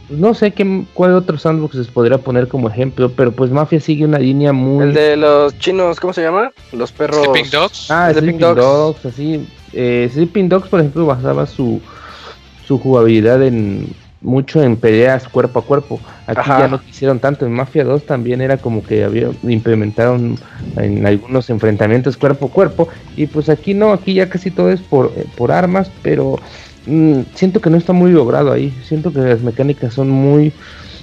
no 0.10 0.34
sé 0.34 0.52
qué 0.52 0.86
cuál 0.94 1.14
otro 1.14 1.38
sandbox 1.38 1.76
les 1.76 1.88
podría 1.88 2.18
poner 2.18 2.48
como 2.48 2.70
ejemplo, 2.70 3.12
pero 3.12 3.32
pues 3.32 3.52
Mafia 3.52 3.80
sigue 3.80 4.06
una 4.06 4.20
línea 4.20 4.54
muy 4.54 4.86
El 4.86 4.94
de 4.94 5.18
los 5.18 5.58
chinos, 5.60 6.00
¿cómo 6.00 6.14
se 6.14 6.22
llama? 6.22 6.52
Los 6.72 6.92
perros. 6.92 7.24
Sleeping 7.24 7.52
Dogs. 7.52 7.92
Ah, 7.92 8.10
Sleeping 8.12 8.40
Sleeping 8.40 8.40
Dogs. 8.40 8.62
Dogs. 8.62 9.06
así. 9.06 9.48
Eh, 9.74 10.10
Sleeping 10.14 10.50
Dogs, 10.50 10.70
por 10.70 10.80
ejemplo, 10.80 11.06
basaba 11.06 11.46
su, 11.46 11.82
su 12.66 12.80
jugabilidad 12.80 13.44
en 13.44 13.94
mucho 14.22 14.64
en 14.64 14.78
peleas 14.78 15.28
cuerpo 15.28 15.60
a 15.60 15.62
cuerpo. 15.64 16.00
Aquí 16.26 16.40
Ajá. 16.40 16.60
ya 16.60 16.68
no 16.68 16.82
quisieron 16.82 17.20
tanto. 17.20 17.46
En 17.46 17.54
Mafia 17.54 17.84
2 17.84 18.06
también 18.06 18.42
era 18.42 18.58
como 18.58 18.84
que 18.84 19.04
había 19.04 19.30
implementaron 19.44 20.38
en 20.78 21.06
algunos 21.06 21.50
enfrentamientos 21.50 22.18
cuerpo 22.18 22.48
a 22.48 22.50
cuerpo. 22.50 22.88
Y 23.16 23.28
pues 23.28 23.50
aquí 23.50 23.74
no, 23.74 23.92
aquí 23.92 24.14
ya 24.14 24.30
casi 24.30 24.52
todo 24.52 24.72
es 24.72 24.82
por, 24.82 25.12
eh, 25.16 25.26
por 25.36 25.52
armas, 25.52 25.92
pero 26.02 26.40
mm, 26.88 27.22
siento 27.36 27.62
que 27.62 27.70
no 27.70 27.78
está 27.78 27.94
muy 27.94 28.12
logrado 28.12 28.52
ahí. 28.52 28.74
Siento 28.84 29.14
que 29.14 29.20
las 29.20 29.42
mecánicas 29.42 29.94
son 29.94 30.10
muy 30.10 30.54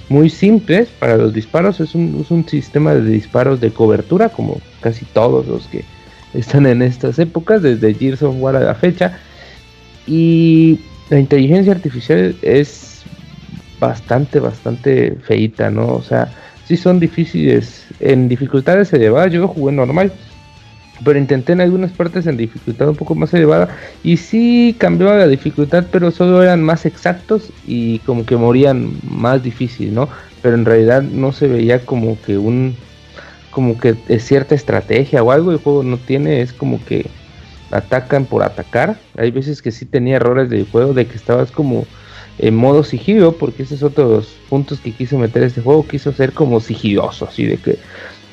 muy 0.09 0.29
simples 0.29 0.89
para 0.99 1.17
los 1.17 1.33
disparos. 1.33 1.79
Es 1.79 1.95
un, 1.95 2.19
es 2.21 2.31
un 2.31 2.47
sistema 2.47 2.93
de 2.93 3.03
disparos 3.03 3.59
de 3.59 3.71
cobertura, 3.71 4.29
como 4.29 4.59
casi 4.81 5.05
todos 5.05 5.47
los 5.47 5.67
que 5.67 5.83
están 6.33 6.65
en 6.67 6.81
estas 6.81 7.17
épocas, 7.19 7.61
desde 7.61 7.93
Gears 7.93 8.21
of 8.23 8.35
War 8.39 8.55
a 8.55 8.59
la 8.59 8.75
fecha. 8.75 9.17
Y 10.07 10.79
la 11.09 11.19
inteligencia 11.19 11.73
artificial 11.73 12.35
es 12.41 13.03
bastante, 13.79 14.39
bastante 14.39 15.15
feita, 15.23 15.69
¿no? 15.69 15.87
O 15.95 16.01
sea, 16.01 16.33
sí 16.67 16.77
son 16.77 16.99
difíciles, 16.99 17.85
en 17.99 18.27
dificultades 18.27 18.91
elevadas, 18.93 19.31
yo 19.31 19.41
lo 19.41 19.47
jugué 19.47 19.73
normal. 19.73 20.11
Pero 21.03 21.19
intenté 21.19 21.53
en 21.53 21.61
algunas 21.61 21.91
partes 21.91 22.25
en 22.27 22.37
dificultad 22.37 22.89
un 22.89 22.95
poco 22.95 23.15
más 23.15 23.33
elevada 23.33 23.69
y 24.03 24.17
sí 24.17 24.75
cambiaba 24.77 25.17
la 25.17 25.27
dificultad, 25.27 25.85
pero 25.91 26.11
solo 26.11 26.41
eran 26.41 26.63
más 26.63 26.85
exactos 26.85 27.51
y 27.67 27.99
como 27.99 28.25
que 28.25 28.37
morían 28.37 28.93
más 29.03 29.43
difícil, 29.43 29.93
¿no? 29.93 30.09
Pero 30.41 30.55
en 30.55 30.65
realidad 30.65 31.01
no 31.01 31.31
se 31.31 31.47
veía 31.47 31.85
como 31.85 32.19
que 32.21 32.37
un 32.37 32.75
como 33.51 33.77
que 33.77 33.95
cierta 34.19 34.53
estrategia 34.53 35.23
o 35.23 35.31
algo 35.31 35.51
el 35.51 35.57
juego 35.57 35.81
no 35.81 35.97
tiene, 35.97 36.41
es 36.41 36.51
como 36.51 36.83
que 36.83 37.09
atacan 37.71 38.25
por 38.25 38.43
atacar. 38.43 38.97
Hay 39.17 39.31
veces 39.31 39.61
que 39.61 39.71
sí 39.71 39.85
tenía 39.85 40.17
errores 40.17 40.49
del 40.49 40.65
juego 40.69 40.93
de 40.93 41.07
que 41.07 41.15
estabas 41.15 41.51
como 41.51 41.85
en 42.37 42.55
modo 42.55 42.83
sigilo, 42.83 43.37
porque 43.37 43.63
ese 43.63 43.75
es 43.75 43.83
otro 43.83 44.09
de 44.09 44.15
los 44.17 44.27
puntos 44.49 44.81
que 44.81 44.91
quiso 44.91 45.17
meter 45.17 45.43
este 45.43 45.61
juego, 45.61 45.87
quiso 45.87 46.11
ser 46.11 46.33
como 46.33 46.59
sigiloso, 46.59 47.27
así 47.29 47.45
de 47.45 47.57
que 47.57 47.77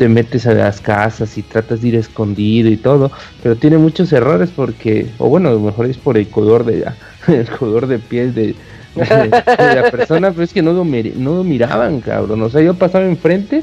te 0.02 0.08
metes 0.08 0.48
a 0.48 0.52
las 0.52 0.80
casas 0.80 1.38
y 1.38 1.42
tratas 1.42 1.80
de 1.80 1.86
ir 1.90 1.94
escondido 1.94 2.68
y 2.68 2.76
todo, 2.76 3.12
pero 3.40 3.54
tiene 3.54 3.78
muchos 3.78 4.12
errores 4.12 4.50
porque, 4.50 5.06
o 5.18 5.28
bueno, 5.28 5.48
a 5.48 5.52
lo 5.52 5.60
mejor 5.60 5.86
es 5.86 5.96
por 5.96 6.18
el 6.18 6.26
color 6.28 6.64
de 6.64 6.84
el 7.28 7.48
color 7.48 7.86
de 7.86 8.00
piel 8.00 8.34
de, 8.34 8.56
la 8.96 9.92
persona, 9.92 10.32
pero 10.32 10.42
es 10.42 10.52
que 10.52 10.60
no 10.60 10.72
lo, 10.72 10.84
no 10.84 11.36
lo 11.36 11.44
miraban, 11.44 12.00
cabrón. 12.00 12.42
O 12.42 12.50
sea, 12.50 12.62
yo 12.62 12.74
pasaba 12.74 13.04
enfrente 13.04 13.62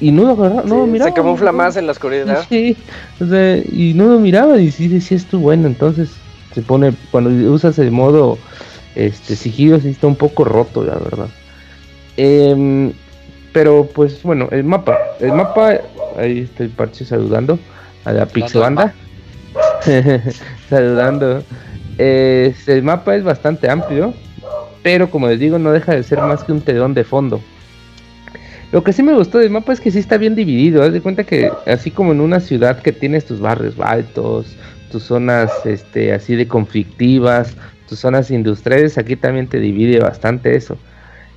y 0.00 0.10
no 0.10 0.34
lo 0.34 0.64
no 0.64 0.88
miraba. 0.88 1.10
Se 1.10 1.14
camufla 1.14 1.52
más 1.52 1.76
en 1.76 1.86
la 1.86 1.92
oscuridad. 1.92 2.44
Sí, 2.48 2.76
o 3.20 3.26
sea, 3.26 3.58
y 3.58 3.92
no 3.94 4.06
lo 4.06 4.18
miraba 4.18 4.58
y 4.58 4.72
sí 4.72 4.88
decía 4.88 5.18
esto 5.18 5.38
bueno, 5.38 5.68
entonces 5.68 6.10
se 6.52 6.62
pone, 6.62 6.94
cuando 7.12 7.30
usas 7.48 7.78
el 7.78 7.92
modo 7.92 8.38
este 8.96 9.36
sigilo, 9.36 9.78
sí 9.78 9.90
está 9.90 10.08
un 10.08 10.16
poco 10.16 10.42
roto, 10.42 10.82
la 10.82 10.96
verdad. 10.96 11.28
Eh, 12.16 12.92
pero 13.52 13.86
pues 13.86 14.22
bueno, 14.22 14.48
el 14.50 14.64
mapa. 14.64 14.98
El 15.20 15.32
mapa, 15.32 15.78
ahí 16.16 16.40
estoy 16.40 16.68
parche 16.68 17.04
saludando 17.04 17.58
a 18.04 18.12
la 18.12 18.26
Pixebanda. 18.26 18.94
saludando. 20.68 21.42
el 21.98 22.82
mapa 22.82 23.14
es 23.14 23.24
bastante 23.24 23.68
amplio, 23.68 24.14
pero 24.82 25.10
como 25.10 25.28
les 25.28 25.38
digo, 25.38 25.58
no 25.58 25.72
deja 25.72 25.94
de 25.94 26.02
ser 26.02 26.20
más 26.20 26.44
que 26.44 26.52
un 26.52 26.62
telón 26.62 26.94
de 26.94 27.04
fondo. 27.04 27.40
Lo 28.72 28.84
que 28.84 28.92
sí 28.92 29.02
me 29.02 29.14
gustó 29.14 29.38
del 29.38 29.50
mapa 29.50 29.72
es 29.72 29.80
que 29.80 29.90
sí 29.90 29.98
está 29.98 30.16
bien 30.16 30.36
dividido. 30.36 30.82
Haz 30.82 30.92
de 30.92 31.00
cuenta 31.00 31.24
que 31.24 31.50
así 31.66 31.90
como 31.90 32.12
en 32.12 32.20
una 32.20 32.38
ciudad 32.38 32.80
que 32.80 32.92
tienes 32.92 33.24
tus 33.24 33.40
barrios 33.40 33.74
altos, 33.80 34.56
tus 34.92 35.02
zonas 35.02 35.50
este, 35.64 36.12
así 36.12 36.36
de 36.36 36.46
conflictivas, 36.46 37.56
tus 37.88 37.98
zonas 37.98 38.30
industriales, 38.30 38.96
aquí 38.96 39.16
también 39.16 39.48
te 39.48 39.58
divide 39.58 39.98
bastante 39.98 40.54
eso. 40.54 40.78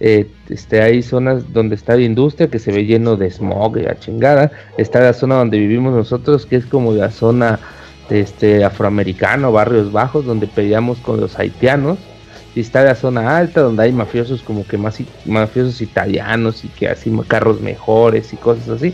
Eh, 0.05 0.27
este, 0.49 0.81
hay 0.81 1.01
zonas 1.01 1.53
donde 1.53 1.75
está 1.75 1.95
la 1.95 2.01
industria 2.01 2.49
que 2.49 2.59
se 2.59 2.73
ve 2.73 2.83
lleno 2.83 3.15
de 3.15 3.31
smog 3.31 3.77
y 3.77 3.83
la 3.83 3.97
chingada. 3.97 4.51
Está 4.77 4.99
la 4.99 5.13
zona 5.13 5.35
donde 5.35 5.57
vivimos 5.57 5.95
nosotros, 5.95 6.45
que 6.45 6.57
es 6.57 6.65
como 6.65 6.91
la 6.91 7.09
zona 7.09 7.57
este, 8.09 8.65
afroamericano, 8.65 9.53
barrios 9.53 9.93
bajos, 9.93 10.25
donde 10.25 10.47
peleamos 10.47 10.99
con 10.99 11.21
los 11.21 11.39
haitianos. 11.39 11.99
Y 12.53 12.59
está 12.59 12.83
la 12.83 12.95
zona 12.95 13.37
alta, 13.37 13.61
donde 13.61 13.83
hay 13.83 13.93
mafiosos 13.93 14.41
como 14.41 14.67
que 14.67 14.77
más 14.77 14.99
mafiosos 15.25 15.79
italianos 15.79 16.65
y 16.65 16.67
que 16.67 16.89
así 16.89 17.09
carros 17.25 17.61
mejores 17.61 18.33
y 18.33 18.35
cosas 18.35 18.67
así. 18.67 18.93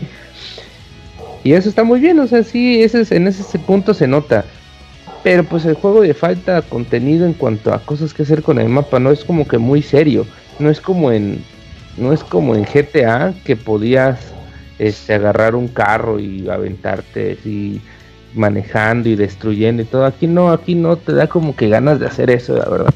Y 1.42 1.54
eso 1.54 1.68
está 1.68 1.82
muy 1.82 1.98
bien, 1.98 2.20
o 2.20 2.28
sea, 2.28 2.44
sí, 2.44 2.84
ese, 2.84 3.04
en 3.16 3.26
ese 3.26 3.58
punto 3.58 3.94
se 3.94 4.06
nota. 4.06 4.44
Pero 5.24 5.42
pues 5.42 5.64
el 5.64 5.74
juego 5.74 6.04
le 6.04 6.14
falta 6.14 6.62
contenido 6.62 7.26
en 7.26 7.32
cuanto 7.32 7.74
a 7.74 7.80
cosas 7.80 8.14
que 8.14 8.22
hacer 8.22 8.44
con 8.44 8.60
el 8.60 8.68
mapa, 8.68 9.00
no 9.00 9.10
es 9.10 9.24
como 9.24 9.48
que 9.48 9.58
muy 9.58 9.82
serio 9.82 10.24
no 10.60 10.70
es 10.70 10.80
como 10.80 11.10
en 11.10 11.42
no 11.96 12.12
es 12.12 12.22
como 12.24 12.54
en 12.54 12.64
GTA 12.64 13.34
que 13.44 13.56
podías 13.56 14.32
este, 14.78 15.14
agarrar 15.14 15.54
un 15.54 15.68
carro 15.68 16.18
y 16.18 16.48
aventarte 16.48 17.38
y 17.44 17.80
manejando 18.34 19.08
y 19.08 19.16
destruyendo 19.16 19.82
y 19.82 19.84
todo. 19.84 20.06
Aquí 20.06 20.26
no, 20.26 20.50
aquí 20.50 20.74
no 20.74 20.96
te 20.96 21.12
da 21.12 21.26
como 21.26 21.54
que 21.54 21.68
ganas 21.68 22.00
de 22.00 22.06
hacer 22.06 22.30
eso, 22.30 22.56
la 22.56 22.68
verdad. 22.68 22.94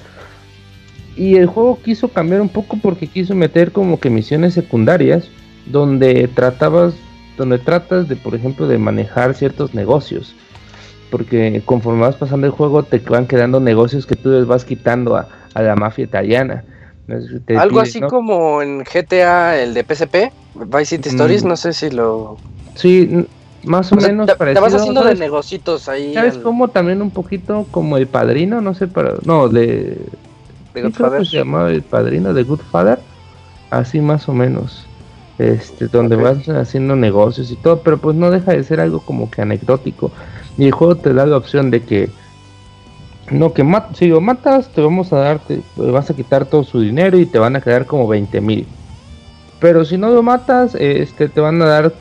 Y 1.17 1.37
el 1.37 1.47
juego 1.47 1.79
quiso 1.83 2.09
cambiar 2.09 2.41
un 2.41 2.49
poco 2.49 2.79
porque 2.81 3.07
quiso 3.07 3.35
meter 3.35 3.73
como 3.73 4.01
que 4.01 4.11
misiones 4.11 4.55
secundarias 4.55 5.29
donde 5.67 6.29
tratabas, 6.29 6.95
donde 7.37 7.59
tratas 7.59 8.09
de, 8.09 8.17
por 8.17 8.35
ejemplo, 8.35 8.67
de 8.67 8.79
manejar 8.79 9.35
ciertos 9.35 9.75
negocios. 9.75 10.35
Porque 11.11 11.63
conforme 11.65 12.01
vas 12.01 12.17
pasando 12.17 12.47
el 12.47 12.53
juego 12.53 12.83
te 12.83 12.99
van 12.99 13.27
quedando 13.27 13.61
negocios 13.61 14.07
que 14.07 14.17
tú 14.17 14.31
les 14.31 14.47
vas 14.47 14.65
quitando 14.65 15.17
a, 15.17 15.29
a 15.53 15.63
la 15.63 15.77
mafia 15.77 16.05
italiana 16.05 16.65
algo 17.57 17.81
así 17.81 18.01
como 18.01 18.63
en 18.63 18.85
GTA, 18.85 19.61
el 19.61 19.75
de 19.75 19.83
PSP, 19.83 20.33
Vice 20.55 20.97
City 20.97 21.09
Stories, 21.11 21.45
mm. 21.45 21.49
no 21.49 21.57
sé 21.57 21.73
si 21.73 21.91
lo. 21.91 22.37
Sí, 22.75 23.27
más 23.65 23.93
o, 23.93 23.97
menos 23.97 24.27
te, 24.27 24.37
parecido. 24.37 24.63
vas 24.63 24.75
haciendo 24.75 25.05
de 25.05 25.15
negocitos 25.15 25.89
ahí. 25.89 26.15
¿Sabes 26.15 26.39
como 26.39 26.69
También 26.69 27.03
un 27.03 27.11
poquito 27.11 27.67
como 27.71 27.97
el 27.97 28.07
padrino, 28.07 28.61
no 28.61 28.75
sé, 28.75 28.87
para. 28.87 29.15
No, 29.25 29.49
de. 29.49 29.99
De 30.73 30.83
Godfather. 30.83 31.27
se 31.27 31.37
llamaba 31.39 31.71
el 31.71 31.83
padrino 31.83 32.35
de 32.35 32.43
Goodfather. 32.43 32.99
Así 33.71 34.01
más 34.01 34.29
o 34.29 34.33
menos. 34.33 34.87
Este, 35.39 35.89
donde 35.89 36.15
vas 36.15 36.49
haciendo 36.49 36.95
negocios 36.95 37.51
y 37.51 37.57
todo, 37.57 37.81
pero 37.81 37.99
pues 37.99 38.15
no 38.15 38.31
deja 38.31 38.53
de 38.53 38.63
ser 38.63 38.81
algo 38.81 39.01
como 39.01 39.31
que 39.31 39.43
anecdótico. 39.43 40.13
Y 40.57 40.67
el 40.67 40.73
juego 40.73 40.97
te 40.97 41.13
da 41.13 41.27
la 41.27 41.37
opción 41.37 41.71
de 41.71 41.83
que 41.83 42.09
no, 43.31 43.53
que 43.53 43.65
si 43.95 44.07
lo 44.07 44.21
matas, 44.21 44.69
te 44.69 44.81
vamos 44.83 45.13
a 45.13 45.17
darte, 45.17 45.63
vas 45.77 46.11
a 46.11 46.15
quitar 46.15 46.45
todo 46.45 46.63
su 46.63 46.81
dinero 46.81 47.19
y 47.19 47.27
te 47.27 47.39
van 47.39 47.57
a 47.57 47.61
quedar 47.61 47.87
como 47.87 48.07
20 48.07 48.41
mil. 48.41 48.67
Pero 49.61 49.85
si 49.85 49.97
no 49.97 50.11
lo 50.11 50.23
matas, 50.23 50.75
este, 50.75 51.29
te 51.29 51.41
van 51.41 51.61
a 51.63 51.67
dar 51.67 51.95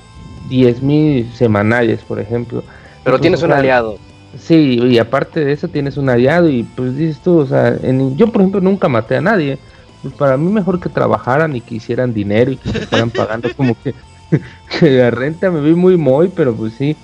10 0.49 0.81
mil 0.81 1.31
semanales, 1.33 2.01
por 2.01 2.19
ejemplo. 2.19 2.63
Pero 3.03 3.19
tienes 3.19 3.41
un 3.41 3.53
aliado. 3.53 3.97
Sí, 4.37 4.79
y 4.81 4.97
aparte 4.97 5.45
de 5.45 5.53
eso 5.53 5.67
tienes 5.67 5.95
un 5.95 6.09
aliado 6.09 6.49
y 6.49 6.63
pues 6.63 6.97
dices 6.97 7.21
tú, 7.21 7.37
o 7.37 7.45
sea, 7.45 7.77
yo 8.15 8.31
por 8.31 8.41
ejemplo 8.41 8.61
nunca 8.61 8.89
maté 8.89 9.15
a 9.15 9.21
nadie. 9.21 9.59
Pues 10.01 10.13
para 10.15 10.35
mí 10.35 10.51
mejor 10.51 10.81
que 10.81 10.89
trabajaran 10.89 11.55
y 11.55 11.61
que 11.61 11.75
hicieran 11.75 12.13
dinero 12.13 12.51
y 12.51 12.57
que 12.57 12.69
se 12.69 12.87
fueran 12.87 13.11
pagando 13.11 13.47
como 13.55 13.77
que, 13.81 13.93
que 14.79 14.89
la 14.89 15.11
renta 15.11 15.49
me 15.49 15.61
vi 15.61 15.73
muy 15.75 15.95
muy, 15.95 16.27
pero 16.27 16.53
pues 16.53 16.73
sí 16.73 16.97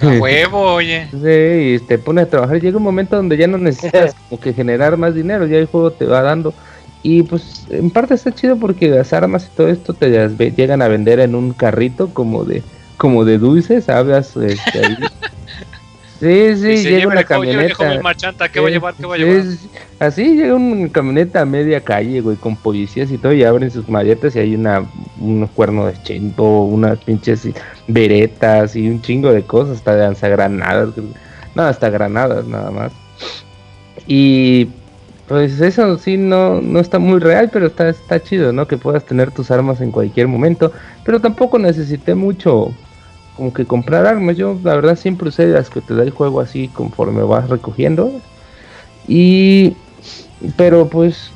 a 0.00 0.06
huevo, 0.20 0.74
oye. 0.74 1.08
Sí, 1.10 1.74
y 1.74 1.78
te 1.80 1.98
pone 1.98 2.22
a 2.22 2.28
trabajar. 2.28 2.60
Llega 2.60 2.76
un 2.76 2.82
momento 2.82 3.16
donde 3.16 3.36
ya 3.36 3.46
no 3.46 3.58
necesitas 3.58 4.14
como 4.28 4.40
que 4.40 4.52
generar 4.52 4.96
más 4.96 5.14
dinero, 5.14 5.46
ya 5.46 5.58
el 5.58 5.66
juego 5.66 5.90
te 5.92 6.06
va 6.06 6.22
dando. 6.22 6.54
Y 7.02 7.22
pues 7.22 7.66
en 7.70 7.90
parte 7.90 8.14
está 8.14 8.32
chido 8.32 8.56
porque 8.56 8.88
las 8.88 9.12
armas 9.12 9.46
y 9.46 9.56
todo 9.56 9.68
esto 9.68 9.94
te 9.94 10.10
las 10.10 10.36
llegan 10.36 10.82
a 10.82 10.88
vender 10.88 11.20
en 11.20 11.34
un 11.34 11.52
carrito 11.52 12.12
como 12.12 12.44
de 12.44 12.62
como 12.98 13.24
de 13.24 13.38
dulces, 13.38 13.88
hablas 13.88 14.36
este, 14.36 14.78
ahí, 14.78 14.96
Sí, 16.20 16.54
sí, 16.56 16.84
llega 16.84 17.08
una 17.08 17.24
camioneta. 17.24 18.48
¿qué 18.52 18.60
voy 18.60 18.72
a 18.72 18.74
llevar? 18.74 18.94
¿Qué 18.94 19.06
voy 19.06 19.22
a 19.22 19.24
llevar? 19.24 19.46
así 20.00 20.36
llega 20.36 20.54
una 20.54 20.92
camioneta 20.92 21.40
a 21.40 21.44
media 21.46 21.80
calle, 21.80 22.20
güey, 22.20 22.36
con 22.36 22.56
policías 22.56 23.10
y 23.10 23.16
todo, 23.16 23.32
y 23.32 23.42
abren 23.42 23.70
sus 23.70 23.88
maletas 23.88 24.36
y 24.36 24.40
hay 24.40 24.54
una, 24.54 24.84
unos 25.18 25.50
cuernos 25.52 25.90
de 25.90 26.02
chento, 26.02 26.44
unas 26.44 26.98
pinches 26.98 27.48
veretas 27.88 28.76
y 28.76 28.86
un 28.90 29.00
chingo 29.00 29.32
de 29.32 29.42
cosas, 29.42 29.78
hasta 29.78 29.96
lanzagranadas, 29.96 30.90
no, 31.54 31.62
hasta 31.62 31.88
granadas 31.88 32.46
nada 32.46 32.70
más. 32.70 32.92
Y 34.06 34.68
pues 35.26 35.58
eso 35.60 35.96
sí 35.96 36.18
no, 36.18 36.60
no 36.60 36.80
está 36.80 36.98
muy 36.98 37.18
real, 37.18 37.48
pero 37.50 37.68
está, 37.68 37.88
está 37.88 38.22
chido, 38.22 38.52
¿no? 38.52 38.66
Que 38.68 38.76
puedas 38.76 39.06
tener 39.06 39.30
tus 39.30 39.50
armas 39.50 39.80
en 39.80 39.90
cualquier 39.90 40.28
momento, 40.28 40.70
pero 41.02 41.18
tampoco 41.18 41.58
necesité 41.58 42.14
mucho 42.14 42.74
como 43.40 43.54
que 43.54 43.64
comprar 43.64 44.04
armas. 44.04 44.36
Yo 44.36 44.58
la 44.62 44.74
verdad 44.74 44.96
siempre 44.96 45.30
usé 45.30 45.46
las 45.46 45.70
que 45.70 45.80
te 45.80 45.94
da 45.94 46.02
el 46.02 46.10
juego 46.10 46.40
así 46.40 46.68
conforme 46.68 47.22
vas 47.22 47.48
recogiendo. 47.48 48.12
Y 49.08 49.76
pero 50.58 50.88
pues 50.88 51.30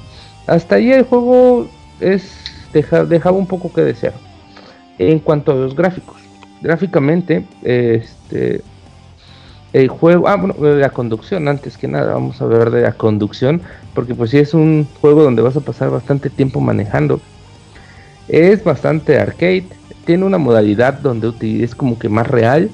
hasta 0.47 0.75
ahí 0.75 0.93
el 0.93 1.05
juego 1.05 1.67
es 2.01 2.31
deja, 2.75 3.07
dejaba 3.07 3.39
un 3.39 3.47
poco 3.47 3.73
que 3.73 3.81
desear. 3.81 4.13
En 4.99 5.19
cuanto 5.19 5.53
a 5.53 5.55
los 5.55 5.75
gráficos, 5.75 6.21
gráficamente 6.61 7.47
este 7.63 8.61
el 9.73 9.89
juego, 9.89 10.29
ah 10.29 10.37
bueno, 10.37 10.55
la 10.77 10.91
conducción 10.91 11.49
antes 11.49 11.79
que 11.79 11.89
nada, 11.89 12.13
vamos 12.13 12.41
a 12.43 12.45
ver 12.45 12.71
de 12.71 12.83
la 12.83 12.93
conducción, 12.93 13.63
porque 13.95 14.15
pues 14.15 14.31
si 14.31 14.39
es 14.39 14.53
un 14.53 14.87
juego 15.01 15.23
donde 15.23 15.41
vas 15.41 15.57
a 15.57 15.63
pasar 15.63 15.89
bastante 15.89 16.29
tiempo 16.29 16.61
manejando. 16.61 17.19
Es 18.29 18.63
bastante 18.63 19.19
arcade, 19.19 19.65
tiene 20.05 20.25
una 20.25 20.39
modalidad 20.39 20.95
donde 20.95 21.33
es 21.63 21.75
como 21.75 21.99
que 21.99 22.09
más 22.09 22.27
real, 22.27 22.71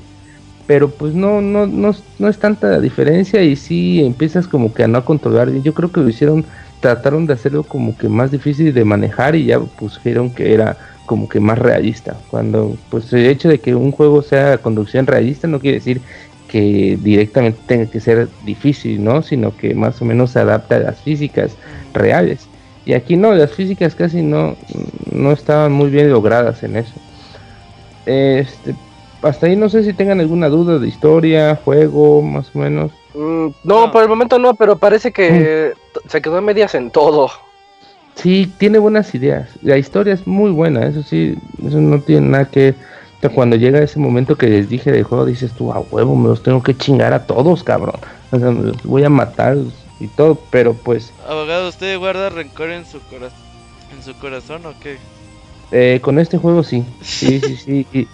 pero 0.66 0.88
pues 0.88 1.14
no, 1.14 1.40
no, 1.40 1.66
no, 1.66 1.94
no 2.18 2.28
es 2.28 2.38
tanta 2.38 2.68
la 2.68 2.80
diferencia 2.80 3.42
y 3.42 3.56
si 3.56 4.04
empiezas 4.04 4.46
como 4.46 4.72
que 4.72 4.84
a 4.84 4.88
no 4.88 5.04
controlar. 5.04 5.50
Yo 5.62 5.74
creo 5.74 5.90
que 5.90 6.00
lo 6.00 6.08
hicieron, 6.08 6.44
trataron 6.80 7.26
de 7.26 7.32
hacerlo 7.32 7.64
como 7.64 7.96
que 7.96 8.08
más 8.08 8.30
difícil 8.30 8.72
de 8.72 8.84
manejar 8.84 9.34
y 9.34 9.46
ya 9.46 9.58
pusieron 9.58 10.30
que 10.30 10.54
era 10.54 10.76
como 11.06 11.28
que 11.28 11.40
más 11.40 11.58
realista. 11.58 12.16
Cuando 12.30 12.76
pues 12.88 13.12
el 13.12 13.26
hecho 13.26 13.48
de 13.48 13.58
que 13.58 13.74
un 13.74 13.90
juego 13.90 14.22
sea 14.22 14.58
conducción 14.58 15.06
realista 15.08 15.48
no 15.48 15.58
quiere 15.58 15.78
decir 15.78 16.00
que 16.46 16.96
directamente 17.00 17.60
tenga 17.66 17.86
que 17.86 18.00
ser 18.00 18.28
difícil, 18.44 19.02
¿no? 19.02 19.22
Sino 19.22 19.56
que 19.56 19.74
más 19.74 20.00
o 20.02 20.04
menos 20.04 20.30
se 20.30 20.40
adapta 20.40 20.76
a 20.76 20.80
las 20.80 21.00
físicas 21.00 21.52
reales. 21.94 22.46
Y 22.86 22.92
aquí 22.92 23.16
no, 23.16 23.34
las 23.34 23.52
físicas 23.52 23.94
casi 23.94 24.22
no, 24.22 24.56
no 25.12 25.32
estaban 25.32 25.72
muy 25.72 25.90
bien 25.90 26.10
logradas 26.10 26.62
en 26.62 26.76
eso. 26.76 26.94
Este, 28.06 28.74
hasta 29.22 29.46
ahí 29.46 29.56
no 29.56 29.68
sé 29.68 29.84
si 29.84 29.92
tengan 29.92 30.20
alguna 30.20 30.48
duda 30.48 30.78
de 30.78 30.88
historia, 30.88 31.56
juego, 31.64 32.22
más 32.22 32.50
o 32.54 32.58
menos. 32.58 32.92
Mm, 33.14 33.46
no, 33.64 33.86
No. 33.86 33.90
por 33.92 34.02
el 34.02 34.08
momento 34.08 34.38
no, 34.38 34.54
pero 34.54 34.76
parece 34.78 35.12
que 35.12 35.72
t- 35.92 36.00
se 36.08 36.22
quedó 36.22 36.38
en 36.38 36.44
medias 36.44 36.74
en 36.74 36.90
todo. 36.90 37.30
Sí, 38.14 38.52
tiene 38.58 38.78
buenas 38.78 39.14
ideas. 39.14 39.50
La 39.62 39.78
historia 39.78 40.14
es 40.14 40.26
muy 40.26 40.50
buena, 40.50 40.86
eso 40.86 41.02
sí, 41.02 41.36
eso 41.66 41.80
no 41.80 42.00
tiene 42.00 42.28
nada 42.28 42.44
que... 42.50 42.70
o 42.70 43.20
sea, 43.20 43.30
cuando 43.30 43.56
llega 43.56 43.78
ese 43.80 43.98
momento 43.98 44.36
que 44.36 44.46
les 44.48 44.68
dije 44.68 44.90
del 44.92 45.04
juego, 45.04 45.24
dices 45.26 45.52
tú, 45.52 45.72
a 45.72 45.78
huevo, 45.80 46.16
me 46.16 46.28
los 46.28 46.42
tengo 46.42 46.62
que 46.62 46.76
chingar 46.76 47.12
a 47.12 47.26
todos, 47.26 47.62
cabrón. 47.62 47.96
O 48.32 48.38
sea, 48.38 48.50
me 48.50 48.62
los 48.68 48.82
voy 48.82 49.04
a 49.04 49.10
matar 49.10 49.56
y 50.00 50.06
todo, 50.08 50.38
pero 50.50 50.74
pues 50.74 51.12
Abogado, 51.28 51.68
¿usted 51.68 51.98
guarda 51.98 52.30
rencor 52.30 52.70
en 52.70 52.84
su, 52.86 53.00
cora- 53.02 53.30
en 53.94 54.02
su 54.02 54.14
corazón 54.18 54.64
o 54.66 54.72
qué? 54.80 54.96
Eh, 55.70 56.00
con 56.02 56.18
este 56.18 56.38
juego 56.38 56.62
sí, 56.62 56.86
sí, 57.00 57.40
sí, 57.40 57.56
sí. 57.56 57.88
Y, 57.92 58.10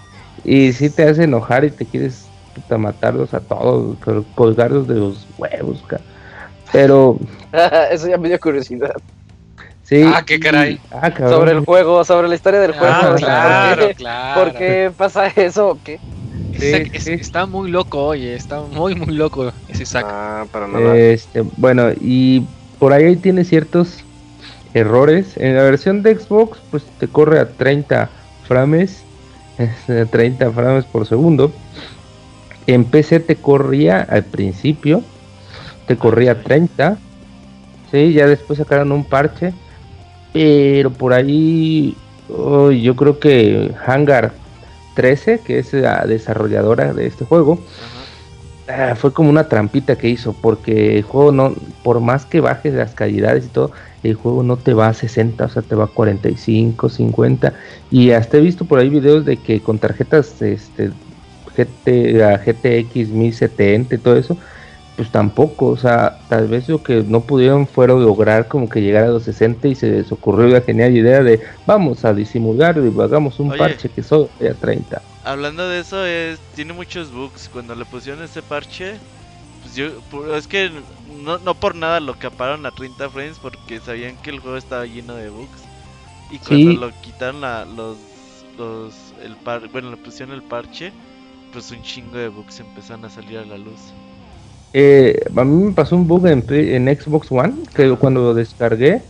y 0.69 0.73
sí 0.73 0.91
te 0.91 1.05
hace 1.05 1.25
enojar 1.25 1.65
y 1.65 1.71
te 1.71 1.87
quieres 1.87 2.33
puta, 2.53 2.79
matarlos 2.79 3.35
a 3.35 3.41
todos, 3.47 3.99
col- 3.99 4.27
colgarlos 4.35 4.87
de 4.87 4.95
los 4.95 5.29
huevos, 5.37 5.83
ca- 5.85 6.05
Pero 6.73 7.19
Eso 7.91 8.09
ya 8.09 8.19
me 8.19 8.29
dio 8.29 8.39
curiosidad. 8.39 8.93
sí. 9.83 10.03
Ah, 10.05 10.23
qué 10.27 10.39
caray. 10.41 10.81
Ah, 10.91 11.11
cabrón. 11.13 11.31
Sobre 11.31 11.53
el 11.53 11.65
juego, 11.65 12.05
sobre 12.05 12.29
la 12.29 12.35
historia 12.35 12.61
del 12.61 12.73
juego. 12.73 12.93
Ah, 12.95 13.13
o 13.15 13.19
sea, 13.19 13.29
claro, 13.29 13.69
¿por, 13.79 13.79
qué, 13.79 13.95
claro. 13.95 14.43
por 14.51 14.59
qué 14.59 14.95
pasa 14.97 15.27
eso? 15.29 15.69
o 15.71 15.81
¿Qué? 15.81 16.01
Es- 16.53 17.03
sí. 17.03 17.13
Está 17.13 17.47
muy 17.47 17.71
loco, 17.71 18.05
oye, 18.05 18.35
está 18.35 18.63
muy, 18.63 18.95
muy 18.95 19.15
loco 19.15 19.53
ese 19.69 19.87
saco. 19.87 20.09
Ah, 20.09 20.47
para 20.51 20.67
nada. 20.69 20.95
Este, 20.97 21.41
bueno, 21.57 21.91
y 22.01 22.49
por 22.79 22.93
ahí 22.93 23.17
tiene 23.17 23.45
ciertos 23.45 24.06
errores. 24.77 25.37
En 25.37 25.57
la 25.57 25.63
versión 25.63 26.03
de 26.03 26.17
Xbox, 26.17 26.59
pues 26.71 26.85
te 26.99 27.09
corre 27.09 27.41
a 27.41 27.49
30 27.49 28.11
frames, 28.47 29.03
este, 29.59 30.07
30 30.07 30.51
frames 30.51 30.85
por 30.85 31.07
segundo. 31.07 31.53
En 32.67 32.85
PC 32.85 33.21
te 33.21 33.37
corría 33.37 34.01
al 34.03 34.25
principio, 34.25 35.03
te 35.87 35.97
corría 35.97 36.33
a 36.33 36.43
30. 36.43 36.99
Sí, 37.91 38.13
ya 38.13 38.27
después 38.27 38.59
sacaron 38.59 38.93
un 38.93 39.05
parche. 39.05 39.55
Pero 40.33 40.91
por 40.91 41.15
ahí, 41.15 41.97
oh, 42.29 42.71
yo 42.71 42.95
creo 42.95 43.19
que 43.19 43.73
Hangar 43.87 44.33
13, 44.95 45.41
que 45.41 45.61
es 45.61 45.73
la 45.73 46.05
desarrolladora 46.05 46.93
de 46.93 47.07
este 47.07 47.25
juego, 47.25 47.55
Ajá. 47.55 47.96
Ah, 48.69 48.95
fue 48.97 49.13
como 49.13 49.31
una 49.31 49.49
trampita 49.49 49.97
que 49.97 50.09
hizo, 50.09 50.33
porque 50.33 50.97
el 50.97 51.03
juego 51.03 51.31
no, 51.31 51.55
por 51.85 52.01
más 52.01 52.27
que 52.27 52.41
bajes 52.41 52.75
las 52.75 52.95
calidades 52.95 53.47
y 53.47 53.49
todo, 53.49 53.71
el 54.03 54.15
juego 54.15 54.43
no 54.43 54.57
te 54.57 54.75
va 54.75 54.89
a 54.89 54.95
60, 54.95 55.45
o 55.45 55.49
sea, 55.49 55.63
te 55.63 55.77
va 55.77 55.85
a 55.85 55.89
45, 55.89 56.89
50. 56.89 57.55
Y 57.91 58.11
hasta 58.11 58.39
he 58.39 58.41
visto 58.41 58.65
por 58.65 58.81
ahí 58.81 58.89
videos 58.89 59.25
de 59.25 59.37
que 59.37 59.61
con 59.61 59.79
tarjetas 59.79 60.43
este, 60.43 60.91
GT, 61.57 62.19
GTX 62.45 63.11
1070 63.11 63.95
y 63.95 63.99
todo 63.99 64.17
eso, 64.17 64.37
pues 64.97 65.11
tampoco, 65.11 65.67
o 65.67 65.77
sea, 65.77 66.19
tal 66.29 66.49
vez 66.49 66.69
lo 66.69 66.83
que 66.83 67.03
no 67.03 67.21
pudieron 67.21 67.67
fueron 67.67 68.05
lograr 68.05 68.49
como 68.49 68.69
que 68.69 68.81
llegar 68.81 69.05
a 69.05 69.09
los 69.09 69.25
60 69.25 69.69
y 69.69 69.75
se 69.75 69.91
les 69.91 70.11
ocurrió 70.11 70.49
la 70.49 70.63
genial 70.63 70.97
idea 70.97 71.23
de 71.23 71.41
vamos 71.67 72.05
a 72.05 72.15
disimular 72.15 72.79
y 72.79 73.01
hagamos 73.01 73.39
un 73.39 73.51
Oye. 73.51 73.59
parche 73.59 73.91
que 73.91 74.03
solo 74.03 74.31
a 74.41 74.55
30. 74.55 75.03
Hablando 75.27 75.69
de 75.69 75.81
eso, 75.81 76.07
es, 76.07 76.39
tiene 76.55 76.73
muchos 76.73 77.11
bugs. 77.13 77.49
Cuando 77.49 77.75
le 77.75 77.85
pusieron 77.85 78.23
ese 78.23 78.43
parche, 78.43 78.95
pues 79.61 79.75
yo, 79.75 79.89
es 80.37 80.47
que 80.47 80.71
no, 81.25 81.39
no 81.39 81.55
por 81.55 81.75
nada 81.75 81.99
lo 81.99 82.15
caparon 82.17 82.65
a 82.65 82.71
30 82.71 83.11
frames 83.11 83.39
porque 83.41 83.81
sabían 83.81 84.17
que 84.23 84.31
el 84.31 84.39
juego 84.39 84.57
estaba 84.57 84.87
lleno 84.87 85.15
de 85.17 85.31
bugs. 85.31 85.65
Y 86.31 86.39
cuando 86.39 86.71
Sí. 86.71 86.77
lo 86.77 86.91
quitaron 87.03 87.41
la- 87.41 87.65
los, 87.65 87.97
los, 88.57 88.95
el 89.23 89.37
par, 89.37 89.69
bueno, 89.69 89.91
le 89.91 89.97
pusieron 89.97 90.33
el 90.35 90.43
parche, 90.43 90.93
pues 91.53 91.71
un 91.73 91.83
chingo 91.83 92.17
de 92.19 92.29
bugs 92.29 92.61
empezaron 92.61 93.05
a 93.05 93.11
salir 93.11 93.39
a 93.39 93.45
la 93.45 93.59
luz. 93.59 93.81
Eh, 94.73 95.19
a 95.35 95.45
mí 95.45 95.65
me 95.65 95.73
pasó 95.73 95.97
un 95.97 96.07
bug 96.07 96.27
en 96.29 96.43
Xbox 97.01 97.33
One 97.33 97.55
que 97.75 97.97
cuando 97.97 98.21
lo 98.21 98.35
descargué 98.35 99.03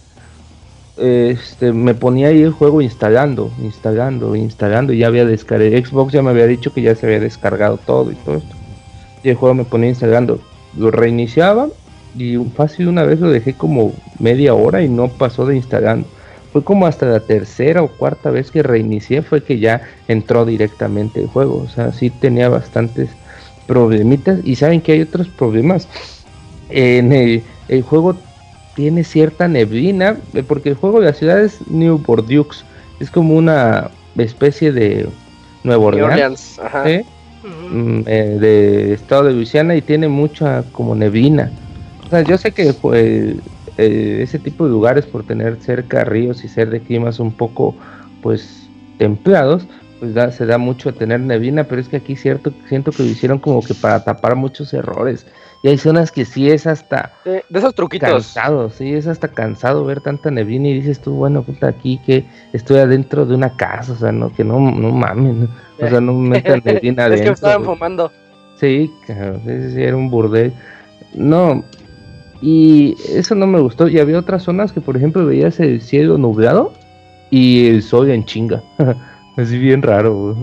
este, 0.97 1.73
me 1.73 1.95
ponía 1.95 2.29
ahí 2.29 2.43
el 2.43 2.53
juego 2.53 2.81
instalando, 2.81 3.51
instalando, 3.63 4.35
instalando 4.35 4.93
y 4.93 4.99
ya 4.99 5.09
había 5.09 5.25
descargado. 5.27 5.77
Xbox 5.77 6.13
ya 6.13 6.23
me 6.23 6.31
había 6.31 6.47
dicho 6.47 6.73
que 6.73 6.83
ya 6.83 6.95
se 6.95 7.07
había 7.07 7.21
descargado 7.21 7.79
todo 7.79 8.11
y 8.11 8.15
todo 8.17 8.37
esto. 8.37 8.57
Y 9.23 9.31
el 9.31 9.37
juego 9.37 9.55
me 9.55 9.65
ponía 9.65 9.91
instalando. 9.91 10.41
Lo 10.77 10.91
reiniciaba 10.91 11.69
y 12.17 12.37
fácil 12.57 12.89
una 12.89 13.03
vez 13.03 13.21
lo 13.21 13.31
dejé 13.31 13.55
como 13.55 13.93
media 14.19 14.55
hora 14.55 14.83
y 14.83 14.89
no 14.89 15.09
pasó 15.09 15.45
de 15.47 15.57
instalando. 15.57 16.09
Fue 16.53 16.65
como 16.65 16.87
hasta 16.87 17.07
la 17.07 17.21
tercera 17.21 17.83
o 17.83 17.89
cuarta 17.89 18.31
vez 18.31 18.51
que 18.51 18.63
reinicié 18.63 19.21
fue 19.21 19.43
que 19.43 19.59
ya 19.59 19.83
entró 20.09 20.47
directamente 20.47 21.21
el 21.21 21.27
juego. 21.27 21.63
O 21.63 21.69
sea, 21.69 21.93
sí 21.93 22.09
tenía 22.09 22.49
bastantes 22.49 23.11
problemitas 23.67 24.41
y 24.45 24.57
saben 24.57 24.81
que 24.81 24.93
hay 24.93 25.03
otros 25.03 25.29
problemas 25.29 25.89
en 26.71 27.13
el, 27.13 27.43
el 27.69 27.83
juego 27.83 28.17
tiene 28.77 29.03
cierta 29.03 29.49
neblina 29.49 30.19
eh, 30.35 30.43
porque 30.45 30.69
el 30.69 30.75
juego 30.77 31.01
de 31.01 31.07
la 31.07 31.15
ciudad 31.15 31.43
es 31.43 31.67
New 31.69 31.99
Bordeaux 31.99 32.65
es 33.01 33.11
como 33.11 33.35
una 33.35 33.91
especie 34.17 34.71
de 34.71 35.09
Nueva 35.65 35.81
New 35.91 36.05
Orleans, 36.05 36.13
Orleans, 36.13 36.59
ajá. 36.61 36.85
¿sí? 36.87 37.01
Mm, 37.71 38.01
eh, 38.07 38.37
de 38.39 38.93
estado 38.93 39.25
de 39.25 39.33
Luisiana 39.33 39.75
y 39.75 39.83
tiene 39.83 40.09
mucha 40.09 40.63
como 40.73 40.95
neblina 40.95 41.51
o 42.05 42.11
sea 42.11 42.21
yo 42.21 42.37
sé 42.39 42.53
que 42.53 42.73
pues, 42.75 43.37
eh, 43.79 44.19
ese 44.23 44.39
tipo 44.39 44.65
de 44.65 44.71
lugares 44.71 45.07
por 45.07 45.25
tener 45.25 45.57
cerca 45.61 46.05
ríos 46.05 46.45
y 46.45 46.49
ser 46.49 46.71
de 46.71 46.81
climas 46.81 47.19
un 47.19 47.33
poco 47.33 47.75
pues 48.23 48.69
templados 48.99 49.67
pues 49.99 50.13
da- 50.15 50.31
se 50.31 50.45
da 50.45 50.59
mucho 50.59 50.91
a 50.91 50.93
tener 50.93 51.21
neblina, 51.21 51.65
pero 51.65 51.81
es 51.81 51.89
que 51.89 51.97
aquí 51.97 52.17
cierto, 52.17 52.53
siento 52.69 52.93
que 52.93 53.03
lo 53.03 53.09
hicieron 53.09 53.39
como 53.39 53.63
que 53.63 53.73
para 53.75 54.05
tapar 54.05 54.37
muchos 54.37 54.75
errores. 54.75 55.27
Y 55.63 55.69
hay 55.69 55.79
zonas 55.79 56.13
que 56.13 56.25
sí 56.25 56.51
es 56.51 56.67
hasta 56.67 57.13
De, 57.25 57.45
de 57.49 57.59
esos 57.59 57.75
truquitos. 57.75 58.35
cansado, 58.35 58.71
sí, 58.71 58.93
es 58.95 59.07
hasta 59.07 59.29
cansado 59.29 59.85
ver 59.85 60.01
tanta 60.01 60.31
neblina 60.31 60.69
y 60.69 60.75
dices 60.75 61.01
tú, 61.01 61.15
bueno, 61.17 61.43
puta, 61.43 61.69
aquí 61.69 61.99
que 62.07 62.25
estoy 62.53 62.79
adentro 62.79 63.27
de 63.27 63.35
una 63.35 63.57
casa, 63.57 63.93
o 63.93 63.97
sea, 63.97 64.13
no, 64.13 64.33
que 64.33 64.45
no, 64.45 64.61
no 64.61 64.91
mames, 64.93 65.49
o 65.81 65.89
sea, 65.89 66.01
no 66.01 66.13
me 66.15 66.29
metan 66.31 66.63
neblina 66.65 67.07
es 67.11 67.23
que 67.23 67.29
adentro. 67.29 67.33
estaban 67.33 67.65
fumando. 67.65 68.13
Sí, 68.61 68.91
cabrón, 69.07 69.43
sí, 69.45 69.83
era 69.83 69.97
un 69.97 70.11
burdel. 70.11 70.53
No, 71.15 71.65
y 72.41 72.97
eso 73.09 73.35
no 73.35 73.47
me 73.47 73.61
gustó. 73.61 73.89
Y 73.89 73.99
había 73.99 74.19
otras 74.19 74.43
zonas 74.45 74.73
que, 74.73 74.81
por 74.81 74.97
ejemplo, 74.97 75.27
veías 75.27 75.59
el 75.61 75.81
cielo 75.83 76.19
nublado 76.19 76.73
y 77.31 77.69
el 77.69 77.83
sol 77.83 78.11
en 78.11 78.25
chinga. 78.25 78.63
Así 79.37 79.59
bien 79.59 79.83
raro. 79.83 80.37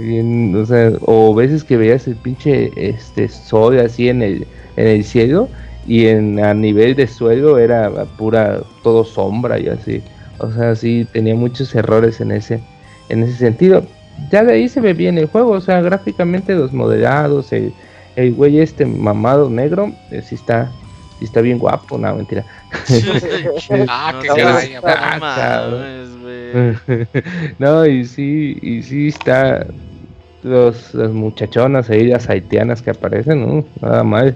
Bien, 0.00 0.54
o 0.56 0.64
sea, 0.64 0.92
o 1.02 1.34
veces 1.34 1.62
que 1.62 1.76
veías 1.76 2.06
el 2.06 2.16
pinche 2.16 2.70
este 2.74 3.28
sol 3.28 3.78
así 3.78 4.08
en 4.08 4.22
el, 4.22 4.46
en 4.76 4.86
el 4.86 5.04
cielo 5.04 5.48
y 5.86 6.06
en 6.06 6.42
a 6.42 6.54
nivel 6.54 6.94
de 6.94 7.06
suelo 7.06 7.58
era 7.58 7.90
pura 8.16 8.60
todo 8.82 9.04
sombra 9.04 9.58
y 9.58 9.68
así. 9.68 10.02
O 10.38 10.50
sea, 10.50 10.74
sí 10.74 11.06
tenía 11.12 11.34
muchos 11.34 11.74
errores 11.74 12.20
en 12.20 12.32
ese 12.32 12.60
en 13.10 13.24
ese 13.24 13.36
sentido. 13.36 13.84
Ya 14.30 14.42
de 14.42 14.54
ahí 14.54 14.68
se 14.68 14.80
ve 14.80 14.94
bien 14.94 15.18
el 15.18 15.26
juego, 15.26 15.50
o 15.50 15.60
sea, 15.60 15.80
gráficamente 15.82 16.54
los 16.54 16.72
modelados, 16.72 17.52
el, 17.52 17.72
el 18.16 18.32
güey 18.34 18.60
este 18.60 18.86
mamado 18.86 19.50
negro, 19.50 19.92
eh, 20.10 20.22
sí 20.22 20.34
está 20.34 20.70
sí 21.18 21.26
está 21.26 21.42
bien 21.42 21.58
guapo, 21.58 21.98
no, 21.98 22.14
mentira. 22.14 22.44
Ah, 23.88 24.18
qué 24.22 24.28
no, 27.58 27.74
no, 27.74 27.86
y 27.86 28.04
sí, 28.04 28.58
y 28.62 28.82
sí 28.82 29.08
está 29.08 29.66
los, 30.42 30.94
las 30.94 31.10
muchachonas 31.10 31.90
ahí, 31.90 32.06
las 32.06 32.28
haitianas 32.28 32.82
que 32.82 32.90
aparecen, 32.90 33.46
¿no? 33.46 33.64
Nada 33.80 34.04
mal. 34.04 34.34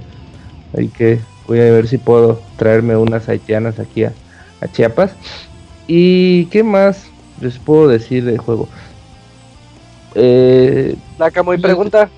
Hay 0.77 0.89
que, 0.89 1.21
voy 1.47 1.61
a 1.61 1.65
ver 1.65 1.87
si 1.89 1.99
puedo 1.99 2.41
traerme 2.57 2.97
unas 2.97 3.29
haitianas 3.29 3.79
aquí 3.79 4.05
a, 4.05 4.13
a 4.61 4.69
Chiapas. 4.69 5.17
¿Y 5.87 6.47
qué 6.47 6.63
más 6.63 7.07
les 7.41 7.59
puedo 7.59 7.89
decir 7.89 8.25
del 8.25 8.39
juego? 8.39 8.69
Eh, 10.15 10.95
Camuy 11.33 11.59
pregunta. 11.59 12.09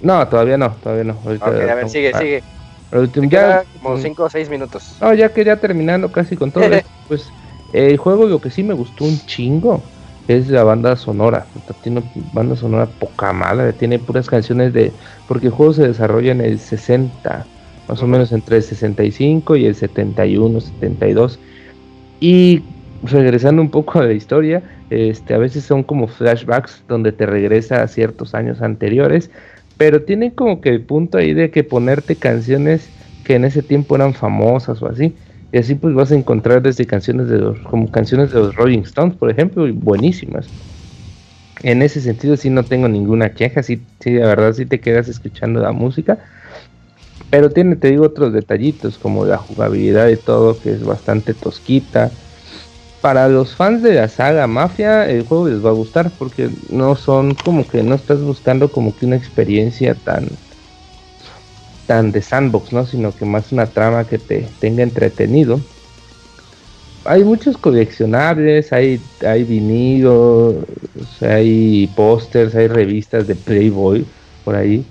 no, 0.00 0.26
todavía 0.28 0.56
no, 0.56 0.70
todavía 0.82 1.04
no. 1.04 1.18
Ahorita 1.24 1.46
a 1.46 1.50
ver, 1.74 1.88
sigue, 1.88 2.12
sigue. 2.14 2.42
último- 2.92 3.28
ya, 3.28 3.64
como 3.80 3.96
mm, 3.96 4.00
5 4.00 4.24
o 4.24 4.30
6 4.30 4.48
minutos. 4.48 4.96
No, 5.00 5.12
ya 5.14 5.28
quería 5.32 5.60
terminando 5.60 6.10
casi 6.10 6.36
con 6.36 6.50
todo 6.50 6.64
esto, 6.72 6.88
Pues 7.08 7.30
el 7.72 7.96
juego 7.96 8.26
lo 8.26 8.40
que 8.40 8.50
sí 8.50 8.62
me 8.62 8.74
gustó 8.74 9.04
un 9.04 9.18
chingo 9.26 9.82
es 10.28 10.48
la 10.48 10.64
banda 10.64 10.96
sonora. 10.96 11.46
Tiene 11.82 12.02
banda 12.32 12.56
sonora 12.56 12.86
poca 12.86 13.32
madre, 13.32 13.72
tiene 13.72 13.98
puras 13.98 14.28
canciones 14.28 14.72
de... 14.72 14.92
Porque 15.28 15.46
el 15.46 15.52
juego 15.52 15.72
se 15.72 15.86
desarrolla 15.86 16.32
en 16.32 16.40
el 16.40 16.58
60, 16.58 17.46
más 17.88 18.02
o 18.02 18.06
menos 18.06 18.32
entre 18.32 18.56
el 18.56 18.62
65 18.62 19.56
y 19.56 19.66
el 19.66 19.74
71, 19.74 20.60
72. 20.60 21.38
Y 22.20 22.62
regresando 23.02 23.62
un 23.62 23.70
poco 23.70 23.98
a 23.98 24.04
la 24.04 24.12
historia, 24.12 24.62
este, 24.90 25.34
a 25.34 25.38
veces 25.38 25.64
son 25.64 25.82
como 25.82 26.06
flashbacks 26.06 26.84
donde 26.88 27.12
te 27.12 27.26
regresa 27.26 27.82
a 27.82 27.88
ciertos 27.88 28.34
años 28.34 28.62
anteriores, 28.62 29.30
pero 29.76 30.02
tiene 30.02 30.34
como 30.34 30.60
que 30.60 30.68
el 30.68 30.82
punto 30.82 31.18
ahí 31.18 31.34
de 31.34 31.50
que 31.50 31.64
ponerte 31.64 32.16
canciones 32.16 32.88
que 33.24 33.34
en 33.34 33.44
ese 33.44 33.62
tiempo 33.62 33.96
eran 33.96 34.14
famosas 34.14 34.82
o 34.82 34.86
así. 34.86 35.14
Y 35.52 35.58
así 35.58 35.74
pues 35.74 35.94
vas 35.94 36.10
a 36.10 36.14
encontrar 36.14 36.62
desde 36.62 36.86
canciones 36.86 37.28
de 37.28 37.38
los, 37.38 37.58
como 37.60 37.90
canciones 37.90 38.32
de 38.32 38.40
los 38.40 38.56
Rolling 38.56 38.80
Stones, 38.80 39.16
por 39.16 39.30
ejemplo, 39.30 39.68
y 39.68 39.72
buenísimas. 39.72 40.50
En 41.62 41.82
ese 41.82 42.00
sentido 42.00 42.36
sí 42.38 42.48
no 42.48 42.64
tengo 42.64 42.88
ninguna 42.88 43.34
queja, 43.34 43.62
sí, 43.62 43.86
sí, 44.00 44.14
la 44.14 44.28
verdad 44.28 44.54
sí 44.54 44.64
te 44.64 44.80
quedas 44.80 45.08
escuchando 45.08 45.60
la 45.60 45.72
música. 45.72 46.18
Pero 47.30 47.50
tiene, 47.50 47.76
te 47.76 47.88
digo, 47.90 48.06
otros 48.06 48.32
detallitos 48.32 48.98
como 48.98 49.26
la 49.26 49.36
jugabilidad 49.38 50.08
y 50.08 50.16
todo, 50.16 50.58
que 50.58 50.72
es 50.72 50.82
bastante 50.82 51.34
tosquita. 51.34 52.18
Para 53.00 53.28
los 53.28 53.54
fans 53.54 53.82
de 53.82 53.94
la 53.94 54.08
saga 54.08 54.46
Mafia, 54.46 55.08
el 55.08 55.22
juego 55.24 55.48
les 55.48 55.62
va 55.62 55.70
a 55.70 55.74
gustar 55.74 56.16
porque 56.16 56.50
no 56.68 56.96
son 56.96 57.34
como 57.34 57.66
que 57.66 57.82
no 57.82 57.94
estás 57.94 58.22
buscando 58.22 58.72
como 58.72 58.96
que 58.96 59.06
una 59.06 59.16
experiencia 59.16 59.94
tan 59.94 60.38
tan 61.86 62.12
de 62.12 62.22
sandbox, 62.22 62.72
¿no? 62.72 62.86
Sino 62.86 63.14
que 63.14 63.24
más 63.24 63.52
una 63.52 63.66
trama 63.66 64.06
que 64.06 64.18
te 64.18 64.46
tenga 64.60 64.82
entretenido. 64.82 65.60
Hay 67.04 67.24
muchos 67.24 67.56
coleccionables, 67.56 68.72
hay, 68.72 69.00
hay 69.26 69.42
vinilos, 69.44 70.56
hay 71.20 71.88
pósters, 71.96 72.54
hay 72.54 72.68
revistas 72.68 73.26
de 73.26 73.34
Playboy 73.34 74.06
por 74.44 74.54
ahí, 74.54 74.84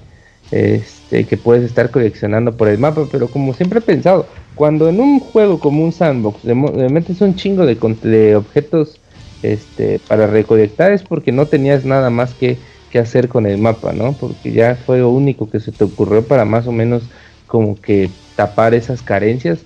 este, 0.51 1.25
que 1.25 1.37
puedes 1.37 1.63
estar 1.63 1.89
coleccionando 1.89 2.57
por 2.57 2.67
el 2.67 2.77
mapa, 2.77 3.07
pero 3.09 3.29
como 3.29 3.53
siempre 3.53 3.79
he 3.79 3.81
pensado, 3.81 4.27
cuando 4.55 4.89
en 4.89 4.99
un 4.99 5.19
juego 5.19 5.59
como 5.59 5.83
un 5.85 5.93
sandbox 5.93 6.43
le, 6.43 6.53
le 6.53 6.89
metes 6.89 7.21
un 7.21 7.35
chingo 7.35 7.65
de, 7.65 7.75
de 8.03 8.35
objetos 8.35 8.99
este, 9.41 9.99
para 9.99 10.27
recolectar 10.27 10.91
es 10.91 11.03
porque 11.03 11.31
no 11.31 11.47
tenías 11.47 11.85
nada 11.85 12.09
más 12.09 12.33
que, 12.33 12.57
que 12.91 12.99
hacer 12.99 13.29
con 13.29 13.47
el 13.47 13.59
mapa, 13.59 13.93
¿no? 13.93 14.17
Porque 14.17 14.53
ya 14.53 14.77
fue 14.77 14.99
lo 14.99 15.11
único 15.11 15.49
que 15.49 15.61
se 15.61 15.73
te 15.73 15.85
ocurrió 15.85 16.27
para 16.27 16.45
más 16.45 16.67
o 16.67 16.73
menos 16.73 17.09
como 17.47 17.81
que 17.81 18.21
tapar 18.35 18.75
esas 18.75 19.03
carencias 19.03 19.65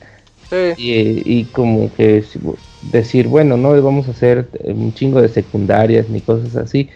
Sí. 0.52 0.76
y, 0.76 1.40
y 1.40 1.52
como 1.52 1.92
que 1.94 2.24
decir, 2.82 3.28
bueno, 3.28 3.58
no 3.58 3.82
vamos 3.82 4.08
a 4.08 4.12
hacer 4.12 4.50
eh, 4.64 4.74
un 4.74 4.94
chingo 4.94 5.22
de 5.22 5.30
secundarias 5.30 6.10
ni 6.10 6.22
cosas 6.22 6.56
así, 6.56 6.90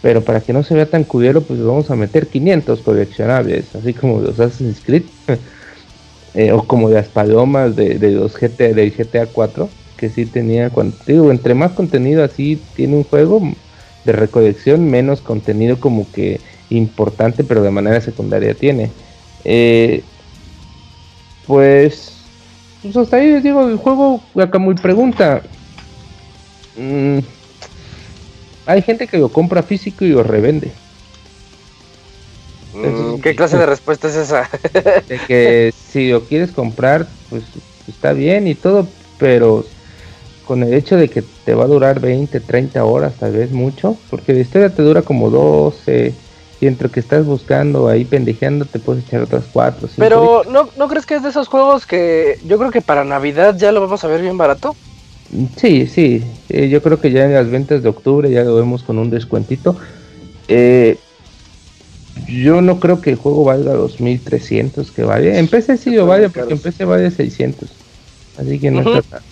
pero 0.00 0.24
para 0.24 0.44
que 0.44 0.52
no 0.52 0.62
se 0.62 0.74
vea 0.74 0.90
tan 0.90 1.04
culero, 1.04 1.46
pues 1.46 1.60
vamos 1.62 1.90
a 1.90 1.96
meter 1.96 2.30
500 2.30 2.82
coleccionables, 2.82 3.74
así 3.74 3.94
como 3.94 4.20
los 4.20 4.40
Assassin's 4.40 4.82
Creed, 4.82 5.10
eh, 6.34 6.52
o 6.52 6.66
como 6.66 6.88
las 6.90 7.08
palomas 7.08 7.74
de, 7.76 7.98
de 7.98 8.10
los 8.12 8.36
GT, 8.36 8.74
del 8.74 8.94
GTA 8.96 9.26
4, 9.32 9.74
que 9.96 10.10
sí 10.10 10.26
tenía, 10.26 10.70
cuando, 10.70 10.98
digo, 11.06 11.30
entre 11.30 11.54
más 11.54 11.72
contenido 11.72 12.24
así 12.24 12.56
tiene 12.74 12.96
un 12.96 13.04
juego 13.04 13.40
de 14.04 14.12
recolección, 14.12 14.90
menos 14.90 15.20
contenido 15.20 15.78
como 15.78 16.10
que 16.12 16.40
importante, 16.70 17.44
pero 17.44 17.62
de 17.62 17.70
manera 17.70 18.00
secundaria 18.00 18.54
tiene. 18.54 18.90
Eh, 19.44 20.02
pues, 21.46 22.12
pues 22.82 22.96
hasta 22.96 23.16
ahí 23.16 23.32
les 23.32 23.42
digo, 23.42 23.66
el 23.68 23.76
juego, 23.76 24.22
acá 24.36 24.58
muy 24.58 24.74
pregunta. 24.74 25.42
Mm, 26.76 27.18
hay 28.66 28.82
gente 28.82 29.06
que 29.06 29.18
lo 29.18 29.28
compra 29.28 29.62
físico 29.62 30.04
y 30.04 30.10
lo 30.10 30.22
revende. 30.22 30.70
Mm, 32.72 33.20
¿Qué 33.20 33.34
clase 33.34 33.58
de 33.58 33.66
respuesta 33.66 34.08
es 34.08 34.14
esa? 34.14 34.48
De 35.08 35.18
que 35.26 35.74
si 35.74 36.10
lo 36.10 36.24
quieres 36.24 36.52
comprar, 36.52 37.08
pues 37.28 37.42
está 37.88 38.12
bien 38.12 38.46
y 38.46 38.54
todo, 38.54 38.86
pero 39.18 39.66
con 40.44 40.62
el 40.62 40.74
hecho 40.74 40.96
de 40.96 41.08
que 41.08 41.22
te 41.22 41.54
va 41.54 41.64
a 41.64 41.68
durar 41.68 42.00
20, 42.00 42.40
30 42.40 42.84
horas, 42.84 43.16
tal 43.18 43.32
vez 43.32 43.52
mucho, 43.52 43.96
porque 44.10 44.32
la 44.32 44.40
historia 44.40 44.74
te 44.74 44.82
dura 44.82 45.02
como 45.02 45.30
12, 45.30 46.14
y 46.60 46.66
entre 46.66 46.90
que 46.90 47.00
estás 47.00 47.24
buscando 47.24 47.88
ahí 47.88 48.04
pendejeando, 48.04 48.66
te 48.66 48.78
puedes 48.78 49.04
echar 49.04 49.22
otras 49.22 49.46
4, 49.52 49.88
5. 49.88 49.94
Pero 49.98 50.42
¿no, 50.50 50.68
¿no 50.76 50.88
crees 50.88 51.06
que 51.06 51.14
es 51.14 51.22
de 51.22 51.30
esos 51.30 51.48
juegos 51.48 51.86
que 51.86 52.38
yo 52.44 52.58
creo 52.58 52.70
que 52.70 52.82
para 52.82 53.04
Navidad 53.04 53.56
ya 53.56 53.72
lo 53.72 53.80
vamos 53.80 54.04
a 54.04 54.08
ver 54.08 54.20
bien 54.20 54.36
barato? 54.36 54.74
Sí, 55.56 55.86
sí, 55.86 56.22
eh, 56.48 56.68
yo 56.68 56.82
creo 56.82 57.00
que 57.00 57.12
ya 57.12 57.24
en 57.24 57.32
las 57.32 57.48
ventas 57.48 57.82
de 57.82 57.88
octubre 57.88 58.30
ya 58.30 58.42
lo 58.42 58.56
vemos 58.56 58.82
con 58.82 58.98
un 58.98 59.10
descuentito. 59.10 59.76
Eh, 60.48 60.98
yo 62.28 62.60
no 62.60 62.80
creo 62.80 63.00
que 63.00 63.10
el 63.10 63.16
juego 63.16 63.44
valga 63.44 63.74
los 63.74 64.00
1300 64.00 64.90
que 64.92 65.04
vale. 65.04 65.38
En 65.38 65.48
PC 65.48 65.76
sí 65.76 65.90
lo 65.90 66.06
vale 66.06 66.28
porque 66.28 66.52
en 66.52 66.60
PC 66.60 66.84
vale 66.84 67.10
600. 67.10 67.70
Así 68.36 68.58
que 68.58 68.70
no, 68.70 68.80
está, 68.80 69.22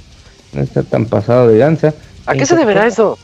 no 0.52 0.62
está 0.62 0.82
tan 0.82 1.06
pasado 1.06 1.48
de 1.48 1.58
lanza. 1.58 1.94
¿A 2.26 2.34
qué 2.34 2.46
se 2.46 2.56
deberá 2.56 2.82
consola- 2.82 3.14
eso? 3.14 3.18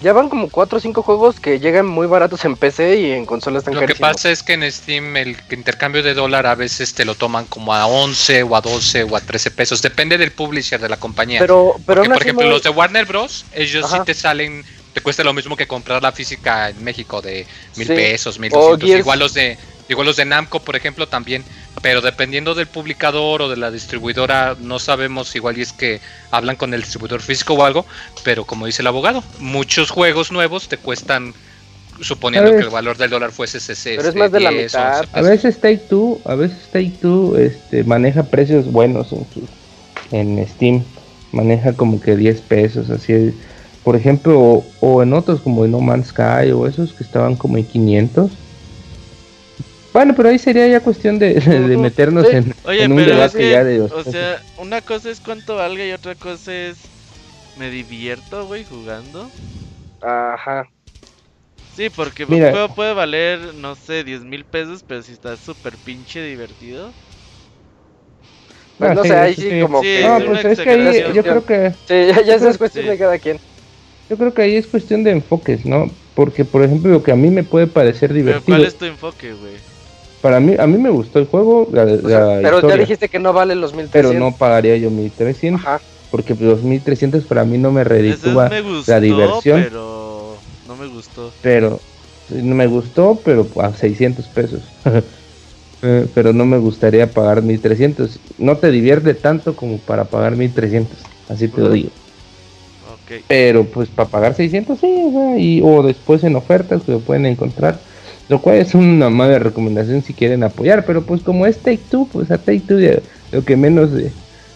Ya 0.00 0.12
van 0.12 0.28
como 0.28 0.48
4 0.48 0.78
o 0.78 0.80
5 0.80 1.02
juegos 1.02 1.40
que 1.40 1.58
llegan 1.58 1.84
muy 1.84 2.06
baratos 2.06 2.44
en 2.44 2.54
PC 2.54 3.00
y 3.00 3.10
en 3.10 3.26
consolas 3.26 3.62
están 3.62 3.74
Lo 3.74 3.84
que 3.84 3.96
pasa 3.96 4.30
es 4.30 4.44
que 4.44 4.52
en 4.52 4.70
Steam 4.70 5.16
el 5.16 5.36
intercambio 5.50 6.04
de 6.04 6.14
dólar 6.14 6.46
a 6.46 6.54
veces 6.54 6.94
te 6.94 7.04
lo 7.04 7.16
toman 7.16 7.46
como 7.46 7.74
a 7.74 7.84
11 7.88 8.44
o 8.44 8.54
a 8.54 8.60
12 8.60 9.02
o 9.02 9.16
a 9.16 9.20
13 9.20 9.50
pesos. 9.50 9.82
Depende 9.82 10.16
del 10.16 10.30
publisher 10.30 10.80
de 10.80 10.88
la 10.88 10.98
compañía. 10.98 11.40
Pero, 11.40 11.74
pero 11.84 12.02
Porque, 12.02 12.14
por 12.14 12.22
ejemplo, 12.22 12.44
no- 12.46 12.50
los 12.52 12.62
de 12.62 12.70
Warner 12.70 13.06
Bros. 13.06 13.44
Ellos 13.52 13.86
Ajá. 13.86 13.96
sí 13.96 14.02
te 14.06 14.14
salen, 14.14 14.64
te 14.94 15.00
cuesta 15.00 15.24
lo 15.24 15.32
mismo 15.32 15.56
que 15.56 15.66
comprar 15.66 16.00
la 16.00 16.12
física 16.12 16.68
en 16.68 16.84
México 16.84 17.20
de 17.20 17.44
mil 17.74 17.88
Sí. 17.88 17.92
pesos, 17.94 18.38
mil 18.38 18.50
doscientos. 18.50 19.00
Igual 19.00 19.18
los 19.18 19.34
de, 19.34 19.58
igual 19.88 20.06
los 20.06 20.14
de 20.16 20.26
Namco, 20.26 20.60
por 20.60 20.76
ejemplo, 20.76 21.08
también. 21.08 21.42
Pero 21.88 22.02
dependiendo 22.02 22.54
del 22.54 22.66
publicador 22.66 23.40
o 23.40 23.48
de 23.48 23.56
la 23.56 23.70
distribuidora, 23.70 24.54
no 24.60 24.78
sabemos 24.78 25.34
igual 25.34 25.56
y 25.56 25.62
es 25.62 25.72
que 25.72 26.02
hablan 26.30 26.56
con 26.56 26.74
el 26.74 26.82
distribuidor 26.82 27.22
físico 27.22 27.54
o 27.54 27.64
algo. 27.64 27.86
Pero 28.24 28.44
como 28.44 28.66
dice 28.66 28.82
el 28.82 28.88
abogado, 28.88 29.24
muchos 29.38 29.88
juegos 29.90 30.30
nuevos 30.30 30.68
te 30.68 30.76
cuestan, 30.76 31.32
suponiendo 32.02 32.50
¿Sabes? 32.50 32.60
que 32.60 32.66
el 32.66 32.74
valor 32.74 32.98
del 32.98 33.08
dólar 33.08 33.32
fuese 33.32 33.56
ese. 33.56 33.96
Pero 33.96 34.06
es 34.10 34.14
más 34.16 34.30
de 34.30 34.40
la 34.40 34.50
10, 34.50 34.64
mitad. 34.64 34.98
11 35.00 35.18
A 35.18 35.22
veces 35.22 35.60
Take 35.62 35.78
Two, 35.88 36.20
a 36.26 36.34
veces 36.34 36.58
Take 36.70 36.92
Two 37.00 37.38
este, 37.38 37.82
maneja 37.84 38.22
precios 38.24 38.70
buenos 38.70 39.10
en, 39.12 39.26
su- 39.32 39.48
en 40.14 40.46
Steam. 40.46 40.84
Maneja 41.32 41.72
como 41.72 42.02
que 42.02 42.16
10 42.16 42.42
pesos, 42.42 42.90
así. 42.90 43.34
Por 43.82 43.96
ejemplo, 43.96 44.38
o, 44.38 44.66
o 44.80 45.02
en 45.02 45.14
otros 45.14 45.40
como 45.40 45.64
en 45.64 45.70
No 45.70 45.80
Man's 45.80 46.08
Sky 46.08 46.50
o 46.54 46.66
esos 46.66 46.92
que 46.92 47.02
estaban 47.02 47.34
como 47.34 47.56
en 47.56 47.64
500. 47.64 48.30
Bueno, 49.92 50.14
pero 50.16 50.28
ahí 50.28 50.38
sería 50.38 50.68
ya 50.68 50.80
cuestión 50.80 51.18
de, 51.20 51.34
meternos 51.78 52.26
sí. 52.28 52.36
en, 52.36 52.54
Oye, 52.64 52.84
en 52.84 52.92
un 52.92 52.98
pero 52.98 53.12
es 53.22 53.32
debate 53.32 53.38
que, 53.38 53.52
ya 53.52 53.64
de 53.64 53.80
o 53.90 54.02
sea, 54.04 54.40
una 54.56 54.80
cosa 54.82 55.10
es 55.10 55.20
cuánto 55.20 55.56
valga 55.56 55.84
y 55.86 55.92
otra 55.92 56.14
cosa 56.14 56.52
es 56.54 56.78
me 57.56 57.70
divierto, 57.70 58.46
güey, 58.46 58.64
jugando. 58.64 59.30
Ajá. 60.00 60.68
Sí, 61.74 61.90
porque 61.90 62.24
Mira. 62.26 62.46
un 62.48 62.52
juego 62.52 62.74
puede 62.74 62.94
valer, 62.94 63.54
no 63.54 63.74
sé, 63.74 64.02
10 64.04 64.24
mil 64.24 64.44
pesos, 64.44 64.82
pero 64.86 65.02
si 65.02 65.12
está 65.12 65.36
súper 65.36 65.78
pinche 65.78 66.22
divertido. 66.22 66.92
Pues 68.78 68.94
no 68.94 69.02
sí, 69.02 69.08
sé, 69.08 69.14
ahí 69.14 69.34
sí, 69.34 69.42
sí. 69.50 69.60
como 69.60 69.82
Sí, 69.82 69.82
que... 69.82 70.02
No, 70.04 70.16
es 70.16 70.26
pues 70.26 70.44
es 70.44 70.60
que 70.60 70.70
ahí 70.70 71.12
yo 71.14 71.22
creo 71.22 71.44
que 71.46 71.72
Sí, 71.88 71.94
ya, 72.26 72.34
es 72.34 72.58
cuestión 72.58 72.86
de 72.86 72.98
cada 72.98 73.18
quien. 73.18 73.38
yo 74.08 74.16
creo 74.16 74.34
que 74.34 74.42
ahí 74.42 74.56
es 74.56 74.66
cuestión 74.66 75.04
de 75.04 75.10
enfoques, 75.10 75.66
¿no? 75.66 75.86
Porque 76.14 76.44
por 76.44 76.62
ejemplo, 76.62 76.90
lo 76.92 77.02
que 77.02 77.12
a 77.12 77.16
mí 77.16 77.30
me 77.30 77.44
puede 77.44 77.66
parecer 77.66 78.12
Pero 78.12 78.16
divertido, 78.16 78.44
¿cuál 78.58 78.64
es 78.64 78.78
tu 78.78 78.84
enfoque, 78.84 79.32
güey? 79.32 79.77
Para 80.28 80.40
mí 80.40 80.56
a 80.58 80.66
mí 80.66 80.76
me 80.76 80.90
gustó 80.90 81.20
el 81.20 81.24
juego, 81.26 81.66
la, 81.72 81.84
O 81.84 81.86
sea, 82.06 82.20
la 82.20 82.40
pero 82.42 82.56
historia, 82.56 82.76
ya 82.76 82.80
dijiste 82.82 83.08
que 83.08 83.18
no 83.18 83.32
vale 83.32 83.54
los 83.54 83.72
1300. 83.72 84.10
pero 84.12 84.20
no 84.20 84.36
pagaría 84.36 84.76
yo 84.76 84.90
1300 84.90 85.64
Ajá. 85.64 85.80
porque 86.10 86.34
los 86.38 86.62
1300 86.62 87.24
para 87.24 87.44
mí 87.44 87.56
no 87.56 87.72
me 87.72 87.80
Ese 87.80 87.88
reditúa, 87.88 88.50
me 88.50 88.60
gustó, 88.60 88.92
la 88.92 89.00
diversión. 89.00 89.62
pero 89.62 90.36
no 90.66 90.76
me 90.76 90.86
gustó. 90.88 91.32
pero 91.40 91.80
no 92.28 92.54
me 92.54 92.66
gustó, 92.66 93.18
pero 93.24 93.46
a 93.62 93.72
600 93.72 94.26
pesos. 94.26 94.60
Eh, 95.80 96.08
pero 96.12 96.32
no 96.32 96.44
me 96.44 96.58
gustaría 96.58 97.08
pagar 97.08 97.40
1300. 97.40 98.18
No 98.38 98.56
te 98.56 98.72
divierte 98.72 99.14
tanto 99.14 99.54
como 99.54 99.78
para 99.78 100.06
pagar 100.06 100.34
1300, 100.34 100.98
así 101.28 101.46
te 101.46 101.60
lo 101.60 101.70
digo. 101.70 101.90
Ok. 102.92 103.22
Pero 103.28 103.62
pues 103.64 103.88
para 103.88 104.08
pagar 104.08 104.34
600 104.34 104.76
sí, 104.76 104.86
o, 105.06 105.12
sea, 105.12 105.38
y, 105.38 105.60
o 105.62 105.84
después 105.84 106.24
en 106.24 106.34
ofertas 106.34 106.82
que 106.82 106.90
lo 106.90 106.98
pueden 106.98 107.26
encontrar. 107.26 107.78
Lo 108.28 108.40
cual 108.40 108.56
es 108.58 108.74
una 108.74 109.08
mala 109.10 109.38
recomendación 109.38 110.02
si 110.02 110.12
quieren 110.12 110.42
apoyar, 110.42 110.84
pero 110.84 111.02
pues 111.02 111.22
como 111.22 111.46
es 111.46 111.58
Take 111.58 111.80
Two, 111.90 112.08
pues 112.12 112.30
a 112.30 112.38
Take 112.38 112.60
Two 112.60 112.78
ya 112.78 112.98
lo 113.32 113.44
que 113.44 113.56
menos 113.56 113.92
de, 113.92 114.10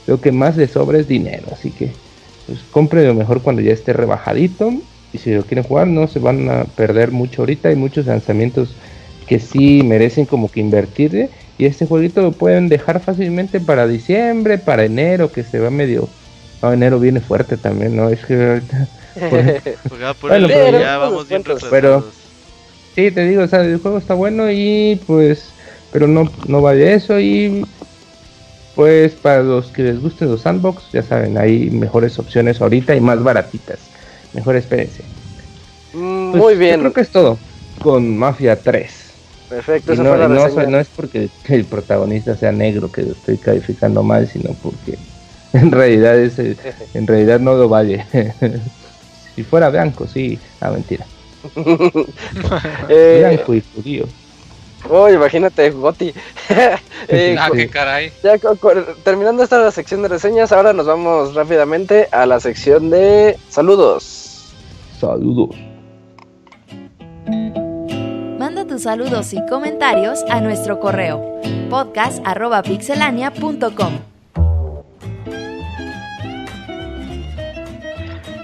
lo 0.06 0.20
que 0.20 0.30
más 0.32 0.56
le 0.56 0.68
sobra 0.68 0.98
es 0.98 1.08
dinero, 1.08 1.46
así 1.52 1.70
que 1.70 1.90
pues 2.46 2.58
compre 2.70 3.06
lo 3.06 3.14
mejor 3.14 3.40
cuando 3.40 3.62
ya 3.62 3.72
esté 3.72 3.92
rebajadito 3.92 4.72
y 5.12 5.18
si 5.18 5.32
lo 5.32 5.42
quieren 5.44 5.64
jugar 5.64 5.86
no 5.86 6.06
se 6.08 6.18
van 6.18 6.48
a 6.50 6.64
perder 6.64 7.12
mucho 7.12 7.42
ahorita, 7.42 7.68
hay 7.70 7.76
muchos 7.76 8.06
lanzamientos 8.06 8.74
que 9.26 9.38
sí 9.38 9.82
merecen 9.82 10.26
como 10.26 10.50
que 10.50 10.60
invertirle 10.60 11.30
y 11.56 11.64
este 11.66 11.86
jueguito 11.86 12.20
lo 12.22 12.32
pueden 12.32 12.68
dejar 12.68 13.00
fácilmente 13.00 13.60
para 13.60 13.86
diciembre, 13.86 14.58
para 14.58 14.84
enero 14.84 15.32
que 15.32 15.44
se 15.44 15.60
va 15.60 15.70
medio 15.70 16.08
no, 16.60 16.72
enero 16.72 17.00
viene 17.00 17.20
fuerte 17.20 17.56
también, 17.56 17.96
¿no? 17.96 18.08
Es 18.08 18.24
que 18.24 18.34
ahorita 18.34 18.88
por 20.20 20.28
Bueno, 20.30 20.46
el 20.46 20.52
pero- 20.52 20.80
ya 20.80 20.98
vamos 20.98 21.28
bien 21.28 21.42
Pero- 21.42 21.54
retrasados. 21.56 22.21
Sí, 22.94 23.10
te 23.10 23.26
digo, 23.26 23.42
o 23.44 23.48
sea, 23.48 23.62
el 23.62 23.78
juego 23.80 23.98
está 23.98 24.14
bueno 24.14 24.50
y 24.50 25.02
pues, 25.06 25.56
pero 25.90 26.06
no, 26.06 26.24
no 26.46 26.60
vale 26.60 26.92
eso 26.94 27.18
y 27.20 27.72
pues 28.74 29.16
para 29.16 29.42
los 29.42 29.72
que 29.72 29.82
les 29.82 30.00
gusten 30.00 30.30
los 30.30 30.42
sandbox, 30.42 30.90
ya 30.92 31.02
saben, 31.02 31.38
hay 31.38 31.70
mejores 31.70 32.18
opciones 32.18 32.60
ahorita 32.60 32.94
y 32.96 33.00
más 33.00 33.22
baratitas. 33.22 33.92
Mejor 34.32 34.56
espérense. 34.56 35.10
Mm, 35.92 36.30
Pues, 36.30 36.42
Muy 36.42 36.54
Yo 36.54 36.58
bien. 36.58 36.80
creo 36.80 36.92
que 36.92 37.00
es 37.02 37.10
todo 37.10 37.40
con 37.80 38.16
Mafia 38.16 38.62
3. 38.62 39.20
Perfecto, 39.48 39.92
Y 39.92 39.98
no, 39.98 40.16
no, 40.16 40.78
es 40.80 40.90
porque 40.90 41.32
el 41.44 41.68
protagonista 41.68 42.36
sea 42.36 42.52
negro 42.52 42.90
que 42.92 43.02
lo 43.02 43.12
estoy 43.12 43.38
calificando 43.38 44.02
mal, 44.02 44.28
sino 44.28 44.58
porque 44.58 45.00
en 45.52 45.72
realidad 45.72 46.18
es, 46.18 46.38
en 46.94 47.06
realidad 47.06 47.40
no 47.40 47.54
lo 47.56 47.68
vale. 47.68 48.06
si 49.36 49.44
fuera 49.44 49.70
blanco, 49.70 50.06
sí, 50.08 50.42
ah, 50.60 50.70
mentira. 50.70 51.10
Eh, 52.88 53.18
Blanco 53.34 53.54
y 53.54 53.62
judío. 53.74 54.04
oh, 54.90 55.08
imagínate, 55.08 55.70
Goti. 55.70 56.12
Eh, 57.08 57.34
Ah, 57.38 57.48
qué 57.52 57.68
caray. 57.68 58.12
ya 58.22 58.34
terminando 59.02 59.42
esta 59.42 59.68
sección 59.72 60.02
de 60.02 60.08
reseñas, 60.08 60.52
ahora 60.52 60.72
nos 60.72 60.86
vamos 60.86 61.34
rápidamente 61.34 62.06
a 62.12 62.26
la 62.26 62.38
sección 62.38 62.90
de 62.90 63.36
saludos. 63.48 64.52
Saludos. 65.00 65.50
Manda 68.38 68.64
tus 68.66 68.82
saludos 68.82 69.32
y 69.32 69.44
comentarios 69.46 70.22
a 70.30 70.40
nuestro 70.40 70.78
correo 70.78 71.40
podcast.pixelania.com. 71.70 74.11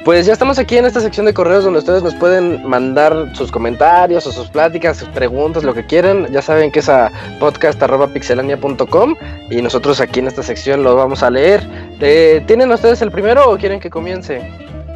Pues 0.05 0.25
ya 0.27 0.33
estamos 0.33 0.59
aquí 0.59 0.79
en 0.79 0.87
esta 0.87 1.01
sección 1.01 1.27
de 1.27 1.35
correos 1.35 1.65
donde 1.65 1.81
ustedes 1.81 2.03
nos 2.03 2.15
pueden 2.15 2.67
mandar 2.67 3.31
sus 3.35 3.51
comentarios 3.51 4.27
o 4.27 4.33
sus 4.33 4.49
pláticas, 4.49 4.97
sus 4.97 5.09
preguntas, 5.09 5.65
lo 5.65 5.75
que 5.75 5.85
quieran. 5.85 6.27
Ya 6.33 6.41
saben 6.41 6.71
que 6.71 6.79
es 6.79 6.89
a 6.89 7.11
podcast.pixelania.com 7.41 9.17
y 9.51 9.61
nosotros 9.61 10.01
aquí 10.01 10.21
en 10.21 10.29
esta 10.29 10.43
sección 10.43 10.83
lo 10.83 10.97
vamos 10.97 11.23
a 11.23 11.31
leer. 11.31 11.63
Eh, 12.01 12.43
¿Tienen 12.47 12.71
ustedes 12.73 13.03
el 13.03 13.11
primero 13.11 13.51
o 13.51 13.59
quieren 13.59 13.81
que 13.81 13.91
comience? 13.91 14.41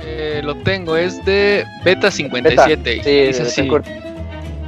Eh, 0.04 0.40
lo 0.42 0.54
tengo, 0.56 0.96
es 0.96 1.22
de 1.24 1.64
Beta 1.84 2.10
57. 2.10 3.02
Sí, 3.02 3.10
dice 3.10 3.42
así. 3.42 3.70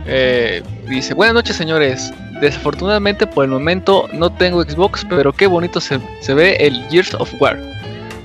Eh, 0.06 0.62
dice, 0.88 1.14
buenas 1.14 1.34
noches 1.34 1.56
señores. 1.56 2.12
Desafortunadamente 2.40 3.26
por 3.26 3.44
el 3.44 3.50
momento 3.50 4.08
no 4.12 4.30
tengo 4.30 4.62
Xbox, 4.62 5.06
pero 5.08 5.32
qué 5.32 5.46
bonito 5.46 5.80
se, 5.80 5.98
se 6.20 6.34
ve 6.34 6.56
el 6.60 6.84
Gears 6.88 7.14
of 7.14 7.32
War. 7.40 7.73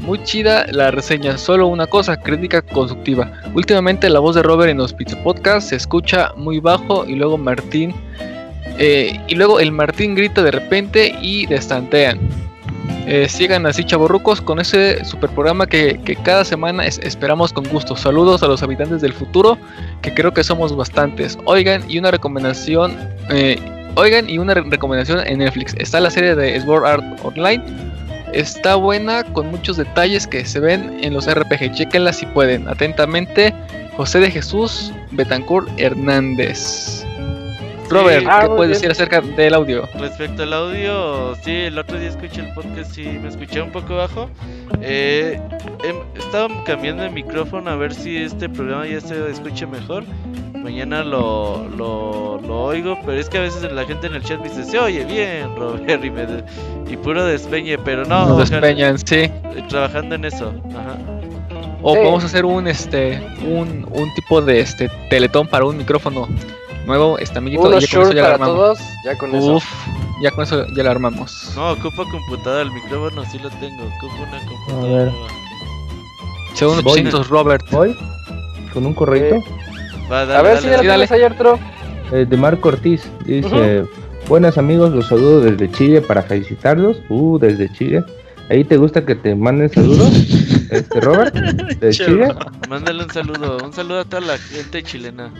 Muy 0.10 0.24
chida 0.24 0.66
la 0.72 0.90
reseña, 0.90 1.38
solo 1.38 1.68
una 1.68 1.86
cosa, 1.86 2.18
crítica 2.18 2.64
constructiva. 2.64 3.32
Últimamente 3.54 4.10
la 4.10 4.18
voz 4.18 4.34
de 4.34 4.42
Robert 4.42 4.72
en 4.72 4.78
los 4.80 4.92
Pizza 4.92 5.16
Podcast 5.24 5.70
se 5.70 5.76
escucha 5.76 6.32
muy 6.36 6.60
bajo 6.60 7.06
y 7.06 7.14
luego 7.14 7.38
Martín... 7.38 7.94
eh, 8.80 9.20
y 9.28 9.36
luego 9.36 9.60
el 9.60 9.72
Martín 9.72 10.16
grita 10.16 10.42
de 10.42 10.50
repente 10.50 11.14
y 11.22 11.46
destantean. 11.46 12.18
Eh, 13.06 13.30
sigan 13.30 13.68
así 13.68 13.84
chavorrucos 13.84 14.42
con 14.42 14.60
ese 14.60 15.06
super 15.06 15.30
programa 15.30 15.68
que, 15.68 16.00
que 16.04 16.16
cada 16.16 16.44
semana 16.44 16.88
es- 16.88 16.98
esperamos 17.04 17.54
con 17.54 17.66
gusto. 17.66 17.96
Saludos 17.96 18.42
a 18.42 18.48
los 18.48 18.64
habitantes 18.64 19.02
del 19.02 19.14
futuro, 19.14 19.60
que 20.02 20.12
creo 20.16 20.34
que 20.34 20.44
somos 20.44 20.76
bastantes. 20.76 21.38
Oigan, 21.46 21.84
y 21.88 22.00
una 22.00 22.10
recomendación. 22.10 22.98
eh, 23.30 23.60
oigan, 23.94 24.28
y 24.28 24.40
una 24.40 24.56
re- 24.56 24.64
recomendación 24.68 25.20
en 25.28 25.38
Netflix. 25.38 25.76
Está 25.78 26.00
la 26.00 26.10
serie 26.10 26.34
de 26.34 26.60
Sword 26.62 26.86
Art 26.88 27.04
Online. 27.24 27.64
Está 28.34 28.76
buena 28.76 29.24
con 29.24 29.48
muchos 29.50 29.78
detalles 29.78 30.28
que 30.28 30.46
se 30.46 30.60
ven 30.60 31.00
en 31.04 31.14
los 31.14 31.32
RPG. 31.32 31.74
Chequenla 31.74 32.14
si 32.14 32.26
pueden. 32.28 32.68
Atentamente, 32.68 33.54
José 33.98 34.20
de 34.20 34.32
Jesús 34.32 34.94
Betancourt 35.12 35.68
Hernández. 35.78 37.06
Robert, 37.90 38.26
Ah, 38.30 38.42
¿qué 38.44 38.50
puedes 38.50 38.78
decir 38.78 38.92
acerca 38.92 39.20
del 39.20 39.54
audio? 39.56 39.90
Respecto 40.00 40.44
al 40.44 40.54
audio, 40.54 41.36
sí, 41.44 41.52
el 41.52 41.78
otro 41.80 41.98
día 41.98 42.10
escuché 42.10 42.42
el 42.42 42.54
podcast 42.54 42.96
y 43.00 43.04
me 43.04 43.30
escuché 43.30 43.62
un 43.62 43.72
poco 43.72 43.96
bajo. 43.96 44.30
Eh, 44.82 45.42
em, 45.84 45.96
estaba 46.16 46.64
cambiando 46.66 47.04
el 47.04 47.12
micrófono 47.12 47.72
a 47.72 47.76
ver 47.76 47.94
si 47.94 48.18
este 48.18 48.48
programa 48.48 48.86
ya 48.86 49.02
se 49.02 49.30
escucha 49.32 49.66
mejor. 49.66 50.04
Mañana 50.64 51.04
lo, 51.04 51.68
lo, 51.70 52.40
lo 52.42 52.64
oigo, 52.64 52.98
pero 53.06 53.14
es 53.20 53.30
que 53.30 53.38
a 53.38 53.42
veces 53.42 53.72
la 53.72 53.86
gente 53.86 54.08
en 54.08 54.16
el 54.16 54.24
chat 54.24 54.40
me 54.42 54.50
dice, 54.50 54.64
se 54.66 54.78
oye 54.78 55.06
bien, 55.06 55.56
Robert, 55.58 56.04
y, 56.04 56.10
me 56.12 56.26
de- 56.26 56.44
y 56.90 56.98
puro 56.98 57.24
despeñe, 57.26 57.78
pero 57.78 58.04
no, 58.06 58.26
Nos 58.38 58.50
despeñan, 58.50 58.98
sí. 59.00 59.16
eh, 59.16 59.32
trabajando 59.70 60.16
en 60.16 60.26
eso. 60.26 60.54
Ajá. 60.72 60.98
O 61.82 61.94
Sí. 61.94 62.00
podemos 62.00 62.24
hacer 62.26 62.44
un 62.46 62.68
este 62.68 63.26
un, 63.42 63.88
un 63.90 64.14
tipo 64.14 64.42
de 64.42 64.60
este 64.60 64.90
teletón 65.10 65.48
para 65.48 65.64
un 65.66 65.78
micrófono 65.78 66.28
nuevo, 66.86 67.18
este 67.20 67.38
amiguito, 67.38 67.64
Uno 67.64 67.78
y 67.78 67.86
ya 67.86 67.88
con 67.96 68.02
eso 68.04 68.12
ya 68.14 68.16
lo 68.16 68.22
para 68.24 68.34
armamos. 68.34 68.56
todos, 68.58 68.80
ya 69.06 69.18
con 69.18 69.36
eso. 69.36 69.56
Uf, 69.56 69.66
ya 70.22 70.32
con 70.32 70.44
eso 70.44 70.66
ya 70.76 70.84
lo 70.84 70.92
armamos. 70.92 71.54
No, 71.56 71.72
ocupa 71.72 72.04
computadora, 72.12 72.64
el 72.64 72.72
micrófono 72.72 73.24
sí 73.32 73.40
lo 73.40 73.50
tengo, 73.52 73.84
ocupa 73.86 74.14
una 74.28 74.38
A 74.38 74.46
computadora. 74.46 75.04
ver. 75.06 75.12
Según 76.56 76.82
Voy. 76.84 76.94
800 77.00 77.30
Robert. 77.30 77.66
Voy 77.72 77.96
con 78.74 78.86
un 78.86 78.94
correo 78.94 79.42
Va, 80.12 80.26
dale, 80.26 80.36
a 80.40 80.42
ver 80.42 80.56
dale, 80.56 80.62
si 80.62 80.68
dale. 80.70 80.82
tienes 80.82 81.12
ahí, 81.12 81.22
Arturo. 81.24 81.60
eh, 82.12 82.26
de 82.28 82.38
Marco 82.38 82.70
Ortiz. 82.70 83.10
Dice: 83.26 83.84
Buenas 84.28 84.58
amigos, 84.58 84.92
los 84.92 85.08
saludo 85.08 85.42
desde 85.42 85.72
Chile 85.72 86.02
para 86.02 86.22
felicitarlos. 86.24 87.02
Uh, 87.10 87.38
desde 87.40 87.72
Chile. 87.74 88.04
¿Ahí 88.50 88.64
te 88.64 88.78
gusta 88.78 89.06
que 89.06 89.16
te 89.16 89.36
manden 89.36 89.70
saludos? 89.70 90.12
Este, 90.70 91.00
Robert, 91.02 91.34
de 91.34 91.90
Chile. 91.92 92.28
Mándale 92.70 93.04
un 93.04 93.10
saludo, 93.10 93.58
un 93.66 93.74
saludo 93.74 94.02
a 94.02 94.06
toda 94.06 94.22
la 94.22 94.38
gente 94.38 94.84
chilena. 94.84 95.32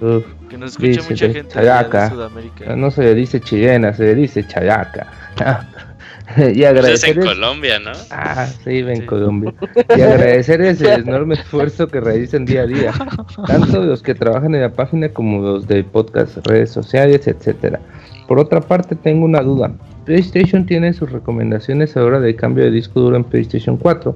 Uf, 0.00 0.24
Que 0.48 0.56
nos 0.56 0.70
escucha 0.72 0.88
Dice 0.90 1.02
mucha 1.10 1.26
gente 1.26 1.42
de 1.42 1.48
Chayaca. 1.54 2.10
Sudamérica. 2.10 2.76
no 2.76 2.90
se 2.92 3.02
le 3.02 3.14
dice 3.16 3.40
chilena, 3.40 3.92
se 3.94 4.04
le 4.04 4.14
dice 4.14 4.46
chayaca. 4.46 5.08
y 6.36 6.40
Pues 6.40 6.48
es 6.48 6.56
en 6.58 6.66
agradecerles. 6.66 7.24
Colombia, 7.26 7.78
¿no? 7.78 7.92
Ah, 8.10 8.46
sí, 8.64 8.82
ven 8.82 8.96
Sí. 8.96 9.06
Colombia. 9.06 9.52
Y 9.96 10.00
agradecerles 10.00 10.80
el 10.80 11.02
enorme 11.02 11.34
esfuerzo 11.34 11.88
que 11.88 12.00
realizan 12.00 12.44
día 12.44 12.62
a 12.62 12.66
día, 12.66 12.92
tanto 13.46 13.82
los 13.84 14.02
que 14.02 14.14
trabajan 14.14 14.54
en 14.54 14.62
la 14.62 14.72
página 14.72 15.08
como 15.08 15.42
los 15.42 15.66
de 15.66 15.84
podcast, 15.84 16.38
redes 16.46 16.70
sociales, 16.70 17.26
etcétera. 17.26 17.80
Por 18.26 18.38
otra 18.38 18.60
parte, 18.60 18.96
tengo 18.96 19.24
una 19.26 19.40
duda. 19.42 19.72
PlayStation 20.06 20.64
tiene 20.66 20.92
sus 20.94 21.10
recomendaciones 21.12 21.96
ahora 21.96 22.20
de 22.20 22.34
cambio 22.36 22.64
de 22.64 22.70
disco 22.70 23.00
duro 23.00 23.16
en 23.16 23.24
PlayStation 23.24 23.76
4, 23.76 24.14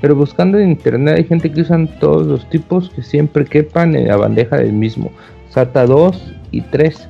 pero 0.00 0.14
buscando 0.14 0.58
en 0.58 0.70
internet 0.70 1.16
hay 1.16 1.24
gente 1.24 1.50
que 1.50 1.62
usan 1.62 1.88
todos 2.00 2.26
los 2.26 2.48
tipos 2.50 2.90
que 2.90 3.02
siempre 3.02 3.44
quepan 3.46 3.94
en 3.96 4.08
la 4.08 4.16
bandeja 4.16 4.56
del 4.56 4.72
mismo, 4.72 5.10
SATA 5.50 5.86
2 5.86 6.34
y 6.52 6.60
3, 6.62 7.08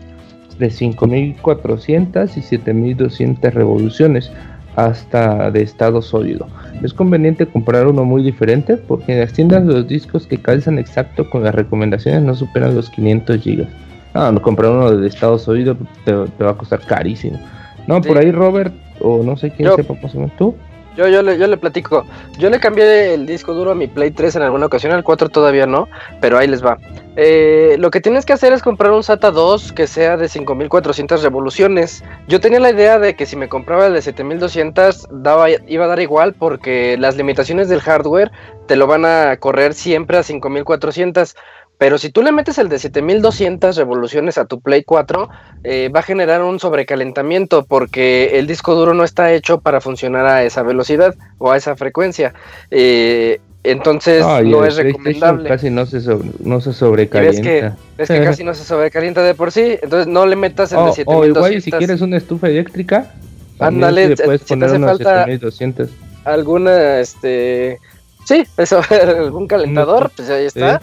de 0.59 0.71
5400 0.71 2.37
y 2.37 2.43
7200 2.43 3.55
revoluciones 3.55 4.31
hasta 4.77 5.51
de 5.51 5.63
estado 5.63 6.03
sólido. 6.03 6.47
Es 6.83 6.93
conveniente 6.93 7.47
comprar 7.47 7.87
uno 7.87 8.05
muy 8.05 8.23
diferente 8.23 8.77
porque 8.77 9.15
en 9.15 9.21
las 9.21 9.33
tiendas 9.33 9.65
los 9.65 9.89
discos 9.89 10.27
que 10.27 10.39
calzan 10.39 10.79
exacto 10.79 11.29
con 11.31 11.43
las 11.43 11.55
recomendaciones 11.55 12.23
no 12.23 12.35
superan 12.35 12.75
los 12.75 12.91
500 12.91 13.41
gigas. 13.41 13.69
Ah, 14.13 14.31
no, 14.33 14.41
comprar 14.41 14.71
uno 14.71 14.97
de 14.97 15.09
estado 15.09 15.39
sólido 15.39 15.77
te, 16.05 16.13
te 16.13 16.45
va 16.45 16.51
a 16.51 16.57
costar 16.57 16.81
carísimo. 16.81 17.39
No, 17.87 18.01
por 18.01 18.19
ahí 18.19 18.31
Robert, 18.31 18.75
o 19.01 19.23
no 19.23 19.37
sé 19.37 19.51
quién 19.51 19.69
Yo. 19.69 19.77
sepa 19.77 19.95
más 20.03 20.15
o 20.15 20.19
menos 20.19 20.37
tú. 20.37 20.55
Yo, 20.97 21.09
yo, 21.09 21.23
le, 21.23 21.39
yo 21.39 21.47
le 21.47 21.57
platico. 21.57 22.07
Yo 22.39 22.51
le 22.51 22.59
cambié 22.59 23.15
el 23.15 23.27
disco 23.27 23.53
duro 23.55 23.73
a 23.73 23.75
mi 23.75 23.87
Play 23.87 24.11
3 24.11 24.37
en 24.37 24.43
alguna 24.43 24.67
ocasión, 24.67 24.93
al 24.93 25.05
4 25.05 25.29
todavía 25.29 25.67
no, 25.67 25.89
pero 26.21 26.39
ahí 26.39 26.49
les 26.49 26.65
va. 26.65 26.79
Eh, 27.19 27.77
lo 27.79 27.91
que 27.91 28.03
tienes 28.03 28.27
que 28.27 28.35
hacer 28.35 28.53
es 28.53 28.63
comprar 28.63 28.93
un 28.93 29.03
SATA 29.03 29.31
2 29.31 29.73
que 29.73 29.87
sea 29.87 30.19
de 30.19 30.29
5400 30.29 31.23
revoluciones. 31.23 32.05
Yo 32.29 32.41
tenía 32.41 32.61
la 32.61 32.71
idea 32.71 32.99
de 32.99 33.17
que 33.17 33.25
si 33.25 33.37
me 33.37 33.49
compraba 33.49 33.87
el 33.87 33.95
de 33.95 34.03
7200 34.03 35.09
daba, 35.11 35.49
iba 35.51 35.85
a 35.87 35.89
dar 35.89 36.01
igual 36.01 36.35
porque 36.35 36.97
las 36.99 37.17
limitaciones 37.17 37.71
del 37.71 37.81
hardware 37.81 38.31
te 38.67 38.77
lo 38.77 38.87
van 38.87 39.07
a 39.07 39.39
correr 39.39 39.73
siempre 39.73 40.19
a 40.19 40.23
5400. 40.23 41.37
Pero 41.79 41.99
si 41.99 42.11
tú 42.11 42.23
le 42.23 42.33
metes 42.33 42.57
el 42.59 42.69
de 42.71 42.79
7200 42.79 43.77
revoluciones 43.77 44.39
a 44.39 44.47
tu 44.47 44.61
Play 44.61 44.83
4, 44.85 45.29
eh, 45.63 45.91
va 45.95 46.01
a 46.01 46.03
generar 46.03 46.43
un 46.43 46.59
sobrecalentamiento 46.59 47.65
porque 47.67 48.39
el 48.39 48.47
disco 48.47 48.75
duro 48.75 48.95
no 48.95 49.05
está 49.05 49.33
hecho 49.33 49.61
para 49.61 49.81
funcionar 49.83 50.25
a 50.27 50.43
esa 50.45 50.63
velocidad 50.63 51.15
o 51.39 51.51
a 51.53 51.57
esa 51.59 51.77
frecuencia. 51.77 52.33
Eh, 52.71 53.41
entonces 53.63 54.25
no 54.45 54.65
es 54.65 54.77
recomendable. 54.77 55.49
Casi 55.49 55.71
no 55.71 55.85
se, 55.87 56.01
sobre- 56.01 56.31
no 56.39 56.61
se 56.61 56.71
que, 56.71 56.77
sobrecalienta. 56.77 57.77
ves 57.99 58.09
que 58.09 58.23
casi 58.25 58.45
no 58.45 58.55
se 58.55 58.65
sobrecalienta 58.65 59.23
de 59.23 59.35
por 59.35 59.51
sí, 59.53 59.77
entonces 59.83 60.07
no 60.07 60.25
le 60.25 60.37
metas 60.37 60.71
el 60.73 60.79
O, 60.79 60.85
de 60.85 60.91
o 60.91 60.95
7200. 60.95 61.37
igual 61.37 61.63
si 61.63 61.71
quieres 61.73 62.01
una 62.01 62.17
estufa 62.17 62.47
eléctrica, 62.49 63.13
Ándale, 63.59 64.03
sí 64.05 64.09
le 64.11 64.17
si- 64.17 64.23
puedes 64.23 64.41
si 64.43 64.57
te 64.59 64.65
hace 64.65 64.77
unos 64.77 64.91
falta- 64.91 65.25
7200. 65.25 65.91
alguna, 66.25 67.01
este, 67.01 67.81
sí, 68.25 68.45
eso, 68.57 68.81
algún 69.19 69.47
calentador, 69.49 70.11
pues 70.17 70.31
ahí 70.31 70.47
está. 70.47 70.81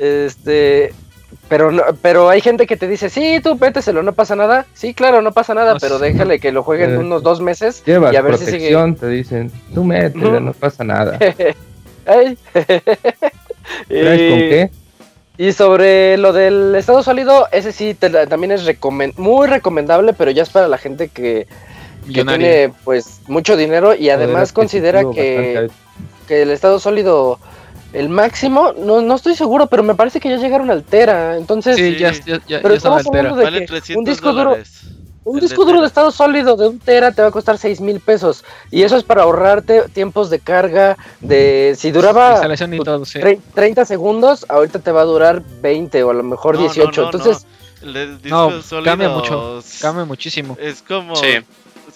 Este, 0.00 0.92
pero 1.48 1.70
no, 1.70 1.82
pero 2.00 2.28
hay 2.30 2.40
gente 2.40 2.66
que 2.66 2.76
te 2.76 2.88
dice, 2.88 3.10
sí, 3.10 3.38
tú 3.42 3.58
péteselo, 3.58 4.02
no 4.02 4.12
pasa 4.14 4.34
nada. 4.34 4.64
Sí, 4.72 4.94
claro, 4.94 5.20
no 5.22 5.32
pasa 5.32 5.52
nada, 5.54 5.74
No, 5.74 5.78
pero 5.80 5.98
sí. 5.98 6.04
déjale 6.04 6.40
que 6.40 6.50
lo 6.52 6.62
jueguen 6.62 6.94
Eh, 6.94 6.98
unos 6.98 7.22
dos 7.22 7.40
meses 7.40 7.82
Llevas 7.84 8.12
y 8.12 8.16
a 8.16 8.22
ver 8.22 8.38
si 8.38 8.46
sigue. 8.46 8.70
protección, 8.70 8.96
te 8.96 9.08
dicen, 9.08 9.52
tú 9.74 9.84
métele, 9.84 10.26
Ujú. 10.28 10.40
no 10.40 10.52
pasa 10.54 10.82
nada. 10.84 11.18
¿Traes 12.06 12.38
con 13.88 14.38
Y- 14.38 14.48
qué? 14.48 14.70
Y 15.38 15.52
sobre 15.52 16.18
lo 16.18 16.32
del 16.34 16.74
estado 16.74 17.02
sólido, 17.02 17.46
ese 17.50 17.72
sí 17.72 17.94
te 17.94 18.10
la- 18.10 18.26
también 18.26 18.52
es 18.52 18.62
muy 19.16 19.46
recomendable, 19.46 20.12
pero 20.12 20.30
ya 20.30 20.42
es 20.42 20.50
para 20.50 20.68
la 20.68 20.76
gente 20.76 21.08
que, 21.08 21.46
que 22.12 22.24
tiene 22.24 22.72
pues 22.84 23.20
mucho 23.26 23.56
dinero 23.56 23.94
y 23.94 24.10
además 24.10 24.52
considera 24.52 25.02
que, 25.14 25.70
que 26.28 26.42
el 26.42 26.50
estado 26.50 26.78
sólido, 26.78 27.38
el 27.92 28.08
máximo, 28.08 28.72
no, 28.78 29.00
no 29.00 29.14
estoy 29.14 29.34
seguro, 29.34 29.66
pero 29.66 29.82
me 29.82 29.94
parece 29.94 30.20
que 30.20 30.28
ya 30.28 30.36
llegaron 30.36 30.70
al 30.70 30.84
Tera, 30.84 31.36
entonces... 31.36 31.76
Sí, 31.76 31.96
ya, 31.98 32.12
ya, 32.12 32.40
ya, 32.46 32.60
Pero 32.62 32.70
ya 32.70 32.76
estaba 32.76 32.98
estamos 33.00 33.06
hablando 33.06 33.36
de 33.38 33.44
Vale 33.44 33.60
que 33.60 33.66
300 33.66 33.96
un 33.98 34.04
disco 34.04 34.32
duro. 34.32 34.56
Un 35.22 35.36
El 35.36 35.42
disco 35.42 35.64
de 35.64 35.72
duro 35.72 35.80
de 35.82 35.86
estado 35.86 36.10
sólido 36.12 36.56
de 36.56 36.68
un 36.68 36.78
tera 36.78 37.12
te 37.12 37.20
va 37.20 37.28
a 37.28 37.30
costar 37.30 37.58
6 37.58 37.82
mil 37.82 38.00
pesos. 38.00 38.42
Y 38.70 38.82
eso 38.84 38.96
es 38.96 39.04
para 39.04 39.22
ahorrarte 39.24 39.82
tiempos 39.92 40.30
de 40.30 40.38
carga 40.40 40.96
de... 41.20 41.74
Si 41.76 41.90
duraba 41.90 42.32
Instalación 42.32 42.72
y 42.74 42.78
tu- 42.78 42.84
todo, 42.84 43.04
sí. 43.04 43.18
tre- 43.18 43.38
30 43.54 43.84
segundos, 43.84 44.46
ahorita 44.48 44.78
te 44.78 44.90
va 44.90 45.02
a 45.02 45.04
durar 45.04 45.42
20 45.60 46.02
o 46.04 46.10
a 46.10 46.14
lo 46.14 46.22
mejor 46.22 46.54
No, 46.54 46.62
no, 46.62 46.66
18. 46.68 47.00
no, 47.02 47.06
Entonces, 47.10 47.46
no. 47.82 47.90
El 47.90 48.22
disco 48.22 48.50
No, 48.50 48.62
sólido 48.62 48.84
cambia 48.90 49.08
mucho. 49.10 49.62
Cambia 49.82 50.04
muchísimo. 50.06 50.56
Es 50.58 50.80
como 50.80 51.14
Sí. 51.16 51.26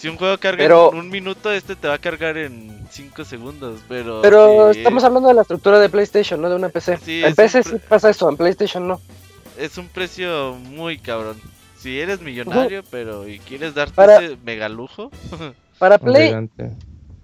Si 0.04 0.10
un 0.10 0.18
juego 0.18 0.36
carga 0.36 0.58
Pero- 0.58 0.92
en 0.92 0.98
un 0.98 1.08
minuto, 1.08 1.50
este 1.50 1.76
te 1.76 1.88
va 1.88 1.94
a 1.94 1.98
cargar 1.98 2.36
en 2.36 2.78
5 2.90 3.24
segundos, 3.24 3.80
pero 3.88 4.20
pero 4.20 4.68
estamos 4.68 5.02
hablando 5.02 5.30
de 5.30 5.34
la 5.34 5.40
estructura 5.40 5.78
de 5.78 5.88
PlayStation, 5.88 6.42
no 6.42 6.50
de 6.50 6.56
una 6.56 6.68
PC. 6.68 6.98
Sí, 7.02 7.24
en 7.24 7.34
PC 7.34 7.62
sí 7.62 7.76
pasa 7.88 8.10
eso, 8.10 8.28
en 8.28 8.36
PlayStation 8.36 8.86
no. 8.86 9.00
es 9.56 9.78
un 9.78 9.88
precio 9.88 10.56
muy 10.56 10.98
cabrón. 10.98 11.38
Si 11.78 11.98
eres 11.98 12.20
millonario, 12.20 12.82
pero 12.90 13.26
y 13.26 13.38
quieres 13.38 13.72
darte 13.74 13.94
Para- 13.94 14.18
ese 14.22 14.36
mega 14.44 14.68
lujo, 14.68 15.10
Para 15.78 15.96
Play, 15.96 16.24
Adelante. 16.24 16.70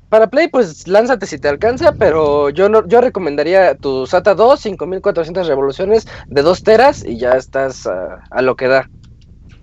para 0.08 0.28
Play, 0.28 0.48
pues 0.48 0.88
lánzate 0.88 1.26
si 1.26 1.38
te 1.38 1.48
alcanza, 1.48 1.92
pero 1.98 2.48
yo 2.48 2.70
no, 2.70 2.88
yo 2.88 3.02
recomendaría 3.02 3.74
tu 3.74 4.06
SATA 4.06 4.34
2, 4.34 4.58
5400 4.58 5.46
revoluciones 5.46 6.08
de 6.28 6.40
2 6.40 6.62
teras 6.62 7.04
y 7.04 7.18
ya 7.18 7.32
estás 7.32 7.86
a 7.86 8.40
lo 8.40 8.56
que 8.56 8.68
da. 8.68 8.88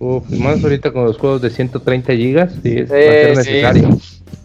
Uf, 0.00 0.28
más 0.30 0.62
ahorita 0.62 0.92
con 0.92 1.04
los 1.04 1.18
juegos 1.18 1.42
de 1.42 1.50
130 1.50 2.12
gigas, 2.12 2.52
sí, 2.62 2.78
es, 2.78 2.88
Sí, 2.88 2.94
va 2.94 2.98
a 2.98 3.12
ser 3.12 3.30
sí, 3.44 3.50
necesario. 3.50 3.88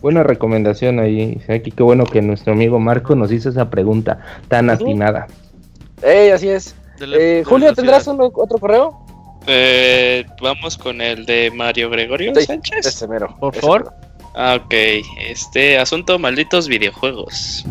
Buena 0.01 0.23
recomendación 0.23 0.99
ahí. 0.99 1.39
Aquí 1.47 1.71
qué 1.71 1.83
bueno 1.83 2.05
que 2.05 2.21
nuestro 2.21 2.53
amigo 2.53 2.79
Marco 2.79 3.15
nos 3.15 3.31
hizo 3.31 3.49
esa 3.49 3.69
pregunta 3.69 4.19
tan 4.47 4.69
atinada. 4.69 5.27
Ey, 6.01 6.31
así 6.31 6.49
es. 6.49 6.75
la- 6.99 7.17
Eh, 7.17 7.43
Julio. 7.45 7.73
¿tendrás 7.73 8.07
otro 8.07 8.31
correo? 8.59 8.99
Eh, 9.47 10.25
vamos 10.41 10.77
con 10.77 11.01
el 11.01 11.25
de 11.25 11.51
Mario 11.51 11.89
Gregorio 11.89 12.33
Sí, 12.35 12.45
Sánchez. 12.45 12.85
Ese 12.85 13.07
mero. 13.07 13.35
Por 13.39 13.53
ese 13.53 13.61
favor. 13.61 13.83
mero. 13.83 13.95
Ah, 14.35 14.59
ok, 14.63 14.73
este 15.29 15.77
asunto 15.77 16.17
malditos 16.17 16.67
videojuegos. 16.67 17.65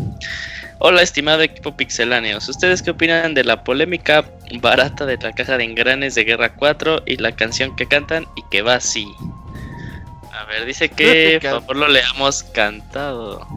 Hola, 0.79 1.01
estimado 1.01 1.41
equipo 1.41 1.75
pixeláneos. 1.75 2.49
¿Ustedes 2.49 2.81
qué 2.81 2.91
opinan 2.91 3.33
de 3.33 3.43
la 3.43 3.63
polémica 3.63 4.25
barata 4.61 5.05
de 5.05 5.17
la 5.17 5.31
caja 5.31 5.57
de 5.57 5.63
engranes 5.63 6.15
de 6.15 6.23
Guerra 6.25 6.53
4 6.55 7.03
y 7.05 7.17
la 7.17 7.31
canción 7.33 7.75
que 7.75 7.85
cantan 7.85 8.25
y 8.35 8.43
que 8.49 8.61
va 8.61 8.75
así? 8.75 9.07
A 10.31 10.45
ver, 10.45 10.65
dice 10.65 10.89
que 10.89 11.39
por 11.41 11.61
favor 11.61 11.75
lo 11.77 11.87
leamos 11.87 12.43
cantado. 12.43 13.47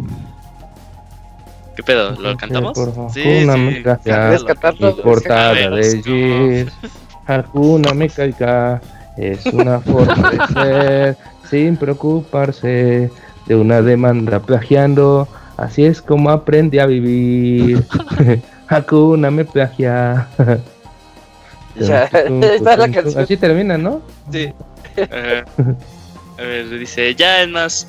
¿Qué 1.75 1.83
pedo? 1.83 2.12
¿Lo 2.20 2.36
cantamos? 2.36 2.73
Por 2.75 2.95
favor, 2.95 3.12
Sí, 3.12 3.23
una 3.43 3.55
sí, 3.55 3.61
mezcla 3.61 3.99
¿Quieres 3.99 4.45
cantarlo? 4.45 4.91
y 4.91 5.03
portada 5.03 5.53
de 5.70 6.03
Gears, 6.03 6.73
alguna 7.27 7.93
mecánica 7.93 8.81
es 9.17 9.45
una 9.47 9.81
forma 9.81 10.31
de 10.31 10.47
ser 10.55 11.17
sin 11.51 11.77
preocuparse 11.77 13.11
de 13.47 13.55
una 13.57 13.83
demanda 13.83 14.41
plagiando. 14.41 15.28
Así 15.57 15.85
es 15.85 16.02
como 16.02 16.31
aprendí 16.31 16.78
a 16.78 16.86
vivir. 16.86 17.85
Hakuna 18.68 19.31
me 19.31 19.44
plagia. 19.44 20.28
Ya, 21.78 22.05
esta 22.05 22.55
es 22.55 22.62
la 22.62 22.91
canción. 22.91 23.23
Así 23.23 23.36
termina, 23.36 23.76
¿no? 23.76 24.01
Sí. 24.33 24.51
A 26.39 26.43
ver, 26.43 26.70
dice, 26.70 27.15
ya 27.15 27.43
en 27.43 27.52
más. 27.52 27.86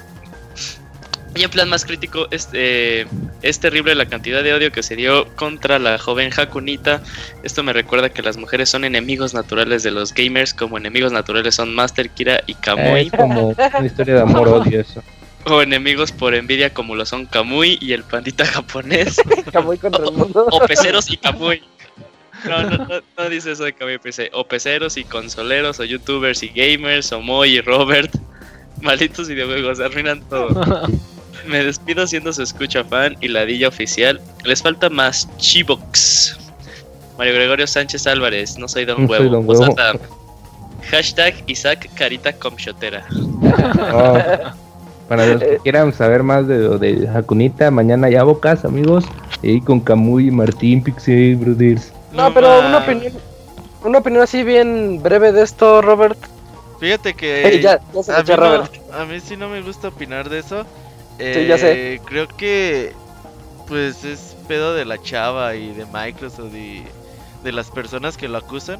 Y 1.35 1.43
en 1.43 1.49
plan 1.49 1.69
más 1.69 1.85
crítico, 1.85 2.27
es, 2.31 2.49
eh, 2.53 3.05
es 3.43 3.59
terrible 3.59 3.93
la 3.95 4.07
cantidad 4.07 4.43
de 4.43 4.53
odio 4.53 4.71
que 4.71 4.81
se 4.81 4.95
dio 4.95 5.27
contra 5.35 5.77
la 5.77 5.99
joven 5.99 6.31
Hakunita. 6.35 7.01
Esto 7.43 7.63
me 7.63 7.73
recuerda 7.73 8.09
que 8.09 8.21
las 8.23 8.37
mujeres 8.37 8.69
son 8.69 8.83
enemigos 8.83 9.33
naturales 9.33 9.83
de 9.83 9.91
los 9.91 10.13
gamers, 10.13 10.53
como 10.53 10.77
enemigos 10.77 11.11
naturales 11.11 11.55
son 11.55 11.75
Master 11.75 12.09
Kira 12.09 12.41
y 12.47 12.53
Eh, 12.53 12.57
Kamui, 12.59 13.01
es 13.07 13.11
como 13.11 13.49
una 13.49 13.85
historia 13.85 14.15
de 14.15 14.21
amor-odio 14.21 14.81
eso. 14.81 15.03
o 15.49 15.61
enemigos 15.61 16.11
por 16.11 16.35
envidia 16.35 16.73
como 16.73 16.95
lo 16.95 17.05
son 17.05 17.25
Kamui 17.25 17.77
y 17.81 17.93
el 17.93 18.03
pandita 18.03 18.45
japonés, 18.45 19.17
Kamui 19.51 19.77
contra 19.77 20.05
el 20.05 20.11
mundo. 20.11 20.47
o 20.51 20.59
peceros 20.65 21.09
y 21.09 21.17
Kamui. 21.17 21.61
No, 22.45 22.63
no, 22.63 22.77
no, 22.77 23.01
no 23.17 23.29
dice 23.29 23.51
eso 23.51 23.63
de 23.63 23.73
Kamui, 23.73 23.97
dice 24.03 24.29
o 24.33 24.47
peceros 24.47 24.97
y 24.97 25.03
consoleros, 25.03 25.79
o 25.79 25.83
youtubers 25.83 26.43
y 26.43 26.49
gamers, 26.49 27.11
o 27.11 27.21
Moy 27.21 27.57
y 27.57 27.61
Robert. 27.61 28.11
Malditos 28.81 29.27
videojuegos, 29.27 29.79
arruinan 29.79 30.21
todo. 30.29 30.87
Me 31.47 31.63
despido 31.63 32.05
siendo 32.05 32.33
su 32.33 32.43
escucha 32.43 32.83
fan 32.83 33.15
y 33.21 33.27
ladilla 33.27 33.69
oficial. 33.69 34.21
Les 34.43 34.61
falta 34.61 34.89
más 34.89 35.27
Chibox. 35.37 36.37
Mario 37.17 37.33
Gregorio 37.33 37.65
Sánchez 37.65 38.05
Álvarez, 38.05 38.57
no 38.57 38.67
soy 38.67 38.85
Don 38.85 39.03
No 39.03 39.07
soy 39.07 39.27
Huevo. 39.27 39.29
Don 39.31 39.49
Huevo. 39.49 39.75
Hashtag 40.91 41.43
Isaac 41.47 41.89
Carita 41.95 42.31
Comshotera. 42.33 43.05
Oh, 43.11 44.17
para 45.07 45.25
los 45.25 45.41
que 45.41 45.57
quieran 45.63 45.93
saber 45.93 46.23
más 46.23 46.47
de 46.47 46.77
de 46.77 47.07
Hakunita, 47.07 47.71
mañana 47.71 48.09
ya 48.09 48.23
bocas, 48.23 48.65
amigos. 48.65 49.05
Y 49.41 49.61
con 49.61 49.79
Camuy 49.79 50.27
y 50.27 50.31
Martín 50.31 50.83
Pixie 50.83 51.35
Brothers. 51.35 51.91
No, 52.13 52.33
pero 52.33 52.59
una 52.59 52.79
opinión, 52.79 53.13
una 53.83 53.99
opinión 53.99 54.23
así 54.23 54.43
bien 54.43 55.01
breve 55.03 55.31
de 55.31 55.43
esto, 55.43 55.81
Robert. 55.81 56.17
Fíjate 56.79 57.13
que 57.13 57.47
Ey, 57.47 57.61
ya, 57.61 57.79
ya 57.93 58.03
se 58.03 58.11
a, 58.13 58.17
mí 58.23 58.23
no- 58.29 58.35
Robert. 58.35 58.71
a 58.93 59.05
mí 59.05 59.19
sí 59.19 59.37
no 59.37 59.47
me 59.49 59.61
gusta 59.61 59.89
opinar 59.89 60.29
de 60.29 60.39
eso. 60.39 60.63
Sí, 61.19 61.45
ya 61.47 61.57
sé. 61.57 61.95
Eh, 61.95 62.01
Creo 62.05 62.27
que 62.27 62.93
pues 63.67 64.03
es 64.03 64.35
pedo 64.47 64.73
de 64.75 64.85
la 64.85 65.01
chava 65.01 65.55
y 65.55 65.73
de 65.73 65.85
Microsoft 65.91 66.53
y 66.55 66.83
de 67.43 67.51
las 67.51 67.69
personas 67.71 68.15
que 68.17 68.27
lo 68.27 68.37
acusan. 68.37 68.79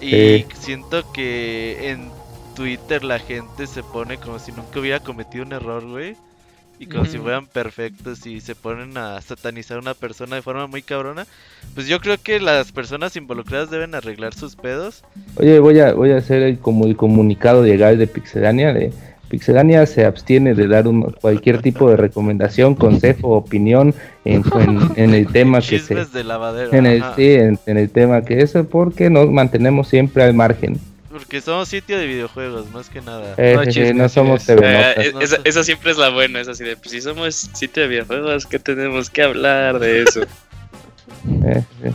Y 0.00 0.10
Sí. 0.10 0.46
siento 0.60 1.10
que 1.12 1.90
en 1.90 2.10
Twitter 2.54 3.02
la 3.04 3.18
gente 3.18 3.66
se 3.66 3.82
pone 3.82 4.16
como 4.18 4.38
si 4.38 4.52
nunca 4.52 4.78
hubiera 4.80 5.00
cometido 5.00 5.44
un 5.44 5.52
error, 5.52 5.84
güey. 5.86 6.16
Y 6.76 6.86
como 6.86 7.04
si 7.04 7.18
fueran 7.18 7.46
perfectos 7.46 8.26
y 8.26 8.40
se 8.40 8.56
ponen 8.56 8.96
a 8.98 9.20
satanizar 9.20 9.76
a 9.76 9.80
una 9.80 9.94
persona 9.94 10.34
de 10.36 10.42
forma 10.42 10.66
muy 10.66 10.82
cabrona. 10.82 11.24
Pues 11.74 11.86
yo 11.86 12.00
creo 12.00 12.16
que 12.20 12.40
las 12.40 12.72
personas 12.72 13.14
involucradas 13.16 13.70
deben 13.70 13.94
arreglar 13.94 14.34
sus 14.34 14.56
pedos. 14.56 15.04
Oye, 15.36 15.60
voy 15.60 15.78
a, 15.78 15.92
voy 15.94 16.10
a 16.10 16.16
hacer 16.16 16.42
el, 16.42 16.58
como 16.58 16.86
el 16.86 16.96
comunicado 16.96 17.62
legal 17.62 17.96
de 17.96 18.08
Pixelania. 18.08 18.72
De, 18.72 18.92
Pixelania 19.28 19.86
se 19.86 20.04
abstiene 20.04 20.54
de 20.54 20.66
dar 20.66 20.88
un- 20.88 21.12
cualquier 21.20 21.62
tipo 21.62 21.88
de 21.90 21.96
recomendación, 21.96 22.74
consejo, 22.74 23.28
opinión 23.36 23.94
en, 24.24 24.42
en- 24.58 24.92
en 24.96 25.14
el 25.14 25.28
tema 25.28 25.60
que 25.60 25.78
se... 25.78 25.94
Chismes 25.94 26.12
de 26.12 26.24
lavadero. 26.24 26.72
En 26.74 26.86
el, 26.86 27.04
sí, 27.14 27.34
en, 27.34 27.58
en 27.66 27.78
el 27.78 27.88
tema 27.90 28.22
que 28.22 28.40
es, 28.42 28.52
porque 28.70 29.10
nos 29.10 29.30
mantenemos 29.30 29.86
siempre 29.88 30.24
al 30.24 30.34
margen. 30.34 30.78
Porque 31.14 31.40
somos 31.40 31.68
sitio 31.68 31.96
de 31.96 32.08
videojuegos, 32.08 32.68
más 32.72 32.90
que 32.90 33.00
nada. 33.00 33.34
Eh, 33.36 33.54
No, 33.54 33.64
chismes, 33.64 33.94
no 33.94 34.08
somos. 34.08 34.44
TV 34.44 34.60
Eh, 34.64 34.94
eh, 34.96 35.12
esa, 35.20 35.36
esa 35.44 35.62
siempre 35.62 35.92
es 35.92 35.96
la 35.96 36.08
buena, 36.08 36.40
es 36.40 36.48
así 36.48 36.64
de, 36.64 36.76
pues 36.76 36.90
si 36.90 37.00
somos 37.00 37.36
sitio 37.52 37.84
de 37.84 37.88
videojuegos, 37.88 38.46
¿qué 38.46 38.58
tenemos 38.58 39.10
que 39.10 39.22
hablar 39.22 39.78
de 39.78 40.02
eso? 40.02 40.22
Eh, 41.44 41.62
sí. 41.82 41.90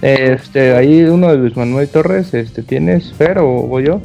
Este, 0.00 0.74
ahí 0.74 1.02
uno 1.02 1.28
de 1.30 1.36
Luis 1.36 1.56
Manuel 1.56 1.88
Torres, 1.88 2.32
este, 2.34 2.62
¿tienes 2.62 3.12
Fer 3.12 3.38
o 3.38 3.44
voy 3.46 3.84
yo? 3.86 4.00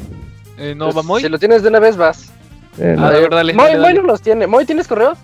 Eh, 0.58 0.76
no, 0.76 0.86
Pues, 0.86 0.98
va 0.98 1.04
muy. 1.04 1.22
Si 1.22 1.30
lo 1.30 1.40
tienes 1.40 1.64
de 1.64 1.70
una 1.70 1.80
vez, 1.80 1.96
vas. 1.96 2.32
Eh, 2.80 2.96
A 2.98 3.02
no, 3.02 3.10
ver, 3.10 3.30
dale, 3.30 3.54
Moy, 3.54 3.68
dale, 3.72 3.80
Moy 3.80 3.94
no 3.94 4.02
los 4.02 4.22
tiene. 4.22 4.46
Moy, 4.46 4.66
¿tienes 4.66 4.88
correos? 4.88 5.18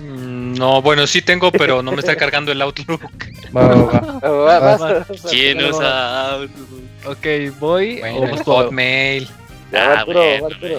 Mm, 0.00 0.37
No, 0.56 0.82
bueno, 0.82 1.06
sí 1.06 1.22
tengo, 1.22 1.50
pero 1.52 1.82
no 1.82 1.92
me 1.92 1.98
está 2.00 2.16
cargando 2.16 2.52
el 2.52 2.60
Outlook. 2.62 3.00
va, 3.56 3.66
va, 3.68 3.74
va. 3.84 4.20
Ah, 4.22 4.28
va- 4.30 4.58
vas. 4.60 4.80
vas. 4.80 5.22
¿Quién 5.30 5.58
No, 5.58 5.68
usa 5.70 6.32
Outlook? 6.34 6.60
Ok, 7.06 7.26
voy. 7.60 8.00
Bueno, 8.00 8.32
o. 8.34 8.44
Hotmail. 8.44 9.28
Ah, 9.72 9.98
Arturo, 10.00 10.20
bueno, 10.40 10.46
Arturo. 10.46 10.78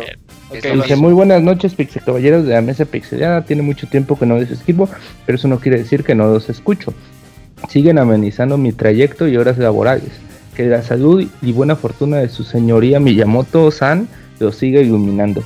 Dice, 0.82 0.96
muy 0.96 1.14
buenas 1.14 1.42
noches, 1.44 1.76
Pixel 1.76 2.04
Caballeros 2.04 2.46
de 2.46 2.54
la 2.56 2.62
Mesa 2.62 2.86
Pixeliana. 2.86 3.46
Tiene 3.46 3.62
mucho 3.62 3.88
tiempo 3.88 4.18
que 4.18 4.26
no 4.26 4.38
les 4.38 4.50
escribo, 4.50 4.90
pero 5.26 5.38
eso 5.38 5.48
no 5.48 5.60
quiere 5.60 5.78
decir 5.78 6.04
que 6.04 6.16
no 6.16 6.28
los 6.28 6.50
escucho. 6.50 6.94
Siguen 7.70 8.00
amenizando 8.00 8.58
mi 8.58 8.72
trayecto 8.72 9.28
y 9.28 9.38
horas 9.38 9.58
laborales. 9.60 10.10
Que 10.56 10.66
la 10.66 10.82
salud 10.82 11.26
y 11.42 11.52
buena 11.52 11.76
fortuna 11.76 12.18
de 12.18 12.30
su 12.30 12.44
señoría 12.44 13.00
Miyamoto-san 13.00 14.08
los 14.40 14.56
siga 14.56 14.82
iluminando. 14.82 15.44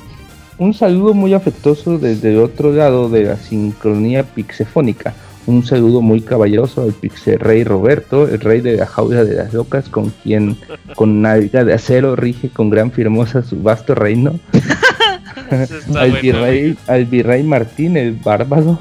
Un 0.63 0.73
saludo 0.73 1.13
muy 1.13 1.33
afectuoso 1.33 1.99
desde 1.99 2.31
el 2.31 2.39
otro 2.39 2.71
lado 2.71 3.09
de 3.09 3.25
la 3.25 3.35
sincronía 3.35 4.23
pixefónica. 4.23 5.13
Un 5.45 5.65
saludo 5.65 6.01
muy 6.01 6.21
caballeroso 6.21 6.83
al 6.83 6.93
Pixel 6.93 7.37
Rey 7.37 7.65
Roberto, 7.65 8.29
el 8.29 8.39
rey 8.39 8.61
de 8.61 8.77
la 8.77 8.85
jaula 8.85 9.25
de 9.25 9.35
las 9.35 9.53
locas, 9.53 9.89
con 9.89 10.11
quien 10.23 10.55
con 10.95 11.21
nalga 11.21 11.65
de 11.65 11.73
acero 11.73 12.15
rige 12.15 12.47
con 12.47 12.69
gran 12.69 12.91
firmosa 12.91 13.43
su 13.43 13.61
vasto 13.61 13.93
reino 13.93 14.39
al, 15.97 16.11
virrey, 16.21 16.77
al 16.87 17.07
virrey 17.07 17.43
Martín, 17.43 17.97
el 17.97 18.13
bárbaro, 18.13 18.79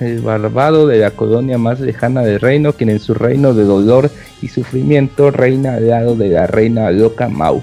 el 0.00 0.22
barbado 0.22 0.86
de 0.86 1.00
la 1.00 1.10
colonia 1.10 1.58
más 1.58 1.80
lejana 1.80 2.22
del 2.22 2.40
reino, 2.40 2.72
quien 2.72 2.88
en 2.88 2.98
su 2.98 3.12
reino 3.12 3.52
de 3.52 3.64
dolor 3.64 4.10
y 4.40 4.48
sufrimiento 4.48 5.30
reina 5.30 5.74
al 5.74 5.86
lado 5.86 6.16
de 6.16 6.30
la 6.30 6.46
reina 6.46 6.90
loca 6.90 7.28
Mau. 7.28 7.62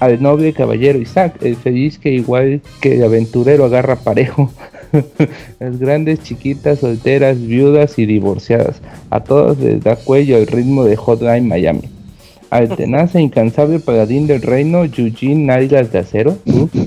Al 0.00 0.22
noble 0.22 0.52
caballero 0.52 0.98
Isaac, 1.00 1.36
el 1.42 1.56
feliz 1.56 1.98
que 1.98 2.10
igual 2.12 2.60
que 2.80 2.94
el 2.96 3.04
aventurero 3.04 3.64
agarra 3.64 3.96
parejo. 3.96 4.52
Las 5.60 5.78
grandes, 5.78 6.22
chiquitas, 6.22 6.78
solteras, 6.80 7.40
viudas 7.40 7.98
y 7.98 8.06
divorciadas. 8.06 8.76
A 9.10 9.20
todos 9.24 9.58
les 9.58 9.82
da 9.82 9.96
cuello 9.96 10.36
el 10.38 10.46
ritmo 10.46 10.84
de 10.84 10.96
Hotline 10.96 11.46
Miami. 11.48 11.82
al 12.50 12.68
tenaz 12.76 13.14
e 13.14 13.20
incansable 13.28 13.78
paladín 13.80 14.26
del 14.26 14.40
reino, 14.40 14.84
Eugene 14.84 15.44
Nalgas 15.46 15.92
de 15.92 15.98
Acero. 15.98 16.38
Sí, 16.46 16.80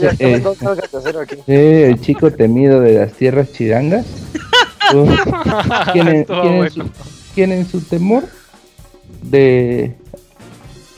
ya 0.00 0.10
Eh, 0.18 0.40
de 0.40 0.98
acero 0.98 1.20
aquí. 1.20 1.36
eh, 1.46 1.88
el 1.92 2.00
chico 2.00 2.30
temido 2.32 2.80
de 2.80 2.94
las 2.94 3.12
tierras 3.12 3.52
chirangas. 3.52 4.06
¿quién, 5.92 6.08
en, 6.08 6.16
Estuvo 6.16 6.40
quién 6.40 6.52
en 6.54 6.58
bueno. 6.58 6.70
su, 6.72 6.90
quién 7.34 7.52
en 7.52 7.66
su 7.68 7.80
temor 7.82 8.24
de 9.22 9.92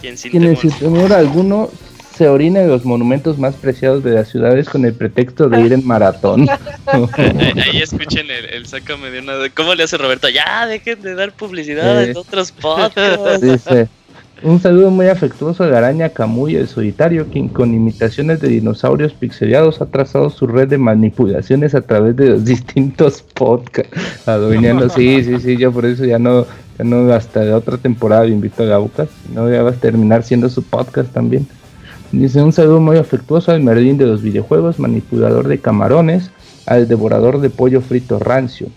¿Quién 0.01 0.17
sin 0.17 0.31
quien 0.31 0.45
en 0.45 0.57
temor? 0.57 0.73
su 0.73 0.79
temor 0.79 1.13
alguno 1.13 1.71
se 2.17 2.29
orina 2.29 2.61
en 2.61 2.69
los 2.69 2.85
monumentos 2.85 3.39
más 3.39 3.55
preciados 3.55 4.05
de 4.05 4.11
las 4.11 4.29
ciudades 4.29 4.69
con 4.69 4.85
el 4.85 4.93
pretexto 4.93 5.49
de 5.49 5.61
ir 5.63 5.73
en 5.73 5.87
maratón. 5.87 6.47
Ahí, 6.87 7.07
ahí 7.73 7.83
escuchen 7.83 8.31
el, 8.31 8.45
el 8.47 8.67
sácame 8.67 9.11
de 9.11 9.21
una. 9.21 9.35
¿Cómo 9.55 9.75
le 9.75 9.85
hace 9.85 9.97
Roberto? 9.97 10.29
Ya, 10.29 10.67
dejen 10.67 11.01
de 11.01 11.15
dar 11.15 11.33
publicidad 11.33 12.03
Eh. 12.03 12.11
en 12.11 12.17
otros 12.19 12.53
podcasts. 12.53 13.41
Dice, 13.41 13.89
un 14.43 14.61
saludo 14.61 14.91
muy 14.91 15.07
afectuoso 15.09 15.65
de 15.65 15.71
la 15.71 15.79
araña 15.79 16.11
Camuy, 16.11 16.57
el 16.57 16.69
solitario, 16.69 17.27
quien 17.31 17.49
con 17.49 17.73
imitaciones 17.75 18.41
de 18.41 18.49
dinosaurios 18.49 19.13
pixelados 19.15 19.81
ha 19.81 19.87
trazado 19.87 20.29
su 20.31 20.47
red 20.47 20.69
de 20.69 20.77
manipulaciones 20.79 21.75
a 21.75 21.81
través 21.81 22.17
de 22.17 22.31
los 22.31 22.45
distintos 22.47 23.23
podcasts. 23.35 24.29
Adueñando, 24.29 24.91
sí, 24.91 25.25
sí, 25.25 25.41
sí, 25.41 25.57
yo 25.57 25.73
por 25.73 25.87
eso 25.87 26.05
ya 26.05 26.19
no, 26.19 26.47
no 26.85 27.13
hasta 27.13 27.45
la 27.45 27.57
otra 27.57 27.77
temporada 27.77 28.25
le 28.25 28.33
invito 28.33 28.63
a 28.63 28.67
Gabucas, 28.67 29.09
no 29.35 29.51
ya 29.51 29.63
va 29.63 29.71
a 29.71 29.75
terminar 29.75 30.23
siendo 30.23 30.49
su 30.49 30.63
podcast 30.63 31.13
también. 31.13 31.47
Dice 32.13 32.43
un 32.43 32.53
saludo 32.53 32.81
muy 32.81 32.97
afectuoso 32.97 33.53
al 33.53 33.63
Merlín 33.63 33.97
de 33.97 34.07
los 34.07 34.21
videojuegos, 34.21 34.81
manipulador 34.81 35.47
de 35.47 35.61
camarones, 35.61 36.31
al 36.67 36.89
devorador 36.89 37.41
de 37.41 37.51
pollo 37.51 37.81
frito 37.81 38.19
rancio, 38.19 38.69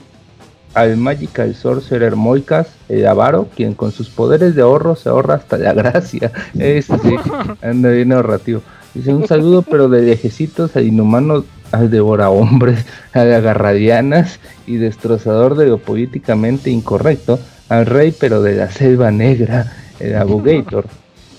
al 0.73 0.97
Magical 0.97 1.55
Sorcerer 1.55 2.15
Moicas, 2.15 2.67
el 2.89 3.05
avaro, 3.07 3.47
quien 3.55 3.73
con 3.73 3.91
sus 3.91 4.09
poderes 4.09 4.55
de 4.55 4.61
ahorro 4.61 4.95
se 4.95 5.09
ahorra 5.09 5.35
hasta 5.35 5.57
la 5.57 5.73
gracia. 5.73 6.31
Sí, 6.53 7.15
anda 7.61 7.89
bien 7.89 8.13
ahorrativo. 8.13 8.61
Dice 8.93 9.13
un 9.13 9.27
saludo, 9.27 9.63
pero 9.63 9.89
de 9.89 10.01
viejecitos 10.01 10.75
al 10.75 10.85
inhumano, 10.85 11.43
al 11.71 11.89
devora 11.89 12.29
hombres, 12.29 12.85
al 13.13 13.33
agarradianas 13.33 14.39
y 14.67 14.77
destrozador 14.77 15.55
de 15.55 15.67
lo 15.67 15.79
políticamente 15.79 16.69
incorrecto, 16.69 17.39
al 17.69 17.85
rey, 17.85 18.13
pero 18.17 18.41
de 18.41 18.55
la 18.55 18.69
selva 18.69 19.11
negra, 19.11 19.71
el 19.99 20.15
abogator. 20.15 20.85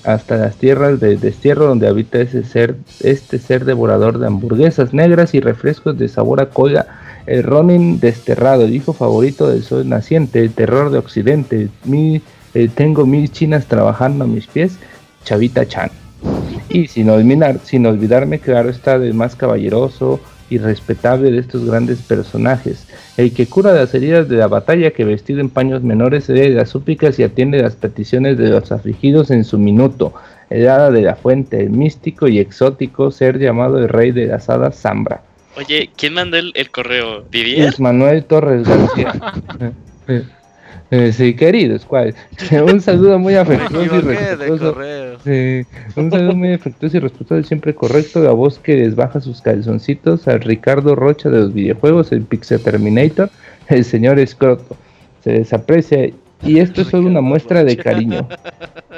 Hasta 0.04 0.36
las 0.36 0.56
tierras 0.56 1.00
del 1.00 1.18
destierro 1.18 1.66
donde 1.66 1.88
habita 1.88 2.20
ese 2.20 2.44
ser, 2.44 2.76
este 3.00 3.38
ser 3.38 3.64
devorador 3.64 4.18
de 4.18 4.26
hamburguesas 4.26 4.92
negras 4.92 5.34
y 5.34 5.40
refrescos 5.40 5.96
de 5.96 6.08
sabor 6.08 6.42
a 6.42 6.50
cola, 6.50 6.86
el 7.26 7.42
Ronin 7.42 8.00
desterrado, 8.00 8.64
el 8.64 8.74
hijo 8.74 8.92
favorito 8.92 9.48
del 9.48 9.62
sol 9.62 9.88
naciente, 9.88 10.40
el 10.40 10.52
terror 10.52 10.90
de 10.90 10.98
Occidente, 10.98 11.68
mi, 11.84 12.20
eh, 12.52 12.68
tengo 12.74 13.06
mil 13.06 13.30
chinas 13.30 13.64
trabajando 13.64 14.24
a 14.24 14.26
mis 14.26 14.46
pies, 14.46 14.78
Chavita 15.24 15.66
Chan. 15.66 15.90
Y 16.68 16.86
sin, 16.88 17.08
olvidar, 17.08 17.60
sin 17.64 17.86
olvidarme, 17.86 18.40
claro 18.40 18.68
está, 18.68 18.98
del 18.98 19.14
más 19.14 19.36
caballeroso 19.36 20.20
y 20.50 20.58
respetable 20.58 21.30
de 21.30 21.38
estos 21.38 21.64
grandes 21.64 22.02
personajes, 22.02 22.86
el 23.16 23.32
que 23.32 23.46
cura 23.46 23.72
las 23.72 23.94
heridas 23.94 24.28
de 24.28 24.36
la 24.36 24.46
batalla, 24.46 24.90
que 24.90 25.04
vestido 25.04 25.40
en 25.40 25.50
paños 25.50 25.82
menores 25.82 26.24
se 26.24 26.34
lee 26.34 26.50
las 26.50 26.70
súplicas 26.70 27.18
y 27.18 27.22
atiende 27.22 27.62
las 27.62 27.76
peticiones 27.76 28.38
de 28.38 28.48
los 28.48 28.72
afligidos 28.72 29.30
en 29.30 29.44
su 29.44 29.58
minuto, 29.58 30.14
el 30.50 30.68
hada 30.68 30.90
de 30.90 31.02
la 31.02 31.16
fuente, 31.16 31.60
el 31.60 31.70
místico 31.70 32.28
y 32.28 32.38
exótico 32.38 33.10
ser 33.10 33.38
llamado 33.38 33.78
el 33.78 33.88
rey 33.88 34.12
de 34.12 34.26
las 34.26 34.48
hadas 34.48 34.80
Zambra. 34.80 35.22
Oye, 35.56 35.90
¿quién 35.96 36.14
mandó 36.14 36.36
el, 36.36 36.52
el 36.54 36.70
correo? 36.70 37.22
¿Didier? 37.30 37.64
Luis 37.64 37.80
Manuel 37.80 38.24
Torres 38.24 38.66
García. 38.66 39.12
Eh, 40.90 41.12
sí, 41.12 41.34
queridos, 41.34 41.84
¿cuál? 41.84 42.14
Un 42.72 42.80
saludo 42.80 43.18
muy 43.18 43.34
afectuoso 43.34 43.96
y 43.96 44.00
respetuoso. 44.00 44.74
correo. 44.74 45.18
Sí, 45.24 45.66
un 45.96 46.10
saludo 46.10 46.34
muy 46.34 46.52
afectuoso 46.52 46.96
y 46.96 47.00
respetuoso, 47.00 47.46
siempre 47.46 47.74
correcto. 47.74 48.22
La 48.22 48.32
voz 48.32 48.58
que 48.58 48.76
les 48.76 48.94
baja 48.94 49.20
sus 49.20 49.40
calzoncitos 49.40 50.28
al 50.28 50.40
Ricardo 50.40 50.94
Rocha 50.94 51.30
de 51.30 51.40
los 51.40 51.54
videojuegos, 51.54 52.12
el 52.12 52.22
Pixel 52.22 52.60
Terminator, 52.62 53.30
el 53.68 53.84
señor 53.84 54.18
Escroto. 54.18 54.76
Se 55.22 55.32
desaprecia 55.32 56.10
y 56.44 56.58
esto 56.58 56.82
es 56.82 56.88
solo 56.88 57.08
una 57.08 57.20
muestra 57.20 57.64
de 57.64 57.76
cariño. 57.76 58.28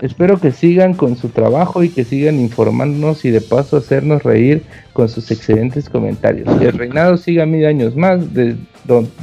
Espero 0.02 0.38
que 0.38 0.52
sigan 0.52 0.94
con 0.94 1.16
su 1.16 1.28
trabajo 1.30 1.82
y 1.82 1.88
que 1.88 2.04
sigan 2.04 2.38
informándonos 2.40 3.24
y 3.24 3.30
de 3.30 3.40
paso 3.40 3.76
hacernos 3.78 4.22
reír 4.22 4.62
con 4.92 5.08
sus 5.08 5.30
excelentes 5.30 5.88
comentarios. 5.88 6.46
Que 6.58 6.66
el 6.66 6.72
reinado 6.78 7.16
siga 7.16 7.46
mil 7.46 7.64
años 7.66 7.96
más 7.96 8.34
de- 8.34 8.56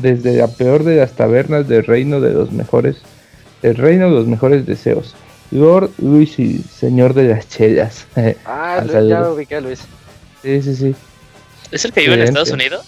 desde 0.01 0.33
la 0.37 0.47
peor 0.47 0.83
de 0.83 0.97
las 0.97 1.13
tabernas 1.13 1.67
del 1.67 1.85
reino 1.85 2.19
de 2.21 2.33
los 2.33 2.51
mejores, 2.51 2.97
el 3.61 3.75
reino 3.75 4.05
de 4.09 4.11
los 4.15 4.27
mejores 4.27 4.65
deseos. 4.65 5.15
Lord 5.51 5.91
Luis 5.99 6.39
y 6.39 6.59
señor 6.59 7.13
de 7.13 7.25
las 7.29 7.47
chelas. 7.47 8.07
Ah, 8.15 8.31
Ah, 8.45 8.77
Luis, 8.81 8.91
saludos. 8.91 9.09
ya 9.27 9.29
ubiqué 9.31 9.55
a 9.55 9.61
Luis. 9.61 9.81
sí, 10.41 10.61
sí, 10.63 10.75
sí. 10.75 10.95
¿Es 11.71 11.85
el 11.85 11.91
que 11.93 12.01
vive 12.01 12.15
en. 12.15 12.21
Estados 12.23 12.51
Unidos? 12.51 12.85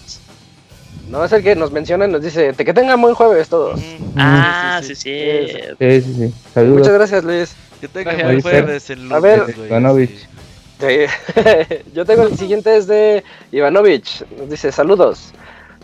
No, 1.10 1.24
es 1.24 1.32
el 1.32 1.42
que 1.42 1.54
nos 1.54 1.70
menciona 1.70 2.06
y 2.06 2.10
nos 2.10 2.22
dice, 2.22 2.52
"Te- 2.52 2.64
que 2.64 2.74
tengan 2.74 3.00
buen 3.00 3.14
jueves 3.14 3.48
todos. 3.48 3.80
Ah, 4.16 4.80
sí, 4.82 4.94
sí, 4.94 5.02
sí. 5.04 5.48
sí. 5.52 5.60
Sí, 5.78 6.00
sí, 6.00 6.14
sí. 6.28 6.34
Saludos. 6.52 6.78
Muchas 6.78 6.94
gracias, 6.94 7.24
Luis. 7.24 7.54
Que 7.80 7.88
tenga 7.88 8.12
Gracias. 8.12 8.28
buen 8.28 8.42
jueves 8.42 8.90
en 8.90 9.12
A 9.12 9.20
ver. 9.20 9.42
Ivanovich. 9.66 10.10
sí. 10.10 10.26
Sí. 10.80 11.84
Yo 11.94 12.04
tengo 12.04 12.24
el 12.24 12.36
siguiente 12.36 12.76
es 12.76 12.86
de 12.86 13.22
Ivanovich. 13.52 14.24
Nos 14.38 14.50
dice, 14.50 14.72
saludos. 14.72 15.32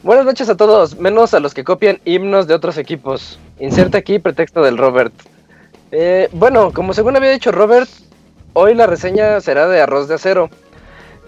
Buenas 0.03 0.25
noches 0.25 0.49
a 0.49 0.57
todos, 0.57 0.99
menos 0.99 1.33
a 1.35 1.39
los 1.41 1.55
que 1.55 1.63
copian 1.65 2.01
himnos 2.05 2.47
de 2.49 2.55
otros 2.55 2.77
equipos. 2.77 3.39
Inserta 3.61 3.99
aquí 3.99 4.19
pretexto 4.19 4.61
del 4.63 4.77
Robert. 4.77 5.13
Eh, 5.93 6.29
bueno, 6.33 6.73
como 6.73 6.93
según 6.95 7.15
había 7.17 7.31
dicho 7.31 7.53
Robert, 7.53 7.89
hoy 8.55 8.75
la 8.75 8.87
reseña 8.89 9.41
será 9.41 9.69
de 9.69 9.81
arroz 9.81 10.09
de 10.09 10.15
acero. 10.17 10.51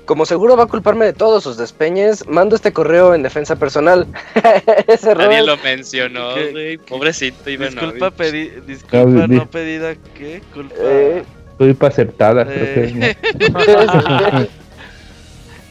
Como 0.05 0.27
seguro 0.27 0.57
va 0.57 0.65
a 0.65 0.67
culparme 0.67 1.07
de 1.07 1.13
todos 1.15 1.43
sus 1.45 1.57
despeñes, 1.57 2.27
mando 2.29 2.55
este 2.57 2.73
correo 2.73 3.15
en 3.15 3.23
defensa 3.23 3.57
personal. 3.57 4.07
Ese 4.87 5.15
Nadie 5.15 5.41
Robert, 5.41 5.47
lo 5.47 5.57
mencionó, 5.59 6.35
¿Qué- 6.35 6.51
güey. 6.53 6.77
Pobrecito 6.79 7.49
Ivanovich. 7.49 7.81
Disculpa, 7.81 8.11
pedi 8.11 8.51
disculpa 8.67 9.27
di- 9.27 9.37
no 9.37 9.47
pedida, 9.51 9.95
¿qué? 10.17 10.43
Culpa. 10.53 10.75
Eh, 10.79 11.23
Culpa 11.57 11.87
acertada, 11.87 12.45
creo 12.45 12.75
que 12.75 12.85
es, 12.85 12.95
¿no? 12.97 13.07
Eh, 13.07 14.49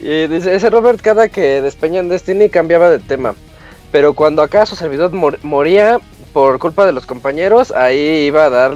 y 0.00 0.26
dice, 0.28 0.54
ese 0.54 0.70
Robert 0.70 1.00
cada 1.00 1.28
que 1.28 1.60
despeñan 1.62 2.08
Destiny 2.08 2.48
cambiaba 2.48 2.90
de 2.90 2.98
tema. 2.98 3.34
Pero 3.92 4.14
cuando 4.14 4.42
acá 4.42 4.66
su 4.66 4.76
servidor 4.76 5.12
mor- 5.12 5.38
moría 5.42 6.00
por 6.32 6.58
culpa 6.58 6.84
de 6.86 6.92
los 6.92 7.06
compañeros, 7.06 7.70
ahí 7.70 8.24
iba 8.26 8.46
a 8.46 8.50
dar 8.50 8.74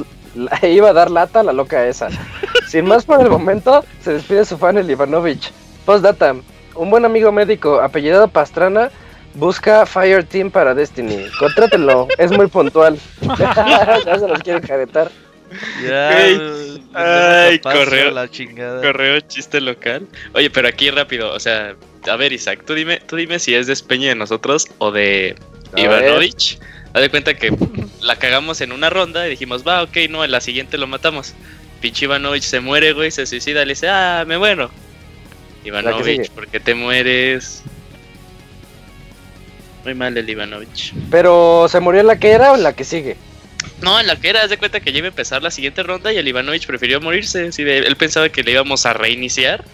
ahí 0.51 0.77
iba 0.77 0.91
a 0.91 0.93
dar 0.93 1.11
lata 1.11 1.41
a 1.41 1.43
la 1.43 1.53
loca 1.53 1.85
esa. 1.87 2.09
Sin 2.69 2.85
más 2.85 3.07
por 3.07 3.21
el 3.21 3.31
momento, 3.31 3.85
se 4.03 4.13
despide 4.13 4.45
su 4.45 4.59
fan 4.59 4.77
el 4.77 4.91
Ivanovich. 4.91 5.51
Postdata, 5.87 6.37
un 6.75 6.91
buen 6.91 7.05
amigo 7.05 7.33
médico 7.33 7.81
apellidado 7.81 8.29
Pastrana 8.29 8.91
busca 9.35 9.87
Fire 9.87 10.23
Team 10.25 10.51
para 10.51 10.75
Destiny. 10.75 11.27
Contrátenlo, 11.39 12.09
es 12.19 12.31
muy 12.31 12.47
puntual. 12.47 12.99
ya 13.39 14.19
se 14.19 14.29
los 14.29 14.41
quieren 14.41 14.63
caretar. 14.63 15.11
Ya. 15.83 16.11
Ay, 16.93 17.59
correo. 17.61 18.11
La 18.11 18.31
chingada. 18.31 18.83
Correo 18.83 19.21
chiste 19.21 19.61
local. 19.61 20.07
Oye, 20.35 20.51
pero 20.51 20.69
aquí 20.69 20.91
rápido, 20.91 21.33
o 21.33 21.41
sea, 21.41 21.75
a 22.07 22.17
ver, 22.17 22.33
Isaac, 22.33 22.65
tú 22.67 22.75
dime, 22.75 23.01
tú 23.07 23.17
dime 23.17 23.39
si 23.39 23.55
es 23.55 23.67
de 23.67 23.73
Espeña 23.73 24.09
de 24.09 24.15
nosotros 24.15 24.69
o 24.77 24.91
de 24.91 25.37
A 25.73 25.81
Ivanovich. 25.81 26.59
Haz 26.93 27.03
de 27.03 27.11
cuenta 27.11 27.35
que 27.35 27.55
la 28.01 28.17
cagamos 28.17 28.61
en 28.61 28.73
una 28.73 28.91
ronda 28.91 29.27
y 29.27 29.31
dijimos, 29.31 29.67
va, 29.67 29.83
ok, 29.83 29.97
no, 30.11 30.25
en 30.25 30.31
la 30.31 30.41
siguiente 30.41 30.79
lo 30.79 30.87
matamos. 30.87 31.35
Pinche 31.81 32.07
Ivanovich 32.07 32.43
se 32.43 32.61
muere, 32.61 32.93
güey, 32.93 33.11
se 33.11 33.25
suicida, 33.27 33.65
le 33.65 33.73
dice, 33.73 33.89
ah, 33.89 34.25
me 34.27 34.37
muero. 34.39 34.71
Ivanovich. 35.65 36.31
¿por 36.31 36.47
qué 36.49 36.61
te 36.61 36.75
mueres? 36.75 37.63
Muy 39.85 39.95
mal 39.95 40.17
el 40.17 40.29
Ivanovich. 40.29 40.93
Pero, 41.11 41.67
¿se 41.69 41.81
murió 41.81 42.01
en 42.01 42.07
la 42.09 42.19
que 42.19 42.31
era 42.31 42.53
o 42.53 42.57
en 42.57 42.63
la 42.63 42.75
que 42.75 42.85
sigue? 42.85 43.17
No, 43.81 43.99
en 44.01 44.07
la 44.09 44.17
que 44.17 44.29
era, 44.29 44.43
haz 44.43 44.51
de 44.51 44.59
cuenta 44.59 44.81
que 44.81 44.93
ya 44.93 44.99
iba 44.99 45.07
a 45.07 45.11
empezar 45.11 45.43
la 45.43 45.51
siguiente 45.51 45.83
ronda 45.83 46.13
y 46.13 46.17
el 46.17 46.27
Ivanovich 46.27 46.67
prefirió 46.67 47.01
morirse. 47.01 47.51
de- 47.51 47.79
él 47.79 47.97
pensaba 47.97 48.29
que 48.29 48.43
le 48.43 48.51
íbamos 48.53 48.87
a 48.87 48.93
reiniciar, 48.93 49.65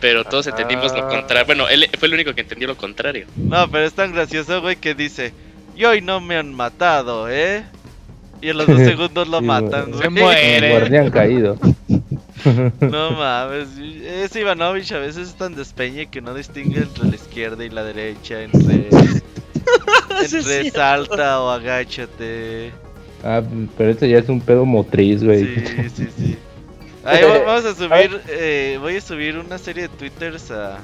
pero 0.00 0.24
todos 0.24 0.46
entendimos 0.46 0.92
lo 0.92 1.04
Ah. 1.04 1.08
contrario. 1.08 1.46
Bueno, 1.46 1.68
él 1.68 1.88
fue 1.98 2.08
el 2.08 2.14
único 2.14 2.32
que 2.34 2.42
entendió 2.42 2.68
lo 2.68 2.76
contrario. 2.76 3.26
No, 3.36 3.68
pero 3.70 3.84
es 3.86 3.92
tan 3.92 4.12
gracioso, 4.12 4.60
güey, 4.60 4.76
que 4.76 4.94
dice: 4.94 5.32
Y 5.76 5.84
hoy 5.84 6.00
no 6.00 6.20
me 6.20 6.36
han 6.36 6.54
matado, 6.54 7.28
¿eh? 7.28 7.64
Y 8.42 8.48
en 8.50 8.58
los 8.58 8.66
dos 8.66 8.78
segundos 8.78 9.28
lo 9.28 9.38
Sí, 9.40 9.44
matan, 9.44 9.90
güey. 9.90 10.02
Se 10.02 10.08
muere. 10.10 10.66
El 10.72 10.78
guardián 10.80 11.10
caído. 11.10 11.58
No 12.80 13.12
mames, 13.12 13.68
ese 13.78 14.40
Ivanovich 14.40 14.92
a 14.92 14.98
veces 14.98 15.28
es 15.28 15.34
tan 15.34 15.54
despeñe 15.54 16.06
que 16.10 16.20
no 16.20 16.34
distingue 16.34 16.80
entre 16.80 17.04
la 17.08 17.14
izquierda 17.14 17.64
y 17.64 17.70
la 17.70 17.82
derecha, 17.84 18.42
entre, 18.42 18.88
entre 20.20 20.42
sí. 20.42 20.70
salta 20.70 21.40
o 21.40 21.48
agáchate. 21.48 22.70
Ah, 23.22 23.40
pero 23.78 23.90
esto 23.90 24.04
ya 24.04 24.18
es 24.18 24.28
un 24.28 24.42
pedo 24.42 24.66
motriz, 24.66 25.24
güey. 25.24 25.44
Sí, 25.44 25.88
sí, 25.96 26.08
sí. 26.18 26.38
Ahí 27.04 27.22
va- 27.24 27.38
vamos 27.46 27.64
a 27.64 27.74
subir, 27.74 28.20
eh, 28.28 28.76
voy 28.78 28.96
a 28.96 29.00
subir 29.00 29.38
una 29.38 29.56
serie 29.56 29.84
de 29.84 29.88
twitters 29.88 30.50
a, 30.50 30.78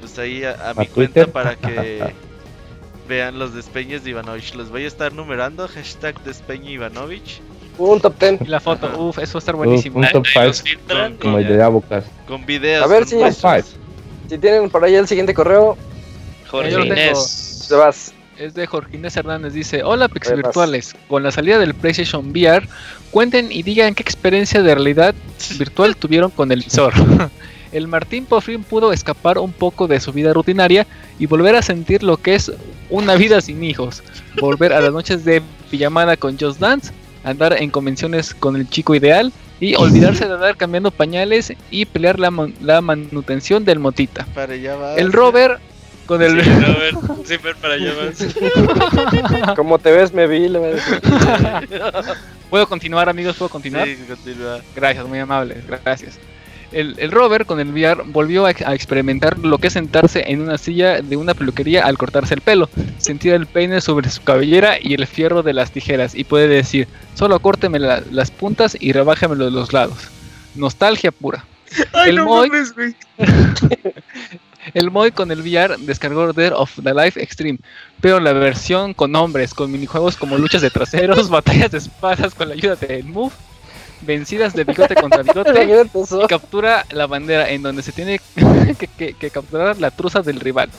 pues 0.00 0.18
ahí 0.18 0.42
a, 0.42 0.70
a 0.70 0.74
mi 0.74 0.86
Twitter? 0.86 1.28
cuenta 1.30 1.32
para 1.32 1.54
que 1.56 2.12
vean 3.10 3.38
los 3.38 3.52
despeñes 3.52 4.04
de 4.04 4.10
Ivanovich. 4.10 4.54
Los 4.54 4.70
voy 4.70 4.84
a 4.84 4.86
estar 4.86 5.12
numerando, 5.12 5.68
hashtag 5.68 6.22
despeñe 6.24 6.70
Ivanovich. 6.70 7.42
Un 7.76 8.00
top 8.00 8.18
10. 8.18 8.42
Y 8.42 8.44
la 8.46 8.60
foto, 8.60 8.86
uff, 8.98 9.18
eso 9.18 9.34
va 9.34 9.38
a 9.38 9.40
estar 9.40 9.54
Uf, 9.54 9.64
buenísimo. 9.64 9.98
un 9.98 10.06
top 10.08 10.24
Ahí 10.36 10.46
los 10.48 10.56
5 10.58 10.68
filtran 10.68 11.16
como 11.16 11.38
el 11.38 11.48
de. 11.48 11.62
Abocas. 11.62 12.04
Con 12.26 12.46
videos. 12.46 12.84
A 12.84 12.86
ver 12.86 13.04
si- 13.04 13.10
Top 13.12 13.20
muestras. 13.20 13.66
5. 13.66 13.78
Si 14.30 14.38
tienen 14.38 14.70
por 14.70 14.84
ahí 14.84 14.94
el 14.94 15.08
siguiente 15.08 15.34
correo, 15.34 15.76
Jorge. 16.48 16.70
Inés. 16.86 17.66
te 17.68 17.74
vas. 17.74 18.14
Es 18.38 18.54
de 18.54 18.66
Jorge 18.66 18.96
Inés 18.96 19.16
Hernández, 19.16 19.52
dice, 19.52 19.82
hola 19.82 20.08
Pixel. 20.08 20.36
Virtuales, 20.36 20.94
con 21.08 21.22
la 21.22 21.30
salida 21.30 21.58
del 21.58 21.74
PlayStation 21.74 22.30
VR, 22.30 22.66
cuenten 23.10 23.52
y 23.52 23.62
digan 23.62 23.94
qué 23.94 24.02
experiencia 24.02 24.62
de 24.62 24.74
realidad 24.74 25.14
virtual 25.58 25.94
tuvieron 25.96 26.30
con 26.30 26.50
el 26.52 26.62
visor. 26.62 26.92
el 27.72 27.88
Martín 27.88 28.26
por 28.26 28.42
fin 28.42 28.62
pudo 28.62 28.92
escapar 28.92 29.38
un 29.38 29.52
poco 29.52 29.86
de 29.86 30.00
su 30.00 30.12
vida 30.12 30.32
rutinaria 30.32 30.86
y 31.18 31.26
volver 31.26 31.56
a 31.56 31.62
sentir 31.62 32.02
lo 32.02 32.16
que 32.16 32.34
es 32.34 32.52
una 32.88 33.14
vida 33.14 33.40
sin 33.40 33.62
hijos, 33.62 34.02
volver 34.40 34.72
a 34.72 34.80
las 34.80 34.92
noches 34.92 35.24
de 35.24 35.42
pijamada 35.70 36.16
con 36.16 36.38
Just 36.38 36.60
Dance, 36.60 36.92
andar 37.24 37.60
en 37.60 37.70
convenciones 37.70 38.34
con 38.34 38.56
el 38.56 38.68
chico 38.68 38.94
ideal 38.94 39.32
y 39.60 39.74
olvidarse 39.74 40.26
de 40.26 40.34
andar 40.34 40.56
cambiando 40.56 40.90
pañales 40.90 41.52
y 41.70 41.84
pelear 41.84 42.18
la, 42.18 42.32
la 42.60 42.80
manutención 42.80 43.64
del 43.64 43.78
motita. 43.78 44.26
Para 44.34 44.54
allá 44.54 44.76
va. 44.76 44.94
El 44.96 45.12
Robert 45.12 45.60
con 46.06 46.22
el... 46.22 46.42
Sí, 46.42 46.50
Robert, 46.66 47.24
sí, 47.24 47.34
para 47.60 47.74
allá 47.74 47.92
vas. 47.94 49.54
Como 49.56 49.78
te 49.78 49.92
ves, 49.92 50.12
me 50.12 50.26
vi. 50.26 50.50
¿Puedo 52.48 52.68
continuar, 52.68 53.08
amigos? 53.08 53.36
¿Puedo 53.36 53.48
continuar? 53.48 53.86
Sí, 53.86 53.96
continúa. 54.08 54.60
Gracias, 54.74 55.06
muy 55.06 55.20
amables, 55.20 55.58
gracias. 55.84 56.18
El, 56.72 56.94
el 56.98 57.10
Robert 57.10 57.46
con 57.46 57.58
el 57.58 57.70
VR 57.72 58.02
volvió 58.06 58.46
a, 58.46 58.50
a 58.50 58.74
experimentar 58.74 59.38
lo 59.38 59.58
que 59.58 59.66
es 59.66 59.72
sentarse 59.72 60.24
en 60.30 60.40
una 60.40 60.56
silla 60.56 61.00
de 61.02 61.16
una 61.16 61.34
peluquería 61.34 61.84
al 61.84 61.98
cortarse 61.98 62.34
el 62.34 62.40
pelo, 62.42 62.68
sentir 62.98 63.32
el 63.32 63.46
peine 63.46 63.80
sobre 63.80 64.08
su 64.10 64.22
cabellera 64.22 64.76
y 64.80 64.94
el 64.94 65.06
fierro 65.06 65.42
de 65.42 65.52
las 65.52 65.72
tijeras 65.72 66.14
y 66.14 66.24
puede 66.24 66.46
decir, 66.48 66.86
solo 67.14 67.40
córteme 67.40 67.78
la- 67.80 68.02
las 68.12 68.30
puntas 68.30 68.76
y 68.78 68.92
rebájamelo 68.92 69.46
de 69.46 69.50
los 69.50 69.72
lados. 69.72 69.98
Nostalgia 70.54 71.10
pura. 71.10 71.44
el, 72.06 72.22
Moy, 72.22 72.50
el 74.74 74.90
Moy 74.90 75.10
con 75.12 75.30
el 75.30 75.40
VR 75.40 75.76
descargó 75.78 76.32
Dead 76.32 76.52
of 76.54 76.78
the 76.82 76.92
Life 76.94 77.20
Extreme, 77.22 77.58
pero 78.00 78.20
la 78.20 78.32
versión 78.32 78.94
con 78.94 79.14
hombres, 79.16 79.54
con 79.54 79.70
minijuegos 79.72 80.16
como 80.16 80.36
luchas 80.38 80.62
de 80.62 80.70
traseros, 80.70 81.28
batallas 81.30 81.70
de 81.72 81.78
espadas 81.78 82.34
con 82.34 82.48
la 82.48 82.54
ayuda 82.54 82.76
del 82.76 83.04
Move, 83.04 83.32
vencidas 84.02 84.54
de 84.54 84.64
bigote 84.64 84.94
contra 84.94 85.22
bigote 85.22 85.50
y 86.24 86.26
captura 86.28 86.84
la 86.90 87.06
bandera 87.06 87.50
en 87.50 87.62
donde 87.62 87.82
se 87.82 87.92
tiene 87.92 88.20
que, 88.78 88.86
que- 88.86 89.14
que 89.14 89.30
capturar 89.30 89.80
la 89.80 89.90
truza 89.90 90.22
del 90.22 90.40
rival. 90.40 90.70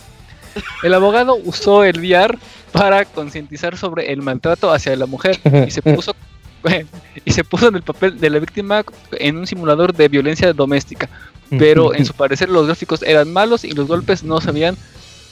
El 0.83 0.93
abogado 0.93 1.37
usó 1.45 1.83
el 1.85 1.99
VR 1.99 2.37
para 2.71 3.05
concientizar 3.05 3.77
sobre 3.77 4.11
el 4.11 4.21
maltrato 4.21 4.71
hacia 4.73 4.95
la 4.95 5.05
mujer 5.05 5.39
y 5.67 5.71
se 5.71 5.81
puso 5.95 6.13
y 7.25 7.31
se 7.31 7.43
puso 7.43 7.69
en 7.69 7.75
el 7.75 7.81
papel 7.81 8.19
de 8.19 8.29
la 8.29 8.37
víctima 8.39 8.83
en 9.13 9.37
un 9.37 9.47
simulador 9.47 9.93
de 9.95 10.07
violencia 10.09 10.53
doméstica, 10.53 11.09
pero 11.57 11.93
en 11.95 12.05
su 12.05 12.13
parecer 12.13 12.49
los 12.49 12.67
gráficos 12.67 13.01
eran 13.01 13.31
malos 13.33 13.63
y 13.65 13.71
los 13.71 13.87
golpes 13.87 14.23
no 14.23 14.39
se 14.41 14.51
veían 14.51 14.77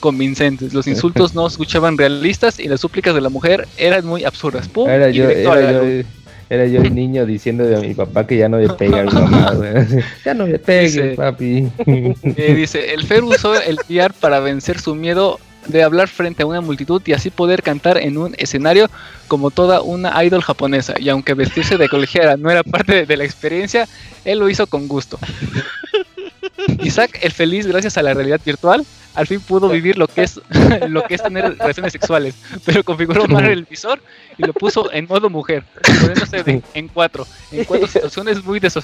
convincentes, 0.00 0.72
los 0.74 0.86
insultos 0.86 1.34
no 1.34 1.46
escuchaban 1.46 1.96
realistas 1.98 2.58
y 2.58 2.66
las 2.68 2.80
súplicas 2.80 3.14
de 3.14 3.20
la 3.20 3.28
mujer 3.28 3.68
eran 3.76 4.04
muy 4.06 4.24
absurdas. 4.24 4.66
Pum, 4.68 4.88
Era 4.88 5.10
yo, 5.10 5.28
era 5.28 5.72
yo. 5.72 6.08
Era 6.50 6.66
yo 6.66 6.82
el 6.82 6.94
niño 6.94 7.24
diciéndole 7.24 7.76
a 7.76 7.80
mi 7.80 7.94
papá 7.94 8.26
que 8.26 8.36
ya 8.36 8.48
no 8.48 8.58
le 8.58 8.68
pega 8.70 9.00
a 9.00 9.04
mi 9.04 9.12
mamá, 9.12 9.52
güey. 9.56 9.72
Ya 10.24 10.34
no 10.34 10.46
le 10.46 10.58
pegues, 10.58 10.94
Dice- 10.94 11.14
papi. 11.16 11.68
Eh, 11.86 12.54
dice, 12.54 12.92
el 12.92 13.06
Fer 13.06 13.24
usó 13.24 13.54
el 13.58 13.78
VR 13.88 14.12
para 14.20 14.40
vencer 14.40 14.78
su 14.78 14.94
miedo 14.94 15.38
de 15.68 15.82
hablar 15.82 16.08
frente 16.08 16.42
a 16.42 16.46
una 16.46 16.60
multitud 16.60 17.00
y 17.04 17.12
así 17.12 17.30
poder 17.30 17.62
cantar 17.62 17.98
en 17.98 18.16
un 18.18 18.34
escenario 18.38 18.90
como 19.28 19.50
toda 19.50 19.82
una 19.82 20.24
idol 20.24 20.42
japonesa. 20.42 20.94
Y 20.98 21.08
aunque 21.10 21.34
vestirse 21.34 21.76
de 21.76 21.88
colegiala 21.88 22.36
no 22.36 22.50
era 22.50 22.62
parte 22.64 22.94
de, 22.94 23.06
de 23.06 23.16
la 23.16 23.24
experiencia, 23.24 23.86
él 24.24 24.38
lo 24.40 24.48
hizo 24.50 24.66
con 24.66 24.88
gusto. 24.88 25.18
Isaac, 26.82 27.18
el 27.22 27.32
feliz 27.32 27.66
gracias 27.66 27.96
a 27.98 28.02
la 28.02 28.14
realidad 28.14 28.40
virtual, 28.44 28.84
al 29.14 29.26
fin 29.26 29.40
pudo 29.40 29.68
vivir 29.68 29.98
lo 29.98 30.06
que 30.06 30.22
es 30.22 30.40
lo 30.88 31.02
que 31.04 31.14
es 31.14 31.22
tener 31.22 31.56
relaciones 31.58 31.92
sexuales, 31.92 32.34
pero 32.64 32.84
configuró 32.84 33.26
mal 33.26 33.44
el 33.46 33.64
visor 33.64 34.00
y 34.38 34.44
lo 34.46 34.52
puso 34.52 34.90
en 34.92 35.06
modo 35.06 35.28
mujer, 35.30 35.64
poniéndose 35.82 36.42
de- 36.42 36.62
en 36.74 36.88
cuatro, 36.88 37.26
en 37.52 37.64
cuatro 37.64 37.86
situaciones 37.88 38.44
muy 38.44 38.60
des- 38.60 38.74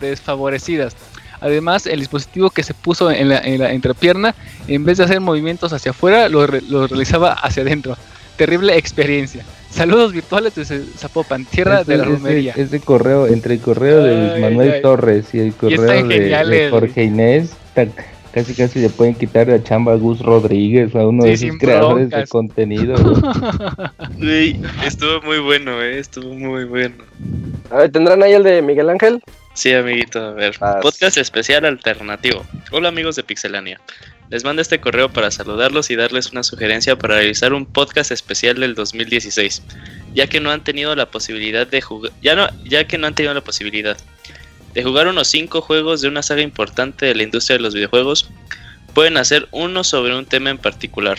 desfavorecidas. 0.00 0.96
Además, 1.40 1.86
el 1.86 2.00
dispositivo 2.00 2.48
que 2.50 2.62
se 2.62 2.72
puso 2.72 3.10
en 3.10 3.28
la, 3.28 3.38
en 3.38 3.60
la 3.60 3.70
entrepierna, 3.72 4.34
en 4.68 4.84
vez 4.86 4.96
de 4.98 5.04
hacer 5.04 5.20
movimientos 5.20 5.72
hacia 5.74 5.90
afuera, 5.90 6.28
lo, 6.30 6.46
re- 6.46 6.62
lo 6.62 6.86
realizaba 6.86 7.34
hacia 7.34 7.62
adentro. 7.62 7.96
Terrible 8.38 8.76
experiencia. 8.76 9.44
Saludos 9.70 10.12
virtuales 10.12 10.54
desde 10.54 10.82
Zapopan, 10.96 11.44
tierra 11.44 11.84
de 11.84 11.96
la 11.98 12.04
romería. 12.04 12.54
ese 12.56 12.80
correo, 12.80 13.26
entre 13.26 13.54
el 13.54 13.60
correo 13.60 14.02
de 14.02 14.40
Manuel 14.40 14.72
ay. 14.76 14.82
Torres 14.82 15.26
y 15.34 15.40
el 15.40 15.54
correo 15.54 15.78
de, 15.82 16.18
de 16.18 16.70
Jorge 16.70 17.04
Inés, 17.04 17.50
casi 18.36 18.52
casi 18.52 18.80
le 18.80 18.90
pueden 18.90 19.14
quitar 19.14 19.48
la 19.48 19.62
chamba 19.62 19.94
a 19.94 19.96
Gus 19.96 20.20
Rodríguez, 20.20 20.94
a 20.94 21.06
uno 21.06 21.22
Sí, 21.22 21.28
de 21.28 21.34
esos 21.34 21.48
sin 21.48 21.58
creadores 21.58 22.10
de 22.10 22.26
contenido. 22.26 22.94
Güey, 24.18 24.60
estuvo 24.84 25.22
muy 25.22 25.38
bueno, 25.38 25.80
eh, 25.80 25.98
estuvo 25.98 26.34
muy 26.34 26.64
bueno. 26.64 26.96
A 27.70 27.76
ver, 27.76 27.92
¿tendrán 27.92 28.22
ahí 28.22 28.34
el 28.34 28.42
de 28.42 28.60
Miguel 28.60 28.90
Ángel? 28.90 29.22
Sí, 29.54 29.72
amiguito, 29.72 30.20
a 30.20 30.32
ver. 30.32 30.54
Vas. 30.60 30.82
Podcast 30.82 31.16
especial 31.16 31.64
alternativo. 31.64 32.44
Hola 32.72 32.90
amigos 32.90 33.16
de 33.16 33.22
Pixelania. 33.22 33.80
Les 34.28 34.44
mando 34.44 34.60
este 34.60 34.80
correo 34.80 35.08
para 35.10 35.30
saludarlos 35.30 35.90
y 35.90 35.96
darles 35.96 36.30
una 36.30 36.42
sugerencia 36.42 36.94
para 36.98 37.14
realizar 37.14 37.54
un 37.54 37.64
podcast 37.64 38.10
especial 38.10 38.60
del 38.60 38.74
2016, 38.74 39.62
ya 40.12 40.26
que 40.26 40.40
no 40.40 40.50
han 40.50 40.62
tenido 40.62 40.94
la 40.94 41.10
posibilidad 41.10 41.66
de 41.66 41.80
jugar, 41.80 42.12
ya 42.20 42.34
no, 42.34 42.48
ya 42.64 42.86
que 42.86 42.98
no 42.98 43.06
han 43.06 43.14
tenido 43.14 43.32
la 43.32 43.40
posibilidad 43.40 43.96
de 44.76 44.84
jugar 44.84 45.08
unos 45.08 45.28
5 45.28 45.62
juegos 45.62 46.02
de 46.02 46.08
una 46.08 46.22
saga 46.22 46.42
importante 46.42 47.06
de 47.06 47.14
la 47.14 47.22
industria 47.22 47.56
de 47.56 47.62
los 47.62 47.72
videojuegos, 47.72 48.28
pueden 48.92 49.16
hacer 49.16 49.48
uno 49.50 49.82
sobre 49.82 50.14
un 50.14 50.26
tema 50.26 50.50
en 50.50 50.58
particular. 50.58 51.18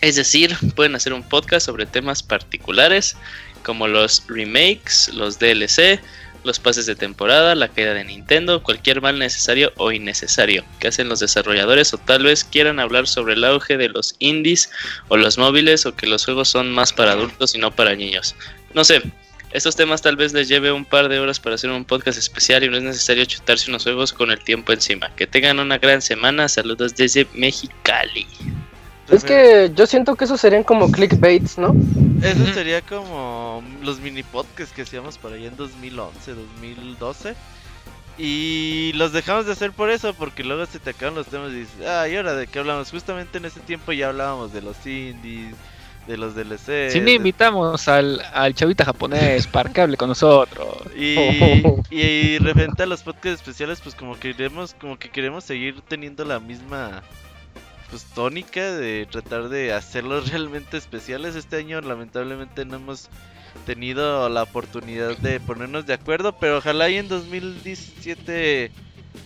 Es 0.00 0.16
decir, 0.16 0.56
pueden 0.74 0.94
hacer 0.94 1.12
un 1.12 1.22
podcast 1.22 1.66
sobre 1.66 1.84
temas 1.84 2.22
particulares 2.22 3.18
como 3.64 3.86
los 3.86 4.24
remakes, 4.28 5.10
los 5.12 5.38
DLC, 5.38 6.00
los 6.42 6.58
pases 6.58 6.86
de 6.86 6.94
temporada, 6.94 7.54
la 7.54 7.68
caída 7.68 7.92
de 7.92 8.02
Nintendo, 8.02 8.62
cualquier 8.62 9.02
mal 9.02 9.18
necesario 9.18 9.74
o 9.76 9.92
innecesario 9.92 10.64
que 10.78 10.88
hacen 10.88 11.10
los 11.10 11.20
desarrolladores 11.20 11.92
o 11.92 11.98
tal 11.98 12.22
vez 12.22 12.44
quieran 12.44 12.80
hablar 12.80 13.06
sobre 13.06 13.34
el 13.34 13.44
auge 13.44 13.76
de 13.76 13.90
los 13.90 14.16
indies 14.20 14.70
o 15.08 15.18
los 15.18 15.36
móviles 15.36 15.84
o 15.84 15.94
que 15.94 16.06
los 16.06 16.24
juegos 16.24 16.48
son 16.48 16.72
más 16.72 16.94
para 16.94 17.12
adultos 17.12 17.54
y 17.54 17.58
no 17.58 17.72
para 17.72 17.94
niños. 17.94 18.34
No 18.72 18.84
sé, 18.84 19.02
estos 19.52 19.76
temas 19.76 20.02
tal 20.02 20.16
vez 20.16 20.32
les 20.32 20.48
lleve 20.48 20.70
un 20.72 20.84
par 20.84 21.08
de 21.08 21.18
horas 21.18 21.40
para 21.40 21.56
hacer 21.56 21.70
un 21.70 21.84
podcast 21.84 22.18
especial 22.18 22.62
y 22.62 22.68
no 22.68 22.76
es 22.76 22.82
necesario 22.82 23.24
chutarse 23.24 23.70
unos 23.70 23.82
juegos 23.82 24.12
con 24.12 24.30
el 24.30 24.38
tiempo 24.42 24.72
encima. 24.72 25.14
Que 25.16 25.26
tengan 25.26 25.58
una 25.58 25.78
gran 25.78 26.02
semana, 26.02 26.48
saludos 26.48 26.94
desde 26.94 27.26
Mexicali. 27.34 28.26
Es 29.10 29.24
que 29.24 29.72
yo 29.74 29.86
siento 29.86 30.14
que 30.14 30.24
esos 30.24 30.40
serían 30.40 30.62
como 30.62 30.90
clickbaits, 30.92 31.58
¿no? 31.58 31.74
Eso 32.22 32.46
sería 32.54 32.80
como 32.80 33.62
los 33.82 33.98
mini 33.98 34.22
podcasts 34.22 34.72
que 34.72 34.82
hacíamos 34.82 35.18
por 35.18 35.32
ahí 35.32 35.46
en 35.46 35.56
2011, 35.56 36.34
2012. 36.34 37.34
Y 38.18 38.92
los 38.94 39.12
dejamos 39.12 39.46
de 39.46 39.52
hacer 39.52 39.72
por 39.72 39.90
eso, 39.90 40.14
porque 40.14 40.44
luego 40.44 40.66
se 40.66 40.78
te 40.78 40.90
acaban 40.90 41.14
los 41.14 41.26
temas 41.26 41.50
y 41.52 41.60
dices, 41.60 41.86
ah, 41.88 42.06
¿y 42.06 42.16
ahora 42.16 42.34
de 42.34 42.46
qué 42.46 42.58
hablamos? 42.58 42.90
Justamente 42.90 43.38
en 43.38 43.46
ese 43.46 43.60
tiempo 43.60 43.92
ya 43.92 44.08
hablábamos 44.08 44.52
de 44.52 44.62
los 44.62 44.76
indies, 44.86 45.56
de 46.10 46.16
los 46.16 46.34
DLC. 46.34 46.90
Si 46.90 47.00
no 47.00 47.10
invitamos 47.10 47.86
al, 47.86 48.20
al 48.34 48.52
chavita 48.52 48.84
japonés 48.84 49.46
para 49.46 49.72
que 49.72 49.80
hable 49.80 49.96
con 49.96 50.08
nosotros. 50.08 50.76
Y, 50.96 51.14
y 51.90 52.38
referente 52.38 52.82
a 52.82 52.86
los 52.86 53.02
podcasts 53.02 53.40
especiales, 53.40 53.80
pues 53.80 53.94
como 53.94 54.18
que 54.18 54.34
queremos, 54.34 54.74
como 54.74 54.98
que 54.98 55.08
queremos 55.08 55.44
seguir 55.44 55.80
teniendo 55.82 56.24
la 56.24 56.40
misma 56.40 57.02
pues 57.90 58.04
tónica 58.04 58.72
de 58.72 59.06
tratar 59.10 59.48
de 59.48 59.72
hacerlos 59.72 60.30
realmente 60.30 60.76
especiales. 60.76 61.36
Este 61.36 61.56
año 61.56 61.80
lamentablemente 61.80 62.64
no 62.64 62.76
hemos 62.76 63.08
tenido 63.64 64.28
la 64.28 64.42
oportunidad 64.42 65.16
de 65.18 65.38
ponernos 65.38 65.86
de 65.86 65.94
acuerdo, 65.94 66.36
pero 66.38 66.58
ojalá 66.58 66.90
y 66.90 66.96
en 66.96 67.08
2017 67.08 68.72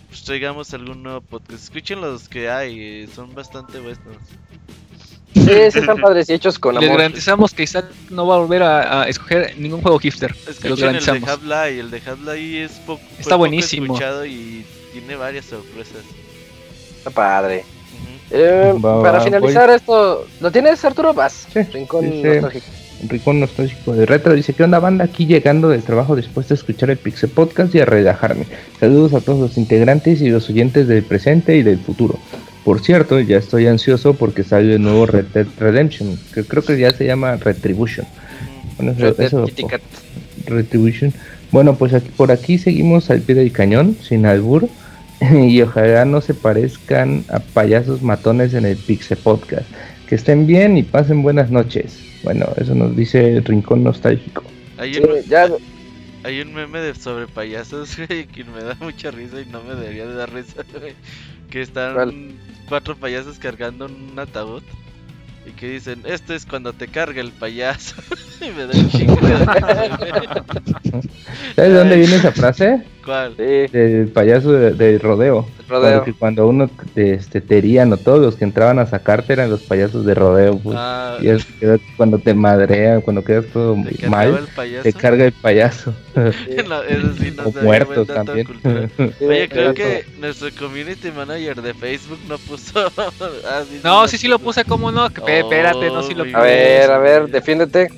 pues, 0.09 0.25
traigamos 0.25 0.75
algún 0.75 1.03
nuevo 1.03 1.23
podcast. 1.23 1.65
Escuchen 1.65 2.03
los 2.03 2.29
que 2.29 2.51
hay, 2.51 3.07
son 3.07 3.35
bastante 3.35 3.81
buenos. 3.81 4.19
Sí, 5.35 5.41
sí 5.45 5.51
están 5.81 5.99
padres 5.99 6.29
y 6.31 6.33
hechos 6.35 6.59
con 6.59 6.75
Les 6.77 6.85
amor. 6.85 6.99
garantizamos 6.99 7.53
que 7.53 7.65
Isaac 7.65 7.87
no 8.11 8.27
va 8.27 8.37
a 8.37 8.39
volver 8.39 8.63
a, 8.63 9.03
a 9.03 9.09
escoger 9.09 9.55
ningún 9.59 9.83
juego 9.83 9.99
hipster. 9.99 10.35
Se 10.35 10.47
los 10.47 10.49
Escuchen 10.57 10.71
el 10.71 10.77
de 10.77 11.01
garantizamos. 11.01 11.29
Half-Life, 11.29 11.81
el 11.81 11.91
de 11.91 11.97
Half-Life 12.07 12.65
es 12.65 12.73
po- 12.87 12.97
fue 12.99 13.07
Está 13.19 13.23
poco 13.31 13.39
buenísimo. 13.39 13.87
escuchado 13.87 14.25
y 14.27 14.65
tiene 14.93 15.17
varias 15.17 15.45
sorpresas. 15.47 16.03
Está 16.99 17.11
padre. 17.11 17.65
Eh, 18.31 18.73
Va, 18.85 19.03
para 19.03 19.19
va, 19.19 19.25
finalizar 19.25 19.69
esto, 19.71 20.27
¿lo 20.41 20.51
tienes 20.51 20.83
Arturo? 20.85 21.13
Vas. 21.13 21.47
Sí, 21.53 21.61
Rincón 21.73 22.05
sí, 22.05 22.11
sí. 22.13 22.23
nostálgico. 22.23 22.67
Rincón 23.07 23.41
nostálgico 23.41 23.93
de 23.93 24.07
retro 24.07 24.33
dice, 24.33 24.55
¿qué 24.55 24.63
onda 24.65 24.79
banda? 24.79 25.05
Aquí 25.05 25.27
llegando 25.27 25.69
del 25.69 25.83
trabajo 25.83 26.17
dispuesto 26.17 26.55
a 26.55 26.57
escuchar 26.57 26.89
el 26.91 26.97
Pixel 26.97 27.29
Podcast 27.29 27.75
y 27.75 27.81
a 27.81 27.85
relajarme. 27.85 28.47
Saludos 28.81 29.13
a 29.13 29.21
todos 29.21 29.39
los 29.41 29.59
integrantes 29.59 30.23
y 30.23 30.31
los 30.31 30.49
oyentes 30.49 30.89
del 30.89 31.03
presente 31.05 31.55
y 31.57 31.63
del 31.63 31.79
futuro. 31.79 32.19
Por 32.65 32.81
cierto, 32.81 33.21
ya 33.21 33.37
estoy 33.37 33.67
ansioso 33.67 34.15
porque 34.15 34.43
sale 34.43 34.75
el 34.77 34.83
nuevo 34.83 35.07
Red 35.07 35.27
Dead 35.35 35.47
Redemption, 35.59 36.19
que 36.33 36.45
creo 36.45 36.65
que 36.65 36.79
ya 36.79 36.91
se 36.93 37.07
llama 37.07 37.37
Retribution. 37.37 38.07
Bueno, 38.79 38.93
eso, 38.93 39.13
Dead 39.13 39.21
eso. 39.21 39.47
Retribution. 40.47 41.13
Bueno, 41.51 41.77
pues 41.77 41.93
aquí, 41.95 42.11
por 42.17 42.33
aquí 42.33 42.59
seguimos 42.59 43.11
al 43.11 43.21
pie 43.21 43.35
del 43.37 43.53
cañón, 43.53 43.97
sin 44.03 44.27
albur. 44.27 44.69
Y 45.33 45.63
ojalá 45.63 46.05
no 46.05 46.21
se 46.21 46.35
parezcan 46.35 47.25
a 47.29 47.39
payasos 47.41 48.03
matones 48.03 48.53
en 48.53 48.65
el 48.67 48.77
Pixe 48.77 49.17
Podcast. 49.17 49.67
Que 50.07 50.17
estén 50.17 50.47
bien 50.47 50.77
y 50.77 50.83
pasen 50.83 51.23
buenas 51.23 51.51
noches. 51.51 51.99
Bueno, 52.25 52.47
eso 52.57 52.75
nos 52.75 52.95
dice 52.97 53.37
el 53.37 53.45
Rincón 53.45 53.85
Nostálgico. 53.85 54.43
Hay 54.77 54.95
Sí, 54.95 55.01
un, 55.01 55.23
ya, 55.29 55.49
hay 56.25 56.41
un 56.41 56.53
meme 56.53 56.81
de 56.81 56.95
sobre 56.95 57.27
payasos, 57.29 57.97
güey, 58.09 58.27
que 58.27 58.45
me 58.45 58.63
da 58.63 58.77
mucha 58.81 59.11
risa 59.13 59.41
y 59.41 59.47
no 59.47 59.63
me 59.63 59.75
debería 59.77 60.07
de 60.07 60.15
dar 60.15 60.33
risa, 60.33 60.63
güey. 60.79 60.95
Que 61.49 61.63
están 61.63 61.95
¿Cuál? 61.95 62.15
Cuatro 62.69 62.97
payasos 62.97 63.39
cargando 63.39 63.87
un 63.87 64.19
ataúd. 64.19 64.63
Y 65.47 65.51
que 65.51 65.69
dicen, 65.69 66.03
esto 66.07 66.33
es 66.33 66.47
cuando 66.47 66.73
te 66.73 66.89
carga 66.89 67.21
el 67.21 67.31
payaso. 67.31 67.97
y 68.41 68.51
me 68.51 68.67
da 68.67 68.79
un 68.79 68.91
chingo 68.91 69.17
de 69.17 69.39
risa, 69.39 69.97
güey. 69.99 70.11
¿Sabes 71.55 71.73
de 71.73 71.79
dónde 71.79 71.97
viene 71.97 72.17
esa 72.17 72.33
frase? 72.33 72.83
¿Cuál? 73.05 73.35
sí, 73.37 73.43
Del 73.77 74.09
payaso 74.09 74.53
de- 74.53 74.73
del 74.73 75.01
rodeo. 75.01 75.47
el 75.61 75.69
rodeo. 75.69 75.99
Porque 75.99 76.13
cuando 76.15 76.47
uno 76.47 76.71
este, 76.95 77.41
te 77.41 77.59
herían 77.59 77.93
o 77.93 77.97
todos 77.97 78.21
los 78.21 78.37
que 78.37 78.45
entraban 78.45 78.79
a 78.79 78.87
sacarte 78.87 79.33
eran 79.35 79.51
los 79.51 79.63
payasos 79.63 80.05
de 80.07 80.15
rodeo. 80.15 80.59
Pues. 80.59 80.77
Ah, 80.79 81.19
Y 81.21 81.29
es 81.29 81.45
que 81.45 81.79
cuando 81.97 82.19
te 82.19 82.35
madrean, 82.35 83.01
cuando 83.03 83.23
quedas 83.25 83.47
todo 83.53 83.75
¿te 83.85 83.97
cargaba 83.97 84.25
mal, 84.33 84.49
te 84.83 84.93
carga 84.93 85.25
el 85.27 85.33
payaso. 85.33 85.95
No, 86.69 86.83
eso 86.83 87.13
sí 87.19 87.33
no 87.37 87.43
o 87.49 87.51
dato 87.51 88.07
también. 88.07 88.47
Oye, 89.21 89.49
creo 89.49 89.75
que 89.75 90.07
nuestro 90.21 90.49
community 90.59 91.11
manager 91.11 91.61
de 91.61 91.75
Facebook 91.75 92.19
no 92.29 92.39
puso. 92.39 92.91
Ah, 93.47 93.63
sí, 93.69 93.81
No, 93.83 94.07
sí, 94.09 94.17
sí 94.19 94.29
lo 94.29 94.39
puse, 94.39 94.65
¿cómo 94.65 94.91
no? 94.91 95.11
Que- 95.11 95.21
Oh, 95.25 95.29
Espérate, 95.29 95.87
no, 95.91 96.03
sí 96.03 96.15
lo 96.15 96.25
muy 96.25 96.33
puse. 96.33 96.37
A 96.37 96.43
ver, 96.43 96.91
a 96.91 96.99
ver, 96.99 97.27
defiéndete. 97.29 97.89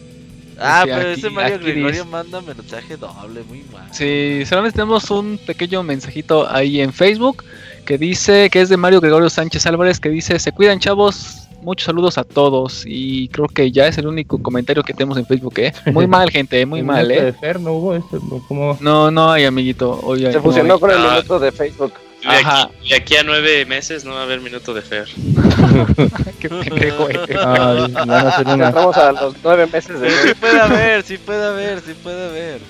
Ah, 0.59 0.83
pero 0.85 1.11
aquí- 1.11 1.21
ese 1.21 1.31
Mario 1.31 1.59
Gregorio 1.59 1.89
dice. 1.91 2.05
manda 2.05 2.41
mensaje 2.41 2.97
doble, 2.97 3.43
muy 3.49 3.63
mal. 3.73 3.89
Sí, 3.93 4.43
solamente 4.47 4.77
tenemos 4.77 5.11
un 5.11 5.39
pequeño 5.47 5.83
mensajito 5.83 6.49
ahí 6.51 6.81
en 6.81 6.93
Facebook 6.93 7.45
que 7.85 7.99
dice 7.99 8.49
que 8.51 8.61
es 8.63 8.69
de 8.69 8.77
Mario 8.77 9.01
Gregorio 9.01 9.29
Sánchez 9.31 9.67
Álvarez 9.67 10.01
que 10.01 10.09
dice 10.09 10.39
se 10.39 10.53
cuidan 10.53 10.81
chavos, 10.81 11.49
muchos 11.63 11.85
saludos 11.87 12.17
a 12.19 12.25
todos 12.25 12.85
y 12.87 13.29
creo 13.29 13.47
que 13.49 13.71
ya 13.71 13.87
es 13.87 13.99
el 13.99 14.07
único 14.07 14.43
comentario 14.43 14.83
que 14.83 14.93
tenemos 14.95 15.19
en 15.19 15.27
Facebook, 15.27 15.55
¿eh? 15.59 15.73
Muy 15.93 16.07
mal 16.07 16.31
gente, 16.31 16.65
muy 16.67 16.83
mal, 16.83 17.07
de 17.09 17.29
¿eh? 17.29 17.33
Fer 17.33 17.61
no 17.61 17.73
hubo 17.75 17.95
eso, 17.95 18.09
no, 18.29 18.43
como 18.49 18.77
No, 18.81 19.11
no 19.11 19.31
hay 19.31 19.45
amiguito, 19.45 20.01
hoy 20.03 20.25
hay- 20.27 20.33
Se 20.33 20.39
no 20.39 20.43
fusionó 20.45 20.75
hay. 20.75 20.81
con 20.81 20.91
el 20.91 20.99
minuto 21.01 21.39
de 21.39 21.53
Facebook. 21.53 21.93
De 22.23 22.29
Ajá. 22.29 22.63
aquí, 22.65 22.89
de 22.89 22.97
aquí 22.97 23.17
a 23.17 23.23
nueve 23.23 23.65
meses 23.67 24.05
no 24.05 24.15
va 24.15 24.21
a 24.21 24.23
haber 24.25 24.41
minuto 24.41 24.75
de 24.75 24.83
Fer. 24.83 25.07
Qué 26.41 26.49
pendejo 26.49 27.09
eres. 27.09 27.37
Ay, 27.45 27.93
van 27.93 28.11
a 28.11 28.19
hacer 28.29 28.47
Ya 28.47 28.55
una, 28.55 28.67
Entramos 28.69 28.97
a 28.97 29.13
los 29.13 29.35
nueve 29.45 29.67
meses 29.73 30.01
de 30.01 30.11
Sí 30.11 30.35
puede 30.41 30.61
haber, 30.61 31.03
sí 31.05 31.19
puede 31.19 31.47
haber, 31.47 31.81
sí 31.81 31.93
puede 32.03 32.29
haber. 32.29 32.61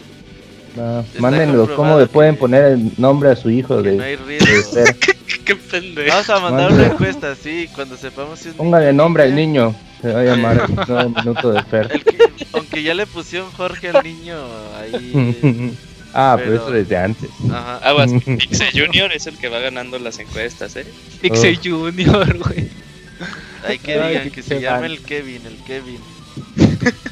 no, 0.77 1.05
mándenlo, 1.19 1.75
¿cómo 1.75 1.99
le 1.99 2.07
pueden 2.07 2.35
que- 2.35 2.41
poner 2.41 2.65
el 2.65 2.91
nombre 2.99 3.31
a 3.31 3.37
su 3.37 3.49
hijo 3.49 3.83
Que 3.83 3.91
de, 3.91 3.97
no 3.97 4.03
hay 4.03 4.17
de 4.17 4.25
riesgo. 4.25 4.73
Fer? 4.73 4.97
Qué 5.47 5.57
pendejo. 5.57 6.09
Vamos 6.11 6.29
a 6.31 6.41
mandar 6.41 6.71
Mande. 6.71 6.85
una 6.85 6.93
encuesta, 6.93 7.35
sí, 7.37 7.69
cuando 7.75 7.97
sepamos 7.97 8.41
si 8.41 8.49
es 8.51 8.55
Póngale 8.57 8.87
niño 8.87 8.97
nombre 8.97 9.23
al 9.23 9.35
niño, 9.35 9.75
se 10.03 10.13
va 10.13 10.21
a 10.21 10.25
llamar 10.25 10.67
el 10.69 10.75
nuevo 10.89 11.09
minuto 11.11 11.53
de 11.53 11.63
Fer. 11.63 11.89
El 11.93 12.05
que- 12.05 12.19
aunque 12.53 12.83
ya 12.83 12.95
le 12.95 13.07
pusieron 13.07 13.51
Jorge 13.53 13.89
al 13.91 14.03
niño 14.05 14.37
ahí. 14.81 15.73
Ah, 16.17 16.35
pero 16.39 16.51
Pero- 16.51 16.63
eso 16.63 16.71
desde 16.73 16.97
antes. 16.97 17.31
Ajá. 17.51 17.77
Aguas, 17.79 18.11
Pixel 18.25 18.71
Junior 18.73 19.13
es 19.13 19.27
el 19.27 19.37
que 19.39 19.49
va 19.49 19.59
ganando 19.61 19.99
las 19.99 20.19
encuestas, 20.19 20.75
¿eh? 20.77 20.87
Pixel 21.21 21.59
Junior, 21.63 22.37
güey. 22.39 22.69
Hay 23.67 23.79
que 23.79 23.95
Ay, 24.01 24.09
digan 24.11 24.31
que 24.31 24.43
se 24.43 24.61
fan. 24.61 24.85
el 24.85 25.01
Kevin, 25.03 25.45
el 25.47 25.57
Kevin. 25.65 26.01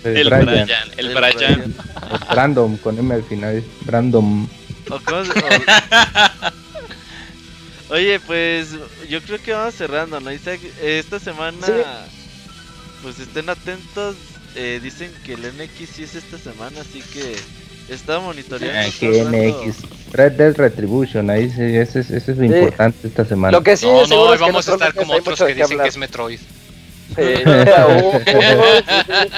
El 0.04 0.28
Brian, 0.28 0.44
Brian, 0.46 0.68
el 0.98 1.06
El 1.08 1.14
Brian. 1.14 1.36
Brian. 1.36 1.74
o 2.10 2.18
Brandom, 2.34 2.76
con 2.78 2.98
M 2.98 3.14
al 3.14 3.22
final. 3.24 3.64
Brandom. 3.82 4.46
O 4.90 5.00
cómo 5.00 5.24
se- 5.24 5.30
o- 5.30 6.54
Oye, 7.94 8.18
pues 8.20 8.68
yo 9.08 9.20
creo 9.22 9.40
que 9.42 9.52
vamos 9.52 9.74
cerrando, 9.74 10.18
¿no? 10.20 10.32
Isaac? 10.32 10.60
Esta 10.82 11.18
semana, 11.20 11.66
Sí. 11.66 11.72
pues 13.02 13.18
estén 13.20 13.48
atentos. 13.48 14.16
eh, 14.56 14.78
dicen 14.80 15.10
que 15.24 15.32
el 15.34 15.44
NX 15.46 15.88
sí 15.96 16.04
es 16.04 16.14
esta 16.14 16.38
semana, 16.38 16.80
así 16.82 17.02
que 17.12 17.34
está 17.88 18.18
monitoreando. 18.20 18.78
Ah, 18.78 18.84
rato. 18.84 19.30
NX. 19.30 19.76
Red 20.12 20.32
Dead 20.32 20.56
Retribution, 20.56 21.28
ahí 21.30 21.50
sí, 21.50 21.62
ese, 21.76 22.00
es- 22.00 22.10
ese 22.10 22.32
es 22.32 22.38
lo 22.38 22.44
Sí. 22.46 22.52
importante 22.54 23.08
esta 23.08 23.24
semana. 23.24 23.50
Lo 23.56 23.62
que 23.64 23.76
sí 23.76 23.86
no, 23.86 24.06
no, 24.06 24.32
es 24.32 24.38
que 24.38 24.44
vamos 24.46 24.68
a 24.68 24.72
estar 24.74 24.94
como 24.94 25.14
otros 25.14 25.38
que 25.42 25.54
dicen 25.54 25.78
que 25.78 25.88
es 25.88 25.96
Metroid. 25.96 26.38
Sí, 26.38 27.20
uh, 27.20 28.16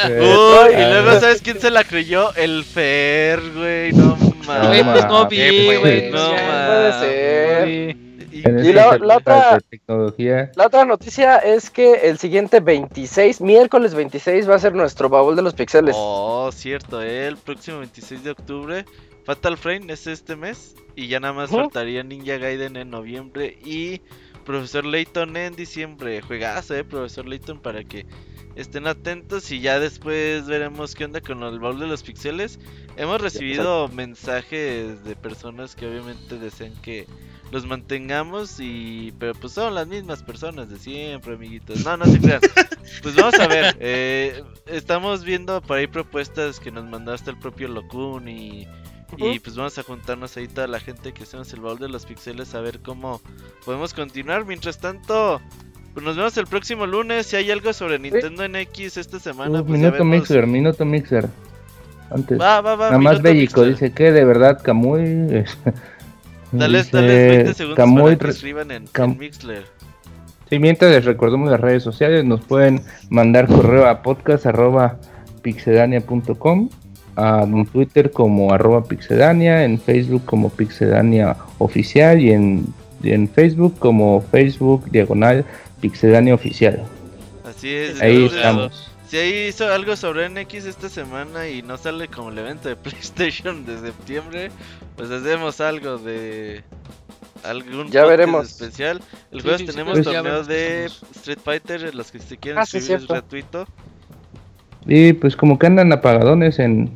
Uy, 0.09 0.73
y 0.73 0.75
Ah. 0.83 0.89
luego, 1.03 1.21
¿sabes 1.21 1.43
quién 1.43 1.61
se 1.61 1.71
la 1.71 1.85
creyó? 1.85 2.35
El 2.37 2.65
Fer, 2.65 3.41
güey, 3.55 3.93
no 3.93 4.17
mames. 4.47 4.69
Güey, 4.69 4.85
pues 4.85 5.05
no 5.07 5.29
vi, 5.29 5.39
mames, 5.67 5.81
güey. 5.81 6.11
no 6.11 6.37
ya. 6.37 6.67
puede 6.67 6.93
ser. 7.01 7.97
Y- 8.45 8.73
la- 8.73 8.89
otra- 9.17 9.61
tecnología. 9.71 10.51
La 10.57 10.67
otra 10.67 10.85
noticia 10.85 11.37
es 11.39 11.71
que 11.71 12.09
el 12.09 12.19
siguiente 12.19 12.61
26, 12.61 13.41
miércoles 13.41 13.95
26, 13.95 14.49
va 14.49 14.57
a 14.57 14.59
ser 14.59 14.75
nuestro 14.75 15.09
baúl 15.09 15.37
de 15.37 15.43
los 15.43 15.55
pixeles. 15.55 15.95
Oh, 15.99 16.51
cierto, 16.53 17.03
eh, 17.03 17.27
el 17.27 17.37
próximo 17.37 17.79
26 17.79 18.23
de 18.25 18.31
octubre. 18.31 18.85
Fatal 19.25 19.57
Frame 19.57 19.93
es 19.93 20.07
este 20.07 20.37
mes. 20.37 20.77
Y 20.95 21.09
ya 21.09 21.21
nada 21.21 21.33
más 21.35 21.51
Ujú. 21.51 21.59
faltaría 21.61 22.03
Ninja 22.03 22.37
Gaiden 22.39 22.77
en 22.77 22.91
noviembre. 22.91 23.59
Y 23.65 24.01
Profesor 24.45 24.85
Layton 24.85 25.37
en 25.37 25.57
diciembre. 25.57 26.23
Juegazo, 26.23 26.75
eh, 26.77 26.85
Profesor 26.85 27.27
Layton, 27.27 27.61
para 27.61 27.83
que 27.83 28.07
estén 28.55 28.87
atentos. 28.87 29.51
Y 29.51 29.61
ya 29.61 29.81
después 29.81 30.47
veremos 30.47 30.95
qué 30.95 31.05
onda 31.07 31.21
con 31.21 31.43
el 31.43 31.59
baúl 31.59 31.81
de 31.81 31.89
los 31.89 32.03
pixeles. 32.05 32.61
Hemos 32.97 33.21
recibido 33.21 33.89
mensajes 33.89 35.03
de 35.05 35.17
personas 35.17 35.75
que 35.75 35.87
obviamente 35.87 36.39
desean 36.39 36.73
que 36.81 37.07
los 37.53 37.67
mantengamos. 37.67 38.57
y 38.61 39.13
Pero 39.19 39.35
pues 39.35 39.53
son 39.53 39.75
las 39.75 39.87
mismas 39.87 40.23
personas 40.23 40.69
de 40.69 40.79
siempre, 40.79 41.35
amiguitos. 41.35 41.85
No, 41.85 41.97
no 41.97 42.07
se 42.07 42.19
crean. 42.21 42.41
Pues 43.03 43.17
vamos 43.17 43.35
a 43.41 43.49
ver. 43.49 43.77
eh, 43.81 44.45
estamos 44.67 45.25
viendo 45.25 45.61
por 45.61 45.77
ahí 45.79 45.89
propuestas 45.89 46.61
que 46.61 46.71
nos 46.71 46.85
mandaste 46.85 47.31
el 47.31 47.37
propio 47.37 47.67
Locun 47.67 48.29
y, 48.29 48.69
y 49.17 49.41
pues 49.41 49.57
vamos 49.57 49.77
a 49.79 49.83
juntarnos 49.83 50.37
ahí 50.37 50.47
toda 50.47 50.69
la 50.69 50.79
gente 50.79 51.13
que 51.13 51.25
hacemos 51.25 51.53
el 51.53 51.61
baúl 51.61 51.81
de 51.81 51.89
los 51.89 52.07
pixeles 52.07 52.55
a 52.55 52.61
ver 52.61 52.79
cómo 52.81 53.21
podemos 53.65 53.93
continuar. 53.93 54.45
Mientras 54.45 54.79
tanto, 54.79 55.41
pues 55.95 56.07
nos 56.07 56.17
vemos 56.17 56.37
el 56.37 56.47
próximo 56.47 56.87
lunes. 56.87 57.27
Si 57.27 57.35
hay 57.35 57.51
algo 57.51 57.73
sobre 57.73 57.99
Nintendo 57.99 58.47
NX 58.49 58.97
esta 58.99 59.19
semana, 59.19 59.63
Uh, 59.63 59.67
pues 59.67 59.81
ya 59.81 59.91
minuto 59.91 60.05
vemos. 60.05 60.07
Mixer, 60.07 60.47
minuto 60.47 60.85
Mixer. 60.85 61.29
Antes. 62.11 62.41
Va, 62.41 62.61
va, 62.61 62.77
va. 62.77 62.87
Nada 62.91 63.01
más 63.01 63.21
Bellico, 63.21 63.63
Mixer. 63.63 63.65
dice 63.65 63.93
que 63.93 64.13
de 64.13 64.25
verdad 64.25 64.61
Camuy. 64.63 65.45
Dale, 66.53 66.79
dice, 66.79 66.91
dale 66.97 67.29
20 67.29 67.55
segundos 67.55 67.77
Camuy 67.77 68.17
para 68.17 68.29
que 68.31 68.35
escriban 68.37 68.71
en, 68.71 68.87
Cam- 68.87 69.13
en 69.13 69.19
Mixler. 69.19 69.65
Sí, 70.49 70.59
mientras 70.61 70.93
les 70.93 71.05
recordamos 71.05 71.51
las 71.51 71.61
redes 71.61 71.83
sociales, 71.83 72.25
nos 72.25 72.41
pueden 72.45 72.83
mandar 73.11 73.47
correo 73.49 73.87
a 73.89 74.03
podcast 74.03 74.47
arroba 74.47 74.97
pixedania.com, 75.43 76.69
a 77.17 77.43
en 77.43 77.67
Twitter 77.67 78.11
como 78.13 78.53
arroba 78.53 78.85
pixedania, 78.85 79.65
en 79.65 79.81
Facebook 79.81 80.25
como 80.25 80.51
pixedania 80.51 81.37
oficial 81.59 82.21
y 82.21 82.31
en, 82.31 82.67
y 83.03 83.11
en 83.13 83.29
Facebook 83.29 83.77
como 83.79 84.21
Facebook 84.31 84.89
diagonal 84.91 85.45
pixedania 85.81 86.35
oficial. 86.35 86.83
Así 87.49 87.75
es. 87.75 88.01
Ahí 88.01 88.27
estamos. 88.27 88.93
Si 89.09 89.17
ahí 89.17 89.49
hizo 89.49 89.73
algo 89.73 89.95
sobre 89.97 90.29
NX 90.29 90.65
esta 90.67 90.89
semana 90.89 91.49
y 91.49 91.63
no 91.63 91.77
sale 91.79 92.09
como 92.09 92.31
el 92.31 92.39
evento 92.39 92.69
de 92.69 92.77
PlayStation 92.77 93.65
de 93.65 93.79
septiembre, 93.81 94.51
pues 94.97 95.11
hacemos 95.11 95.61
algo 95.61 95.99
de 95.99 96.65
algún 97.45 97.89
Ya 97.91 98.05
veremos. 98.05 98.47
especial. 98.51 99.01
El 99.31 99.39
Sí, 99.41 99.43
jueves 99.43 99.61
sí, 99.61 99.67
sí, 99.67 99.73
tenemos 99.73 99.93
pues 99.95 100.05
torneo 100.05 100.43
de. 100.45 100.87
Street 101.15 101.39
Fighter, 101.45 101.95
los 101.95 102.11
que 102.11 102.19
se 102.19 102.37
quieran 102.37 102.63
Ah, 102.63 102.67
sí, 102.67 102.79
suscribir 102.81 103.03
es 103.03 103.09
gratuito. 103.09 103.67
Y 104.87 105.13
pues 105.15 105.37
como 105.37 105.59
que 105.59 105.67
andan 105.67 105.93
apagadones 105.93 106.59
en 106.59 106.91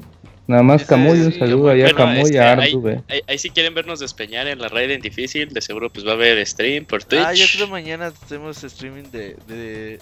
nada 0.47 0.63
más 0.65 0.83
Ese- 0.83 0.89
Camuy, 0.91 1.19
un 1.21 1.33
sí, 1.33 1.39
saludo 1.39 1.59
bueno, 1.63 1.75
allá 1.75 1.85
a 1.85 1.89
este, 1.89 1.97
Camuy 1.97 2.31
y 2.33 2.37
a 2.39 2.53
ahí- 2.53 2.65
Artube. 2.69 3.03
Ahí, 3.09 3.21
ahí 3.29 3.39
si 3.39 3.51
quieren 3.51 3.75
vernos 3.75 4.01
despeñar 4.01 4.49
en 4.49 4.61
la 4.61 4.69
Raiden 4.69 5.01
difícil, 5.01 5.49
de 5.51 5.61
seguro 5.61 5.91
pues 5.91 6.05
va 6.05 6.11
a 6.13 6.15
haber 6.15 6.45
stream 6.47 6.85
por 6.87 7.05
Twitch. 7.05 7.23
Ah, 7.25 7.35
yo 7.35 7.47
creo 7.53 7.69
mañana 7.69 8.07
hacemos 8.09 8.63
streaming 8.65 9.11
de, 9.13 9.37
de, 9.47 9.99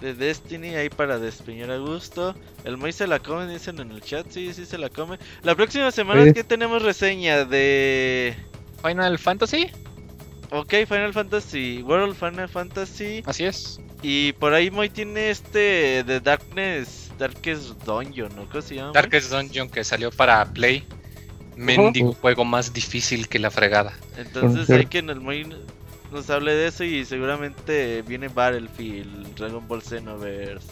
de 0.00 0.14
Destiny 0.14 0.74
ahí 0.74 0.88
para 0.90 1.18
despeñar 1.18 1.70
a 1.70 1.78
gusto. 1.78 2.34
El 2.64 2.76
Moy 2.76 2.92
se 2.92 3.06
la 3.06 3.18
come, 3.18 3.46
dicen 3.46 3.78
en 3.80 3.90
el 3.90 4.00
chat, 4.02 4.26
sí, 4.30 4.52
sí 4.52 4.66
se 4.66 4.78
la 4.78 4.88
come. 4.90 5.18
La 5.42 5.54
próxima 5.54 5.90
semana 5.90 6.22
Sí. 6.22 6.28
es 6.28 6.34
que 6.34 6.44
tenemos 6.44 6.82
reseña 6.82 7.44
de... 7.44 8.36
Final 8.84 9.18
Fantasy, 9.18 9.70
Ok, 10.52 10.74
Final 10.86 11.12
Fantasy, 11.12 11.82
World 11.82 12.14
Final 12.14 12.48
Fantasy. 12.48 13.22
así 13.26 13.44
es. 13.44 13.80
Y 14.02 14.32
por 14.34 14.54
ahí 14.54 14.70
Moy 14.70 14.88
tiene 14.90 15.30
este 15.30 16.04
de 16.04 16.20
Darkness, 16.20 17.10
Darkest 17.18 17.70
Dungeon, 17.84 18.30
¿no? 18.36 18.48
¿Cómo 18.48 18.62
se 18.62 18.76
llama? 18.76 18.92
Darkest 18.92 19.30
Dungeon 19.32 19.68
que 19.68 19.82
salió 19.82 20.12
para 20.12 20.44
Play. 20.44 20.84
Mendigo 21.56 22.12
juego 22.12 22.44
más 22.44 22.72
difícil 22.72 23.28
que 23.28 23.38
la 23.38 23.50
fregada. 23.50 23.94
Entonces 24.18 24.68
hay 24.70 24.86
que 24.86 24.98
en 24.98 25.08
el 25.10 25.20
Moy 25.20 25.46
nos 26.16 26.28
hable 26.30 26.54
de 26.54 26.66
eso 26.68 26.82
y 26.84 27.04
seguramente 27.04 28.02
viene 28.02 28.28
Battlefield, 28.28 29.34
Dragon 29.36 29.66
Ball 29.68 29.82
Xenoverse, 29.82 30.66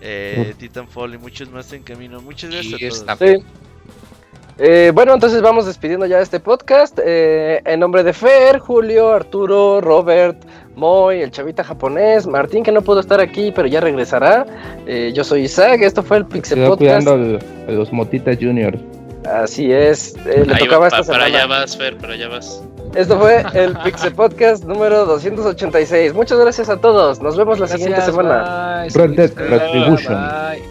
eh, 0.00 0.54
Titanfall 0.58 1.14
y 1.14 1.18
muchos 1.18 1.50
más 1.50 1.72
en 1.72 1.82
camino. 1.82 2.20
Muchas 2.20 2.50
gracias 2.50 3.04
a 3.06 3.16
todos. 3.16 3.30
Sí, 3.38 3.44
Eh, 4.62 4.90
bueno, 4.94 5.14
entonces 5.14 5.40
vamos 5.40 5.64
despidiendo 5.64 6.04
ya 6.04 6.20
este 6.20 6.38
podcast. 6.38 6.98
Eh, 7.02 7.62
en 7.64 7.80
nombre 7.80 8.02
de 8.04 8.12
Fer, 8.12 8.58
Julio, 8.58 9.10
Arturo, 9.12 9.80
Robert, 9.80 10.36
Moy, 10.76 11.22
el 11.22 11.30
chavita 11.30 11.64
japonés, 11.64 12.26
Martín 12.26 12.62
que 12.62 12.70
no 12.70 12.82
pudo 12.82 13.00
estar 13.00 13.20
aquí, 13.20 13.52
pero 13.54 13.68
ya 13.68 13.80
regresará. 13.80 14.44
Eh, 14.86 15.12
yo 15.14 15.24
soy 15.24 15.42
Isaac, 15.44 15.80
esto 15.80 16.02
fue 16.02 16.18
el 16.18 16.26
Pixel 16.26 16.58
Quedó 16.58 16.76
Podcast. 16.76 17.04
cuidando 17.06 17.38
a 17.68 17.70
los 17.72 17.90
Motitas 17.90 18.36
Junior. 18.38 18.76
Así 19.26 19.72
es, 19.72 20.14
eh, 20.26 20.44
le 20.46 20.52
Ahí 20.54 20.60
tocaba 20.64 20.80
va, 20.80 20.86
esta 20.88 20.98
pa- 21.00 21.06
para 21.06 21.24
semana. 21.24 21.24
allá 21.24 21.46
vas, 21.46 21.76
Fer, 21.78 21.96
para 21.96 22.12
allá 22.14 22.28
vas. 22.28 22.62
Esto 22.94 23.18
fue 23.18 23.44
el 23.54 23.76
Pixel 23.78 24.12
Podcast 24.14 24.64
número 24.64 25.06
286. 25.06 26.12
Muchas 26.12 26.38
gracias 26.38 26.68
a 26.68 26.76
todos. 26.80 27.20
Nos 27.20 27.36
vemos 27.36 27.58
la 27.60 27.68
siguiente 27.68 28.00
semana. 28.02 28.82
bye. 28.82 28.88
Red 29.06 29.16
Dead 29.16 29.30
Seguimos- 29.30 29.50
Retribution. 29.50 30.14
Bye. 30.14 30.62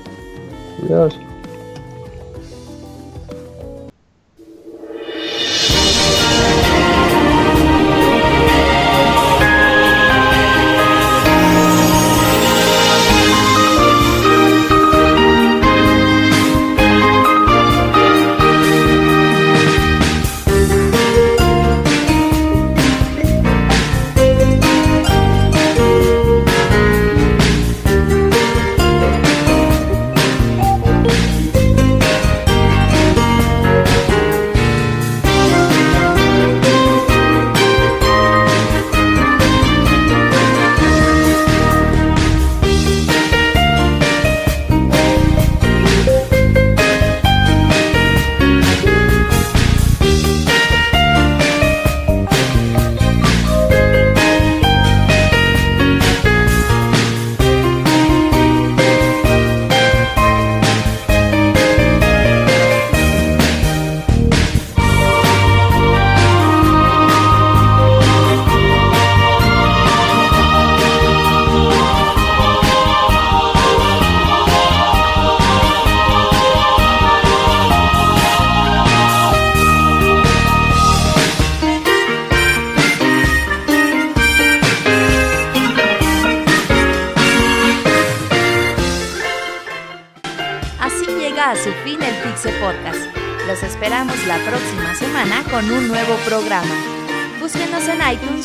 Adiós. 0.85 1.19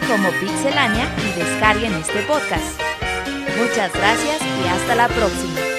Como 0.08 0.31
Pixelania 0.33 1.08
y 1.18 1.39
descarguen 1.39 1.94
este 1.94 2.20
podcast. 2.23 2.81
Muchas 3.58 3.92
gracias 3.92 4.41
y 4.62 4.68
hasta 4.68 4.94
la 4.94 5.08
próxima. 5.08 5.74